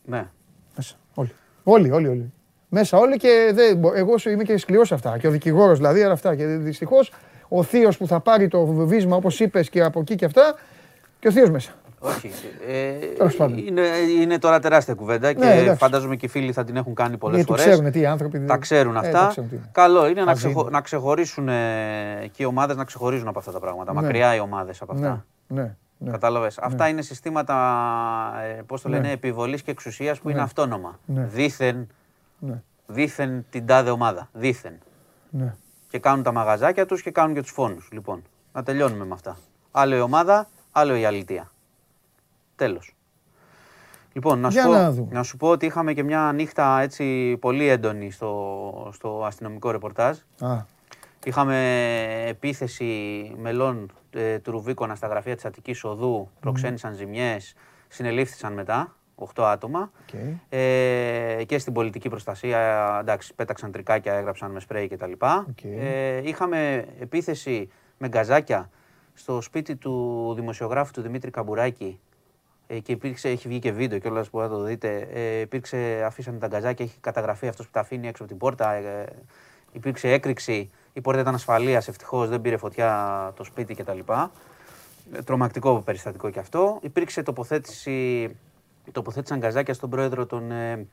Ναι. 0.05 0.27
Μέσα. 0.75 0.95
Όλοι. 1.13 1.31
Όλοι, 1.63 1.91
όλοι, 1.91 2.07
όλοι. 2.07 2.33
Μέσα 2.69 2.97
όλοι 2.97 3.17
και 3.17 3.51
δεν, 3.53 3.77
μπο- 3.77 3.93
εγώ 3.93 4.17
σου 4.17 4.29
είμαι 4.29 4.43
και 4.43 4.57
σκληρό 4.57 4.85
σε 4.85 4.93
αυτά. 4.93 5.17
Και 5.17 5.27
ο 5.27 5.31
δικηγόρο 5.31 5.73
δηλαδή, 5.75 6.03
αλλά 6.03 6.13
αυτά. 6.13 6.35
Και 6.35 6.45
δυστυχώ 6.45 6.97
ο 7.47 7.63
θείο 7.63 7.91
που 7.97 8.07
θα 8.07 8.19
πάρει 8.19 8.47
το 8.47 8.65
βίσμα 8.65 9.15
όπω 9.15 9.29
είπε 9.39 9.63
και 9.63 9.83
από 9.83 9.99
εκεί 9.99 10.15
και 10.15 10.25
αυτά. 10.25 10.55
Και 11.19 11.27
ο 11.27 11.31
θείο 11.31 11.49
μέσα. 11.51 11.71
Όχι. 11.99 12.31
Ε, 12.67 12.91
Τέλος 13.17 13.35
πάντων. 13.35 13.57
είναι, 13.57 13.81
είναι 14.21 14.37
τώρα 14.37 14.59
τεράστια 14.59 14.93
κουβέντα 14.93 15.33
και 15.33 15.39
Ναι, 15.39 15.53
εντάξει. 15.55 15.77
φαντάζομαι 15.77 16.15
και 16.15 16.25
οι 16.25 16.29
φίλοι 16.29 16.51
θα 16.53 16.63
την 16.63 16.75
έχουν 16.75 16.93
κάνει 16.93 17.17
πολλές 17.17 17.35
Γιατί 17.35 17.51
φορές. 17.51 17.65
ξέρουν 17.73 17.91
τι 17.91 17.99
οι 17.99 18.05
άνθρωποι. 18.05 18.39
Τα 18.39 18.57
ξέρουν 18.57 18.95
Ε, 18.95 18.99
αυτά. 18.99 19.11
τα 19.11 19.27
ξέρουν 19.27 19.49
τι 19.49 19.55
είναι. 19.55 19.69
Καλό 19.71 20.07
είναι 20.07 20.19
να, 20.19 20.25
Μαζί 20.25 20.39
ξεχω... 20.45 20.61
είναι. 20.61 20.69
να 20.69 20.81
ξεχωρίσουν 20.81 21.49
ε, 21.49 22.29
και 22.31 22.43
οι 22.43 22.45
ομάδες 22.45 22.75
να 22.75 22.83
ξεχωρίζουν 22.83 23.27
από 23.27 23.39
αυτά 23.39 23.51
τα 23.51 23.59
πράγματα. 23.59 23.93
Ναι. 23.93 24.01
Μακριά 24.01 24.35
οι 24.35 24.39
ομάδες 24.39 24.81
από 24.81 24.93
Ναι, 24.93 25.07
αυτά. 25.07 25.25
ναι, 25.47 25.75
ναι. 25.97 26.11
Κατάλαβες. 26.11 26.57
Αυτά 26.57 26.87
είναι 26.87 27.01
συστήματα 27.01 27.55
ε, 28.57 28.61
πώς 28.65 28.81
το 28.81 28.89
Ναι. 28.89 28.95
λένε, 28.95 29.11
επιβολής 29.11 29.61
και 29.61 29.71
εξουσίας 29.71 30.19
που 30.19 30.29
είναι 30.29 30.41
αυτόνομα. 30.41 30.99
Ναι. 31.05 31.23
Δήθεν, 31.31 31.87
Ναι, 32.39 32.61
δήθεν 32.87 33.45
την 33.49 33.65
τάδε 33.65 33.89
ομάδα. 33.89 34.29
Δήθεν. 34.33 34.73
ναι. 35.29 35.53
Και 35.89 35.99
κάνουν 35.99 36.23
τα 36.23 36.31
μαγαζάκια 36.31 36.85
τους 36.85 37.01
και 37.01 37.11
κάνουν 37.11 37.33
και 37.35 37.41
τους 37.41 37.51
φόνους. 37.51 37.89
Λοιπόν, 37.91 38.21
να 38.53 38.63
τελειώνουμε 38.63 39.05
με 39.05 39.13
αυτά. 39.13 39.37
Άλλο 39.71 39.95
η 39.95 39.99
ομάδα, 39.99 40.47
άλλο 40.71 40.95
η 40.95 41.05
αλητεία. 41.05 41.51
Τέλος. 42.55 42.95
Λοιπόν, 44.13 44.39
να 44.39 44.49
σου, 44.49 44.57
Για 44.57 44.65
πω, 44.65 44.71
να 44.71 44.91
δούμε. 44.91 45.07
να 45.11 45.23
σου 45.23 45.37
πω 45.37 45.49
ότι 45.49 45.65
είχαμε 45.65 45.93
και 45.93 46.03
μια 46.03 46.31
νύχτα 46.35 46.79
έτσι 46.81 47.37
πολύ 47.37 47.67
έντονη 47.67 48.11
στο, 48.11 48.89
στο 48.93 49.23
αστυνομικό 49.25 49.71
ρεπορτάζ. 49.71 50.17
Α, 50.39 50.63
Είχαμε 51.25 52.25
επίθεση 52.27 53.31
μελών 53.37 53.91
ε, 54.11 54.39
του 54.39 54.51
Ρουβίκονα 54.51 54.95
στα 54.95 55.07
γραφεία 55.07 55.35
της 55.35 55.45
Αττικής 55.45 55.83
Οδού, 55.83 56.29
προξένησαν 56.39 56.93
ζημιές, 56.93 57.53
συνελήφθησαν 57.87 58.53
μετά, 58.53 58.95
8 59.15 59.43
άτομα. 59.43 59.91
οκ. 60.01 60.19
Ε, 60.49 61.43
και 61.45 61.57
στην 61.57 61.73
πολιτική 61.73 62.09
προστασία, 62.09 62.97
εντάξει, 63.01 63.33
πέταξαν 63.33 63.71
τρικάκια, 63.71 64.13
έγραψαν 64.13 64.51
με 64.51 64.59
σπρέι 64.59 64.87
κτλ. 64.87 65.11
Οκ. 65.49 65.63
Ε, 65.63 66.21
είχαμε 66.23 66.85
επίθεση 66.99 67.69
με 67.97 68.07
γκαζάκια 68.07 68.69
στο 69.13 69.41
σπίτι 69.41 69.75
του 69.75 70.33
δημοσιογράφου 70.35 70.91
του 70.91 71.01
Δημήτρη 71.01 71.31
Καμπουράκη 71.31 71.85
ε, 71.85 72.14
και 72.67 72.91
υπήρξε, 72.91 73.29
έχει 73.29 73.47
βγει 73.47 73.59
και 73.59 73.71
βίντεο 73.71 73.99
κιόλας 73.99 74.29
που 74.29 74.39
θα 74.39 74.49
το 74.49 74.63
δείτε. 74.63 75.07
Ε, 75.13 75.39
υπήρξε, 75.39 76.03
αφήσανε 76.05 76.37
τα 76.37 76.47
γκαζάκια, 76.47 76.85
έχει 76.85 76.97
καταγραφεί 76.99 77.47
αυτός 77.47 77.65
που 77.65 77.71
τα 77.71 77.79
αφήνει 77.79 78.07
έξω 78.07 78.23
από 78.23 78.31
την 78.31 78.39
πόρτα. 78.39 78.73
Ε, 78.73 79.05
υπήρξε 79.71 80.11
έκρηξη. 80.11 80.71
Η 80.93 81.01
πόρτα 81.01 81.21
ήταν 81.21 81.33
ασφαλείας, 81.33 81.87
ευτυχώς 81.87 82.29
δεν 82.29 82.41
πήρε 82.41 82.57
φωτιά 82.57 83.31
το 83.35 83.43
σπίτι 83.43 83.75
κτλ. 83.75 83.99
Ε, 85.13 85.21
τρομακτικό 85.21 85.81
περιστατικό 85.81 86.29
κι 86.29 86.39
αυτό. 86.39 86.79
Υπήρξε 86.81 87.23
τοποθέτηση, 87.23 88.29
τοποθέτησαν 88.91 89.39
γκαζάκια 89.39 89.73
στον 89.73 89.89
πρόεδρο 89.89 90.25
των 90.25 90.51
ε, 90.51 90.87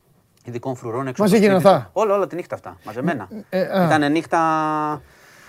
ειδικών 0.45 0.77
φρουρών 0.77 1.07
έξω 1.07 1.23
Μαζί 1.23 1.35
από 1.37 1.45
το 1.45 1.49
γίνανε 1.49 1.61
σπίτι 1.61 1.75
αυτά; 1.75 1.91
του. 1.93 2.01
Όλα, 2.01 2.15
όλα 2.15 2.27
τη 2.27 2.35
νύχτα 2.35 2.55
αυτά. 2.55 2.77
Μαζεμένα. 2.85 3.29
Ε, 3.51 3.61
α. 3.61 3.85
Ήταν 3.85 4.13
νύχτα 4.13 4.41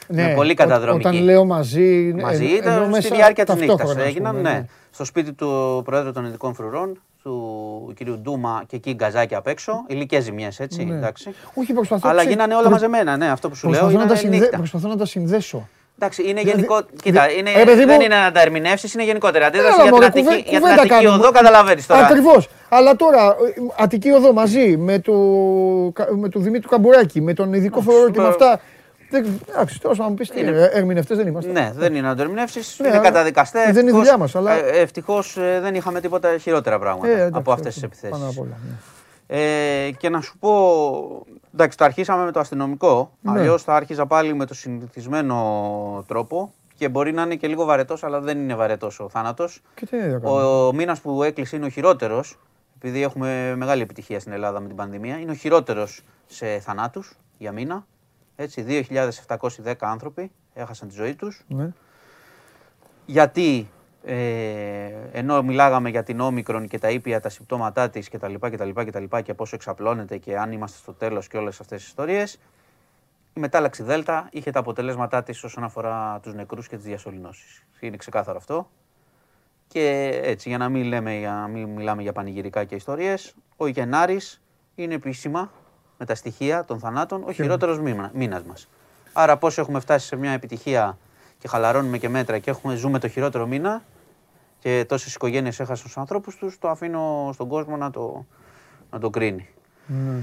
με 0.08 0.34
πολύ 0.36 0.52
ό- 0.52 0.56
καταδρομική. 0.56 1.08
Όταν 1.08 1.22
λέω 1.24 1.46
μαζί. 1.46 2.14
Μαζί 2.22 2.46
εν- 2.46 2.56
ήταν 2.56 2.72
εννοώ 2.74 2.84
στη 2.86 2.94
μέσα 2.94 3.16
διάρκεια 3.16 3.46
της 3.46 3.54
νύχτας. 3.56 3.68
ταυτόχρονα, 3.76 4.04
ας 4.04 4.10
Έγιναν, 4.10 4.36
πούμε, 4.36 4.50
ναι. 4.52 4.66
Στο 4.92 5.06
σπίτι 5.06 5.34
του 5.34 5.82
Προέδρου 5.86 6.12
των 6.12 6.26
Ειδικών 6.26 6.54
Φρουρών, 6.54 7.02
του 7.24 7.94
κ. 8.00 8.04
Ντούμα 8.10 8.64
και 8.68 8.76
εκεί 8.76 8.94
γκαζάκι 8.94 9.36
απ' 9.36 9.48
έξω. 9.48 9.84
Ηλικίε 9.88 10.20
ζημιές, 10.20 10.60
έτσι. 10.60 10.84
Ναι. 10.86 10.96
Εντάξει. 10.96 11.34
Όχι, 11.54 11.74
προσπαθώ. 11.74 12.08
Αλλά 12.10 12.18
ξέρεις, 12.18 12.34
γίνανε 12.36 12.54
όλα 12.54 12.62
προ- 12.62 12.72
μαζεμένα, 12.74 13.18
ναι, 13.18 13.30
αυτό 13.30 13.50
που 13.50 13.56
σου 13.56 13.70
λέω. 13.70 13.80
Προσπαθώ 13.80 13.98
να, 13.98 14.04
Είναι 14.04 14.14
τα 14.14 14.20
συνδε... 14.20 14.38
νύχτα. 14.38 14.58
προσπαθώ 14.58 14.88
να 14.88 14.98
τα 14.98 15.06
συνδέσω. 15.06 15.68
Εντάξει, 16.00 16.22
είναι 16.22 16.32
Δηλαδή, 16.42 16.50
γενικό. 16.50 16.76
δη- 16.78 17.02
Κοίτα, 17.02 17.32
είναι... 17.32 17.52
ρε 17.58 17.64
παιδί 17.64 17.78
δεν 17.86 17.96
μου- 18.00 18.02
είναι 18.06 18.16
να 18.16 18.32
τα 18.32 18.42
ερμηνεύσεις, 18.42 18.94
είναι 18.94 19.04
γενικότερα. 19.04 19.46
Αντίδραση 19.46 19.74
Έλα, 19.74 19.84
για 19.84 19.92
την 19.92 19.94
μωρέ, 19.94 20.06
Αττική, 20.06 20.26
κουβέ- 20.26 20.42
για 20.42 20.52
την 20.52 20.60
κουβέντα 20.60 20.82
Αττική 20.82 20.94
κάνουμε. 21.04 21.24
Οδό, 21.24 21.32
καταλαβαίνεις 21.32 21.86
τώρα. 21.86 22.06
Ακριβώς. 22.06 22.50
Αλλά 22.70 22.96
τώρα, 22.96 23.24
ε, 23.26 23.84
Αττική 23.84 24.10
Οδό 24.12 24.34
μαζί 24.34 24.78
με 24.78 25.00
του, 25.00 25.14
με 26.20 26.30
του 26.30 26.40
Δημήτρου 26.40 26.70
Καμπουράκη, 26.70 27.22
με 27.22 27.34
τον 27.34 27.54
ειδικό 27.54 27.82
φορό 27.82 28.10
και 28.10 28.18
με 28.20 28.24
μπα- 28.24 28.30
αυτά. 28.30 28.60
Δεν- 29.10 29.40
Εντάξει, 29.50 29.82
τώρα 29.82 29.96
θα 29.96 30.10
μου 30.10 30.14
πεις 30.14 30.30
τι. 30.30 30.40
Ερμηνευτές 30.72 31.18
δεν 31.18 31.28
είμαστε. 31.28 31.52
Ναι, 31.52 31.72
δεν 31.76 31.96
είναι 31.96 32.08
να 32.08 32.16
το 32.16 32.22
ερμηνεύσει. 32.22 32.60
Ναι, 32.60 32.88
είναι 32.88 32.98
αλλά 32.98 33.06
καταδικαστές. 33.08 33.72
δεν 33.74 33.82
είναι 33.88 33.90
η 33.96 34.00
δουλειά 34.00 34.18
μας, 34.18 34.36
αλλά- 34.36 34.54
Ευτυχώς 34.54 35.34
δεν 35.62 35.76
είχαμε 35.76 36.00
τίποτα 36.02 36.38
χειρότερα 36.38 36.80
πράγματα 36.80 37.08
Ε, 37.08 37.14
εντάξει, 37.14 37.32
από 37.36 37.52
αυτές 37.52 37.68
αυτό, 37.76 37.80
τι 37.80 37.86
επιθέσεις. 37.86 38.18
Πάνω 38.18 38.30
απ' 38.30 38.40
όλα. 38.40 38.58
ναι. 38.68 38.76
Ε, 39.28 39.92
και 39.92 40.10
να 40.10 40.22
σου 40.22 40.38
πω, 40.40 41.26
εντάξει, 41.54 41.78
το 41.78 41.84
αρχίσαμε 41.86 42.26
με 42.26 42.32
το 42.32 42.40
αστυνομικό. 42.40 43.12
Ναι. 43.22 43.32
Αλλιώς 43.40 43.64
θα 43.64 43.76
άρχιζα 43.76 44.06
πάλι 44.06 44.34
με 44.34 44.46
το 44.46 44.54
συνηθισμένο 44.54 46.04
τρόπο. 46.08 46.54
Και 46.78 46.90
μπορεί 46.90 47.12
να 47.14 47.22
είναι 47.22 47.36
και 47.36 47.48
λίγο 47.48 47.66
βαρετός, 47.66 48.04
αλλά 48.04 48.20
δεν 48.20 48.38
είναι 48.40 48.56
βαρετός 48.56 49.00
ο 49.00 49.10
θάνατος. 49.10 49.62
Και 49.76 49.86
τι 49.86 49.96
να 49.98 50.16
Ο, 50.16 50.20
κάνουμε. 50.20 50.42
ο 50.44 50.74
μήνας 50.74 51.00
που 51.02 51.24
έκλεισε 51.24 51.56
είναι 51.56 51.66
ο 51.66 51.70
χειρότερος, 51.70 52.40
επειδή 52.78 53.02
έχουμε 53.04 53.54
μεγάλη 53.58 53.82
επιτυχία 53.82 54.20
στην 54.20 54.32
Ελλάδα 54.32 54.60
με 54.60 54.68
την 54.68 54.76
πανδημία. 54.76 55.18
Είναι 55.20 55.32
ο 55.32 55.34
χειρότερος 55.36 56.02
σε 56.28 56.60
θανάτους 56.60 57.18
για 57.38 57.52
μήνα. 57.52 57.86
Έτσι, 58.36 58.66
2.710 58.68 59.74
άνθρωποι 59.80 60.32
έχασαν 60.54 60.88
τη 60.88 60.94
ζωή 60.94 61.16
τους 61.16 61.44
Ναι. 61.48 61.70
γιατί 63.06 63.70
ε, 64.06 64.90
ενώ 65.12 65.44
μιλάγαμε 65.44 65.90
για 65.90 66.04
την 66.04 66.20
όμικρον 66.20 66.68
και 66.68 66.80
τα 66.80 66.90
ήπια, 66.90 67.20
τα 67.20 67.30
συμπτώματά 67.30 67.90
της 67.90 68.10
και 68.10 68.18
τα 68.18 68.28
λοιπά 68.28 68.50
και 68.50 68.58
τα 68.58 68.66
λοιπά 68.66 68.84
και 68.84 68.92
τα 68.92 69.00
λοιπά 69.00 69.22
και 69.22 69.34
πόσο 69.34 69.56
εξαπλώνεται 69.56 70.18
και 70.18 70.38
αν 70.38 70.52
είμαστε 70.52 70.78
στο 70.78 70.94
τέλος 70.94 71.28
και 71.28 71.38
όλες 71.38 71.60
αυτές 71.60 71.80
τις 71.80 71.88
ιστορίες, 71.88 72.40
η 73.34 73.40
μετάλλαξη 73.40 73.84
Δέλτα 73.84 74.28
είχε 74.32 74.52
τα 74.52 74.60
αποτελέσματά 74.60 75.24
της 75.24 75.44
όσον 75.44 75.64
αφορά 75.64 76.20
τους 76.24 76.34
νεκρούς 76.34 76.68
και 76.68 76.76
τις 76.76 76.86
διασωληνώσεις. 76.86 77.64
Είναι 77.80 77.98
ξεκάθαρο 77.98 78.38
αυτό. 78.38 78.70
Και 79.68 80.20
έτσι, 80.24 80.50
για 80.50 80.58
να 80.58 80.70
μην, 80.70 80.84
λέμε, 80.84 81.18
για 81.18 81.32
να 81.32 81.48
μην 81.48 81.70
μιλάμε 81.70 82.02
για 82.02 82.14
πανηγυρικά 82.14 82.64
και 82.64 82.76
ιστορίες, 82.76 83.36
ο 83.58 83.68
Γενάρης 83.68 84.42
είναι 84.76 84.94
επίσημα 84.94 85.52
με 85.98 86.06
τα 86.06 86.16
στοιχεία 86.16 86.66
των 86.66 86.80
θανάτων 86.80 87.24
ο 87.24 87.32
χειρότερος 87.32 87.80
μήνα, 87.80 88.12
μήνας 88.14 88.44
μας. 88.44 88.68
Άρα 89.14 89.38
πώς 89.38 89.58
έχουμε 89.58 89.80
φτάσει 89.80 90.08
σε 90.08 90.16
μια 90.16 90.32
επιτυχία 90.32 90.98
και 91.38 91.48
χαλαρώνουμε 91.48 91.98
και 91.98 92.10
μέτρα 92.10 92.40
και 92.40 92.50
έχουμε, 92.50 92.76
ζούμε 92.76 93.00
το 93.00 93.08
χειρότερο 93.08 93.48
μήνα 93.48 93.84
και 94.60 94.86
τόσες 94.88 95.16
οικογένειες 95.16 95.60
έχασαν 95.60 95.86
τους 95.86 95.98
ανθρώπους 95.98 96.36
τους, 96.36 96.60
το 96.60 96.70
αφήνω 96.70 97.30
στον 97.34 97.48
κόσμο 97.48 97.78
να 97.78 97.92
το, 97.92 98.26
να 98.92 99.00
το 99.00 99.10
κρίνει. 99.10 99.50
Ναι. 99.86 100.22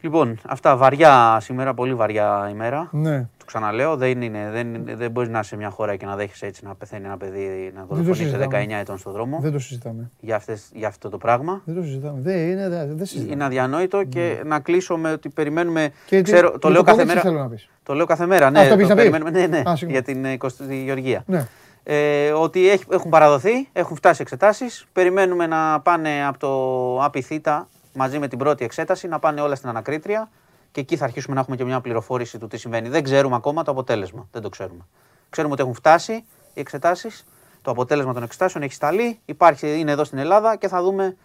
Λοιπόν, 0.00 0.38
αυτά 0.46 0.76
βαριά 0.76 1.38
σήμερα, 1.40 1.74
πολύ 1.74 1.94
βαριά 1.94 2.48
ημέρα. 2.52 2.88
Ναι. 2.92 3.18
Το 3.38 3.44
ξαναλέω, 3.46 3.96
δεν, 3.96 4.22
είναι, 4.22 4.48
δεν, 4.52 4.74
είναι- 4.74 4.94
δεν 4.94 5.10
μπορείς 5.10 5.28
να 5.30 5.38
είσαι 5.38 5.48
σε 5.48 5.56
μια 5.56 5.70
χώρα 5.70 5.96
και 5.96 6.06
να 6.06 6.16
δέχεσαι 6.16 6.46
έτσι 6.46 6.64
να 6.64 6.74
πεθαίνει 6.74 7.04
ένα 7.06 7.16
παιδί 7.16 7.72
να 7.74 7.80
το 7.86 7.94
δολοφονείται 7.94 8.36
19 8.36 8.40
συζητάμε. 8.50 8.80
ετών 8.80 8.98
στον 8.98 9.12
δρόμο 9.12 9.38
Δεν 9.40 9.52
το 9.52 9.58
συζητάμε. 9.58 10.10
για, 10.20 10.36
αυτές, 10.36 10.70
για 10.74 10.88
αυτό 10.88 11.08
το 11.08 11.18
πράγμα. 11.18 11.62
Δεν 11.64 11.74
το 11.74 11.82
συζητάμε. 11.82 12.20
Δεν 12.22 12.36
είναι, 12.50 12.68
δεν, 12.68 12.96
δεν 12.96 13.06
συζητάμε. 13.06 13.32
Είναι 13.32 13.44
αδιανόητο 13.44 14.04
και 14.04 14.42
να 14.44 14.60
κλείσω 14.60 14.96
με 14.96 15.12
ότι 15.12 15.28
περιμένουμε. 15.28 15.80
Ναι. 15.80 15.88
Και 16.06 16.16
τι- 16.16 16.22
ξέρω, 16.22 16.50
με 16.52 16.58
το 16.58 16.68
λέω 16.68 16.82
κάθε 16.82 16.90
κόμιξ 17.02 17.10
τι 17.12 17.16
μέρα. 17.26 17.30
θέλω 17.30 17.42
να 17.42 17.48
πεις. 17.54 17.68
Το 17.82 17.94
λέω 17.94 18.06
κάθε 18.06 18.26
μέρα. 18.26 18.50
Ναι, 18.50 18.60
αυτό 18.60 18.76
πεις 18.76 18.86
το 18.88 18.94
να 18.94 19.00
πεις. 19.02 19.10
περιμένουμε. 19.10 19.30
Ναι, 19.40 19.46
ναι, 19.46 19.58
Α, 19.70 19.76
συγγνώμη. 19.76 19.92
για 19.92 20.02
την 20.02 20.24
ε, 20.24 20.36
20η 20.40 20.82
Γεωργία. 20.84 21.22
Ναι. 21.26 21.46
Ε, 21.82 22.30
ότι 22.30 22.68
έχει- 22.70 22.84
έχουν 22.92 23.10
παραδοθεί, 23.10 23.68
έχουν 23.72 23.96
φτάσει 23.96 24.22
εξετάσεις. 24.22 24.86
Περιμένουμε 24.92 25.46
να 25.46 25.80
πάνε 25.80 26.10
από 26.26 26.38
το 26.38 27.02
ΑΠΙΘΙΤΑ 27.04 27.68
μαζί 27.92 28.18
με 28.18 28.28
την 28.28 28.38
πρώτη 28.38 28.64
εξέταση, 28.64 29.08
να 29.08 29.18
πάνε 29.18 29.40
όλα 29.40 29.54
στην 29.54 29.68
ανακρίτρια 29.68 30.30
και 30.72 30.80
εκεί 30.80 30.96
θα 30.96 31.04
αρχίσουμε 31.04 31.34
να 31.34 31.40
έχουμε 31.40 31.56
και 31.56 31.64
μια 31.64 31.80
πληροφόρηση 31.80 32.38
του 32.38 32.46
τι 32.46 32.56
συμβαίνει. 32.56 32.88
Δεν 32.88 33.02
ξέρουμε 33.02 33.36
ακόμα 33.36 33.62
το 33.62 33.70
αποτέλεσμα. 33.70 34.28
Δεν 34.32 34.42
το 34.42 34.48
ξέρουμε. 34.48 34.86
Ξέρουμε 35.30 35.52
ότι 35.52 35.62
έχουν 35.62 35.74
φτάσει 35.74 36.12
οι 36.54 36.60
εξετάσεις. 36.60 37.24
Το 37.62 37.70
αποτέλεσμα 37.70 38.12
των 38.12 38.22
εξετάσεων 38.22 38.64
έχει 38.64 38.72
σταλεί, 38.72 39.20
υπάρχει, 39.24 39.78
είναι 39.78 39.90
εδώ 39.92 40.04
στην 40.04 40.18
Ελλάδα 40.18 40.56
και 40.56 40.68
θα 40.68 40.82
δούμε 40.82 41.16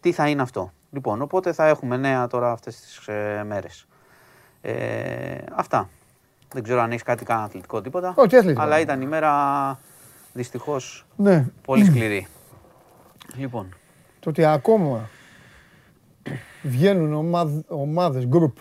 τι 0.00 0.12
θα 0.12 0.28
είναι 0.28 0.42
αυτό. 0.42 0.72
Λοιπόν, 0.90 1.22
οπότε 1.22 1.52
θα 1.52 1.66
έχουμε 1.66 1.96
νέα 1.96 2.26
τώρα 2.26 2.50
αυτές 2.52 2.80
τις 2.80 3.06
ε, 3.08 3.44
μέρες. 3.46 3.86
Ε, 4.60 5.36
αυτά. 5.54 5.88
Δεν 6.52 6.62
ξέρω 6.62 6.80
αν 6.80 6.90
έχεις 6.90 7.02
κάτι 7.02 7.24
καν 7.24 7.40
αθλητικό 7.42 7.80
τίποτα. 7.80 8.12
Όχι, 8.16 8.28
τι 8.28 8.36
αθλητικό. 8.36 8.62
Αλλά 8.62 8.80
ήταν 8.80 9.00
η 9.00 9.06
μέρα 9.06 9.30
δυστυχώς 10.32 11.06
Ναι. 11.16 11.46
πολύ 11.64 11.84
σκληρή. 11.84 12.26
λοιπόν, 13.36 13.74
Το 14.20 14.30
ότι 14.30 14.44
ακόμα 14.44 15.08
βγαίνουν 16.68 17.14
ομάδ, 17.14 17.50
ομάδες, 17.68 18.28
group, 18.32 18.52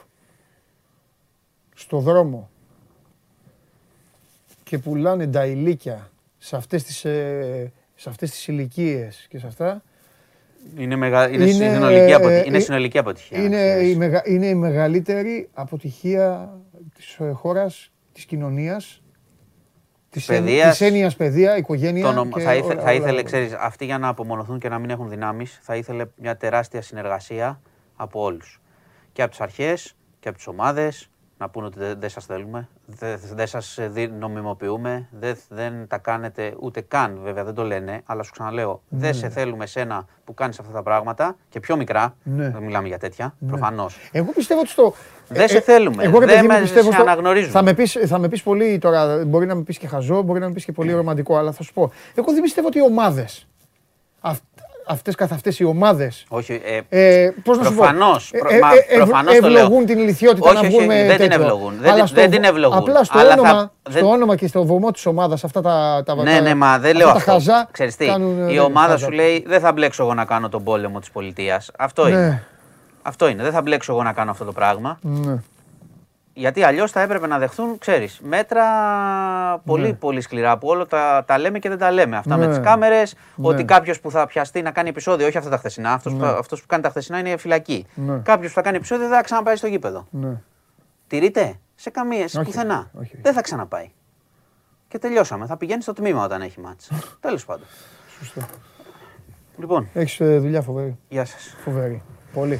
στο 1.75 1.99
δρόμο 1.99 2.49
και 4.63 4.77
πουλάνε 4.77 5.27
τα 5.27 5.45
ηλίκια 5.45 6.09
σε 6.37 6.55
αυτές 6.55 6.83
τις, 6.83 7.05
ε, 7.05 7.71
σε 7.95 8.09
αυτές 8.09 8.29
τις 8.31 8.47
ηλικίες 8.47 9.25
και 9.29 9.39
σε 9.39 9.47
αυτά, 9.47 9.83
είναι, 10.77 10.95
μεγα... 10.95 11.29
είναι, 11.29 11.43
Είναι, 11.43 11.51
συνολική, 11.73 12.11
ε, 12.11 12.13
αποτι... 12.13 12.33
ε, 12.33 12.43
είναι 12.45 12.57
ε, 12.57 12.59
συνολική 12.59 12.97
αποτυχία. 12.97 13.43
είναι, 13.43 13.57
ξέρεις. 13.73 13.91
η 13.93 13.95
μεγα, 13.97 14.21
είναι 14.25 14.45
η 14.47 14.55
μεγαλύτερη 14.55 15.49
αποτυχία 15.53 16.57
της 16.95 17.17
ε, 17.19 17.31
χώρας, 17.31 17.91
της 18.13 18.25
κοινωνίας, 18.25 19.01
της, 20.09 20.29
εν- 20.29 20.43
παιδείας. 20.43 20.69
της 20.77 20.87
έννοιας 20.87 21.15
παιδεία, 21.15 21.57
οικογένεια 21.57 22.03
Το 22.03 22.09
όνομα- 22.09 22.37
και 22.37 22.43
θα, 22.43 22.55
ήθε, 22.55 22.65
όλα- 22.65 22.75
θα 22.75 22.81
όλα- 22.81 22.93
ήθελε, 22.93 23.23
ξέρεις, 23.23 23.53
αυτοί 23.53 23.85
για 23.85 23.97
να 23.97 24.07
απομονωθούν 24.07 24.59
και 24.59 24.69
να 24.69 24.79
μην 24.79 24.89
έχουν 24.89 25.09
δυνάμεις, 25.09 25.59
θα 25.61 25.75
ήθελε 25.75 26.05
μια 26.15 26.37
τεράστια 26.37 26.81
συνεργασία 26.81 27.61
από 27.95 28.21
όλους. 28.23 28.61
Και 29.13 29.21
από 29.21 29.31
τις 29.31 29.41
αρχές 29.41 29.95
και 30.19 30.27
από 30.27 30.37
τις 30.37 30.47
ομάδες, 30.47 31.07
να 31.37 31.49
πούνε 31.49 31.65
ότι 31.65 31.79
δεν, 31.79 31.99
δεν 31.99 32.09
σας 32.09 32.25
θέλουμε, 32.25 32.67
δεν, 32.85 33.19
δεν 33.33 33.47
σας 33.47 33.77
ε, 33.77 33.87
δι- 33.87 34.11
νομιμοποιούμε, 34.19 35.07
δεν, 35.19 35.37
δεν 35.49 35.87
τα 35.87 35.97
κάνετε 35.97 36.55
ούτε 36.59 36.81
καν, 36.81 37.19
βέβαια 37.23 37.43
δεν 37.43 37.53
το 37.53 37.63
λένε, 37.63 38.01
αλλά 38.05 38.23
σου 38.23 38.31
ξαναλέω, 38.31 38.81
δεν 38.89 39.13
σε 39.13 39.29
θέλουμε 39.29 39.65
σένα 39.65 40.05
που 40.23 40.33
κάνεις 40.33 40.59
αυτά 40.59 40.71
τα 40.71 40.83
πράγματα 40.83 41.35
και 41.49 41.59
πιο 41.59 41.75
μικρά, 41.75 42.15
Ναι. 42.23 42.49
δεν 42.49 42.63
μιλάμε 42.63 42.87
για 42.87 42.97
τέτοια, 42.97 43.35
προφανώς. 43.47 43.97
Εγώ 44.11 44.31
πιστεύω 44.31 44.59
ότι 44.59 44.69
στο. 44.69 44.93
Δεν 45.27 45.47
σε 45.47 45.59
θέλουμε. 45.61 46.03
Εγώ 46.03 46.19
ρε 46.19 46.25
Δεν 46.25 46.35
παιδί 46.35 46.47
μου 46.47 46.53
με- 46.53 46.61
πιστεύω 46.61 46.87
σε 46.87 46.93
στο... 46.93 47.01
αναγνωρίζουμε. 47.01 47.51
Θα 47.51 47.61
με, 47.63 47.73
πεις, 47.73 47.91
θα 48.05 48.17
με 48.17 48.27
πεις 48.27 48.43
πολύ 48.43 48.77
τώρα, 48.77 49.25
μπορεί 49.25 49.45
να 49.45 49.55
με 49.55 49.61
πεις 49.61 49.77
και 49.77 49.87
χαζό, 49.87 50.21
μπορεί 50.21 50.39
να 50.39 50.47
με 50.47 50.53
πεις 50.53 50.65
και 50.65 50.71
πολύ 50.71 50.91
ρομαντικό, 50.91 51.37
αλλά 51.37 51.51
θα 51.51 51.63
σου 51.63 51.73
πω. 51.73 51.91
Εγώ 52.15 52.31
δεν 52.33 52.41
πιστεύω 52.41 52.67
ότι 52.67 52.77
οι 52.77 52.81
ομάδες, 52.83 53.47
αυ, 54.87 54.91
αυτές 54.93 55.15
καθ' 55.15 55.31
αυτές 55.31 55.59
οι 55.59 55.63
ομάδες, 55.63 56.25
Όχι, 56.29 56.61
ε, 56.89 56.99
ε, 57.25 57.29
πώς 57.43 57.57
να 57.57 57.63
σου 57.63 57.69
πω, 57.69 57.75
Προφανώς, 57.75 58.31
ε, 58.33 58.37
προ- 58.37 58.51
ε, 58.51 58.59
μα 58.59 58.71
ε, 58.73 58.77
ευ- 58.77 58.93
προφανώς 58.95 59.37
το 59.39 59.47
λέω. 59.49 59.61
ευλογούν 59.63 59.85
την 59.85 59.99
ηλικιότητα 59.99 60.45
Όχι, 60.49 60.53
να 60.53 60.59
όχι, 60.59 60.69
βγουν 60.69 60.85
με 60.85 60.93
δεν 61.05 61.17
την 61.17 61.29
τέτοιο. 61.29 61.41
ευλογούν, 61.43 61.73
δεν 61.81 61.91
Αλλά 61.91 62.03
την- 62.03 62.15
δεν 62.15 62.29
την 62.31 62.43
ευλογούν. 62.43 62.77
Απλά 62.77 63.03
στο, 63.03 63.19
Αλλά 63.19 63.29
θα- 63.35 63.39
όνομα, 63.41 63.71
δεν- 63.89 63.97
στο 64.03 64.09
όνομα 64.11 64.35
και 64.35 64.47
στο 64.47 64.65
βωμό 64.65 64.91
της 64.91 65.05
ομάδας 65.05 65.43
αυτά 65.43 65.61
τα, 65.61 66.03
τα, 66.05 66.15
Ναι, 66.15 66.23
τα- 66.35 66.41
ναι, 66.41 66.55
μα 66.55 66.79
δεν 66.79 66.91
αυτά 66.91 66.97
λέω 66.97 67.07
τα 67.07 67.13
αυτό. 67.13 67.31
χαζά 67.31 67.67
Ξέρεις 67.71 67.95
τι, 67.95 68.05
κάνουν, 68.05 68.39
ε, 68.47 68.51
η 68.51 68.55
δεν- 68.55 68.63
ομάδα 68.63 68.87
χαζά. 68.91 69.05
σου 69.05 69.11
λέει 69.11 69.43
δεν 69.47 69.59
θα 69.59 69.71
μπλέξω 69.71 70.03
εγώ 70.03 70.13
να 70.13 70.25
κάνω 70.25 70.49
τον 70.49 70.63
πόλεμο 70.63 70.99
της 70.99 71.11
πολιτείας. 71.11 71.71
Αυτό 71.77 72.07
είναι. 72.07 72.17
Ναι, 72.27 72.43
Αυτό 73.01 73.27
είναι. 73.27 73.43
Δεν 73.43 73.51
θα 73.51 73.61
μπλέξω 73.61 73.91
εγώ 73.93 74.03
να 74.03 74.13
κάνω 74.13 74.31
αυτό 74.31 74.45
το 74.45 74.51
πράγμα. 74.51 74.99
Ναι. 76.33 76.41
Γιατί 76.41 76.63
αλλιώς 76.63 76.91
θα 76.91 77.01
έπρεπε 77.01 77.27
να 77.27 77.37
δεχθούν, 77.39 77.77
ξέρεις, 77.77 78.19
μέτρα 78.23 78.63
πολύ, 79.65 79.93
πολύ 79.93 80.21
σκληρά 80.21 80.57
που 80.57 80.67
όλα 80.67 80.85
τα, 80.85 81.23
τα 81.27 81.37
λέμε 81.37 81.59
και 81.59 81.69
δεν 81.69 81.77
τα 81.77 81.91
λέμε. 81.91 82.17
Αυτά 82.17 82.37
με 82.37 82.45
Ναι. 82.45 82.51
τις 82.51 82.63
κάμερες, 82.63 83.15
Ναι. 83.35 83.47
ότι 83.47 83.65
κάποιος 83.65 83.99
που 83.99 84.11
θα 84.11 84.25
πιαστεί 84.27 84.61
να 84.61 84.71
κάνει 84.71 84.89
επεισόδιο, 84.89 85.27
όχι 85.27 85.37
αυτά 85.37 85.49
τα 85.49 85.57
χθεσινά, 85.57 85.93
αυτός 85.93 86.13
που, 86.13 86.25
αυτός 86.25 86.59
που 86.61 86.65
κάνει 86.67 86.83
τα 86.83 86.89
χθεσινά 86.89 87.19
είναι 87.19 87.37
φυλακή. 87.37 87.85
Ναι. 87.93 88.17
Κάποιος 88.17 88.47
που 88.49 88.55
θα 88.55 88.61
κάνει 88.61 88.77
επεισόδιο 88.77 89.07
δεν 89.07 89.15
θα 89.17 89.23
ξαναπάει 89.23 89.55
στο 89.55 89.67
γήπεδο. 89.67 90.07
ναι. 90.09 90.41
Τηρείται 91.07 91.59
σε 91.75 91.89
καμία, 91.89 92.27
σε 92.27 92.39
Όχι, 92.39 92.45
πουθενά. 92.51 92.77
όχι, 92.93 92.97
όχι. 93.13 93.21
Δεν 93.21 93.33
θα 93.33 93.41
ξαναπάει. 93.41 93.91
Και 94.87 94.99
τελειώσαμε. 94.99 95.45
Θα 95.45 95.57
πηγαίνει 95.57 95.81
στο 95.81 95.93
τμήμα 95.93 96.23
όταν 96.23 96.41
έχει 96.41 96.59
μάτς. 96.59 96.89
Τέλος 97.19 97.45
πάντων. 97.45 97.65
Σωστό. 98.17 98.41
Λοιπόν, 99.57 99.87
Έχεις 99.93 100.19
ε, 100.19 100.37
δουλειά 100.39 100.61
φοβερή. 100.61 100.97
γεια 101.09 101.25
σας. 101.25 101.55
Φοβερή. 101.63 102.01
Πολύ. 102.33 102.59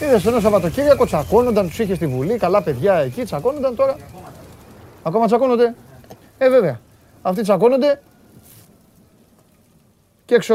Είδες 0.00 0.26
ένα 0.26 0.40
Σαββατοκύριακο 0.40 1.06
τσακώνονταν, 1.06 1.66
τους 1.66 1.78
είχες 1.78 1.96
στη 1.96 2.06
Βουλή, 2.06 2.36
καλά 2.36 2.62
παιδιά 2.62 2.94
εκεί, 2.94 3.24
τσακώνονταν 3.24 3.74
τώρα. 3.74 3.96
Ακόμα 5.02 5.26
τσακώνονται. 5.26 5.74
Ε, 6.38 6.48
βέβαια. 6.48 6.80
Αυτοί 7.22 7.42
τσακώνονται 7.42 8.00
και 10.24 10.34
έξω 10.34 10.54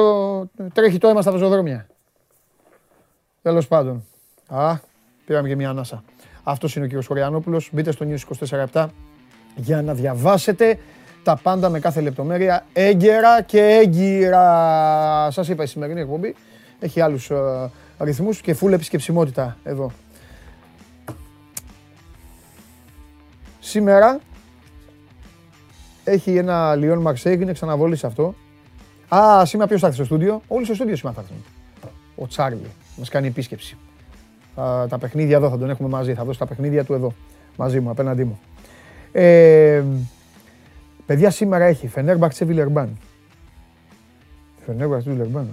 τρέχει 0.73 0.97
το 0.97 1.07
αίμα 1.07 1.22
στα 1.22 1.31
πεζοδρόμια. 1.31 1.88
Τέλος 3.41 3.68
πάντων. 3.68 4.05
Α, 4.47 4.76
πήραμε 5.26 5.47
και 5.47 5.55
μια 5.55 5.69
ανάσα. 5.69 6.03
Αυτός 6.43 6.76
είναι 6.76 6.85
ο 6.85 6.88
κύριος 6.88 7.07
Χωριανόπουλος. 7.07 7.69
Μπείτε 7.72 7.91
στο 7.91 8.05
News 8.09 8.45
24-7 8.73 8.88
για 9.55 9.81
να 9.81 9.93
διαβάσετε 9.93 10.80
τα 11.23 11.39
πάντα 11.43 11.69
με 11.69 11.80
κάθε 11.80 12.01
λεπτομέρεια 12.01 12.65
έγκαιρα 12.73 13.41
και 13.41 13.61
έγκυρα. 13.61 15.31
Σας 15.31 15.47
είπα 15.49 15.63
η 15.63 15.68
σημερινή 15.68 16.01
εκπομπή 16.01 16.35
έχει 16.80 17.01
άλλους 17.01 17.31
ε, 18.02 18.03
αριθμούς 18.03 18.41
και 18.41 18.53
φουλ 18.53 18.73
επισκεψιμότητα 18.73 19.57
εδώ. 19.64 19.91
Σήμερα 23.60 24.19
έχει 26.03 26.36
ένα 26.36 26.76
Λιόν 26.76 26.99
Μαρσέη, 26.99 27.38
είναι 27.41 27.53
ξαναβολή 27.53 27.95
σε 27.95 28.07
αυτό. 28.07 28.36
Α, 29.15 29.45
σήμερα 29.45 29.68
ποιος 29.68 29.82
θα 29.82 29.88
έρθει 29.88 29.98
στο 29.98 30.06
στούντιο; 30.06 30.41
Όλοι 30.48 30.65
στο 30.65 30.73
στούντιο 30.73 30.95
σήμερα 30.95 31.15
θα 31.15 31.22
έρθουν. 31.22 31.44
Ο 32.15 32.28
Τσάρλι. 32.28 32.72
Μας 32.98 33.10
κάνει 33.10 33.28
επίσκεψη. 33.28 33.78
Τα, 34.56 34.88
τα 34.90 34.98
παιχνίδια 34.98 35.36
εδώ 35.38 35.49
θα 35.49 35.57
τον 35.57 35.69
έχουμε 35.69 35.90
μαζί. 35.90 36.14
Θα 36.14 36.23
δώσει 36.23 36.40
τα 36.40 36.45
παιχνίδια 36.45 36.84
του 36.84 36.94
εδώ. 36.94 37.14
Μαζί 37.57 37.80
μου, 37.80 37.90
απέναντί 37.90 38.23
μου. 38.23 38.40
Ε, 39.11 39.84
παιδιά, 41.06 41.30
σήμερα 41.30 41.65
έχει 41.65 41.88
Φενέρμπαξε 41.88 42.45
Βιλερμπάν. 42.45 42.98
Φενέρμπαξε 44.65 45.10
Βιλερμπάν. 45.10 45.49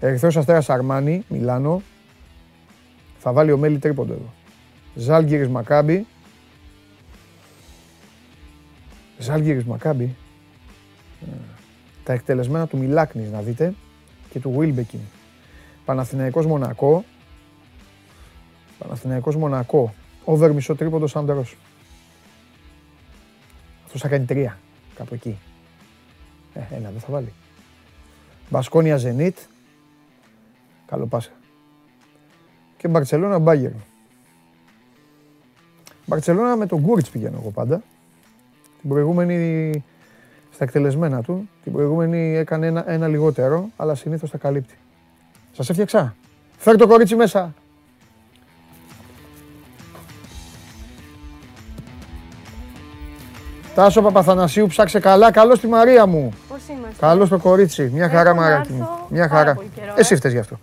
Ε. 0.00 0.06
Ερυθρός 0.06 0.36
Αστέρας 0.36 0.70
Αρμάνι, 0.70 1.24
Μιλάνο. 1.28 1.82
Θα 3.18 3.32
βάλει 3.32 3.52
ο 3.52 3.58
Μέλι 3.58 3.78
τρίποντο 3.78 4.12
εδώ. 4.12 4.32
Ζάλγκυρης 4.94 5.48
Μακάμπι. 5.48 6.06
Ζάλγκυρης 9.18 9.64
Μακάμπι. 9.64 10.16
Τα 12.04 12.12
εκτελεσμένα 12.12 12.66
του 12.66 12.76
Μιλάκνης 12.76 13.30
να 13.30 13.40
δείτε 13.40 13.74
και 14.30 14.40
του 14.40 14.50
Βίλμπεκιν. 14.50 15.00
Παναθηναϊκός 15.84 16.46
Μονακό. 16.46 17.04
Παναθηναϊκός 18.78 19.36
Μονακό. 19.36 19.94
Over 20.24 20.50
μισό 20.52 20.74
τρίποντο 20.74 21.06
Σάντερος. 21.06 21.56
Αυτός 23.84 24.00
θα 24.00 24.08
κάνει 24.08 24.24
τρία. 24.24 24.58
Κάπου 24.94 25.14
εκεί. 25.14 25.38
Ε, 26.54 26.60
ένα 26.74 26.90
δεν 26.90 27.00
θα 27.00 27.06
βάλει. 27.10 27.32
Μπασκόνια 28.50 28.96
Ζενίτ. 28.96 29.38
Καλό 30.86 31.06
πάσα. 31.06 31.30
Και 32.76 32.88
Μπαρτσελώνα 32.88 33.38
Μπάγκερ. 33.38 33.70
Μπαρτσελώνα 36.06 36.56
με 36.56 36.66
τον 36.66 36.80
Γκούριτς 36.80 37.10
πηγαίνω 37.10 37.38
εγώ 37.40 37.50
πάντα. 37.50 37.82
Την 38.80 38.88
προηγούμενη 38.88 39.70
στα 40.52 40.64
εκτελεσμένα 40.64 41.22
του. 41.22 41.48
Την 41.62 41.72
προηγούμενη 41.72 42.36
έκανε 42.36 42.66
ένα, 42.66 42.90
ένα 42.90 43.08
λιγότερο, 43.08 43.68
αλλά 43.76 43.94
συνήθως 43.94 44.30
τα 44.30 44.38
καλύπτει. 44.38 44.74
Σας 45.52 45.68
έφτιαξα. 45.70 46.14
Φέρ 46.56 46.76
το 46.76 46.86
κορίτσι 46.86 47.16
μέσα. 47.16 47.54
Τάσο 53.74 54.02
Παπαθανασίου, 54.02 54.66
ψάξε 54.66 55.00
καλά. 55.00 55.30
Καλό 55.30 55.54
στη 55.54 55.66
Μαρία 55.66 56.06
μου. 56.06 56.32
Πώς 56.48 56.58
είμαστε; 56.68 56.94
Καλό 57.00 57.26
στο 57.26 57.38
κορίτσι. 57.38 57.90
Μια 57.94 58.08
χαρά, 58.08 58.30
Έχω 58.30 58.38
να 58.40 58.44
μαράκι 58.46 58.72
μου. 58.72 58.78
έρθω 58.80 59.06
Μια 59.10 59.28
πάρα 59.28 59.38
χαρά. 59.38 59.54
πολύ 59.54 59.70
καιρό, 59.74 59.92
ε. 59.96 60.00
Εσύ 60.00 60.16
φταίς 60.16 60.32
γι' 60.32 60.38
αυτό. 60.38 60.58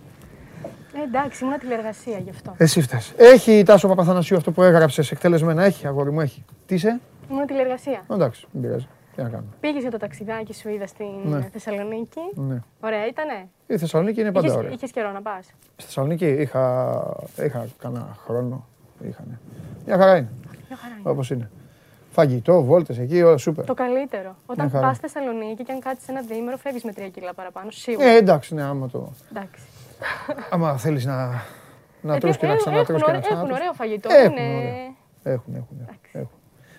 Ε, 1.04 1.06
εντάξει, 1.06 1.44
ήμουν 1.44 1.58
τηλεργασία 1.58 2.18
γι' 2.18 2.30
αυτό. 2.30 2.54
Εσύ 2.56 2.80
φταίς. 2.80 3.12
Έχει 3.16 3.58
η 3.58 3.62
Τάσο 3.62 3.88
Παπαθανασίου 3.88 4.36
αυτό 4.36 4.52
που 4.52 4.62
έγραψες 4.62 5.10
εκτελεσμένα. 5.10 5.64
Έχει, 5.64 5.86
αγόρι 5.86 6.10
μου, 6.12 6.20
έχει. 6.20 6.44
Τι 6.66 6.74
είσαι; 6.74 7.00
Ήμουν 7.30 7.46
τηλεργασία. 7.46 8.04
Εντάξει, 8.10 8.46
δεν 8.52 8.62
πειράζει. 8.62 8.86
Τι 9.16 9.22
να 9.22 9.28
κάνουμε. 9.28 9.50
Πήγες 9.60 9.82
για 9.82 9.90
το 9.90 9.96
ταξιδάκι 9.96 10.54
σου, 10.54 10.68
είδα 10.68 10.86
στην 10.86 11.06
Ναι. 11.24 11.48
Θεσσαλονίκη. 11.52 12.20
Ναι. 12.34 12.62
Ωραία, 12.80 13.06
ήτανε; 13.06 13.48
Η 13.66 13.78
Θεσσαλονίκη 13.78 14.20
είναι 14.20 14.32
πάντα 14.32 14.54
ωραία. 14.54 14.70
Είχες 14.70 14.90
καιρό 14.90 15.10
να 15.12 15.22
πας; 15.22 15.46
Στη 15.76 15.84
Θεσσαλονίκη 15.84 16.26
είχα, 16.26 17.16
είχα 17.44 17.66
κανένα 17.78 18.16
χρόνο. 18.24 18.66
Είχανε. 19.08 19.38
Μια 19.86 19.96
χαρά 19.98 20.16
είναι. 20.16 20.28
Μια 20.68 20.76
χαρά 20.76 20.94
είναι. 21.00 21.10
Όπως 21.10 21.30
είναι. 21.30 21.50
Φαγητό, 22.10 22.62
βόλτες 22.62 22.98
εκεί, 22.98 23.22
όλα 23.22 23.36
σούπερ. 23.36 23.64
Το 23.64 23.74
καλύτερο. 23.74 24.36
Όταν 24.46 24.70
χαρά. 24.70 24.86
πας 24.86 24.98
Θεσσαλονίκη 24.98 25.64
και 25.64 25.72
αν 25.72 25.80
κάτσεις 25.80 26.08
ένα 26.08 26.20
διήμερο, 26.28 26.56
φεύγεις 26.56 26.82
με 26.84 26.92
τρία 26.92 27.08
κιλά 27.08 27.34
παραπάνω. 27.34 27.70
Σίγουρα. 27.70 28.06
Ε, 28.06 28.16
εντάξει, 28.16 28.54
ναι, 28.54 28.62
άμα, 28.62 28.88
το, 28.88 29.12
Εντάξει. 29.30 29.60
Άμα 30.50 30.76
θέλεις 30.76 31.04
να, 31.04 31.42
να 32.00 32.14
Ε, 32.14 32.18
τρως 32.18 32.36
και 32.36 32.46
να 32.46 32.52
έχουν- 32.52 32.64
ξανατρως 32.64 33.02
και 33.02 33.10
να 33.10 33.16
έχουν, 33.16 33.16
ωραίο- 33.16 33.16
έχουν 33.16 33.22
ξανατρως. 33.22 33.58
ωραίο 33.58 33.72
φαγητό. 33.72 34.08
Έχουν 34.12 34.36
είναι... 34.36 34.56
ωραίο. 34.56 35.34
Έχουν, 35.34 35.54
έχουν, 35.54 35.88
έχουν. 36.12 36.30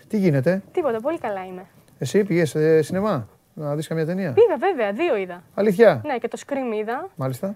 Τι 0.08 0.18
γίνεται, 0.18 0.62
Τίποτα, 0.72 1.00
πολύ 1.02 1.20
καλά 1.20 1.46
είμαι. 1.46 1.66
εσύ 2.00 2.24
πήγες 2.24 2.50
σε 2.50 2.82
σινεμά 2.82 3.28
να 3.54 3.76
δεις 3.76 3.88
καμία 3.88 4.06
ταινία; 4.06 4.32
Πήγα 4.34 4.58
βέβαια, 4.58 4.92
δύο 4.92 5.16
είδα. 5.18 5.44
Αλήθεια, 5.54 6.02
Ναι, 6.06 6.18
και 6.18 6.28
το 6.28 6.38
Scream 6.48 6.76
είδα. 6.80 7.10
μάλιστα. 7.16 7.48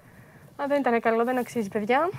Α, 0.56 0.64
δεν 0.68 0.80
ήταν 0.80 1.00
καλό, 1.00 1.24
δεν 1.24 1.38
αξίζει, 1.38 1.68
παιδιά. 1.70 2.10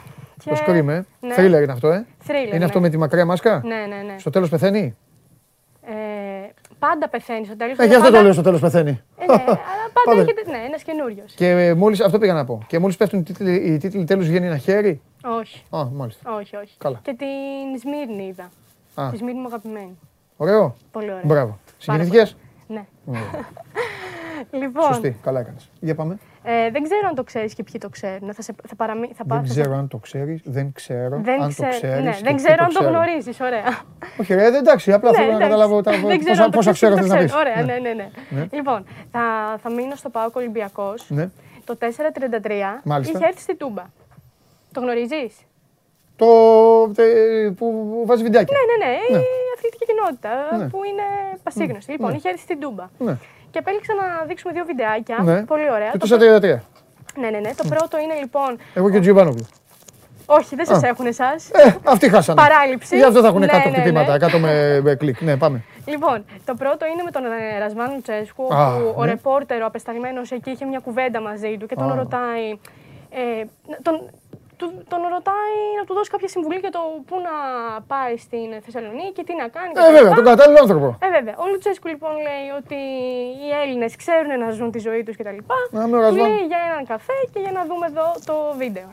Το 0.44 0.56
Scream, 0.66 0.74
ε. 0.88 1.02
Ναι. 1.20 1.34
Thriller 1.36 1.62
είναι 1.62 1.72
αυτό, 1.72 1.88
ε. 1.90 2.06
Thriller, 2.26 2.46
Είναι 2.48 2.58
ναι. 2.58 2.64
αυτό 2.64 2.80
με 2.80 2.88
τη 2.88 2.96
μακριά 2.96 3.24
μάσκα; 3.24 3.60
Ναι, 3.64 3.74
ναι, 3.74 4.02
ναι. 4.12 4.18
Στο 4.18 4.30
τέλος 4.30 4.48
πεθαίνει; 4.48 4.96
Ε, 5.82 6.39
πάντα 6.80 7.08
πεθαίνει 7.08 7.44
στο 7.44 7.56
τέλος. 7.56 7.78
Ε, 7.78 7.84
γι' 7.86 7.94
αυτό 7.94 8.10
το 8.10 8.22
λέω 8.22 8.32
στο 8.32 8.42
τέλος 8.42 8.60
πεθαίνει. 8.60 9.00
Ε, 9.18 9.24
ναι, 9.26 9.32
αλλά 9.42 9.86
πάντα 9.92 10.00
Πάντα. 10.04 10.20
έχετε. 10.20 10.50
Ναι, 10.50 10.58
ένας 10.66 10.82
καινούριος. 10.82 11.32
Και 11.34 11.74
μόλις, 11.76 12.00
αυτό 12.00 12.18
πήγα 12.18 12.32
να 12.34 12.44
πω. 12.44 12.62
Και 12.66 12.78
μόλις 12.78 12.96
πέφτουν 12.96 13.18
οι 13.18 13.22
τίτλοι, 13.22 13.54
οι 13.54 13.78
τίτλοι 13.78 14.04
τέλους 14.04 14.26
βγαίνει 14.28 14.46
ένα 14.46 14.56
χέρι. 14.56 15.00
Όχι, 15.24 15.62
Α, 15.70 15.84
μάλιστα. 15.92 16.34
όχι, 16.34 16.56
όχι. 16.56 16.74
Καλά. 16.78 16.98
Και 17.02 17.14
την 17.18 17.78
Σμύρνη 17.80 18.26
είδα. 18.26 18.50
Α. 18.94 19.08
Τη 19.10 19.16
Σμύρνη 19.16 19.40
μου 19.40 19.46
αγαπημένη. 19.46 19.98
Ωραίο. 20.36 20.76
Πολύ 20.90 21.10
ωραία. 21.10 21.22
Μπράβο. 21.24 21.58
Συγκινήθηκες; 21.78 22.36
Ναι. 22.66 22.84
Ωραία. 23.04 23.20
Λοιπόν, 24.50 24.82
Σωστή. 24.82 25.16
Καλά 25.22 25.40
έκανες. 25.40 25.70
Για 25.80 25.94
πάμε. 25.94 26.18
Ε, 26.42 26.70
δεν 26.70 26.82
ξέρω 26.82 27.08
αν 27.08 27.14
το 27.14 27.24
ξέρεις 27.24 27.54
και 27.54 27.62
ποιοι 27.62 27.80
το 27.80 27.88
ξέρουν. 27.88 28.34
Θα, 28.34 28.42
σε, 28.42 28.54
θα, 28.68 28.74
παραμεί, 28.74 29.06
θα 29.06 29.12
Δεν 29.16 29.26
πάω- 29.26 29.38
θα- 29.38 29.48
ξέρω 29.48 29.76
αν 29.76 29.88
το 29.88 29.96
ξέρεις. 29.96 30.40
Δεν 30.44 30.72
ξέρω 30.72 31.20
Δεν 31.22 31.42
αν 31.42 31.48
ξέ- 31.48 31.70
το 31.70 31.76
ξέρεις. 31.76 32.04
ναι, 32.04 32.10
και 32.10 32.16
δεν 32.22 32.34
ποιοι 32.34 32.44
ξέρω 32.44 32.64
αν 32.64 32.72
το 32.72 32.78
ξέρουν. 32.78 32.92
γνωρίζεις. 32.92 33.40
Ωραία. 33.40 33.78
Όχι 34.20 34.34
ρε, 34.34 34.42
δεν 34.42 34.54
εντάξει. 34.54 34.92
Απλά 34.92 35.10
Ναι, 35.10 35.16
θέλω 35.16 35.28
να 35.30 35.36
εντάξει. 35.36 35.50
καταλάβω 35.50 35.80
τα, 35.82 35.90
Δεν 35.90 36.00
ξέρω 36.18 36.18
πόσα, 36.30 36.42
αν 36.44 36.50
το 36.50 36.56
πόσα 36.56 36.72
ξέρω 36.72 36.94
ξέρεις, 36.94 37.10
θες 37.10 37.18
το 37.18 37.22
να 37.22 37.22
πεις. 37.22 37.32
ξέρεις. 37.32 37.52
Ωραία, 37.64 37.64
ναι, 37.80 37.88
ναι, 37.88 37.94
ναι. 37.94 38.08
Ναι. 38.40 38.46
Λοιπόν, 38.50 38.84
θα, 39.12 39.20
θα 39.62 39.70
μείνω 39.70 39.94
στο 39.94 40.08
ΠΑΟΚ 40.08 40.36
Ολυμπιακός. 40.36 41.06
Ναι. 41.10 41.28
Το 41.64 41.76
433 41.76 42.80
Μάλιστα. 42.84 43.18
είχε 43.18 43.26
έρθει 43.26 43.40
στην 43.40 43.56
Τούμπα. 43.56 43.82
Το 44.72 44.80
γνωρίζεις; 44.80 45.34
Το 46.16 46.26
τε- 46.94 47.50
που 47.56 47.66
βάζει 48.06 48.22
βιντεάκια. 48.22 48.56
Ναι, 48.56 48.84
ναι, 48.86 48.90
ναι, 48.92 48.98
Ναι. 49.10 49.18
η 49.18 49.26
αθλητική 49.56 49.84
κοινότητα 49.86 50.56
Ναι. 50.56 50.68
που 50.68 50.84
είναι 50.84 51.02
πασίγνωστη. 51.42 51.90
Λοιπόν, 51.92 52.10
Ναι. 52.10 52.16
είχε 52.16 52.28
έρθει 52.28 52.40
στην 52.40 52.60
Τούμπα. 52.60 52.84
Ναι. 53.50 53.58
Και 53.58 53.58
επέλεξα 53.58 53.92
να 53.94 54.24
δείξουμε 54.26 54.52
δύο 54.52 54.64
βιντεάκια. 54.64 55.18
Ναι. 55.22 55.42
Πολύ 55.44 55.70
ωραία. 55.70 55.90
Και 55.90 55.98
Το 55.98 56.08
το 56.08 56.16
433. 56.16 56.40
Ναι, 57.20 57.28
ναι, 57.30 57.38
ναι. 57.38 57.50
Το 57.56 57.64
πρώτο 57.68 57.98
είναι 57.98 58.14
λοιπόν. 58.20 58.58
Εγώ 58.74 58.90
και 58.90 58.96
ο 58.96 59.00
Τζιοβάνογλου. 59.00 59.46
Όχι, 60.26 60.54
δεν 60.56 60.66
σας 60.66 60.82
Α. 60.82 60.86
έχουν 60.88 61.06
εσάς. 61.06 61.50
Ε, 61.50 61.74
αυτοί 61.84 62.08
χάσανε. 62.08 62.40
Παράληψη. 62.40 62.96
Γι' 62.96 63.02
αυτό 63.02 63.20
θα 63.20 63.26
έχουν 63.26 63.40
Ναι, 63.40 63.46
100 63.46 63.50
ναι, 63.50 63.60
χτυπήματα, 63.60 64.18
ναι. 64.18 64.26
100 64.26 64.38
με, 64.38 64.80
με 64.82 64.94
κλικ. 64.94 65.20
Ναι, 65.20 65.36
πάμε. 65.36 65.64
Λοιπόν, 65.84 66.24
το 66.44 66.54
πρώτο 66.54 66.86
είναι 66.86 67.02
με 67.04 67.10
τον 67.10 67.22
ε, 67.24 67.58
Ρασβάν 67.58 68.02
Τσέσκου, 68.02 68.54
Α, 68.54 68.74
όπου 68.74 68.94
ο 68.96 69.04
ναι. 69.04 69.10
ρεπόρτερ, 69.10 69.62
ο 69.62 69.66
απεσταλμένος 69.66 70.30
εκεί, 70.30 70.50
είχε 70.50 70.64
μια 70.64 70.78
κουβέντα 70.78 71.20
μαζί 71.20 71.56
του 71.58 71.66
και 71.66 71.74
τον 71.74 71.92
Α. 71.92 71.94
ρωτάει. 71.94 72.58
Ε, 73.10 73.44
τον, 73.82 74.10
του- 74.60 74.82
τον 74.92 75.00
ρωτάει 75.16 75.56
να 75.78 75.84
του 75.86 75.92
δώσει 75.98 76.10
κάποια 76.14 76.28
συμβουλή 76.34 76.58
για 76.64 76.72
το 76.76 76.82
πού 77.08 77.16
να 77.28 77.34
πάει 77.92 78.14
στην 78.26 78.48
Θεσσαλονίκη 78.64 79.12
και 79.16 79.24
τι 79.28 79.34
να 79.42 79.46
κάνει. 79.56 79.72
Ε, 79.88 79.92
βέβαια, 79.96 80.14
τον 80.20 80.24
κατάλληλο 80.30 80.58
άνθρωπο. 80.64 80.88
Ε, 81.06 81.08
βέβαια. 81.16 81.34
Ο 81.42 81.44
Λουτσέσκου 81.50 81.88
λοιπόν 81.94 82.12
λέει 82.28 82.46
ότι 82.60 82.78
οι 83.44 83.48
Έλληνες 83.62 83.92
ξέρουν 84.02 84.30
να 84.44 84.48
ζουν 84.58 84.68
τη 84.74 84.78
ζωή 84.88 85.02
τους 85.06 85.16
κτλ. 85.20 85.38
Να 85.76 85.86
με 85.90 85.96
ο 85.98 86.00
Ρασβάν. 86.04 86.28
Λέει 86.28 86.42
για 86.52 86.60
έναν 86.70 86.82
καφέ 86.92 87.18
και 87.32 87.40
για 87.44 87.52
να 87.58 87.62
δούμε 87.68 87.86
εδώ 87.92 88.06
το 88.28 88.34
βίντεο. 88.62 88.88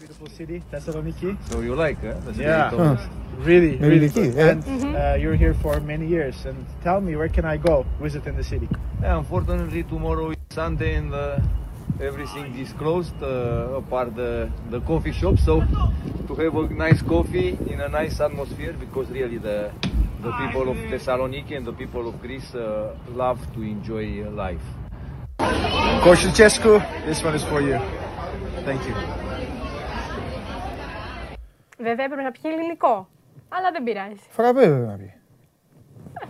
beautiful 0.00 0.30
city, 0.40 0.56
Thessaloniki. 0.72 1.30
So 1.50 1.54
you 1.68 1.74
like, 1.84 1.98
huh? 2.06 2.14
The 2.26 2.32
Yeah, 2.46 2.70
city 2.70 2.82
of- 2.82 3.08
really, 3.50 3.72
Really 3.76 3.88
really 3.94 4.10
key, 4.16 4.28
good. 4.28 4.36
yeah. 4.40 4.50
And 4.52 4.60
uh, 4.94 5.22
you're 5.22 5.38
here 5.44 5.54
for 5.64 5.72
many 5.92 6.06
years. 6.16 6.36
And 6.48 6.56
tell 6.86 6.98
me, 7.06 7.12
where 7.20 7.32
can 7.36 7.44
I 7.54 7.56
go 7.70 7.74
visit 8.06 8.22
in 8.30 8.34
the 8.40 8.46
city? 8.52 8.68
Yeah, 9.02 9.20
unfortunately, 9.22 9.82
tomorrow 9.94 10.26
is 10.34 10.38
Sunday 10.60 10.92
and 11.00 11.10
uh, 11.14 11.24
everything 11.99 12.57
is 12.57 12.73
closed 12.73 13.21
uh, 13.21 13.81
apart 13.81 14.15
the, 14.15 14.49
the 14.69 14.79
coffee 14.81 15.11
shop. 15.11 15.37
So 15.39 15.61
to 16.27 16.35
have 16.35 16.55
a 16.55 16.73
nice 16.73 17.01
coffee 17.01 17.57
in 17.67 17.81
a 17.81 17.89
nice 17.89 18.19
atmosphere 18.19 18.73
because 18.73 19.09
really 19.09 19.37
the 19.37 19.71
the 20.21 20.31
people 20.41 20.69
of 20.69 20.77
Thessaloniki 20.91 21.57
and 21.57 21.65
the 21.65 21.73
people 21.73 22.07
of 22.07 22.21
Greece 22.21 22.53
uh, 22.53 22.95
love 23.15 23.39
to 23.53 23.61
enjoy 23.61 24.05
uh, 24.23 24.29
life. 24.45 24.65
Coach 26.03 26.23
Lucescu, 26.25 26.73
this 27.05 27.23
one 27.23 27.35
is 27.35 27.43
for 27.43 27.61
you. 27.61 27.79
Thank 28.65 28.81
you. 28.87 28.95
Βέβαια 31.77 32.05
έπρεπε 32.05 32.21
να 32.21 32.31
πιει 32.31 32.51
ελληνικό. 32.53 33.07
Αλλά 33.49 33.71
δεν 33.71 33.83
πειράζει. 33.83 34.15
Φραπέ, 34.29 34.67
βέβαια 34.67 34.87
να 34.87 34.97
πει. 34.97 35.13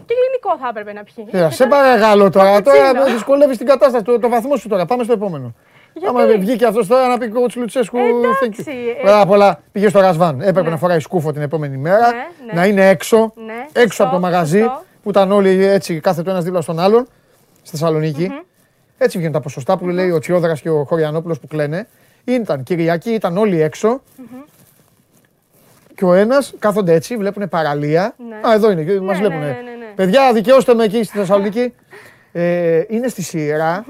Και 0.06 0.14
ελληνικό 0.18 0.56
θα 0.60 0.68
έπρεπε 0.68 0.92
να 0.92 1.02
πιει. 1.04 1.24
Κοίτα, 1.24 1.50
σε 1.50 1.66
παρακαλώ 1.66 2.30
τώρα. 2.30 2.62
Τώρα 2.62 2.78
Καπουτσίνο. 2.82 3.14
δυσκολεύεις 3.14 3.56
την 3.56 3.66
κατάσταση, 3.66 4.04
το, 4.04 4.18
το 4.18 4.28
βαθμό 4.28 4.56
σου 4.56 4.68
τώρα. 4.68 4.86
Πάμε 4.86 5.04
στο 5.04 5.12
επόμενο. 5.12 5.54
Γιατί; 5.92 6.08
Άμα 6.08 6.26
βγήκε 6.38 6.66
αυτός 6.66 6.86
τώρα 6.86 7.08
να 7.08 7.18
πει 7.18 7.28
κότσου 7.28 7.60
Λουτσέσκου. 7.60 7.96
Εντάξει, 7.98 8.48
thank 8.56 8.60
you. 8.60 8.72
ε. 8.98 9.00
Πρώτα 9.00 9.20
απ' 9.20 9.30
όλα 9.30 9.60
πήγε 9.72 9.88
στο 9.88 10.00
Ρασβάν. 10.00 10.40
Έπρεπε 10.40 10.62
Ναι. 10.62 10.68
να 10.70 10.76
φοράει 10.76 11.00
σκούφο 11.00 11.32
την 11.32 11.42
επόμενη 11.42 11.76
μέρα. 11.76 12.10
Ναι, 12.10 12.16
ναι. 12.46 12.52
Να 12.52 12.66
είναι 12.66 12.88
έξω. 12.88 13.32
Ναι, 13.46 13.52
έξω 13.72 13.86
σωστό, 13.86 14.02
από 14.04 14.12
το 14.14 14.20
μαγαζί 14.20 14.58
σωστό. 14.58 14.82
που 15.02 15.08
ήταν 15.10 15.32
όλοι 15.32 15.64
έτσι 15.64 16.00
κάθετο 16.00 16.30
ένας 16.30 16.44
δίπλα 16.44 16.60
στον 16.60 16.78
άλλον. 16.78 17.06
Στη 17.62 17.70
θεσσαλονικη 17.76 18.30
Έτσι 18.98 19.16
βγαίνουν 19.18 19.34
τα 19.34 19.40
ποσοστά 19.40 19.76
που 19.78 19.88
λέει 19.88 20.10
ο 20.10 20.18
Τσιόδρας 20.18 20.60
και 20.60 20.70
ο 20.70 20.84
Χωριανόπουλος 20.84 21.40
που 21.40 21.46
κλαίνε. 21.46 21.86
Ήταν 22.24 22.62
Κυριακή, 22.62 23.10
ήταν 23.10 23.36
όλοι 23.36 23.62
έξω. 23.62 24.00
Και 25.94 26.04
ο 26.04 26.12
ένας 26.14 26.54
κάθονται 26.58 26.92
έτσι, 26.92 27.16
βλέπουν 27.16 27.48
παραλία. 27.48 28.14
Ναι. 28.28 28.48
Α, 28.48 28.52
εδώ 28.54 28.70
είναι, 28.70 29.00
μας 29.00 29.20
ναι, 29.20 29.26
βλέπουν. 29.28 29.42
Ναι, 29.96 30.04
ναι, 30.04 30.10
ναι. 30.10 30.12
Παιδιά, 30.12 30.32
δικαιώστε 30.32 30.74
με 30.74 30.84
εκεί 30.84 31.02
στη 31.04 31.18
Θεσσαλονίκη. 31.18 31.74
Ε, 32.32 32.82
είναι 32.88 33.08
στη 33.08 33.22
σειρα 33.22 33.84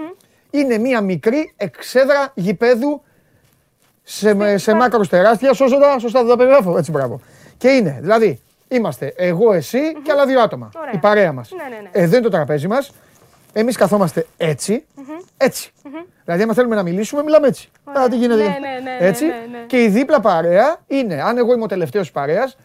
Είναι 0.51 0.79
μία 0.79 1.01
μικρή 1.01 1.53
εξέδρα 1.57 2.33
γηπέδου 2.35 3.03
σε, 4.03 4.35
με- 4.35 4.57
σε 4.59 4.75
μάκρος 4.75 5.09
τεράστια. 5.09 5.53
Σωστά, 5.53 5.99
σωστά 5.99 6.21
δεν 6.21 6.29
τα 6.29 6.37
περιγράφω. 6.37 6.79
Έτσι, 6.79 6.91
μπράβο. 6.91 7.21
Και 7.59 7.69
είναι, 7.69 7.99
δηλαδή, 8.01 8.41
Είμαστε 8.69 9.13
εγώ, 9.17 9.53
εσύ 9.53 9.79
και 10.03 10.13
άλλα 10.13 10.27
δύο 10.27 10.41
άτομα. 10.41 10.71
Ωραία. 10.77 10.93
Η 10.95 10.99
παρέα 10.99 11.33
μας. 11.33 11.51
Ναι, 11.51 11.63
ναι, 11.77 11.81
ναι. 11.83 11.89
Εδώ 11.93 12.15
είναι 12.17 12.25
το 12.25 12.31
τραπέζι 12.31 12.67
μας. 12.69 12.91
Εμείς 13.53 13.77
καθόμαστε 13.77 14.27
έτσι. 14.37 14.85
Έτσι. 15.37 15.71
Δηλαδή, 16.25 16.43
άμα 16.43 16.55
θέλουμε 16.55 16.75
να 16.75 16.83
μιλήσουμε, 16.83 17.23
μιλάμε 17.23 17.47
έτσι. 17.47 17.69
Ωραία. 17.85 18.03
Α, 18.03 18.09
τι 18.09 18.17
γίνεται. 18.17 18.43
Ναι, 18.43 18.49
ναι, 18.49 18.81
ναι, 18.99 19.07
έτσι. 19.07 19.25
ναι, 19.27 19.33
ναι, 19.33 19.59
ναι. 19.59 19.65
Και 19.67 19.83
η 19.83 19.89
δίπλα 19.89 20.21
παρέα 20.21 20.77
είναι, 20.87 21.23
αν 21.23 21.39
εγώ 21.39 21.53
είμαι 21.55 21.63
ο 21.63 21.67
τελευταίος 21.67 22.05
της 22.05 22.13
παρέας, 22.13 22.57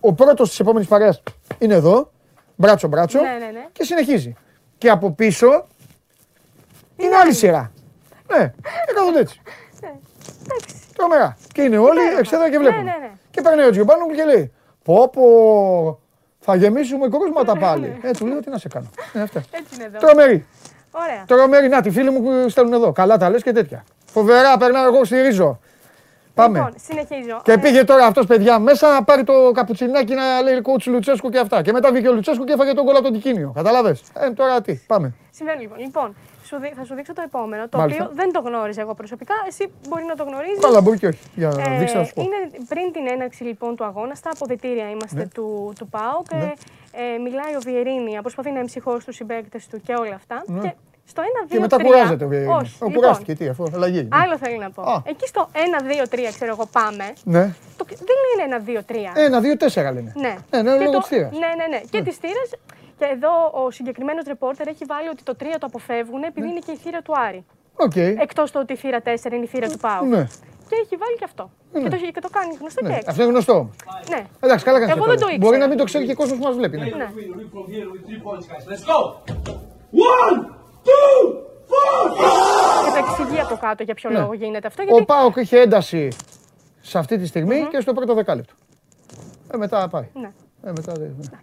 ο 0.00 0.12
πρώτος 0.12 0.48
της 0.48 0.60
επόμενης 0.60 0.88
παρέας 0.88 1.22
είναι 1.58 1.74
εδώ. 1.74 2.10
Μπράτσο, 2.56 2.88
μπράτσο. 2.88 3.20
Ναι, 3.20 3.28
ναι, 3.28 3.50
ναι. 3.52 3.66
Και 3.72 3.84
συνεχίζει. 3.84 4.34
Και 4.78 4.90
από 4.90 5.10
πίσω 5.10 5.66
είναι 6.96 7.16
άλλη 7.16 7.34
σειρά. 7.34 7.72
Ναι, 8.36 8.52
και 8.86 8.92
κάθονται 8.94 9.20
έτσι. 9.20 9.40
Τρομερά. 10.96 11.36
Και 11.52 11.62
είναι 11.62 11.78
όλοι 11.78 12.00
εξέδρα 12.18 12.50
και 12.50 12.58
βλέπουν. 12.58 12.84
Ναι, 12.84 12.90
ναι, 12.90 12.96
ναι. 13.00 13.10
Και 13.30 13.40
περνάει 13.40 13.66
ο 13.66 13.70
Τζιομπάνου 13.70 14.06
και 14.06 14.24
λέει: 14.24 14.52
Πω, 14.84 15.08
πω, 15.08 16.00
θα 16.40 16.54
γεμίσουμε 16.54 17.08
κρούσματα 17.08 17.56
πάλι. 17.56 17.98
Ε, 18.02 18.10
του 18.10 18.26
λέω 18.26 18.40
τι 18.40 18.50
να 18.50 18.58
σε 18.58 18.68
κάνω. 18.68 18.90
Ε, 19.12 19.20
αυτά. 19.20 19.42
Έτσι 19.50 19.74
είναι 19.74 19.84
εδώ. 19.84 19.98
Τρομερή. 19.98 20.46
Ωραία. 20.90 21.24
Τρομερή. 21.26 21.68
Να, 21.68 21.82
τη 21.82 21.90
φίλη 21.90 22.10
μου 22.10 22.22
που 22.22 22.48
στέλνουν 22.48 22.72
εδώ. 22.72 22.92
Καλά 22.92 23.16
τα 23.16 23.30
λες 23.30 23.42
και 23.42 23.52
τέτοια. 23.52 23.84
Φοβερά, 24.06 24.56
περνάω 24.56 24.84
εγώ, 24.84 25.04
στηρίζω. 25.04 25.60
Πάμε. 26.36 26.58
Λοιπόν, 26.58 26.72
συνεχίζω. 26.88 27.40
Και 27.44 27.52
Ε, 27.52 27.56
πήγε 27.56 27.84
τώρα 27.84 28.06
αυτός 28.06 28.26
παιδιά 28.26 28.58
μέσα 28.58 28.92
να 28.92 29.04
πάρει 29.04 29.24
το 29.24 29.50
καπουτσινάκι 29.54 30.14
να 30.14 30.40
λέει 30.42 30.60
κότσου 30.60 30.90
Λουτσέσκου 30.90 31.28
και 31.28 31.38
αυτά. 31.38 31.62
Και 31.62 31.72
μετά 31.72 31.92
βγήκε 31.92 32.08
ο 32.08 32.12
Λουτσέσκου 32.12 32.44
και 32.44 32.52
έφαγε 32.52 32.72
τον 32.72 32.84
κόλλα 32.84 32.98
από 32.98 33.06
τον 33.08 33.16
Τικίνιο. 33.16 33.52
Κατάλαβε. 33.54 33.96
Ε, 34.14 34.30
τώρα 34.30 34.60
τι. 34.60 34.74
Πάμε. 34.86 35.14
Συμβαίνει 35.30 35.60
λοιπόν. 35.60 35.78
Λοιπόν, 35.78 36.16
σου 36.44 36.56
δει- 36.60 36.72
θα 36.76 36.84
σου 36.84 36.94
δείξω 36.94 37.12
το 37.12 37.22
επόμενο, 37.24 37.68
το 37.68 37.78
Μάλιστα. 37.78 38.04
οποίο 38.04 38.16
δεν 38.16 38.32
το 38.32 38.40
γνώριζα 38.40 38.80
εγώ 38.80 38.94
προσωπικά. 38.94 39.34
Εσύ 39.48 39.72
μπορεί 39.88 40.04
να 40.04 40.14
το 40.16 40.24
γνωρίζεις. 40.24 40.58
Καλά, 40.60 40.80
μπορεί 40.80 40.98
και 40.98 41.06
όχι. 41.06 41.18
Για 41.34 41.48
να 41.48 41.62
Ε, 41.74 41.78
δείξει 41.78 41.96
να 41.96 42.04
σου 42.04 42.12
πω. 42.14 42.22
είναι 42.22 42.64
πριν 42.68 42.92
την 42.92 43.06
έναρξη 43.06 43.42
λοιπόν 43.44 43.76
του 43.76 43.84
αγώνα, 43.84 44.14
στα 44.14 44.30
αποδητήρια 44.34 44.90
είμαστε 44.90 45.16
Ναι. 45.18 45.28
του, 45.28 45.72
του 45.78 45.88
ΠΑΟ 45.88 46.22
και 46.28 46.36
Ναι. 46.36 46.52
ε, 47.14 47.18
μιλάει 47.18 47.54
ο 47.54 47.60
Βιερίνη, 47.64 48.18
προσπαθεί 48.20 48.50
να 48.50 48.58
εμψυχώσει 48.58 49.06
του 49.06 49.12
συμπαίκτες 49.12 49.66
του 49.66 49.80
και 49.80 49.94
όλα 49.94 50.14
αυτά. 50.14 50.42
Ναι. 50.46 50.60
Και 50.60 50.74
στο 51.06 51.22
1-2-3. 51.22 51.48
Και 51.48 51.58
μετά 51.60 51.76
κουράζεται 51.82 52.24
ο 52.24 52.28
Βιερίνη. 52.28 52.52
Όχι. 52.52 52.76
Ο, 52.82 52.86
λοιπόν, 52.86 52.92
κουράστηκε, 53.02 53.34
τι, 53.34 53.48
αφού 53.48 53.64
αλλαγή. 53.74 53.98
έγινε. 53.98 54.16
Άλλο 54.22 54.38
θέλει 54.38 54.58
να 54.58 54.70
πω. 54.70 54.82
Α. 54.82 55.02
Εκεί 55.04 55.26
στο 55.26 55.48
1-2-3, 55.52 56.18
ξέρω 56.34 56.50
εγώ, 56.52 56.66
πάμε. 56.72 57.12
Ναι. 57.24 57.54
Το, 57.76 57.84
δεν 57.88 58.18
είναι 58.32 58.82
1-2-3. 58.86 58.94
Ένα, 59.26 59.40
δύο, 59.40 59.56
τέσσερα 59.56 59.92
λένε. 59.92 60.12
Ναι. 60.16 60.34
Ε, 60.50 60.62
ναι, 60.62 60.70
Και 60.72 60.78
λόγω 60.84 60.90
το- 60.92 60.98
της 60.98 61.08
θύρας. 61.08 61.30
Ναι, 61.32 61.38
ναι, 61.58 61.66
ναι. 61.76 61.80
Και 61.90 62.02
τη 62.02 62.12
θύρα. 62.12 62.42
Και 62.98 63.04
εδώ 63.14 63.32
ο 63.64 63.70
συγκεκριμένος 63.70 64.20
ρεπόρτερ 64.26 64.66
έχει 64.68 64.84
βάλει 64.86 65.08
ότι 65.08 65.22
το 65.22 65.34
3 65.40 65.44
το 65.60 65.66
αποφεύγουν 65.66 66.20
Ναι. 66.20 66.26
επειδή 66.26 66.48
είναι 66.48 66.58
και 66.66 66.72
η 66.72 66.76
θύρα 66.76 67.00
του 67.02 67.12
Άρη. 67.26 67.44
Οκ. 67.76 67.96
Εκτός 67.96 68.44
το 68.52 68.58
ότι 68.60 68.72
η 68.72 68.76
θύρα 68.76 69.00
4 69.02 69.32
είναι 69.32 69.44
η 69.44 69.46
θύρα 69.46 69.68
του 69.68 69.78
Πάου. 69.78 70.04
Ναι. 70.06 70.22
Και 70.68 70.76
έχει 70.82 70.96
βάλει 71.02 71.16
και 71.18 71.24
αυτό. 71.24 71.50
Ναι. 71.72 71.80
Και, 71.82 71.88
το, 71.88 71.96
και 71.96 72.20
το 72.20 72.28
κάνει 72.28 72.56
γνωστό 72.60 72.80
Ναι. 72.82 72.88
και 72.88 72.94
έξω. 72.94 73.10
Αυτό 73.10 73.22
είναι 73.22 73.30
γνωστό. 73.32 73.70
Ναι. 74.10 74.20
Εντάξει, 74.40 74.64
καλά 74.64 74.78
κάνεις 74.80 74.94
Εγώ 74.94 75.04
και 75.04 75.10
δεν 75.10 75.18
το 75.18 75.24
το 75.24 75.26
λες. 75.26 75.34
ήξερα. 75.36 75.38
Μπορεί 75.50 75.58
να 75.64 75.68
μην 75.68 75.78
το 75.78 75.84
ξέρει 75.84 76.04
και 76.06 76.12
ο 76.12 76.14
κόσμος 76.14 76.36
που 76.36 76.44
μας 76.44 76.52
βλέπει. 76.52 76.76
Ναι. 76.76 76.84
Ναι. 76.84 77.08
Και 82.84 82.90
το 83.00 83.06
εξηγεί 83.22 83.40
από 83.40 83.56
κάτω 83.56 83.82
για 83.82 83.94
ποιο 83.94 84.10
Ναι. 84.10 84.18
λόγο 84.18 84.32
γίνεται 84.34 84.66
αυτό. 84.66 84.82
Ο 84.82 84.86
Γιατί 84.86 85.04
Πάοκ 85.04 85.36
είχε 85.36 85.60
ένταση 85.60 86.08
σε 86.80 86.98
αυτή 86.98 87.18
τη 87.18 87.26
στιγμη 87.26 87.66
και 87.70 87.80
στο 87.80 87.92
πρώτο 87.92 88.14
δεκάλεπτο. 88.14 88.52
Ε, 89.52 89.56
μετά 89.56 89.88
πάει. 89.88 90.08
Ναι. 90.14 90.30
Ε, 90.64 90.70
μετά 90.76 90.92
δεν. 90.92 91.14
ναι. 91.18 91.38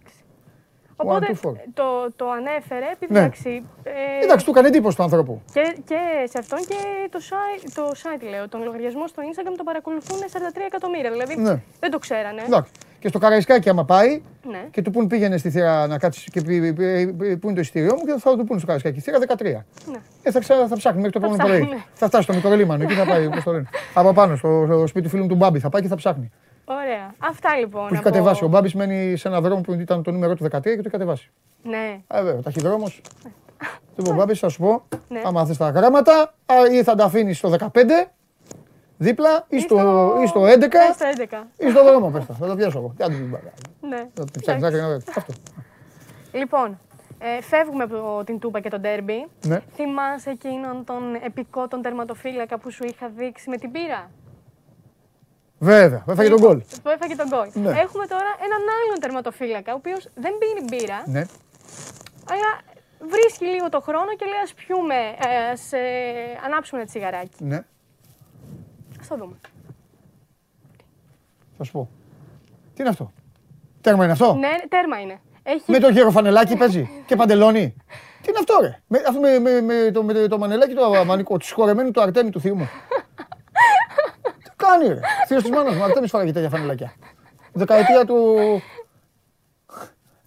Οπότε 0.96 1.26
two, 1.42 1.46
four. 1.48 1.52
το, 1.74 1.84
το 2.16 2.30
ανέφερε, 2.30 2.84
επειδή 2.92 3.12
Ναι. 3.12 3.18
εντάξει. 3.18 3.66
ε, 3.82 4.24
Εντάξει, 4.24 4.44
του 4.44 4.50
έκανε 4.50 4.68
εντύπωση 4.68 4.96
του 4.96 5.02
ανθρώπου. 5.02 5.42
Και, 5.52 5.76
και 5.84 5.98
σε 6.30 6.38
αυτόν 6.38 6.58
και 6.58 6.76
το 7.10 7.18
site, 7.30 7.68
το 7.74 7.90
site 8.02 8.28
λέω, 8.30 8.48
τον 8.48 8.62
λογαριασμό 8.62 9.06
στο 9.06 9.22
Instagram 9.22 9.52
τον 9.56 9.64
παρακολουθούν 9.64 10.18
43 10.18 10.26
εκατομμύρια. 10.66 11.10
Δηλαδή 11.10 11.36
Ναι. 11.36 11.60
δεν 11.80 11.90
το 11.90 11.98
ξέρανε. 11.98 12.42
Εντάξει. 12.46 12.70
Και 13.04 13.10
στο 13.10 13.18
Καραϊσκάκι, 13.18 13.68
άμα 13.68 13.84
πάει 13.84 14.22
Ναι. 14.50 14.64
και 14.70 14.82
του 14.82 14.90
πούν 14.90 15.06
πήγαινε 15.06 15.36
στη 15.36 15.50
θύρα 15.50 15.86
να 15.86 15.98
κάτσεις 15.98 16.24
και 16.30 16.40
πει, 16.40 16.72
πει- 16.72 17.12
πει- 17.12 17.36
πού 17.36 17.46
είναι 17.46 17.54
το 17.54 17.60
εισιτήριό 17.60 17.94
μου 17.94 18.04
και 18.04 18.14
θα 18.18 18.36
του 18.36 18.44
πούνε 18.44 18.58
στο 18.58 18.66
Καραϊσκάκι. 18.66 19.00
Θύρα 19.00 19.18
13. 19.18 19.64
Ναι. 19.90 19.98
Ε, 20.22 20.30
θα, 20.30 20.38
ξα, 20.40 20.66
θα 20.68 20.76
ψάχνει 20.76 21.00
μέχρι 21.00 21.12
το 21.12 21.20
Θα 21.20 21.26
επόμενο 21.26 21.48
πρωί. 21.48 21.60
ψάχνει. 21.66 21.84
Θα 21.94 22.06
φτάσει 22.06 22.22
στο 22.22 22.34
μικρολίμανο, 22.34 22.82
εκεί 22.82 22.92
θα 22.94 23.04
πάει, 23.04 23.28
πώς 23.28 23.42
το 23.42 23.52
λένε. 23.52 23.68
Από 23.94 24.12
πάνω, 24.12 24.36
στο, 24.36 24.62
στο 24.66 24.86
σπίτι 24.86 25.04
του 25.04 25.10
φίλου 25.10 25.22
μου 25.22 25.28
του 25.28 25.34
Μπάμπη 25.34 25.58
θα 25.58 25.68
πάει 25.68 25.82
και 25.82 25.88
θα 25.88 25.96
ψάχνει. 25.96 26.30
Ωραία. 26.64 27.14
Αυτά 27.18 27.56
λοιπόν. 27.56 27.80
Που 27.88 27.94
έχει 27.94 28.02
από- 28.02 28.10
κατεβάσει. 28.10 28.44
Ο 28.44 28.48
Μπάμπης 28.48 28.74
μένει 28.74 29.16
σε 29.16 29.28
ένα 29.28 29.40
δρόμο 29.40 29.60
που 29.60 29.72
ήταν 29.72 30.02
το 30.02 30.10
νούμερο 30.10 30.34
του 30.34 30.42
13 30.44 30.48
και 30.48 30.60
το 30.60 30.68
έχει 30.78 30.90
κατεβάσει. 30.90 31.30
Ναι. 31.62 32.00
Ε, 32.08 32.22
βέβαια, 32.22 32.42
ταχυδρόμος. 32.42 33.00
Λοιπόν, 33.96 34.14
Μπάμπη, 34.16 34.34
θα 34.34 34.48
σου 34.48 34.58
πω, 34.60 34.82
Ναι. 35.08 35.20
άμα 35.24 35.46
θες 35.46 35.56
τα 35.56 35.70
γράμματα, 35.70 36.34
α, 36.46 36.54
ή 36.72 36.82
θα 36.82 36.94
τα 36.94 37.04
αφήνεις 37.04 37.38
στο 37.38 37.48
15, 37.48 38.12
δίπλα, 39.04 39.44
ή 39.48 39.58
στο, 39.60 39.76
ή 40.22 40.26
στο 40.26 40.40
11, 40.42 40.46
Ναι, 40.46 40.66
στο 40.94 41.06
11. 41.40 41.46
ή 41.56 41.70
στο 41.70 41.84
δρόμο. 41.84 42.10
Πες 42.10 42.26
τα, 42.26 42.34
θα 42.34 42.46
τα 42.46 42.54
πιάσω 42.56 42.78
εγώ. 42.78 42.94
Κάντε 42.96 43.14
την 43.14 43.28
μπάλα. 43.28 43.52
Ναι. 43.80 44.08
Θα 44.14 44.24
την 44.24 44.40
ψάχνεις, 44.40 44.64
άκρη 44.64 44.80
να 44.80 44.88
βρεις. 44.88 45.04
Αυτό. 45.16 45.32
Λοιπόν, 46.32 46.78
ε, 47.18 47.42
φεύγουμε 47.42 47.82
από 47.82 48.22
την 48.26 48.38
Τούπα 48.38 48.60
και 48.60 48.68
τον 48.68 48.80
Ντέρμπι. 48.80 49.26
Ναι. 49.46 49.60
Θυμάσαι 49.74 50.30
εκείνον 50.30 50.84
τον 50.84 51.02
επικό 51.24 51.68
τον 51.68 51.82
τερματοφύλακα 51.82 52.58
που 52.58 52.70
σου 52.70 52.84
είχα 52.84 53.08
δείξει 53.16 53.50
με 53.50 53.56
την 53.56 53.70
πύρα; 53.70 54.10
Βέβαια, 55.58 56.04
έφαγε 56.08 56.28
τον 56.28 56.40
γκολ. 56.40 56.58
Που 56.82 56.88
έφαγε 56.88 57.16
τον 57.16 57.28
γκολ. 57.28 57.48
Ναι. 57.52 57.70
Έχουμε 57.80 58.06
τώρα 58.06 58.30
έναν 58.46 58.60
άλλον 58.78 59.00
τερματοφύλακα, 59.00 59.72
ο 59.72 59.76
οποίος 59.76 60.08
δεν 60.14 60.32
πίνει 60.38 60.64
μπύρα, 60.68 61.02
Ναι. 61.06 61.24
αλλά 62.30 62.50
βρίσκει 63.10 63.44
λίγο 63.44 63.68
το 63.68 63.80
χρόνο 63.80 64.10
και 64.18 64.24
λέει 64.24 64.42
ας 64.42 64.54
πιούμε, 64.54 64.94
ε, 64.94 65.50
ας 65.52 65.72
ε, 65.72 65.80
ανάψουμε 66.44 66.80
ένα 66.80 66.88
τσιγαράκι. 66.90 67.44
Ναι, 67.44 67.64
Ας 69.04 69.10
το 69.10 69.16
δούμε. 69.16 69.36
θα 71.56 71.64
σου 71.64 71.72
πω. 71.72 71.88
Τι 72.74 72.80
είναι 72.80 72.88
αυτό; 72.88 73.12
Τέρμα 73.80 74.02
είναι 74.04 74.12
αυτό; 74.12 74.34
Ναι, 74.34 74.48
τέρμα 74.68 75.00
είναι. 75.00 75.20
Έχει... 75.42 75.70
Με 75.70 75.78
το 75.78 75.88
γεροφανελάκι 75.88 76.56
παίζει 76.56 76.88
και 77.06 77.16
παντελόνι. 77.16 77.74
Τι 78.22 78.28
είναι 78.30 78.38
αυτό, 78.38 78.58
ρε; 78.60 78.80
Με, 78.86 78.98
αυτό 79.08 79.20
με, 79.20 79.38
με, 79.38 79.60
με, 79.60 79.90
το, 79.90 80.02
με 80.02 80.12
το 80.28 80.38
μανελάκι 80.38 80.74
το 80.74 80.84
αμανικό, 80.84 81.36
του 81.36 81.46
συγχωρεμένου 81.46 81.90
του 81.90 82.00
Αρτέμι 82.02 82.30
του 82.30 82.40
θείου 82.40 82.56
μου. 82.56 82.68
Τι 84.44 84.50
κάνει, 84.56 84.86
ρε; 84.88 85.00
Θείος 85.26 85.42
της 85.42 85.50
μάνας 85.50 85.74
μου, 85.74 85.82
Αρτέμις 85.84 86.10
φάγε 86.10 86.32
τέτοια 86.32 86.48
φανελάκια. 86.48 86.94
Δεκαετία 87.52 88.04
του. 88.04 88.16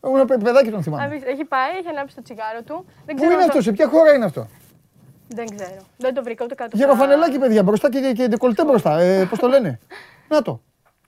Εγώ 0.04 0.16
ένα 0.16 0.26
παι- 0.26 0.44
παιδάκι 0.44 0.70
τον 0.70 0.80
Α, 0.80 0.82
θυμάμαι. 0.82 1.08
δεις, 1.08 1.24
Έχει 1.24 1.45
πάει, 1.45 1.78
έχει 1.78 1.88
ανάψει 1.88 2.16
το 2.16 2.22
τσιγάρο 2.22 2.62
του. 2.64 2.86
Δεν 3.06 3.16
Πού 3.16 3.22
ξέρω 3.22 3.32
είναι 3.32 3.41
αν 3.41 3.48
αυτός, 3.49 3.56
το... 3.56 3.62
σε 3.62 3.72
ποια 3.72 3.88
χώρα 3.88 4.14
είναι 4.14 4.26
αυτό; 4.26 4.48
Δεν 5.28 5.45
ξέρω. 5.56 5.82
Δεν 5.98 6.14
το 6.14 6.24
βρήκα 6.24 6.44
ούτε 6.45 6.56
κάτω. 6.56 6.78
Γεροφανελάκι, 6.78 7.38
παιδιά, 7.40 7.64
μπροστά 7.64 7.90
και, 7.90 8.12
και 8.16 8.28
ντεκολτέ 8.28 8.64
μπροστά. 8.66 8.99
Ε, 8.99 9.26
Πώς 9.30 9.40
το 9.40 9.48
λένε; 9.48 9.80
Να 10.30 10.41
το. 10.41 10.62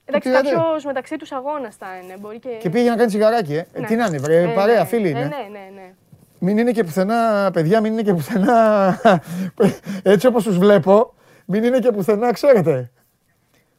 Εντάξει, 0.04 0.28
πήρατε. 0.28 0.50
κάποιος 0.50 0.84
μεταξύ 0.84 1.16
τους 1.16 1.32
αγώνας 1.32 1.76
θα 1.76 1.86
είναι. 2.02 2.14
Μπορεί 2.20 2.38
και. 2.38 2.48
Και 2.60 2.70
πήγε 2.70 2.88
να 2.90 2.96
κάνει 2.96 3.08
τσιγαράκι, 3.08 3.54
ε. 3.54 3.66
Ε, 3.72 3.80
Ναι. 3.80 3.86
Τι 3.86 3.94
να 3.96 4.06
είναι, 4.06 4.18
βρε, 4.18 4.42
Ε, 4.42 4.46
παρέα, 4.46 4.78
ναι. 4.78 4.84
φίλοι 4.84 5.06
Ε, 5.06 5.10
είναι. 5.10 5.18
ναι, 5.20 5.26
ναι, 5.26 5.70
ναι. 5.74 5.92
Μην 6.38 6.58
είναι 6.58 6.70
και 6.72 6.84
πουθενά, 6.84 7.50
παιδιά, 7.52 7.80
μην 7.80 7.92
είναι 7.92 8.02
και 8.02 8.12
πουθενά. 8.14 8.98
Έτσι 10.02 10.26
όπως 10.26 10.44
τους 10.44 10.58
βλέπω, 10.58 11.14
μην 11.44 11.64
είναι 11.64 11.78
και 11.78 11.90
πουθενά, 11.92 12.32
ξέρετε. 12.32 12.90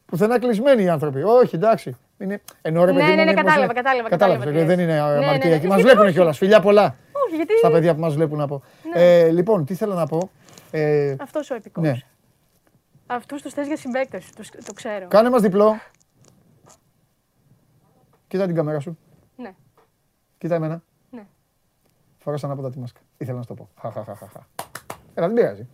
Πουθενά 0.06 0.38
κλεισμένοι 0.38 0.82
οι 0.82 0.88
άνθρωποι. 0.88 1.22
Όχι, 1.22 1.54
εντάξει. 1.56 1.96
Είναι... 2.18 2.40
Ενώ 2.62 2.84
ρε 2.84 2.92
Ναι, 2.92 2.98
παιδί 2.98 3.10
ναι, 3.10 3.16
μου, 3.16 3.24
ναι, 3.24 3.30
μήπως 3.30 3.42
κατάλαβα, 3.42 3.64
είναι- 3.64 3.72
κατάλαβα, 3.74 4.08
Κατάλαβες, 4.08 4.44
κατάλαβα 4.44 4.60
τι 4.60 4.74
δεν 4.74 4.78
είναι 4.80 4.92
λες. 4.92 5.02
Ναι, 5.12 5.18
ναι, 5.18 5.26
αμαρτία 5.26 5.50
ναι. 5.50 5.56
εκεί. 5.56 5.66
Μας 5.66 5.74
Γιατί 5.76 5.82
βλέπουν 5.90 6.04
όχι. 6.06 6.14
κιόλας. 6.14 6.38
Φιλιά 6.38 6.60
πολλά 6.60 6.94
Όχι, 7.26 7.36
γιατί. 7.36 7.56
στα 7.58 7.70
παιδιά 7.70 7.94
που 7.94 8.00
μας 8.00 8.14
βλέπουν 8.14 8.38
να 8.38 8.46
πω. 8.46 8.62
Ε, 8.94 9.28
λοιπόν, 9.30 9.64
τι 9.64 9.74
θέλω 9.74 9.94
να 9.94 10.06
πω. 10.06 10.30
Ε, 10.70 11.14
Αυτός 11.20 11.50
ο 11.50 11.54
επικός. 11.54 11.84
ναι. 11.84 11.94
Αυτούς 13.06 13.42
τους 13.42 13.52
θες 13.52 13.66
για 13.66 13.76
συμπαίκτες 13.76 14.24
σου, 14.24 14.30
το, 14.36 14.42
το 14.64 14.72
ξέρω. 14.72 15.08
Κάνε 15.08 15.30
μας 15.30 15.40
διπλό. 15.40 15.74
Κοίτα 18.28 18.46
την 18.46 18.54
κάμερα 18.54 18.80
σου. 18.80 18.98
Ναι. 19.36 19.54
Κοίτα 20.38 20.54
εμένα. 20.54 20.82
Ναι. 21.10 21.22
Φοράς 22.18 22.44
ανάποδα 22.44 22.70
τη 22.70 22.78
μάσκα. 22.78 23.00
Ήθελα 23.18 23.36
να 23.36 23.42
σου 23.42 23.48
το 23.48 23.54
πω. 23.54 23.68
Χαχαχαχαχα. 23.80 24.46
Έλα, 25.14 25.26
δεν 25.26 25.36
πειράζει. 25.36 25.68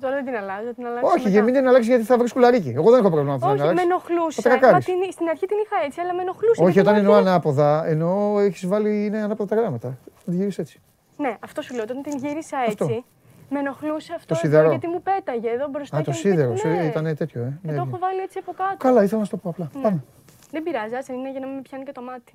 Τώρα 0.00 0.14
δεν 0.14 0.24
την 0.24 0.34
αλλάζω, 0.36 0.66
θα 0.66 0.74
την 0.74 0.86
αλλάξω. 0.86 1.12
Όχι, 1.16 1.28
για 1.28 1.42
μην 1.42 1.54
την 1.54 1.66
αλλάξεις 1.68 1.88
γιατί 1.88 2.04
θα 2.04 2.18
βρεις 2.18 2.32
κουλαρίκι. 2.32 2.68
Εγώ 2.68 2.90
δεν 2.90 3.00
έχω 3.00 3.10
πρόβλημα 3.10 3.32
να 3.32 3.38
την 3.38 3.48
Όχι, 3.48 3.56
με 3.56 3.62
αλλάξει. 3.62 3.84
ενοχλούσε. 3.84 4.40
Θα 4.42 4.48
τρακάρεις. 4.48 4.86
Μα 4.88 4.94
την, 4.94 5.12
στην 5.12 5.28
αρχή 5.28 5.46
την 5.46 5.56
είχα 5.64 5.84
έτσι, 5.84 6.00
αλλά 6.00 6.14
με 6.14 6.22
ενοχλούσε. 6.22 6.62
Όχι, 6.62 6.72
γιατί 6.72 6.88
όταν 6.88 6.92
μου 6.92 6.98
εννοώ 7.00 7.14
έρχεται- 7.14 7.30
ανάποδα, 7.34 7.86
εννοώ 7.86 8.38
έχεις 8.38 8.66
βάλει 8.66 9.04
είναι 9.04 9.18
ανάποδα 9.22 9.54
τα 9.54 9.60
γράμματα. 9.60 9.98
Θα 10.24 10.30
τη 10.30 10.36
γυρίσεις 10.36 10.58
έτσι. 10.58 10.80
Ναι, 11.16 11.36
αυτό 11.40 11.62
σου 11.62 11.74
λέω. 11.74 11.82
Όταν 11.82 12.02
την 12.02 12.18
γύρισα 12.18 12.58
Αυτό. 12.58 12.84
έτσι, 12.84 13.04
με 13.50 13.58
ενοχλούσε 13.58 14.12
αυτό. 14.16 14.26
Το 14.34 14.40
εδώ, 14.42 14.48
σιδερό. 14.48 14.68
γιατί 14.70 14.86
μου 14.88 15.02
πέταγε 15.02 15.50
εδώ 15.50 15.68
μπροστά. 15.68 15.96
Α, 15.96 15.98
και 15.98 16.04
το 16.04 16.10
μου 16.10 16.16
σίδερο. 16.16 16.52
πέταγε- 16.52 16.78
Ναι. 16.80 16.84
Ήταν 16.86 17.16
τέτοιο, 17.16 17.40
ε. 17.42 17.44
Και 17.62 17.70
Ναι, 17.70 17.76
το 17.76 17.84
ναι. 17.84 17.88
έχω 17.88 17.98
βάλει 17.98 18.20
έτσι 18.20 18.38
από 18.38 18.52
κάτω. 18.52 18.76
Καλά, 18.76 19.02
ήθελα 19.02 19.18
να 19.18 19.24
σου 19.24 19.30
το 19.30 19.36
πω 19.36 19.48
απλά. 19.50 19.70
Ναι. 19.74 19.82
Πάμε. 19.82 20.04
Δεν 20.50 20.62
πειράζει, 20.62 20.94
άσε 20.94 21.12
είναι 21.12 21.30
για 21.30 21.40
να 21.40 21.46
μην 21.46 21.54
με 21.56 21.62
πιάνει 21.62 21.84
και 21.84 21.92
το 21.92 22.02
μάτι. 22.02 22.32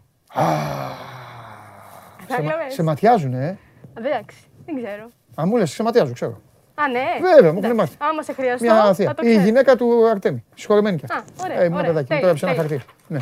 Σε, 2.27 2.41
μα- 2.41 2.47
Κατάλαβες. 2.47 2.73
σε 2.73 2.84
ματιάζουν, 2.84 3.34
ε. 3.34 3.47
Α, 3.47 3.57
Εντάξει, 3.97 4.38
δεν 4.65 4.76
ξέρω. 4.76 5.10
Α, 5.41 5.45
μου 5.45 5.57
λες, 5.57 5.72
σε 5.72 5.84
ματιάζουν, 5.84 6.14
ξέρω. 6.14 6.41
Α, 6.76 6.88
ναι. 6.88 7.03
Βέβαια, 7.22 7.51
μου 7.53 7.60
έχουν 7.60 7.72
Εντάξει, 7.72 7.76
μάθει. 7.76 7.95
Άμα 7.99 8.22
σε 8.22 8.34
χρειαστώ, 8.34 8.65
Μια 8.65 8.76
θα 8.84 8.93
θεία. 8.93 9.14
το 9.14 9.22
Η 9.26 9.30
ξέρω. 9.30 9.43
γυναίκα 9.45 9.76
του 9.76 10.07
Αρτέμι. 10.07 10.43
Συγχωρεμένη 10.56 10.97
κι 10.97 11.06
αυτή. 11.10 11.18
Α, 11.18 11.43
ωραία, 11.43 11.60
Ε, 11.61 11.65
ήμουν 11.65 11.77
ωραία, 11.77 11.88
παιδάκι, 11.89 12.14
μου 12.14 12.19
τέλεια, 12.19 12.35
το 12.35 12.45
έγραψε 12.45 12.45
ένα 12.45 12.56
τέλεια. 12.56 12.80
χαρτί. 12.80 12.93
Ναι. 13.07 13.19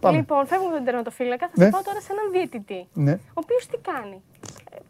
Πάμε. 0.00 0.16
Λοιπόν, 0.16 0.46
φεύγουμε 0.46 0.68
από 0.68 0.76
τον 0.76 0.84
τερματοφύλακα. 0.84 1.46
Θα 1.46 1.52
Ναι. 1.56 1.64
σε 1.64 1.70
πάω 1.70 1.82
τώρα 1.82 2.00
σε 2.00 2.12
έναν 2.12 2.26
διαιτητή. 2.32 2.88
Ναι. 2.92 3.12
Ο 3.12 3.40
οποίος 3.44 3.66
τι 3.66 3.76
κάνει; 3.90 4.22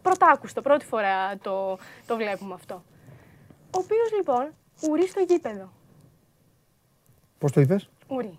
Ε, 0.04 0.08
Πρωτάκουστο, 0.10 0.60
πρώτη 0.60 0.84
φορά 0.84 1.36
το, 1.38 1.78
το 2.06 2.16
βλέπουμε 2.16 2.54
αυτό. 2.54 2.74
Ο 3.48 3.78
οποίος 3.78 4.12
λοιπόν 4.16 4.48
ουρεί 4.90 5.06
στο 5.08 5.20
γήπεδο. 5.20 5.72
Πώς 7.38 7.52
το 7.52 7.60
είπες; 7.60 7.88
Ουρεί. 8.08 8.38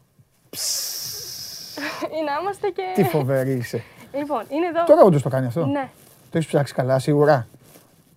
Ή 2.20 2.24
να 2.26 2.40
είμαστε 2.42 2.70
και. 2.70 2.92
Τι 2.96 3.04
φοβερή 3.04 3.52
είσαι. 3.54 3.84
Λοιπόν, 4.14 4.44
είναι 4.50 4.68
εδώ. 4.68 4.84
Τώρα 4.84 5.04
όντω 5.04 5.20
το 5.20 5.30
κάνει 5.30 5.46
αυτό. 5.46 5.66
Ναι, 5.66 5.90
Το 6.32 6.38
έχει 6.38 6.48
ψάξει 6.48 6.74
καλά, 6.74 7.00
σίγουρα. 7.00 7.48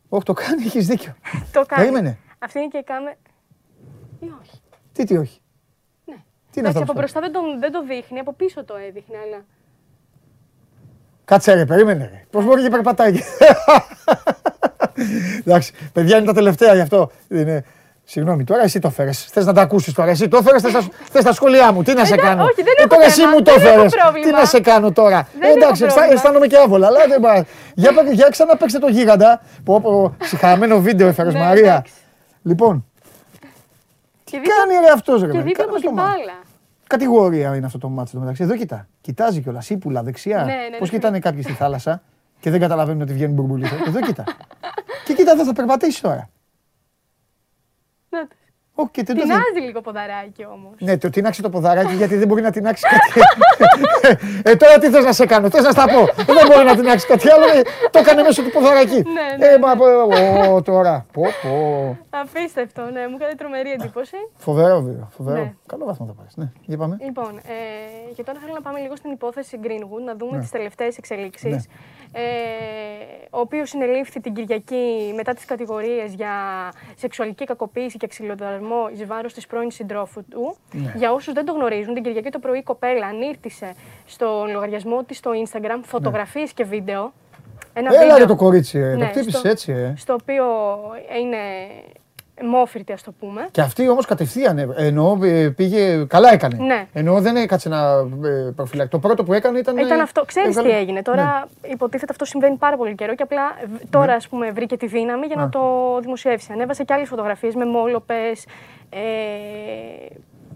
Όχι, 0.09 0.23
το 0.25 0.33
κάνει, 0.33 0.63
έχει 0.65 0.81
δίκιο. 0.81 1.15
το 1.53 1.65
κάνει. 1.67 1.83
Περίμενε. 1.83 2.19
Αυτή 2.39 2.59
είναι 2.59 2.69
και 2.69 2.79
η 2.79 2.83
κάμερα. 2.83 3.17
Ή 4.21 4.27
όχι. 4.43 4.61
Τι, 4.93 5.05
τι, 5.05 5.17
όχι. 5.17 5.41
Ναι. 6.05 6.15
Τι 6.51 6.59
είναι 6.61 6.69
αυτό. 6.69 6.79
Εντάξει, 6.79 6.79
που 6.79 6.81
από 6.81 6.85
στο- 6.85 6.93
μπροστά 7.01 7.21
δεν, 7.21 7.33
τον, 7.33 7.59
δεν 7.61 7.73
το 7.73 7.85
δείχνει, 7.85 8.19
από 8.19 8.33
πίσω 8.33 8.65
το 8.65 8.77
έδειχνε, 8.77 9.17
αλλά. 9.19 9.45
Κάτσε 11.29 11.53
ρε, 11.55 11.65
περίμενε. 11.65 12.09
Ρε. 12.13 12.25
Πώς 12.31 12.45
μπορεί 12.45 12.63
και 12.63 12.69
περπατάει. 12.71 13.13
Εντάξει, 15.47 15.73
παιδιά 15.93 16.17
είναι 16.17 16.27
τα 16.27 16.33
τελευταία 16.33 16.75
γι' 16.75 16.81
αυτό. 16.81 17.11
Είναι... 17.29 17.65
Συγγνώμη, 18.05 18.45
τώρα 18.45 18.63
εσύ 18.63 18.79
το 18.79 18.91
φέρες. 18.91 19.25
Θες 19.31 19.47
να 19.47 19.53
τα 19.53 19.61
ακούσεις 19.61 19.95
τώρα. 19.95 20.11
Εσύ 20.11 20.29
το 20.29 20.43
φέρες, 20.43 20.63
θες 21.11 21.25
τα 21.25 21.33
σχόλιά 21.33 21.73
μου. 21.73 21.83
Τι 21.83 21.95
να 21.95 22.05
σε 22.05 22.13
Εντάξει, 22.15 22.29
κάνω; 22.31 22.43
όχι, 22.45 22.55
δεν 22.63 22.67
ε, 22.77 22.81
έχω 22.81 22.89
τώρα 22.89 23.05
εσύ 23.05 23.21
θέμα, 23.21 23.31
μου 23.33 23.43
το 23.43 23.53
δεν 23.55 23.63
έχω 23.67 23.75
φέρες. 23.77 23.93
πρόβλημα. 24.03 24.27
Τι 24.27 24.33
να 24.33 24.45
σε 24.45 24.61
κάνω 24.61 24.93
τώρα; 24.93 25.29
Δεν 25.39 25.49
Ε, 25.51 25.53
εντάξει, 25.53 25.65
έχω 25.65 25.73
αισθά- 25.73 25.93
πρόβλημα. 25.95 26.13
αισθάνομαι 26.15 26.47
και 26.47 26.57
άβολα. 26.57 26.87
Αλλά 26.87 26.99
δεν 27.09 27.21
πάει. 27.21 27.43
Για, 27.75 27.93
πα- 27.95 28.11
για 28.13 28.29
ξαναπαίξτε 28.31 28.79
το 28.79 28.89
γίγαντα. 28.89 29.41
Πω, 29.65 29.81
πω, 29.81 30.17
συχαμένο 30.23 30.81
βίντεο 30.81 31.09
έφερες 31.09 31.33
Ναι, 31.35 31.41
Μαρία. 31.41 31.73
εντάξει. 31.73 31.93
Λοιπόν, 32.43 32.85
Και 34.25 34.37
κάνει 34.37 34.87
ρε 34.87 34.93
αυτός 34.95 35.21
ρε. 35.21 35.27
Και 35.27 35.33
παιδί, 35.33 35.49
δίπλα 35.49 35.65
κάνε 35.65 35.77
από 35.77 35.79
στο 35.79 35.89
την 35.89 35.97
μάτι. 35.99 36.11
μπάλα. 36.19 36.39
Κατηγορία 36.89 37.57
είναι 37.57 37.67
αυτό 37.67 37.79
το 37.79 37.89
μάτσο 37.89 38.15
το 38.15 38.21
μεταξύ. 38.21 38.43
Εδώ 38.43 38.57
κοιτά. 38.57 38.89
Κοιτάζει 39.01 39.41
κιόλας. 39.41 39.65
Σύπουλα 39.65 40.03
δεξιά. 40.03 40.45
Ναι, 40.45 40.53
ναι, 40.53 40.79
Πώς 40.79 40.91
ναι. 40.91 40.97
κοιτάνε 40.97 41.19
κάποιοι 41.19 41.43
στη 41.43 41.53
θάλασσα 41.53 42.03
και 42.41 42.51
δεν 42.51 42.61
καταλαβαίνουν 42.61 43.03
ότι 43.03 43.13
βγαίνουν 43.13 43.35
μπουρμπουλίθε. 43.35 43.77
Εδώ 43.87 44.01
κοιτά. 44.01 44.25
και 45.05 45.15
κοίτα 45.15 45.31
εδώ 45.31 45.45
θα 45.45 45.53
περπατήσεις 45.53 46.01
τώρα. 46.01 46.29
Να 48.79 48.83
το. 48.83 48.83
Όχι, 48.83 48.91
και 48.91 49.03
δεν 49.03 49.17
το 49.17 49.23
δει. 49.23 49.29
Τεινάζει 49.29 49.67
λίγο 49.67 49.81
ποδαράκι 49.81 50.45
όμως. 50.53 50.73
Ναι, 50.79 50.99
το 50.99 51.11
τεινάξει 51.11 51.43
το 51.43 51.51
ποδαράκι 51.51 51.95
γιατί 52.01 52.17
δεν 52.17 52.29
μπορεί 52.29 52.43
να 52.43 52.51
τεινάξει 52.51 52.85
κάτι. 52.93 53.21
ε, 54.51 54.57
τώρα 54.57 54.79
τι 54.79 54.89
θες 54.91 55.05
να 55.05 55.13
σε 55.13 55.27
κάνω, 55.27 55.51
θες 55.51 55.63
να 55.65 55.71
στα 55.71 55.85
πω. 55.85 56.33
δεν 56.33 56.47
μπορεί 56.53 56.65
να 56.65 56.77
τεινάξει 56.77 57.07
κάτι 57.07 57.31
άλλο. 57.31 57.45
ε, 57.45 57.63
το 57.91 57.99
έκανε 57.99 58.23
μέσω 58.23 58.43
του 58.43 58.51
ποδαράκι. 58.51 59.03
Ναι, 59.03 59.47
ναι, 59.47 59.53
ε, 59.53 59.59
μα, 59.59 59.77
πω, 59.77 59.85
ω, 60.55 60.63
τώρα. 60.63 61.07
Πω, 61.13 61.23
πω. 61.43 61.97
Απίστευτο, 62.11 62.83
ναι, 62.83 63.09
μου 63.09 63.17
έκανε 63.21 63.35
τρομερή 63.35 63.71
εντύπωση. 63.71 64.17
Φοβερό 64.37 64.81
βίντεο. 64.81 65.09
Φοβερό. 65.17 65.41
Ναι. 65.41 65.53
Καλό 65.67 65.85
βαθμό 65.85 66.07
θα 66.07 66.13
πάρεις. 66.13 66.37
Ναι, 66.37 66.51
για 66.65 66.77
πάμε. 66.77 66.97
Λοιπόν, 67.01 67.37
ε, 67.37 68.13
και 68.17 68.23
τώρα 68.23 68.39
θέλω 68.43 68.53
να 68.55 68.61
πάμε 68.61 68.79
λίγο 68.79 68.97
στην 68.97 69.11
υπόθεση 69.11 69.59
Greenwood, 69.63 70.03
να 70.05 70.15
δούμε 70.17 70.37
Ναι. 70.37 70.41
τις 70.43 70.51
τελευταίες 70.51 70.97
εξελίξεις. 70.97 71.51
Ναι. 71.51 71.61
Ε, 72.13 72.21
ο 73.31 73.41
οποίος 73.41 73.69
συνελήφθη 73.69 74.21
την 74.21 74.35
Κυριακή 74.35 75.13
μετά 75.17 75.35
τις 75.35 75.45
κατηγορίες 75.45 76.15
για 76.15 76.33
σεξουαλική 76.97 77.45
κακοποίηση 77.45 77.97
και 77.97 78.07
ξυλοδαρμό 78.07 78.89
εις 78.93 79.07
βάρος 79.07 79.33
της 79.35 79.47
πρώην 79.47 79.71
συντρόφου 79.71 80.25
του. 80.31 80.57
Ναι. 80.73 80.93
Για 80.97 81.13
όσους 81.13 81.33
δεν 81.35 81.45
το 81.45 81.53
γνωρίζουν, 81.53 81.95
την 81.95 82.03
Κυριακή 82.03 82.31
το 82.31 82.39
πρωί 82.39 82.59
η 82.59 82.63
κοπέλα 82.63 83.07
ανήρτησε 83.07 83.75
στο 84.07 84.47
λογαριασμό 84.53 85.05
της 85.05 85.17
στο 85.17 85.31
Instagram 85.45 85.81
φωτογραφίες 85.85 86.53
και 86.53 86.65
βίντεο. 86.65 87.13
Ένα 87.73 87.89
Ναι. 87.91 87.97
Έλα 87.97 88.03
βίντεο 88.05 88.19
ρε 88.19 88.25
το 88.27 88.37
κορίτσι, 88.37 88.79
ε. 88.79 88.91
το 88.93 88.99
Ναι, 88.99 89.07
χτύπησες 89.07 89.39
στο- 89.41 89.49
έτσι, 89.49 89.73
ε. 89.73 89.95
στο 89.97 90.13
οποίο 90.21 90.45
είναι 91.21 91.37
μόφυρτη, 92.45 92.93
ας 92.93 93.03
το 93.03 93.13
πούμε. 93.21 93.49
Και 93.51 93.61
αυτή 93.61 93.89
όμως 93.89 94.07
κατευθείαν 94.07 94.59
ε, 94.59 94.69
εννοώ 94.77 95.19
ε, 95.23 95.49
πήγε. 95.49 96.05
Καλά 96.05 96.33
έκανε. 96.33 96.57
Ναι. 96.57 96.87
Εννοώ 96.93 97.21
δεν 97.21 97.37
έκατσε 97.37 97.69
να 97.69 97.79
ε, 98.29 98.53
προφυλάξει. 98.57 98.91
Το 98.91 98.99
πρώτο 98.99 99.25
που 99.25 99.33
έκανε 99.33 99.59
ήταν. 99.59 99.77
Ήταν 99.79 99.99
ε, 99.99 100.03
αυτό. 100.03 100.25
Ξέρεις 100.25 100.49
έβγαλε- 100.49 100.71
τι 100.73 100.77
έγινε. 100.79 101.03
Τώρα 101.03 101.49
Ναι. 101.63 101.69
υποτίθεται 101.69 102.11
αυτό 102.13 102.25
συμβαίνει 102.25 102.57
πάρα 102.57 102.77
πολύ 102.77 102.95
καιρό 102.95 103.15
και 103.15 103.23
απλά 103.23 103.43
β- 103.73 103.91
τώρα 103.91 104.13
ας 104.15 104.29
πούμε, 104.29 104.51
βρήκε 104.51 104.77
τη 104.77 104.87
δύναμη 104.87 105.27
για 105.27 105.37
Α. 105.37 105.43
να 105.43 105.49
το 105.49 105.61
δημοσιεύσει. 106.01 106.53
Ανέβασε 106.53 106.85
και 106.85 106.93
άλλες 106.93 107.09
φωτογραφίες 107.09 107.55
με 107.55 107.65
μόλοπες 107.65 108.45
ε, 108.91 108.99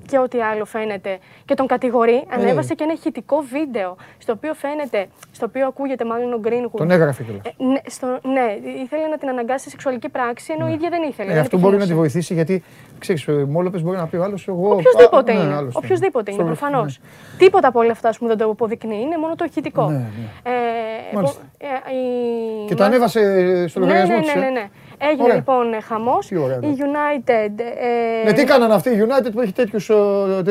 και 0.07 0.19
ό,τι 0.19 0.41
άλλο 0.41 0.65
φαίνεται. 0.65 1.19
Και 1.45 1.55
τον 1.55 1.67
κατηγορεί. 1.67 2.25
Ανέβασε 2.29 2.75
και 2.75 2.85
ένα 2.85 2.93
ηχητικό 2.93 3.45
βίντεο 3.53 3.97
στο 4.19 4.33
οποίο 4.33 4.55
φαίνεται, 4.55 5.07
στο 5.33 5.47
οποίο 5.49 5.67
ακούγεται 5.67 6.05
μάλλον 6.05 6.33
ο 6.33 6.41
Greenwood. 6.45 6.77
Τον 6.77 6.91
έγραφε 6.91 7.23
κιόλας. 7.23 7.43
Ε, 7.47 7.65
ναι, 7.65 7.81
στο, 7.87 8.07
ναι, 8.23 8.57
ήθελε 8.83 9.07
να 9.07 9.19
την 9.19 9.29
αναγκάσει 9.29 9.65
σε 9.65 9.71
σεξουαλική 9.71 10.09
πράξη, 10.09 10.53
ενώ 10.59 10.69
η 10.69 10.73
ίδια 10.73 10.89
δεν 10.89 11.03
ήθελε. 11.03 11.31
Ε, 11.31 11.33
δεν 11.35 11.43
αυτό 11.43 11.59
μπορεί 11.59 11.77
να 11.77 11.79
τη 11.79 11.85
επιθυμούσε. 11.91 12.11
βοηθήσει 12.13 12.35
γιατί 12.35 12.63
ξέρεις, 12.99 13.27
μόλοπες 13.49 13.83
μπορεί 13.83 13.97
να 13.97 14.07
πει 14.07 14.17
ο 14.17 14.23
άλλος. 14.23 14.49
Εγώ. 14.49 14.75
Οποιοδήποτε 14.75 15.33
Α, 15.33 15.35
ναι, 15.35 15.41
είναι. 15.41 15.55
άλλος 15.55 15.77
Οποιοδήποτε 15.77 16.31
είναι, 16.31 16.41
Στο- 16.41 16.49
προφανώς. 16.49 16.99
ναι. 17.03 17.39
Τίποτα 17.39 17.69
από 17.69 17.79
όλα 17.79 17.91
αυτά 17.91 18.09
ας 18.09 18.19
πούμε, 18.19 18.29
δεν 18.35 18.39
το 18.39 18.51
αποδεικνύει, 18.53 19.01
είναι 19.01 19.17
μόνο 19.19 19.35
το 19.35 19.45
ηχητικό. 19.45 19.89
Ναι, 19.91 19.97
ναι. 19.97 20.05
Ε, 20.43 21.15
Μάλιστα. 21.15 21.41
επο- 21.59 21.69
ε, 21.91 21.95
η- 21.97 22.67
Και 22.67 22.75
το 22.75 22.83
μα- 22.83 22.89
ανέβασε 22.89 23.21
στο 23.69 23.81
ναι, 23.81 23.87
λογαριασμό 23.87 24.17
ναι, 24.17 24.23
της, 24.23 24.35
ναι, 24.35 24.41
ε. 24.41 24.45
ναι, 24.45 24.51
ναι. 24.51 24.69
Έγινε 25.09 25.23
Ωραία. 25.23 25.35
λοιπόν 25.35 25.83
χαμός. 25.89 26.27
Τι 26.27 26.37
ωραία, 26.37 26.59
Η 26.63 26.67
ναι. 26.67 26.75
United. 26.79 27.51
Ε, 27.59 28.25
Ναι, 28.25 28.33
τι 28.33 28.45
κάνανε 28.45 28.75
αυτοί 28.75 28.91
οι 28.91 29.07
United 29.09 29.31
που 29.33 29.41
έχει 29.41 29.53
τέτοιους 29.53 29.91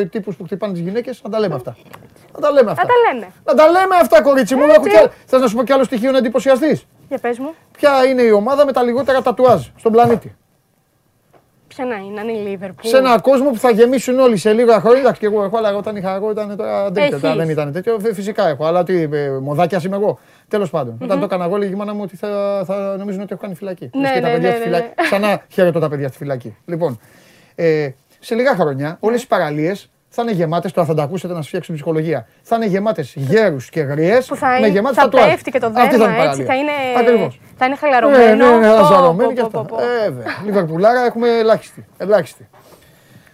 τύπους 0.09 0.35
που 0.35 0.43
χτυπάνε 0.43 0.73
τις 0.73 0.81
γυναίκες, 0.81 1.21
να 1.23 1.29
τα 1.29 1.39
λέμε 1.39 1.55
αυτά. 1.55 1.75
Να 2.33 2.39
τα 2.39 2.51
λέμε 2.51 2.71
αυτά. 2.71 2.81
Θα 2.81 2.87
τα 2.87 3.13
λέμε. 3.13 3.31
Να 3.45 3.53
τα 3.53 3.65
λέμε 3.65 3.95
αυτά, 4.01 4.21
κορίτσι 4.21 4.55
μου. 4.55 4.63
Έτσι. 4.63 5.09
Θες 5.25 5.41
να 5.41 5.47
σου 5.47 5.55
πω 5.55 5.63
κι 5.63 5.71
άλλο 5.73 5.83
στοιχείο 5.83 6.11
να 6.11 6.17
εντυπωσιαστείς; 6.17 6.85
Για 7.07 7.17
πες 7.17 7.39
μου, 7.39 7.53
Ποια 7.71 8.05
είναι 8.05 8.21
η 8.21 8.31
ομάδα 8.31 8.65
με 8.65 8.71
τα 8.71 8.83
λιγότερα 8.83 9.21
τατουάζ 9.21 9.67
στον 9.75 9.91
πλανήτη; 9.91 10.35
Ποια 11.85 11.95
να 11.97 12.03
είναι, 12.05 12.21
να 12.21 12.31
είναι 12.31 12.49
η 12.49 12.57
Liverpool. 12.61 12.79
Σε 12.81 12.97
έναν 12.97 13.21
κόσμο 13.21 13.49
που 13.49 13.57
θα 13.57 13.69
γεμίσουν 13.71 14.19
όλοι 14.19 14.37
σε 14.37 14.53
λίγα 14.53 14.79
χρόνια. 14.79 14.99
Εντάξει, 14.99 15.19
και 15.19 15.25
εγώ 15.25 15.43
έχω, 15.43 15.57
αλλά 15.57 15.75
όταν 15.75 15.95
είχα 15.95 16.15
εγώ 16.15 16.31
ήταν 16.31 16.55
τώρα. 16.57 16.91
Δεν, 16.91 17.03
Έχεις. 17.03 17.17
ήταν, 17.17 17.37
δεν 17.37 17.49
ήταν 17.49 17.71
τέτοιο. 17.71 17.99
Φυ- 17.99 18.13
Φυσικά 18.13 18.47
έχω, 18.47 18.65
αλλά 18.65 18.83
τι, 18.83 19.01
ε, 19.01 19.29
μοδάκια 19.41 19.81
είμαι 19.85 19.95
εγώ. 19.95 20.19
Τέλος 20.47 20.69
πάντων, 20.69 20.97
όταν 21.03 21.19
το 21.19 21.25
έκανα 21.25 21.45
εγώ, 21.45 21.57
λέγει 21.57 21.71
η 21.71 21.75
μάνα 21.75 21.93
μου 21.93 21.99
ότι 22.03 22.15
θα, 22.15 22.63
θα 22.65 22.95
νομίζουν 22.97 23.21
ότι 23.21 23.33
έχω 23.33 23.41
κάνει 23.41 23.55
φυλακή. 23.55 23.89
Ναι, 23.93 24.01
Λες 24.01 24.11
και 24.11 24.19
τα 24.19 24.27
ναι, 24.27 24.33
παιδιά 24.33 24.49
ναι, 24.49 24.55
στη 24.55 24.69
ναι, 24.69 24.75
φυλακή. 24.75 24.93
Ξανά 24.95 25.41
χαιρετώ 25.49 25.79
τα 25.79 25.89
παιδιά 25.89 26.07
στη 26.07 26.17
φυλακή. 26.17 26.55
Λοιπόν, 26.65 26.99
ε, 27.55 27.89
σε 28.19 28.35
λίγα 28.35 28.55
χρόνια 28.55 28.97
όλες 28.99 29.23
οι 29.23 29.27
παραλίες 29.27 29.89
θα 30.13 30.21
είναι 30.21 30.31
γεμάτες. 30.31 30.71
Τώρα 30.71 30.87
θα 30.87 30.93
τα 30.93 31.03
ακούσετε 31.03 31.33
να 31.33 31.39
σας 31.39 31.47
φτιάξουν 31.47 31.75
ψυχολογία. 31.75 32.27
Θα 32.41 32.55
είναι 32.55 32.65
γεμάτες 32.65 33.13
γέρους 33.15 33.69
και 33.69 33.81
γριές 33.81 34.25
που 34.25 34.35
θα, 34.35 34.47
με 34.49 34.57
είναι, 34.57 34.67
γεμάτε 34.67 34.95
θα 34.95 35.01
τατουάζ. 35.01 35.29
πέφτει 35.29 35.51
και 35.51 35.59
το 35.59 35.71
Αυτή 35.75 35.97
δέρμα 35.97 36.23
η 36.23 36.27
έτσι, 36.27 36.43
θα 36.43 36.55
είναι, 36.55 36.71
Ακριβώς. 36.97 37.39
θα 37.57 37.65
είναι 37.65 37.73
Ναι, 37.81 37.87
χαλαρωμένο. 37.89 38.59
ναι, 38.59 38.67
ναι, 38.67 38.75
Πω, 38.79 38.85
ζαρωμένη 38.85 39.33
πω, 39.33 39.35
και 39.35 39.41
πω, 39.41 39.59
αυτά. 39.59 39.59
πω, 39.61 39.77
πω. 39.77 39.83
Ε, 39.83 40.09
βέβαια. 40.09 40.25
Λιβερπουλάρα 40.45 41.05
έχουμε 41.05 41.29
ελάχιστη. 41.37 41.85
ελάχιστη. 41.97 42.49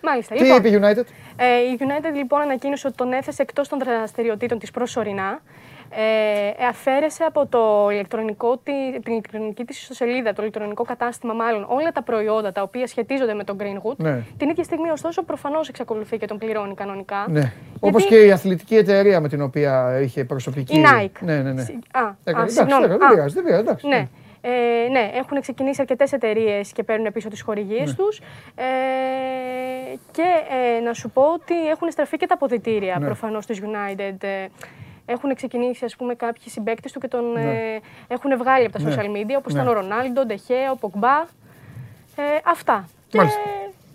Μάλιστα. 0.02 0.36
Τι 0.36 0.42
λοιπόν, 0.44 0.58
είπε 0.58 0.70
η 0.70 0.80
United; 0.82 1.04
Ε, 1.36 1.46
η 1.72 1.78
United 1.80 2.16
λοιπόν 2.16 2.42
ανακοίνωσε 2.42 2.88
ότι 2.88 2.96
τον 2.96 3.14
έθεσε 3.14 3.42
εκτός 3.42 3.68
των 3.68 3.80
δραστηριοτήτων 3.80 4.60
της 4.60 4.72
προσωρινά. 4.72 5.40
Ε, 5.90 6.66
αφαίρεσε 6.68 7.24
από 7.24 7.46
το 7.46 7.90
ηλεκτρονικό, 7.92 8.58
τη- 8.58 9.00
την 9.04 9.12
ηλεκτρονική 9.14 9.64
της 9.66 9.82
ιστοσελίδα, 9.82 10.34
το 10.34 10.42
ηλεκτρονικό 10.42 10.84
κατάστημα 10.84 11.34
μάλλον, 11.34 11.66
όλα 11.70 11.92
τα 11.92 12.02
προϊόντα 12.04 12.52
τα 12.52 12.62
οποία 12.62 12.88
σχετίζονται 12.88 13.34
με 13.34 13.44
τον 13.44 13.58
Greenwood. 13.60 13.96
Ναι. 13.98 14.22
Την 14.38 14.50
ίδια 14.50 14.64
στιγμή 14.64 14.90
ωστόσο 14.90 15.24
προφανώς 15.24 15.70
εξακολουθεί 15.70 16.18
και 16.18 16.26
τον 16.28 16.38
πληρώνει 16.38 16.74
κανονικά. 16.74 17.26
Ναι. 17.30 17.52
Όπως 17.80 18.06
και 18.06 18.26
η 18.26 18.32
αθλητική 18.32 18.76
εταιρεία 18.76 19.20
με 19.22 19.28
την 19.30 19.42
οποία 19.42 20.00
είχε 20.02 20.26
προσωπική. 20.26 20.76
Η 20.80 20.84
Nike. 20.86 21.20
Ναι, 21.20 21.42
ναι, 21.42 21.52
ναι. 21.54 21.62
Συ- 21.62 21.74
Α, 21.74 22.00
Έκανε- 22.00 22.16
α, 22.24 22.32
εντάξει, 22.32 22.56
συγγνώμη. 22.56 22.84
έκανε, 22.86 22.94
Α, 23.04 23.08
δεν 23.08 23.10
πειράζει, 23.16 23.34
δεν 23.34 23.44
πειράζει, 23.44 23.62
εντάξει. 23.62 23.88
Ναι. 23.88 24.08
Ε, 24.42 24.90
ναι, 24.90 25.12
έχουν 25.14 25.42
ξεκινήσει 25.42 25.82
αρκετές 25.82 26.12
εταιρείες 26.12 26.72
και 26.72 26.84
παίρνουν 26.84 27.12
πίσω 27.12 27.30
τις 27.30 27.42
χορηγίες 27.42 27.90
Ναι. 27.90 27.96
τους. 27.96 28.20
Ε, 28.56 28.64
και 30.12 30.24
ε, 30.78 30.80
να 30.80 30.94
σου 30.94 31.10
πω 31.10 31.22
ότι 31.22 31.68
έχουν 31.70 31.92
στραφεί 31.92 32.18
και 32.18 32.26
τα 32.28 32.34
αποδητήρια 32.34 32.98
Ναι. 33.00 33.06
προφανώς 33.06 33.46
της 33.46 33.62
United. 33.62 34.48
Ε, 35.10 35.14
έχουν 35.14 35.36
ξεκινήσει 35.36 35.86
ας 35.86 35.96
πούμε 35.96 36.14
κάποιοι 36.16 36.50
συμπαίκτες 36.50 36.92
του 36.92 37.00
και 37.00 37.08
τον 37.08 37.32
Ναι. 37.32 37.42
ε, 37.42 37.80
έχουν 38.08 38.38
βγάλει 38.38 38.66
από 38.66 38.78
τα 38.78 38.84
Ναι. 38.84 38.96
social 38.96 39.06
media 39.06 39.36
όπως 39.38 39.54
Ναι. 39.54 39.62
ήταν 39.62 39.74
ο 39.74 39.80
Ρονάλντο, 39.80 40.26
Ντεχέ, 40.26 40.70
ο 40.72 40.76
Πογκμπά. 40.78 41.18
Ε, 42.16 42.22
αυτά. 42.46 42.88
Μάλιστα. 43.14 43.40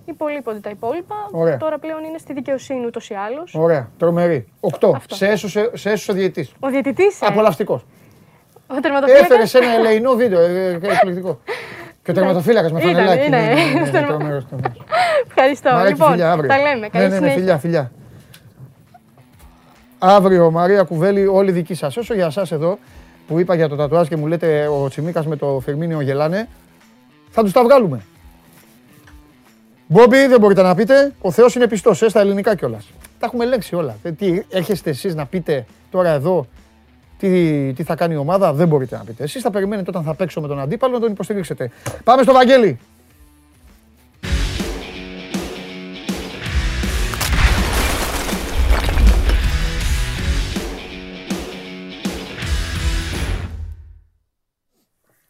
Και 0.05 0.10
υπολείπονται 0.10 0.59
τα 0.59 0.70
υπόλοιπα. 0.70 1.14
Ωραία. 1.30 1.56
Τώρα 1.56 1.78
πλέον 1.78 2.05
είναι 2.05 2.18
στη 2.18 2.32
δικαιοσύνη 2.32 2.86
ούτως 2.86 3.10
ή 3.10 3.14
άλλως. 3.14 3.55
Ωραία, 3.55 3.89
τρομερή. 3.98 4.47
Οκτώ. 4.60 4.93
Αυτό. 4.97 5.14
Σε 5.14 5.26
έσωσε, 5.26 5.70
σε 5.74 5.90
έσωσε 5.90 6.10
ο 6.10 6.14
διαιτητής. 6.14 6.52
Ο 6.60 6.68
διαιτητής, 6.68 7.20
ε, 7.22 7.26
Απολαυστικός. 7.26 7.84
ο 8.66 8.80
τερματοφύλακας. 8.80 9.26
Έφερε 9.30 9.47
σε 9.47 9.59
ένα 9.59 9.72
ελεηνό 9.74 10.12
βίντεο. 10.12 10.40
ε, 10.40 10.68
ε, 10.82 10.93
εκπληκτικό. 10.93 11.39
Και 12.02 12.10
ο 12.10 12.14
τερματοφύλακας 12.14 12.72
με 12.72 12.80
Ήταν, 12.80 12.94
φανελάκι. 12.94 13.26
είναι. 13.26 13.36
ναι, 13.40 13.47
ναι, 13.47 13.55
ναι, 13.55 13.80
ναι, 13.80 13.86
Στον- 13.86 14.06
τρομερός, 14.06 14.47
τρομερός. 14.48 14.76
Ευχαριστώ. 15.26 15.70
Μαράκι, 15.70 15.93
λοιπόν, 15.93 16.10
φιλιά, 16.10 16.32
αύριο. 16.32 16.48
τα 16.48 16.56
λέμε. 16.59 16.89
Καλή 16.89 16.89
Ναι, 16.90 17.01
ναι, 17.01 17.09
ναι, 17.09 17.14
συνέχεια. 17.16 17.39
φιλιά, 17.39 17.59
φιλιά. 17.59 17.93
Αύριο, 20.04 20.50
Μαρία 20.50 20.82
Κουβέλη, 20.82 21.26
όλοι 21.26 21.52
δικοί 21.52 21.74
σας. 21.74 21.96
Όσο 21.96 22.14
για 22.14 22.26
εσάς 22.26 22.52
εδώ, 22.52 22.78
που 23.26 23.38
είπα 23.38 23.54
για 23.54 23.68
το 23.68 23.76
τατουάζ 23.76 24.08
και 24.08 24.16
μου 24.16 24.26
λέτε 24.26 24.66
ο 24.66 24.88
Τσιμίκας 24.88 25.26
με 25.26 25.36
το 25.36 25.60
Φερμίνιο 25.64 26.00
γελάνε, 26.00 26.48
θα 27.30 27.42
τους 27.42 27.52
τα 27.52 27.62
βγάλουμε. 27.62 28.00
Μπόμπι, 29.86 30.26
δεν 30.26 30.40
μπορείτε 30.40 30.62
να 30.62 30.74
πείτε. 30.74 31.12
Ο 31.20 31.30
Θεός 31.30 31.54
είναι 31.54 31.66
πιστός, 31.66 32.02
ε, 32.02 32.08
στα 32.08 32.20
ελληνικά 32.20 32.54
κιόλας. 32.54 32.90
Τα 33.18 33.26
έχουμε 33.26 33.44
ελέγξει 33.44 33.74
όλα. 33.74 33.96
Ε, 34.02 34.12
Τι, 34.12 34.42
έρχεστε 34.48 34.90
εσείς 34.90 35.14
να 35.14 35.26
πείτε 35.26 35.66
τώρα 35.90 36.08
εδώ 36.08 36.46
τι, 37.18 37.72
τι 37.72 37.82
θα 37.82 37.94
κάνει 37.94 38.14
η 38.14 38.16
ομάδα, 38.16 38.52
δεν 38.52 38.68
μπορείτε 38.68 38.96
να 38.96 39.04
πείτε. 39.04 39.22
Εσείς 39.22 39.42
θα 39.42 39.50
περιμένετε 39.50 39.90
όταν 39.90 40.02
θα 40.02 40.14
παίξω 40.14 40.40
με 40.40 40.48
τον 40.48 40.60
αντίπαλο 40.60 40.92
να 40.92 41.00
τον 41.00 41.10
υποστηρίξετε. 41.10 41.70
Πάμε 42.04 42.22
στο 42.22 42.32
Βαγγέλη. 42.32 42.78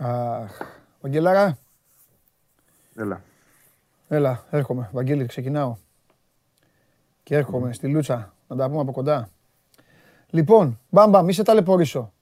Αχ, 0.02 0.58
Βαγγελάρα, 1.00 1.58
Έλα. 2.94 3.22
έλα, 4.08 4.44
έρχομαι. 4.50 4.88
Βαγγέλη, 4.92 5.26
ξεκινάω. 5.26 5.76
Και 7.22 7.36
έρχομαι 7.36 7.72
στη 7.72 7.88
Λούτσα, 7.88 8.34
να 8.48 8.56
τα 8.56 8.68
πούμε 8.68 8.80
από 8.80 8.92
κοντά. 8.92 9.28
Λοιπόν, 10.30 10.80
μπαμπα, 10.90 11.22
μη 11.22 11.32
σε 11.32 11.42
ταλαιπωρήσω. 11.42 12.12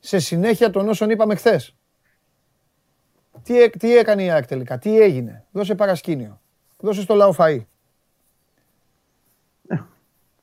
Σε 0.00 0.18
συνέχεια 0.18 0.70
των 0.70 0.88
όσων 0.88 1.10
είπαμε 1.10 1.34
χθες. 1.34 1.76
Τι, 3.42 3.58
έ- 3.62 3.76
τι 3.78 3.96
έκανε 3.96 4.22
η 4.24 4.30
ΑΕΚ 4.30 4.46
τελικά, 4.46 4.78
τι 4.78 5.00
έγινε. 5.00 5.44
Δώσε 5.52 5.74
παρασκήνιο. 5.74 6.40
Δώσε 6.78 7.00
στο 7.00 7.14
λαό 7.14 7.34
φαΐ. 7.38 7.60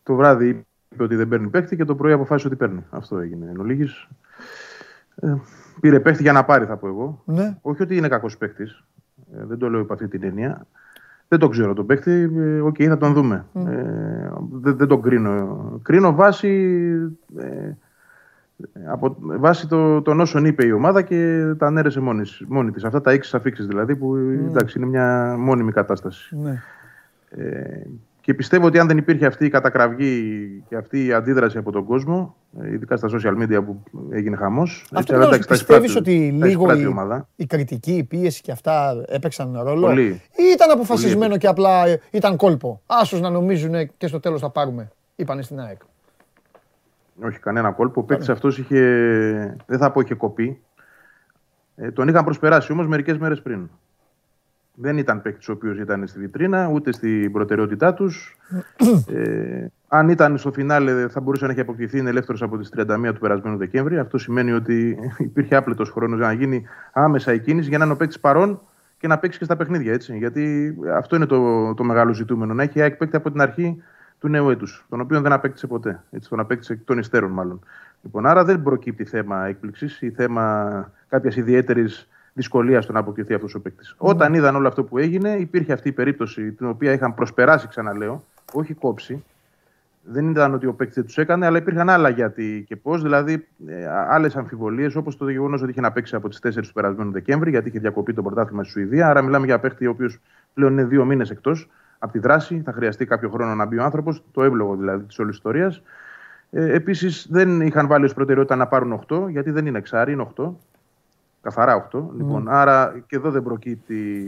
Το 0.04 0.16
βράδυ 0.16 0.66
είπε 0.90 1.04
ότι 1.04 1.16
δεν 1.16 1.28
παίρνει 1.28 1.50
παίκτη 1.50 1.76
και 1.76 1.86
το 1.86 1.96
πρωί 1.96 2.12
αποφάσισε 2.14 2.48
ότι 2.48 2.56
παίρνει. 2.56 2.86
Αυτό 2.90 3.18
έγινε. 3.18 3.50
Εν 3.50 3.60
ολίγης. 3.60 4.08
Ε, 5.16 5.36
πήρε 5.82 6.00
παίκτη 6.00 6.22
για 6.22 6.32
να 6.32 6.46
πάρει, 6.46 6.66
θα 6.66 6.78
πω 6.78 6.88
εγώ. 6.88 7.22
Ναι. 7.26 7.58
Όχι 7.62 7.82
ότι 7.82 7.98
είναι 7.98 8.08
κακός 8.08 8.38
παίκτη. 8.38 8.64
Ε, 9.34 9.46
δεν 9.46 9.58
το 9.58 9.70
λέω 9.70 9.80
υπό 9.80 9.94
αυτή 9.94 10.08
την 10.08 10.24
έννοια. 10.24 10.66
Δεν 11.28 11.40
το 11.40 11.48
ξέρω 11.48 11.74
τον 11.74 11.86
παίκτη. 11.86 12.32
Ε, 12.38 12.60
Οκ, 12.60 12.76
θα 12.80 12.98
τον 12.98 13.14
δούμε. 13.14 13.46
Ε, 13.54 13.62
δεν, 14.52 14.78
δεν 14.78 14.88
τον 14.88 15.02
κρίνω. 15.02 15.80
Κρίνω 15.82 16.14
βάσει, 16.14 16.50
ε, 17.38 17.72
από, 18.88 19.16
βάσει 19.20 19.68
το, 19.68 20.02
των 20.02 20.20
όσων 20.20 20.46
είπε 20.46 20.66
η 20.66 20.72
ομάδα 20.72 21.02
και 21.02 21.52
τα 21.58 21.68
αναίρεσε 21.68 22.00
μόνη, 22.00 22.24
μόνη 22.48 22.72
της. 22.72 22.84
Αυτά 22.84 23.02
τα 23.02 23.12
έξι 23.12 23.36
αφίξεις 23.36 23.68
δηλαδή 23.68 23.96
που 23.96 24.16
εντάξει, 24.48 24.78
είναι 24.80 24.88
μια 24.88 25.36
μόνιμη 25.40 25.72
κατάσταση. 25.72 26.38
ναι. 26.38 26.62
Ε, 27.36 27.84
και 28.32 28.38
πιστεύω 28.38 28.66
ότι 28.66 28.80
αν 28.80 28.88
δεν 28.88 28.98
υπήρχε 28.98 29.26
αυτή 29.26 29.46
η 29.46 29.50
κατακραυγή 29.50 30.64
και 30.70 30.76
αυτή 30.76 31.06
η 31.06 31.14
αντίδραση 31.14 31.58
από 31.58 31.72
τον 31.72 31.86
κόσμο, 31.86 32.36
ε, 32.62 32.74
ειδικά 32.74 32.98
στα 32.98 33.10
social 33.12 33.42
media 33.42 33.66
που 33.66 33.84
έγινε 34.12 34.36
χαμός. 34.36 34.86
Αυτός 34.92 35.40
που 35.40 35.46
πιστεύεις 35.48 35.96
ότι 35.96 36.32
λίγο 36.42 36.74
η, 36.74 36.96
η 37.36 37.46
κριτική, 37.46 37.92
η 37.92 38.04
πίεση 38.04 38.42
και 38.42 38.52
αυτά 38.52 39.04
έπαιξαν 39.08 39.60
ρόλο; 39.64 39.88
Πολύ. 39.88 40.22
ή 40.36 40.44
ήταν 40.54 40.72
αποφασισμένο 40.72 41.38
και 41.38 41.48
απλά 41.48 41.88
ε, 41.88 42.00
ήταν 42.12 42.36
κόλπο; 42.36 42.82
Άσως 42.86 43.22
να 43.22 43.30
νομίζουν 43.30 43.74
και 43.98 44.08
στο 44.08 44.20
τέλος 44.20 44.42
θα 44.42 44.50
πάρουμε, 44.50 44.92
είπανε 45.16 45.42
στην 45.42 45.60
ΑΕΚ. 45.60 45.82
Όχι, 47.24 47.40
κανένα 47.40 47.72
κόλπο. 47.72 48.00
Ο 48.00 48.04
παίκτης 48.04 48.30
αυτός 48.30 48.58
είχε. 48.58 48.80
Δεν 49.66 49.80
θα 49.80 49.92
πω 49.92 50.00
είχε 50.00 50.14
κοπεί. 50.14 50.62
Ε, 51.76 51.92
τον 51.92 52.08
είχαν 52.08 52.24
προσπεράσει 52.24 52.72
όμως 52.72 52.88
μερικές 52.88 53.18
μέρες 53.18 53.42
πριν. 53.42 53.70
Δεν 54.74 54.98
ήταν 54.98 55.22
παίκτης 55.22 55.50
ο 55.50 55.52
οποίος 55.52 55.78
ήταν 55.78 56.08
στη 56.08 56.20
βιτρίνα, 56.20 56.68
ούτε 56.68 56.92
στην 56.92 57.32
προτεραιότητά 57.32 57.94
τους. 57.94 58.38
ε, 59.16 59.66
αν 59.88 60.10
ήταν 60.10 60.38
στο 60.38 60.52
φινάλε, 60.52 61.08
θα 61.08 61.20
μπορούσε 61.20 61.46
να 61.46 61.52
έχει 61.52 61.60
αποκτηθεί 61.60 61.98
είναι 61.98 62.10
ελεύθερος 62.10 62.42
από 62.42 62.58
τις 62.58 62.74
31 62.78 63.12
του 63.14 63.20
περασμένου 63.20 63.58
Δεκέμβρη. 63.58 63.98
Αυτό 63.98 64.18
σημαίνει 64.18 64.52
ότι 64.52 64.98
υπήρχε 65.18 65.56
άπλετος 65.56 65.90
χρόνος 65.90 66.18
για 66.18 66.28
να 66.28 66.34
γίνει 66.34 66.64
άμεσα 66.94 67.34
η 67.34 67.40
κίνηση 67.40 67.70
για 67.70 67.78
να 67.78 67.84
είναι 67.84 67.94
ο 67.94 67.98
παίκτης 67.98 68.20
παρόν 68.20 68.62
και 68.98 69.08
να 69.08 69.18
παίξει 69.18 69.38
και 69.40 69.46
στα 69.46 69.56
παιχνίδια. 69.56 69.94
Έτσι. 69.94 70.18
Γιατί 70.18 70.76
αυτό 70.96 71.16
είναι 71.16 71.26
το, 71.26 71.74
το 71.74 71.84
μεγάλο 71.84 72.14
ζητούμενο. 72.14 72.54
Να 72.54 72.64
έχει 72.64 72.80
η 72.80 72.82
ΑΕΚ 72.82 72.96
παίκτη 72.96 73.16
από 73.16 73.32
την 73.32 73.42
αρχή 73.42 73.84
του 74.20 74.28
νέου 74.28 74.50
έτους, 74.50 74.86
τον 74.90 75.02
οποίο 75.02 75.22
δεν 75.22 75.32
απέκτησε 75.32 75.68
ποτέ. 75.68 76.04
Έτσι, 76.12 76.30
τον 76.30 76.40
απέκτησε 76.40 76.74
εκ 76.74 76.80
των 76.86 76.98
υστέρων, 76.98 77.32
μάλλον. 77.32 77.60
Λοιπόν, 78.02 78.26
άρα 78.26 78.44
δεν 78.44 78.64
προκύπτει 78.64 79.06
θέμα 79.06 79.46
έκπληξης 79.46 80.02
ή 80.02 80.12
θέμα 80.12 80.92
κάποιας 81.10 81.36
ιδιαίτερης 81.36 82.08
δυσκολία 82.34 82.82
στο 82.82 82.92
να 82.92 83.00
αποκτηθεί 83.00 83.34
αυτός 83.34 83.56
ο 83.56 83.62
παίκτης. 83.62 83.96
Όταν 83.98 84.34
είδαν 84.34 84.56
όλο 84.56 84.68
αυτό 84.68 84.84
που 84.84 84.98
έγινε, 84.98 85.30
υπήρχε 85.30 85.74
αυτή 85.74 85.90
η 85.90 85.92
περίπτωση 85.92 86.52
την 86.52 86.68
οποία 86.68 86.92
είχαν 86.92 87.14
προσπεράσει, 87.14 87.68
ξαναλέω, 87.68 88.24
όχι 88.54 88.74
κόψει. 88.74 89.24
Δεν 90.04 90.30
ήταν 90.30 90.54
ότι 90.54 90.66
ο 90.66 90.74
παίκτης 90.74 90.96
δεν 90.96 91.06
τους 91.06 91.18
έκανε, 91.18 91.46
αλλά 91.46 91.58
υπήρχαν 91.58 91.90
άλλα 91.90 92.10
γιατί 92.10 92.64
και 92.68 92.76
πώς. 92.76 93.02
Δηλαδή, 93.02 93.48
ε, 93.68 93.88
άλλες 93.88 94.36
αμφιβολίες, 94.36 94.96
όπως 94.96 95.18
το 95.18 95.30
γεγονός 95.30 95.62
ότι 95.62 95.72
είχε 95.72 95.82
να 95.82 95.92
παίξει 95.92 96.16
από 96.16 96.30
τις 96.30 96.40
4 96.40 96.68
του 96.68 96.74
περασμένου 96.74 97.12
Δεκέμβρη, 97.12 97.50
γιατί 97.50 97.70
είχε 97.70 97.80
διακοπεί 97.80 98.14
το 98.14 98.22
πρωτάθλημα 98.22 98.64
στη 98.64 98.72
Σουηδία. 98.72 99.08
Άρα, 99.10 99.22
μιλάμε 99.22 99.46
για 99.46 99.60
παίκτη 99.60 99.88
ο 99.88 99.90
οποίος 99.90 100.20
πλέον 100.54 100.72
είναι 100.72 100.84
δύο 100.84 101.06
μήνες 101.06 101.30
εκτός 101.30 101.70
από 102.00 102.12
τη 102.12 102.20
δράση. 102.20 102.62
Θα 102.66 102.74
χρειαστεί 102.74 103.06
κάποιο 103.06 103.30
χρόνο 103.30 103.56
να 103.56 103.66
μπει 103.66 103.78
ο 103.78 103.84
άνθρωπος, 103.84 104.24
το 104.32 104.44
εύλογο 104.44 104.76
δηλαδή 104.76 105.04
της 105.04 105.20
όλης 105.20 105.36
ιστορίας. 105.36 105.82
Ε, 106.52 106.74
Επίσης, 106.74 107.28
δεν 107.30 107.62
είχαν 107.62 107.88
βάλει 107.88 108.06
ως 108.06 108.14
προτεραιότητα 108.14 108.56
να 108.56 108.68
πάρουν 108.68 108.92
8, 108.92 109.30
γιατί 109.30 109.52
δεν 109.52 109.66
είναι 109.66 109.78
εξάρι, 109.78 110.12
είναι 110.12 110.22
8. 110.22 110.54
Καθαρά 111.42 111.88
8. 111.92 112.00
Λοιπόν, 112.18 112.50
άρα 112.50 113.04
και 113.08 113.16
εδώ 113.16 113.32
δεν 113.32 113.44
προκύπτει 113.44 114.26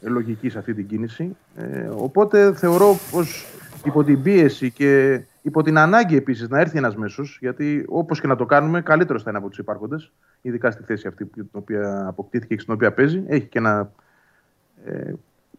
λογική 0.00 0.48
σε 0.48 0.58
αυτή 0.58 0.74
την 0.74 0.86
κίνηση. 0.86 1.36
Ε, 1.56 1.88
οπότε 1.96 2.52
θεωρώ 2.54 2.96
πως 3.10 3.46
υπό 3.84 4.04
την 4.04 4.22
πίεση 4.22 4.70
και 4.70 5.20
υπό 5.42 5.62
την 5.62 5.78
ανάγκη 5.78 6.16
επίσης 6.16 6.48
να 6.48 6.60
έρθει 6.60 6.78
ένας 6.78 6.96
μέσος, 6.96 7.38
γιατί 7.40 7.84
όπως 7.88 8.20
και 8.20 8.26
να 8.26 8.36
το 8.36 8.46
κάνουμε, 8.46 8.80
καλύτερος 8.80 9.22
θα 9.22 9.30
είναι 9.30 9.38
από 9.38 9.48
τους 9.48 9.58
υπάρχοντες, 9.58 10.12
ειδικά 10.40 10.70
στη 10.70 10.82
θέση 10.82 11.06
αυτή 11.06 11.24
την 11.24 11.48
οποία 11.52 12.04
αποκτήθηκε 12.06 12.54
και 12.54 12.60
στην 12.60 12.74
οποία 12.74 12.92
παίζει. 12.92 13.22
Έχει 13.26 13.46
και 13.46 13.58
ένα 13.58 13.90
ε, 14.84 15.12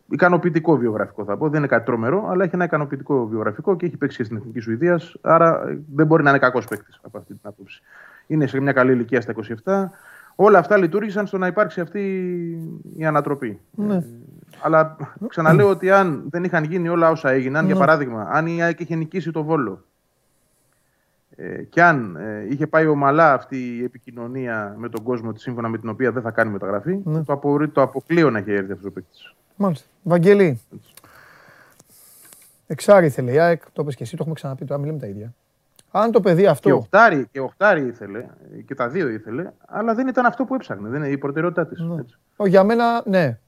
ικανοποιητικό 0.09 0.77
βιογραφικό 0.77 1.23
θα 1.23 1.37
πω. 1.37 1.49
Δεν 1.49 1.57
είναι 1.59 1.67
κάτι 1.67 1.85
τρομερό, 1.85 2.27
αλλά 2.29 2.43
έχει 2.43 2.55
ένα 2.55 2.63
ικανοποιητικό 2.63 3.27
βιογραφικό 3.27 3.75
και 3.75 3.85
έχει 3.85 3.97
παίξει 3.97 4.17
και 4.17 4.23
στην 4.23 4.37
Εθνική 4.37 4.59
Σουηδίας. 4.59 5.15
Άρα 5.21 5.67
ε, 5.67 5.79
δεν 5.93 6.05
μπορεί 6.05 6.23
να 6.23 6.29
είναι 6.29 6.39
κακός 6.39 6.65
παίκτης 6.65 6.99
από 7.01 7.17
αυτή 7.17 7.33
την 7.33 7.41
άποψη. 7.43 7.81
Είναι 8.27 8.47
σε 8.47 8.59
μια 8.59 8.71
καλή 8.71 8.91
ηλικία 8.91 9.21
στα 9.21 9.33
27. 9.65 9.89
Όλα 10.41 10.59
αυτά 10.59 10.77
λειτουργήσαν 10.77 11.27
στο 11.27 11.37
να 11.37 11.47
υπάρξει 11.47 11.81
αυτή 11.81 12.01
η 12.97 13.05
ανατροπή. 13.05 13.59
Ναι. 13.71 13.95
Ε, 13.95 14.03
αλλά 14.61 14.97
ξαναλέω 15.27 15.69
ότι 15.69 15.91
αν 15.91 16.23
δεν 16.29 16.43
είχαν 16.43 16.63
γίνει 16.63 16.89
όλα 16.89 17.09
όσα 17.09 17.29
έγιναν, 17.29 17.65
για 17.65 17.73
Ναι. 17.73 17.79
παράδειγμα, 17.79 18.27
αν 18.31 18.47
η 18.47 18.63
ΑΕΚ 18.63 18.79
είχε 18.79 18.95
νικήσει 18.95 19.31
το 19.31 19.43
Βόλο 19.43 19.83
ε, 21.35 21.63
και 21.63 21.83
αν 21.83 22.15
ε, 22.15 22.45
είχε 22.49 22.67
πάει 22.67 22.85
ομαλά 22.87 23.33
αυτή 23.33 23.77
η 23.77 23.83
επικοινωνία 23.83 24.75
με 24.77 24.89
τον 24.89 25.03
κόσμο 25.03 25.33
της 25.33 25.41
σύμφωνα 25.41 25.67
με 25.67 25.77
την 25.77 25.89
οποία 25.89 26.11
δεν 26.11 26.21
θα 26.21 26.31
κάνει 26.31 26.51
μεταγραφή, 26.51 26.99
Ναι. 27.03 27.23
το, 27.23 27.33
απορρί, 27.33 27.67
το 27.69 27.81
αποκλείω 27.81 28.29
να 28.29 28.37
έχει 28.37 28.51
έρθει 28.51 28.71
αυτός 28.71 28.85
ο 28.85 28.91
παίκτης. 28.91 29.33
Μάλιστα. 29.55 29.87
Βαγγέλη. 30.03 30.59
Εξάρι 32.67 33.05
ήθελε 33.05 33.31
η 33.31 33.39
ΑΕΚ, 33.39 33.61
το 33.73 33.81
είπες 33.81 33.95
και 33.95 34.03
εσύ, 34.03 34.11
το 34.11 34.17
έχουμε 34.21 34.35
ξαναπεί 34.35 34.65
τώρα, 34.65 34.79
μιλάμε 34.81 34.99
τα 34.99 35.07
ίδια. 35.07 35.33
Αν 35.91 36.11
το 36.11 36.19
παιδί 36.19 36.41
Και 36.41 36.47
αυτό. 36.47 36.75
οχτάρι, 36.75 37.27
και 37.31 37.39
οχτάρι 37.39 37.85
ήθελε, 37.85 38.25
και 38.65 38.75
τα 38.75 38.89
δύο 38.89 39.07
ήθελε, 39.07 39.51
αλλά 39.67 39.93
δεν 39.93 40.07
ήταν 40.07 40.25
αυτό 40.25 40.45
που 40.45 40.55
έψαχνε. 40.55 40.89
Δεν 40.89 41.03
είναι 41.03 41.11
η 41.11 41.17
προτεραιότητά 41.17 41.67
της. 41.67 41.81
Ω, 42.35 42.45
για 42.45 42.63
μένα, 42.63 43.01
ναι. 43.05 43.39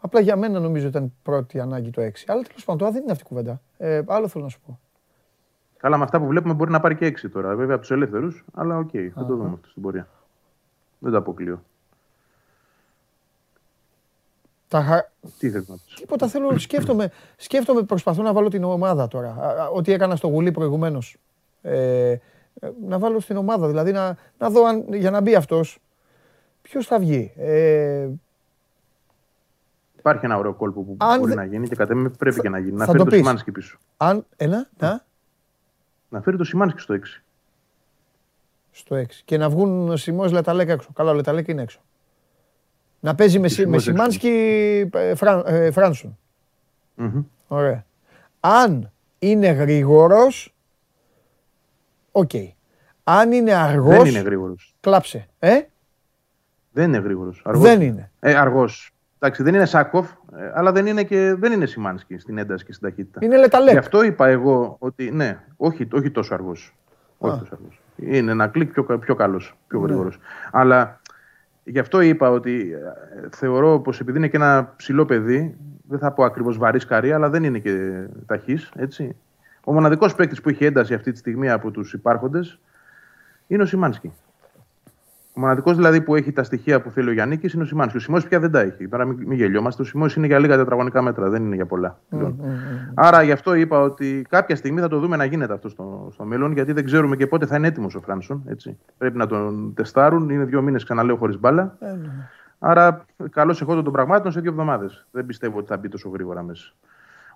Απλά 0.00 0.20
για 0.20 0.36
μένα 0.36 0.60
νομίζω 0.60 0.86
ήταν 0.86 1.12
πρώτη 1.22 1.60
ανάγκη 1.60 1.90
το 1.90 2.02
6. 2.02 2.04
Αλλά 2.26 2.42
τέλος 2.42 2.64
πάντων, 2.64 2.80
τώρα 2.80 2.92
δεν 2.92 3.02
είναι 3.02 3.12
αυτή 3.12 3.24
η 3.24 3.28
κουβέντα. 3.28 3.60
Ε, 3.78 4.02
άλλο 4.06 4.28
θέλω 4.28 4.44
να 4.44 4.50
σου 4.50 4.60
πω. 4.66 4.80
Καλά, 5.76 5.96
με 5.96 6.04
αυτά 6.04 6.18
που 6.18 6.26
βλέπουμε 6.26 6.54
μπορεί 6.54 6.70
να 6.70 6.80
πάρει 6.80 6.96
και 6.96 7.06
έξι 7.06 7.28
τώρα. 7.28 7.54
Βέβαια 7.56 7.72
από 7.74 7.80
τους 7.80 7.90
ελεύθερους, 7.90 8.44
αλλά 8.54 8.78
οκ, 8.78 8.90
θα 9.14 9.20
το 9.26 9.36
δούμε 9.36 9.50
αυτό 9.54 9.68
στην 9.68 9.82
πορεία. 9.82 10.08
Δεν 10.98 11.12
το 11.12 11.18
αποκλείω. 11.18 11.62
Τα 14.70 14.82
χα... 14.82 15.02
Τι 15.38 15.50
θες 15.50 15.68
να 15.68 15.74
πεις; 15.74 15.94
Τίποτα 15.94 16.28
θέλω, 16.28 16.58
σκέφτομαι, 16.58 17.10
σκέφτομαι, 17.36 17.82
προσπαθώ 17.82 18.22
να 18.22 18.32
βάλω 18.32 18.48
την 18.48 18.64
ομάδα 18.64 19.08
τώρα. 19.08 19.36
Α, 19.40 19.62
α, 19.62 19.68
Ό,τι 19.68 19.92
έκανα 19.92 20.16
στο 20.16 20.28
γουλί 20.28 20.50
προηγουμένως. 20.52 21.16
Ε, 21.62 22.10
ε, 22.10 22.18
να 22.88 22.98
βάλω 22.98 23.20
στην 23.20 23.36
ομάδα, 23.36 23.66
δηλαδή 23.68 23.92
να, 23.92 24.16
να 24.38 24.50
δω 24.50 24.64
αν, 24.64 24.94
για 24.94 25.10
να 25.10 25.20
μπει 25.20 25.34
αυτός. 25.34 25.78
Ποιος 26.62 26.86
θα 26.86 26.98
βγει. 26.98 27.32
Ε, 27.36 28.08
Υπάρχει 29.98 30.24
ένα 30.24 30.36
ωραίο 30.38 30.54
κόλπο 30.54 30.80
που 30.82 30.96
Αν 30.98 31.18
μπορεί 31.18 31.30
δε- 31.30 31.36
να 31.36 31.44
γίνει 31.44 31.68
και 31.68 31.74
κατά 31.76 31.94
με 31.94 32.08
πρέπει 32.08 32.40
και 32.40 32.48
να 32.48 32.58
γίνει. 32.58 32.76
Να 32.76 32.84
θα 32.84 32.92
φέρει 32.92 32.98
το 32.98 33.04
το, 33.04 33.10
πεις. 33.10 33.18
Σιμάνσκι 33.20 33.52
πίσω. 33.52 33.78
αν, 33.96 34.26
ένα, 34.36 34.68
να, 34.78 35.04
Να 36.08 36.20
φέρει 36.20 36.36
το 36.36 36.44
Σιμάνσκι 36.44 36.80
στο 36.80 36.94
6. 36.94 37.22
στο 38.70 38.96
6. 38.96 39.04
Και 39.24 39.36
να 39.38 39.48
βγουν 39.50 39.96
Σιμώ 39.96 40.24
Λεταλέκ 40.24 40.68
έξω. 40.68 40.88
Καλά, 40.94 41.10
ο 41.10 41.14
Λεταλέκ 41.14 41.48
είναι 41.48 41.62
έξω. 41.62 41.80
Να 43.00 43.14
παίζει 43.14 43.38
με, 43.38 43.48
Σι- 43.48 43.66
με 43.66 43.78
Σιμός 43.78 43.86
έξω. 43.86 43.90
Σιμάνσκι 43.90 44.90
ε, 44.92 45.14
Φραν, 45.14 45.42
ε, 45.46 45.70
Φράνσον. 45.70 46.18
Μμμ. 46.94 47.22
Ωραία. 47.48 47.84
Αν 48.40 48.90
είναι 49.18 49.48
γρήγορος, 49.50 50.54
οκ. 52.12 52.30
Αν 53.04 53.32
είναι 53.32 53.54
αργός, 53.54 53.96
Δεν 53.96 54.06
είναι 54.06 54.18
γρήγορος. 54.20 54.74
κλάψε. 54.80 55.28
Ε, 55.38 55.60
Δεν 56.72 56.88
είναι 56.88 56.98
γρήγορος. 56.98 57.42
δεν 57.44 57.80
είναι. 57.80 58.10
Ε, 58.20 58.34
αργός. 58.34 58.90
Εντάξει, 59.18 59.42
δεν 59.42 59.54
είναι 59.54 59.64
Σάκοφ, 59.66 60.10
ε, 60.36 60.50
αλλά 60.54 60.72
δεν 60.72 60.86
είναι 60.86 61.02
και 61.04 61.34
δεν 61.38 61.52
είναι 61.52 61.66
Σιμάνσκι 61.66 62.18
στην 62.18 62.38
ένταση 62.38 62.64
και 62.64 62.72
στην 62.72 62.88
ταχύτητα. 62.88 63.18
Είναι 63.22 63.36
Λεταλέκ. 63.36 63.72
Γι' 63.72 63.78
αυτό 63.78 64.02
είπα 64.02 64.26
εγώ 64.28 64.76
ότι 64.78 65.10
ναι, 65.10 65.38
όχι, 65.56 65.88
όχι 65.92 66.10
τόσο 66.10 66.34
αργός. 66.34 66.74
Όχι 67.18 67.38
τόσο 67.38 67.50
αργός. 67.54 67.80
Είναι 67.96 68.30
ένα 68.30 68.46
κλικ 68.46 68.72
πιο, 68.72 68.84
πιο 68.98 69.14
καλός, 69.14 69.56
πιο 69.68 69.78
Ναι. 69.80 69.86
γρήγορος. 69.86 70.18
Αλλά 70.50 70.99
γι' 71.64 71.78
αυτό 71.78 72.00
είπα 72.00 72.30
ότι 72.30 72.72
ε, 72.72 73.28
θεωρώ 73.36 73.80
πως 73.80 74.00
επειδή 74.00 74.18
είναι 74.18 74.28
και 74.28 74.36
ένα 74.36 74.74
ψηλό 74.76 75.04
παιδί, 75.04 75.56
δεν 75.88 75.98
θα 75.98 76.12
πω 76.12 76.24
ακριβώς 76.24 76.58
βαρύ 76.58 76.86
καρύ, 76.86 77.12
αλλά 77.12 77.30
δεν 77.30 77.44
είναι 77.44 77.58
και 77.58 78.06
ταχύς. 78.26 78.72
Ο 79.64 79.72
μοναδικός 79.72 80.14
παίκτης 80.14 80.40
που 80.40 80.48
έχει 80.48 80.64
ένταση 80.64 80.94
αυτή 80.94 81.12
τη 81.12 81.18
στιγμή 81.18 81.50
από 81.50 81.70
τους 81.70 81.92
υπάρχοντες 81.92 82.58
είναι 83.46 83.62
ο 83.62 83.66
Σιμάνσκι. 83.66 84.12
Ο 85.34 85.40
μοναδικός 85.40 85.76
δηλαδή 85.76 86.00
που 86.00 86.14
έχει 86.14 86.32
τα 86.32 86.42
στοιχεία 86.42 86.80
που 86.80 86.90
θέλει 86.90 87.08
ο 87.08 87.12
Γιάννη 87.12 87.40
είναι 87.54 87.62
ο 87.62 87.66
Σιμάνσκι. 87.66 87.96
Ο 87.96 88.00
Σιμό 88.00 88.18
πια 88.28 88.40
δεν 88.40 88.50
τα 88.50 88.60
έχει. 88.60 88.88
Τώρα 88.88 89.04
μην, 89.04 89.16
μην 89.26 89.38
γελιόμαστε. 89.38 89.82
Ο 89.82 89.84
Σιμό 89.84 90.06
είναι 90.16 90.26
για 90.26 90.38
λίγα 90.38 90.56
τετραγωνικά 90.56 91.02
μέτρα, 91.02 91.28
δεν 91.28 91.44
είναι 91.44 91.54
για 91.54 91.66
πολλά. 91.66 91.98
πλέον. 92.08 92.40
Άρα 92.94 93.22
γι' 93.22 93.32
αυτό 93.32 93.54
είπα 93.54 93.80
ότι 93.80 94.26
κάποια 94.28 94.56
στιγμή 94.56 94.80
θα 94.80 94.88
το 94.88 94.98
δούμε 94.98 95.16
να 95.16 95.24
γίνεται 95.24 95.52
αυτό 95.52 95.68
στο, 95.68 96.08
στο 96.12 96.24
μέλλον, 96.24 96.52
γιατί 96.52 96.72
δεν 96.72 96.84
ξέρουμε 96.84 97.16
και 97.16 97.26
πότε 97.26 97.46
θα 97.46 97.56
είναι 97.56 97.66
έτοιμος 97.66 97.94
ο 97.94 98.00
Φράνσον. 98.00 98.42
Έτσι. 98.46 98.78
Πρέπει 98.98 99.18
να 99.18 99.26
τον 99.26 99.74
τεστάρουν. 99.74 100.28
Είναι 100.30 100.44
δύο 100.44 100.62
μήνες, 100.62 100.84
ξαναλέω, 100.84 101.16
χωρίς 101.16 101.40
μπάλα. 101.40 101.78
Άρα, 102.58 103.04
καλώς 103.30 103.60
εχόντων 103.60 103.84
των 103.84 103.92
πραγμάτων 103.92 104.32
σε 104.32 104.40
δύο 104.40 104.50
εβδομάδες. 104.50 105.06
Δεν 105.10 105.26
πιστεύω 105.26 105.58
ότι 105.58 105.66
θα 105.66 105.76
μπει 105.76 105.88
τόσο 105.88 106.08
γρήγορα 106.08 106.42
μέσα. 106.42 106.72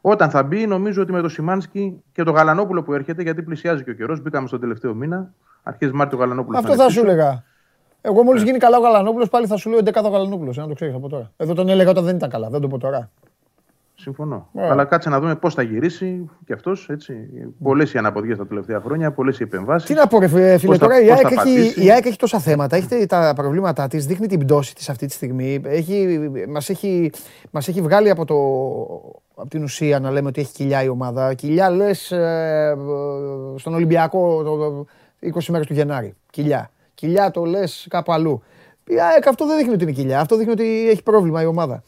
Όταν 0.00 0.30
θα 0.30 0.42
μπει, 0.42 0.66
νομίζω 0.66 1.02
ότι 1.02 1.12
με 1.12 1.20
το 1.20 1.28
Σιμάνσκι 1.28 2.02
και 2.12 2.22
το 2.22 2.30
Γαλανόπουλο 2.30 2.82
που 2.82 2.94
έρχεται, 2.94 3.22
γιατί 3.22 3.42
πλησιάζει 3.42 3.84
και 3.84 3.90
ο 3.90 3.94
καιρός, 3.94 4.22
μπήκαμε 4.22 4.46
στον 4.46 4.60
τελευταίο 4.60 4.94
μήνα. 4.94 5.32
Αρχές 5.62 5.90
Μάρτιο 5.90 6.18
Γαλανόπουλο. 6.18 6.58
Αυτό 6.58 6.74
θα 6.74 6.88
σου 6.88 7.00
έλεγα. 7.00 7.44
Εγώ 8.06 8.22
μόλις 8.22 8.42
γίνει 8.42 8.58
καλά 8.58 8.78
ο 8.78 8.80
Γαλανόπουλος, 8.80 9.28
πάλι 9.28 9.46
θα 9.46 9.56
σου 9.56 9.70
λέω 9.70 9.78
11 9.78 10.04
ο 10.04 10.08
Γαλανόπουλος, 10.08 10.56
να 10.56 10.68
το 10.68 10.74
ξέρεις 10.74 10.94
από 10.94 11.08
τώρα. 11.08 11.32
Εδώ 11.36 11.54
τον 11.54 11.68
έλεγα 11.68 11.90
όταν 11.90 12.04
δεν 12.04 12.16
ήταν 12.16 12.30
καλά, 12.30 12.48
δεν 12.48 12.60
το 12.60 12.68
πω 12.68 12.78
τώρα. 12.78 13.10
Συμφωνώ. 13.94 14.48
Αλλά 14.54 14.84
κάτσε 14.84 15.08
να 15.08 15.20
δούμε 15.20 15.36
πώς 15.36 15.54
θα 15.54 15.62
γυρίσει 15.62 16.30
και 16.46 16.52
αυτός. 16.52 16.90
Πολλές 17.62 17.92
οι 17.92 17.98
αναποδιές 17.98 18.36
τα 18.36 18.46
τελευταία 18.46 18.80
χρόνια, 18.80 19.12
πολλές 19.12 19.40
οι 19.40 19.42
επεμβάσεις. 19.42 19.88
Τι 19.88 19.94
να 19.94 20.06
πω, 20.06 20.18
ρε 20.18 20.58
φίλε, 20.58 20.78
τώρα 20.78 21.00
η 21.00 21.10
ΑΕΚ, 21.10 21.30
έχει, 21.30 21.84
η 21.84 21.90
ΑΕΚ 21.90 22.06
έχει 22.06 22.16
τόσα 22.16 22.38
θέματα. 22.38 22.76
Έχετε 22.76 23.06
τα 23.06 23.32
προβλήματά 23.36 23.88
της, 23.88 24.06
δείχνει 24.06 24.26
την 24.26 24.38
πτώση 24.38 24.74
της 24.74 24.88
αυτή 24.88 25.06
τη 25.06 25.12
στιγμή. 25.12 25.60
Έχει, 25.64 26.18
μας, 26.48 26.68
έχει, 26.68 27.10
μας 27.50 27.68
έχει 27.68 27.80
βγάλει 27.80 28.10
από, 28.10 28.24
το, 28.24 28.34
από 29.34 29.48
την 29.48 29.62
ουσία 29.62 30.00
να 30.00 30.10
λέμε 30.10 30.28
ότι 30.28 30.40
έχει 30.40 30.52
κοιλιά 30.52 30.82
η 30.82 30.88
ομάδα. 30.88 31.34
Κοιλιά 31.34 31.70
λες 31.70 32.10
ε, 32.10 32.76
στον 33.56 33.74
Ολυμπιακό 33.74 34.42
το, 34.42 34.86
20 35.34 35.44
μέρες 35.48 35.66
του 35.66 35.72
Γενάρη. 35.72 36.14
Κοιλιά. 36.30 36.70
Κοιλιά 36.94 37.30
το 37.30 37.44
λες 37.44 37.86
κάπου 37.90 38.12
αλλού. 38.12 38.42
Η 38.86 39.00
ΑΕΚ 39.00 39.26
αυτό 39.26 39.46
δεν 39.46 39.56
δείχνει 39.56 39.72
ότι 39.72 39.82
είναι 39.82 39.92
κοιλιά. 39.92 40.20
Αυτό 40.20 40.36
δείχνει 40.36 40.52
ότι 40.52 40.88
έχει 40.88 41.02
πρόβλημα 41.02 41.42
η 41.42 41.46
ομάδα 41.46 41.82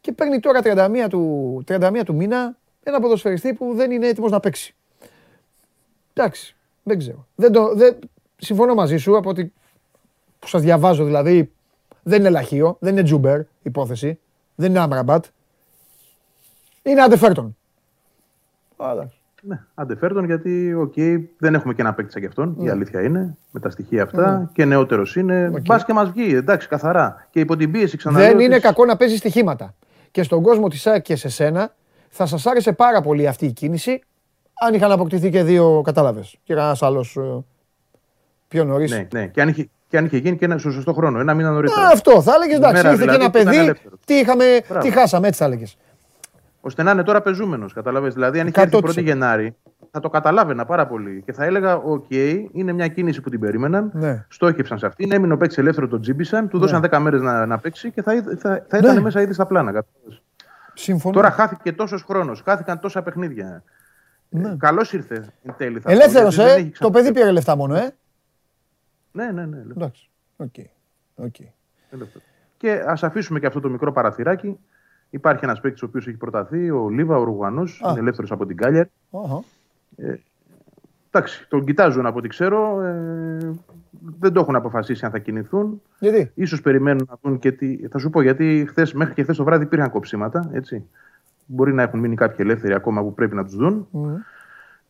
και 0.00 0.12
παίρνει 0.12 0.40
τώρα 0.40 0.60
31 0.64 1.06
του, 1.08 1.64
31 1.68 2.00
του 2.04 2.14
μήνα 2.14 2.56
ένα 2.82 3.00
ποδοσφαιριστή 3.00 3.54
που 3.54 3.74
δεν 3.74 3.90
είναι 3.90 4.06
έτοιμος 4.06 4.30
να 4.30 4.40
παίξει. 4.40 4.74
Εντάξει, 6.12 6.56
δεν 6.82 6.98
ξέρω. 6.98 7.26
Δεν 7.34 7.52
το, 7.52 7.74
δεν, 7.74 7.98
συμφωνώ 8.36 8.74
μαζί 8.74 8.96
σου 8.96 9.16
από 9.16 9.30
ότι 9.30 9.52
που 10.38 10.46
σας 10.46 10.62
διαβάζω 10.62 11.04
δηλαδή 11.04 11.52
δεν 12.02 12.20
είναι 12.20 12.30
λαχείο, 12.30 12.76
δεν 12.80 12.92
είναι 12.92 13.02
τζούμπερ 13.02 13.40
υπόθεση, 13.62 14.18
δεν 14.54 14.70
είναι 14.70 14.78
άμραμπατ. 14.78 15.24
Είναι 16.82 17.02
αντεφέρτον. 17.02 17.56
Ναι, 19.42 19.60
αντεφέρτον 19.74 20.24
γιατί 20.24 20.74
okay, 20.84 21.20
δεν 21.38 21.54
έχουμε 21.54 21.74
και 21.74 21.80
ένα 21.80 21.94
παίκτη 21.94 22.12
σαν 22.12 22.20
και 22.20 22.28
αυτόν. 22.28 22.56
Η 22.58 22.62
ναι. 22.62 22.70
αλήθεια 22.70 23.02
είναι 23.02 23.36
με 23.50 23.60
τα 23.60 23.70
στοιχεία 23.70 24.02
αυτά. 24.02 24.38
Ναι. 24.38 24.48
Και 24.52 24.64
νεότερος 24.64 25.16
είναι. 25.16 25.50
Okay. 25.54 25.62
Μπας 25.62 25.84
και 25.84 25.92
μας 25.92 26.10
βγει, 26.10 26.34
εντάξει, 26.34 26.68
καθαρά. 26.68 27.26
Και 27.30 27.40
υπό 27.40 27.56
την 27.56 27.70
πίεση 27.70 27.96
ξαναλέω. 27.96 28.28
Δεν 28.28 28.40
είναι 28.40 28.58
κακό 28.58 28.84
να 28.84 28.96
παίζει 28.96 29.16
στοιχήματα 29.16 29.74
και 30.10 30.22
στον 30.22 30.42
κόσμο 30.42 30.68
της 30.68 30.86
ΑΕΚ 30.86 31.02
και 31.02 31.16
σε 31.16 31.28
σένα, 31.28 31.74
θα 32.08 32.26
σας 32.26 32.46
άρεσε 32.46 32.72
πάρα 32.72 33.00
πολύ 33.00 33.26
αυτή 33.26 33.46
η 33.46 33.52
κίνηση, 33.52 34.00
αν 34.60 34.74
είχαν 34.74 34.92
αποκτηθεί 34.92 35.30
και 35.30 35.42
δύο, 35.42 35.80
κατάλαβες, 35.84 36.36
και 36.42 36.54
κανένας 36.54 36.82
άλλος 36.82 37.16
ε, 37.16 37.44
πιο 38.48 38.64
νωρίς. 38.64 38.90
Ναι, 38.90 39.08
ναι. 39.12 39.26
Και 39.26 39.40
αν 39.40 39.48
είχε, 39.48 39.68
και 39.88 39.96
αν 39.96 40.04
είχε 40.04 40.16
γίνει 40.16 40.36
και 40.36 40.44
ένα 40.44 40.58
στο 40.58 40.70
σωστό 40.70 40.92
χρόνο, 40.92 41.18
ένα 41.18 41.34
μήνα 41.34 41.50
νωρίτερα. 41.50 41.86
Α, 41.86 41.90
αυτό 41.92 42.22
θα 42.22 42.32
έλεγες. 42.34 42.56
Εντάξει, 42.56 42.86
ήρθε 42.86 42.96
δηλαδή, 42.96 43.18
και 43.18 43.38
ένα 43.38 43.52
παιδί. 43.52 43.80
Τι, 44.04 44.14
είχαμε, 44.14 44.44
τι 44.80 44.90
χάσαμε, 44.90 45.26
έτσι 45.26 45.38
θα 45.38 45.46
έλεγες. 45.46 45.76
Ώστε 46.60 46.82
να 46.82 46.90
είναι 46.90 47.02
τώρα 47.02 47.22
παιζούμενος. 47.22 47.72
Καταλαβες. 47.72 48.14
Δηλαδή, 48.14 48.40
αν 48.40 48.46
είχε 48.46 48.60
έρθει 48.60 48.78
1η 48.82 49.02
Γενάρη, 49.02 49.56
θα 49.90 50.00
το 50.00 50.08
καταλάβαινα 50.08 50.64
πάρα 50.64 50.86
πολύ. 50.86 51.22
Και 51.26 51.32
θα 51.32 51.44
έλεγα: 51.44 51.76
OK, 51.76 52.04
okay, 52.10 52.44
είναι 52.52 52.72
μια 52.72 52.88
κίνηση 52.88 53.20
που 53.20 53.30
την 53.30 53.40
περίμεναν. 53.40 53.90
Ναι. 53.94 54.24
Στόχευσαν 54.28 54.78
σε 54.78 54.86
αυτήν. 54.86 55.12
Έμεινε 55.12 55.32
ο 55.32 55.36
παίκτης 55.36 55.54
ελεύθερος, 55.58 55.88
τον 55.88 56.00
τσίμπησαν. 56.00 56.48
Του 56.48 56.58
ναι. 56.58 56.62
δώσαν 56.62 56.84
10 56.90 56.98
μέρες 56.98 57.20
να, 57.20 57.46
να 57.46 57.58
παίξει 57.58 57.90
και 57.90 58.02
θα, 58.02 58.12
θα, 58.38 58.64
θα 58.68 58.78
ήταν 58.78 58.94
ναι. 58.94 59.00
μέσα 59.00 59.20
ήδη 59.20 59.32
στα 59.32 59.46
πλάνα. 59.46 59.84
Συμφωνώ. 60.74 61.14
Τώρα 61.14 61.30
χάθηκε 61.30 61.72
τόσος 61.72 62.02
χρόνος, 62.02 62.42
χάθηκαν 62.44 62.80
τόσα 62.80 63.02
παιχνίδια. 63.02 63.62
Ναι. 64.28 64.48
Ε, 64.48 64.56
Καλώς 64.58 64.92
ήρθε 64.92 65.32
εν 65.42 65.54
τέλει. 65.56 65.82
Ελεύθερος, 65.84 66.38
ε; 66.38 66.70
Το 66.78 66.90
παιδί 66.90 67.12
πήρε 67.12 67.30
λεφτά 67.30 67.56
μόνο, 67.56 67.74
ε; 67.74 67.94
Ναι, 69.12 69.30
ναι, 69.30 69.46
ναι. 69.46 69.58
Εντάξει. 69.70 70.10
Okay. 70.36 70.66
Okay. 71.24 71.48
Και 72.56 72.82
ας 72.86 73.02
αφήσουμε 73.02 73.40
και 73.40 73.46
αυτό 73.46 73.60
το 73.60 73.68
μικρό 73.68 73.92
παραθυράκι. 73.92 74.58
Υπάρχει 75.10 75.44
ένας 75.44 75.60
παίκτης 75.60 75.82
ο 75.82 75.86
οποίος 75.86 76.06
έχει 76.06 76.16
προταθεί, 76.16 76.70
ο 76.70 76.88
Λίβα, 76.88 77.16
ο 77.16 77.22
Ρουγανό, 77.22 77.62
είναι 77.90 77.98
ελεύθερος 77.98 78.30
από 78.30 78.46
την 78.46 78.56
Κάλιαρ. 78.56 78.86
Uh-huh. 79.10 79.40
Ε, 79.96 80.14
εντάξει, 81.10 81.46
τον 81.48 81.64
κοιτάζουν 81.64 82.06
από 82.06 82.18
ό,τι 82.18 82.28
ξέρω. 82.28 82.80
Ε, 82.80 83.50
δεν 84.18 84.32
το 84.32 84.40
έχουν 84.40 84.56
αποφασίσει 84.56 85.04
αν 85.04 85.10
θα 85.10 85.18
κινηθούν. 85.18 85.82
Γιατί; 85.98 86.30
Ίσως 86.34 86.60
περιμένουν 86.60 87.06
να 87.10 87.18
δουν 87.22 87.38
και 87.38 87.52
τι. 87.52 87.88
Θα 87.88 87.98
σου 87.98 88.10
πω 88.10 88.22
γιατί 88.22 88.66
χθες, 88.68 88.92
μέχρι 88.92 89.14
και 89.14 89.22
χθες 89.22 89.36
το 89.36 89.44
βράδυ 89.44 89.64
υπήρχαν 89.64 89.90
κοψίματα. 89.90 90.50
Έτσι. 90.52 90.84
Μπορεί 91.46 91.72
να 91.72 91.82
έχουν 91.82 92.00
μείνει 92.00 92.14
κάποιοι 92.14 92.36
ελεύθεροι 92.38 92.74
ακόμα 92.74 93.02
που 93.02 93.14
πρέπει 93.14 93.34
να 93.34 93.44
τους 93.44 93.56
δουν. 93.56 93.88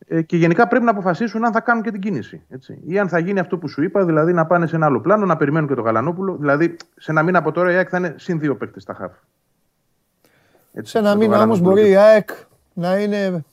Ε, 0.07 0.21
και 0.21 0.37
γενικά 0.37 0.67
πρέπει 0.67 0.85
να 0.85 0.91
αποφασίσουν 0.91 1.45
αν 1.45 1.51
θα 1.51 1.61
κάνουν 1.61 1.83
και 1.83 1.91
την 1.91 2.01
κίνηση. 2.01 2.41
Έτσι. 2.49 2.81
Ή 2.85 2.99
αν 2.99 3.09
θα 3.09 3.19
γίνει 3.19 3.39
αυτό 3.39 3.57
που 3.57 3.67
σου 3.67 3.83
είπα, 3.83 4.05
δηλαδή 4.05 4.33
να 4.33 4.45
πάνε 4.45 4.67
σε 4.67 4.75
ένα 4.75 4.85
άλλο 4.85 4.99
πλάνο, 4.99 5.25
να 5.25 5.37
περιμένουν 5.37 5.67
και 5.67 5.75
το 5.75 5.81
Γαλανόπουλο. 5.81 6.35
Δηλαδή 6.35 6.75
σε 6.95 7.11
ένα 7.11 7.23
μήνα 7.23 7.37
από 7.37 7.51
τώρα 7.51 7.71
η 7.71 7.75
ΑΕΚ 7.75 7.87
θα 7.91 7.97
είναι 7.97 8.15
συν 8.17 8.39
δύο 8.39 8.55
παίκτες 8.55 8.83
στα 8.83 8.93
χάφ. 8.93 9.11
Έτσι, 10.73 10.91
σε 10.91 10.97
ένα 10.97 11.15
μήνα 11.15 11.41
όμως 11.41 11.59
μπορεί 11.59 11.89
η 11.89 11.95
ΑΕΚ 11.95 12.29
να 12.73 12.99
είναι 12.99 13.43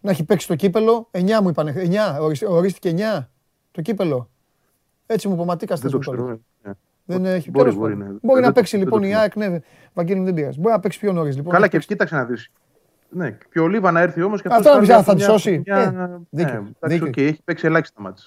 να 0.00 0.10
έχει 0.10 0.24
παίξει 0.24 0.46
το 0.46 0.54
κύπελο. 0.54 1.08
9 1.10 1.40
μου 1.42 1.48
είπαν. 1.48 1.74
9, 1.76 2.48
ορίστηκε 2.48 2.94
9 3.18 3.24
το 3.70 3.82
κύπελο. 3.82 4.30
Έτσι 5.06 5.28
μου 5.28 5.34
είπε 5.34 5.42
ο 5.42 5.44
Ματίκα 5.44 5.76
Δεν 5.76 5.90
το 5.90 5.98
ξέρω. 5.98 6.40
Ε. 6.62 6.70
Δεν 7.04 7.24
έχει 7.24 7.50
μπορεί, 7.50 7.72
μπορεί, 7.72 7.96
ναι. 7.96 8.06
μπορεί 8.22 8.40
να 8.40 8.52
παίξει 8.52 8.76
λοιπόν 8.76 9.02
η 9.02 9.14
ΑΕΚ. 9.14 9.36
Ναι, 9.36 9.58
Βαγγέλη 9.94 10.24
δεν 10.24 10.34
πειράζει. 10.34 10.60
Μπορεί 10.60 10.74
να 10.74 10.80
παίξει 10.80 10.98
πιο 10.98 11.12
νωρίς. 11.12 11.36
Λοιπόν, 11.36 11.52
Καλά 11.52 11.68
και 11.68 11.78
κοίταξε 11.78 12.14
να 12.14 12.24
δεις. 12.24 12.50
Ναι, 13.08 13.38
και 13.52 13.60
ο 13.60 13.68
Λίβα 13.68 13.90
να 13.90 14.00
έρθει 14.00 14.22
όμως 14.22 14.42
και 14.42 14.48
αυτός. 14.50 14.66
Αυτό 14.66 15.02
θα 15.02 15.14
τη 15.14 15.22
σώσει. 15.22 15.62
Ε, 15.66 15.90
δίκιο. 16.30 16.72
Ναι, 16.80 16.98
και 17.10 17.26
έχει 17.26 17.42
παίξει 17.44 17.66
ελάχιστα 17.66 18.00
μάτια. 18.00 18.24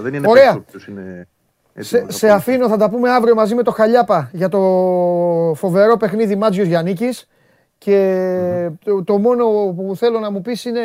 Δεν 0.00 0.14
είναι 0.14 0.28
Ωραία. 0.28 0.64
είναι 0.88 1.28
σε, 1.78 2.10
σε 2.10 2.30
αφήνω, 2.30 2.68
θα 2.68 2.76
τα 2.76 2.90
πούμε 2.90 3.10
αύριο 3.10 3.34
μαζί 3.34 3.54
με 3.54 3.62
το 3.62 3.70
Χαλιάπα 3.70 4.30
για 4.32 4.48
το 4.48 4.60
φοβερό 5.56 5.96
παιχνίδι 5.96 6.36
Μάτζιος 6.36 6.66
Γιάννικης. 6.66 7.28
Και 7.78 8.70
το, 9.04 9.18
μόνο 9.18 9.44
που 9.76 9.96
θέλω 9.96 10.18
να 10.18 10.30
μου 10.30 10.40
πεις 10.40 10.64
είναι, 10.64 10.80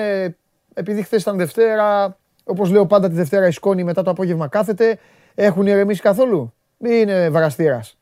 επειδή 0.74 1.02
χθες 1.02 1.22
ήταν 1.22 1.38
Δευτέρα, 1.38 2.18
όπως 2.44 2.72
λέω 2.72 2.86
πάντα 2.86 3.10
τη 3.10 3.16
Δευτέρα 3.16 3.48
η 3.48 3.52
σκόνη 3.52 3.84
μετά 3.84 4.04
το 4.04 4.10
απόγευμα 4.10 4.48
κάθεται, 4.48 5.00
έχουν 5.36 5.68
ηρεμήσει 5.68 6.02
καθόλου 6.02 6.54
ή 6.78 6.90
είναι 6.92 7.30
βαραστήρας; 7.30 7.98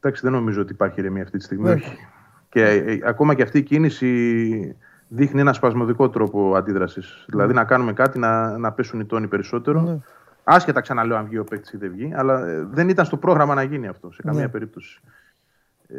Εντάξει, 0.00 0.22
δεν 0.22 0.32
νομίζω 0.32 0.60
ότι 0.60 0.72
υπάρχει 0.72 1.00
ηρεμία 1.00 1.22
αυτή 1.22 1.38
τη 1.38 1.44
στιγμή. 1.44 1.68
Ναι. 1.68 1.80
Και 2.48 2.62
ε, 2.62 2.98
ακόμα 3.04 3.34
και 3.34 3.42
αυτή 3.42 3.58
η 3.58 3.62
κίνηση 3.62 4.76
δείχνει 5.08 5.40
ένα 5.40 5.52
σπασμωδικό 5.52 6.10
τρόπο 6.10 6.54
αντίδρασης. 6.56 7.24
Δηλαδή 7.28 7.52
να 7.52 7.64
κάνουμε 7.64 7.92
κάτι 7.92 8.18
να, 8.18 8.58
να 8.58 8.72
πέσουν 8.72 9.00
οι 9.00 9.04
τόνοι 9.04 9.26
περισσότερο. 9.28 10.02
Ναι. 10.44 10.56
Άσχετα 10.56 10.80
ξαναλέω 10.80 11.16
αν 11.16 11.24
βγει 11.24 11.38
ο 11.38 11.44
παίκτης 11.44 11.72
ή 11.72 11.76
δεν 11.76 11.90
βγει, 11.90 12.12
αλλά 12.14 12.46
ε, 12.46 12.66
δεν 12.70 12.88
ήταν 12.88 13.04
στο 13.04 13.16
πρόγραμμα 13.16 13.54
να 13.54 13.62
γίνει 13.62 13.86
αυτό 13.86 14.10
σε 14.10 14.22
καμία 14.22 14.42
ναι. 14.42 14.48
περίπτωση. 14.48 15.00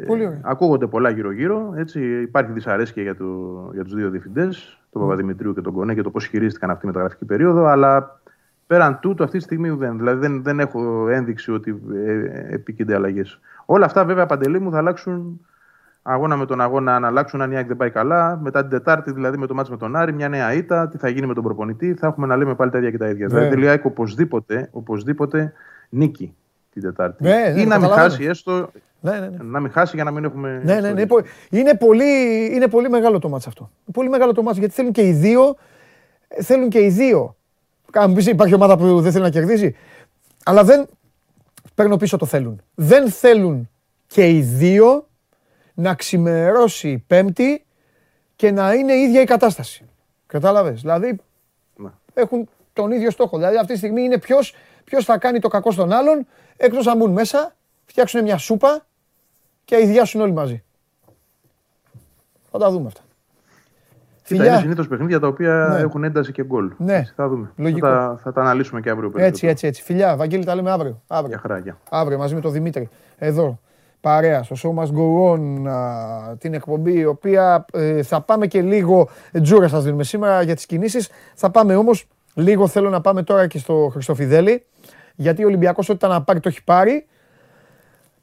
Πολύ 0.06 0.40
ακούγονται 0.42 0.86
πολλά 0.86 1.10
γύρω-γύρω. 1.10 1.72
Έτσι, 1.76 2.20
υπάρχει 2.20 2.52
δυσαρέσκεια 2.52 3.02
για, 3.02 3.16
το, 3.16 3.24
για 3.72 3.84
τους 3.84 3.94
δύο 3.94 4.10
διευθυντές, 4.10 4.80
τον 4.90 5.02
Παπαδημητρίου 5.02 5.54
και 5.54 5.60
τον 5.60 5.72
Κονέ, 5.72 5.92
για 5.92 6.02
το 6.02 6.10
πώς 6.10 6.26
χειρίστηκαν 6.26 6.70
αυτή 6.70 6.80
τη 6.80 6.86
μεταγραφική 6.86 7.24
περίοδο. 7.24 7.64
Αλλά 7.64 8.20
πέραν 8.66 8.98
τούτου, 9.00 9.24
αυτή 9.24 9.36
τη 9.36 9.42
στιγμή 9.42 9.70
δεν. 9.70 9.98
Δηλαδή, 9.98 10.18
δεν, 10.18 10.42
δεν 10.42 10.60
έχω 10.60 11.08
ένδειξη 11.08 11.52
ότι 11.52 11.82
ε, 11.94 12.54
επίκυνται 12.54 12.94
αλλαγές. 12.94 13.40
Όλα 13.64 13.84
αυτά, 13.84 14.04
βέβαια, 14.04 14.26
παντελή 14.26 14.60
μου 14.60 14.70
θα 14.70 14.78
αλλάξουν 14.78 15.46
αγώνα 16.06 16.36
με 16.36 16.46
τον 16.46 16.60
αγώνα, 16.60 16.94
αν 16.94 17.04
αλλάξουν 17.04 17.40
αν 17.40 17.52
η 17.52 17.56
ΑΕΚ 17.56 17.66
δεν 17.66 17.76
πάει 17.76 17.90
καλά. 17.90 18.38
Μετά 18.42 18.60
την 18.60 18.70
Τετάρτη, 18.70 19.12
δηλαδή 19.12 19.38
με 19.38 19.46
το 19.46 19.54
μάτσο 19.54 19.72
με 19.72 19.78
τον 19.78 19.96
Άρη, 19.96 20.12
μια 20.12 20.28
νέα 20.28 20.52
ήττα, 20.52 20.88
τι 20.88 20.98
θα 20.98 21.08
γίνει 21.08 21.26
με 21.26 21.34
τον 21.34 21.42
προπονητή. 21.42 21.94
Θα 21.94 22.06
έχουμε 22.06 22.26
να 22.26 22.36
λέμε 22.36 22.54
πάλι 22.54 22.70
τα 22.70 22.78
ίδια 22.78 22.90
και 22.90 22.98
τα 22.98 23.08
ίδια. 23.08 23.26
Ναι. 23.26 23.40
Δηλαδή, 23.40 23.62
η 23.62 23.68
ΑΕΚ 23.68 23.84
οπωσδήποτε, 23.84 24.68
οπωσδήποτε 24.72 25.52
νίκη 25.88 26.34
την 26.72 26.82
Τετάρτη. 26.82 27.22
Ναι, 27.22 27.52
ναι, 27.54 27.60
ή 27.60 27.66
να 27.66 27.78
μην 27.78 27.88
χάσει 27.88 28.24
έστω 28.24 28.70
ναι, 29.00 29.18
ναι, 29.18 29.26
ναι. 29.26 29.36
Να 29.42 29.60
μην 29.60 29.70
χάσει 29.70 29.96
για 29.96 30.04
να 30.04 30.10
μην 30.10 30.24
έχουμε. 30.24 30.60
Ναι, 30.64 30.80
ναι, 30.80 30.92
ναι. 30.92 31.04
Είναι, 31.50 31.74
πολύ, 31.74 32.44
είναι 32.54 32.68
πολύ 32.68 32.88
μεγάλο 32.88 33.18
το 33.18 33.28
μάτς 33.28 33.46
αυτό. 33.46 33.70
Πολύ 33.92 34.08
μεγάλο 34.08 34.32
το 34.32 34.42
μάτς 34.42 34.58
γιατί 34.58 34.74
θέλουν 34.74 34.92
και 34.92 35.06
οι 35.06 35.12
δύο. 35.12 35.56
Θέλουν 36.42 36.68
και 36.68 36.80
οι 36.80 36.88
δύο. 36.88 37.36
Αν 37.92 38.14
πεις 38.14 38.26
υπάρχει 38.26 38.54
ομάδα 38.54 38.76
που 38.76 39.00
δεν 39.00 39.12
θέλει 39.12 39.24
να 39.24 39.30
κερδίσει. 39.30 39.76
Αλλά 40.44 40.64
δεν. 40.64 40.86
Παίρνω 41.74 41.96
πίσω 41.96 42.16
το 42.16 42.26
θέλουν. 42.26 42.60
Δεν 42.74 43.10
θέλουν 43.10 43.70
και 44.06 44.28
οι 44.28 44.40
δύο 44.40 45.06
να 45.76 45.94
ξημερώσει 45.94 46.88
η 46.88 46.98
Πέμπτη 47.06 47.64
και 48.36 48.50
να 48.50 48.74
είναι 48.74 48.92
η 48.92 49.02
ίδια 49.02 49.20
η 49.20 49.24
κατάσταση. 49.24 49.84
Κατάλαβες; 50.26 50.80
Δηλαδή 50.80 51.20
ναι. 51.76 51.90
έχουν 52.14 52.48
τον 52.72 52.92
ίδιο 52.92 53.10
στόχο. 53.10 53.36
Δηλαδή 53.36 53.56
αυτή 53.56 53.72
τη 53.72 53.78
στιγμή 53.78 54.02
είναι 54.02 54.18
ποιος 54.18 55.04
θα 55.04 55.18
κάνει 55.18 55.38
το 55.38 55.48
κακό 55.48 55.70
στον 55.70 55.92
άλλον 55.92 56.26
εκτός 56.56 56.84
να 56.84 56.96
μπουν 56.96 57.12
μέσα 57.12 57.56
φτιάξουν 57.86 58.22
μια 58.22 58.38
σούπα 58.38 58.86
και 59.64 59.74
αειδιάσουν 59.74 60.20
όλοι 60.20 60.32
μαζί. 60.32 60.62
Θα 62.50 62.58
τα 62.58 62.70
δούμε 62.70 62.86
αυτά. 62.86 63.00
Κοίτα, 64.26 64.46
είναι 64.46 64.58
συνήθως 64.58 64.88
παιχνίδια 64.88 65.20
τα 65.20 65.26
οποία 65.26 65.68
ναι. 65.70 65.78
έχουν 65.78 66.04
ένταση 66.04 66.32
και 66.32 66.44
γκολ. 66.44 66.72
Ναι. 66.78 67.12
θα 67.16 67.28
δούμε. 67.28 67.52
Λογικό. 67.56 67.86
Θα, 67.86 68.18
θα 68.22 68.32
τα 68.32 68.40
αναλύσουμε 68.40 68.80
και 68.80 68.90
αύριο 68.90 69.10
περισσότερο. 69.10 69.34
Έτσι, 69.34 69.46
έτσι, 69.46 69.66
έτσι. 69.66 69.82
Φιλιά, 69.82 70.16
Βαγγέλη, 70.16 70.44
τα 70.44 70.54
λέμε 70.54 70.70
αύριο. 70.70 71.02
αύριο. 71.06 71.28
Για 71.28 71.38
χαράκια. 71.38 71.78
Αύριο 71.90 72.18
μαζί 72.18 72.34
με 72.34 72.40
τον 72.40 72.52
Δημήτρη. 72.52 72.88
Εδώ. 73.18 73.60
Παρέα, 74.00 74.42
στο 74.42 74.56
Show 74.62 74.82
Must 74.82 74.88
Go 74.88 75.32
On, 75.32 75.38
την 76.38 76.54
εκπομπή, 76.54 76.98
η 76.98 77.04
οποία 77.04 77.64
ε, 77.72 78.02
θα 78.02 78.20
πάμε 78.20 78.46
και 78.46 78.62
λίγο, 78.62 79.08
τζούρα 79.42 79.68
σας 79.68 79.84
δίνουμε 79.84 80.04
σήμερα 80.04 80.42
για 80.42 80.54
τις 80.54 80.66
κινήσεις, 80.66 81.08
θα 81.34 81.50
πάμε 81.50 81.76
όμως, 81.76 82.06
λίγο 82.34 82.68
θέλω 82.68 82.90
να 82.90 83.00
πάμε 83.00 83.22
τώρα 83.22 83.46
και 83.46 83.58
στο 83.58 83.88
Χριστοφιδέλη, 83.92 84.66
γιατί 85.14 85.42
ο 85.44 85.46
Ολυμπιακός 85.46 85.88
ό,τι 85.88 85.96
ήταν 85.96 86.10
να 86.10 86.22
πάρει 86.22 86.40
το 86.40 86.48
έχει 86.48 86.64
πάρει, 86.64 87.06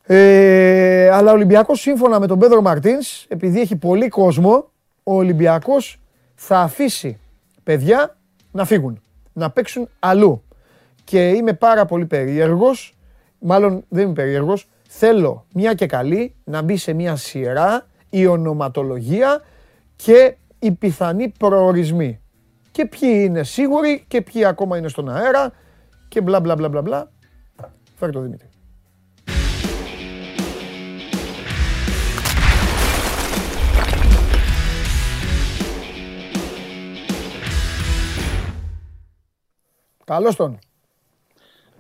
Ε, 0.06 1.10
αλλά 1.10 1.32
ο 1.32 1.34
Ολυμπιακός 1.34 1.80
σύμφωνα 1.80 2.20
με 2.20 2.28
τον 2.28 2.40
Πέδρο 2.40 2.62
Μαρτίνς, 2.62 3.26
επειδή 3.28 3.60
έχει 3.60 3.76
πολύ 3.76 4.08
κόσμο, 4.08 4.72
ο 5.04 5.16
Ολυμπιακός 5.16 6.00
θα 6.36 6.60
αφήσει 6.60 7.20
παιδιά 7.64 8.18
να 8.52 8.66
φύγουν, 8.66 9.02
να 9.34 9.50
παίξουν 9.50 9.90
αλλού. 10.00 10.44
Και 11.04 11.30
είμαι 11.30 11.54
πάρα 11.54 11.86
πολύ 11.86 12.06
περίεργος, 12.06 12.98
μάλλον 13.40 13.84
δεν 13.90 14.04
είμαι 14.04 14.14
περίεργος, 14.14 14.68
θέλω 14.96 15.46
μια 15.54 15.74
και 15.74 15.86
καλή 15.86 16.36
να 16.44 16.62
μπει 16.62 16.78
σε 16.78 16.94
μια 16.94 17.16
σειρά 17.16 17.88
η 18.10 18.26
ονοματολογία 18.26 19.42
και 19.96 20.36
οι 20.60 20.72
πιθανοί 20.72 21.30
προορισμοί. 21.30 22.22
Και 22.72 22.86
ποιοι 22.86 23.24
είναι 23.26 23.44
σίγουροι 23.44 24.06
και 24.08 24.22
ποιοι 24.22 24.46
ακόμα 24.46 24.78
είναι 24.78 24.88
στον 24.88 25.10
αέρα 25.10 25.52
και 26.08 26.22
μπλα 26.22 26.40
μπλα 26.40 26.56
μπλα 26.56 26.70
μπλα 26.70 26.82
μπλα. 26.82 27.12
Φέρε 27.96 28.12
το 28.12 28.20
Δημήτρη. 28.22 28.48
Καλώς 40.06 40.36
τον. 40.36 40.60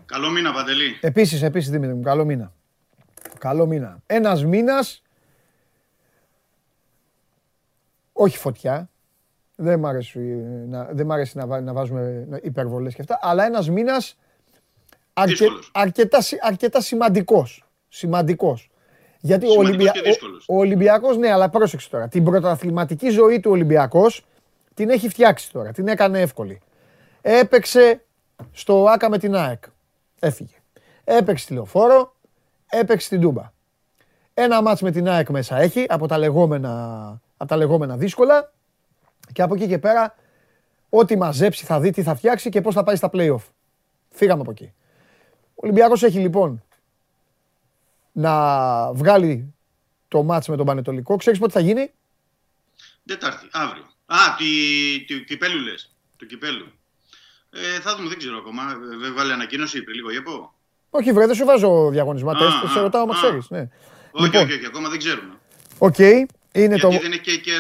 Καλό 0.06 0.30
μήνα, 0.30 0.53
Παντελή. 0.53 0.98
Επίσης, 1.02 1.41
επίσης 1.41 1.69
Δημήτρη 1.69 1.95
μου, 1.95 2.02
καλό 2.02 2.26
μήνα. 2.26 2.53
Καλό 3.44 3.65
μήνα. 3.65 3.98
Ένας 4.06 4.45
μήνας, 4.45 5.02
όχι 8.14 8.38
φωτιά, 8.38 8.90
δεν 9.56 9.80
μ' 9.80 9.86
αρέσει 9.86 10.20
να, 10.68 10.84
δεν 10.84 11.06
μ 11.06 11.11
αρέσει 11.11 11.38
να, 11.38 11.48
βά- 11.48 11.61
να 11.64 11.74
βάζουμε 11.74 12.28
υπερβολές 12.44 12.95
και 12.95 13.02
αυτά, 13.02 13.20
αλλά 13.22 13.45
ένας 13.45 13.70
μήνας 13.70 14.18
αρκε, 15.14 15.32
Δύσκολος. 15.36 15.72
αρκετά, 15.74 16.22
συ- 16.22 16.40
αρκετά 16.45 16.82
σημαντικός. 16.82 17.65
Σημαντικός. 17.90 18.70
Γιατί 19.20 19.45
ο, 19.45 19.49
Σημαντικός 19.49 19.74
Ολυμπια... 19.76 19.91
και 19.91 20.02
δύσκολος. 20.10 20.45
ο, 20.48 20.56
ο 20.56 20.57
Ολυμπιακός, 20.57 21.18
ναι, 21.18 21.32
αλλά 21.32 21.49
πρόσεξε 21.49 21.90
τώρα. 21.90 22.07
Την 22.07 22.24
πρωταθληματική 22.24 23.10
ζωή 23.10 23.40
του 23.40 23.52
Ολυμπιακός 23.52 24.26
την 24.74 24.90
έχει 24.90 25.10
φτιάξει 25.10 25.52
τώρα. 25.52 25.72
Την 25.72 25.88
έκανε 25.88 26.22
εύκολη. 26.22 26.61
Έπαιξε 27.22 28.03
στο 28.52 28.86
ΆΚΑ 28.86 29.10
με 29.10 29.18
την 29.18 29.36
ΑΕΚ. 29.36 29.64
Έφυγε. 30.20 30.56
Έπαιξε 31.03 31.44
στη 31.44 31.53
Λεωφόρο, 31.53 32.15
έπαιξε 32.73 33.05
στην 33.05 33.21
Τούμπα. 33.21 33.51
Ένα 34.33 34.61
μάτς 34.61 34.81
με 34.81 34.91
την 34.91 35.07
ΑΕΚ 35.07 35.29
μέσα 35.29 35.57
έχει, 35.57 35.85
από 35.89 36.07
τα 36.07 36.17
λεγόμενα, 36.17 36.71
από 37.37 37.49
τα 37.49 37.57
λεγόμενα 37.57 37.97
δύσκολα. 37.97 38.53
Και 39.33 39.41
από 39.41 39.55
εκεί 39.55 39.67
και 39.67 39.79
πέρα, 39.79 40.15
ό,τι 40.89 41.17
μαζέψει 41.17 41.65
θα 41.65 41.79
δει 41.79 41.91
τι 41.91 42.03
θα 42.03 42.15
φτιάξει 42.15 42.49
και 42.49 42.61
πώς 42.61 42.73
θα 42.73 42.83
πάει 42.83 42.95
στα 42.95 43.09
play-off. 43.13 43.43
Φύγαμε 44.09 44.41
από 44.41 44.51
εκεί. 44.51 44.73
Ο 45.49 45.53
Ολυμπιακός 45.55 46.03
έχει 46.03 46.19
λοιπόν 46.19 46.63
να 48.11 48.93
βγάλει 48.93 49.53
το 50.07 50.23
μάτς 50.23 50.47
με 50.47 50.55
τον 50.55 50.65
Πανετολικό. 50.65 51.15
Ξέρεις 51.15 51.39
πότε 51.39 51.51
θα 51.51 51.59
γίνει; 51.59 51.91
Τετάρτη, 53.05 53.47
αύριο. 53.51 53.83
Α, 54.05 54.17
τη, 54.37 54.45
του 55.05 55.23
κυπέλου 55.23 55.59
λες. 55.59 55.95
Του 56.17 56.25
κυπέλου. 56.25 56.65
Ε, 57.49 57.79
θα 57.79 57.95
δούμε, 57.95 58.09
δεν 58.09 58.17
ξέρω 58.17 58.37
ακόμα. 58.37 58.63
Ε, 58.71 58.97
Δεν 58.97 59.13
βάλει 59.13 59.31
ανακοίνωση 59.31 59.83
πριν 59.83 59.95
λίγο 59.95 60.11
για 60.11 60.23
πω. 60.23 60.53
Όχι 60.95 61.11
βρε, 61.11 61.26
δεν 61.26 61.36
σου 61.36 61.45
βάζω 61.45 61.90
διαγωνισμά 61.90 62.32
Α, 62.32 62.36
τεστ, 62.38 62.74
σε 62.74 62.80
α, 62.80 62.82
ρωτάω 62.82 63.02
άμα 63.02 63.14
α. 63.14 63.18
ξέρεις. 63.22 63.49
Ναι. 63.49 63.60
Όχι, 64.11 64.26
Λοιπόν. 64.26 64.41
όχι, 64.41 64.53
όχι, 64.53 64.65
ακόμα 64.65 64.90
δεν 64.90 64.98
ξέρουμε. 64.98 65.34
Οκ, 65.78 65.98
είναι 66.53 66.78
το... 66.78 66.88
Γιατί 66.88 67.03
δεν 67.03 67.11
έχει 67.11 67.22
και 67.22 67.52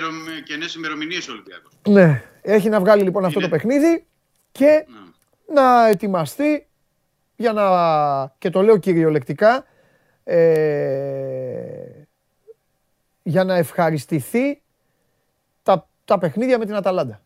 καινέ 0.45 0.65
ημερομηνίες 0.77 1.27
ο 1.27 1.31
Ολυμπιακός. 1.31 1.71
Ναι, 1.87 2.23
έχει 2.41 2.69
να 2.69 2.79
βγάλει 2.79 3.03
λοιπόν 3.03 3.25
αυτό 3.25 3.39
το 3.39 3.45
Είναι. 3.45 3.55
παιχνίδι 3.55 4.05
και 4.51 4.85
να 5.53 5.87
ετοιμαστεί 5.87 6.67
για 7.35 7.53
να, 7.53 7.63
και 8.37 8.49
το 8.49 8.61
λέω 8.61 8.77
κυριολεκτικά, 8.77 9.65
ε, 10.23 10.45
για 13.23 13.43
να 13.43 13.55
ευχαριστηθεί 13.55 14.61
τα, 15.63 15.89
τα 16.05 16.17
παιχνίδια 16.17 16.57
με 16.57 16.65
την 16.65 16.75
Αταλάντα. 16.75 17.21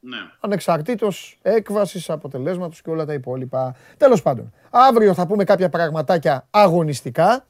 Ναι. 0.00 0.16
Ανεξαρτήτως 0.40 1.38
έκβασης, 1.42 2.10
αποτελέσματος 2.10 2.82
και 2.82 2.90
όλα 2.90 3.04
τα 3.04 3.12
υπόλοιπα. 3.12 3.74
Τέλος 3.96 4.22
πάντων, 4.22 4.52
αύριο 4.70 5.14
θα 5.14 5.26
πούμε 5.26 5.44
κάποια 5.44 5.68
πραγματάκια 5.68 6.46
αγωνιστικά. 6.50 7.46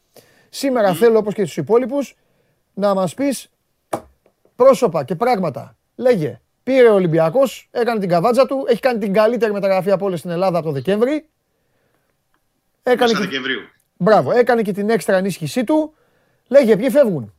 Σήμερα 0.48 0.94
θέλω 0.94 1.18
όπως 1.18 1.35
και 1.35 1.43
στους 1.43 1.56
υπόλοιπους 1.56 2.16
να 2.74 2.94
μας 2.94 3.14
πεις 3.14 3.48
πρόσωπα 4.56 5.05
και 5.05 5.14
πράγματα. 5.14 5.77
Λέγε, 5.97 6.40
πήρε 6.62 6.89
ο 6.89 6.94
Ολυμπιακός, 6.94 7.68
έκανε 7.70 8.01
την 8.01 8.09
καβάτζα 8.09 8.47
του, 8.47 8.64
έχει 8.68 8.81
κάνει 8.81 8.98
την 8.98 9.12
καλύτερη 9.12 9.52
μεταγραφή 9.52 9.90
από 9.90 10.06
όλες 10.06 10.18
στην 10.18 10.31
Ελλάδα 10.31 10.59
από 10.59 10.66
το 10.66 10.72
Δεκέμβρη. 10.72 11.28
Έκανε 12.82 13.10
Μέσα 13.12 13.22
και, 13.24 13.28
Δεκεμβρίου. 13.28 13.60
μπράβο, 13.97 14.32
έκανε 14.32 14.62
και 14.62 14.72
την 14.72 14.90
έξτρα 14.90 15.16
ενίσχυσή 15.16 15.64
του. 15.64 15.94
Λέγε, 16.48 16.77
ποιοι 16.77 16.90
φεύγουν. 16.90 17.35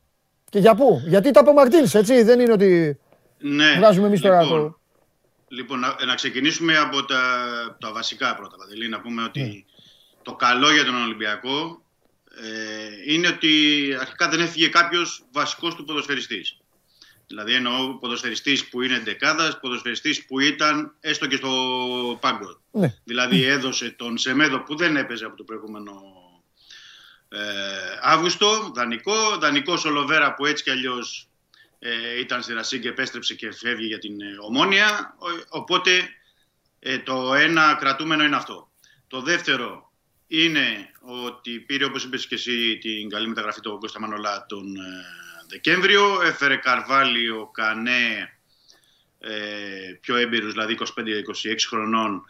Και 0.50 0.58
για 0.58 0.74
πού. 0.74 1.00
Γιατί 1.06 1.30
τα 1.30 1.40
από 1.40 1.52
Μαρτίνς, 1.52 1.94
έτσι, 1.94 2.22
δεν 2.22 2.40
είναι 2.40 2.52
ότι 2.52 2.98
Ναι. 3.38 3.74
βγάζουμε 3.76 4.06
εμείς 4.06 4.20
τώρα 4.20 4.42
λοιπόν, 4.42 4.60
το... 4.60 4.78
Λοιπόν, 5.52 5.78
να, 5.78 6.04
να 6.06 6.14
ξεκινήσουμε 6.14 6.78
από 6.78 7.04
τα, 7.04 7.76
τα 7.80 7.92
βασικά 7.92 8.36
πρώτα, 8.36 8.56
Παντελή. 8.56 8.88
Να 8.88 9.00
πούμε 9.00 9.22
ότι 9.22 9.40
Ναι. 9.40 9.64
το 10.22 10.34
καλό 10.34 10.72
για 10.72 10.84
τον 10.84 11.02
Ολυμπιακό 11.02 11.84
ε, 12.34 13.12
είναι 13.12 13.28
ότι 13.28 13.52
αρχικά 14.00 14.28
δεν 14.28 14.40
έφυγε 14.40 14.68
κάποιος 14.68 15.24
βασικός 15.32 15.74
του 15.74 15.84
ποδοσφαιριστής. 15.84 16.56
Δηλαδή 17.26 17.54
εννοώ 17.54 17.98
ποδοσφαιριστής 17.98 18.68
που 18.68 18.82
είναι 18.82 18.94
εντεκάδας, 18.94 19.60
ποδοσφαιριστής 19.60 20.26
που 20.26 20.40
ήταν 20.40 20.94
έστω 21.00 21.26
και 21.26 21.36
στο 21.36 21.50
πάγκο. 22.20 22.60
Ναι. 22.70 22.94
Δηλαδή 23.04 23.44
έδωσε 23.44 23.90
τον 23.90 24.18
Σεμέδο 24.18 24.62
που 24.62 24.76
δεν 24.76 24.96
έπαιζε 24.96 25.24
από 25.24 25.36
το 25.36 25.44
προηγούμενο 25.44 25.92
ε, 27.28 27.38
Αύγουστο, 28.00 28.72
δανεικό. 28.74 29.36
Δανεικός 29.40 29.80
Σολοβέρα 29.80 30.34
που 30.34 30.46
έτσι 30.46 30.62
κι 30.62 30.70
αλλιώς 30.70 31.28
ε, 31.84 32.18
ήταν 32.20 32.42
στη 32.42 32.52
Ρασί 32.52 32.78
και 32.80 32.88
επέστρεψε 32.88 33.34
και 33.34 33.52
φεύγει 33.52 33.86
για 33.86 33.98
την 33.98 34.20
ε, 34.20 34.36
Ομόνια. 34.40 35.14
Ο- 35.18 35.44
Οπότε 35.48 36.08
ε, 36.78 36.98
το 36.98 37.34
ένα 37.34 37.76
κρατούμενο 37.80 38.24
είναι 38.24 38.36
αυτό. 38.36 38.70
Το 39.06 39.20
δεύτερο 39.22 39.92
είναι 40.26 40.90
ότι 41.00 41.50
πήρε 41.60 41.84
όπως 41.84 42.04
είπες 42.04 42.26
και 42.26 42.34
εσύ 42.34 42.78
την 42.78 43.08
καλή 43.08 43.28
μεταγραφή 43.28 43.60
του 43.60 43.78
Κώστα 43.80 44.00
Μανολά 44.00 44.46
τον 44.48 44.76
ε, 44.76 45.04
Δεκέμβριο. 45.48 46.22
Έφερε 46.22 46.56
Καρβάλιο, 46.56 47.50
Κανέ, 47.52 48.38
ε, 49.18 49.92
πιο 50.00 50.16
έμπειρους, 50.16 50.52
δηλαδή 50.52 50.72
25-26 50.72 50.84
χρονών, 51.68 52.24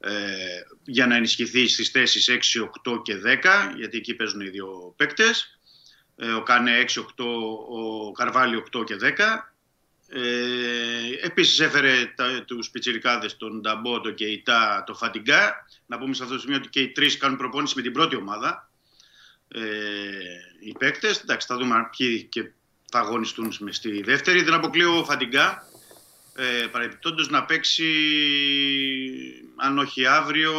ε, 0.00 0.10
για 0.84 1.06
να 1.06 1.16
ενισχυθεί 1.16 1.68
στις 1.68 1.88
θέσεις 1.90 2.28
6, 2.28 2.60
8 2.62 3.02
και 3.02 3.16
10, 3.16 3.72
γιατί 3.76 3.96
εκεί 3.96 4.14
παίζουν 4.14 4.40
οι 4.40 4.48
δύο 4.48 4.94
παίκτες. 4.96 5.59
Ε, 6.22 6.32
ο 6.32 6.42
Κάνε 6.42 6.84
6, 6.94 7.00
8, 7.00 7.24
ο 7.68 8.12
Καρβάλι 8.12 8.62
8 8.76 8.84
και 8.84 8.96
10. 9.00 9.08
Ε, 10.08 11.26
επίσης 11.26 11.60
έφερε 11.60 12.12
τα, 12.16 12.44
τους 12.46 12.70
πιτσιρικάδες, 12.70 13.36
τον 13.36 13.60
Νταμπό, 13.60 14.00
τον 14.00 14.14
Κεϊτά, 14.14 14.84
τον 14.86 14.96
Φαντιγκά. 14.96 15.66
Να 15.86 15.98
πούμε 15.98 16.14
σε 16.14 16.22
αυτό 16.22 16.34
το 16.34 16.40
σημείο 16.40 16.56
ότι 16.56 16.68
και 16.68 16.80
οι 16.80 16.88
τρεις 16.88 17.16
κάνουν 17.16 17.36
προπόνηση 17.36 17.74
με 17.76 17.82
την 17.82 17.92
πρώτη 17.92 18.16
ομάδα. 18.16 18.70
Ε, 19.48 19.60
οι 20.60 20.72
παίκτες, 20.78 21.20
εντάξει 21.20 21.46
θα 21.46 21.56
δούμε 21.56 21.88
ποιοι 21.96 22.22
και 22.22 22.50
θα 22.90 22.98
αγωνιστούν 22.98 23.54
μες 23.60 23.76
στη 23.76 24.02
δεύτερη. 24.02 24.42
Δεν 24.42 24.54
αποκλείω 24.54 24.98
ο 24.98 25.04
Φαντιγκά, 25.04 25.62
ε, 26.36 26.66
παρεμπιπτόντως 26.66 27.28
να 27.28 27.44
παίξει 27.44 27.92
αν 29.56 29.78
όχι 29.78 30.06
αύριο 30.06 30.54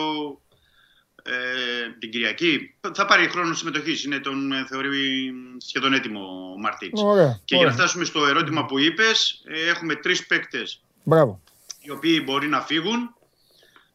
ε, 1.23 1.89
την 1.99 2.11
Κυριακή. 2.11 2.75
Θα 2.93 3.05
πάρει 3.05 3.27
χρόνο 3.27 3.53
συμμετοχής. 3.53 4.03
Είναι 4.03 4.19
τον 4.19 4.51
ε, 4.51 4.65
θεωρεί 4.69 5.33
σχεδόν 5.57 5.93
έτοιμο 5.93 6.53
ο 6.55 6.59
Μαρτίν. 6.59 6.91
Ωραία, 6.93 7.39
Και 7.45 7.55
ωραία. 7.55 7.65
για 7.65 7.65
να 7.65 7.71
φτάσουμε 7.71 8.05
στο 8.05 8.25
ερώτημα 8.25 8.65
που 8.65 8.79
είπες, 8.79 9.41
έχουμε 9.69 9.95
τρεις 9.95 10.25
παίκτες 10.25 10.81
Μπράβο. 11.03 11.41
οι 11.79 11.91
οποίοι 11.91 12.21
μπορεί 12.25 12.47
να 12.47 12.61
φύγουν. 12.61 13.15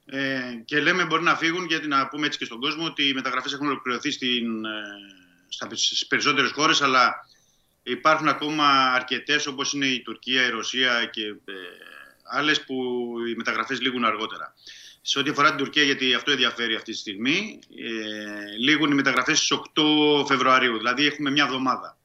Ε, 0.09 0.41
και 0.65 0.81
λέμε 0.81 1.05
μπορεί 1.05 1.23
να 1.23 1.37
φύγουν 1.37 1.67
γιατί 1.67 1.89
να 1.89 2.09
πούμε 2.09 2.27
έτσι 2.27 2.39
και 2.39 2.45
στον 2.45 2.61
κόσμο 2.61 2.85
ότι 2.85 3.09
οι 3.09 3.13
μεταγραφές 3.13 3.53
έχουν 3.53 3.67
ολοκληρωθεί 3.67 4.11
στην, 4.11 4.65
ε, 4.65 4.71
στα, 5.49 5.69
στις 5.73 6.07
περισσότερες 6.07 6.51
χώρες 6.51 6.83
αλλά 6.83 7.15
υπάρχουν 7.83 8.29
ακόμα 8.29 8.93
αρκετές 8.93 9.47
όπως 9.47 9.73
είναι 9.73 9.87
η 9.87 10.03
Τουρκία, 10.03 10.47
η 10.47 10.51
Ρωσία 10.51 11.05
και 11.13 11.23
ε, 11.23 11.53
άλλες 12.23 12.65
που 12.65 12.75
οι 13.29 13.35
μεταγραφές 13.37 13.81
λήγουν 13.81 14.05
αργότερα. 14.05 14.55
Σε 15.09 15.19
ό,τι 15.19 15.31
αφορά 15.31 15.49
την 15.49 15.59
Τουρκία, 15.59 15.83
γιατί 15.83 16.15
αυτό 16.15 16.31
ενδιαφέρει 16.31 16.75
αυτή 16.75 16.93
τη 16.93 16.99
στιγμή, 16.99 17.59
ε, 17.77 18.57
λήγουν 18.59 18.91
οι 18.91 18.95
μεταγραφές 18.95 19.39
στις 19.39 19.51
8 19.51 20.27
Φεβρουαρίου, 20.27 20.77
δηλαδή 20.77 21.07
έχουμε 21.07 21.31
μια 21.31 21.45
εβδομάδα. 21.45 21.99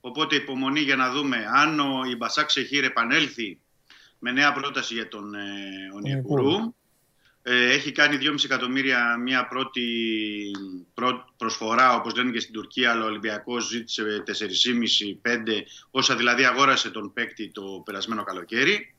Οπότε 0.00 0.36
υπομονή 0.36 0.80
για 0.80 0.96
να 0.96 1.10
δούμε 1.10 1.46
αν 1.54 1.80
ο 1.80 2.02
η 2.10 2.16
Μπασάκ 2.16 2.50
Σεχίρ 2.50 2.84
επανέλθει 2.84 3.58
με 4.18 4.32
νέα 4.32 4.52
πρόταση 4.52 4.94
για 4.94 5.08
τον 5.08 5.34
ε, 5.34 5.40
Ονιακουρού. 5.94 6.74
Ε, 7.42 7.72
έχει 7.72 7.92
κάνει 7.92 8.18
2,5 8.20 8.44
εκατομμύρια 8.44 9.16
μια 9.16 9.48
πρώτη 9.48 9.82
πρω- 10.94 11.34
προσφορά, 11.36 11.94
όπως 11.94 12.14
λένε 12.16 12.30
και 12.30 12.40
στην 12.40 12.52
Τουρκία, 12.52 12.90
αλλά 12.90 13.04
ο 13.04 13.06
Ολυμπιακός 13.06 13.66
ζήτησε 13.68 14.22
4,5-5, 14.26 15.62
όσα 15.90 16.16
δηλαδή 16.16 16.44
αγόρασε 16.44 16.90
τον 16.90 17.12
παίκτη 17.12 17.50
το 17.50 17.82
περασμένο 17.84 18.22
καλοκαίρι, 18.22 18.94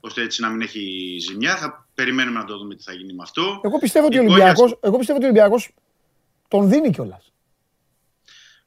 ώστε 0.00 0.22
έτσι 0.22 0.40
να 0.40 0.48
μην 0.48 0.60
έχει 0.60 1.16
ζημιά. 1.20 1.56
Θα 1.56 1.88
περιμένουμε 1.94 2.38
να 2.38 2.44
το 2.44 2.58
δούμε 2.58 2.74
τι 2.74 2.82
θα 2.82 2.92
γίνει 2.92 3.12
με 3.12 3.22
αυτό. 3.22 3.60
Εγώ 3.64 3.78
πιστεύω 3.78 4.06
ότι 4.06 4.18
ο 4.18 4.22
Η 4.22 4.26
Ολυμπιακός, 4.26 4.78
εγώ 4.80 4.98
πιστεύω 4.98 5.18
ότι 5.18 5.26
ο 5.26 5.30
Ολυμπιακός 5.30 5.74
τον 6.48 6.68
δίνει 6.68 6.90
κιόλας. 6.90 7.32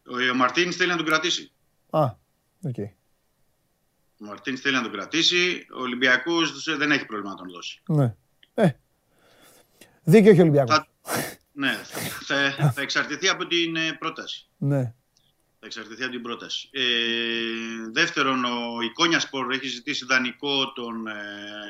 Ο, 0.06 0.30
ο 0.32 0.36
Μαρτίν 0.36 0.74
θέλει 0.74 0.90
να 0.90 0.98
τον 0.98 1.06
κρατήσει. 1.06 1.52
Α, 1.90 2.04
οκ. 2.64 2.78
Ο 2.78 4.26
Μαρτίν 4.26 4.58
θέλει 4.58 4.76
να 4.76 4.82
τον 4.82 4.92
κρατήσει. 4.92 5.68
Ο 5.78 5.82
Ολυμπιακός 5.82 6.64
δεν 6.78 6.92
έχει 6.92 7.06
πρόβλημα 7.06 7.30
να 7.30 7.38
τον 7.38 7.52
δώσει. 7.52 7.82
Ναι. 7.88 8.16
Ε. 8.54 8.72
Δίκαιο 10.04 10.32
έχει 10.32 10.40
ο 10.40 10.44
Ολυμπιακός. 10.44 10.76
Θα, 10.76 10.88
ναι, 11.52 11.74
θα, 12.22 12.72
θα 12.72 12.82
εξαρτηθεί 12.82 13.28
από 13.28 13.48
την 13.48 13.76
ε, 13.76 13.94
πρόταση. 14.00 14.48
Ναι. 14.58 14.94
Θα 15.64 15.68
εξαρτηθεί 15.68 16.04
από 16.04 16.12
την 16.12 16.22
πρόταση. 16.22 16.70
Ε, 16.72 16.82
δεύτερον, 17.92 18.46
ο 18.46 18.82
Εικόνια 18.82 19.20
Σπορ 19.20 19.52
έχει 19.52 19.68
ζητήσει 19.68 20.06
δανεικό 20.06 20.74
τον 20.74 21.08
ε, 21.08 21.14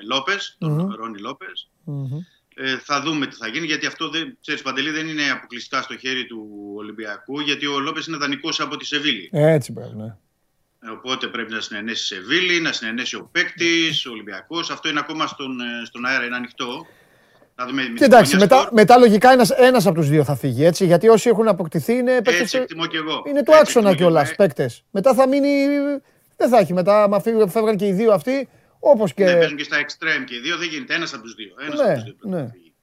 Λόπες, 0.08 0.56
τον 0.60 0.72
Μμμ. 0.72 0.94
Ρόνι 0.96 1.20
Λόπες. 1.20 1.70
Μμμ. 1.84 2.20
Ε, 2.56 2.78
θα 2.78 3.02
δούμε 3.02 3.28
τι 3.28 3.36
θα 3.36 3.48
γίνει, 3.48 3.66
γιατί 3.66 3.86
αυτό 3.86 4.10
δεν, 4.10 4.38
ξέρεις, 4.42 4.62
Παντελή, 4.62 4.90
δεν 4.90 5.08
είναι 5.08 5.30
αποκλειστικά 5.30 5.82
στο 5.82 5.98
χέρι 5.98 6.26
του 6.26 6.72
Ολυμπιακού, 6.76 7.40
γιατί 7.40 7.66
ο 7.66 7.80
Λόπες 7.80 8.08
είναι 8.08 8.18
δανεικός 8.18 8.60
από 8.60 8.78
τη 8.78 8.86
Σεβίλη. 8.86 9.30
Έτσι 9.32 9.74
πρέπει, 9.74 9.96
ναι. 9.96 10.16
Ε, 10.84 10.90
Οπότε 10.90 11.28
πρέπει 11.28 11.52
να 11.52 11.60
συνενέσει 11.60 12.16
η 12.16 12.18
Σεβίλη, 12.18 12.60
να 12.62 12.72
συνενέσει 12.72 13.16
ο 13.16 13.30
παίκτης, 13.32 14.06
ο 14.06 14.12
Ολυμπιακός. 14.12 14.70
Αυτό 14.70 14.90
είναι 14.90 15.00
ακόμα 15.00 15.28
στον, 15.28 15.60
ε, 15.60 15.86
στον 15.86 16.06
αέρα, 16.06 16.26
είναι 16.26 16.36
ανοιχτό. 16.36 16.88
Θα 17.62 17.68
δούμε 17.70 17.82
με 17.90 17.94
Και 17.98 18.04
εντάξει, 18.04 18.36
Εικόνια 18.36 18.40
μετά, 18.46 18.62
Σπορ. 18.62 18.74
μετά 18.74 18.98
λογικά 18.98 19.32
ένας, 19.32 19.50
ένας 19.50 19.86
από 19.86 19.96
τους 19.96 20.10
δύο 20.10 20.24
θα 20.24 20.36
φύγει, 20.36 20.66
έτσι, 20.66 20.86
γιατί 20.86 21.08
όσοι 21.10 21.30
έχουν 21.30 21.48
αποκτηθεί 21.48 21.94
είναι 21.94 22.12
παίκτες... 22.14 22.40
Έτσι 22.42 22.58
εκτιμώ 22.58 22.86
και 22.86 22.98
εγώ. 22.98 23.24
Είναι 23.28 23.44
του 23.44 23.52
Έτσι 23.52 23.62
άξονα 23.62 23.90
εκτιμώ 23.90 23.94
και 23.96 24.02
εγώ. 24.04 24.12
κιόλας 24.12 24.30
Ε, 24.30 24.34
παίκτες. 24.36 24.84
Μετά 24.92 25.14
θα 25.14 25.28
μείνει... 25.28 25.50
Δεν 26.38 26.50
θα 26.50 26.58
έχει 26.58 26.74
μετά, 26.74 27.04
άμα 27.04 27.20
φύγουν- 27.20 27.50
φεύγαν 27.52 27.78
και 27.78 27.88
οι 27.88 27.92
δύο 27.92 28.12
αυτοί, 28.14 28.50
όπως 28.80 29.14
και... 29.14 29.24
Ναι, 29.24 29.34
παίζουν 29.34 29.58
και 29.58 29.64
στα 29.64 29.78
extreme 29.80 30.24
και 30.26 30.36
οι 30.36 30.40
δύο, 30.40 30.58
δεν 30.58 30.68
γίνεται. 30.68 30.94
Ένας 30.94 31.14
από 31.14 31.24
τους 31.24 31.34
δύο. 31.34 31.54
Ένας 31.66 31.80
Ναι, 31.80 31.84
από 31.86 31.94
τους 31.94 32.04
δύο 32.04 32.16
πρέπει 32.20 32.36
ναι. 32.36 32.42
να 32.42 32.50
φύγει. 32.50 32.74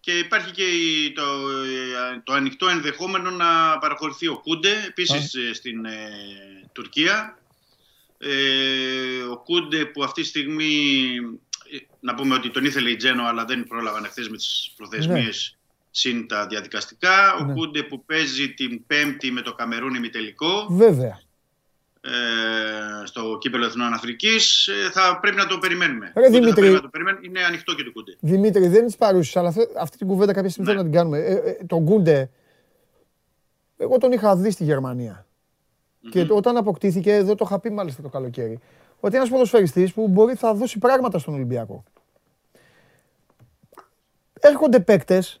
Και 0.00 0.12
υπάρχει 0.12 0.50
και 0.50 0.62
η- 0.62 1.12
το, 1.12 1.22
ε, 1.22 2.20
το 2.24 2.32
ανοιχτό 2.32 2.68
ενδεχόμενο 2.68 3.30
να 3.30 3.78
παραχωρηθεί 3.80 4.28
ο 4.28 4.40
Κούντε, 4.42 4.70
επίσης 4.88 5.34
ε, 5.34 5.54
στην 5.54 5.84
ε, 5.84 5.90
Τουρκία. 6.72 7.38
Ε, 8.18 9.22
ο 9.32 9.36
Κούντε 9.44 9.84
που 9.84 10.04
αυτή 10.04 10.22
τη 10.22 10.28
στιγμή, 10.28 10.72
ε, 11.24 11.36
να 12.00 12.14
πούμε 12.14 12.34
ότι 12.34 12.50
τον 12.50 12.64
ήθελε 12.64 12.90
η 12.90 12.96
Τζένο, 12.96 13.24
αλλά 13.24 13.44
δεν 13.44 13.64
πρόλαβαν 13.66 14.04
εχθές 14.04 14.28
με 14.28 14.36
τις 14.36 14.72
προθεσμίες 14.76 15.58
συν 15.90 16.28
τα 16.28 16.46
διαδικαστικά. 16.46 17.34
Ο 17.40 17.44
Ναι. 17.44 17.52
Κούντε 17.52 17.82
που 17.82 18.04
παίζει 18.04 18.54
την 18.54 18.86
Πέμπτη 18.86 19.30
με 19.30 19.40
το 19.40 19.54
Καμερούν 19.54 19.94
ημιτελικό 19.94 20.66
Βέβαια. 20.70 21.20
ε, 22.00 22.10
στο 23.04 23.38
κύπελο 23.40 23.64
Εθνών 23.64 23.92
Αφρικής, 23.92 24.66
ε, 24.66 24.90
θα 24.92 25.18
πρέπει 25.20 25.36
να 25.36 25.46
το 25.46 25.58
περιμένουμε. 25.58 26.12
Ρε, 26.16 26.20
Ούτε 26.20 26.30
θα 26.30 26.38
Δημήτρη. 26.38 26.60
πρέπει 26.60 26.74
να 26.74 26.80
το 26.80 26.88
περιμένουμε. 26.88 27.26
Είναι 27.26 27.44
ανοιχτό 27.44 27.74
και 27.74 27.82
το 27.82 27.92
Κούντε. 27.92 28.16
Δημήτρη, 28.20 28.68
δεν 28.68 28.80
είναι 28.80 28.90
τη 28.90 28.96
παρούσης, 28.98 29.36
αλλά 29.36 29.48
αυτή, 29.48 29.60
αυτή 29.80 29.96
την 29.96 30.06
κουβέντα 30.06 30.32
κάποια 30.32 30.50
στιγμή 30.50 30.68
Ναι. 30.72 30.76
θέλω 30.76 30.86
να 30.86 30.92
την 30.92 31.00
κάνουμε. 31.00 31.18
Ε, 31.18 31.50
ε, 31.50 31.64
τον 31.66 31.82
Γκούντε, 31.82 32.30
εγώ 33.76 33.98
τον 33.98 34.12
είχα 34.12 34.36
δει 34.36 34.50
στη 34.50 34.64
γερμανια 34.64 35.26
Και 36.10 36.24
το- 36.24 36.34
όταν 36.36 36.56
αποκτήθηκε, 36.56 37.12
εδώ 37.14 37.34
το 37.34 37.44
είχα 37.48 37.58
πει 37.60 37.70
μάλιστα 37.70 38.02
το 38.02 38.08
καλοκαίρι, 38.08 38.60
ότι 39.00 39.16
ένας 39.16 39.28
ποδοσφαιριστής 39.28 39.92
που 39.92 40.08
μπορεί 40.08 40.34
θα 40.34 40.54
δώσει 40.54 40.78
πράγματα 40.78 41.18
στον 41.18 41.34
Ολυμπιακό. 41.34 41.84
Έρχονται 44.40 44.80
παίκτες, 44.80 45.40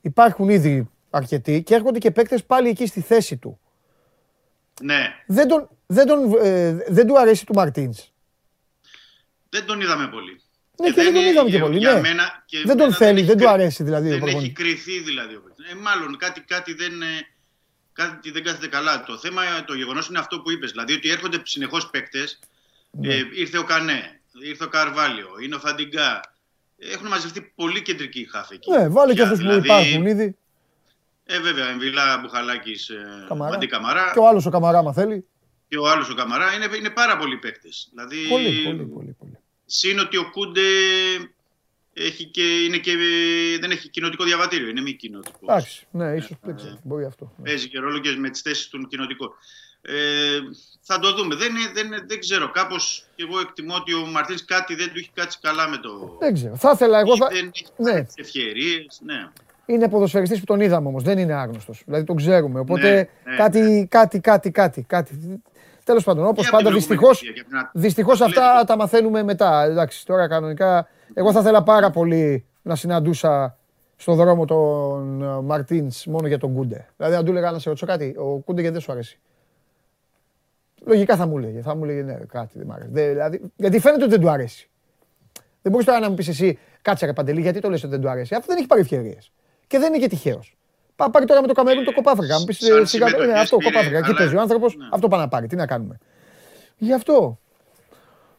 υπάρχουν 0.00 0.48
ήδη 0.48 0.90
αρκετοί, 1.10 1.62
και 1.62 1.74
έρχονται 1.74 1.98
και 1.98 2.10
παίκτες 2.10 2.44
πάλι 2.44 2.68
εκεί 2.68 2.86
στη 2.86 3.00
θέση 3.00 3.36
του. 3.36 3.60
Ναι, 4.82 5.14
Δεν, 5.26 5.48
τον, 5.48 5.68
δεν, 5.86 6.06
τον, 6.06 6.34
ε, 6.42 6.72
δεν 6.88 7.06
του 7.06 7.18
αρέσει 7.18 7.46
του 7.46 7.54
Μαρτίνς. 7.54 8.12
δεν 9.48 9.64
τον 9.66 9.80
είδαμε 9.80 10.08
πολύ. 10.08 10.40
Ναι, 10.80 10.86
και 10.90 11.02
δεν 11.02 11.14
τον 11.14 11.22
είδαμε 11.24 11.50
και 11.50 11.56
για- 11.56 11.64
πολύ, 11.64 11.78
για 11.78 11.92
ναι. 11.92 12.00
μένα- 12.00 12.42
και 12.46 12.56
Δεν 12.58 12.66
τον 12.66 12.80
εμένα 12.80 12.96
θέλει, 12.96 13.18
έχει 13.18 13.26
δεν 13.26 13.36
του 13.36 13.42
κρυ- 13.44 13.54
αρέσει 13.54 13.82
δηλαδή 13.84 14.06
ο 14.06 14.10
Δεν 14.10 14.18
έχει 14.22 14.30
προπονητής. 14.30 14.56
κρυθεί 14.64 15.00
δηλαδή 15.00 15.34
ο 15.34 15.40
παίκτης. 15.44 15.72
Ε, 15.72 15.74
μάλλον 15.74 16.16
κάτι, 16.16 16.40
κάτι, 16.40 16.74
δεν, 16.74 17.02
ε, 17.02 17.06
κάτι 17.92 18.30
δεν 18.30 18.42
κάθεται 18.44 18.68
καλά. 18.68 19.04
Το 19.04 19.18
θέμα, 19.18 19.42
ε, 19.44 19.62
το 19.66 19.74
γεγονός 19.74 20.08
είναι 20.08 20.18
αυτό 20.18 20.40
που 20.40 20.50
είπες. 20.50 20.70
Δηλαδή 20.70 20.92
ότι 20.92 21.10
έρχονται 21.10 21.40
συνεχώς 21.44 21.90
παίκτες. 21.90 22.38
Ναι. 22.90 23.14
Ε, 23.14 23.22
ήρθε 23.34 23.58
ο 23.58 23.64
Κανέ, 23.64 24.20
ήρθε 24.44 24.64
ο 24.64 24.68
Καρβάλιο, 24.68 25.28
είναι 25.42 25.54
ο 25.54 25.58
Φαντιγκά. 25.58 26.20
Έχουν 26.78 27.06
μαζευτεί 27.08 27.52
πολύ 27.54 27.82
κεντρικοί 27.82 28.28
χάφ 28.30 28.50
εκεί. 28.50 28.70
Ναι, 28.70 28.88
βάλε 28.88 29.12
και 29.14 29.22
Πια, 29.22 29.24
αυτούς 29.30 29.38
που 29.44 29.60
δηλαδή, 29.60 29.66
υπάρχουν 29.66 30.06
ήδη. 30.06 30.36
Ε, 31.24 31.40
βέβαια, 31.40 31.68
Εμβιλά 31.68 32.18
Μπουχαλάκης, 32.18 32.88
ε, 32.88 33.24
Καμαρά. 33.28 33.50
Μαντί 33.52 33.66
Καμαρά 33.66 34.10
Και 34.12 34.18
ο 34.18 34.28
άλλος 34.28 34.46
ο 34.46 34.50
Καμαρά, 34.50 34.82
μα 34.82 34.92
θέλει. 34.92 35.24
και 35.68 35.78
ο 35.78 35.88
άλλος 35.88 36.10
ο 36.10 36.14
Καμαρά. 36.14 36.54
Είναι, 36.54 36.76
είναι 36.76 36.90
πάρα 36.90 37.16
πολλοί 37.16 37.36
παίκτες. 37.36 37.88
Δηλαδή, 37.90 38.28
Πολύ, 38.28 38.62
πολύ, 38.64 38.84
πολύ. 38.84 39.16
πολύ. 39.18 39.38
Συν 39.66 39.98
ότι 39.98 40.16
ο 40.16 40.30
Κούντε 40.30 40.60
έχει 41.92 42.24
και, 42.24 42.42
είναι 42.64 42.78
και, 42.78 42.96
δεν 43.60 43.70
έχει 43.70 43.88
κοινοτικό 43.88 44.24
διαβατήριο, 44.24 44.68
είναι 44.68 44.80
μη 44.80 44.92
κοινοτικός. 44.92 45.40
Εντάξει, 45.48 45.86
ναι, 45.90 46.14
ίσως 46.16 46.36
δεν 46.42 46.56
ξέρω, 46.56 46.78
μπορεί 46.84 47.04
αυτό. 47.04 47.32
ναι. 47.36 47.44
Παίζει 47.48 47.68
και 47.68 47.78
ρόλο 47.78 47.98
και 47.98 48.10
με 48.10 48.30
τις 48.30 48.40
θέσεις 48.40 48.68
του 48.68 48.86
κοινοτικό. 48.88 49.34
Ε, 49.82 50.38
θα 50.80 50.98
το 50.98 51.14
δούμε. 51.14 51.34
Δεν, 51.34 51.48
είναι- 51.50 51.70
δεν, 51.74 51.86
είναι- 51.86 52.04
δεν 52.06 52.18
ξέρω. 52.18 52.50
Κάπως 52.50 53.06
και 53.14 53.24
εγώ 53.28 53.40
εκτιμώ 53.40 53.74
ότι 53.74 53.94
ο 53.94 54.06
Μαρτίνς 54.06 54.44
κάτι 54.44 54.74
δεν 54.74 54.86
του 54.86 54.98
έχει 54.98 55.10
κάτσει 55.14 55.38
καλά 55.42 55.68
με 55.68 55.76
το... 55.76 56.16
Δεν 56.20 56.34
ξέρω. 56.34 56.56
Θα 56.56 56.70
ήθελα 56.74 56.98
εγώ. 56.98 57.16
Θα... 57.16 57.28
Δεν 57.30 57.50
έχει 57.54 57.66
Ναι, 57.76 58.06
ευκαιρίες. 58.14 59.00
Ναι. 59.04 59.28
είναι 59.66 59.88
ποδοσφαιριστής 59.88 60.38
που 60.38 60.44
τον 60.44 60.60
είδαμε 60.60 60.88
όμως, 60.88 61.02
δεν 61.02 61.18
είναι 61.18 61.34
άγνωστος. 61.34 61.82
Δηλαδή 61.84 62.04
τον 62.04 62.16
ξέρουμε. 62.16 62.60
Οπότε 62.60 62.90
Ναι, 63.24 63.30
ναι, 63.30 63.36
κάτι, 63.36 63.86
κάτι, 63.90 64.20
κάτι, 64.20 64.50
κάτι, 64.50 64.82
κάτι. 64.82 65.42
Τέλος 65.84 66.04
πάντων, 66.04 66.26
όπως 66.26 66.42
Και 66.42 66.48
από 66.48 66.56
πάντα 66.56 66.68
την 66.68 66.78
δυστυχώς, 66.78 67.18
προηγούμενη 67.18 67.38
θητεία, 67.40 67.58
και 67.60 67.66
από 67.66 67.72
την 67.72 67.80
δυστυχώς 67.80 68.20
Ατλέτικο. 68.20 68.44
αυτά 68.46 68.64
τα 68.64 68.76
μαθαίνουμε 68.76 69.22
μετά. 69.22 69.62
Εντάξει, 69.64 70.06
τώρα 70.06 70.28
κανονικά, 70.28 70.88
εγώ 71.14 71.32
θα 71.32 71.40
ήθελα 71.40 71.62
πάρα 71.62 71.90
πολύ 71.90 72.44
να 72.62 72.74
συναντούσα 72.76 73.56
στον 73.96 74.16
δρόμο 74.16 74.44
τον 74.44 75.22
ε, 75.22 75.40
Μαρτίνς 75.42 76.06
μόνο 76.06 76.26
για 76.26 76.38
τον 76.38 76.54
Κούντε. 76.54 76.88
Δηλαδή 76.96 77.14
αν 77.16 77.24
του 77.24 77.30
έλεγα 77.30 77.50
να 77.50 77.58
σε 77.58 77.68
ρωτήσω 77.68 77.86
κάτι, 77.86 78.14
ο 78.18 78.24
Κούντε 78.38 78.60
γιατί 78.60 78.76
δεν 78.76 78.82
σου 78.84 78.92
αρέσει; 78.92 79.18
Λογικά 80.86 81.16
θα 81.16 81.26
μου 81.26 81.38
έλεγε, 81.38 81.60
θα 81.60 81.74
μου 81.76 81.84
έλεγε 81.84 82.02
ναι, 82.02 82.14
κάτι 82.28 82.58
δεν 82.58 82.66
μ' 82.66 82.72
αρέσει. 82.72 82.88
Δεν- 82.92 83.08
δηλαδή, 83.08 83.40
γιατί 83.56 83.78
φαίνεται 83.78 84.02
ότι 84.02 84.10
δεν 84.12 84.20
του 84.20 84.30
αρέσει. 84.30 84.70
Δεν 85.62 85.72
μπορείς 85.72 85.86
τώρα 85.86 86.00
να 86.00 86.08
μου 86.08 86.14
πεις 86.14 86.28
εσύ, 86.28 86.58
κάτσε 86.82 87.06
ρε 87.06 87.12
Παντελή, 87.12 87.40
γιατί 87.40 87.60
το 87.60 87.70
λες 87.70 87.82
ότι 87.82 87.92
δεν 87.92 88.00
του 88.00 88.08
αρέσει. 88.10 88.34
Αυτό 88.34 88.46
δεν 88.48 88.56
έχει 88.56 88.66
πάρει 88.66 88.80
ευκαιρίες. 88.80 89.32
Και 89.66 89.78
δεν 89.78 89.92
είναι 89.94 90.02
και 90.02 90.08
τυχαίος. 90.08 90.56
Πά, 90.96 91.10
πάρει 91.10 91.24
τώρα 91.26 91.40
με 91.40 91.46
το 91.46 91.52
Καμερούν 91.52 91.84
το 91.84 91.92
Κοπάφρικα. 91.92 92.38
Μου 92.38 92.44
πεις 92.44 92.62
Ε, 92.62 92.66
σαν 92.66 92.86
σιγά 92.86 93.04
ναι, 93.04 93.10
συμμετοχές 93.10 93.40
αυτό 93.42 93.56
πήρε, 93.56 93.70
Κοπάφρικα. 93.70 93.98
Εκεί 93.98 94.08
αλλά- 94.08 94.18
παίζει 94.18 94.36
ο 94.36 94.40
άνθρωπος, 94.40 94.76
Ναι. 94.76 94.88
αυτό 94.92 95.08
πάει 95.08 95.20
να 95.20 95.28
πάρει. 95.28 95.46
Τι 95.46 95.56
να 95.56 95.66
κάνουμε. 95.66 95.98
Γι' 96.76 96.92
αυτό. 96.92 97.38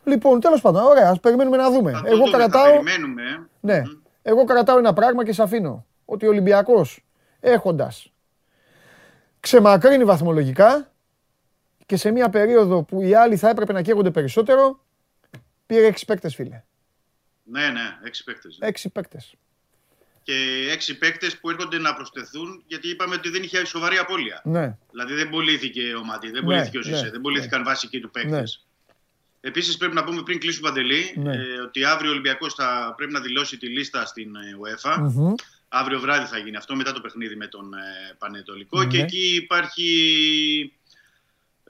Λοιπόν, 0.04 0.40
τέλος 0.40 0.62
πάντων, 0.62 0.84
ωραία, 0.84 1.10
ας 1.10 1.20
περιμένουμε 1.20 1.58
να 1.58 1.72
δούμε. 1.72 1.92
Θα 1.92 2.02
το 2.02 2.08
Εγώ 2.08 2.16
δούμε, 2.18 2.30
θα 2.32 2.38
κρατάω. 2.38 2.72
περιμένουμε. 2.72 3.22
ε. 3.22 3.48
Ναι. 3.60 3.82
Εγώ 4.22 4.44
κρατάω 4.44 4.78
ένα 4.78 4.94
πράγμα 4.94 5.26
και 5.26 5.34
σε 5.34 5.42
αφήνω. 5.44 5.86
Ότι 6.06 6.26
ο 6.26 6.30
Ολυμπιακός 6.30 7.06
έχοντας 7.40 8.12
ξεμακρύνει 9.40 10.04
βαθμολογικά 10.04 10.88
και 11.90 11.96
σε 11.96 12.12
μια 12.12 12.30
περίοδο 12.30 12.84
που 12.84 13.02
οι 13.02 13.16
άλλοι 13.16 13.38
θα 13.38 13.50
έπρεπε 13.50 13.74
να 13.74 13.82
καίγονται 13.82 14.12
περισσότερο, 14.12 14.86
πήρε 15.66 15.88
6 15.88 15.94
παίκτες, 16.08 16.36
φίλε. 16.36 16.64
Ναι, 17.44 17.68
ναι, 17.68 17.98
έξι 18.04 18.24
παίκτες. 18.24 18.58
6 18.62 18.92
παίκτες. 18.94 19.34
Και 20.24 20.68
έξι 20.72 20.98
παίκτες 20.98 21.38
που 21.38 21.50
έρχονται 21.50 21.78
να 21.78 21.96
προσθεθούν, 21.96 22.64
γιατί 22.68 22.90
είπαμε 22.90 23.16
ότι 23.16 23.30
δεν 23.30 23.44
είχε 23.44 23.66
σοβαρή 23.66 23.98
απώλεια. 23.98 24.42
Ναι. 24.44 24.78
Δηλαδή 24.92 25.14
δεν 25.14 25.30
πωλήθηκε 25.30 25.94
ο 25.96 26.04
Μάτι, 26.04 26.32
δεν 26.32 26.44
Ναι, 26.44 26.48
πωλήθηκε 26.48 26.78
ο 26.78 26.82
ναι, 26.86 26.96
Σισε, 26.96 27.10
δεν 27.10 27.22
πωλήθηκαν 27.22 27.64
βασικοί 27.64 28.00
του 28.00 28.12
παίκτες. 28.12 28.66
Ναι. 28.88 28.94
Επίσης 29.50 29.78
πρέπει 29.78 29.96
να 29.96 30.04
πούμε 30.04 30.22
πριν 30.22 30.40
κλείσουμε 30.40 30.70
παντελή 30.70 31.14
Ναι. 31.16 31.36
ε, 31.36 31.60
ότι 31.66 31.84
αύριο 31.84 32.10
ο 32.10 32.14
Ολυμπιακός 32.14 32.54
θα 32.54 32.94
πρέπει 32.98 33.12
να 33.12 33.20
δηλώσει 33.20 33.58
τη 33.58 33.68
λίστα 33.68 34.06
στην 34.06 34.36
ε, 34.36 34.40
UEFA. 34.62 34.96
Μμμ. 35.00 35.34
Αύριο 35.68 36.00
βράδυ 36.00 36.26
θα 36.26 36.38
γίνει 36.38 36.58
αυτό 36.58 36.76
μετά 36.76 36.92
το 36.92 37.02
παιχνίδι 37.02 37.36
με 37.36 37.48
τον 37.48 37.74
ε, 37.74 38.16
Πανετολικό. 38.18 38.80
Ναι. 38.80 38.88
Και 38.88 38.98
εκεί 39.00 39.36
υπάρχει. 39.36 40.79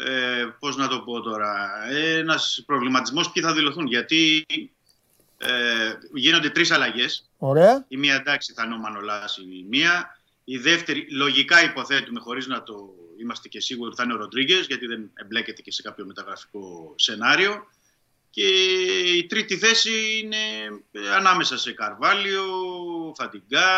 Ε, 0.02 0.46
πώς 0.60 0.76
να 0.78 0.88
το 0.88 1.00
πω 1.00 1.22
τώρα, 1.22 1.70
ένας 1.92 2.64
προβληματισμός 2.66 3.32
ποιοι 3.32 3.44
θα 3.44 3.54
δηλωθούν 3.54 3.88
γιατί 3.88 4.46
ε, 5.38 5.50
γίνονται 6.14 6.50
τρεις 6.50 6.72
αλλαγές 6.72 7.30
Ωραία. 7.38 7.86
η 7.88 7.98
μία 7.98 8.16
εντάξει 8.16 8.54
θα 8.54 8.64
είναι 8.66 8.74
ο 8.74 8.78
Μανολάς 8.78 9.38
η 9.38 9.66
μία. 9.70 10.18
Η 10.44 10.58
δεύτερη 10.58 11.08
λογικά 11.12 11.64
υποθέτουμε 11.64 12.20
χωρίς 12.20 12.48
να 12.48 12.64
το 12.64 12.94
είμαστε 13.22 13.48
και 13.48 13.60
σίγουροι 13.62 13.88
ότι 13.88 13.98
θα 13.98 14.04
είναι 14.04 14.14
ο 14.14 14.18
Ροντρίγκες, 14.18 14.66
γιατί 14.66 14.86
δεν 14.86 15.12
εμπλέκεται 15.14 15.62
και 15.62 15.72
σε 15.72 15.82
κάποιο 15.82 16.06
μεταγραφικό 16.06 16.94
σενάριο. 16.96 17.68
Και 18.30 18.48
η 19.18 19.26
τρίτη 19.26 19.58
θέση 19.58 19.92
είναι 20.24 20.38
ε, 20.92 21.14
ανάμεσα 21.16 21.58
σε 21.58 21.72
Καρβάλιο, 21.74 22.44
Φαντιγκά, 23.18 23.70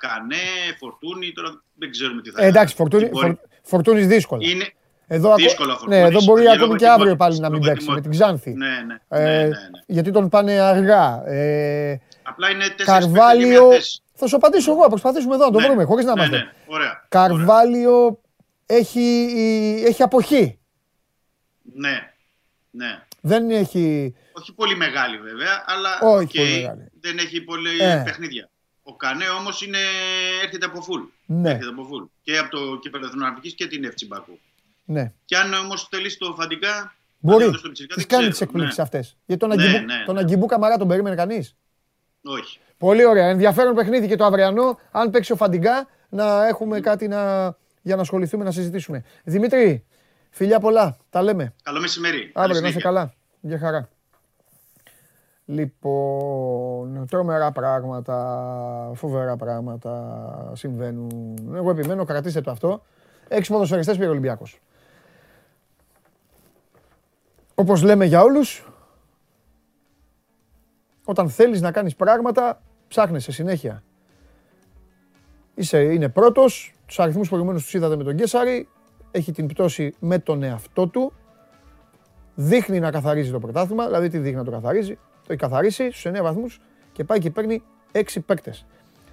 Κανέ, 0.00 0.76
Φορτούνη. 0.78 1.32
Τώρα 1.32 1.62
δεν 1.74 1.90
ξέρουμε 1.90 2.22
τι 2.22 2.30
θα 2.30 2.42
Ε, 2.42 2.46
εντάξει, 2.46 2.74
φορτούνη, 2.74 3.02
τι 3.04 3.10
μπορεί- 3.10 3.26
φορ, 3.26 3.36
φορτούνης 3.62 4.06
δύσκολα. 4.06 4.48
Είναι 4.48 4.74
Εδώ, 5.06 5.28
ακο- 5.28 5.36
δύσκολο 5.42 5.72
ο 5.72 5.74
ναι, 5.88 5.96
Φορτούνης, 6.00 6.16
εδώ 6.16 6.24
μπορεί 6.24 6.40
γιατί 6.42 6.56
ακόμη 6.56 6.68
λόγω 6.72 6.78
και 6.78 6.88
αύριο 6.88 7.10
ετοιμότητας, 7.12 7.28
πάλι 7.28 7.40
να 7.40 7.50
μην 7.50 7.62
λόγω 7.62 7.72
παίξει 7.72 7.90
με 7.90 8.00
την 8.00 8.10
ετοιμότητας. 8.10 8.40
Ξάνθη. 8.42 8.52
Ναι, 8.58 8.66
ναι, 8.86 8.96
Ε, 9.08 9.22
ναι, 9.24 9.42
ναι, 9.42 9.46
ναι. 9.48 9.80
Γιατί 9.86 10.10
τον 10.10 10.28
πάνε 10.28 10.52
αργά. 10.60 11.22
Ε, 11.26 12.00
Απλά 12.22 12.50
είναι 12.50 12.64
τέσσερις 12.68 12.84
Καρβάλιο. 12.84 13.48
παίκτες 13.48 13.50
για 13.58 13.66
μια 13.68 13.76
θέση. 13.76 14.00
Θα 14.14 14.26
σου 14.26 14.36
απαντήσω 14.36 14.72
εγώ, 14.72 14.82
θα 14.82 14.88
προσπαθήσουμε 14.88 15.34
εδώ 15.34 15.44
να 15.44 15.50
το 15.50 15.60
Ναι, 15.60 15.66
βρούμε, 15.66 15.84
χωρίς 15.84 16.04
να 16.04 16.14
ναι, 16.14 16.20
είμαστε. 16.22 16.36
ναι, 16.44 16.52
ωραία. 16.66 17.04
Καρβάλιο 17.08 18.20
έχει, 18.66 19.08
έχει 19.86 20.02
αποχή. 20.02 20.58
Ναι, 21.74 22.12
ναι. 22.70 23.02
Δεν 23.20 23.50
έχει. 23.50 24.14
Όχι 24.32 24.52
πολύ 24.54 24.76
μεγάλη 24.76 25.18
βέβαια, 25.18 25.64
αλλά 25.66 25.98
Όχι 26.00 26.22
οκ, 26.24 26.30
πολύ 26.46 26.60
μεγάλη. 26.60 26.88
δεν 27.00 27.18
έχει 27.18 27.40
πολύ 27.40 27.80
Ε. 27.80 28.02
παιχνίδια. 28.04 28.50
Ο 28.82 28.94
Κανέ 28.96 29.24
όμως 29.38 29.68
έρχεται 30.42 30.66
από 30.66 30.80
φουλ. 30.82 31.00
Ναι. 31.26 31.50
Έρχεται 31.50 31.68
από 31.70 31.82
φουλ. 31.84 32.02
Και 32.22 32.38
από 32.38 32.50
το 32.50 32.78
κύπελο 32.78 33.06
Εθνική 33.06 33.52
και 33.54 33.66
την 33.66 33.84
Εύτσι 33.84 34.06
Μπακού. 34.06 34.38
Ναι. 34.88 35.12
Και 35.24 35.36
αν 35.36 35.52
όμως 35.54 35.86
θελήσει 35.90 36.18
το 36.18 36.34
φαντικά. 36.38 36.94
Μπορεί. 37.18 37.44
το 37.50 37.58
στο 37.58 37.68
Πιτσιρικά, 37.68 37.94
Τις 37.94 38.04
δεν 38.06 38.18
κάνει 38.18 38.30
ξέρω, 38.30 38.30
τις 38.30 38.40
εκπλήξεις 38.40 38.76
ναι. 38.76 38.82
αυτές. 38.82 39.16
Γιατί 39.26 39.46
τον 39.46 39.56
Ναι, 39.56 39.62
Αγκιμπού, 39.64 39.84
ναι, 39.84 40.02
τον 40.06 40.14
ναι. 40.14 40.20
Αγκιμπού 40.20 40.46
Καμαρά 40.46 40.76
τον 40.76 40.88
περίμενε 40.88 41.16
κανείς; 41.16 41.56
Όχι. 42.24 42.58
Πολύ 42.78 43.04
ωραία. 43.04 43.28
Ενδιαφέρον 43.28 43.74
παιχνίδι 43.74 44.08
και 44.08 44.16
το 44.16 44.24
αυριανό. 44.24 44.78
Αν 44.90 45.10
παίξει 45.10 45.32
ο 45.32 45.36
Φαντιγκά, 45.36 45.86
να 46.08 46.46
έχουμε 46.46 46.80
κάτι 46.80 47.08
να... 47.08 47.44
για 47.82 47.96
να 47.96 48.02
ασχοληθούμε, 48.02 48.44
να 48.44 48.50
συζητήσουμε. 48.50 49.04
Δημήτρη, 49.24 49.84
φιλιά 50.30 50.60
πολλά. 50.60 50.96
Τα 51.10 51.22
λέμε. 51.22 51.54
Καλό 51.62 51.80
μεσημέρι. 51.80 52.18
Καλή 52.18 52.32
Αύριο 52.34 52.60
να 52.60 52.68
είσαι 52.68 52.80
συνέχεια. 52.80 52.80
καλά. 52.80 53.12
Για 53.40 53.58
χαρά. 53.58 53.88
Λοιπόν, 55.44 57.06
τρομερά 57.10 57.52
πράγματα, 57.52 58.16
φοβερά 58.94 59.36
πράγματα 59.36 60.52
συμβαίνουν. 60.54 61.52
Εγώ 61.54 61.70
επιμένω, 61.70 62.04
κρατήστε 62.04 62.40
το 62.40 62.50
αυτό. 62.50 62.82
Έξι 63.28 63.52
ποδοσφαιριστές 63.52 63.96
πήρε 63.96 64.06
ο 64.08 64.10
Ολυμπιάκος. 64.10 64.60
Όπως 67.58 67.82
λέμε 67.82 68.04
για 68.04 68.22
όλους, 68.22 68.68
όταν 71.04 71.28
θέλεις 71.28 71.60
να 71.60 71.72
κάνεις 71.72 71.96
πράγματα, 71.96 72.62
ψάχνεσαι 72.88 73.32
συνέχεια. 73.32 73.82
Είσαι, 75.54 75.78
είναι 75.78 76.08
πρώτος, 76.08 76.74
τους 76.86 76.98
αριθμούς 76.98 77.28
προηγουμένως 77.28 77.62
τους 77.62 77.74
είδατε 77.74 77.96
με 77.96 78.04
τον 78.04 78.16
Κέσαρη, 78.16 78.68
έχει 79.10 79.32
την 79.32 79.46
πτώση 79.46 79.94
με 79.98 80.18
τον 80.18 80.42
εαυτό 80.42 80.86
του, 80.86 81.12
δείχνει 82.34 82.80
να 82.80 82.90
καθαρίζει 82.90 83.30
το 83.30 83.38
πρωτάθλημα, 83.38 83.86
δηλαδή 83.86 84.08
τι 84.08 84.18
δείχνει 84.18 84.36
να 84.36 84.44
το 84.44 84.50
καθαρίζει, 84.50 84.94
το 84.94 85.32
έχει 85.32 85.40
καθαρίσει 85.40 85.90
στους 85.90 86.06
9 86.06 86.22
βαθμούς 86.22 86.60
και 86.92 87.04
πάει 87.04 87.18
και 87.18 87.30
παίρνει 87.30 87.62
6 87.92 88.20
παίκτες. 88.26 88.66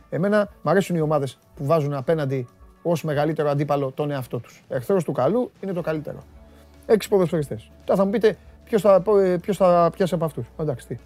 Εμένα 0.10 0.50
μου 0.62 0.72
αρέσουν 0.72 0.96
οι 0.96 1.02
ομάδες 1.02 1.40
που 1.56 1.66
βάζουν 1.66 1.94
απέναντι 1.94 2.48
ως 2.82 3.04
μεγαλύτερο 3.04 3.50
αντίπαλο 3.50 3.92
τον 3.92 4.12
εαυτό 4.12 4.40
τους. 4.40 4.64
Εχθρός 4.68 5.04
του 5.04 5.12
καλού 5.12 5.52
είναι 5.60 5.74
το 5.74 5.82
καλύτερο. 5.82 6.24
Έξι 6.86 7.10
ποδοσφαιριστές. 7.10 7.72
Τώρα 7.84 8.00
θα 8.00 8.06
μου 8.06 8.12
πείτε 8.12 8.38
ποιος 8.64 8.82
θα, 8.82 9.04
ε, 9.24 9.38
ποιος 9.38 9.58
θα 9.58 9.90
πιάσει 9.96 10.14
από 10.14 10.26
αυτούς. 10.26 10.46
Εντάξει, 10.60 10.88
τι. 10.88 10.98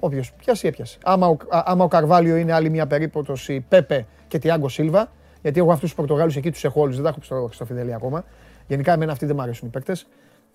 Όποιος 0.00 0.32
πιάσει, 0.32 0.66
έπιασε. 0.66 0.98
Άμα 1.04 1.26
ο, 1.26 1.36
α- 1.48 1.62
άμα 1.66 1.84
ο 1.84 1.88
Καρβάλιο 1.88 2.36
είναι 2.36 2.52
άλλη 2.52 2.70
μια 2.70 2.86
περίπτωση 2.86 3.64
Πέπε 3.68 4.06
και 4.28 4.38
Τιάγκο 4.38 4.68
Σίλβα, 4.68 5.08
γιατί 5.42 5.58
εγώ 5.58 5.72
αυτούς 5.72 5.88
τους 5.88 5.96
Πορτογάλους 5.96 6.36
εκεί 6.36 6.50
τους 6.50 6.64
έχω 6.64 6.80
όλους, 6.80 6.94
δεν 6.94 7.04
τα 7.04 7.10
έχω 7.10 7.18
στο, 7.22 7.48
στο 7.52 7.64
Φιδελή 7.64 7.94
ακόμα. 7.94 8.24
Γενικά 8.66 8.92
εμένα 8.92 9.12
αυτοί 9.12 9.26
δεν 9.26 9.36
μου 9.36 9.42
αρέσουν 9.42 9.68
οι 9.68 9.70
παίκτες. 9.70 10.06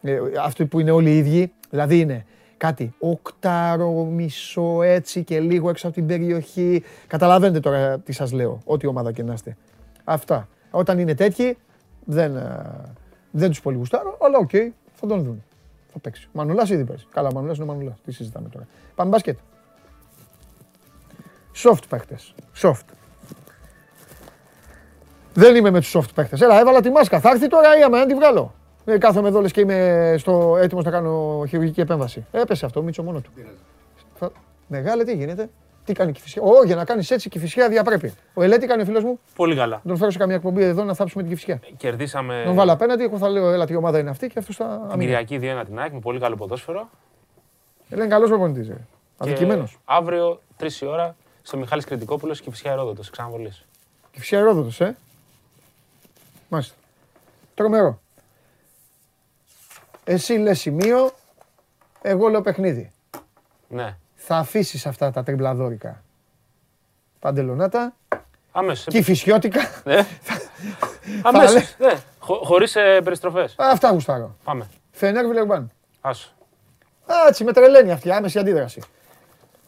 Ε, 0.01 0.19
αυτοί 0.43 0.65
που 0.65 0.79
είναι 0.79 0.91
όλοι 0.91 1.09
οι 1.09 1.17
ίδιοι, 1.17 1.53
δηλαδή 1.69 1.99
είναι 1.99 2.25
κάτι 2.57 2.93
οχτάρο, 2.99 4.03
μισό 4.03 4.81
έτσι 4.81 5.23
και 5.23 5.39
λίγο 5.39 5.69
έξω 5.69 5.87
από 5.87 5.95
την 5.95 6.05
περιοχή. 6.05 6.83
Καταλαβαίνετε 7.07 7.59
τώρα 7.59 7.99
τι 7.99 8.11
σας 8.11 8.31
λέω, 8.31 8.59
ό,τι 8.65 8.87
ομάδα 8.87 9.11
και 9.11 9.23
να 9.23 9.33
είστε. 9.33 9.57
Αυτά. 10.03 10.47
Όταν 10.71 10.99
είναι 10.99 11.15
τέτοιοι, 11.15 11.57
δεν, 12.05 12.35
ε, 12.35 12.61
δεν 13.37 13.49
τους 13.49 13.61
πολύ 13.61 13.77
γουστάρω, 13.77 14.17
αλλά 14.21 14.37
οκ, 14.37 14.49
θα 14.93 15.07
τον 15.07 15.23
δουν. 15.23 15.43
Θα 15.91 15.99
παίξει. 15.99 16.27
Ο 16.27 16.29
Μανουλάς 16.33 16.69
ήδη 16.69 16.83
παίζει. 16.83 17.05
Καλά, 17.11 17.27
ο 17.27 17.33
Μανουλάς 17.33 17.57
είναι 17.57 17.65
ο 17.65 17.73
Μανουλάς. 17.73 18.01
Τι 18.05 18.11
συζητάμε 18.11 18.49
τώρα. 18.49 18.67
Πάμε 18.95 19.09
μπάσκετ. 19.09 19.37
Soft 21.55 21.83
παίχτες. 21.89 22.33
Soft. 22.61 22.85
Δεν 25.33 25.55
είμαι 25.55 25.69
με 25.69 25.79
τους 25.79 25.95
soft 25.95 26.13
παίχτες. 26.15 26.41
Έλα, 26.41 26.59
έβαλα 26.59 26.81
τη 26.81 26.89
μάσκα. 26.89 27.19
Θα 27.19 27.29
έρθει 27.29 27.47
τώρα 27.47 27.77
ή 27.77 27.83
άμα 27.83 27.97
να 27.97 28.05
τη 28.05 28.13
βγάλω. 28.13 28.53
Ε, 28.85 28.97
κάθομαι 28.97 29.27
εδώ 29.27 29.41
λες 29.41 29.51
και 29.51 29.61
είμαι 29.61 30.15
στο, 30.17 30.57
έτοιμος 30.57 30.83
να 30.83 30.91
κάνω 30.91 31.43
χειρουργική 31.47 31.81
επέμβαση. 31.81 32.25
Έπεσε 32.31 32.65
αυτό, 32.65 32.81
Μίτσο 32.81 33.03
μόνο 33.03 33.19
του. 33.19 33.31
Θα... 34.15 34.31
Μεγάλε, 34.67 35.03
τι 35.03 35.15
γίνεται; 35.15 35.49
Τι 35.85 35.93
κάνει 35.93 36.09
η 36.09 36.13
Κηφισιά. 36.13 36.41
Ω, 36.41 36.63
για 36.63 36.75
να 36.75 36.85
κάνεις 36.85 37.11
έτσι 37.11 37.27
η 37.27 37.31
Κηφισιά 37.31 37.69
διαπρέπει. 37.69 38.13
Ο 38.33 38.43
Ελέ 38.43 38.57
τι 38.57 38.67
κάνει 38.67 38.81
ο 38.81 38.85
φίλος 38.85 39.03
μου. 39.03 39.19
Πολύ 39.35 39.55
καλά. 39.55 39.75
Να 39.83 39.89
τον 39.89 39.97
φέρω 39.97 40.11
σε 40.11 40.17
καμία 40.17 40.35
εκπομπή 40.35 40.63
εδώ 40.63 40.83
να 40.83 40.93
θάψουμε 40.93 41.23
την 41.23 41.31
Κηφισιά. 41.31 41.59
Κερδίσαμε 41.77 42.37
Να 42.39 42.43
τον 42.45 42.55
βάλω 42.55 42.71
απέναντι, 42.71 43.03
εγώ 43.03 43.17
θα 43.17 43.29
λέω, 43.29 43.51
έλα 43.51 43.65
τι 43.65 43.75
ομάδα 43.75 43.99
είναι 43.99 44.09
αυτή 44.09 44.27
και 44.27 44.39
αυτός 44.39 44.55
θα 44.55 44.65
την 44.65 44.91
αμήνει. 44.91 45.05
Κυριακή 45.25 45.39
2-1 45.61 45.65
την 45.65 45.79
ΑΕΚ 45.79 45.91
με 45.93 45.99
πολύ 45.99 46.19
καλό 46.19 46.35
ποδόσφαιρο. 46.35 46.89
Ελέ 47.89 48.03
είναι 48.03 48.11
καλός 48.13 48.29
προπονητής. 48.29 48.67
ρε. 48.67 48.73
Και 48.73 48.81
Αδικημένος. 49.17 49.77
Αύριο 49.85 50.41
3 50.59 50.81
η 50.81 50.85
ώρα 50.85 51.15
στο 51.41 51.57
Μιχάλης 51.57 51.85
Κρητικόπουλος 51.85 52.41
και 52.41 52.49
φυσικά 52.49 52.71
Ερόδοτος, 52.71 53.09
ξαναβολής. 53.09 53.65
Κηφισιά 54.11 54.39
Ερόδοτος, 54.39 54.81
ε. 54.81 54.95
Μάλιστα. 56.49 56.75
Τρομερό. 57.53 57.99
Εσύ 60.03 60.33
λες 60.33 60.59
σημείο, 60.59 61.11
εγώ 62.01 62.27
λέω 62.27 62.41
παιχνίδι. 62.41 62.91
Ναι. 63.67 63.97
Θα 64.27 64.37
αφήσεις 64.37 64.85
αυτά 64.85 65.11
τα 65.11 65.23
τριμπλαδόρικα. 65.23 66.03
Παντελονάτα, 67.19 67.95
Αμέσως. 68.51 68.85
κυφισιώτικα. 68.93 69.61
Ναι. 69.83 70.05
Αμέσως. 71.23 71.75
Ναι. 71.79 71.93
Χω, 72.19 72.35
χωρίς 72.35 72.75
ε, 72.75 73.01
περιστροφές. 73.03 73.55
Αυτά 73.57 73.91
γουστάρω. 73.91 74.35
Πάμε. 74.43 74.67
Φενέρ 74.91 75.27
Βιλερμπάν. 75.27 75.71
Άσο. 76.01 76.29
Έτσι, 77.27 77.43
με 77.43 77.53
τρελαίνει 77.53 77.91
αυτή 77.91 78.07
η 78.07 78.11
άμεση 78.11 78.39
αντίδραση. 78.39 78.81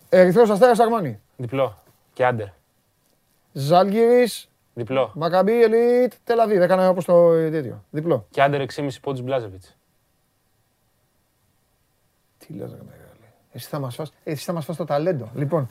Ερυθρός 0.10 0.50
Αστέρας 0.50 0.80
Αρμόνι. 0.80 1.20
Διπλό. 1.36 1.84
Και 2.14 2.26
άντερ. 2.26 2.48
Ζάλγκυρης, 3.52 4.50
Διπλό. 4.74 5.12
Μακαμπή, 5.16 5.64
Ελίτ, 5.64 6.14
Τελαβίβ. 6.24 6.62
Έκανα 6.62 6.90
όπως 6.90 7.06
το 7.06 7.32
ε, 7.34 7.50
τέτοιο. 7.50 7.84
Διπλό. 7.90 8.28
Και 8.30 8.42
άντερ 8.42 8.62
6,5 8.76 8.90
πόντους 9.02 9.22
Μπλάζεβιτς. 9.22 9.76
Τι 12.38 12.54
λες 12.54 12.72
ρε 12.72 12.78
μεγάλε. 12.86 12.97
Εσύ 13.52 13.68
θα 13.69 13.80
μας 13.80 13.95
φας, 13.95 14.11
εσύ 14.24 14.44
θα 14.44 14.53
μας 14.53 14.65
φας 14.65 14.76
το 14.76 14.86
ταλέντο. 14.86 15.30
Λοιπόν, 15.36 15.69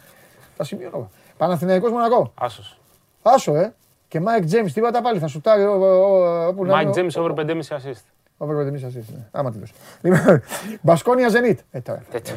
τα 0.57 0.65
σημειώνω. 0.65 1.11
Παναθηναϊκός 1.36 1.90
Μονακό. 1.90 2.32
Άσος. 2.35 2.78
Άσο, 3.23 3.55
ε. 3.57 3.74
Και 4.09 4.20
Μάικ 4.20 4.44
Τζέιμς, 4.44 4.73
τίποτα 4.73 5.03
πάλι, 5.03 5.19
θα 5.19 5.27
σουτάρει 5.27 5.62
ο- 5.65 5.73
ο- 5.73 5.86
ο- 5.86 6.47
όπου 6.47 6.65
να 6.65 6.70
Μάικ 6.73 6.82
είναι. 6.82 6.90
Τζέιμς 6.93 7.16
over 7.16 7.32
5,5 7.32 7.77
assist. 7.77 8.03
Over 8.39 8.55
πέντε 8.57 8.70
μισά 8.70 8.89
assist, 8.89 9.15
ναι. 9.15 9.27
Άμα 9.31 9.51
τη 9.51 9.59
δώσει. 9.59 9.73
Λοιπόν, 10.01 10.43
Μπασκόνια 10.81 11.28
Ζενίτ. 11.28 11.61
Ε, 11.70 11.81
τώρα. 11.81 12.03
Τέτοιο. 12.11 12.36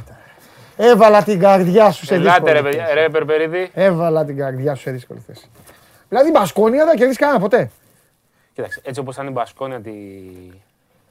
Έβαλα 0.78 1.24
την 1.24 1.40
καρδιά 1.40 1.91
σου 1.91 2.06
σε 2.06 2.18
δύσκολη 2.18 2.36
Ελάτε 2.38 2.52
ρε 2.52 2.61
θέση. 2.61 2.78
παιδιά, 2.78 2.94
ρε 2.94 3.10
Περπερίδη. 3.10 3.70
Έβαλα 3.74 4.26
την 4.26 4.38
καρδιά 4.38 4.76
σου 4.76 4.82
σε 4.82 4.91
δύσκολη 4.91 5.20
θέση. 5.20 5.49
Δηλαδή 6.10 6.28
η 6.28 6.32
Μπασκόνια 6.34 6.86
δεν 6.86 6.95
κερδίσει 6.98 7.20
κανένα 7.20 7.40
ποτέ. 7.40 7.70
Κοίταξε, 8.53 8.82
έτσι 8.84 8.99
όπως 8.99 9.14
ήταν 9.16 9.28
η 9.28 9.32
Μπασκόνια 9.32 9.82
τη... 9.82 9.91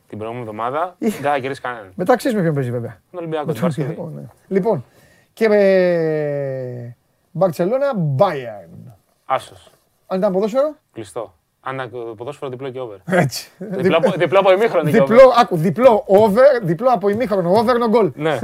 την 0.09 0.19
προηγούμενη 0.19 0.49
εβδομάδα, 0.49 0.97
Ih. 0.99 0.99
δεν 1.01 1.11
θα 1.11 1.39
κερδίσει 1.39 1.61
κανέναν. 1.61 1.93
Μεταξύ 1.95 2.35
με 2.35 2.41
ποιον 2.43 2.55
παίζει 2.55 2.71
βέβαια; 2.71 3.01
Τον 3.11 3.19
Ολυμπιακό 3.21 3.47
Με 3.47 3.53
την 3.53 3.61
τον 3.63 3.71
Παρασκευή. 3.75 4.01
Ολυμπιακό, 4.01 4.21
ναι. 4.21 4.57
Λοιπόν, 4.57 4.85
και 5.33 5.49
με 5.49 6.97
Μπαρτσελώνα 7.31 7.93
Bayern. 8.19 8.93
Άσος. 9.25 9.71
Αν 10.07 10.19
ήταν 10.19 10.33
ποδόσφαιρο, 10.33 10.75
Κλειστό. 10.93 11.35
Αν 11.61 11.91
ποδόσφαιρο 12.17 12.51
διπλό 12.51 12.71
και 12.71 12.81
over. 12.81 12.97
έτσι. 13.05 13.51
Διπλό 13.59 13.97
από- 13.97 14.11
Διπλό 14.17 14.39
από 14.39 14.53
ημίχρονο 14.53 14.91
και 14.91 15.01
over. 15.01 15.09
Διπλό, 15.17 15.33
άκου, 15.39 15.57
διπλό 15.57 16.05
over, 16.07 16.45
διπλό 16.63 16.89
από 16.91 17.09
ημίχρονο, 17.09 17.51
over 17.51 17.75
no 17.75 17.95
goal. 17.97 18.13
Ναι. 18.15 18.39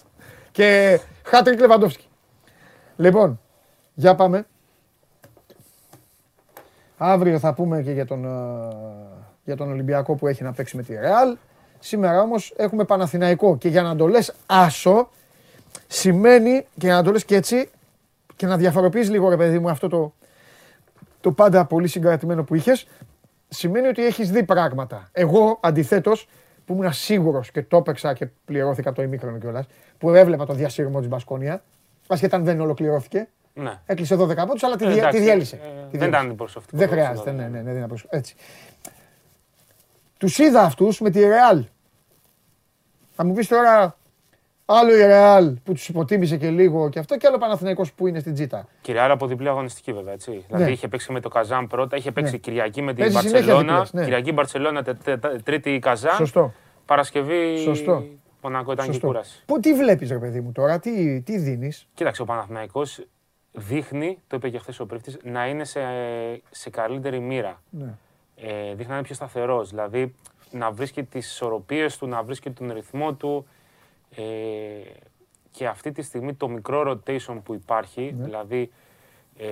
Και 0.52 1.00
Χάτρικ 1.24 1.60
Λεβαντόφσκι. 1.60 2.06
Λοιπόν, 2.96 3.40
για 3.94 4.14
πάμε. 4.14 4.46
Αύριο 6.98 7.38
θα 7.38 7.54
πούμε 7.54 7.82
και 7.82 7.90
για 7.92 8.06
τον, 8.06 8.24
ε, 8.24 8.28
για 9.44 9.56
τον 9.56 9.70
Ολυμπιακό 9.70 10.14
που 10.14 10.26
έχει 10.28 10.42
να 10.42 10.52
παίξει 10.52 10.76
με 10.76 10.82
τη 10.82 10.94
Ρεάλ. 10.94 11.36
Σήμερα 11.78 12.20
όμως 12.20 12.54
έχουμε 12.56 12.84
Παναθηναϊκό 12.84 13.56
και 13.58 13.68
για 13.68 13.82
να 13.82 13.96
το 13.96 14.06
λες 14.06 14.34
άσο 14.46 15.08
σημαίνει 15.86 16.66
και 16.78 16.88
να 16.88 17.02
το 17.02 17.10
λες 17.12 17.24
και 17.24 17.36
έτσι 17.36 17.68
και 18.36 18.46
να 18.46 18.56
διαφοροποιείς 18.56 19.10
λίγο 19.10 19.28
ρε 19.28 19.36
παιδί 19.36 19.58
μου 19.58 19.70
αυτό 19.70 19.88
το, 19.88 20.14
το 21.20 21.32
πάντα 21.32 21.64
πολύ 21.64 21.88
συγκρατημένο 21.88 22.44
που 22.44 22.54
είχες 22.54 22.86
σημαίνει 23.48 23.86
ότι 23.86 24.04
έχεις 24.06 24.30
δει 24.30 24.42
πράγματα. 24.42 25.08
Εγώ 25.12 25.58
αντιθέτως 25.62 26.28
που 26.66 26.72
ήμουν 26.72 26.92
σίγουρος 26.92 27.50
και 27.50 27.62
το 27.62 27.76
έπαιξα 27.76 28.12
και 28.14 28.26
πληρώθηκα 28.44 28.88
από 28.88 28.98
το 28.98 29.04
ημίχρονο 29.04 29.38
κιόλας, 29.38 29.66
που 29.98 30.10
έβλεπα 30.10 30.46
το 30.46 30.52
διασύρμο 30.54 30.98
της 30.98 31.08
Μπασκόνια, 31.08 31.62
ασχετά 32.06 32.36
αν 32.36 32.44
δεν 32.44 32.60
ολοκληρώθηκε, 32.60 33.28
Ναι. 33.54 33.72
έκλεισε 33.86 34.16
12 34.16 34.46
πόντους 34.46 34.62
αλλά 34.62 34.76
τη, 34.76 34.84
Ε, 34.84 34.86
δια- 34.88 34.94
τη 34.94 35.00
εντάξει, 35.00 35.20
διέλυσε. 35.20 35.56
ε, 35.56 35.58
Τη 35.58 35.64
δεν 35.68 35.88
διέλυσε. 35.90 36.08
ήταν 36.08 36.26
αντιπροσωπευτικό 36.26 36.76
Δεν 36.78 36.88
το 36.88 36.92
χρειάζεται, 36.94 37.30
σύνολο. 37.30 37.48
ναι, 37.48 37.56
ναι, 37.56 37.62
ναι, 37.62 37.68
δεν 37.70 37.76
είναι 37.76 37.86
προσ- 37.86 38.06
Έτσι. 38.08 38.34
Τους 40.24 40.38
είδα 40.38 40.62
αυτούς 40.62 41.00
με 41.00 41.10
τη 41.10 41.20
Ρεάλ. 41.20 41.64
Θα 43.16 43.24
μου 43.24 43.32
πεις 43.34 43.48
τώρα, 43.48 43.96
άλλο 44.64 44.94
η 44.96 45.06
Ρεάλ 45.06 45.50
που 45.64 45.72
τους 45.72 45.88
υποτίμησε 45.88 46.36
και 46.36 46.50
λίγο 46.50 46.88
και 46.88 46.98
αυτό 46.98 47.16
και 47.16 47.26
άλλο 47.26 47.38
Παναθηναϊκός 47.38 47.92
που 47.92 48.06
είναι 48.06 48.18
στην 48.18 48.34
Τζίτα. 48.34 48.68
Κύριε 48.80 49.00
Άρα 49.00 49.12
από 49.12 49.26
διπλή 49.26 49.48
αγωνιστική 49.48 49.92
βέβαια. 49.92 50.12
Έτσι. 50.12 50.44
Δηλαδή 50.48 50.72
είχε 50.72 50.88
παίξει 50.88 51.12
με 51.12 51.20
το 51.20 51.28
Καζάν 51.28 51.66
πρώτα, 51.66 51.96
είχε 51.96 52.10
παίξει 52.12 52.32
Ναι. 52.32 52.38
Κυριακή 52.38 52.82
με 52.82 52.94
την 52.94 53.02
Παίζει 53.02 53.18
συνέχεια 53.28 53.38
Μπαρσελόνα. 53.54 53.72
διπλές, 53.72 53.92
ναι. 53.92 54.02
Κυριακή 54.04 54.32
Μπαρσελόνα, 54.32 54.82
τε- 54.82 55.02
τε- 55.04 55.20
τε- 55.20 55.42
τρίτη 55.42 55.78
Καζάν. 55.78 56.14
Σωστό. 56.14 56.52
Παρασκευή 56.86 57.58
Σωστό. 57.58 58.04
Μονακό 58.42 58.72
ήταν 58.72 58.84
και 58.84 58.90
η 58.90 58.94
Σωστό. 58.94 59.06
κούραση. 59.06 59.42
Πού 59.46 59.60
τι 59.60 59.74
βλέπεις 59.74 60.10
ρε 60.10 60.18
παιδί 60.18 60.40
μου 60.40 60.52
τώρα, 60.52 60.78
τι, 60.78 61.20
τι 61.20 61.38
δίνεις; 61.38 61.86
Κοίταξε, 61.94 62.22
ο 62.22 62.24
Παναθηναϊκός 62.24 63.06
δείχνει, 63.52 64.18
το 64.26 64.36
είπε 64.36 64.48
και 64.48 64.58
χθες 64.58 64.80
ο 64.80 64.86
Πρίφτης, 64.86 65.16
να 65.22 65.46
είναι 65.46 65.64
σε, 65.64 65.80
σε 66.50 66.70
καλύτερη 66.70 67.20
μοίρα. 67.20 67.62
Ναι. 67.70 67.94
Ε, 68.36 68.68
δείχνει 68.74 68.86
να 68.86 68.94
είναι 68.94 69.02
πιο 69.04 69.14
σταθερός, 69.14 69.68
δηλαδή 69.70 70.14
να 70.50 70.70
βρίσκει 70.70 71.02
τις 71.04 71.26
ισορροπίες 71.26 71.98
του, 71.98 72.06
να 72.06 72.22
βρίσκει 72.22 72.50
τον 72.50 72.72
ρυθμό 72.72 73.12
του. 73.14 73.46
Ε, 74.16 74.22
και 75.50 75.66
αυτή 75.66 75.92
τη 75.92 76.02
στιγμή 76.02 76.34
το 76.34 76.48
μικρό 76.48 76.90
rotation 76.90 77.38
που 77.44 77.54
υπάρχει, 77.54 78.14
Ναι. 78.18 78.24
δηλαδή 78.24 78.70
ε, 79.36 79.46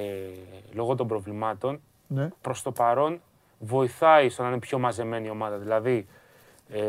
λόγω 0.73 0.95
των 0.95 1.07
προβλημάτων, 1.07 1.81
Ναι. 2.07 2.29
προς 2.41 2.63
το 2.63 2.73
παρόν 2.73 3.21
βοηθάει 3.59 4.29
στο 4.29 4.43
να 4.43 4.49
είναι 4.49 4.59
πιο 4.59 4.79
μαζεμένη 4.79 5.27
η 5.27 5.31
ομάδα. 5.31 5.57
Δηλαδή 5.57 6.07
ε, 6.69 6.81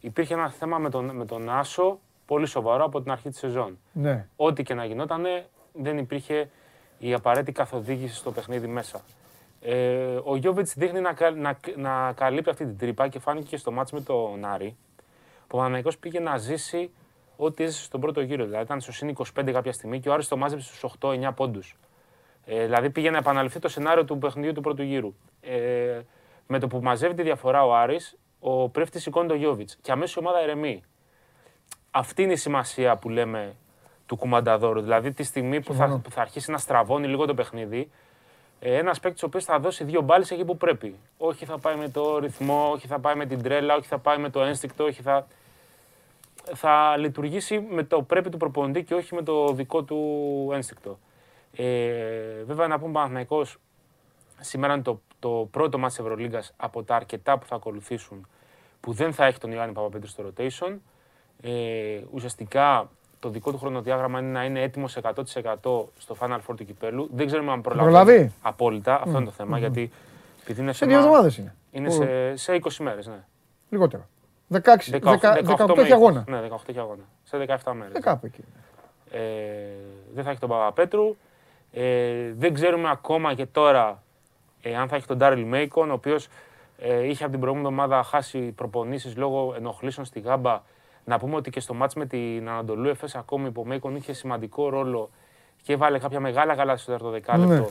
υπήρχε 0.00 0.34
ένα 0.34 0.50
θέμα 0.50 0.78
με 0.78 0.90
τον, 0.90 1.04
με 1.16 1.24
τον 1.24 1.50
Άσο 1.50 1.98
πολύ 2.26 2.46
σοβαρό 2.46 2.84
από 2.84 3.00
την 3.02 3.10
αρχή 3.10 3.28
της 3.28 3.38
σεζόν. 3.38 3.78
Ναι. 3.92 4.26
Ό,τι 4.36 4.62
και 4.62 4.74
να 4.74 4.84
γινότανε 4.84 5.46
δεν 5.72 5.98
υπήρχε 5.98 6.50
η 6.98 7.14
απαραίτητη 7.14 7.52
καθοδήγηση 7.52 8.14
στο 8.14 8.32
παιχνίδι 8.32 8.66
μέσα. 8.66 9.00
Ε, 9.60 10.18
ο 10.24 10.36
Γιώβιτς 10.36 10.74
δείχνει 10.74 11.00
να, 11.00 11.12
κα- 11.12 11.30
να, 11.30 11.58
να 11.76 12.12
καλύπτει 12.12 12.50
αυτή 12.50 12.64
την 12.64 12.78
τρύπα 12.78 13.08
και 13.08 13.18
φάνηκε 13.18 13.46
και 13.48 13.56
στο 13.56 13.72
μάτς 13.72 13.92
με 13.92 14.00
τον 14.00 14.44
Άρη. 14.44 14.76
που 15.36 15.44
Ο 15.46 15.56
Παναθηναϊκός 15.56 15.98
πήγε 15.98 16.20
να 16.20 16.36
ζήσει 16.36 16.90
ό,τι 17.36 17.64
έζησε 17.64 17.82
στον 17.84 18.00
πρώτο 18.00 18.20
γύρο. 18.20 18.44
Δηλαδή 18.44 18.64
ήταν 18.64 18.80
στο 18.80 18.92
συν 18.92 19.16
25 19.38 19.50
κάποια 19.52 19.72
στιγμή 19.72 20.00
και 20.00 20.08
ο 20.08 20.12
Άρης 20.12 20.28
το 20.28 20.36
μάζεψε 20.36 20.74
στους 20.74 20.94
8-9 21.00 21.30
πόντους. 21.34 21.76
Ε, 22.44 22.64
δηλαδή 22.64 22.90
πήγε 22.90 23.10
να 23.10 23.18
επαναληφθεί 23.18 23.58
το 23.58 23.68
σενάριο 23.68 24.04
του 24.04 24.18
παιχνιδιού 24.18 24.52
του 24.52 24.60
πρώτου 24.60 24.82
γύρου. 24.82 25.14
Ε, 25.40 26.00
με 26.46 26.58
το 26.58 26.66
που 26.66 26.80
μαζεύει 26.82 27.14
τη 27.14 27.22
διαφορά 27.22 27.64
ο 27.64 27.74
Άρης, 27.74 28.16
ο 28.40 28.68
Πρέφτης 28.68 29.02
σηκώνει 29.02 29.28
τον 29.28 29.36
Γιώβιτς 29.36 29.76
και 29.82 29.92
αμέσως 29.92 30.14
η 30.16 30.18
ομάδα 30.18 30.38
ερεμεί. 30.40 30.82
Αυτή 31.90 32.22
είναι 32.22 32.32
η 32.32 32.36
σημασία 32.36 32.96
που 32.96 33.08
λέμε 33.08 33.54
του 34.06 34.16
κουμανταδόρου. 34.16 34.80
Δηλαδή 34.80 35.12
τη 35.12 35.22
στιγμή 35.22 35.60
που 35.60 35.66
θα, 35.72 35.72
Συμφωνώ. 35.72 35.98
που 35.98 36.10
θα 36.10 36.20
αρχίσει 36.20 36.50
να 36.50 36.58
στραβώνει 36.58 37.06
λίγο 37.08 37.26
το 37.26 37.34
παιχνίδι, 37.34 37.78
ε, 37.78 37.88
ένας 38.60 39.00
παίκτης 39.00 39.22
ο 39.22 39.26
οποίος 39.26 39.44
θα 39.44 39.58
δώσει 39.58 39.84
δύο 39.84 40.00
μπάλες 40.00 40.30
εκεί 40.30 40.44
που 40.44 40.56
πρέπει. 40.56 40.94
Όχι 41.18 41.44
θα 41.44 41.58
πάει 41.58 41.76
με 41.76 41.88
το 41.88 42.18
ρυθμό, 42.18 42.70
όχι 42.70 42.86
θα 42.86 42.98
πάει 42.98 43.14
με 43.14 43.26
την 43.26 43.42
τρέλα, 43.42 43.74
όχι 43.74 43.86
θα 43.86 43.98
πάει 43.98 44.18
με 44.18 44.30
το 44.30 44.42
ένστικτο, 44.42 44.84
όχι 44.84 45.02
θα. 45.02 45.26
Θα 46.54 46.96
λειτουργήσει 46.96 47.60
με 47.60 47.82
το 47.82 48.02
πρέπει 48.02 48.30
του 48.30 48.36
προπονητή 48.36 48.84
και 48.84 48.94
όχι 48.94 49.14
με 49.14 49.22
το 49.22 49.52
δικό 49.52 49.82
του 49.82 50.50
ένστικτο. 50.52 50.98
Ε, 51.52 52.42
βέβαια 52.44 52.66
να 52.66 52.78
πούμε 52.78 52.92
Παναθηναϊκός 52.92 53.56
σήμερα 54.40 54.74
είναι 54.74 54.82
το, 54.82 55.00
το 55.18 55.48
πρώτο 55.50 55.78
μάτς 55.78 55.94
της 55.94 56.04
Ευρωλίγκας 56.04 56.52
από 56.56 56.82
τα 56.82 56.96
αρκετά 56.96 57.38
που 57.38 57.46
θα 57.46 57.54
ακολουθήσουν 57.54 58.26
που 58.80 58.92
δεν 58.92 59.12
θα 59.12 59.24
έχει 59.26 59.38
τον 59.38 59.52
Ιωάννη 59.52 59.74
Παπαπέτρου 59.74 60.08
στο 60.08 60.24
rotation. 60.26 60.76
Ε, 61.40 62.00
ουσιαστικά 62.10 62.90
το 63.20 63.28
δικό 63.28 63.50
του 63.50 63.58
χρονοδιάγραμμα 63.58 64.18
είναι 64.18 64.30
να 64.30 64.44
είναι 64.44 64.62
έτοιμος 64.62 64.96
100% 65.02 65.14
στο 65.98 66.16
Final 66.20 66.36
Four 66.46 66.56
του 66.56 66.64
κυπέλου. 66.64 67.08
Δεν 67.12 67.26
ξέρουμε 67.26 67.52
αν 67.52 67.60
προλαβαίνει 67.60 67.94
Προλαβεί. 67.94 68.32
απόλυτα. 68.42 68.94
Αυτό 68.94 69.08
Μμ, 69.10 69.16
είναι 69.16 69.24
το 69.24 69.30
θέμα. 69.30 69.56
μμ. 69.56 69.60
Γιατί 69.60 69.90
επειδή 70.42 70.60
είναι 70.60 70.72
Σε 70.72 70.86
δύο 70.86 70.98
εβδομάδες 70.98 71.36
είναι. 71.36 71.54
Είναι 71.70 71.88
Που- 71.88 71.94
σε, 71.94 72.36
σε 72.36 72.52
20 72.52 72.76
μέρες, 72.84 73.06
ναι. 73.06 73.24
Λιγότερο. 73.68 74.06
16, 74.52 74.58
18 74.90 75.00
18, 75.00 75.56
18 75.56 75.74
με 75.76 75.82
έχει 75.82 75.92
αγώνα. 75.92 76.24
20. 76.26 76.30
Ναι, 76.30 76.40
18 76.40 76.56
έχει 76.66 76.78
αγώνα. 76.78 77.02
Σε 77.24 77.36
17 77.36 77.72
μέρες. 77.72 77.94
Ε, 77.96 78.00
κάπου 78.00 78.26
εκεί. 78.26 78.44
Ε, 79.10 79.18
δεν 80.14 80.24
θα 80.24 80.30
έχει 80.30 80.38
τον 80.40 80.48
Παπαπέτρου. 80.48 81.16
Ε, 81.72 82.32
δεν 82.36 82.54
ξέρουμε 82.54 82.90
ακόμα 82.90 83.34
και 83.34 83.46
τώρα 83.46 84.02
ε, 84.62 84.76
αν 84.76 84.88
θα 84.88 84.96
έχει 84.96 85.06
τον 85.06 85.16
Ντάριλ 85.16 85.44
Μέικον, 85.44 85.90
ο 85.90 85.92
οποίος 85.92 86.28
ε, 86.78 87.06
είχε 87.06 87.22
από 87.22 87.32
την 87.32 87.40
προηγούμενη 87.40 87.74
εβδομάδα 87.74 88.02
χάσει 88.02 88.38
προπονήσεις 88.38 89.16
λόγω 89.16 89.54
ενοχλήσεων 89.56 90.06
στη 90.06 90.20
Γάμπα. 90.20 90.62
Να 91.08 91.18
πούμε 91.18 91.36
ότι 91.36 91.50
και 91.50 91.60
στο 91.60 91.74
μάτς 91.74 91.94
με 91.94 92.06
την 92.06 92.48
Ανατολού 92.48 92.88
Εφές 92.88 93.14
ακόμη 93.14 93.50
που 93.50 93.60
ο 93.60 93.64
Μέικον 93.64 93.96
είχε 93.96 94.12
σημαντικό 94.12 94.68
ρόλο 94.68 95.10
και 95.62 95.72
έβαλε 95.72 95.98
κάποια 95.98 96.20
μεγάλα 96.20 96.54
γάλα 96.54 96.76
στο 96.76 96.86
τέταρτο 96.86 97.10
δεκάλεπτο. 97.10 97.54
Ναι. 97.54 97.66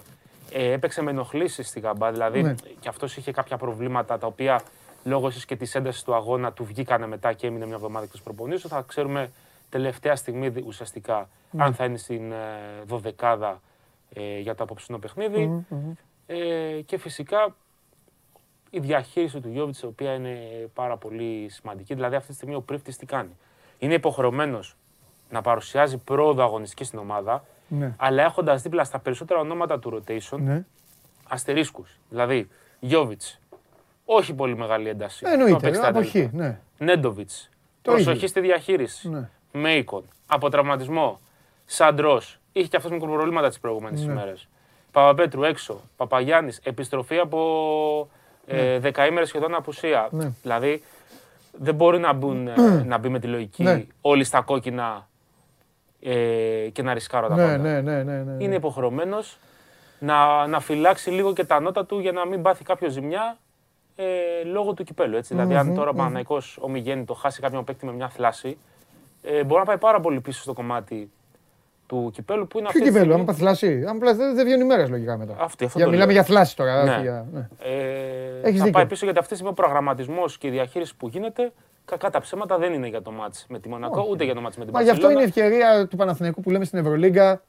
Ε, 0.51 0.71
έπαιξε 0.71 1.01
με 1.01 1.11
ενοχλήσεις 1.11 1.67
στη 1.67 1.79
Γάμπα. 1.79 2.11
Δηλαδή 2.11 2.41
Ναι. 2.43 2.55
και 2.79 2.89
αυτός 2.89 3.17
είχε 3.17 3.31
κάποια 3.31 3.57
προβλήματα 3.57 4.17
τα 4.17 4.27
οποία 4.27 4.61
λόγω 5.03 5.27
ίσως 5.27 5.45
και 5.45 5.55
της 5.55 5.75
έντασης 5.75 6.03
του 6.03 6.15
αγώνα 6.15 6.51
του 6.53 6.65
βγήκανε 6.65 7.07
μετά 7.07 7.33
και 7.33 7.47
έμεινε 7.47 7.65
μια 7.65 7.75
εβδομάδα 7.75 8.05
εκτός 8.05 8.21
προπονήσεων. 8.21 8.73
Θα 8.73 8.83
ξέρουμε 8.87 9.31
τελευταία 9.69 10.15
στιγμή 10.15 10.49
δι- 10.49 10.65
ουσιαστικά 10.67 11.29
Ναι. 11.51 11.63
αν 11.63 11.73
θα 11.73 11.85
είναι 11.85 11.97
στην 11.97 12.31
ε, 12.31 12.35
δωδεκάδα 12.85 13.61
ε, 14.13 14.39
για 14.39 14.55
το 14.55 14.63
απόψινο 14.63 14.97
παιχνίδι. 14.99 15.45
Μμμ, 15.45 15.63
μμμ. 15.69 15.91
Ε, 16.27 16.81
και 16.85 16.97
φυσικά 16.97 17.55
η 18.69 18.79
διαχείριση 18.79 19.39
του 19.39 19.49
Γιώβιτς, 19.49 19.81
η 19.81 19.85
οποία 19.85 20.13
είναι 20.13 20.37
πάρα 20.73 20.97
πολύ 20.97 21.49
σημαντική. 21.49 21.93
Δηλαδή, 21.93 22.15
αυτή 22.15 22.27
τη 22.29 22.33
στιγμή 22.35 22.55
ο 22.55 22.61
Πρίφτης 22.61 22.97
τι 22.97 23.05
κάνει. 23.05 23.37
Είναι 23.79 23.93
υποχρεωμένος 23.93 24.75
να 25.29 25.41
παρουσιάζει 25.41 25.97
πρόοδο 25.97 26.43
αγωνιστική 26.43 26.83
στην 26.83 26.99
ομάδα, 26.99 27.43
Ναι. 27.67 27.93
αλλά 27.97 28.23
έχοντας 28.23 28.61
δίπλα 28.61 28.83
στα 28.83 28.99
περισσότερα 28.99 29.39
ονόματα 29.39 29.79
του 29.79 30.03
rotation 30.03 30.37
Ναι. 30.39 30.65
αστερίσκους. 31.27 31.99
Δηλαδή, 32.09 32.49
Γιώβιτς, 32.79 33.39
όχι 34.05 34.33
πολύ 34.33 34.57
μεγάλη 34.57 34.89
ένταση. 34.89 35.23
Ε, 35.27 35.31
Εννοείται, 35.31 35.53
να 35.53 35.59
παίξει 35.59 35.81
τα 35.81 35.87
αποχή, 35.87 36.29
delta. 36.33 36.35
ναι. 36.37 36.59
Νέντοβιτς, 36.77 37.49
Το 37.81 37.91
προσοχή 37.91 38.15
ίδιο. 38.15 38.27
στη 38.27 38.39
διαχείριση. 38.39 39.09
Ναι. 39.09 39.29
Μέικον, 39.51 40.03
από 40.27 40.49
τραυματισμό. 40.49 41.19
Σαντρός, 41.65 42.39
είχε 42.51 42.67
και 42.67 42.75
αυτός 42.77 42.91
μικροπροβλήματα 42.91 43.47
τις 43.47 43.59
προηγούμενες 43.59 44.05
Ναι. 44.05 44.11
ημέρες. 44.11 44.47
Παπαπέτρου 44.91 45.43
έξω. 45.43 45.81
Παπαγιάννης, 45.95 46.59
επιστροφή 46.63 47.17
από 47.17 48.09
ε, 48.47 48.61
Ναι. 48.61 48.79
δεκαήμερε 48.79 49.25
σχεδόν 49.25 49.55
απουσία. 49.55 50.07
Ναι. 50.11 50.31
Δηλαδή 50.41 50.83
δεν 51.59 51.75
μπορεί 51.75 51.99
να, 51.99 52.13
μπουν, 52.13 52.47
ε, 52.47 52.53
να 52.85 52.97
μπει 52.97 53.09
με 53.09 53.19
τη 53.19 53.27
λογική 53.27 53.63
Ναι. 53.63 53.85
όλοι 54.01 54.23
στα 54.23 54.41
κόκκινα 54.41 55.07
ε, 56.01 56.69
και 56.71 56.81
να 56.81 56.93
ρισκάρω 56.93 57.27
τα 57.27 57.35
Ναι, 57.35 57.41
πάντα. 57.45 57.57
ναι, 57.57 57.81
ναι, 57.81 58.03
ναι, 58.03 58.23
ναι. 58.23 58.43
Είναι 58.43 58.55
υποχρεωμένος 58.55 59.37
να, 59.99 60.47
να 60.47 60.59
φυλάξει 60.59 61.09
λίγο 61.09 61.33
και 61.33 61.43
τα 61.45 61.59
νότα 61.59 61.85
του 61.85 61.99
για 61.99 62.11
να 62.11 62.25
μην 62.25 62.41
πάθει 62.41 62.63
κάποιο 62.63 62.89
ζημιά 62.89 63.37
ε, 63.95 64.05
λόγω 64.45 64.73
του 64.73 64.83
κυπέλου. 64.83 65.15
Έτσι. 65.15 65.33
Δηλαδή, 65.33 65.55
αν 65.55 65.67
Μμμ, 65.67 65.75
τώρα 65.75 65.87
ο 65.89 65.91
μμμ. 65.91 65.97
Παναθηναϊκός 65.97 66.57
ο 66.61 66.69
Μιγέννη 66.69 67.05
το 67.05 67.13
χάσει 67.13 67.41
κάποιον 67.41 67.63
παίκτη 67.63 67.85
με 67.85 67.91
μια 67.91 68.09
θλάση, 68.09 68.57
ε, 69.23 69.43
μπορεί 69.43 69.59
να 69.59 69.65
πάει 69.65 69.77
πάρα 69.77 69.99
πολύ 69.99 70.21
πίσω 70.21 70.41
στο 70.41 70.53
κομμάτι 70.53 71.11
του 71.87 72.09
κυπέλου 72.13 72.47
που 72.47 72.57
είναι 72.57 72.67
Ποιο 72.67 72.79
αυτή 72.79 72.79
τη 72.79 72.85
κυπέλο, 72.85 73.03
στιγμή- 73.03 73.13
άμα 73.13 73.23
πάθει 73.25 73.39
θλάση. 73.39 73.85
Αν 73.89 73.97
πλα- 73.99 74.13
δεν 74.13 74.35
δεν 74.35 74.45
βγαίνουν 74.45 74.61
ημέρε 74.63 74.87
λογικά 74.87 75.17
μετά. 75.17 75.35
Αυτή, 75.39 75.65
αυτό 75.65 75.77
Για, 75.77 75.85
το 75.87 75.91
μιλάμε 75.93 76.13
λέω. 76.13 76.21
για 76.23 76.33
θλάση 76.33 76.55
τώρα. 76.55 76.83
Ναι. 76.83 76.91
όχι 76.91 77.01
για- 77.01 77.25
ναι. 77.33 77.39
Ε, 77.39 77.71
Έχεις 78.41 78.41
θα 78.43 78.49
δίκιο. 78.51 78.71
πάει 78.71 78.85
πίσω 78.85 79.03
γιατί 79.03 79.19
αυτή 79.19 79.29
τη 79.31 79.35
στιγμή 79.35 79.49
ο 79.51 79.53
προγραμματισμός 79.61 80.37
και 80.37 80.47
η 80.47 80.49
διαχείριση 80.49 80.95
που 80.95 81.07
γίνεται, 81.07 81.51
κακά 81.85 82.09
τα 82.09 82.19
ψέματα 82.19 82.57
δεν 82.57 82.73
είναι 82.73 82.87
για 82.87 83.01
το 83.01 83.11
μάτς 83.11 83.45
με 83.49 83.59
τη 83.59 83.69
Μονακό, 83.69 83.99
Όχι. 84.01 84.09
ούτε 84.11 84.23
για 84.23 84.33
το 84.33 84.41
μάτς 84.41 84.57
με 84.57 84.63
την 84.63 84.73
Μα 84.75 84.81
γι' 84.81 84.89
αυτό 84.89 85.09
είναι 85.11 85.21
η 85.21 85.23
Μπαρσελόνα. 85.25 85.55
ευκαιρία 85.57 85.87
του 85.87 85.95
Παναθηναϊκού 85.95 86.41
που 86.41 86.49
λέμε 86.49 86.65
στην 86.65 86.79
Ευρωλίγκα 86.79 87.41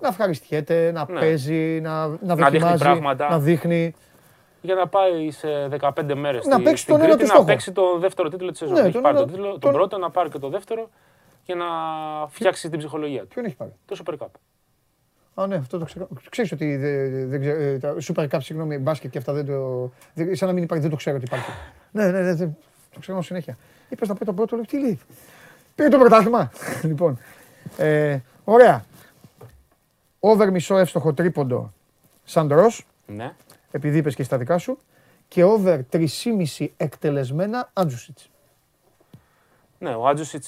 να 0.00 0.08
ευχαριστιέται, 0.08 0.90
να 0.92 1.06
Ναι. 1.10 1.20
παίζει, 1.20 1.80
να, 1.82 2.06
να 2.06 2.18
Να 2.20 2.34
δείχνει 2.34 2.50
δοκιμάζει, 2.50 2.82
πράγματα. 2.82 3.28
να 3.28 3.38
δείχνει. 3.38 3.94
Για 4.64 4.74
να 4.74 4.86
πάει 4.88 5.30
σε 5.30 5.68
15 5.68 6.14
μέρες 6.14 6.46
Να 6.46 6.60
παίξει 6.60 6.86
τον 6.86 6.96
ένα 6.96 7.04
Κρήτη, 7.04 7.18
του 7.18 7.26
να 7.26 7.32
στόχο. 7.32 7.44
παίξει 7.46 7.72
τον 7.72 8.00
δεύτερο 8.00 8.28
τίτλο 8.28 8.50
της 8.50 8.58
σεζόν. 8.58 8.74
Ναι, 8.76 8.80
Έχει 8.82 8.92
τον 8.92 9.02
πάρει 9.02 9.16
ένα- 9.16 9.24
τον, 9.26 9.34
τίτλο, 9.34 9.50
τον 9.50 9.60
τον- 9.60 9.72
πρώτο, 9.72 9.98
να 9.98 10.10
πάρει 10.10 10.28
και 10.28 10.38
το 10.38 10.48
δεύτερο 10.48 10.88
για 11.44 11.54
να 11.54 11.66
φτιάξει 12.28 12.68
την 12.70 12.78
ψυχολογία 12.78 13.20
του. 13.22 13.28
Ποιον 13.28 13.44
έχει 13.44 13.54
πάρει; 13.56 13.72
Το 13.86 14.02
Super 14.04 14.14
Cup. 14.18 14.26
Α, 15.34 15.46
ναι, 15.46 15.54
αυτό 15.56 15.78
το 15.78 15.84
ξέρω. 15.84 16.08
Ξέρεις 16.30 16.52
ότι 16.52 16.76
δεν 16.76 17.28
δεν 17.28 17.40
ξέρω, 17.40 17.60
ε, 17.60 17.78
τα 17.78 17.94
Super 18.06 18.28
Cup, 18.28 18.38
συγγνώμη, 18.40 18.78
μπάσκετ 18.78 19.10
και 19.10 19.18
αυτά 19.18 19.32
δεν 19.32 19.46
το. 19.46 19.90
δεν- 20.14 20.36
Σαν 20.36 20.48
να 20.48 20.54
μην 20.54 20.62
υπάρχει, 20.62 20.82
δεν 20.82 20.90
το 20.92 20.96
ξέρω 20.98 21.16
ότι 21.16 21.24
υπάρχει. 21.24 21.50
ναι, 21.92 22.10
ναι, 22.10 22.20
ναι, 22.20 22.34
δεν- 22.34 22.56
το 22.92 23.00
ξέρω 23.00 23.22
συνέχεια. 23.22 23.56
Είπες 23.88 24.08
να 24.08 24.14
πει 24.14 24.24
το 24.24 24.32
πρώτο, 24.32 24.56
λέω, 24.56 24.64
τι 24.64 24.78
λέει; 24.80 24.98
Πήρε 25.74 25.88
το 25.88 25.98
πρωτάθλημα. 25.98 26.50
λοιπόν, 26.90 27.18
ε, 27.78 28.18
ωραία. 28.44 28.84
Over 30.20 30.50
μισό 30.50 30.76
εύστοχο 30.78 31.14
τρίποντο 31.14 31.72
Σαντρός, 32.24 32.86
Ναι. 33.06 33.34
επειδή 33.70 33.98
είπες 33.98 34.14
και 34.14 34.22
στα 34.22 34.38
δικά 34.38 34.58
σου. 34.58 34.78
Και 35.28 35.44
over 35.44 35.80
3,5 35.90 36.68
εκτελεσμένα 36.76 37.70
Άντζουσιτ. 37.72 38.30
Ναι, 39.78 39.94
ο 39.94 40.06
Άτζουσιτ 40.08 40.44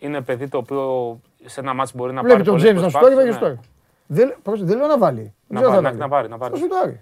είναι 0.00 0.20
παιδί 0.20 0.48
το 0.48 0.58
οποίο 0.58 1.20
σε 1.44 1.60
ένα 1.60 1.74
ματς 1.74 1.94
μπορεί 1.94 2.12
να 2.12 2.22
Βλέπει 2.22 2.42
πάρει 2.42 2.48
τον 2.50 2.54
πολλές 2.58 2.70
Τζέιμς 2.72 2.82
να 2.82 2.88
σου 2.88 2.98
πάρει, 2.98 3.14
προσπάθειες, 3.14 3.36
βάζει 3.38 3.52
ναι. 3.52 3.58
στο 3.60 3.70
Δεν, 4.06 4.36
πρόσεχε, 4.42 4.66
δεν 4.66 4.76
λέω 4.78 4.86
να 4.86 4.98
βάλει. 4.98 5.20
Δεν 5.20 5.32
Να 5.48 5.60
ξέρω 5.60 5.72
βάλει, 5.74 5.86
θα 5.86 5.92
να- 5.92 5.98
να 5.98 6.08
πάρει, 6.08 6.28
να 6.28 6.38
πάρει. 6.38 6.52
Θα 6.52 6.58
σουτάρει. 6.58 7.00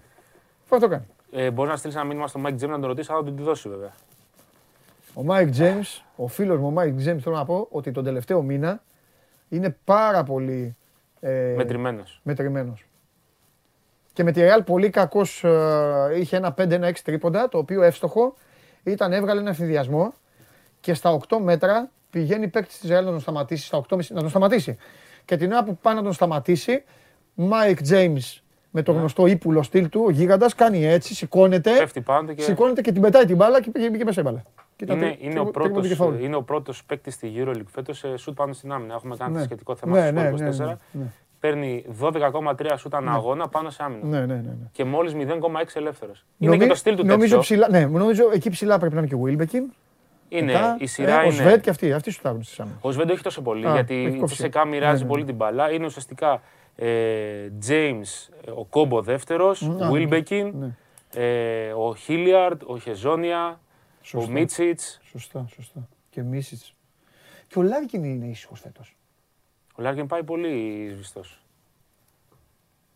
Αυτό 0.69 0.87
κάνει. 0.87 1.05
Ε, 1.31 1.51
μπορεί 1.51 1.69
να 1.69 1.75
στείλεις 1.75 1.95
ένα 1.95 2.05
μήνυμα 2.05 2.27
στο 2.27 2.41
Mike 2.45 2.49
James 2.53 2.67
να 2.67 2.79
τον 2.79 2.85
ρωτήσει 2.85 3.11
αν 3.11 3.17
θα 3.17 3.23
του 3.23 3.33
τη 3.33 3.43
δώσει 3.43 3.69
βέβαια. 3.69 3.91
Ο 5.13 5.23
Μάικ 5.23 5.53
James, 5.57 6.01
ο 6.15 6.27
φίλος 6.27 6.57
μου 6.59 6.67
ο 6.67 6.69
Μάικ 6.71 6.93
James, 6.99 7.17
θέλω 7.19 7.35
να 7.35 7.45
πω 7.45 7.67
ότι 7.71 7.91
τον 7.91 8.03
τελευταίο 8.03 8.41
μήνα 8.41 8.81
είναι 9.49 9.77
πάρα 9.83 10.23
πολύ 10.23 10.75
ε, 11.19 11.53
Μετρημένος. 11.57 12.19
μετρημένος. 12.23 12.85
Και 14.13 14.23
με 14.23 14.31
τη 14.31 14.41
Real 14.43 14.59
πολύ 14.65 14.89
κακός, 14.89 15.43
ε, 15.43 16.11
είχε 16.15 16.37
ένα 16.37 16.53
5-1-6 16.57 16.91
τρίποντα, 17.03 17.49
το 17.49 17.57
οποίο 17.57 17.81
εύστοχο 17.83 18.33
ήταν, 18.83 19.13
έβγαλε 19.13 19.39
ένα 19.39 19.49
αιφνιδιασμό 19.49 20.13
και 20.81 20.93
στα 20.93 21.17
8 21.29 21.37
μέτρα 21.39 21.89
πηγαίνει 22.09 22.47
παίκτης 22.47 22.79
της 22.79 22.89
Real 22.89 23.03
να 23.03 23.11
τον 23.11 23.19
σταματήσει, 23.19 23.65
στα 23.65 23.77
8,5 23.89 24.13
να 24.13 24.19
τον 24.19 24.29
σταματήσει. 24.29 24.77
Και 25.25 25.37
την 25.37 25.51
ώρα 25.51 25.63
που 25.63 25.77
πάει 25.81 25.95
να 25.95 26.03
τον 26.03 26.13
σταματήσει, 26.13 26.83
Μάικ 27.33 27.79
James 27.89 28.39
με 28.71 28.81
το 28.81 28.91
γνωστό 28.91 29.25
ύπουλο 29.25 29.63
στυλ 29.63 29.89
του, 29.89 30.03
ο 30.07 30.09
γίγαντας, 30.09 30.55
κάνει 30.55 30.85
έτσι, 30.85 31.15
σηκώνεται, 31.15 31.71
Πέφτει 31.77 32.01
πάνω 32.01 32.33
και. 32.33 32.41
σηκώνεται 32.41 32.81
και 32.81 32.91
την 32.91 33.01
πετάει 33.01 33.25
την 33.25 33.35
μπάλα 33.35 33.61
και 33.61 33.69
πήγε, 33.69 33.89
πήγε 33.91 34.03
μέσα 34.03 34.21
η 34.21 34.23
μπάλα. 34.23 34.43
Και 34.75 34.83
ήταν 34.83 34.97
Είναι, 34.97 35.05
τρί- 35.07 35.21
είναι, 35.21 35.29
τρίπο- 35.33 35.47
ο 35.47 35.51
τρίποντο 35.51 35.71
πρώτος, 35.73 35.89
και 35.89 35.95
φάουλ. 35.95 36.23
είναι 36.23 36.35
ο 36.35 36.43
πρώτος 36.43 36.83
παίκτης 36.85 37.13
στη 37.13 37.31
EuroLeague 37.37 37.63
φέτος 37.71 37.97
σε 37.97 38.17
σουτ 38.17 38.35
πάνω 38.35 38.53
στην 38.53 38.71
άμυνα. 38.71 38.93
Έχουμε 38.93 39.15
κάνει 39.15 39.31
Ναι. 39.33 39.37
το 39.39 39.43
σχετικό 39.43 39.75
θέμα 39.75 39.99
Ναι, 39.99 40.05
στο 40.05 40.43
ναι, 40.43 40.49
24. 40.49 40.57
ναι, 40.57 40.65
ναι, 40.65 40.75
ναι. 40.91 41.05
Παίρνει 41.39 41.85
12,3 41.99 42.77
σουτ 42.77 42.95
ανά 42.95 43.11
αγώνα 43.13 43.47
πάνω 43.47 43.69
σε 43.69 43.83
άμυνα. 43.83 44.05
Ναι, 44.07 44.19
ναι, 44.19 44.25
ναι. 44.25 44.33
ναι. 44.41 44.67
Και 44.71 44.83
μόλις 44.83 45.13
0,6 45.13 45.75
ελεύθερος. 45.79 46.25
Είναι 46.37 46.49
Νομι- 46.51 46.63
και 46.63 46.69
το 46.69 46.75
στυλ 46.75 46.95
του 46.95 47.05
νομίζω 47.05 47.21
τέτοιο. 47.21 47.39
ψηλά, 47.39 47.67
ναι, 47.69 47.85
νομίζω 47.85 48.23
εκεί 48.33 48.49
ψηλά 48.49 48.79
πρέπει 48.79 48.93
να 48.93 48.99
είναι 48.99 49.09
και 49.09 49.15
ο 49.15 49.21
Wilbekin. 49.25 49.73
Είναι, 50.29 50.51
Μετά, 50.51 50.77
η 50.79 50.85
σειρά 50.85 51.13
ε, 51.13 51.17
Ο 51.17 51.21
είναι- 51.23 51.31
Σβέτ 51.31 51.61
και 51.61 51.69
αυτοί, 51.69 51.93
αυτοί 51.93 52.11
σου 52.11 52.21
τάγουν 52.21 52.43
στις 52.43 52.59
άμυνες. 52.59 52.79
Ο 52.83 52.91
Σβέντο 52.91 53.13
έχει 53.13 53.21
τόσο 53.21 53.41
πολύ, 53.41 53.67
Α, 53.67 53.73
γιατί 53.73 53.95
έχει 53.95 54.15
η 54.15 54.19
κόψει. 54.19 54.33
Τσεσεκά 54.33 54.65
μοιράζει 54.65 54.97
Ναι, 55.01 55.03
ναι. 55.03 55.09
πολύ 55.13 55.23
την 55.25 55.35
μπάλα. 55.35 55.71
Είναι 55.71 55.85
ουσιαστικά 55.85 56.41
ε, 56.75 57.49
James, 57.67 58.29
ε, 58.45 58.51
ο 58.51 58.65
Κόμπο 58.69 59.01
δεύτερος, 59.01 59.61
Μ, 59.61 59.81
ο 59.81 59.85
α, 59.85 59.89
Βίλμπεκιν, 59.91 60.53
ναι. 60.59 60.75
ε, 61.13 61.71
ο 61.73 61.95
Χίλιαρντ, 61.95 62.61
ο 62.65 62.77
Χεζόνια, 62.77 63.47
ο 63.49 63.57
Σωστά. 64.01 64.31
Μίτσιτ. 64.31 64.79
Σωστά, 65.03 65.45
σωστά. 65.55 65.87
Και 66.09 66.21
Μίσιτς. 66.21 66.73
Και 67.47 67.59
ο 67.59 67.61
Λάρκιν 67.61 68.03
είναι 68.03 68.25
ήσυχος 68.25 68.59
φέτος. 68.59 68.95
Ο 69.75 69.81
Λάρκιν 69.81 70.07
πάει 70.07 70.23
πολύ 70.23 70.87
σβηστός. 70.93 71.41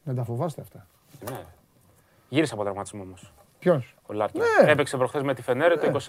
Δεν 0.04 0.16
τα 0.16 0.24
φοβάστε 0.24 0.62
αυτά; 0.62 0.88
Ναι. 1.30 1.40
Γύρισε 2.30 2.54
από 2.54 2.64
τραυματισμό 2.64 3.02
όμως. 3.02 3.34
Ποιος; 3.64 3.95
Ο 4.06 4.14
Λάρκιν. 4.14 4.41
Ναι. 4.64 4.72
Έπαιξε 4.72 4.98
προχθές 4.98 5.22
με 5.22 5.34
τη 5.34 5.41
Φενέρε 5.41 5.76
το 5.76 5.99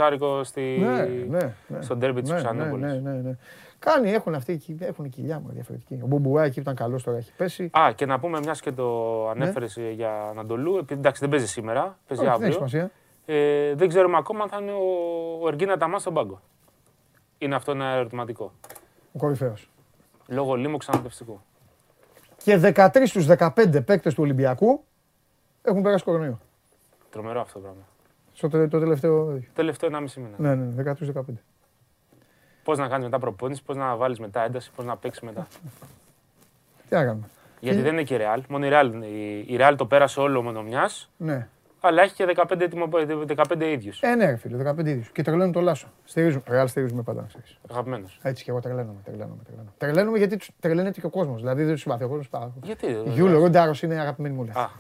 20 0.40 0.40
στη... 0.44 0.60
Ναι, 0.80 1.02
ναι, 1.38 1.54
ναι. 1.66 1.82
στο 1.82 1.96
ντέρμπι 1.96 2.20
της 2.20 2.30
Ναι, 2.30 2.36
Ξανόπολη. 2.36 2.82
ναι, 2.82 2.92
ναι, 2.92 3.12
ναι. 3.12 3.36
Κάνει, 3.78 4.10
έχουν 4.10 4.34
αυτοί, 4.34 4.52
εκεί- 4.52 4.76
έχουν 4.80 5.08
κοιλιά 5.10 5.40
μου 5.40 5.50
διαφορετική. 5.52 6.00
Ο 6.02 6.06
Μπουμπουά 6.06 6.44
εκεί 6.44 6.60
ήταν 6.60 6.74
καλός 6.74 7.02
τώρα 7.02 7.18
έχει 7.18 7.32
πέσει. 7.36 7.70
Α, 7.78 7.92
και 7.94 8.06
να 8.06 8.18
πούμε, 8.18 8.38
μιας 8.38 8.60
και 8.60 8.72
το 8.72 9.28
ανέφερες 9.28 9.78
για 9.92 10.22
Ανατολού, 10.30 10.76
επειδή 10.76 11.00
εντάξει 11.00 11.20
δεν 11.20 11.28
παίζει 11.30 11.46
σήμερα, 11.46 11.98
παίζει 12.08 12.24
Ναι. 12.24 12.30
Όχι, 12.30 12.38
δεν 12.38 12.48
έχει 12.48 12.56
αύριο. 12.62 12.68
σημασία. 12.68 12.90
Ε, 13.26 13.74
δεν 13.74 13.88
ξέρουμε 13.88 14.16
ακόμα 14.16 14.42
αν 14.42 14.48
θα 14.48 14.58
είναι 14.60 14.70
ο, 14.72 14.84
ο 15.42 15.48
Εργίνα 15.48 15.76
Ταμάς 15.76 16.00
στον 16.00 16.14
πάγκο. 16.14 16.40
Είναι 17.38 17.54
αυτό 17.54 17.70
ένα 17.70 17.84
ερωτηματικό. 17.86 18.52
Ο 19.12 19.18
κορυφαίος. 19.18 19.70
Λόγω 20.28 20.54
λίμου 20.54 20.76
ξαναπτευτικού. 20.76 21.40
Και 22.44 22.60
13 22.74 22.88
στους 23.06 23.26
15 23.38 23.84
παίκτες 23.84 24.14
του 24.14 24.22
Ολυμπιακού 24.22 24.84
έχουν 25.62 25.82
περάσει 25.82 26.04
κορονοϊό. 26.04 26.40
Τρομερό 27.14 27.40
αυτό 27.40 27.52
το 27.58 27.60
πράγμα. 27.60 27.82
Στο 28.32 28.48
τε- 28.48 28.70
το 28.70 28.78
τελευταίο. 28.78 29.40
Τελευταίο 29.54 29.90
1,5 29.92 30.20
μήνα. 30.20 30.34
Ναι, 30.36 30.54
ναι, 30.54 30.92
13 30.92 30.94
στους 30.94 31.08
15. 31.08 31.22
Πώς 32.62 32.78
να 32.78 32.88
κάνεις 32.88 33.04
μετά 33.04 33.18
προπόνηση, 33.18 33.62
πώς 33.62 33.76
να 33.76 33.96
βάλεις 33.96 34.18
μετά 34.18 34.44
ένταση, 34.44 34.70
πώς 34.76 34.84
να 34.84 34.96
παίξεις 34.96 35.22
μετά. 35.22 35.46
Τι 36.88 36.94
να 36.94 37.04
κάνουμε. 37.04 37.26
Γιατί 37.60 37.80
δεν 37.80 37.92
είναι 37.92 38.02
και 38.02 38.14
η 38.14 38.18
Real. 38.20 38.40
Μόνο 38.48 38.66
η 38.66 38.70
Real, 38.72 38.90
είναι. 38.94 39.06
η, 39.06 39.38
η 39.38 39.56
Real 39.60 39.74
το 39.76 39.86
πέρασε 39.86 40.20
όλο 40.20 40.42
μόνο 40.42 40.62
μια, 40.62 40.88
Ναι. 41.16 41.48
αλλά 41.80 42.02
έχει 42.02 42.14
και 42.14 42.24
15, 42.36 42.60
έτοιμο- 42.60 42.88
15 43.26 43.64
ίδιους. 43.66 44.00
Ε, 44.02 44.14
ναι, 44.14 44.24
ρε 44.26 44.36
φίλε, 44.36 44.56
15 44.56 44.86
ίδιους. 44.86 45.10
Και 45.10 45.22
τρελαίνουν 45.22 45.52
το 45.52 45.60
Λάσο. 45.60 45.88
Στηρίζουν. 46.04 46.42
Ρεάλ 46.48 46.68
στηρίζουμε 46.68 47.02
πάντα, 47.02 47.20
να 47.20 47.26
ξέρεις. 47.26 47.58
Αγαπημένος. 47.70 48.18
Έτσι 48.22 48.44
και 48.44 48.50
εγώ 48.50 48.60
τρελαίνομαι, 48.60 48.98
τρελαίνομαι, 49.04 49.42
τρελαίνομαι. 49.44 49.70
Τρελαίνομαι 49.78 50.18
γιατί 50.18 50.36
τους 50.36 50.50
τρελαίνεται 50.60 51.00
και 51.00 51.06
ο 51.06 51.10
κόσμος. 51.10 51.40
Δηλαδή 51.40 51.62
δεν 51.62 51.72
τους 51.72 51.80
συμπαθεί 51.82 52.04
ο 52.04 52.08
κόσμος 52.08 52.28
πάρα 52.28 52.44
πολύ. 52.44 52.60
Γιατί. 52.66 52.94
δεν- 52.94 53.12
Γιούλο, 53.12 53.38
Ροντάρος 53.38 53.82
είναι 53.82 54.00
αγαπημένη 54.00 54.34
μου. 54.34 54.42
λέει. 54.44 54.52
Α, 54.56 54.58
εντάξει. 54.60 54.74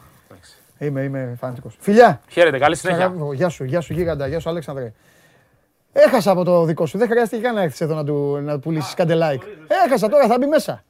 Είμαι, 0.78 1.02
είμαι 1.02 1.34
φανατικός. 1.38 1.76
Φιλιά! 1.78 2.20
Χαίρετε, 2.28 2.58
καλή 2.58 2.74
Σ' 2.76 2.78
συνέχεια. 2.78 3.04
αγαπώ. 3.06 3.32
Γεια 3.32 3.48
σου, 3.48 3.64
γεια 3.64 3.80
σου 3.80 3.92
γίγαντα, 3.92 4.26
γεια 4.26 4.40
σου 4.40 4.48
Αλέξανδρε. 4.48 4.92
Έχασα 5.92 6.30
από 6.30 6.44
το 6.44 6.64
δικό 6.64 6.86
σου. 6.86 6.98
Δεν 6.98 7.08
χρειάστηκε 7.08 7.42
καν 7.42 7.54
να 7.54 7.62
έρθεις 7.62 7.80
εδώ 7.80 7.94
να 7.94 8.04
του, 8.04 8.38
να 8.42 8.52
του 8.54 8.60
πουλήσεις 8.60 8.94
κάντε 8.94 9.14
like. 9.18 9.42
Έχασα 9.86 10.08
τώρα, 10.08 10.26
θα 10.26 10.38
μπει 10.38 10.46
μέσα. 10.46 10.84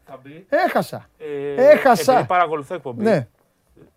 Έχασα. 0.48 1.06
Ε, 1.18 1.70
Έχασα. 1.70 2.12
Επειδή 2.12 2.26
παρακολουθώ 2.26 2.74
εκπομπή. 2.74 3.02
Ναι. 3.02 3.26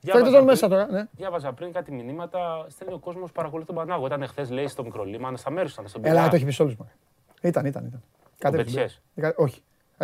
διάβαζα 0.01 0.23
Φέρτε 0.23 0.23
τον 0.23 0.31
πριν- 0.31 0.43
μέσα 0.43 0.67
τώρα. 0.67 0.87
Ναι. 0.91 1.07
Διάβαζα 1.11 1.53
πριν 1.53 1.71
κάτι 1.71 1.91
μηνύματα. 1.91 2.65
Στέλνει 2.69 2.93
ο 2.93 2.99
κόσμος 2.99 3.27
που 3.27 3.33
παρακολουθεί 3.33 3.67
τον 3.67 3.75
Πανάγο. 3.75 4.05
Ήταν 4.05 4.27
χθες, 4.27 4.49
λέει, 4.49 4.67
στο 4.67 4.83
μικρό 4.83 5.03
λίμα, 5.03 5.37
στα 5.37 5.51
μέρου 5.51 5.67
ήταν. 5.67 5.87
Στον 5.87 6.01
Έλα, 6.05 6.11
Πειραιά. 6.13 6.29
το 6.29 6.35
έχει 6.35 6.45
πει 6.45 6.51
σε 6.51 6.61
όλους 6.61 6.75
μας. 6.75 6.87
Ήταν, 7.41 7.65
ήταν, 7.65 7.85
ήταν. 7.85 8.03
Κατέβηκε. 8.37 8.69
πετυχές. 8.71 9.01
Ε, 9.15 9.29
Όχι. 9.35 9.61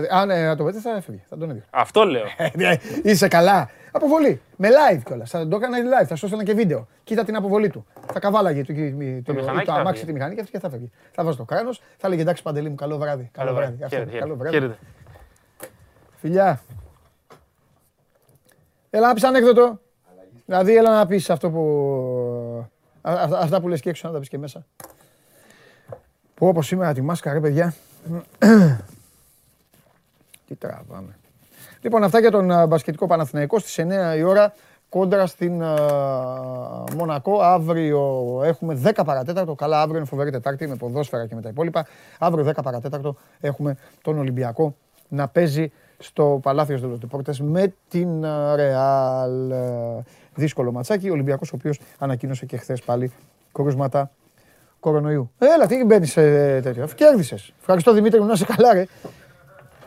Αν 0.09 0.29
ε, 0.29 0.45
να 0.45 0.55
το 0.55 0.63
πείτε 0.63 0.79
θα 0.79 0.95
έφευγε. 0.95 1.21
Θα 1.29 1.37
τον 1.37 1.49
έδιωχα. 1.49 1.67
Αυτό 1.71 2.03
λέω. 2.03 2.23
Ε, 2.37 2.75
Είσαι 3.03 3.27
καλά. 3.27 3.69
Αποβολή. 3.91 4.41
Με 4.57 4.67
live 4.69 4.99
κιόλας. 5.05 5.29
Θα 5.29 5.47
το 5.47 5.55
έκανα 5.55 5.77
live. 5.77 6.05
Θα 6.07 6.15
σου 6.15 6.25
έστελνα 6.25 6.45
και 6.45 6.53
βίντεο. 6.53 6.87
Κοίτα 7.03 7.23
την 7.23 7.35
αποβολή 7.35 7.69
του. 7.69 7.85
Θα 8.13 8.19
καβάλαγε 8.19 8.63
το, 8.63 8.73
το, 8.73 9.33
μηχανάκι 9.33 9.65
το 9.65 9.71
θα 9.73 9.79
αμάξι 9.79 9.87
έφυγε. 9.89 10.05
τη 10.05 10.13
μηχανή 10.13 10.33
και 10.35 10.39
αυτή 10.41 10.51
και 10.51 10.59
θα 10.59 10.69
φεύγει. 10.69 10.91
Θα 11.11 11.23
βάζει 11.23 11.37
το 11.37 11.43
κράνος. 11.43 11.81
Θα 11.97 12.09
λέγε 12.09 12.21
εντάξει 12.21 12.43
παντελή 12.43 12.69
μου, 12.69 12.75
καλό 12.75 12.97
βράδυ. 12.97 13.29
Καλό 13.33 13.53
βράδυ. 13.53 13.83
Αυτό, 13.83 13.95
Χαίρετε, 13.95 14.17
Καλό 14.17 14.35
χαίρετε. 14.35 14.49
βράδυ. 14.49 14.57
Χαίρετε. 14.57 14.77
Φιλιά. 16.15 16.61
Έλα 18.89 19.07
να 19.07 19.13
πεις 19.13 19.23
ανέκδοτο. 19.23 19.79
Δηλαδή 20.45 20.75
έλα 20.75 20.91
να 20.95 21.05
πεις 21.05 21.29
αυτό 21.29 21.49
που... 21.49 21.61
α- 23.01 23.13
αυτά- 23.21 23.39
Αυτά 23.39 23.61
που 23.61 23.67
λες 23.67 23.81
και 23.81 23.89
έξω 23.89 24.07
να 24.07 24.13
τα 24.13 24.19
πεις 24.19 24.29
και 24.29 24.37
μέσα. 24.37 24.65
Που 26.35 26.47
όπως 26.47 26.67
σήμερα 26.67 26.93
τη 26.93 27.01
μάσκα 27.01 27.33
ρε 27.33 27.39
παιδιά. 27.39 27.73
Τι 30.53 30.67
τραβάμε. 30.67 31.15
Λοιπόν, 31.81 32.03
αυτά 32.03 32.19
για 32.19 32.31
τον 32.31 32.51
α, 32.51 32.65
μπασκετικό 32.65 33.07
Παναθηναϊκό 33.07 33.59
στις 33.59 33.85
9 34.13 34.17
η 34.17 34.23
ώρα 34.23 34.53
κόντρα 34.89 35.25
στην 35.25 35.63
α, 35.63 35.75
Μονακό. 36.95 37.39
Αύριο 37.41 38.41
έχουμε 38.43 38.81
10 38.83 38.91
παρατέταρτο. 39.05 39.55
Καλά, 39.55 39.81
αύριο 39.81 39.97
είναι 39.97 40.05
φοβερή 40.05 40.31
Τετάρτη 40.31 40.67
με 40.67 40.75
ποδόσφαιρα 40.75 41.27
και 41.27 41.35
με 41.35 41.41
τα 41.41 41.49
υπόλοιπα. 41.49 41.85
Αύριο 42.19 42.45
10 42.47 42.51
παρατέταρτο 42.63 43.15
έχουμε 43.39 43.77
τον 44.01 44.17
Ολυμπιακό 44.17 44.75
να 45.07 45.27
παίζει 45.27 45.71
στο 45.97 46.39
Παλάθιος 46.41 46.81
Δελος 46.81 46.99
Deportes 47.07 47.37
με 47.37 47.73
την 47.89 48.25
α, 48.25 48.55
Ρεάλ. 48.55 49.51
Ε, 49.51 50.03
Δύσκολο 50.35 50.71
ματσάκι. 50.71 51.09
Ο 51.09 51.13
Ολυμπιακός 51.13 51.51
ο 51.51 51.55
οποίος 51.55 51.79
ανακοίνωσε 51.97 52.45
και 52.45 52.57
χθες 52.57 52.81
πάλι 52.81 53.11
κρούσματα 53.51 54.11
κορονοϊού. 54.79 55.31
Έλα, 55.37 55.65
τι 55.65 55.83
μπαίνεις 55.83 56.11
σε 56.11 56.21
τέτοιο. 56.61 56.87
Κέρδισες. 56.95 57.53
Ευχαριστώ 57.59 57.93
Δημήτρη 57.93 58.19
μου 58.19 58.25
να 58.25 58.33
είσαι 58.33 58.45
καλά, 58.45 58.73
ρε. 58.73 58.85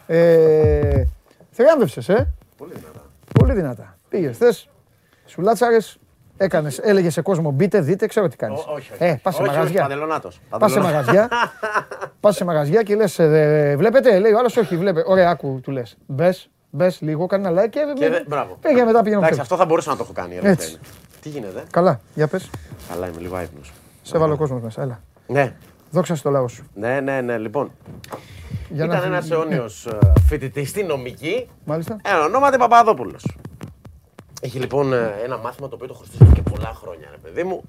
Ε, 0.07 1.05
θριάμβευσες, 1.51 2.09
ε. 2.09 2.29
Πολύ 2.57 2.73
δυνατά. 2.75 3.01
Πολύ 3.39 3.53
δυνατά. 3.53 3.97
Πήγες 4.09 4.35
χθε, 4.35 4.53
σου 5.27 5.41
λάτσαρε, 5.41 5.77
έκανες, 6.37 6.79
έλεγες 6.79 7.13
σε 7.13 7.21
κόσμο 7.21 7.51
μπείτε, 7.51 7.81
δείτε, 7.81 8.07
ξέρω 8.07 8.29
τι 8.29 8.37
κάνεις. 8.37 8.59
Ω- 8.61 8.73
όχι, 8.73 8.93
όχι. 8.93 9.05
Ε, 9.05 9.19
πας 9.23 9.35
σε 9.35 9.41
Όχι, 9.43 9.51
όχι, 9.51 9.59
μαγαζιά. 9.59 9.83
Παντελονάτος. 9.83 10.41
Πας 10.59 10.73
σε 10.73 10.81
μαγαζιά. 10.81 11.29
Πας 12.21 12.37
σε 12.37 12.45
μαγαζιά 12.45 12.83
και 12.83 12.95
λες, 12.95 13.15
βλέπετε, 13.77 14.19
λέει 14.19 14.33
ο 14.33 14.39
άλλος, 14.39 14.57
όχι, 14.57 14.77
βλέπε. 14.77 15.03
Ωραία, 15.07 15.31
άκου, 15.31 15.61
του 15.63 15.71
λες. 15.71 15.97
Μπες, 16.07 16.51
μπες 16.71 17.01
λίγο, 17.01 17.27
κάνε 17.27 17.49
ένα 17.49 17.63
like 17.63 17.69
και. 17.69 17.81
Και 17.95 18.09
δε- 18.09 18.23
Μπράβο. 18.27 18.59
Πήγε 18.61 18.85
μετά 18.85 19.03
πήγαινε 19.03 19.07
Εντάξει, 19.17 19.25
φεύγει. 19.27 19.41
αυτό 19.41 19.57
θα 19.57 19.65
μπορούσα 19.65 19.91
να 19.91 19.97
το 19.97 20.03
έχω 20.03 20.13
κάνει. 20.13 20.29
η 20.35 20.39
αλήθεια 20.39 20.51
Έτσι. 20.51 20.71
είναι. 20.71 20.79
Τι 21.21 21.29
γίνεται; 21.29 21.63
Καλά, 21.71 22.01
για 22.15 22.27
πες. 22.27 22.51
Καλά, 22.89 23.07
είμαι 23.07 23.21
λίγο 23.21 23.37
άϊπνο. 23.37 23.61
Σε 24.03 24.19
βάλω 24.19 24.37
κόσμος 24.37 24.63
μέσα, 24.63 24.83
έλα. 24.83 25.01
Ναι. 25.27 25.53
Δόξα 25.97 26.15
στο 26.15 26.31
λαό 26.31 26.49
σου. 26.49 26.65
Ναι, 26.75 27.01
ναι, 27.01 27.21
ναι. 27.21 27.39
Λοιπόν, 27.39 27.71
Για 28.69 28.85
ήταν 28.85 28.99
να- 29.01 29.05
ένας 29.07 29.31
αιώνιος 29.31 29.89
φοιτητής 30.29 30.69
στη 30.69 30.83
νομική. 30.83 31.49
Μάλιστα. 31.65 31.97
Ένα 32.05 32.25
ονόματι 32.25 32.59
Παπαδόπουλος. 32.59 33.37
Έχει 34.41 34.59
λοιπόν 34.59 34.93
ε, 34.93 35.15
ένα 35.25 35.37
μάθημα 35.37 35.69
το 35.69 35.75
οποίο 35.75 35.87
το 35.89 35.95
χρωστούσε 35.95 36.31
και 36.35 36.43
πολλά 36.43 36.73
χρόνια, 36.75 37.09
ρε 37.11 37.17
παιδί 37.17 37.45
μου. 37.45 37.63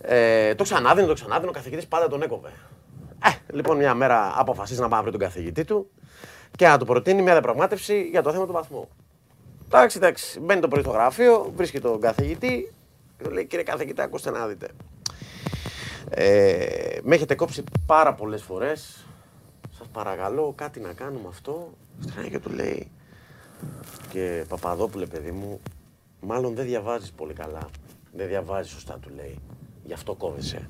Ε, 0.00 0.54
το 0.54 0.62
ξανάδινε, 0.62 1.06
το 1.06 1.12
ξανάδινε, 1.14 1.48
ο 1.50 1.52
καθηγητής 1.52 1.86
πάντα 1.86 2.08
τον 2.08 2.22
έκοβε. 2.22 2.48
Ε, 3.24 3.52
λοιπόν, 3.52 3.76
μια 3.76 3.94
μέρα 3.94 4.32
αποφασίζει 4.36 4.80
να 4.80 4.88
πάει 4.88 4.96
να 4.98 5.02
βρει 5.02 5.10
τον 5.10 5.20
καθηγητή 5.20 5.64
του 5.64 5.90
και 6.56 6.66
να 6.66 6.78
του 6.78 6.84
προτείνει 6.86 7.22
μια 7.22 7.32
διαπραγμάτευση 7.32 8.02
για 8.10 8.22
το 8.22 8.32
θέμα 8.32 8.46
του 8.46 8.52
βαθμού. 8.52 8.88
Εντάξει, 9.66 9.96
εντάξει. 9.98 10.40
Μπαίνει 10.40 10.60
το 10.60 10.68
πρωί 10.68 10.82
στο 10.82 10.90
γραφείο, 10.92 11.52
βρίσκει 11.56 11.80
τον 11.80 12.00
καθηγητή 12.00 12.72
και 13.18 13.24
του 13.24 13.30
λέει: 13.30 13.46
Κύριε 13.46 13.64
καθηγητή, 13.64 14.02
ακούστε 14.02 14.30
να 14.30 14.46
δείτε. 14.46 14.68
Ε, 16.10 16.98
με 17.02 17.14
έχετε 17.14 17.34
κόψει 17.34 17.64
πάρα 17.86 18.14
πολλές 18.14 18.42
φορές. 18.42 19.04
Σας 19.78 19.86
παρακαλώ, 19.92 20.52
κάτι 20.56 20.80
να 20.80 20.92
κάνουμε 20.92 21.28
αυτό. 21.28 21.72
Στρέφει 22.00 22.30
και 22.30 22.38
του 22.38 22.50
λέει: 22.50 22.90
Και 24.10 24.44
Παπαδόπουλε, 24.48 25.06
παιδί 25.06 25.30
μου, 25.30 25.60
μάλλον 26.20 26.54
δεν 26.54 26.64
διαβάζεις 26.64 27.10
πολύ 27.10 27.32
καλά. 27.32 27.68
Δεν 28.12 28.28
διαβάζεις 28.28 28.72
σωστά, 28.72 28.98
του 28.98 29.10
λέει. 29.14 29.38
Γι' 29.84 29.92
αυτό 29.92 30.14
κόβεσαι. 30.14 30.68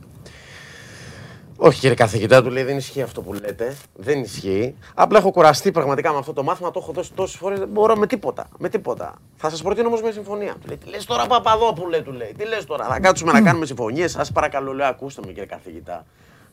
Όχι 1.62 1.80
κύριε 1.80 1.94
καθηγητά, 1.96 2.42
του 2.42 2.50
λέει 2.50 2.62
δεν 2.62 2.76
ισχύει 2.76 3.02
αυτό 3.02 3.22
που 3.22 3.32
λέτε. 3.32 3.76
Δεν 3.94 4.20
ισχύει. 4.20 4.74
Απλά 4.94 5.18
έχω 5.18 5.30
κουραστεί 5.30 5.70
πραγματικά 5.70 6.12
με 6.12 6.18
αυτό 6.18 6.32
το 6.32 6.42
μάθημα. 6.42 6.70
Το 6.70 6.80
έχω 6.82 6.92
δώσει 6.92 7.12
τόσες 7.12 7.36
φορές. 7.36 7.58
Δεν 7.58 7.68
μπορώ 7.68 7.96
με 7.96 8.06
τίποτα. 8.06 8.48
Με 8.58 8.68
τίποτα. 8.68 9.14
Θα 9.36 9.50
σας 9.50 9.62
προτείνω 9.62 9.86
όμως 9.86 10.02
με 10.02 10.10
συμφωνία. 10.10 10.52
Του 10.52 10.66
λέει 10.66 10.76
τι 10.76 10.88
λες 10.88 11.04
τώρα, 11.04 11.26
Παπαδόπουλε, 11.26 12.00
του 12.02 12.12
λέει. 12.12 12.34
Τι 12.38 12.44
λες 12.46 12.64
τώρα. 12.64 12.84
Θα 12.84 13.00
κάτσουμε 13.00 13.32
να 13.32 13.42
κάνουμε 13.42 13.66
συμφωνίε. 13.66 14.08
Σας 14.08 14.32
παρακαλώ, 14.32 14.72
λέω, 14.72 14.86
ακούστε 14.86 15.20
με 15.20 15.26
κύριε 15.26 15.46
καθηγητά. 15.46 16.04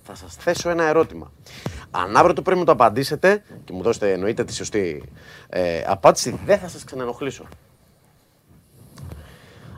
Θα 0.03 0.15
σας 0.15 0.35
θέσω 0.35 0.69
ένα 0.69 0.83
ερώτημα. 0.83 1.31
Αν 1.91 2.17
αύριο 2.17 2.33
το 2.33 2.41
πρέπει 2.41 2.59
να 2.59 2.65
το 2.65 2.71
απαντήσετε 2.71 3.43
και 3.63 3.73
μου 3.73 3.81
δώσετε 3.81 4.11
εννοείται 4.11 4.43
τη 4.43 4.53
σωστή 4.53 5.03
ε, 5.49 5.83
απάντηση, 5.87 6.39
δεν 6.45 6.57
θα 6.59 6.67
σας 6.67 6.83
ξανενοχλήσω. 6.83 7.43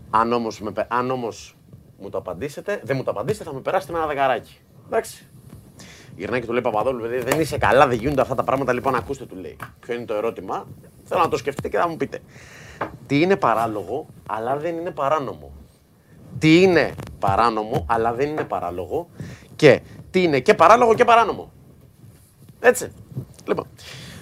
Αν 0.10 0.34
όμως, 0.34 0.62
με, 0.62 0.72
πε- 0.72 0.94
αν 0.94 1.12
όμως 1.12 1.56
μου 2.00 2.10
το 2.10 2.18
απαντήσετε, 2.18 2.82
δεν 2.84 2.96
μου 2.96 3.04
το 3.04 3.12
απαντήσετε, 3.12 3.44
θα 3.44 3.54
με 3.54 3.60
περάσετε 3.60 3.92
με 3.92 3.98
ένα 3.98 4.08
δεκαράκι. 4.08 4.60
Εντάξει. 4.92 5.24
Γυρνάει 6.16 6.40
και 6.40 6.46
του 6.46 6.52
λέει 6.52 6.62
Παπαδόλου, 6.62 7.02
παιδί, 7.02 7.20
δεν 7.20 7.40
είσαι 7.40 7.58
καλά, 7.58 7.88
δεν 7.88 7.98
γίνονται 7.98 8.22
αυτά 8.22 8.36
τα 8.36 8.44
πράγματα. 8.44 8.74
Λοιπόν, 8.74 8.96
ακούστε, 8.96 9.26
του 9.26 9.36
λέει. 9.36 9.58
Ποιο 9.80 9.94
είναι 9.94 10.06
το 10.06 10.14
ερώτημα; 10.14 10.68
Θέλω 11.04 11.22
να 11.22 11.28
το 11.28 11.38
σκεφτείτε 11.38 11.70
και 11.70 11.78
θα 11.78 11.88
μου 11.88 11.98
πείτε. 11.98 12.20
Τι 13.08 13.22
είναι 13.22 13.36
παράλογο, 13.36 14.06
αλλά 14.28 14.58
δεν 14.58 14.78
είναι 14.78 14.92
παράνομο. 14.92 15.52
Τι 16.40 16.62
είναι 16.62 16.94
παράνομο, 17.20 17.86
αλλά 17.90 18.14
δεν 18.14 18.30
είναι 18.30 18.44
παράλογο. 18.44 19.10
Και 19.56 19.82
τι 20.12 20.24
είναι 20.24 20.40
και 20.40 20.54
παράλογο 20.54 20.94
και 20.94 21.06
παράνομο. 21.06 21.52
Έτσι. 22.60 22.92
Λοιπόν. 23.46 23.66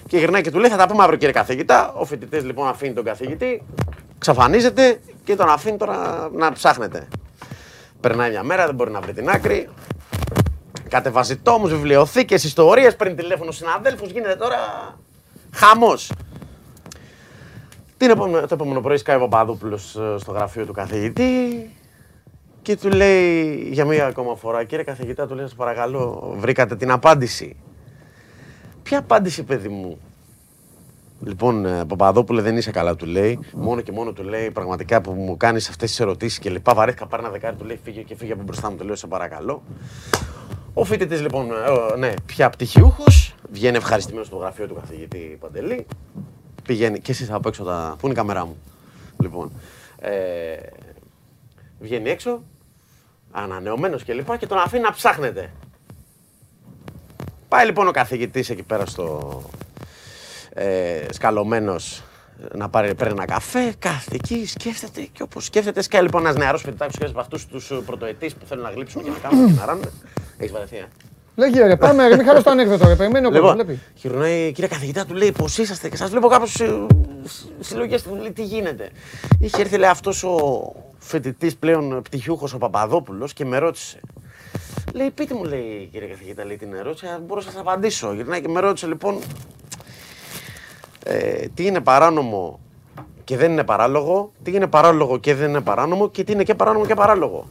Και 0.06 0.18
γυρνάει 0.18 0.42
και 0.42 0.50
του 0.50 0.58
λέει: 0.58 0.70
Θα 0.70 0.76
τα 0.76 0.86
πούμε 0.86 1.02
αύριο, 1.02 1.18
κύριε 1.18 1.34
καθηγητά. 1.34 1.92
Ο 1.92 2.04
φοιτητής 2.04 2.44
λοιπόν 2.44 2.68
αφήνει 2.68 2.92
τον 2.92 3.04
καθηγητή, 3.04 3.62
ξαφανίζεται 4.18 5.00
και 5.24 5.36
τον 5.36 5.48
αφήνει 5.48 5.76
τώρα 5.76 6.28
να 6.32 6.52
ψάχνετε. 6.52 7.08
Περνάει 8.00 8.30
μια 8.30 8.42
μέρα, 8.42 8.66
δεν 8.66 8.74
μπορεί 8.74 8.90
να 8.90 9.00
βρει 9.00 9.12
την 9.12 9.28
άκρη. 9.28 9.68
Κατεβαζιτό 10.88 11.58
μου, 11.58 11.66
βιβλιοθήκες, 11.66 12.44
ιστορίες, 12.44 12.96
παίρνει 12.96 13.14
τηλέφωνο 13.14 13.50
συναδέλφους, 13.50 14.10
γίνεται 14.10 14.36
τώρα 14.36 14.58
χαμός. 15.52 16.12
Την 17.96 18.10
επόμενο, 18.10 18.46
το 18.46 18.54
επόμενο 18.54 18.80
πρωί 18.80 18.96
σκάει 18.96 19.16
ο 19.16 19.20
Παπαδόπουλος 19.20 19.96
στο 20.16 20.32
γραφείο 20.32 20.66
του 20.66 20.72
καθηγητή 20.72 21.70
και 22.62 22.76
του 22.76 22.88
λέει 22.88 23.68
για 23.72 23.84
μία 23.84 24.06
ακόμα 24.06 24.36
φορά, 24.36 24.64
κύριε 24.64 24.84
καθηγητά, 24.84 25.26
του 25.26 25.34
λέει, 25.34 25.44
σας 25.44 25.54
παρακαλώ, 25.54 26.34
βρήκατε 26.38 26.76
την 26.76 26.90
απάντηση. 26.90 27.56
Ποια 28.82 28.98
απάντηση, 28.98 29.42
παιδί 29.42 29.68
μου; 29.68 29.98
Λοιπόν, 31.24 31.66
ε, 31.66 31.84
Παπαδόπουλε, 31.84 32.42
δεν 32.42 32.56
είσαι 32.56 32.70
καλά, 32.70 32.96
του 32.96 33.06
λέει. 33.06 33.38
Μόνο 33.52 33.80
και 33.80 33.92
μόνο 33.92 34.12
του 34.12 34.22
λέει 34.22 34.50
πραγματικά 34.50 35.00
που 35.00 35.12
μου 35.12 35.36
κάνεις 35.36 35.68
αυτές 35.68 35.90
τις 35.90 36.00
ερωτήσεις 36.00 36.38
και 36.38 36.50
λοιπά. 36.50 36.74
Βαρέθηκα 36.74 37.06
πάρει 37.06 37.22
ένα 37.22 37.32
δεκάρι, 37.32 37.56
του 37.56 37.64
λέει 37.64 37.80
φύγε 37.84 38.02
και 38.02 38.16
φύγε 38.16 38.32
από 38.32 38.42
μπροστά 38.42 38.70
μου, 38.70 38.76
του 38.76 38.84
λέω 38.84 38.94
σε 38.94 39.06
παρακαλώ. 39.06 39.62
Ο 40.78 40.84
φοιτητής 40.84 41.20
λοιπόν, 41.20 41.50
ε, 41.50 41.96
ναι, 41.96 42.14
πια 42.26 42.50
πτυχιούχος, 42.50 43.34
βγαίνει 43.50 43.76
ευχαριστημένος 43.76 44.26
στο 44.26 44.36
γραφείο 44.36 44.66
του 44.66 44.74
καθηγητή 44.74 45.36
Παντελή. 45.40 45.86
Πηγαίνει 46.62 47.00
και 47.00 47.10
εσείς 47.10 47.30
από 47.30 47.48
έξω 47.48 47.64
τα. 47.64 47.96
Πού 47.98 48.06
είναι 48.06 48.14
η 48.14 48.16
καμερά 48.16 48.44
μου; 48.44 48.56
Λοιπόν. 49.20 49.52
Ε, 49.98 50.56
βγαίνει 51.80 52.10
έξω, 52.10 52.42
ανανεωμένος 53.30 54.04
και 54.04 54.12
λοιπά 54.12 54.36
και 54.36 54.46
τον 54.46 54.58
αφήνει 54.58 54.82
να 54.82 54.92
ψάχνεται. 54.92 55.52
Πάει 57.48 57.66
λοιπόν 57.66 57.88
ο 57.88 57.90
καθηγητής 57.90 58.50
εκεί 58.50 58.62
πέρα 58.62 58.86
στο, 58.86 59.42
ε, 60.54 61.06
σκαλωμένος 61.10 62.02
να 62.54 62.68
πάρει, 62.68 62.94
παίρνει 62.94 63.12
ένα 63.12 63.24
καφέ, 63.24 63.74
κάθεται 63.78 64.14
εκεί, 64.16 64.46
σκέφτεται 64.46 65.00
και 65.12 65.22
όπως 65.22 65.44
σκέφτεται, 65.44 65.82
σκάει 65.82 66.02
λοιπόν 66.02 66.20
ένας 66.22 66.36
νεαρός 66.36 66.62
φοιτητάκο 66.62 66.90
και 66.98 67.04
από 67.04 67.20
αυτούς 67.20 67.46
τους 67.46 67.72
πρωτοετής 67.86 68.34
που 68.34 68.46
θέλουν 68.46 68.62
να 68.64 68.70
γλύψουν 68.70 69.02
και 69.02 69.10
να 69.10 69.16
κάνουν 69.28 69.46
και 69.46 69.52
να 69.60 69.64
ράνουν. 69.66 69.84
Έχεις 70.38 70.52
βαρεθεί, 70.52 70.76
ε; 70.76 70.84
Λέγε 71.36 71.66
ρε, 71.66 71.76
πάμε, 71.76 72.08
ρε, 72.08 72.16
μην 72.16 72.26
χαλάς 72.26 72.42
το 72.42 72.50
ανέκδοτο, 72.50 72.86
ρε, 72.86 72.94
περιμένει 72.96 73.26
ο 73.26 73.30
κόσμος, 73.30 73.50
Λοιπόν, 73.50 73.64
βλέπει. 73.66 73.80
χειρονάει, 73.94 74.52
κύριε 74.52 74.68
καθηγητά, 74.68 75.04
του 75.06 75.14
λέει 75.14 75.32
πώ 75.32 75.44
είσαστε 75.44 75.88
και 75.88 75.96
σας 75.96 76.10
βλέπω 76.10 76.28
κάπως 76.28 76.56
συλλογές 77.60 78.02
του. 78.02 78.14
Λέει 78.14 78.32
τι 78.32 78.44
γίνεται. 78.44 78.90
Είχε 79.40 79.60
έρθει 79.60 79.76
λέει 79.76 79.88
αυτός 79.88 80.22
ο 80.24 80.36
φοιτητής 80.98 81.56
πλέον 81.56 82.02
πτυχιούχος 82.02 82.54
ο 82.54 82.58
Παπαδόπουλος 82.58 83.32
και 83.32 83.44
με 83.44 83.58
ρώτησε. 83.58 84.00
Λέει, 84.94 85.10
πείτε 85.10 85.34
μου, 85.34 85.44
λέει 85.44 85.88
κύριε 85.92 86.08
καθηγητά, 86.08 86.44
λέει 86.44 86.56
την 86.56 86.74
ερώτηση, 86.74 87.06
αν 87.06 87.22
μπορώ 87.26 87.40
να 87.40 87.50
σας 87.50 87.60
απαντήσω. 87.60 88.12
Γυρνάει 88.12 88.40
και 88.40 88.48
με 88.48 88.60
ρώτησε 88.60 88.86
λοιπόν, 88.86 89.18
ε, 91.10 91.46
τι 91.54 91.66
είναι 91.66 91.80
παράνομο 91.80 92.60
και 93.24 93.36
δεν 93.36 93.50
είναι 93.52 93.64
παράλογο, 93.64 94.32
τι 94.42 94.50
είναι 94.50 94.66
παράλογο 94.66 95.18
και 95.18 95.34
δεν 95.34 95.48
είναι 95.48 95.60
παράνομο 95.60 96.08
και 96.08 96.24
τι 96.24 96.32
είναι 96.32 96.42
και 96.42 96.54
παράνομο 96.54 96.86
και 96.86 96.94
παράλογο. 96.94 97.46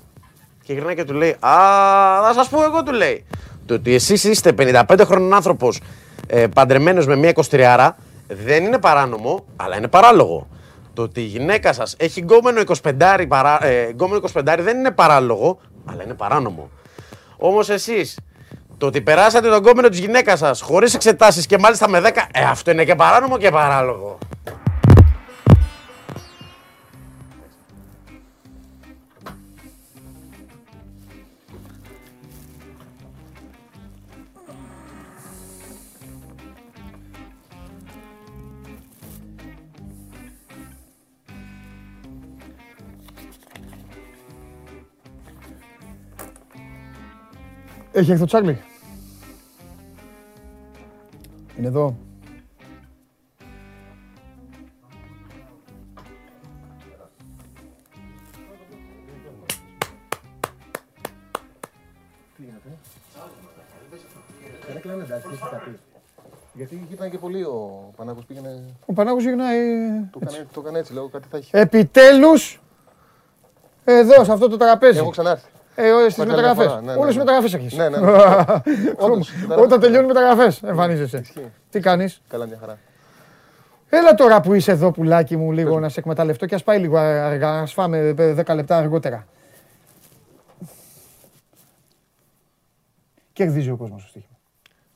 Και 0.64 0.74
γυρνάει 0.74 0.96
και 0.96 1.04
του 1.04 1.14
λέει, 1.14 1.30
Α, 1.30 1.56
θα 2.24 2.32
σας 2.34 2.50
πω 2.50 2.64
εγώ, 2.64 2.84
του 2.84 2.92
λέει. 2.94 3.26
Το 3.66 3.74
ότι 3.74 3.94
εσείς 3.94 4.24
είστε 4.24 4.52
55 4.58 5.02
χρόνων 5.06 5.34
άνθρωπος 5.34 5.82
ε, 6.28 6.48
παντρεμένος 6.48 7.06
με 7.06 7.16
μια 7.16 7.34
23 7.50 7.90
δεν 8.28 8.64
είναι 8.64 8.78
παράνομο, 8.78 9.46
αλλά 9.56 9.78
είναι 9.78 9.88
παράλογο. 9.88 10.48
Το 10.94 11.02
ότι 11.02 11.20
η 11.22 11.26
γυναίκα 11.26 11.74
σας 11.74 11.96
έχει 12.00 12.20
γκόμενο 12.20 12.62
25, 12.84 13.26
παρά, 13.28 13.66
ε, 13.66 13.90
γκόμενο 13.90 14.22
25 14.34 14.58
δεν 14.60 14.78
είναι 14.78 14.92
παράλογο, 14.92 15.60
αλλά 15.86 16.04
είναι 16.04 16.14
παράνομο. 16.14 16.70
Όμως 17.38 17.70
εσείς 17.70 18.20
το 18.78 18.86
ότι 18.86 19.02
περάσατε 19.02 19.50
τον 19.50 19.64
κόμενο 19.64 19.90
της 19.90 20.00
γυναίκας 20.00 20.40
σας 20.40 20.62
χωρίς 20.62 20.94
εξετάσεις 20.94 21.46
και 21.46 21.58
μάλιστα 21.58 21.90
με 21.90 22.00
10, 22.00 22.28
ε, 22.32 22.44
αυτό 22.44 22.72
είναι 22.72 22.84
και 22.84 22.96
παράνομο 22.96 23.38
και 23.38 23.50
παράλογο. 23.50 24.18
Έχει 47.98 48.12
έρθει 48.12 48.24
ο 48.24 48.26
Τσάρλι; 48.26 48.62
Είναι 51.58 51.68
εδώ. 51.68 51.98
Δεν 64.68 64.76
έκλανε 64.76 65.04
εντάξει, 65.04 65.28
τι 65.28 65.36
θα 65.36 65.62
πει. 65.66 65.80
Γιατί 66.54 66.88
ήταν 66.92 67.10
και 67.10 67.18
πολύ 67.18 67.44
ο 67.44 67.94
Πανάγος 67.96 68.26
πήγαινε. 68.26 68.64
Ο 68.86 68.94
Πανάγος 68.94 69.24
γυρνάει... 69.24 69.60
Το 70.12 70.20
έκανε, 70.22 70.48
το 70.54 70.60
έκανε 70.60 70.80
έτσι, 70.80 70.94
λέω 70.94 71.08
κάτι 71.08 71.28
θα 71.32 71.38
έχει. 71.38 71.50
Επιτέλους, 71.54 72.62
εδώ, 73.84 74.24
σε 74.24 74.32
αυτό 74.32 74.48
το 74.48 74.58
τραπέζι. 74.58 75.00
Έχω 75.00 75.10
ξανάρθει. 75.10 75.50
Ε, 75.80 75.92
όλες 75.92 76.06
τις 76.14 76.16
Πάει 76.16 76.26
άλλη 76.28 76.36
μια 76.42 76.48
μεταγραφές. 76.48 76.66
φορά, 76.72 76.82
ναι, 76.86 76.92
ναι, 76.94 76.98
Όλες 77.00 77.16
τις 77.16 77.16
ναι. 77.16 77.24
μεταγραφές 77.24 77.54
έχεις. 77.54 77.74
Ναι, 77.78 77.90
ναι, 77.90 77.98
ναι. 78.00 78.12
Όντως, 79.06 79.32
Όταν 79.58 79.80
τελειώνουν 79.80 80.10
οι 80.10 80.14
μεταγραφές, 80.14 80.64
εμφανίζεσαι. 80.64 81.18
Ισχύει. 81.18 81.52
Τι 81.70 81.80
κάνεις; 81.80 82.22
Καλά, 82.30 82.46
μια 82.46 82.58
χαρά. 82.60 82.78
Έλα 83.90 84.14
τώρα 84.14 84.42
που 84.42 84.54
είσαι 84.54 84.72
εδώ, 84.72 84.92
πουλάκι 84.92 85.38
μου, 85.38 85.52
λίγο 85.52 85.80
να 85.80 85.90
σε 85.90 86.00
εκμεταλλευτώ 86.00 86.46
και 86.46 86.56
ας 86.56 86.64
πάει 86.64 86.80
λίγο 86.80 86.98
αργά, 86.98 87.60
ας 87.60 87.74
φάμε 87.74 88.14
10 88.18 88.56
λεπτά 88.56 88.78
αργότερα. 88.78 89.28
Κερδίζει 93.34 93.70
ο 93.70 93.76
κόσμος 93.78 94.02
στο 94.02 94.10
στοίχημα. 94.10 94.38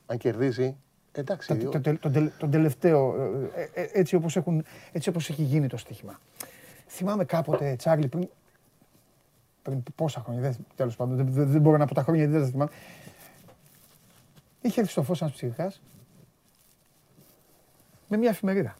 Αν 0.06 0.18
κερδίζει, 0.18 0.76
εντάξει. 1.12 1.48
Το, 1.48 1.56
το, 1.70 1.80
το, 1.80 1.98
το, 1.98 2.10
τελε- 2.10 2.32
τον 2.38 2.50
τελευταίο, 2.50 3.14
ε, 3.54 3.60
ε, 3.62 3.82
ε, 3.82 3.88
έτσι 3.92 4.14
όπως, 4.16 4.36
έχουν, 4.36 4.64
έτσι 4.92 5.08
όπως 5.08 5.28
έχει 5.30 5.42
γίνει 5.42 5.66
το 5.66 5.76
στοίχημα. 5.76 6.20
Θυμάμαι 6.88 7.24
κάποτε, 7.24 7.74
Τσάρλι, 7.78 8.08
πριν, 8.08 8.28
πριν 9.62 9.82
πόσα 9.94 10.20
χρόνια, 10.20 10.42
δεν, 10.42 10.56
τέλος 10.76 10.96
πάντων, 10.96 11.16
δεν, 11.16 11.26
δεν, 11.32 11.46
δεν 11.46 11.60
μπορώ 11.60 11.76
να 11.76 11.86
πω 11.86 11.94
τα 11.94 12.02
χρόνια 12.02 12.22
γιατί 12.22 12.36
δεν 12.38 12.46
τα 12.46 12.52
θυμάμαι. 12.52 12.70
Είχε 14.60 14.80
έρθει 14.80 14.92
στο 14.92 15.02
φως 15.02 15.20
ένας 15.20 15.32
ψυχικάς 15.32 15.80
με 18.08 18.16
μια 18.16 18.30
εφημερίδα. 18.30 18.76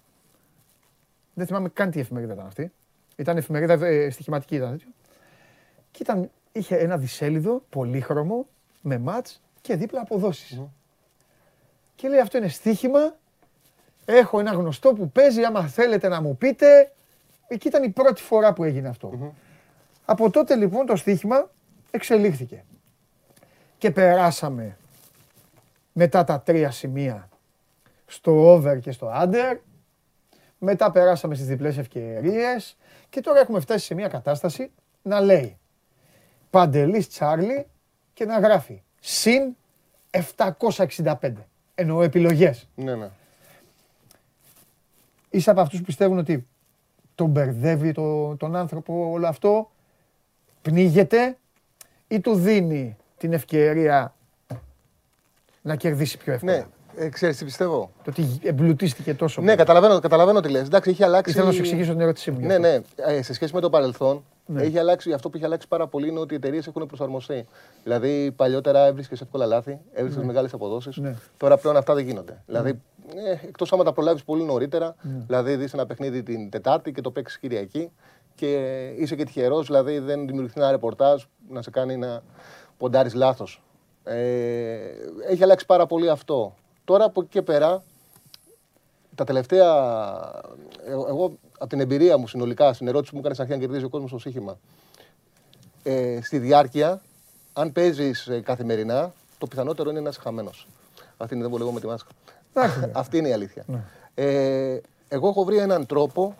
Δεν 1.34 1.46
θυμάμαι 1.46 1.68
καν 1.68 1.90
τι 1.90 2.00
εφημερίδα 2.00 2.32
ήταν 2.32 2.46
αυτή. 2.46 2.72
Ήταν 3.16 3.36
εφημερίδα 3.36 3.86
ε, 3.86 4.10
στοιχηματική 4.10 4.54
ήταν 4.54 4.70
τέτοιο. 4.70 4.88
Και 5.90 6.02
ήταν, 6.02 6.30
είχε 6.52 6.76
ένα 6.76 6.98
δισέλιδο 6.98 7.62
πολύχρωμο 7.68 8.46
με 8.80 8.98
μάτς 8.98 9.40
και 9.60 9.76
δίπλα 9.76 10.00
αποδόσεις. 10.00 10.60
Και 11.94 12.08
λέει 12.08 12.20
αυτό 12.20 12.38
είναι 12.38 12.48
στοίχημα. 12.48 13.16
Έχω 14.04 14.40
ένα 14.40 14.52
γνωστό 14.52 14.92
που 14.92 15.10
παίζει. 15.10 15.42
Άμα 15.42 15.66
θέλετε 15.66 16.08
να 16.08 16.20
μου 16.20 16.36
πείτε. 16.36 16.92
Εκεί 17.48 17.68
ήταν 17.68 17.82
η 17.82 17.90
πρώτη 17.90 18.22
φορά 18.22 18.52
που 18.52 18.64
έγινε 18.64 18.88
αυτό. 18.88 19.34
Από 20.04 20.30
τότε 20.30 20.54
λοιπόν 20.56 20.86
το 20.86 20.96
στοίχημα 20.96 21.50
εξελίχθηκε. 21.90 22.64
Και 23.78 23.90
περάσαμε 23.90 24.76
μετά 25.92 26.24
τα 26.24 26.40
τρία 26.40 26.70
σημεία 26.70 27.28
στο 28.06 28.52
over 28.52 28.78
και 28.80 28.92
στο 28.92 29.10
under. 29.14 29.56
Μετά 30.58 30.90
περάσαμε 30.90 31.34
στις 31.34 31.46
διπλές 31.46 31.78
ευκαιρίες. 31.78 32.76
Και 33.08 33.20
τώρα 33.20 33.40
έχουμε 33.40 33.60
φτάσει 33.60 33.84
σε 33.86 33.94
μια 33.94 34.08
κατάσταση 34.08 34.70
να 35.02 35.20
λέει 35.20 35.56
Παντελής 36.50 37.08
Τσάρλι 37.08 37.66
και 38.12 38.24
να 38.24 38.38
γράφει 38.38 38.82
συν 39.00 39.56
765. 40.58 41.32
Εννοώ 41.74 42.02
επιλογές. 42.02 42.68
Ναι, 42.74 42.94
ναι. 42.94 43.10
Είσαι 45.30 45.50
από 45.50 45.60
αυτούς 45.60 45.78
που 45.78 45.84
πιστεύουν 45.84 46.18
ότι 46.18 46.46
τον 47.14 47.28
μπερδεύει 47.28 47.92
το, 47.92 48.36
τον 48.36 48.56
άνθρωπο 48.56 49.10
όλο 49.10 49.26
αυτό, 49.26 49.70
πνίγεται 50.62 51.36
ή 52.08 52.20
του 52.20 52.34
δίνει 52.34 52.96
την 53.18 53.32
ευκαιρία 53.32 54.14
να 55.62 55.76
κερδίσει 55.76 56.18
πιο 56.18 56.32
εύκολα; 56.32 56.52
Ναι, 56.52 56.64
ε, 57.04 57.08
ξέρεις 57.08 57.36
τι 57.36 57.44
πιστεύω; 57.44 57.90
Το 58.04 58.10
ότι 58.10 58.38
εμπλουτίστηκε 58.42 59.14
τόσο 59.14 59.40
Ναι, 59.40 59.46
πολύ. 59.46 59.58
καταλαβαίνω, 59.58 59.98
καταλαβαίνω 59.98 60.40
τι 60.40 60.48
λες. 60.48 60.66
Εντάξει, 60.66 60.90
έχει 60.90 61.04
αλλάξει. 61.04 61.30
Ήθελα 61.30 61.46
να 61.46 61.52
σου 61.52 61.58
εξηγήσω 61.60 61.90
την 61.92 62.00
ερώτησή 62.00 62.30
μου. 62.30 62.38
γι' 62.40 62.46
Ναι, 62.46 62.54
αυτό. 62.54 62.68
ναι. 62.68 62.80
Ε, 63.16 63.22
σε 63.22 63.32
σχέση 63.34 63.54
με 63.54 63.60
το 63.60 63.70
παρελθόν, 63.70 64.24
Ναι. 64.46 64.62
έχει 64.62 64.78
αλλάξει, 64.78 65.12
αυτό 65.12 65.30
που 65.30 65.36
έχει 65.36 65.44
αλλάξει 65.44 65.68
πάρα 65.68 65.86
πολύ 65.86 66.08
είναι 66.08 66.18
ότι 66.20 66.32
οι 66.34 66.36
εταιρείες 66.36 66.66
έχουν 66.66 66.86
προσαρμοστεί. 66.86 67.46
Δηλαδή, 67.82 68.32
παλιότερα 68.36 68.86
έβρισκες 68.86 69.20
εύκολα 69.20 69.46
λάθη, 69.46 69.78
έβρισκες 69.92 70.22
Ναι. 70.22 70.28
μεγάλες 70.28 70.52
αποδόσεις. 70.52 70.96
Ναι. 70.96 71.14
Τώρα 71.36 71.56
πλέον 71.56 71.76
αυτά 71.76 71.94
δεν 71.94 72.04
γίνονται. 72.04 72.42
Δηλαδή, 72.46 72.70
ε, 73.26 73.46
εκτός 73.46 73.72
άμα 73.72 73.84
τα 73.84 73.92
προλάβεις 73.92 74.24
πολύ 74.24 74.42
νωρίτερα, 74.44 74.94
Ναι. 75.02 75.22
δηλαδή 75.26 75.56
δεις 75.56 75.72
ένα 75.72 75.86
παιχνίδι 75.86 76.22
την 76.22 76.50
Τετάρτη 76.50 76.92
και 76.92 77.00
το 77.00 77.10
παίξεις 77.10 77.38
Κυριακή 77.38 77.90
και 78.42 78.92
είσαι 78.96 79.16
και 79.16 79.24
τυχερός, 79.24 79.66
δηλαδή 79.66 79.98
δεν 79.98 80.26
δημιουργηθεί 80.26 80.60
ένα 80.60 80.70
ρεπορτάζ 80.70 81.22
να 81.48 81.62
σε 81.62 81.70
κάνει 81.70 81.96
να 81.96 82.22
ποντάρεις 82.78 83.14
λάθος. 83.14 83.62
Ε, 84.04 84.78
έχει 85.28 85.42
αλλάξει 85.42 85.66
πάρα 85.66 85.86
πολύ 85.86 86.08
αυτό. 86.08 86.54
Τώρα 86.84 87.04
από 87.04 87.20
εκεί 87.20 87.30
και 87.30 87.42
πέρα, 87.42 87.82
τα 89.14 89.24
τελευταία. 89.24 89.70
Εγώ, 90.86 91.06
εγώ 91.08 91.38
από 91.58 91.68
την 91.68 91.80
εμπειρία 91.80 92.18
μου 92.18 92.26
συνολικά, 92.26 92.72
στην 92.72 92.88
ερώτηση 92.88 93.10
που 93.10 93.16
μου 93.16 93.22
έκανε 93.24 93.34
στην 93.34 93.46
αρχή 93.46 93.54
αν 93.54 93.66
κερδίζει 93.66 93.84
ο 93.84 93.88
κόσμος 93.88 94.10
το 94.10 94.18
στοίχημα. 94.18 94.58
Ε, 95.82 96.18
στη 96.22 96.38
διάρκεια, 96.38 97.00
αν 97.52 97.72
παίζεις 97.72 98.30
καθημερινά, 98.42 99.12
το 99.38 99.46
πιθανότερο 99.46 99.90
είναι 99.90 100.00
να 100.00 100.08
είσαι 100.08 100.20
χαμένος. 100.20 100.66
Αυτή 101.16 101.34
είναι 101.34 101.42
δεν 101.42 101.52
βολεύω 101.52 101.72
με 101.72 101.80
τη 101.80 101.86
μάσκα. 101.86 102.10
Εντάξει, 102.52 102.80
ναι. 102.80 102.90
Αυτή 103.02 103.18
είναι 103.18 103.28
η 103.28 103.32
αλήθεια. 103.32 103.64
Ε, 104.14 104.80
εγώ 105.08 105.28
έχω 105.28 105.44
βρει 105.44 105.56
έναν 105.56 105.86
τρόπο 105.86 106.36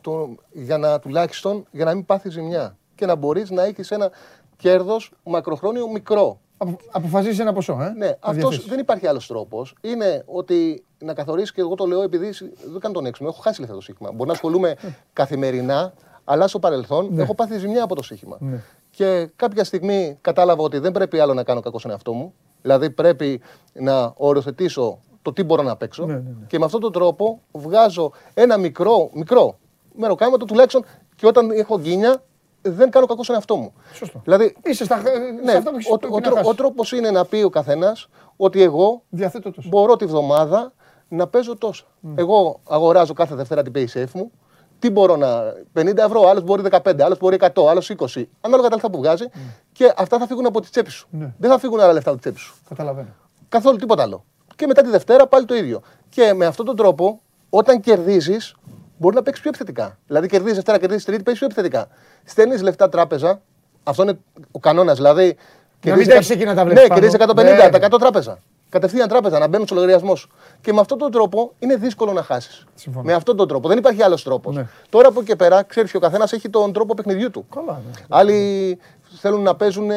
το, 0.00 0.34
για 0.52 0.78
να 0.78 0.98
τουλάχιστον 0.98 1.66
για 1.70 1.84
να 1.84 1.94
μην 1.94 2.06
πάθεις 2.06 2.32
ζημιά 2.32 2.76
και 2.94 3.06
να 3.06 3.14
μπορείς 3.14 3.50
να 3.50 3.62
έχεις 3.64 3.90
ένα 3.90 4.10
κέρδος 4.56 5.12
μακροχρόνιο 5.24 5.88
μικρό. 5.90 6.40
Απο- 6.56 6.76
Αποφασίζει 6.90 7.40
ένα 7.40 7.52
ποσό, 7.52 7.72
ε. 7.82 7.92
Ναι, 7.96 8.06
να 8.06 8.16
αυτός 8.20 8.34
διαθέσεις. 8.36 8.64
δεν 8.66 8.78
υπάρχει 8.78 9.06
άλλος 9.06 9.26
τρόπος. 9.26 9.74
Είναι 9.80 10.22
ότι 10.26 10.84
να 10.98 11.14
καθορίσει 11.14 11.52
και 11.52 11.60
εγώ 11.60 11.74
το 11.74 11.86
λέω 11.86 12.02
επειδή 12.02 12.32
σ- 12.32 12.44
δεν 12.70 12.80
κάνω 12.80 12.94
τον 12.94 13.06
έξυπνο. 13.06 13.28
Έχω 13.28 13.40
χάσει 13.40 13.60
λεφτά 13.60 13.74
το 13.74 13.80
σύγχυμα. 13.80 14.12
Μπορεί 14.12 14.26
να 14.28 14.32
ασχολούμαι 14.34 14.76
καθημερινά, 15.12 15.92
αλλά 16.24 16.48
στο 16.48 16.58
παρελθόν 16.58 17.18
έχω 17.18 17.34
πάθει 17.34 17.58
ζημιά 17.58 17.82
από 17.82 17.94
το 17.94 18.02
σύγχυμα. 18.02 18.36
Ναι. 18.40 18.60
Και 18.90 19.30
κάποια 19.36 19.64
στιγμή 19.64 20.18
κατάλαβα 20.20 20.62
ότι 20.62 20.78
δεν 20.78 20.92
πρέπει 20.92 21.18
άλλο 21.18 21.34
να 21.34 21.42
κάνω 21.42 21.60
κακό 21.60 21.78
στον 21.78 21.90
εαυτό 21.90 22.12
μου. 22.12 22.34
Δηλαδή 22.62 22.90
πρέπει 22.90 23.40
να 23.72 24.12
οριοθετήσω 24.16 24.98
το 25.22 25.32
τι 25.32 25.42
μπορώ 25.42 25.62
να 25.62 25.76
παίξω. 25.76 26.06
Ναι, 26.06 26.12
ναι, 26.12 26.18
ναι. 26.18 26.46
Και 26.46 26.58
με 26.58 26.64
αυτόν 26.64 26.80
τον 26.80 26.92
τρόπο 26.92 27.40
βγάζω 27.52 28.12
ένα 28.34 28.56
μικρό, 28.56 29.10
μικρό 29.12 29.58
μεροκάματο 29.98 30.44
τουλάχιστον 30.44 30.84
και 31.16 31.26
όταν 31.26 31.50
έχω 31.50 31.78
γκίνια 31.78 32.22
δεν 32.62 32.90
κάνω 32.90 33.06
κακό 33.06 33.22
στον 33.22 33.34
εαυτό 33.34 33.56
μου. 33.56 33.72
Σωστό. 33.92 34.20
Δηλαδή, 34.24 34.56
Είσαι 34.64 34.84
στα, 34.84 34.96
ναι, 35.44 35.50
σε 35.50 35.56
αυτά 35.56 35.70
που 35.70 35.76
έχεις 35.76 35.90
ο, 35.92 35.96
πρέπει 35.96 36.12
ο, 36.14 36.16
να 36.16 36.22
τρό- 36.22 36.34
χάσεις. 36.36 36.50
ο 36.50 36.54
τρόπος 36.54 36.92
είναι 36.92 37.10
να 37.10 37.24
πει 37.24 37.42
ο 37.42 37.48
καθένας 37.50 38.08
ότι 38.36 38.62
εγώ 38.62 39.02
Διαθέτω 39.08 39.52
τόσο. 39.52 39.68
μπορώ 39.68 39.96
τη 39.96 40.04
βδομάδα 40.06 40.72
να 41.08 41.26
παίζω 41.26 41.56
τόσα. 41.56 41.84
Εγώ 42.14 42.60
αγοράζω 42.68 43.12
κάθε 43.12 43.34
Δευτέρα 43.34 43.62
την 43.62 43.72
PaySafe 43.76 44.10
μου. 44.14 44.30
Τι 44.78 44.90
μπορώ 44.90 45.16
να. 45.16 45.52
50 45.74 45.96
ευρώ, 45.96 46.28
άλλο 46.28 46.40
μπορεί 46.40 46.62
15, 46.70 47.00
άλλο 47.00 47.16
μπορεί 47.20 47.36
100, 47.40 47.66
άλλο 47.68 47.82
20. 48.14 48.22
Ανάλογα 48.40 48.68
τα 48.68 48.74
λεφτά 48.74 48.90
που 48.90 48.98
βγάζει. 48.98 49.24
Και 49.72 49.92
αυτά 49.96 50.18
θα 50.18 50.26
φύγουν 50.26 50.46
από 50.46 50.60
τη 50.60 50.70
τσέπη 50.70 50.90
σου. 50.90 51.08
Ναι. 51.10 51.32
Δεν 51.38 51.50
θα 51.50 51.58
φύγουν 51.58 51.80
άλλα 51.80 51.92
λεφτά 51.92 52.10
από 52.10 52.18
τη 52.18 52.24
τσέπη 52.24 52.38
σου. 52.46 52.54
Καταλαβαίνω. 52.68 53.08
Καθόλου 53.48 53.76
τίποτα 53.76 54.02
άλλο. 54.02 54.24
Και 54.56 54.66
μετά 54.66 54.82
τη 54.82 54.88
Δευτέρα 54.90 55.26
πάλι 55.26 55.44
το 55.44 55.54
ίδιο. 55.54 55.80
Και 56.08 56.32
με 56.34 56.46
αυτόν 56.46 56.66
τον 56.66 56.76
τρόπο, 56.76 57.20
όταν 57.50 57.80
κερδίζεις, 57.80 58.54
μπορεί 58.98 59.14
να 59.14 59.22
παίξει 59.22 59.40
πιο 59.40 59.50
επιθετικά. 59.50 59.98
Δηλαδή, 60.06 60.28
κερδίζεις 60.28 60.54
Δευτέρα, 60.54 60.78
κερδίζεις 60.78 61.04
Τρίτη, 61.04 61.22
παίζει 61.22 61.38
πιο 61.40 61.48
επιθετικά. 61.50 61.88
Στέλνεις 62.24 62.62
λεφτά 62.62 62.88
τράπεζα. 62.88 63.40
Αυτό 63.82 64.02
είναι 64.02 64.18
ο 64.50 64.58
κανόνας. 64.58 64.96
Δηλαδή. 64.96 65.36
κερδίζεις 65.80 66.06
μην 66.06 66.14
τα 66.16 66.20
έχεις 66.20 66.30
εκατό- 66.30 66.40
εκεί 66.42 66.44
να 66.44 66.54
τα 66.54 66.64
βλέπεις 66.64 66.82
Ναι, 66.82 66.88
πάνω. 66.88 67.00
κερδίζεις 67.00 67.14
150, 67.26 67.64
Ναι. 67.64 67.70
τα 67.70 67.78
100 67.78 67.98
τράπεζα. 67.98 68.38
Κατευθείαν 68.70 69.08
τράπεζα, 69.08 69.38
να 69.38 69.46
μπαίνουν 69.48 69.66
στο 69.66 69.74
λογαριασμό 69.74 70.14
σου. 70.14 70.30
Και 70.60 70.72
με 70.72 70.80
αυτόν 70.80 70.98
τον 70.98 71.10
τρόπο 71.10 71.52
είναι 71.58 71.76
δύσκολο 71.76 72.12
να 72.12 72.22
χάσεις. 72.22 72.64
Συμφωνώ. 72.74 73.04
Με 73.04 73.12
αυτόν 73.12 73.36
τον 73.36 73.48
τρόπο. 73.48 73.68
Δεν 73.68 73.78
υπάρχει 73.78 74.02
άλλος 74.02 74.22
τρόπος. 74.22 74.54
Ναι. 74.56 74.66
Τώρα 74.88 75.08
από 75.08 75.20
εκεί 75.20 75.28
και 75.28 75.36
πέρα, 75.36 75.62
ξέρεις, 75.62 75.94
ο 75.94 75.98
καθένας 75.98 76.32
έχει 76.32 76.48
τον 76.50 76.72
τρόπο 76.72 76.94
παιχνιδιού 76.94 77.30
του. 77.30 77.46
Καλά, 77.54 77.72
ναι. 77.72 77.90
Άλλοι 78.08 78.78
θέλουν 79.20 79.42
να 79.42 79.54
παίζουν. 79.54 79.90
ε, 79.90 79.96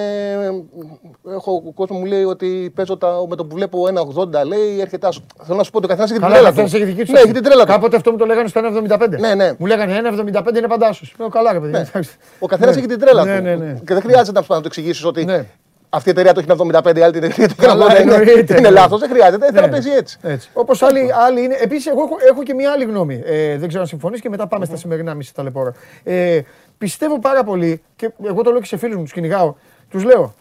Έχω 1.31 1.63
ο 1.67 1.71
κόσμος 1.71 1.99
μου 1.99 2.05
λέει 2.05 2.23
ότι 2.23 2.71
παίζω 2.75 2.97
τα, 2.97 3.25
με 3.29 3.35
το 3.35 3.45
που 3.45 3.55
βλέπω 3.55 3.83
1,80 4.15 4.45
λέει 4.45 4.79
έρχεται 4.81 5.07
άσο. 5.07 5.21
Θέλω 5.43 5.57
να 5.57 5.63
σου 5.63 5.71
πω 5.71 5.77
ότι 5.77 5.85
ο 5.85 5.89
καθένας 5.89 6.11
έχει 6.11 6.19
την 6.19 6.27
Καλά, 6.29 6.33
τρέλα 6.33 6.49
καθένας 6.49 6.71
του. 6.71 6.75
έχει 6.77 6.85
δική 6.85 7.03
του 7.05 7.11
Ναι, 7.11 7.19
έχει 7.19 7.31
την 7.31 7.43
τρέλα 7.43 7.65
του. 7.65 7.71
Κάποτε 7.71 7.95
αυτό 7.95 8.11
μου 8.11 8.17
το 8.17 8.25
λέγανε 8.25 8.47
στο 8.47 8.61
1,75. 8.89 9.19
Ναι, 9.19 9.35
ναι. 9.35 9.51
Μου 9.57 9.65
λέγανε 9.65 9.93
1,75 10.33 10.55
είναι 10.57 10.67
παντάσου. 10.67 11.05
Λέω 11.19 11.29
καλά, 11.29 11.51
ρε 11.53 11.59
παιδί. 11.59 11.75
εντάξει. 11.77 12.09
Ο 12.39 12.45
καθένας 12.47 12.75
Ναι. 12.75 12.79
έχει 12.81 12.89
την 12.89 12.99
τρέλα 12.99 13.23
ναι, 13.25 13.37
του. 13.37 13.43
Ναι, 13.43 13.55
ναι. 13.55 13.73
Και 13.85 13.93
δεν 13.93 14.01
χρειάζεται 14.01 14.39
να 14.39 14.45
σου 14.45 14.53
να 14.53 14.59
το 14.59 14.63
εξηγήσεις 14.65 15.05
ότι 15.05 15.25
Ναι. 15.25 15.45
αυτή 15.89 16.09
η 16.09 16.11
εταιρεία 16.11 16.33
το 16.33 16.39
έχει 16.39 16.49
75, 16.49 16.97
η 16.97 17.01
άλλη 17.01 17.13
την 17.13 17.23
εταιρεία 17.23 17.47
το 17.47 17.53
έχει 17.57 17.67
Καλά, 17.67 17.85
80. 17.85 18.01
Είναι, 18.01 18.13
εννοείται, 18.15 18.57
είναι 18.57 18.69
ναι. 18.69 18.69
λάθος, 18.69 18.99
δεν 18.99 19.09
χρειάζεται. 19.09 19.45
Θέλω 19.45 19.59
Ναι. 19.59 19.65
να 19.65 19.71
παίζει 19.71 19.89
έτσι. 19.89 20.17
Έτσι. 20.21 20.49
Όπως 20.53 20.81
άλλοι, 20.81 21.09
άλλοι 21.27 21.43
είναι. 21.43 21.55
Επίσης, 21.61 21.85
εγώ 21.87 22.01
έχω, 22.01 22.15
έχω 22.31 22.43
και 22.43 22.53
μια 22.53 22.71
άλλη 22.71 22.83
γνώμη. 22.83 23.21
Ε, 23.25 23.57
δεν 23.57 23.67
ξέρω 23.67 23.81
αν 23.81 23.87
συμφωνείς 23.87 24.21
και 24.21 24.29
μετά 24.29 24.47
πάμε 24.47 24.65
στα 24.65 24.75
σημερινά 24.75 25.13
μισή 25.13 25.33
ταλαιπώρα. 25.33 25.73
Ε, 26.03 26.39
πιστεύω 26.81 27.19
πάρα 27.19 27.43
πολύ 27.43 27.83
και 27.95 28.11
εγώ 28.23 28.41
το 28.43 28.51
λέω 28.51 28.59
και 28.59 28.65
σε 28.65 28.77
φίλους 28.77 28.95
μου, 28.95 29.03
τους 29.03 29.11
κυνηγάω. 29.13 29.55
Τους 29.89 30.03
λέω. 30.03 30.33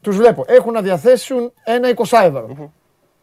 Τους 0.00 0.16
βλέπω. 0.16 0.44
Έχουν 0.46 0.72
να 0.72 0.82
διαθέσουν 0.82 1.52
ένα 1.64 1.88
20 1.88 2.18
ευρώ. 2.22 2.72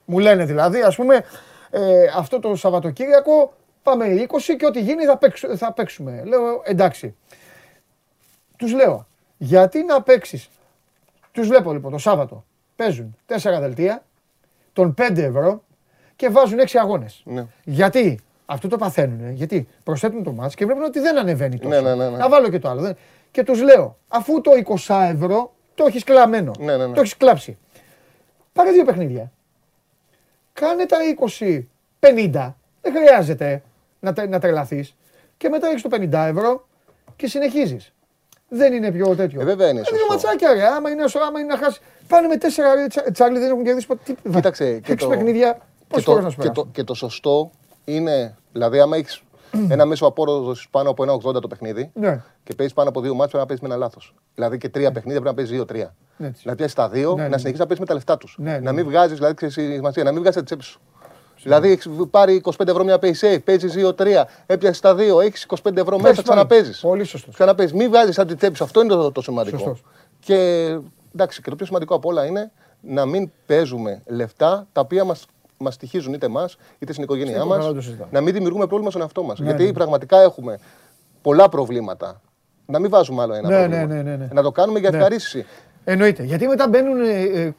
Μου 0.05 0.19
λένε 0.19 0.45
δηλαδή, 0.45 0.81
ας 0.81 0.95
πούμε, 0.95 1.25
ε, 1.69 2.03
αυτό 2.15 2.39
το 2.39 2.55
Σαββατοκύριακο 2.55 3.53
πάμε 3.83 4.05
20 4.05 4.55
και 4.57 4.65
ό,τι 4.65 4.81
γίνει 4.81 5.05
θα, 5.05 5.17
παίξου- 5.17 5.57
θα 5.57 5.73
παίξουμε. 5.73 6.23
Λέω 6.25 6.61
εντάξει. 6.63 7.15
Τους 8.57 8.73
λέω, 8.73 9.07
γιατί 9.37 9.83
να 9.83 10.01
παίξεις; 10.01 10.49
Τους 11.31 11.47
βλέπω 11.47 11.73
λοιπόν 11.73 11.91
το 11.91 11.97
Σάββατο. 11.97 12.45
Παίζουν 12.75 13.17
4 13.25 13.59
δελτία 13.59 14.03
των 14.73 14.93
5 14.97 15.17
ευρώ 15.17 15.63
και 16.15 16.29
βάζουν 16.29 16.59
6 16.59 16.79
αγώνες. 16.79 17.21
Ναι. 17.25 17.45
Γιατί; 17.63 18.19
Αυτό 18.51 18.67
το 18.67 18.77
παθαίνουν, 18.77 19.31
γιατί 19.33 19.67
προσθέτουν 19.83 20.23
το 20.23 20.31
μάτς 20.31 20.55
και 20.55 20.65
βλέπουν 20.65 20.83
ότι 20.83 20.99
δεν 20.99 21.17
ανεβαίνει 21.17 21.57
τόσο. 21.59 21.69
Ναι, 21.69 21.81
ναι, 21.81 21.95
ναι, 21.95 22.09
ναι. 22.09 22.17
Να 22.17 22.29
βάλω 22.29 22.49
και 22.49 22.59
το 22.59 22.69
άλλο. 22.69 22.81
δεν- 22.81 22.95
Και 23.31 23.43
τους 23.43 23.61
λέω, 23.61 23.97
αφού 24.07 24.41
το 24.41 24.51
20 24.55 25.03
ευρώ 25.13 25.53
το 25.75 25.85
έχεις 25.87 26.03
κλαμμένο, 26.03 26.51
Ναι, 26.59 26.77
ναι, 26.77 26.85
ναι. 26.87 26.93
το 26.93 26.99
έχεις 27.01 27.17
κλάψει. 27.17 27.57
Πάρε 28.53 28.71
δύο 28.71 28.85
παιχνίδια. 28.85 29.31
Κάνε 30.53 30.85
τα 30.85 30.97
20-50. 31.99 32.55
Δεν 32.81 32.93
χρειάζεται 32.95 33.61
να, 33.99 34.13
τε- 34.13 34.29
να 34.29 34.39
τρελαθείς. 34.39 34.95
Και 35.37 35.49
μετά 35.49 35.67
έχεις 35.67 35.81
το 35.81 35.89
50 35.91 36.27
ευρώ 36.27 36.67
και 37.15 37.27
συνεχίζεις. 37.27 37.93
Δεν 38.49 38.73
είναι 38.73 38.91
πιο 38.91 39.15
τέτοιο. 39.15 39.41
Ε, 39.41 39.43
βέβαια 39.43 39.69
είναι 39.69 39.79
Ε, 39.79 39.83
Δύο 39.83 39.97
σωστό. 39.97 40.13
ματσάκια, 40.13 40.53
ρε. 40.53 40.65
Άμα 40.65 40.89
είναι, 40.89 41.03
άμα 41.27 41.39
είναι 41.39 41.47
να 41.53 41.57
χάσεις. 41.57 41.79
Πάνε 42.07 42.27
με 42.27 42.37
τέσσερα 42.37 42.73
ρε, 42.75 42.87
τσα- 42.87 43.11
τσάρλι, 43.11 43.39
δεν 43.39 43.49
έχουν 43.49 43.63
κερδίσει 43.63 43.87
ποτέ. 43.87 44.13
Τι- 44.13 44.29
Κοίταξε. 44.29 44.79
Και 44.79 44.91
Έξι 44.91 45.05
το, 45.05 45.11
παιχνίδια. 45.11 45.51
και, 45.53 45.59
Πόσε 45.87 46.05
το, 46.05 46.11
φορέ 46.11 46.23
να 46.23 46.29
σου 46.29 46.35
και, 46.37 46.41
το, 46.45 46.51
περάσουν. 46.51 46.71
και 46.71 46.83
το 46.83 46.93
σωστό 46.93 47.51
είναι, 47.85 48.35
δηλαδή, 48.51 48.79
άμα 48.79 48.97
έχεις 48.97 49.21
ένα 49.69 49.85
μέσο 49.85 50.05
απόδοσης 50.05 50.69
πάνω 50.69 50.89
από 50.89 51.03
ένα 51.03 51.13
80 51.23 51.41
το 51.41 51.47
παιχνίδι 51.47 51.91
Ναι. 51.93 52.21
και 52.43 52.55
παίζεις 52.55 52.73
πάνω 52.75 52.89
από 52.89 53.01
δύο 53.01 53.13
μάτια, 53.13 53.27
πρέπει 53.27 53.41
να 53.41 53.45
παίζεις 53.45 53.63
με 53.67 53.69
ένα 53.73 53.77
λάθος. 53.77 54.13
Δηλαδή 54.35 54.57
και 54.57 54.69
τρία 54.69 54.91
παιχνίδια 54.91 55.21
πρέπει 55.21 55.35
να 55.35 55.41
παίζεις 55.41 55.53
δύο-τρία. 55.55 55.95
Έτσι. 56.19 56.39
Δηλαδή 56.41 56.57
πιάσει 56.57 56.75
τα 56.75 56.89
δύο, 56.89 57.13
Ναι, 57.15 57.21
ναι. 57.21 57.27
να 57.27 57.37
συνεχίσεις 57.37 57.59
να 57.59 57.65
παίζεις 57.65 57.79
με 57.79 57.85
τα 57.85 57.93
λεφτά 57.93 58.17
τους. 58.17 58.35
Ναι, 58.39 58.51
ναι, 58.51 58.57
να 58.57 58.61
ναι. 58.71 58.71
μην 58.71 58.85
βγάζεις, 58.89 59.15
δηλαδή, 59.17 59.33
ξέρεις, 59.33 59.57
η 59.57 59.73
σημασία, 59.75 60.03
να 60.03 60.11
μην 60.11 60.21
βγάζεις 60.21 60.39
τη 60.39 60.45
τσέπη 60.45 60.63
σου. 60.63 60.79
Δηλαδή 61.43 61.71
έχεις 61.71 61.87
πάρει 62.11 62.35
25 62.35 62.67
ευρώ 62.67 62.83
μια 62.83 62.95
PaySafe, 63.01 63.39
παίζεις 63.43 63.73
2-3, 63.73 64.25
έπιασες 64.45 64.79
τα 64.79 64.95
δύο, 64.95 65.19
έχεις 65.19 65.43
25 65.63 65.77
ευρώ 65.81 65.97
μέσα, 65.97 66.13
πάλι. 66.13 66.23
ξαναπέζεις. 66.23 66.79
Πολύ 66.79 67.03
σωστός. 67.03 67.33
Ξαναπέζεις. 67.33 67.73
Μην 67.73 67.89
βγάζεις 67.89 68.15
σαν 68.15 68.27
την 68.27 68.37
τσέπη 68.37 68.55
σου. 68.57 68.63
Αυτό 68.63 68.81
είναι 68.81 68.93
το, 68.93 69.11
το 69.11 69.21
σημαντικό. 69.21 69.57
Σωστός. 69.57 69.83
Και 70.19 70.35
εντάξει, 71.13 71.41
και 71.41 71.49
το 71.49 71.55
πιο 71.55 71.65
σημαντικό 71.65 71.95
από 71.95 72.09
όλα 72.09 72.25
είναι 72.25 72.51
να 72.81 73.05
μην 73.05 73.31
παίζουμε 73.45 74.01
λεφτά 74.05 74.67
τα 74.71 74.81
οποία 74.81 75.03
μας 75.03 75.25
μας 75.59 75.73
στοιχίζουν 75.73 76.13
είτε 76.13 76.25
εμά 76.25 76.49
είτε 76.79 76.91
στην 76.91 77.03
οικογένειά 77.03 77.35
Στην 77.37 77.47
μας. 77.47 77.57
καλά 77.57 77.73
το 77.73 77.81
συζητάμε. 77.81 78.09
Να 78.11 78.21
μην 78.21 78.33
δημιουργούμε 78.33 78.65
πρόβλημα 78.67 78.89
στον 78.89 79.01
εαυτό 79.01 79.23
μας. 79.23 79.39
Ναι, 79.39 79.45
Γιατί 79.45 79.63
ναι. 79.65 79.71
πραγματικά 79.73 80.21
έχουμε 80.21 80.59
πολλά 81.21 81.49
προβλήματα. 81.49 82.21
Να 82.65 82.79
μην 82.79 82.89
βάζουμε 82.89 83.21
άλλο 83.21 83.33
ένα 83.33 83.47
Ναι, 83.49 83.55
πρόβλημα. 83.57 83.85
ναι, 83.85 83.93
ναι, 83.93 84.01
ναι, 84.09 84.15
ναι. 84.15 84.27
Να 84.33 84.41
το 84.41 84.51
κάνουμε 84.51 84.79
για 84.79 84.89
Ναι. 84.89 84.97
ευχαρίστηση. 84.97 85.45
Εννοείται. 85.83 86.23
Γιατί 86.23 86.47
μετά 86.47 86.67
μπαίνουν. 86.67 87.01
ε, 87.01 87.21
ε, 87.21 87.53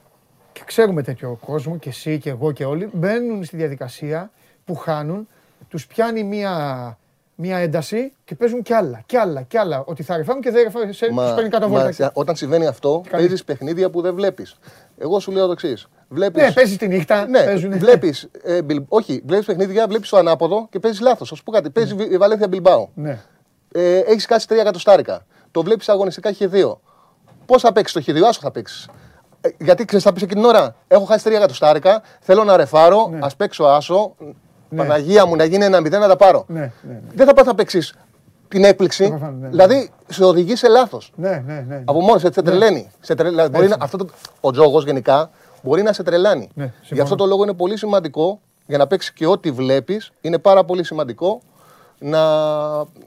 και 0.52 0.60
ξέρουμε 0.64 1.02
τέτοιο 1.02 1.38
κόσμο 1.46 1.76
και 1.78 1.88
εσύ 1.88 2.18
και 2.18 2.30
εγώ 2.30 2.52
και 2.52 2.64
όλοι. 2.64 2.88
Μπαίνουν 2.92 3.44
στη 3.44 3.56
διαδικασία 3.56 4.30
που 4.64 4.74
χάνουν, 4.74 5.28
τους 5.68 5.86
πιάνει 5.86 6.22
μία, 6.24 6.98
μία 7.40 7.56
ένταση 7.58 8.12
και 8.24 8.34
παίζουν 8.34 8.62
κι 8.62 8.72
άλλα, 8.72 9.02
κι 9.06 9.16
άλλα, 9.16 9.42
κι 9.42 9.56
άλλα. 9.56 9.82
Ότι 9.86 10.02
θα 10.02 10.16
ρεφάρουν 10.16 10.42
και 10.42 10.50
δεν 10.50 10.62
ρεφάρουν. 10.62 10.92
Σε, 10.92 11.06
τους 11.06 11.34
παίρνει 11.34 11.48
κάτω 11.48 11.68
μα, 11.68 11.82
βόλτα. 11.82 12.10
όταν 12.14 12.36
συμβαίνει 12.36 12.66
αυτό, 12.66 13.02
κάνεις; 13.10 13.26
παίζεις 13.26 13.44
παιχνίδια 13.44 13.90
που 13.90 14.00
δεν 14.00 14.14
βλέπεις. 14.14 14.56
Εγώ 14.98 15.20
σου 15.20 15.30
λέω 15.30 15.46
το 15.46 15.52
εξής. 15.52 15.88
Βλέπεις... 16.08 16.42
Ναι, 16.42 16.52
παίζεις 16.52 16.76
τη 16.76 16.88
νύχτα. 16.88 17.26
Ναι, 17.26 17.44
παίζουν, 17.44 17.78
βλέπεις. 17.78 18.28
Ε, 18.42 18.62
Μπιλ- 18.62 18.84
όχι, 18.88 19.22
βλέπεις 19.26 19.46
παιχνίδια, 19.46 19.86
βλέπεις 19.86 20.08
το 20.08 20.16
ανάποδο 20.16 20.66
και 20.70 20.78
παίζεις 20.78 21.00
λάθος. 21.00 21.32
Α 21.32 21.34
σου 21.34 21.42
πω 21.42 21.50
κάτι. 21.52 21.70
Παίζει 21.70 21.94
η 22.10 22.16
Βαλένθια 22.16 22.48
Μπιλμπάου. 22.48 22.88
Ναι. 22.94 23.18
Ε, 23.72 23.98
έχεις 23.98 24.26
κάτσει 24.26 24.48
τρία 24.48 24.60
εκατοστάρικα. 24.60 25.26
Το 25.50 25.62
βλέπεις 25.62 25.88
αγωνιστικά 25.88 26.30
Χ2. 26.38 26.72
Πώς 27.46 27.62
θα 27.62 27.72
παίξεις 27.72 28.04
το 28.04 28.12
Χ2, 28.12 28.22
άσο 28.28 28.40
θα 28.42 28.50
παίξεις. 28.50 28.88
Ε, 29.40 29.48
γιατί 29.58 29.84
ξέρεις, 29.84 30.04
θα 30.04 30.12
πεις 30.12 30.22
εκείνη 30.22 30.40
την 30.40 30.48
ώρα: 30.50 30.74
Έχω 30.88 31.04
χάσει 31.04 31.24
τρία 31.24 31.36
εκατοστάρικα, 31.36 32.02
θέλω 32.20 32.44
να 32.44 32.56
ρεφάρω, 32.56 33.08
Ναι. 33.10 33.18
ας 33.22 33.36
παίξω 33.36 33.64
άσο. 33.64 34.14
Παναγία 34.76 35.26
μου 35.26 35.36
να 35.36 35.44
γίνει 35.44 35.64
ένα 35.64 35.80
μηδέν 35.80 36.00
να 36.00 36.08
τα 36.08 36.16
πάρω. 36.16 36.44
Ναι, 36.48 36.60
ναι, 36.60 36.70
ναι. 36.82 37.00
Δεν 37.14 37.26
θα 37.26 37.34
πας 37.34 37.46
να 37.46 37.54
παίξεις 37.54 37.94
την 38.48 38.64
έκπληξη. 38.64 39.08
προφανώς, 39.08 39.34
ναι, 39.34 39.40
ναι. 39.44 39.48
Δηλαδή 39.48 39.90
σε 40.08 40.24
οδηγεί 40.24 40.56
σε 40.56 40.68
λάθος. 40.68 41.12
Ναι, 41.16 41.42
ναι, 41.46 41.64
ναι. 41.68 41.82
Από 41.84 42.00
μόνος 42.00 42.20
σε 42.20 42.30
τρελαίνει. 42.30 42.90
Σε 43.00 43.14
τρε- 43.14 43.28
δηλαδή, 43.28 43.50
μπορεί 43.50 43.64
Έτσι. 43.64 43.76
να, 43.78 43.84
αυτό 43.84 43.96
το, 43.96 44.06
ο 44.40 44.50
τζόγος 44.50 44.84
γενικά 44.84 45.30
μπορεί 45.62 45.82
να 45.82 45.92
σε 45.92 46.02
τρελάνει. 46.02 46.48
Ναι, 46.54 46.64
Γι' 46.64 46.70
συμφωνώ. 46.78 47.02
αυτό 47.02 47.14
το 47.14 47.26
λόγο 47.26 47.42
είναι 47.42 47.54
πολύ 47.54 47.76
σημαντικό 47.76 48.40
για 48.66 48.78
να 48.78 48.86
παίξεις 48.86 49.12
και 49.12 49.26
ό,τι 49.26 49.50
βλέπεις. 49.50 50.10
Είναι 50.20 50.38
πάρα 50.38 50.64
πολύ 50.64 50.84
σημαντικό 50.84 51.40
να 51.98 52.20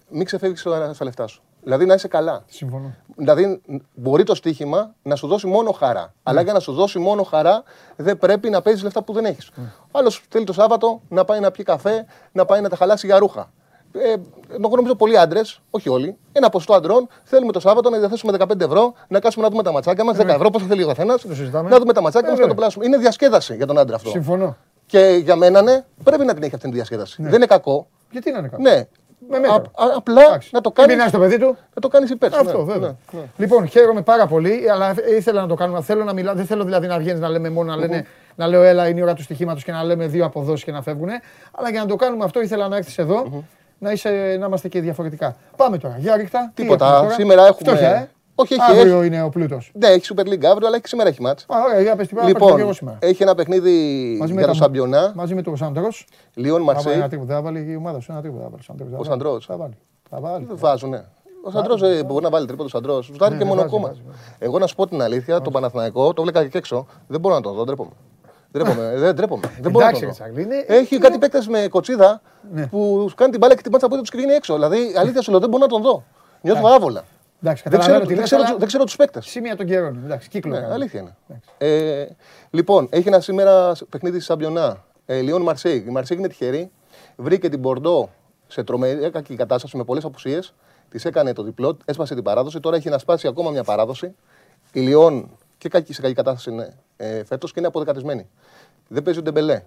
μην 0.10 0.26
ξεφεύγεις 0.26 0.60
στα 0.60 0.94
στα 0.94 1.06
λεφτά 1.06 1.28
σου. 1.28 1.42
Δηλαδή 1.64 1.86
να 1.86 1.94
είσαι 1.94 2.08
καλά. 2.08 2.44
Συμφωνώ. 2.48 2.96
Δηλαδή 3.16 3.62
μπορεί 3.94 4.24
το 4.24 4.36
στοίχημα 4.36 4.96
να 5.02 5.16
σου 5.16 5.28
δώσει 5.28 5.48
μόνο 5.48 5.72
χαρά. 5.72 6.14
Αλλά 6.24 6.42
για 6.42 6.54
να 6.54 6.60
σου 6.60 6.74
δώσει 6.74 7.00
μόνο 7.00 7.24
χαρά 7.24 7.64
δεν 7.96 8.18
πρέπει 8.18 8.50
να 8.50 8.62
παίζεις 8.62 8.84
λεφτά 8.84 9.04
που 9.04 9.14
δεν 9.14 9.26
έχεις. 9.26 9.50
Άλλος 9.92 10.26
θέλει 10.30 10.46
το 10.46 10.54
Σάββατο 10.54 11.02
να 11.10 11.26
πάει 11.26 11.40
να 11.40 11.52
πιει 11.52 11.66
καφέ, 11.66 12.06
να 12.32 12.46
πάει 12.46 12.62
να 12.62 12.70
τα 12.70 12.76
χαλάσει 12.76 13.06
για 13.06 13.18
ρούχα. 13.18 13.52
Ε, 13.96 14.14
εγώ 14.54 14.76
νομίζω 14.76 14.96
πολλοί 14.96 15.18
άντρες, 15.18 15.62
όχι 15.70 15.90
όλοι, 15.90 16.18
ένα 16.32 16.50
ποσοστό 16.50 16.74
αντρών 16.74 17.08
θέλουμε 17.24 17.52
το 17.52 17.60
Σάββατο 17.60 17.90
να 17.90 17.98
διαθέσουμε 17.98 18.38
15 18.40 18.60
ευρώ, 18.62 18.94
να 19.08 19.20
κάτσουμε 19.20 19.46
να 19.46 19.52
δούμε 19.52 19.64
τα 19.64 19.72
ματσάκια 19.72 20.04
μας, 20.04 20.18
10 20.18 20.28
ευρώ, 20.28 20.50
πόσο 20.50 20.66
θέλει 20.66 20.84
ο 20.84 20.88
καθένας. 20.88 21.22
συζητάμε. 21.22 21.70
Να 21.70 21.80
δούμε 21.80 21.94
τα 21.94 22.02
ματσάκια 22.02 22.30
μας 22.30 22.38
και 22.38 22.44
να 22.46 22.48
το 22.50 22.54
Βέβαια. 22.54 22.56
πλάσουμε. 22.56 22.86
Είναι 22.86 22.98
διασκέδαση 22.98 23.56
για 23.56 23.66
τον 23.66 23.78
άντρα 23.78 23.96
αυτό. 23.96 24.10
Συμφωνώ. 24.10 24.58
Και 24.86 25.20
για 25.24 25.36
μένα 25.36 25.62
ναι, 25.62 25.84
πρέπει 26.04 26.26
να 26.26 26.34
την 26.34 26.44
έχει 26.44 26.56
αυτή 26.56 26.68
τη 26.68 26.74
διασκέδαση. 26.76 27.24
Δεν 27.24 27.34
είναι 27.34 27.46
κακό. 27.46 27.88
Γιατί 28.12 28.32
να 28.32 28.38
είναι 28.38 28.48
κακό; 28.48 28.62
Ναι, 28.62 28.88
Με 29.30 29.40
μέτρο. 29.40 29.56
Α- 29.56 29.84
α- 29.86 29.94
απλά 29.96 30.22
να 30.52 30.62
το 30.62 30.70
Μην 30.70 30.74
κάνει. 30.74 30.88
πεινάσει 30.90 31.12
το 31.12 31.20
παιδί 31.20 31.38
του. 31.40 31.58
Να 31.74 31.82
το 31.82 31.88
κάνεις 31.88 32.10
υπέρ. 32.10 32.32
σου, 32.34 32.40
Αυτό 32.40 32.58
ναι, 32.58 32.74
βέβαια. 32.74 32.96
ναι, 33.12 33.20
ναι. 33.20 33.26
Λοιπόν, 33.38 33.68
χαίρομαι 33.68 34.02
πάρα 34.02 34.28
πολύ, 34.28 34.70
αλλά 34.72 34.96
ήθελα 35.18 35.42
να 35.42 35.48
το 35.48 35.56
κάνουμε. 35.56 35.82
Θέλω 35.82 36.04
να 36.04 36.14
μιλάω, 36.14 36.34
δεν 36.36 36.46
θέλω 36.46 36.64
δηλαδή 36.64 36.88
να 36.88 36.98
βγαίνεις 36.98 37.20
να 37.20 37.30
λέμε 37.30 37.50
μόνο 37.50 37.70
να, 37.72 37.78
λένε, 37.78 38.06
να 38.36 38.48
λέω 38.48 38.64
έλα 38.64 38.88
είναι 38.88 39.00
η 39.00 39.04
ώρα 39.04 39.14
του 39.14 39.22
στοιχήματος 39.22 39.64
και 39.64 39.72
να 39.72 39.84
λέμε 39.84 40.08
δύο 40.08 40.26
αποδόσεις 40.26 40.64
και 40.66 40.72
να 40.72 40.82
φεύγουν. 40.82 41.10
Αλλά 41.52 41.70
για 41.70 41.80
να 41.82 41.86
το 41.88 41.96
κάνουμε 41.96 42.24
αυτό 42.24 42.42
ήθελα 42.42 42.68
να 42.68 42.76
έρθεις 42.78 42.98
εδώ 42.98 43.44
να, 43.80 43.92
είσαι, 43.92 44.36
να 44.40 44.46
είμαστε 44.46 44.68
και 44.68 44.82
διαφορετικά. 44.82 45.36
Πάμε 45.56 45.78
τώρα. 45.78 45.96
Για 46.00 46.16
ρίχτα. 46.16 46.52
Τι 46.54 46.62
Τίποτα. 46.62 46.86
έχουμε 46.86 47.02
τώρα; 47.02 47.14
Σήμερα 47.14 47.42
έχουμε- 47.48 47.70
Φτώχεια, 47.70 47.96
ε; 47.96 48.10
Όχι, 48.36 48.54
έχει- 48.54 48.72
Αύριο 48.72 48.98
έχει. 48.98 49.08
είναι 49.08 49.24
ο 49.24 49.30
πλούτος. 49.30 49.72
Ναι, 49.74 49.88
έχει 49.88 50.14
Super 50.16 50.22
League 50.28 50.46
αύριο, 50.46 50.68
αλλά 50.68 50.80
και 50.80 50.88
σήμερα 50.88 51.10
έχει 51.10 51.22
μάτς. 51.22 51.46
Α, 51.48 51.56
ωραία, 51.68 51.82
για 51.82 51.96
πες 51.96 52.08
τι 52.08 52.14
πράγμα, 52.14 52.32
λοιπόν, 52.32 52.56
και 52.56 52.62
εγώ 52.62 52.74
σήμερα. 52.74 52.98
έχει 53.02 53.24
ένα 53.24 53.36
παιχνίδι 53.36 53.72
Μαζί 54.20 54.34
με 54.34 54.40
για 54.40 54.48
το 54.48 54.58
τα- 54.58 54.64
Σαμπιονά. 54.64 55.12
Μαζί 55.16 55.36
με 55.36 55.42
τον 55.42 55.58
Σάντρος. 55.58 56.06
Λιόν 56.34 56.58
Θα 56.58 56.64
βάλει 56.64 56.76
Μαρσέη. 56.76 56.94
ένα 56.94 57.08
τίποτα, 57.10 57.34
θα 57.34 57.42
βάλει 57.42 57.72
η 57.72 57.76
ομάδα 57.76 58.00
σου 58.00 58.12
ένα 58.12 58.22
τίποτα. 58.22 58.44
θα 58.44 58.50
βάλει, 58.50 58.64
Σάντρος, 58.64 58.88
θα 58.90 58.96
Ο 58.96 58.98
βάλει. 58.98 59.10
Σαντρός. 59.10 59.46
Θα 59.46 59.58
βάλει. 59.58 59.74
Θα 60.10 60.20
βάλει. 60.20 60.46
Δεν 60.46 60.58
βάζουν, 60.58 60.90
ναι. 60.90 61.02
Ο 61.46 61.52
Σαντρό 61.52 61.76
μπορεί 62.06 62.24
να 62.24 62.30
βάλει 62.30 62.46
τρίποντο 62.46 62.70
Σαντρό. 62.70 63.00
Του 63.00 63.14
βάζει 63.18 63.32
Ναι, 63.32 63.38
και 63.38 63.44
ναι, 63.44 63.50
μόνο 63.50 63.62
βάζει, 63.62 63.74
κόμμα. 63.74 63.88
βάζει, 63.88 64.02
βάζει. 64.08 64.18
Εγώ 64.40 64.60
να 64.60 64.68
σου 64.68 64.76
πω 64.76 64.88
την 64.88 65.02
αλήθεια, 65.02 65.42
τον 65.42 65.54
Παναθηναϊκό 65.54 66.14
το 66.14 66.22
βλέπα 66.22 66.46
και 66.46 66.58
έξω. 66.58 66.86
Δεν 67.08 67.20
μπορώ 67.20 67.36
να 67.36 67.42
το 67.42 67.52
δω, 67.52 67.64
ντρέπομαι. 67.64 67.92
Ντρέπομαι, 68.52 68.94
δεν 69.04 69.16
ντρέπομαι. 69.16 69.52
Δεν 69.62 69.72
μπορώ 69.72 69.86
να 69.86 69.92
Εντάξει, 69.92 70.02
το 70.02 70.06
ρε 70.06 70.06
δω. 70.06 70.12
Τσαγλή, 70.12 70.42
είναι- 70.42 70.66
Έχει 70.68 70.98
κάτι 70.98 71.18
παίκτες 71.18 71.48
με 71.48 71.68
κοτσίδα 71.70 72.22
Ναι. 72.54 72.68
που 72.68 73.06
σου 73.10 73.16
κάνει 73.16 73.32
την 73.32 73.40
μπάλα 73.40 73.56
και 73.56 73.62
την 73.62 73.72
πάτσα 73.72 73.86
από 73.86 73.98
τους 73.98 74.10
και 74.10 74.18
βγαίνει 74.18 74.34
έξω. 74.34 74.54
Δηλαδή, 74.54 74.78
αλήθεια 74.98 75.22
σου 75.22 75.32
λέω, 75.32 75.40
δεν 75.40 75.50
μπορώ 75.50 75.64
να 75.64 75.70
τον 75.70 75.82
δω. 75.82 76.04
Νιώθω 76.42 76.68
άβολα. 76.68 77.04
Εντάξει, 77.46 77.64
Δεν 77.70 77.72
καταλαβαίνω 77.80 78.00
ξέρω, 78.00 78.00
τι 78.00 78.08
δεν 78.08 78.16
λες, 78.18 78.26
ξέρω, 78.26 78.42
αλλά 78.42 78.50
τους- 78.50 78.60
δεν 78.60 78.68
ξέρω 78.68 78.84
τους 78.84 78.96
παίκτες. 78.96 79.26
Σημεία 79.26 79.56
των 79.56 79.66
καιρών. 79.66 80.02
Εντάξει, 80.06 80.30
κύκλο. 80.30 80.52
Ναι, 80.54 80.60
κάνει. 80.60 80.74
αλήθεια 80.74 81.00
είναι. 81.00 81.16
Ε, 81.58 82.06
λοιπόν, 82.50 82.88
έχει 82.92 83.08
ένα 83.08 83.20
σήμερα 83.20 83.76
παιχνίδι 83.90 84.16
στη 84.16 84.26
Σαμπιονά. 84.26 84.84
Ε, 85.06 85.20
Λιόν 85.22 85.42
Μαρσέη. 85.42 85.84
Η 85.88 85.90
Μαρσέη 85.92 86.18
είναι 86.18 86.28
τυχερή. 86.28 86.72
Βρήκε 87.16 87.50
την 87.50 87.60
Μπορντό 87.60 88.10
σε 88.48 88.64
τρομερή 88.64 89.10
κακή 89.10 89.36
κατάσταση 89.36 89.78
με 89.78 89.84
πολλές 89.84 90.04
απουσίες. 90.04 90.54
Της 90.90 91.06
έκανε 91.06 91.34
το 91.34 91.44
διπλό, 91.44 91.78
έσπασε 91.86 92.14
την 92.14 92.24
παράδοση. 92.24 92.60
Τώρα 92.60 92.76
έχει 92.76 92.90
να 92.90 92.98
σπάσει 92.98 93.28
ακόμα 93.28 93.52
μια 93.52 93.64
παράδοση. 93.64 94.16
Η 94.72 94.80
Λιόν 94.80 95.30
και 95.58 95.70
κακή, 95.70 95.94
σε 95.94 96.02
κακή 96.02 96.14
κατάσταση 96.14 96.50
είναι 96.50 96.74
ε, 96.98 97.24
φέτος 97.24 97.52
και 97.54 97.60
είναι 97.60 97.68
αποδεκατισμένη. 97.68 98.30
Δεν 98.88 99.04
παίζει 99.04 99.20
ο 99.20 99.22
Ντεμπελέ. 99.22 99.64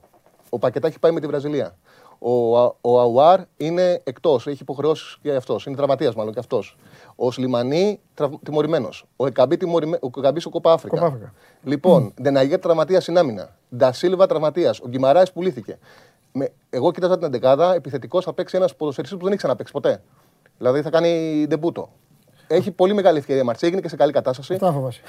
Ο 0.48 0.58
Πακετά 0.58 0.86
έχει 0.86 0.98
πάει 0.98 1.12
με 1.12 1.20
τη 1.20 1.26
Βραζιλία. 1.26 1.76
Ο, 2.18 2.58
Α- 2.58 2.74
ο 2.80 3.00
Αουάρ 3.00 3.40
είναι 3.56 4.00
εκτός, 4.04 4.46
έχει 4.46 4.58
υποχρεώσεις 4.62 5.18
και 5.22 5.32
αυτός. 5.34 5.66
Είναι 5.66 5.76
τραυματίας 5.76 6.14
μάλλον 6.14 6.32
και 6.32 6.38
αυτός. 6.38 6.76
Ο 7.16 7.30
Σλιμανί 7.30 8.00
τιμωρημένος. 8.42 9.06
Ο 9.16 9.26
Εκαμπή, 9.26 9.56
τιμωρημέ... 9.56 9.98
ο 10.00 10.10
Εκαμπής 10.18 10.42
στο 10.42 10.50
Κόπα 10.50 10.72
Αφρικα. 10.72 10.96
Κόπα 10.96 11.06
Αφρικα. 11.06 11.32
Λοιπόν, 11.62 12.12
Ντεναγέρ 12.22 12.58
τραυματίας 12.58 13.02
στην 13.02 13.18
άμυνα. 13.18 13.56
Ντασίλβα 13.76 14.26
τραυματίας. 14.26 14.80
Ο 14.80 14.88
Γκυμαράης 14.88 15.32
πουλήθηκε. 15.32 15.78
Με, 16.32 16.52
εγώ 16.70 16.92
κοίταζα 16.92 17.18
την 17.18 17.40
11 17.42 17.72
επιθετικός 17.74 18.24
θα 18.24 18.32
παίξει 18.32 18.56
ένας 18.56 18.74
ποδοσφαιριστής 18.74 19.18
που 19.18 19.24
δεν 19.24 19.32
έχει 19.32 19.42
ξαναπέξει 19.42 19.72
ποτέ. 19.72 20.02
Δηλαδή 20.58 20.82
θα 20.82 20.90
κάνει 20.90 21.44
ντεμπούτο. 21.48 21.90
Έχει 22.46 22.70
πολύ 22.70 22.94
μεγάλη 22.94 23.18
ευκαιρία 23.18 23.42
η 23.42 23.44
Μαρσέη, 23.44 23.68
έγινε 23.68 23.82
και 23.82 23.88
σε 23.88 23.96
καλή 23.96 24.12
κατάσταση. 24.12 24.56
Τα 24.56 24.72
φοβάσαι. 24.72 25.00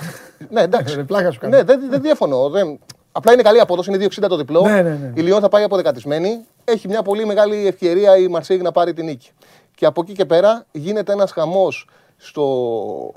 Ναι, 0.49 0.61
εντάξει. 0.61 0.95
Ρε, 0.95 1.03
πλάκα 1.03 1.31
σου 1.31 1.39
κάνω. 1.39 1.55
Ναι, 1.55 1.63
δεν, 1.63 1.89
δεν 1.89 2.01
διαφωνώ. 2.01 2.49
Δεν... 2.49 2.79
Απλά 3.11 3.33
είναι 3.33 3.41
καλή 3.41 3.59
απόδοση, 3.59 3.91
είναι 3.93 4.05
2,60 4.19 4.25
το 4.29 4.37
διπλό. 4.37 4.61
Ναι, 4.61 4.81
ναι, 4.81 4.89
ναι. 4.89 5.11
Η 5.15 5.21
Λιόν 5.21 5.41
θα 5.41 5.49
πάει 5.49 5.63
αποδεκατισμένη. 5.63 6.45
Έχει 6.63 6.87
μια 6.87 7.01
πολύ 7.01 7.25
μεγάλη 7.25 7.67
ευκαιρία 7.67 8.17
η 8.17 8.27
Μαρσέη 8.27 8.57
να 8.57 8.71
πάρει 8.71 8.93
την 8.93 9.05
νίκη. 9.05 9.31
Και 9.77 9.85
από 9.85 10.01
εκεί 10.01 10.13
και 10.13 10.25
πέρα 10.25 10.65
γίνεται 10.71 11.11
ένας 11.11 11.31
χαμός 11.31 11.89
στο, 12.17 13.11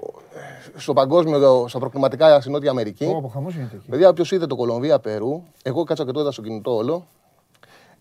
στο 0.76 0.92
παγκόσμιο, 0.92 1.68
στα 1.68 1.78
προκριματικά 1.78 2.40
στη 2.40 2.50
Νότια 2.50 2.70
Αμερική. 2.70 3.04
Ω, 3.04 3.16
από 3.18 3.28
χαμός 3.28 3.54
γίνεται 3.54 3.76
εκεί. 3.76 3.88
Παιδιά, 3.88 4.08
όποιο 4.08 4.24
είδε 4.30 4.46
το 4.46 4.56
Κολομβία-Περού, 4.56 5.42
εγώ 5.62 5.84
κάτσα 5.84 6.04
και 6.04 6.10
το 6.12 6.20
είδα 6.20 6.30
στο 6.30 6.42
κινητό 6.42 6.74
όλο. 6.74 7.06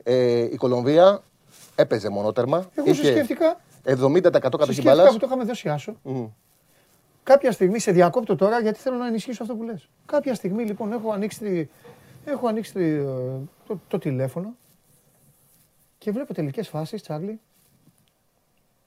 Ε, 0.04 0.40
η 0.40 0.56
Κολομβία 0.56 1.24
έπαιζε 1.76 2.10
μονότερμα. 2.10 2.70
Εγώ 2.74 2.94
σε 2.94 3.06
σκέφτηκα. 3.06 3.60
70% 3.84 3.96
Σε 4.34 4.40
κατοχή 4.40 4.64
σκέφτηκα 4.64 4.96
μπάλα. 4.96 5.10
που 5.10 5.18
το 5.18 5.26
είχαμε 5.26 5.44
δώσει 5.44 5.70
άσο. 5.70 5.96
Κάποια 7.24 7.52
στιγμή 7.52 7.80
σε 7.80 7.92
διακόπτω 7.92 8.36
τώρα 8.36 8.60
γιατί 8.60 8.80
θέλω 8.80 8.96
να 8.98 9.08
ενισχύσω 9.08 9.44
αυτό 9.44 9.56
που 9.56 9.64
λες. 9.64 9.90
Κάποια 10.06 10.34
στιγμή 10.36 10.64
λοιπόν 10.64 10.92
έχω 10.94 11.12
ανοίξει, 11.12 11.40
τη- 11.40 11.68
έχω 12.32 12.48
ανοίξει 12.48 12.74
τη- 12.74 12.84
ε, 12.84 13.04
το, 13.68 13.80
το 13.88 13.98
τηλέφωνο 13.98 14.56
και 15.98 16.12
βλέπω 16.12 16.34
τελικές 16.34 16.68
φάσεις, 16.68 17.02
Τσάρλι, 17.02 17.40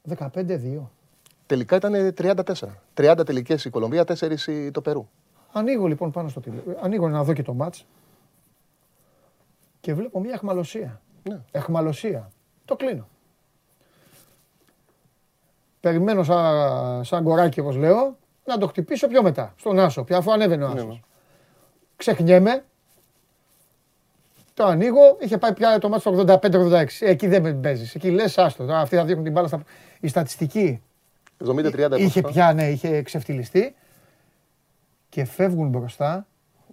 15-2. 0.09 0.81
Τελικά 1.47 1.77
ήταν 1.77 2.15
34. 2.19 2.45
30 2.95 3.23
τελικές 3.27 3.65
η 3.65 3.71
Κολομβία, 3.71 4.05
4 4.05 4.71
το 4.73 4.81
Περού. 4.81 5.09
Ανοίγω 5.53 5.87
λοιπόν 5.87 6.11
πάνω 6.11 6.29
στο 6.29 6.41
τηλέφωνο, 6.41 6.77
ανοίγω 6.81 7.09
να 7.09 7.25
δω 7.25 7.33
και 7.33 7.43
το 7.43 7.55
μάτς 7.55 7.87
και 9.81 9.95
βλέπω 9.95 10.21
μια 10.21 10.33
εχμαλωσία. 10.33 11.01
Ναι. 11.23 11.41
Εχμαλωσία. 11.51 12.31
Το 12.65 12.77
κλείνω. 12.77 13.09
Περιμένω 15.81 16.23
σαν, 16.23 17.05
σαν 17.05 17.25
κοράκι 17.25 17.61
όπως 17.61 17.77
λέω 17.77 18.17
να 18.45 18.59
το 18.59 18.67
χτυπήσω 18.67 19.09
πιο 19.09 19.23
μετά, 19.23 19.55
στον 19.57 19.79
Άσο, 19.79 20.05
πια 20.05 20.17
αφού 20.17 20.33
ανέβαινε 20.33 20.65
ο 20.65 20.69
Ναι, 20.69 20.81
Άσος. 20.81 21.01
Ξεχνιέμαι, 21.97 22.65
το 24.55 24.65
ανοίγω, 24.65 25.17
είχε 25.21 25.39
πάει 25.39 25.53
πια 25.53 25.79
το 25.79 25.89
μάτς 25.89 26.03
στο 26.03 26.25
85-86. 26.27 26.85
Εκεί 27.01 27.27
δεν 27.27 27.43
με 27.43 27.53
παίζεις, 27.53 27.95
εκεί 27.95 28.11
λες 28.11 28.39
άστο, 28.39 28.65
τώρα 28.65 28.81
αυτοί 28.81 28.97
θα 28.97 29.05
δείχνουν 29.05 29.25
την 29.25 29.33
μπάλα 29.33 29.49
στα... 29.49 29.63
Η 30.03 30.09
στατιστική 30.09 30.83
70-30 31.47 31.51
είχε 31.75 31.87
ποσοστό. 31.91 32.29
πια, 32.29 32.53
ναι, 32.53 32.69
είχε 32.71 33.03
ξεφτυλιστεί 33.03 33.75
και 35.09 35.25
φεύγουν 35.25 35.69
μπροστά 35.69 36.27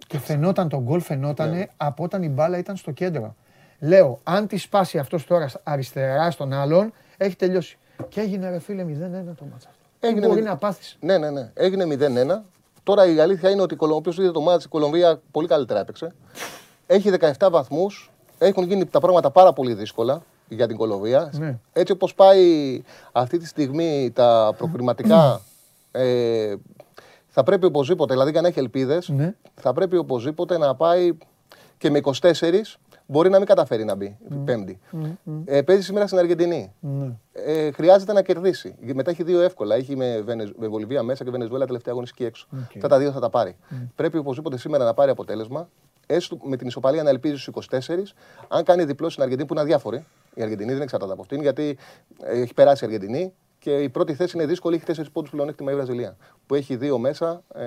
και 0.06 0.18
φαινόταν 0.18 0.68
το 0.68 0.80
γκολ 0.80 1.00
φαινότανε 1.00 1.56
Ναι. 1.56 1.66
από 1.76 2.04
όταν 2.04 2.22
η 2.22 2.28
μπάλα 2.28 2.58
ήταν 2.58 2.76
στο 2.76 2.90
κέντρο. 2.90 3.34
Λέω, 3.78 4.20
αν 4.22 4.46
τη 4.46 4.56
σπάσει 4.56 4.98
αυτός 4.98 5.24
τώρα 5.26 5.48
στα- 5.48 5.60
αριστερά 5.64 6.30
στον 6.30 6.52
άλλον, 6.52 6.92
έχει 7.16 7.36
τελειώσει. 7.36 7.78
Και 8.08 8.20
έγινε 8.20 8.50
ρε 8.50 8.58
φίλε 8.58 8.84
0-1 8.84 9.34
το 9.34 9.44
μάτς 9.50 9.66
αυτό. 9.66 9.78
Έγινε 10.00 10.20
Τι 10.20 10.26
μπορεί 10.26 10.40
μη- 10.40 10.48
να 10.48 10.56
πάθεις. 10.56 10.96
Ναι, 11.00 11.18
ναι, 11.18 11.30
ναι. 11.30 11.50
Έγινε 11.54 11.84
0-1. 11.84 12.44
Τώρα 12.82 13.06
η 13.06 13.20
αλήθεια 13.20 13.50
είναι 13.50 13.62
ότι 13.62 13.76
όποιος 13.78 14.18
είδε 14.18 14.30
το 14.30 14.40
ματς, 14.40 14.64
η 14.64 14.68
Κολομβία 14.68 15.20
πολύ 15.30 15.48
καλύτερα 15.48 15.80
έπαιξε. 15.80 16.12
Έχει 16.86 17.10
17 17.10 17.50
βαθμούς. 17.50 18.10
Έχουν 18.38 18.64
γίνει 18.64 18.86
τα 18.86 19.00
πράγματα 19.00 19.30
πάρα 19.30 19.52
πολύ 19.52 19.74
δύσκολα 19.74 20.22
για 20.54 20.66
την 20.66 20.76
Κολομβία. 20.76 21.30
Ναι. 21.38 21.58
Έτσι 21.72 21.92
όπως 21.92 22.14
πάει 22.14 22.82
αυτή 23.12 23.38
τη 23.38 23.46
στιγμή 23.46 24.10
τα 24.14 24.54
προκριματικά, 24.58 25.40
ε, 25.92 26.54
θα 27.28 27.42
πρέπει 27.42 27.66
οπωσδήποτε, 27.66 28.12
δηλαδή 28.12 28.30
για 28.30 28.40
να 28.40 28.48
έχει 28.48 28.58
ελπίδες, 28.58 29.08
Ναι. 29.08 29.34
θα 29.54 29.72
πρέπει 29.72 29.96
οπωσδήποτε 29.96 30.58
να 30.58 30.74
πάει 30.74 31.16
και 31.78 31.90
με 31.90 31.98
24 31.98 32.78
μπορεί 33.06 33.30
να 33.30 33.38
μην 33.38 33.46
καταφέρει 33.46 33.84
να 33.84 33.94
μπει 33.94 34.16
πέμπτη. 34.44 34.78
Ε, 35.44 35.62
παίζει 35.62 35.82
σήμερα 35.82 36.06
στην 36.06 36.18
Αργεντινή. 36.18 36.72
Ναι. 36.80 37.12
Ε, 37.32 37.70
χρειάζεται 37.70 38.12
να 38.12 38.22
κερδίσει. 38.22 38.74
Μετά 38.94 39.10
έχει 39.10 39.22
δύο 39.22 39.40
εύκολα. 39.40 39.74
Έχει 39.74 39.96
με, 39.96 40.20
Βενεζ... 40.20 40.50
με 40.58 40.66
Βολιβία 40.68 41.02
μέσα 41.02 41.24
και 41.24 41.30
Βενεζουέλα 41.30 41.66
τελευταία 41.66 41.92
αγωνιστική 41.92 42.24
έξω. 42.24 42.46
Οκ. 42.52 42.60
Αυτά 42.74 42.88
τα 42.88 42.98
δύο 42.98 43.10
θα 43.12 43.20
τα 43.20 43.30
πάρει. 43.30 43.56
Πρέπει 43.94 44.18
οπωσδήποτε 44.18 44.58
σήμερα 44.58 44.84
να 44.84 44.94
πάρει 44.94 45.10
αποτέλεσμα. 45.10 45.68
Έστω 46.14 46.38
με 46.42 46.56
την 46.56 46.66
ισοπαλία 46.66 47.02
να 47.02 47.10
ελπίζει 47.10 47.36
στους 47.36 47.68
24. 47.70 47.78
Αν 48.48 48.62
κάνει 48.64 48.84
διπλό 48.84 49.08
στην 49.10 49.22
Αργεντινή 49.22 49.46
που 49.48 49.52
είναι 49.54 49.62
αδιάφορη. 49.62 50.04
Η 50.34 50.42
Αργεντινή 50.42 50.72
δεν 50.72 50.82
εξαρτάται 50.82 51.12
από 51.12 51.20
αυτήν 51.22 51.40
γιατί 51.40 51.78
ε, 52.22 52.40
έχει 52.40 52.54
περάσει 52.54 52.84
η 52.84 52.86
Αργεντινή 52.86 53.32
και 53.58 53.70
η 53.76 53.88
πρώτη 53.88 54.14
θέση 54.14 54.36
είναι 54.36 54.46
δύσκολη. 54.46 54.82
Έχει 54.86 55.00
4 55.02 55.04
πόντους 55.12 55.30
πλεονέκτημα 55.30 55.72
η 55.72 55.74
Βραζιλία. 55.74 56.16
Που 56.46 56.54
έχει 56.54 56.76
δύο 56.76 56.98
μέσα 56.98 57.42
ε, 57.54 57.64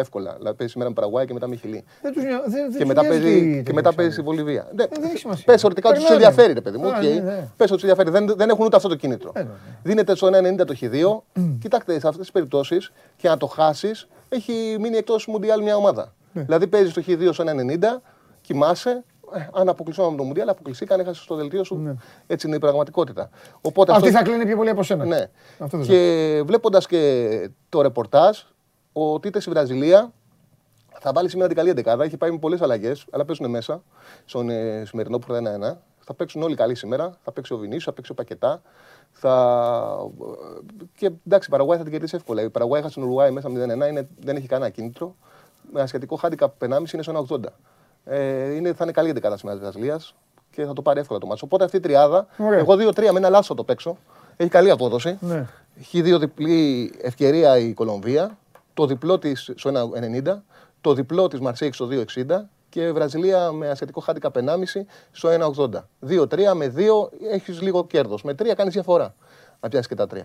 εύκολα. 0.00 0.34
Δηλαδή 0.38 0.56
παίζει 0.56 0.72
σήμερα 0.72 0.90
με 0.90 0.94
Παραγουάη 0.96 1.26
και 1.26 1.32
μετά 1.32 1.48
με 1.48 1.56
Χιλή. 1.56 1.84
Δεν 2.02 2.12
τους 2.12 2.22
νοιάζει- 2.22 2.42
δεν- 2.42 2.50
δεν 2.50 2.70
Και 2.70 2.76
τους 2.78 2.86
μετά, 2.86 3.02
νοιάζει 3.02 3.18
παίζει, 3.20 3.38
τι 3.40 3.62
και 3.62 3.72
μετά 3.72 3.72
τελικές 3.72 3.94
παίζει 3.94 4.12
στη 4.12 4.20
άλλες. 4.20 4.36
Βολιβία. 4.36 4.68
Ναι, 4.74 4.86
δεν 4.86 5.02
έχει 5.02 5.16
σημασία. 5.18 5.44
Πες 5.46 5.64
θεωρητικά 5.64 5.88
ότι 5.88 5.98
τους 5.98 6.06
Περνάνε. 6.08 6.26
ενδιαφέρει, 6.26 6.54
ρε 6.54 6.60
παιδί 6.60 6.78
μου. 6.78 6.88
Α, 6.92 6.96
οκ. 6.98 7.02
ναι, 7.02 7.08
ναι. 7.08 7.48
Πες 7.56 7.70
ότι 7.70 7.80
τους 7.80 7.90
ενδιαφέρει. 7.90 8.10
Δεν, 8.10 8.36
δεν 8.36 8.48
έχουν 8.50 8.64
ούτε 8.64 8.76
αυτό 8.76 8.88
το 8.88 8.94
κίνητρο. 8.94 9.32
Ε, 9.34 9.42
ναι, 9.42 9.48
Δίνεται 9.82 10.14
στο 10.16 10.26
1,90 10.26 10.64
το 10.66 10.74
Χ2. 10.80 11.40
Κοιτάξτε, 11.60 11.92
σε 11.92 12.06
αυτές 12.08 12.16
τις 12.22 12.30
περιπτώσεις 12.32 12.92
και 13.16 13.28
να 13.28 13.36
το 13.36 13.46
χάσεις, 13.46 14.08
έχει 14.28 14.76
μείνει 14.80 14.96
εκτός 14.96 15.26
Μουντιάλ 15.26 15.62
μια 15.62 15.76
ομάδα. 15.76 16.12
Ναι. 16.36 16.42
Δηλαδή 16.42 16.66
παίζεις 16.66 16.92
το 16.92 17.02
Χ2 17.06 17.28
στο 17.32 17.44
1,90, 17.46 18.02
κοιμάσαι. 18.40 19.04
Ε, 19.34 19.46
αν 19.52 19.68
αποκλεισόμαστε 19.68 20.12
από 20.14 20.16
το 20.22 20.24
Μουντιάλ, 20.28 20.48
αποκλειστήκαν, 20.48 21.00
έχασες 21.00 21.24
το 21.24 21.34
δελτίο 21.34 21.64
σου. 21.64 21.98
Έτσι 22.26 22.46
είναι 22.46 22.56
η 22.56 22.58
πραγματικότητα. 22.58 23.30
Οπότε 23.60 23.90
Ναι. 23.90 23.96
Αυτή 23.96 24.08
αυτό- 24.08 24.18
θα 24.20 24.24
κλείνει 24.30 24.46
πιο 24.46 24.56
πολύ 24.56 24.68
από 24.70 24.82
σένα. 24.82 25.04
ναι. 25.04 25.30
Αυτό 25.58 25.76
δεν 25.78 25.86
Και 25.86 26.42
βλέποντας 26.46 26.86
και 26.86 27.50
το 27.68 27.82
ρεπορτάζ, 27.82 28.38
ο 28.92 29.20
Τίτες 29.20 29.42
στη 29.42 29.50
Βραζιλία 29.50 30.12
θα 31.00 31.12
βάλει 31.14 31.28
σήμερα 31.28 31.48
την 31.48 31.56
καλή 31.56 31.70
εντεκάδα. 31.70 32.04
Έχει 32.04 32.16
πάει 32.16 32.30
με 32.30 32.38
πολλές 32.38 32.60
αλλαγές, 32.60 33.06
αλλά 33.10 33.24
παίζουν 33.24 33.50
μέσα 33.50 33.82
στον 34.24 34.50
ε, 34.50 34.82
σημερινό 34.86 35.18
που 35.18 35.32
θα 35.32 35.38
είναι 35.38 35.50
ένα. 35.50 35.80
Θα 35.98 36.14
παίξουν 36.14 36.42
όλοι 36.42 36.54
καλοί 36.54 36.74
σήμερα. 36.74 37.12
Θα 37.24 37.32
παίξει 37.32 37.52
ο 37.52 37.56
Βινίσιος, 37.56 37.84
θα 37.84 37.92
παίξει 37.92 38.12
ο 38.12 38.14
Πακετά. 38.14 38.62
Θα... 39.12 39.32
Και 40.96 41.10
εντάξει, 41.26 41.48
η 41.48 41.50
Παραγουάη 41.50 41.76
θα 41.76 41.82
την 41.82 41.92
κερδίσει 41.92 42.16
εύκολα. 42.16 42.42
Η 42.42 42.50
Παραγουάη 42.50 42.80
έχασε 42.80 42.94
την 43.00 43.08
Ουρουάη 43.08 43.30
μέσα 43.30 43.48
0-1, 43.48 43.52
είναι, 43.88 44.08
δεν 44.20 44.36
έχει 44.36 44.46
κανένα 44.46 44.70
κίνητρο. 44.70 45.16
Με 45.72 45.78
ένα 45.78 45.86
σχετικό 45.86 46.18
handicap 46.22 46.48
1,5 46.58 46.92
είναι 46.92 47.02
στο 47.02 47.26
1,80. 47.28 47.38
Ε, 48.04 48.54
είναι, 48.54 48.72
θα 48.72 48.84
είναι 48.84 48.92
καλή 48.92 49.10
εντεκάδα 49.10 49.36
σήμερα 49.36 49.58
της 49.58 49.68
Βραζιλίας 49.68 50.14
και 50.50 50.64
θα 50.64 50.72
το 50.72 50.82
πάρει 50.82 51.00
εύκολα 51.00 51.18
το 51.18 51.26
μάτσο. 51.26 51.44
Οπότε 51.44 51.64
αυτή 51.64 51.76
η 51.76 51.80
τριάδα, 51.80 52.26
Ωραία. 52.36 52.58
εγώ 52.58 52.74
2-3 52.74 53.10
με 53.10 53.18
ένα 53.18 53.28
λάθος 53.28 53.56
το 53.56 53.64
παίξω. 53.64 53.96
Έχει 54.36 54.50
καλή 54.50 54.70
απόδοση. 54.70 55.18
Ναι. 55.20 55.46
Έχει 55.78 56.02
δύο 56.02 56.18
διπλή 56.18 56.92
ευκαιρία 57.02 57.58
η 57.58 57.72
Κολομβία, 57.72 58.38
το 58.74 58.86
διπλό 58.86 59.18
της 59.18 59.52
στο 59.54 59.70
1,90, 59.70 60.42
το 60.80 60.94
διπλό 60.94 61.28
της 61.28 61.40
Μαρσέικ 61.40 61.74
στο 61.74 61.88
2,60 61.90 62.48
και 62.68 62.92
Βραζιλία 62.92 63.52
με 63.52 63.68
ασιατικό 63.68 64.04
handicap 64.06 64.30
1,5 64.32 64.86
στο 65.10 65.28
1,80. 65.28 65.68
2-3 66.08 66.52
με 66.54 66.72
2 66.76 67.08
έχεις 67.32 67.60
λίγο 67.62 67.86
κέρδος. 67.86 68.22
Με 68.22 68.34
3 68.34 68.54
κάνεις 68.56 68.72
διαφορά. 68.72 69.14
Να 69.60 69.68
πιάσει 69.68 69.88
και 69.88 69.94
τα 69.94 70.06
3. 70.06 70.18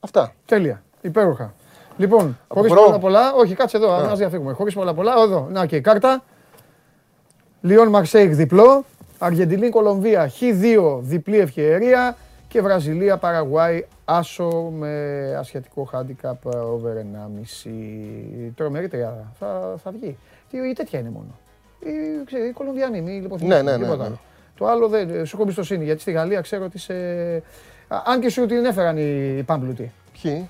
Αυτά. 0.00 0.34
Τέλεια. 0.46 0.82
Υπέροχα. 1.00 1.54
Λοιπόν, 1.98 2.38
χωρίς 2.48 2.72
προ. 2.72 2.82
πολλά 2.82 2.98
πολλά, 2.98 3.32
όχι, 3.34 3.54
κάτσε 3.54 3.76
εδώ, 3.76 4.00
να 4.00 4.14
διαφύγουμε. 4.14 4.52
Χωρίς 4.52 4.74
πολλά 4.74 4.94
πολλά, 4.94 5.14
εδώ, 5.22 5.48
να 5.50 5.66
και 5.66 5.76
η 5.76 5.80
κάρτα. 5.80 6.22
Λιόν 7.60 7.88
Μαρσέικ 7.88 8.34
διπλό. 8.34 8.84
Αργεντινή 9.18 9.68
Κολομβία 9.68 10.30
Χ2 10.40 10.98
διπλή 11.00 11.38
ευκαιρία. 11.38 12.16
Και 12.48 12.62
Βραζιλία 12.62 13.16
Παραγουάη 13.16 13.84
άσο 14.04 14.72
με 14.78 15.34
ασιατικό 15.38 15.88
handicap 15.92 16.50
over 16.52 16.92
1,5. 17.64 17.70
Τρομερή 18.54 18.88
τριάδα. 18.88 19.32
Θα, 19.38 19.74
θα 19.82 19.90
βγει. 19.90 20.16
Τι, 20.50 20.68
η 20.68 20.72
τέτοια 20.72 20.98
είναι 20.98 21.10
μόνο. 21.10 21.38
Η, 21.80 22.24
ξέρει, 22.24 22.48
η 22.48 22.52
Κολομβιανή, 22.52 23.00
μη 23.00 23.12
λοιπόν 23.12 23.38
Ναι, 23.42 23.62
ναι, 23.62 23.62
ναι, 23.62 23.78
τίποτα 23.78 23.96
ναι. 23.96 24.04
άλλο. 24.04 24.18
Το 24.56 24.66
άλλο 24.66 24.88
δεν. 24.88 25.08
Σου 25.08 25.30
έχω 25.34 25.42
εμπιστοσύνη 25.42 25.84
γιατί 25.84 26.00
στη 26.00 26.10
Γαλλία 26.12 26.40
ξέρω 26.40 26.64
ότι 26.64 26.78
σε. 26.78 26.94
Α, 27.88 28.02
Αν 28.06 28.20
και 28.20 28.28
σου 28.30 28.46
την 28.46 28.64
έφεραν 28.64 28.96
οι, 28.96 29.34
οι 29.38 29.42
Πάμπλουτοι. 29.42 29.92
Ποιοι; 30.22 30.48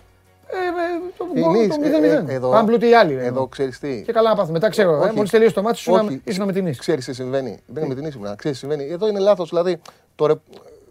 Ε, 0.50 0.56
ε, 0.56 1.12
το, 1.18 1.26
Η 1.34 1.40
το, 1.40 1.50
Νις, 1.50 1.68
το 1.76 2.06
ε, 2.06 2.20
0-0. 2.24 2.28
ε, 2.28 2.34
εδώ- 2.34 2.50
Πάμπλουτοι 2.50 2.88
οι 2.88 2.94
άλλοι. 2.94 3.14
Εδώ 3.14 3.46
ξέρεις 3.46 3.78
τι. 3.78 4.02
Και 4.02 4.12
καλά 4.12 4.28
να 4.28 4.34
πάθουμε. 4.34 4.52
Μετά 4.52 4.68
ξέρω. 4.68 4.94
Ε, 4.94 4.98
Όχι. 4.98 5.14
Μόλις 5.16 5.30
τελείωσε 5.30 5.54
το 5.54 5.62
μάτι 5.62 5.76
σου, 5.76 5.92
Όχι. 5.92 6.20
ήσουν 6.24 6.44
με 6.46 6.52
την 6.52 6.64
Νις. 6.64 6.78
Ξέρεις 6.78 7.04
τι 7.04 7.12
συμβαίνει. 7.14 7.58
Δεν 7.66 7.84
είναι 7.84 7.94
με 7.94 8.00
την 8.00 8.08
ήσουν. 8.08 8.22
Ξέρεις 8.36 8.60
τι 8.60 8.66
συμβαίνει. 8.66 8.90
Εδώ 8.92 9.08
είναι 9.08 9.18
λάθος. 9.18 9.48
Δηλαδή, 9.48 9.80
το 10.14 10.26
ρε... 10.26 10.34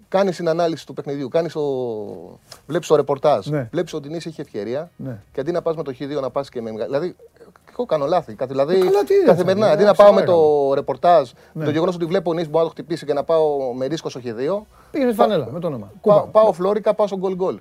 κάνεις 0.09 0.35
την 0.35 0.49
ανάλυση 0.49 0.85
του 0.85 0.93
παιχνιδιού. 0.93 1.27
Κάνεις 1.27 1.53
το... 1.53 1.61
Βλέπεις 2.67 2.87
το 2.87 2.95
ρεπορτάζ. 2.95 3.47
Ναι. 3.47 3.67
Βλέπεις 3.71 3.93
ότι 3.93 4.07
η 4.07 4.11
Νίση 4.11 4.27
έχει 4.29 4.41
ευκαιρία. 4.41 4.91
Ναι. 4.95 5.17
Και 5.31 5.39
αντί 5.41 5.51
να 5.51 5.61
πας 5.61 5.75
με 5.75 5.83
το 5.83 5.93
Χ2 5.99 6.21
να 6.21 6.29
πας 6.29 6.49
και 6.49 6.61
με 6.61 6.71
μεγάλη. 6.71 6.89
Δηλαδή, 6.89 7.15
εγώ 7.71 7.85
κάνω 7.85 8.05
λάθη. 8.05 8.33
Καθ- 8.33 8.49
Δηλαδή, 8.51 8.75
Ε, 8.75 8.79
καλά, 8.79 9.03
τι 9.03 9.13
είναι 9.13 9.23
καθημερινά. 9.25 9.65
αυτά, 9.65 9.73
Αντί 9.75 9.83
ναι, 9.83 9.89
να 9.89 9.95
πάω 9.95 10.13
με 10.13 10.19
σοβαρά 10.25 10.37
το 10.67 10.73
ρεπορτάζ, 10.73 11.29
Ναι. 11.53 11.63
το 11.65 11.71
γεγονός 11.71 11.95
ότι 11.95 12.05
βλέπω 12.05 12.29
ο 12.29 12.33
Νίση 12.33 12.45
μπορεί 12.49 12.57
να 12.57 12.63
το 12.63 12.69
χτυπήσει 12.69 13.05
και 13.05 13.13
να 13.13 13.23
πάω 13.23 13.73
με 13.73 13.85
ρίσκο 13.85 14.09
στο 14.09 14.19
Χ2. 14.23 14.61
Πήγαινε 14.91 15.13
φανέλα 15.13 15.47
με 15.51 15.59
το 15.59 15.67
όνομα. 15.67 15.91
Πάω, 16.01 16.21
πάω 16.31 16.53
φλόρικα, 16.53 16.93
πάω 16.93 17.07
στο 17.07 17.17
γκολ 17.17 17.35
γκολ. 17.35 17.57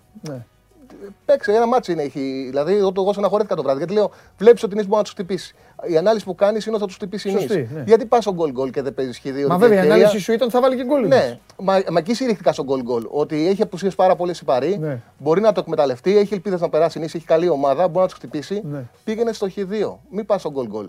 Ναι. 1.03 1.09
Παίξε, 1.25 1.53
ένα 1.53 1.67
μάτσι 1.67 1.93
είναι. 1.93 2.03
Έχει, 2.03 2.47
δηλαδή, 2.49 2.75
εγώ, 2.77 2.93
το- 2.93 3.01
εγώ 3.01 3.13
στεναχωρέθηκα 3.13 3.55
το 3.55 3.63
βράδυ. 3.63 3.79
Γιατί 3.79 3.93
λέω, 3.95 4.11
βλέπεις 4.39 4.63
ότι 4.63 4.73
η 4.73 4.77
Νίση 4.77 4.87
μπορεί 4.87 4.99
να 4.99 5.03
τους 5.05 5.13
χτυπήσει. 5.13 5.55
Η 5.89 5.97
ανάλυση 5.97 6.25
που 6.25 6.35
κάνεις 6.35 6.67
είναι 6.67 6.75
ότι 6.75 6.81
θα 6.83 6.87
τους 6.87 6.97
χτυπήσει 6.97 7.29
η 7.29 7.31
Σωστή, 7.33 7.57
Νίση. 7.59 7.75
ναι. 7.75 7.83
Γιατί 7.87 8.05
πας 8.07 8.23
στο 8.23 8.33
γκολ 8.35 8.51
γκολ 8.51 8.71
και 8.71 8.83
δεν 8.83 8.95
παίζεις 8.95 9.21
χ2. 9.25 9.25
Μα 9.25 9.31
την 9.33 9.43
βέβαια 9.59 9.69
η 9.69 9.73
ευκαιρία. 9.73 9.95
ανάλυση 9.95 10.19
σου 10.19 10.33
ήταν 10.33 10.51
θα 10.51 10.61
βάλει 10.61 10.77
και 10.77 10.85
γκολ. 10.85 11.05
η 11.05 11.09
Ναι, 11.09 11.17
Νις. 11.17 11.39
μα, 11.63 11.83
μα 11.91 11.99
εκεί 11.99 12.15
συρρήχτηκα 12.15 12.53
στο 12.53 12.65
γκολ 12.65 12.83
γκολ. 12.83 13.07
Ότι 13.11 13.49
έχει 13.49 13.63
απουσίες 13.63 13.95
πάρα 13.95 14.17
πολύ 14.17 14.35
συμπαρή. 14.35 14.79
Ναι. 14.79 15.01
Μπορεί 15.19 15.41
να 15.41 15.53
το 15.53 15.61
εκμεταλλευτεί, 15.61 16.19
έχει 16.19 16.35
ελπίδες 16.35 16.61
να 16.61 16.69
περάσει 16.69 16.99
η 16.99 17.01
Νίση, 17.01 17.17
έχει 17.17 17.27
καλή 17.27 17.49
ομάδα, 17.49 17.83
μπορεί 17.89 17.99
να 18.01 18.07
τους 18.07 18.15
χτυπήσει. 18.15 18.61
Ναι. 18.65 18.85
Πήγαινε 19.05 19.33
στο 19.33 19.47
χ2. 19.57 19.99
Μην 20.11 20.27
πας 20.27 20.41
στο 20.41 20.51
γκολ 20.51 20.67
γκολ. 20.67 20.89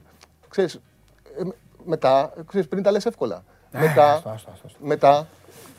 Ξέρεις, 0.50 0.74
ε, 1.40 1.42
μετά, 1.86 2.34
ξέρεις, 2.48 2.68
πριν 2.68 2.84
τα 2.84 2.92
λες 2.92 3.06
εύκολα. 3.06 3.44
μετά, 3.72 4.14
άστο, 4.14 4.30
άστο, 4.30 4.50
άστο. 4.54 4.78
μετά. 4.80 5.28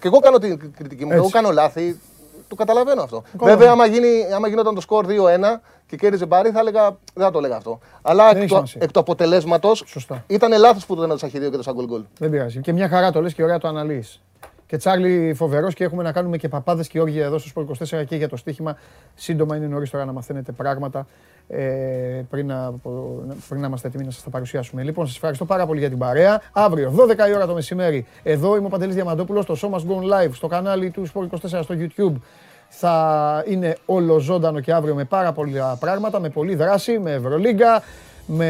Και 0.01 0.07
εγώ 0.09 0.19
κάνω 0.19 0.39
την 0.39 0.73
κριτική 0.77 1.05
μου. 1.05 1.11
Έτσι. 1.11 1.23
Εγώ 1.23 1.31
κάνω 1.31 1.51
λάθη. 1.51 2.01
Το 2.49 2.55
καταλαβαίνω 2.55 3.03
αυτό. 3.03 3.23
Ακόμα. 3.35 3.51
Βέβαια, 3.51 3.71
άμα, 3.71 3.87
γίνει, 3.87 4.09
άμα 4.35 4.49
γινόταν 4.49 4.75
το 4.75 4.81
σκορ 4.81 5.07
2-1 5.09 5.61
και 5.87 5.97
κέρδιζε 5.97 6.27
μπάρι, 6.27 6.51
θα 6.51 6.61
έλεγα, 6.61 6.83
δεν 7.15 7.25
θα 7.25 7.31
το 7.31 7.39
έλεγα 7.39 7.57
αυτό. 7.57 7.79
Αλλά 8.03 8.25
Δεν 8.27 8.37
εκ, 8.37 8.37
έχει 8.43 8.47
του, 8.49 8.55
σημασία. 8.55 8.81
εκ 8.85 8.91
του 8.91 9.01
αποτελέσματος 9.01 9.83
Σωστά. 9.87 10.25
ήταν 10.27 10.59
λάθος 10.59 10.87
που 10.87 10.97
το 10.97 11.03
έδωσα 11.03 11.27
χ2 11.29 11.31
και 11.31 11.51
το 11.51 11.63
σαν 11.63 11.75
γκολ 11.75 11.87
γκολ. 11.87 12.03
Δεν 12.19 12.31
πειράζει. 12.31 12.61
Και 12.61 12.73
μια 12.73 12.89
χαρά 12.89 13.13
το 13.13 13.21
λες 13.21 13.35
και 13.35 13.43
ωραία 13.43 13.59
το 13.59 13.69
αναλύεις. 13.69 14.23
Και 14.67 14.77
Τσάρλι 14.77 15.35
φοβερός 15.35 15.75
και 15.75 15.85
έχουμε 15.85 16.03
να 16.03 16.13
κάνουμε 16.13 16.37
και 16.37 16.49
παπάδες 16.49 16.89
και 16.89 17.01
όργια 17.01 17.25
εδώ 17.25 17.39
στο 17.39 17.49
Σπορ 17.49 17.65
24 17.65 18.05
και 18.07 18.17
για 18.17 18.29
το 18.29 18.37
στοίχημα. 18.37 18.77
Σύντομα 19.15 19.57
είναι 19.57 19.67
νωρίς 19.67 19.91
τώρα 19.91 20.05
να 20.05 20.13
μαθαίνετε 20.13 20.53
πράγματα 20.53 21.07
ε, 21.49 22.23
πριν, 22.31 22.47
να, 22.47 22.75
πριν 23.49 23.61
να 23.61 23.67
είμαστε 23.67 23.89
έτοιμοι 23.89 24.05
να 24.05 24.11
σας 24.11 24.23
τα 24.23 24.31
παρουσιάσουμε. 24.31 24.83
Λοιπόν, 24.83 25.07
σας 25.07 25.15
ευχαριστώ 25.15 25.45
πάρα 25.45 25.67
πολύ 25.67 25.79
για 25.81 25.89
την 25.89 25.99
παρέα. 25.99 26.43
Αύριο, 26.53 26.95
12 26.97 27.29
η 27.29 27.35
ώρα 27.35 27.47
το 27.47 27.55
μεσημέρι, 27.55 28.07
εδώ 28.23 28.57
είμαι 28.57 28.67
ο 28.67 28.69
Παντελής 28.69 28.95
Διαμαντόπουλος, 28.95 29.47
το 29.47 29.57
Show 29.61 29.69
Must 29.69 29.81
Go 29.81 30.03
On 30.03 30.27
Live, 30.27 30.31
στο 30.33 30.47
κανάλι 30.47 30.91
του 30.91 31.07
Sport 31.15 31.27
24 31.59 31.61
στο 31.63 31.75
YouTube. 31.79 32.21
Θα 32.69 33.45
είναι 33.47 33.77
όλο 33.87 34.19
ζώντανο 34.19 34.61
και 34.61 34.73
αύριο 34.73 34.95
με 34.95 35.05
πάρα 35.05 35.33
πολλά 35.33 35.77
πράγματα, 35.81 36.21
με 36.21 36.29
πολλή 36.29 36.55
δράση, 36.55 36.99
με 36.99 37.13
Ευρωλίγκα, 37.13 37.83
με 38.31 38.47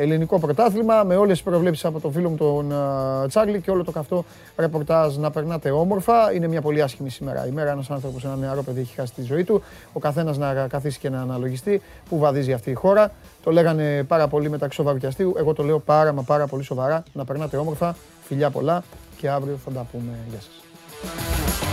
ελληνικό 0.00 0.38
πρωτάθλημα, 0.38 1.02
με 1.04 1.16
όλες 1.16 1.32
τις 1.32 1.42
προβλέψεις 1.42 1.84
από 1.84 2.00
τον 2.00 2.12
φίλο 2.12 2.28
μου 2.30 2.36
τον 2.36 2.72
α, 2.72 3.26
Τσάρλι 3.28 3.60
και 3.60 3.70
όλο 3.70 3.84
το 3.84 3.90
καυτό 3.90 4.24
ρεπορτάζ 4.56 5.16
να 5.16 5.30
περνάτε 5.30 5.70
όμορφα. 5.70 6.32
Είναι 6.32 6.48
μια 6.48 6.60
πολύ 6.60 6.82
άσχημη 6.82 7.10
σήμερα 7.10 7.46
η 7.46 7.50
μέρα. 7.50 7.70
Ένας 7.70 7.90
άνθρωπος, 7.90 8.24
ένα 8.24 8.36
νεαρό 8.36 8.62
παιδί 8.62 8.80
έχει 8.80 8.94
χάσει 8.94 9.12
τη 9.12 9.22
ζωή 9.22 9.44
του. 9.44 9.62
Ο 9.92 9.98
καθένας 9.98 10.38
να 10.38 10.66
καθίσει 10.68 10.98
και 10.98 11.08
να 11.08 11.20
αναλογιστεί 11.20 11.82
που 12.08 12.18
βαδίζει 12.18 12.52
αυτή 12.52 12.70
η 12.70 12.74
χώρα. 12.74 13.10
Το 13.42 13.50
λέγανε 13.50 14.04
πάρα 14.08 14.28
πολύ 14.28 14.50
μεταξύ 14.50 14.76
σοβαρού 14.76 14.98
και 14.98 15.06
αστείου. 15.06 15.34
Εγώ 15.36 15.52
το 15.52 15.62
λέω 15.62 15.78
πάρα 15.78 16.12
μα 16.12 16.22
πάρα 16.22 16.46
πολύ 16.46 16.62
σοβαρά. 16.62 17.02
Να 17.12 17.24
περνάτε 17.24 17.56
όμορφα. 17.56 17.96
Φιλιά 18.22 18.50
πολλά 18.50 18.82
και 19.16 19.28
αύριο 19.28 19.58
θα 19.64 19.70
τα 19.70 19.86
πούμε. 19.92 20.10
Γεια 20.30 20.38
σας. 20.40 21.63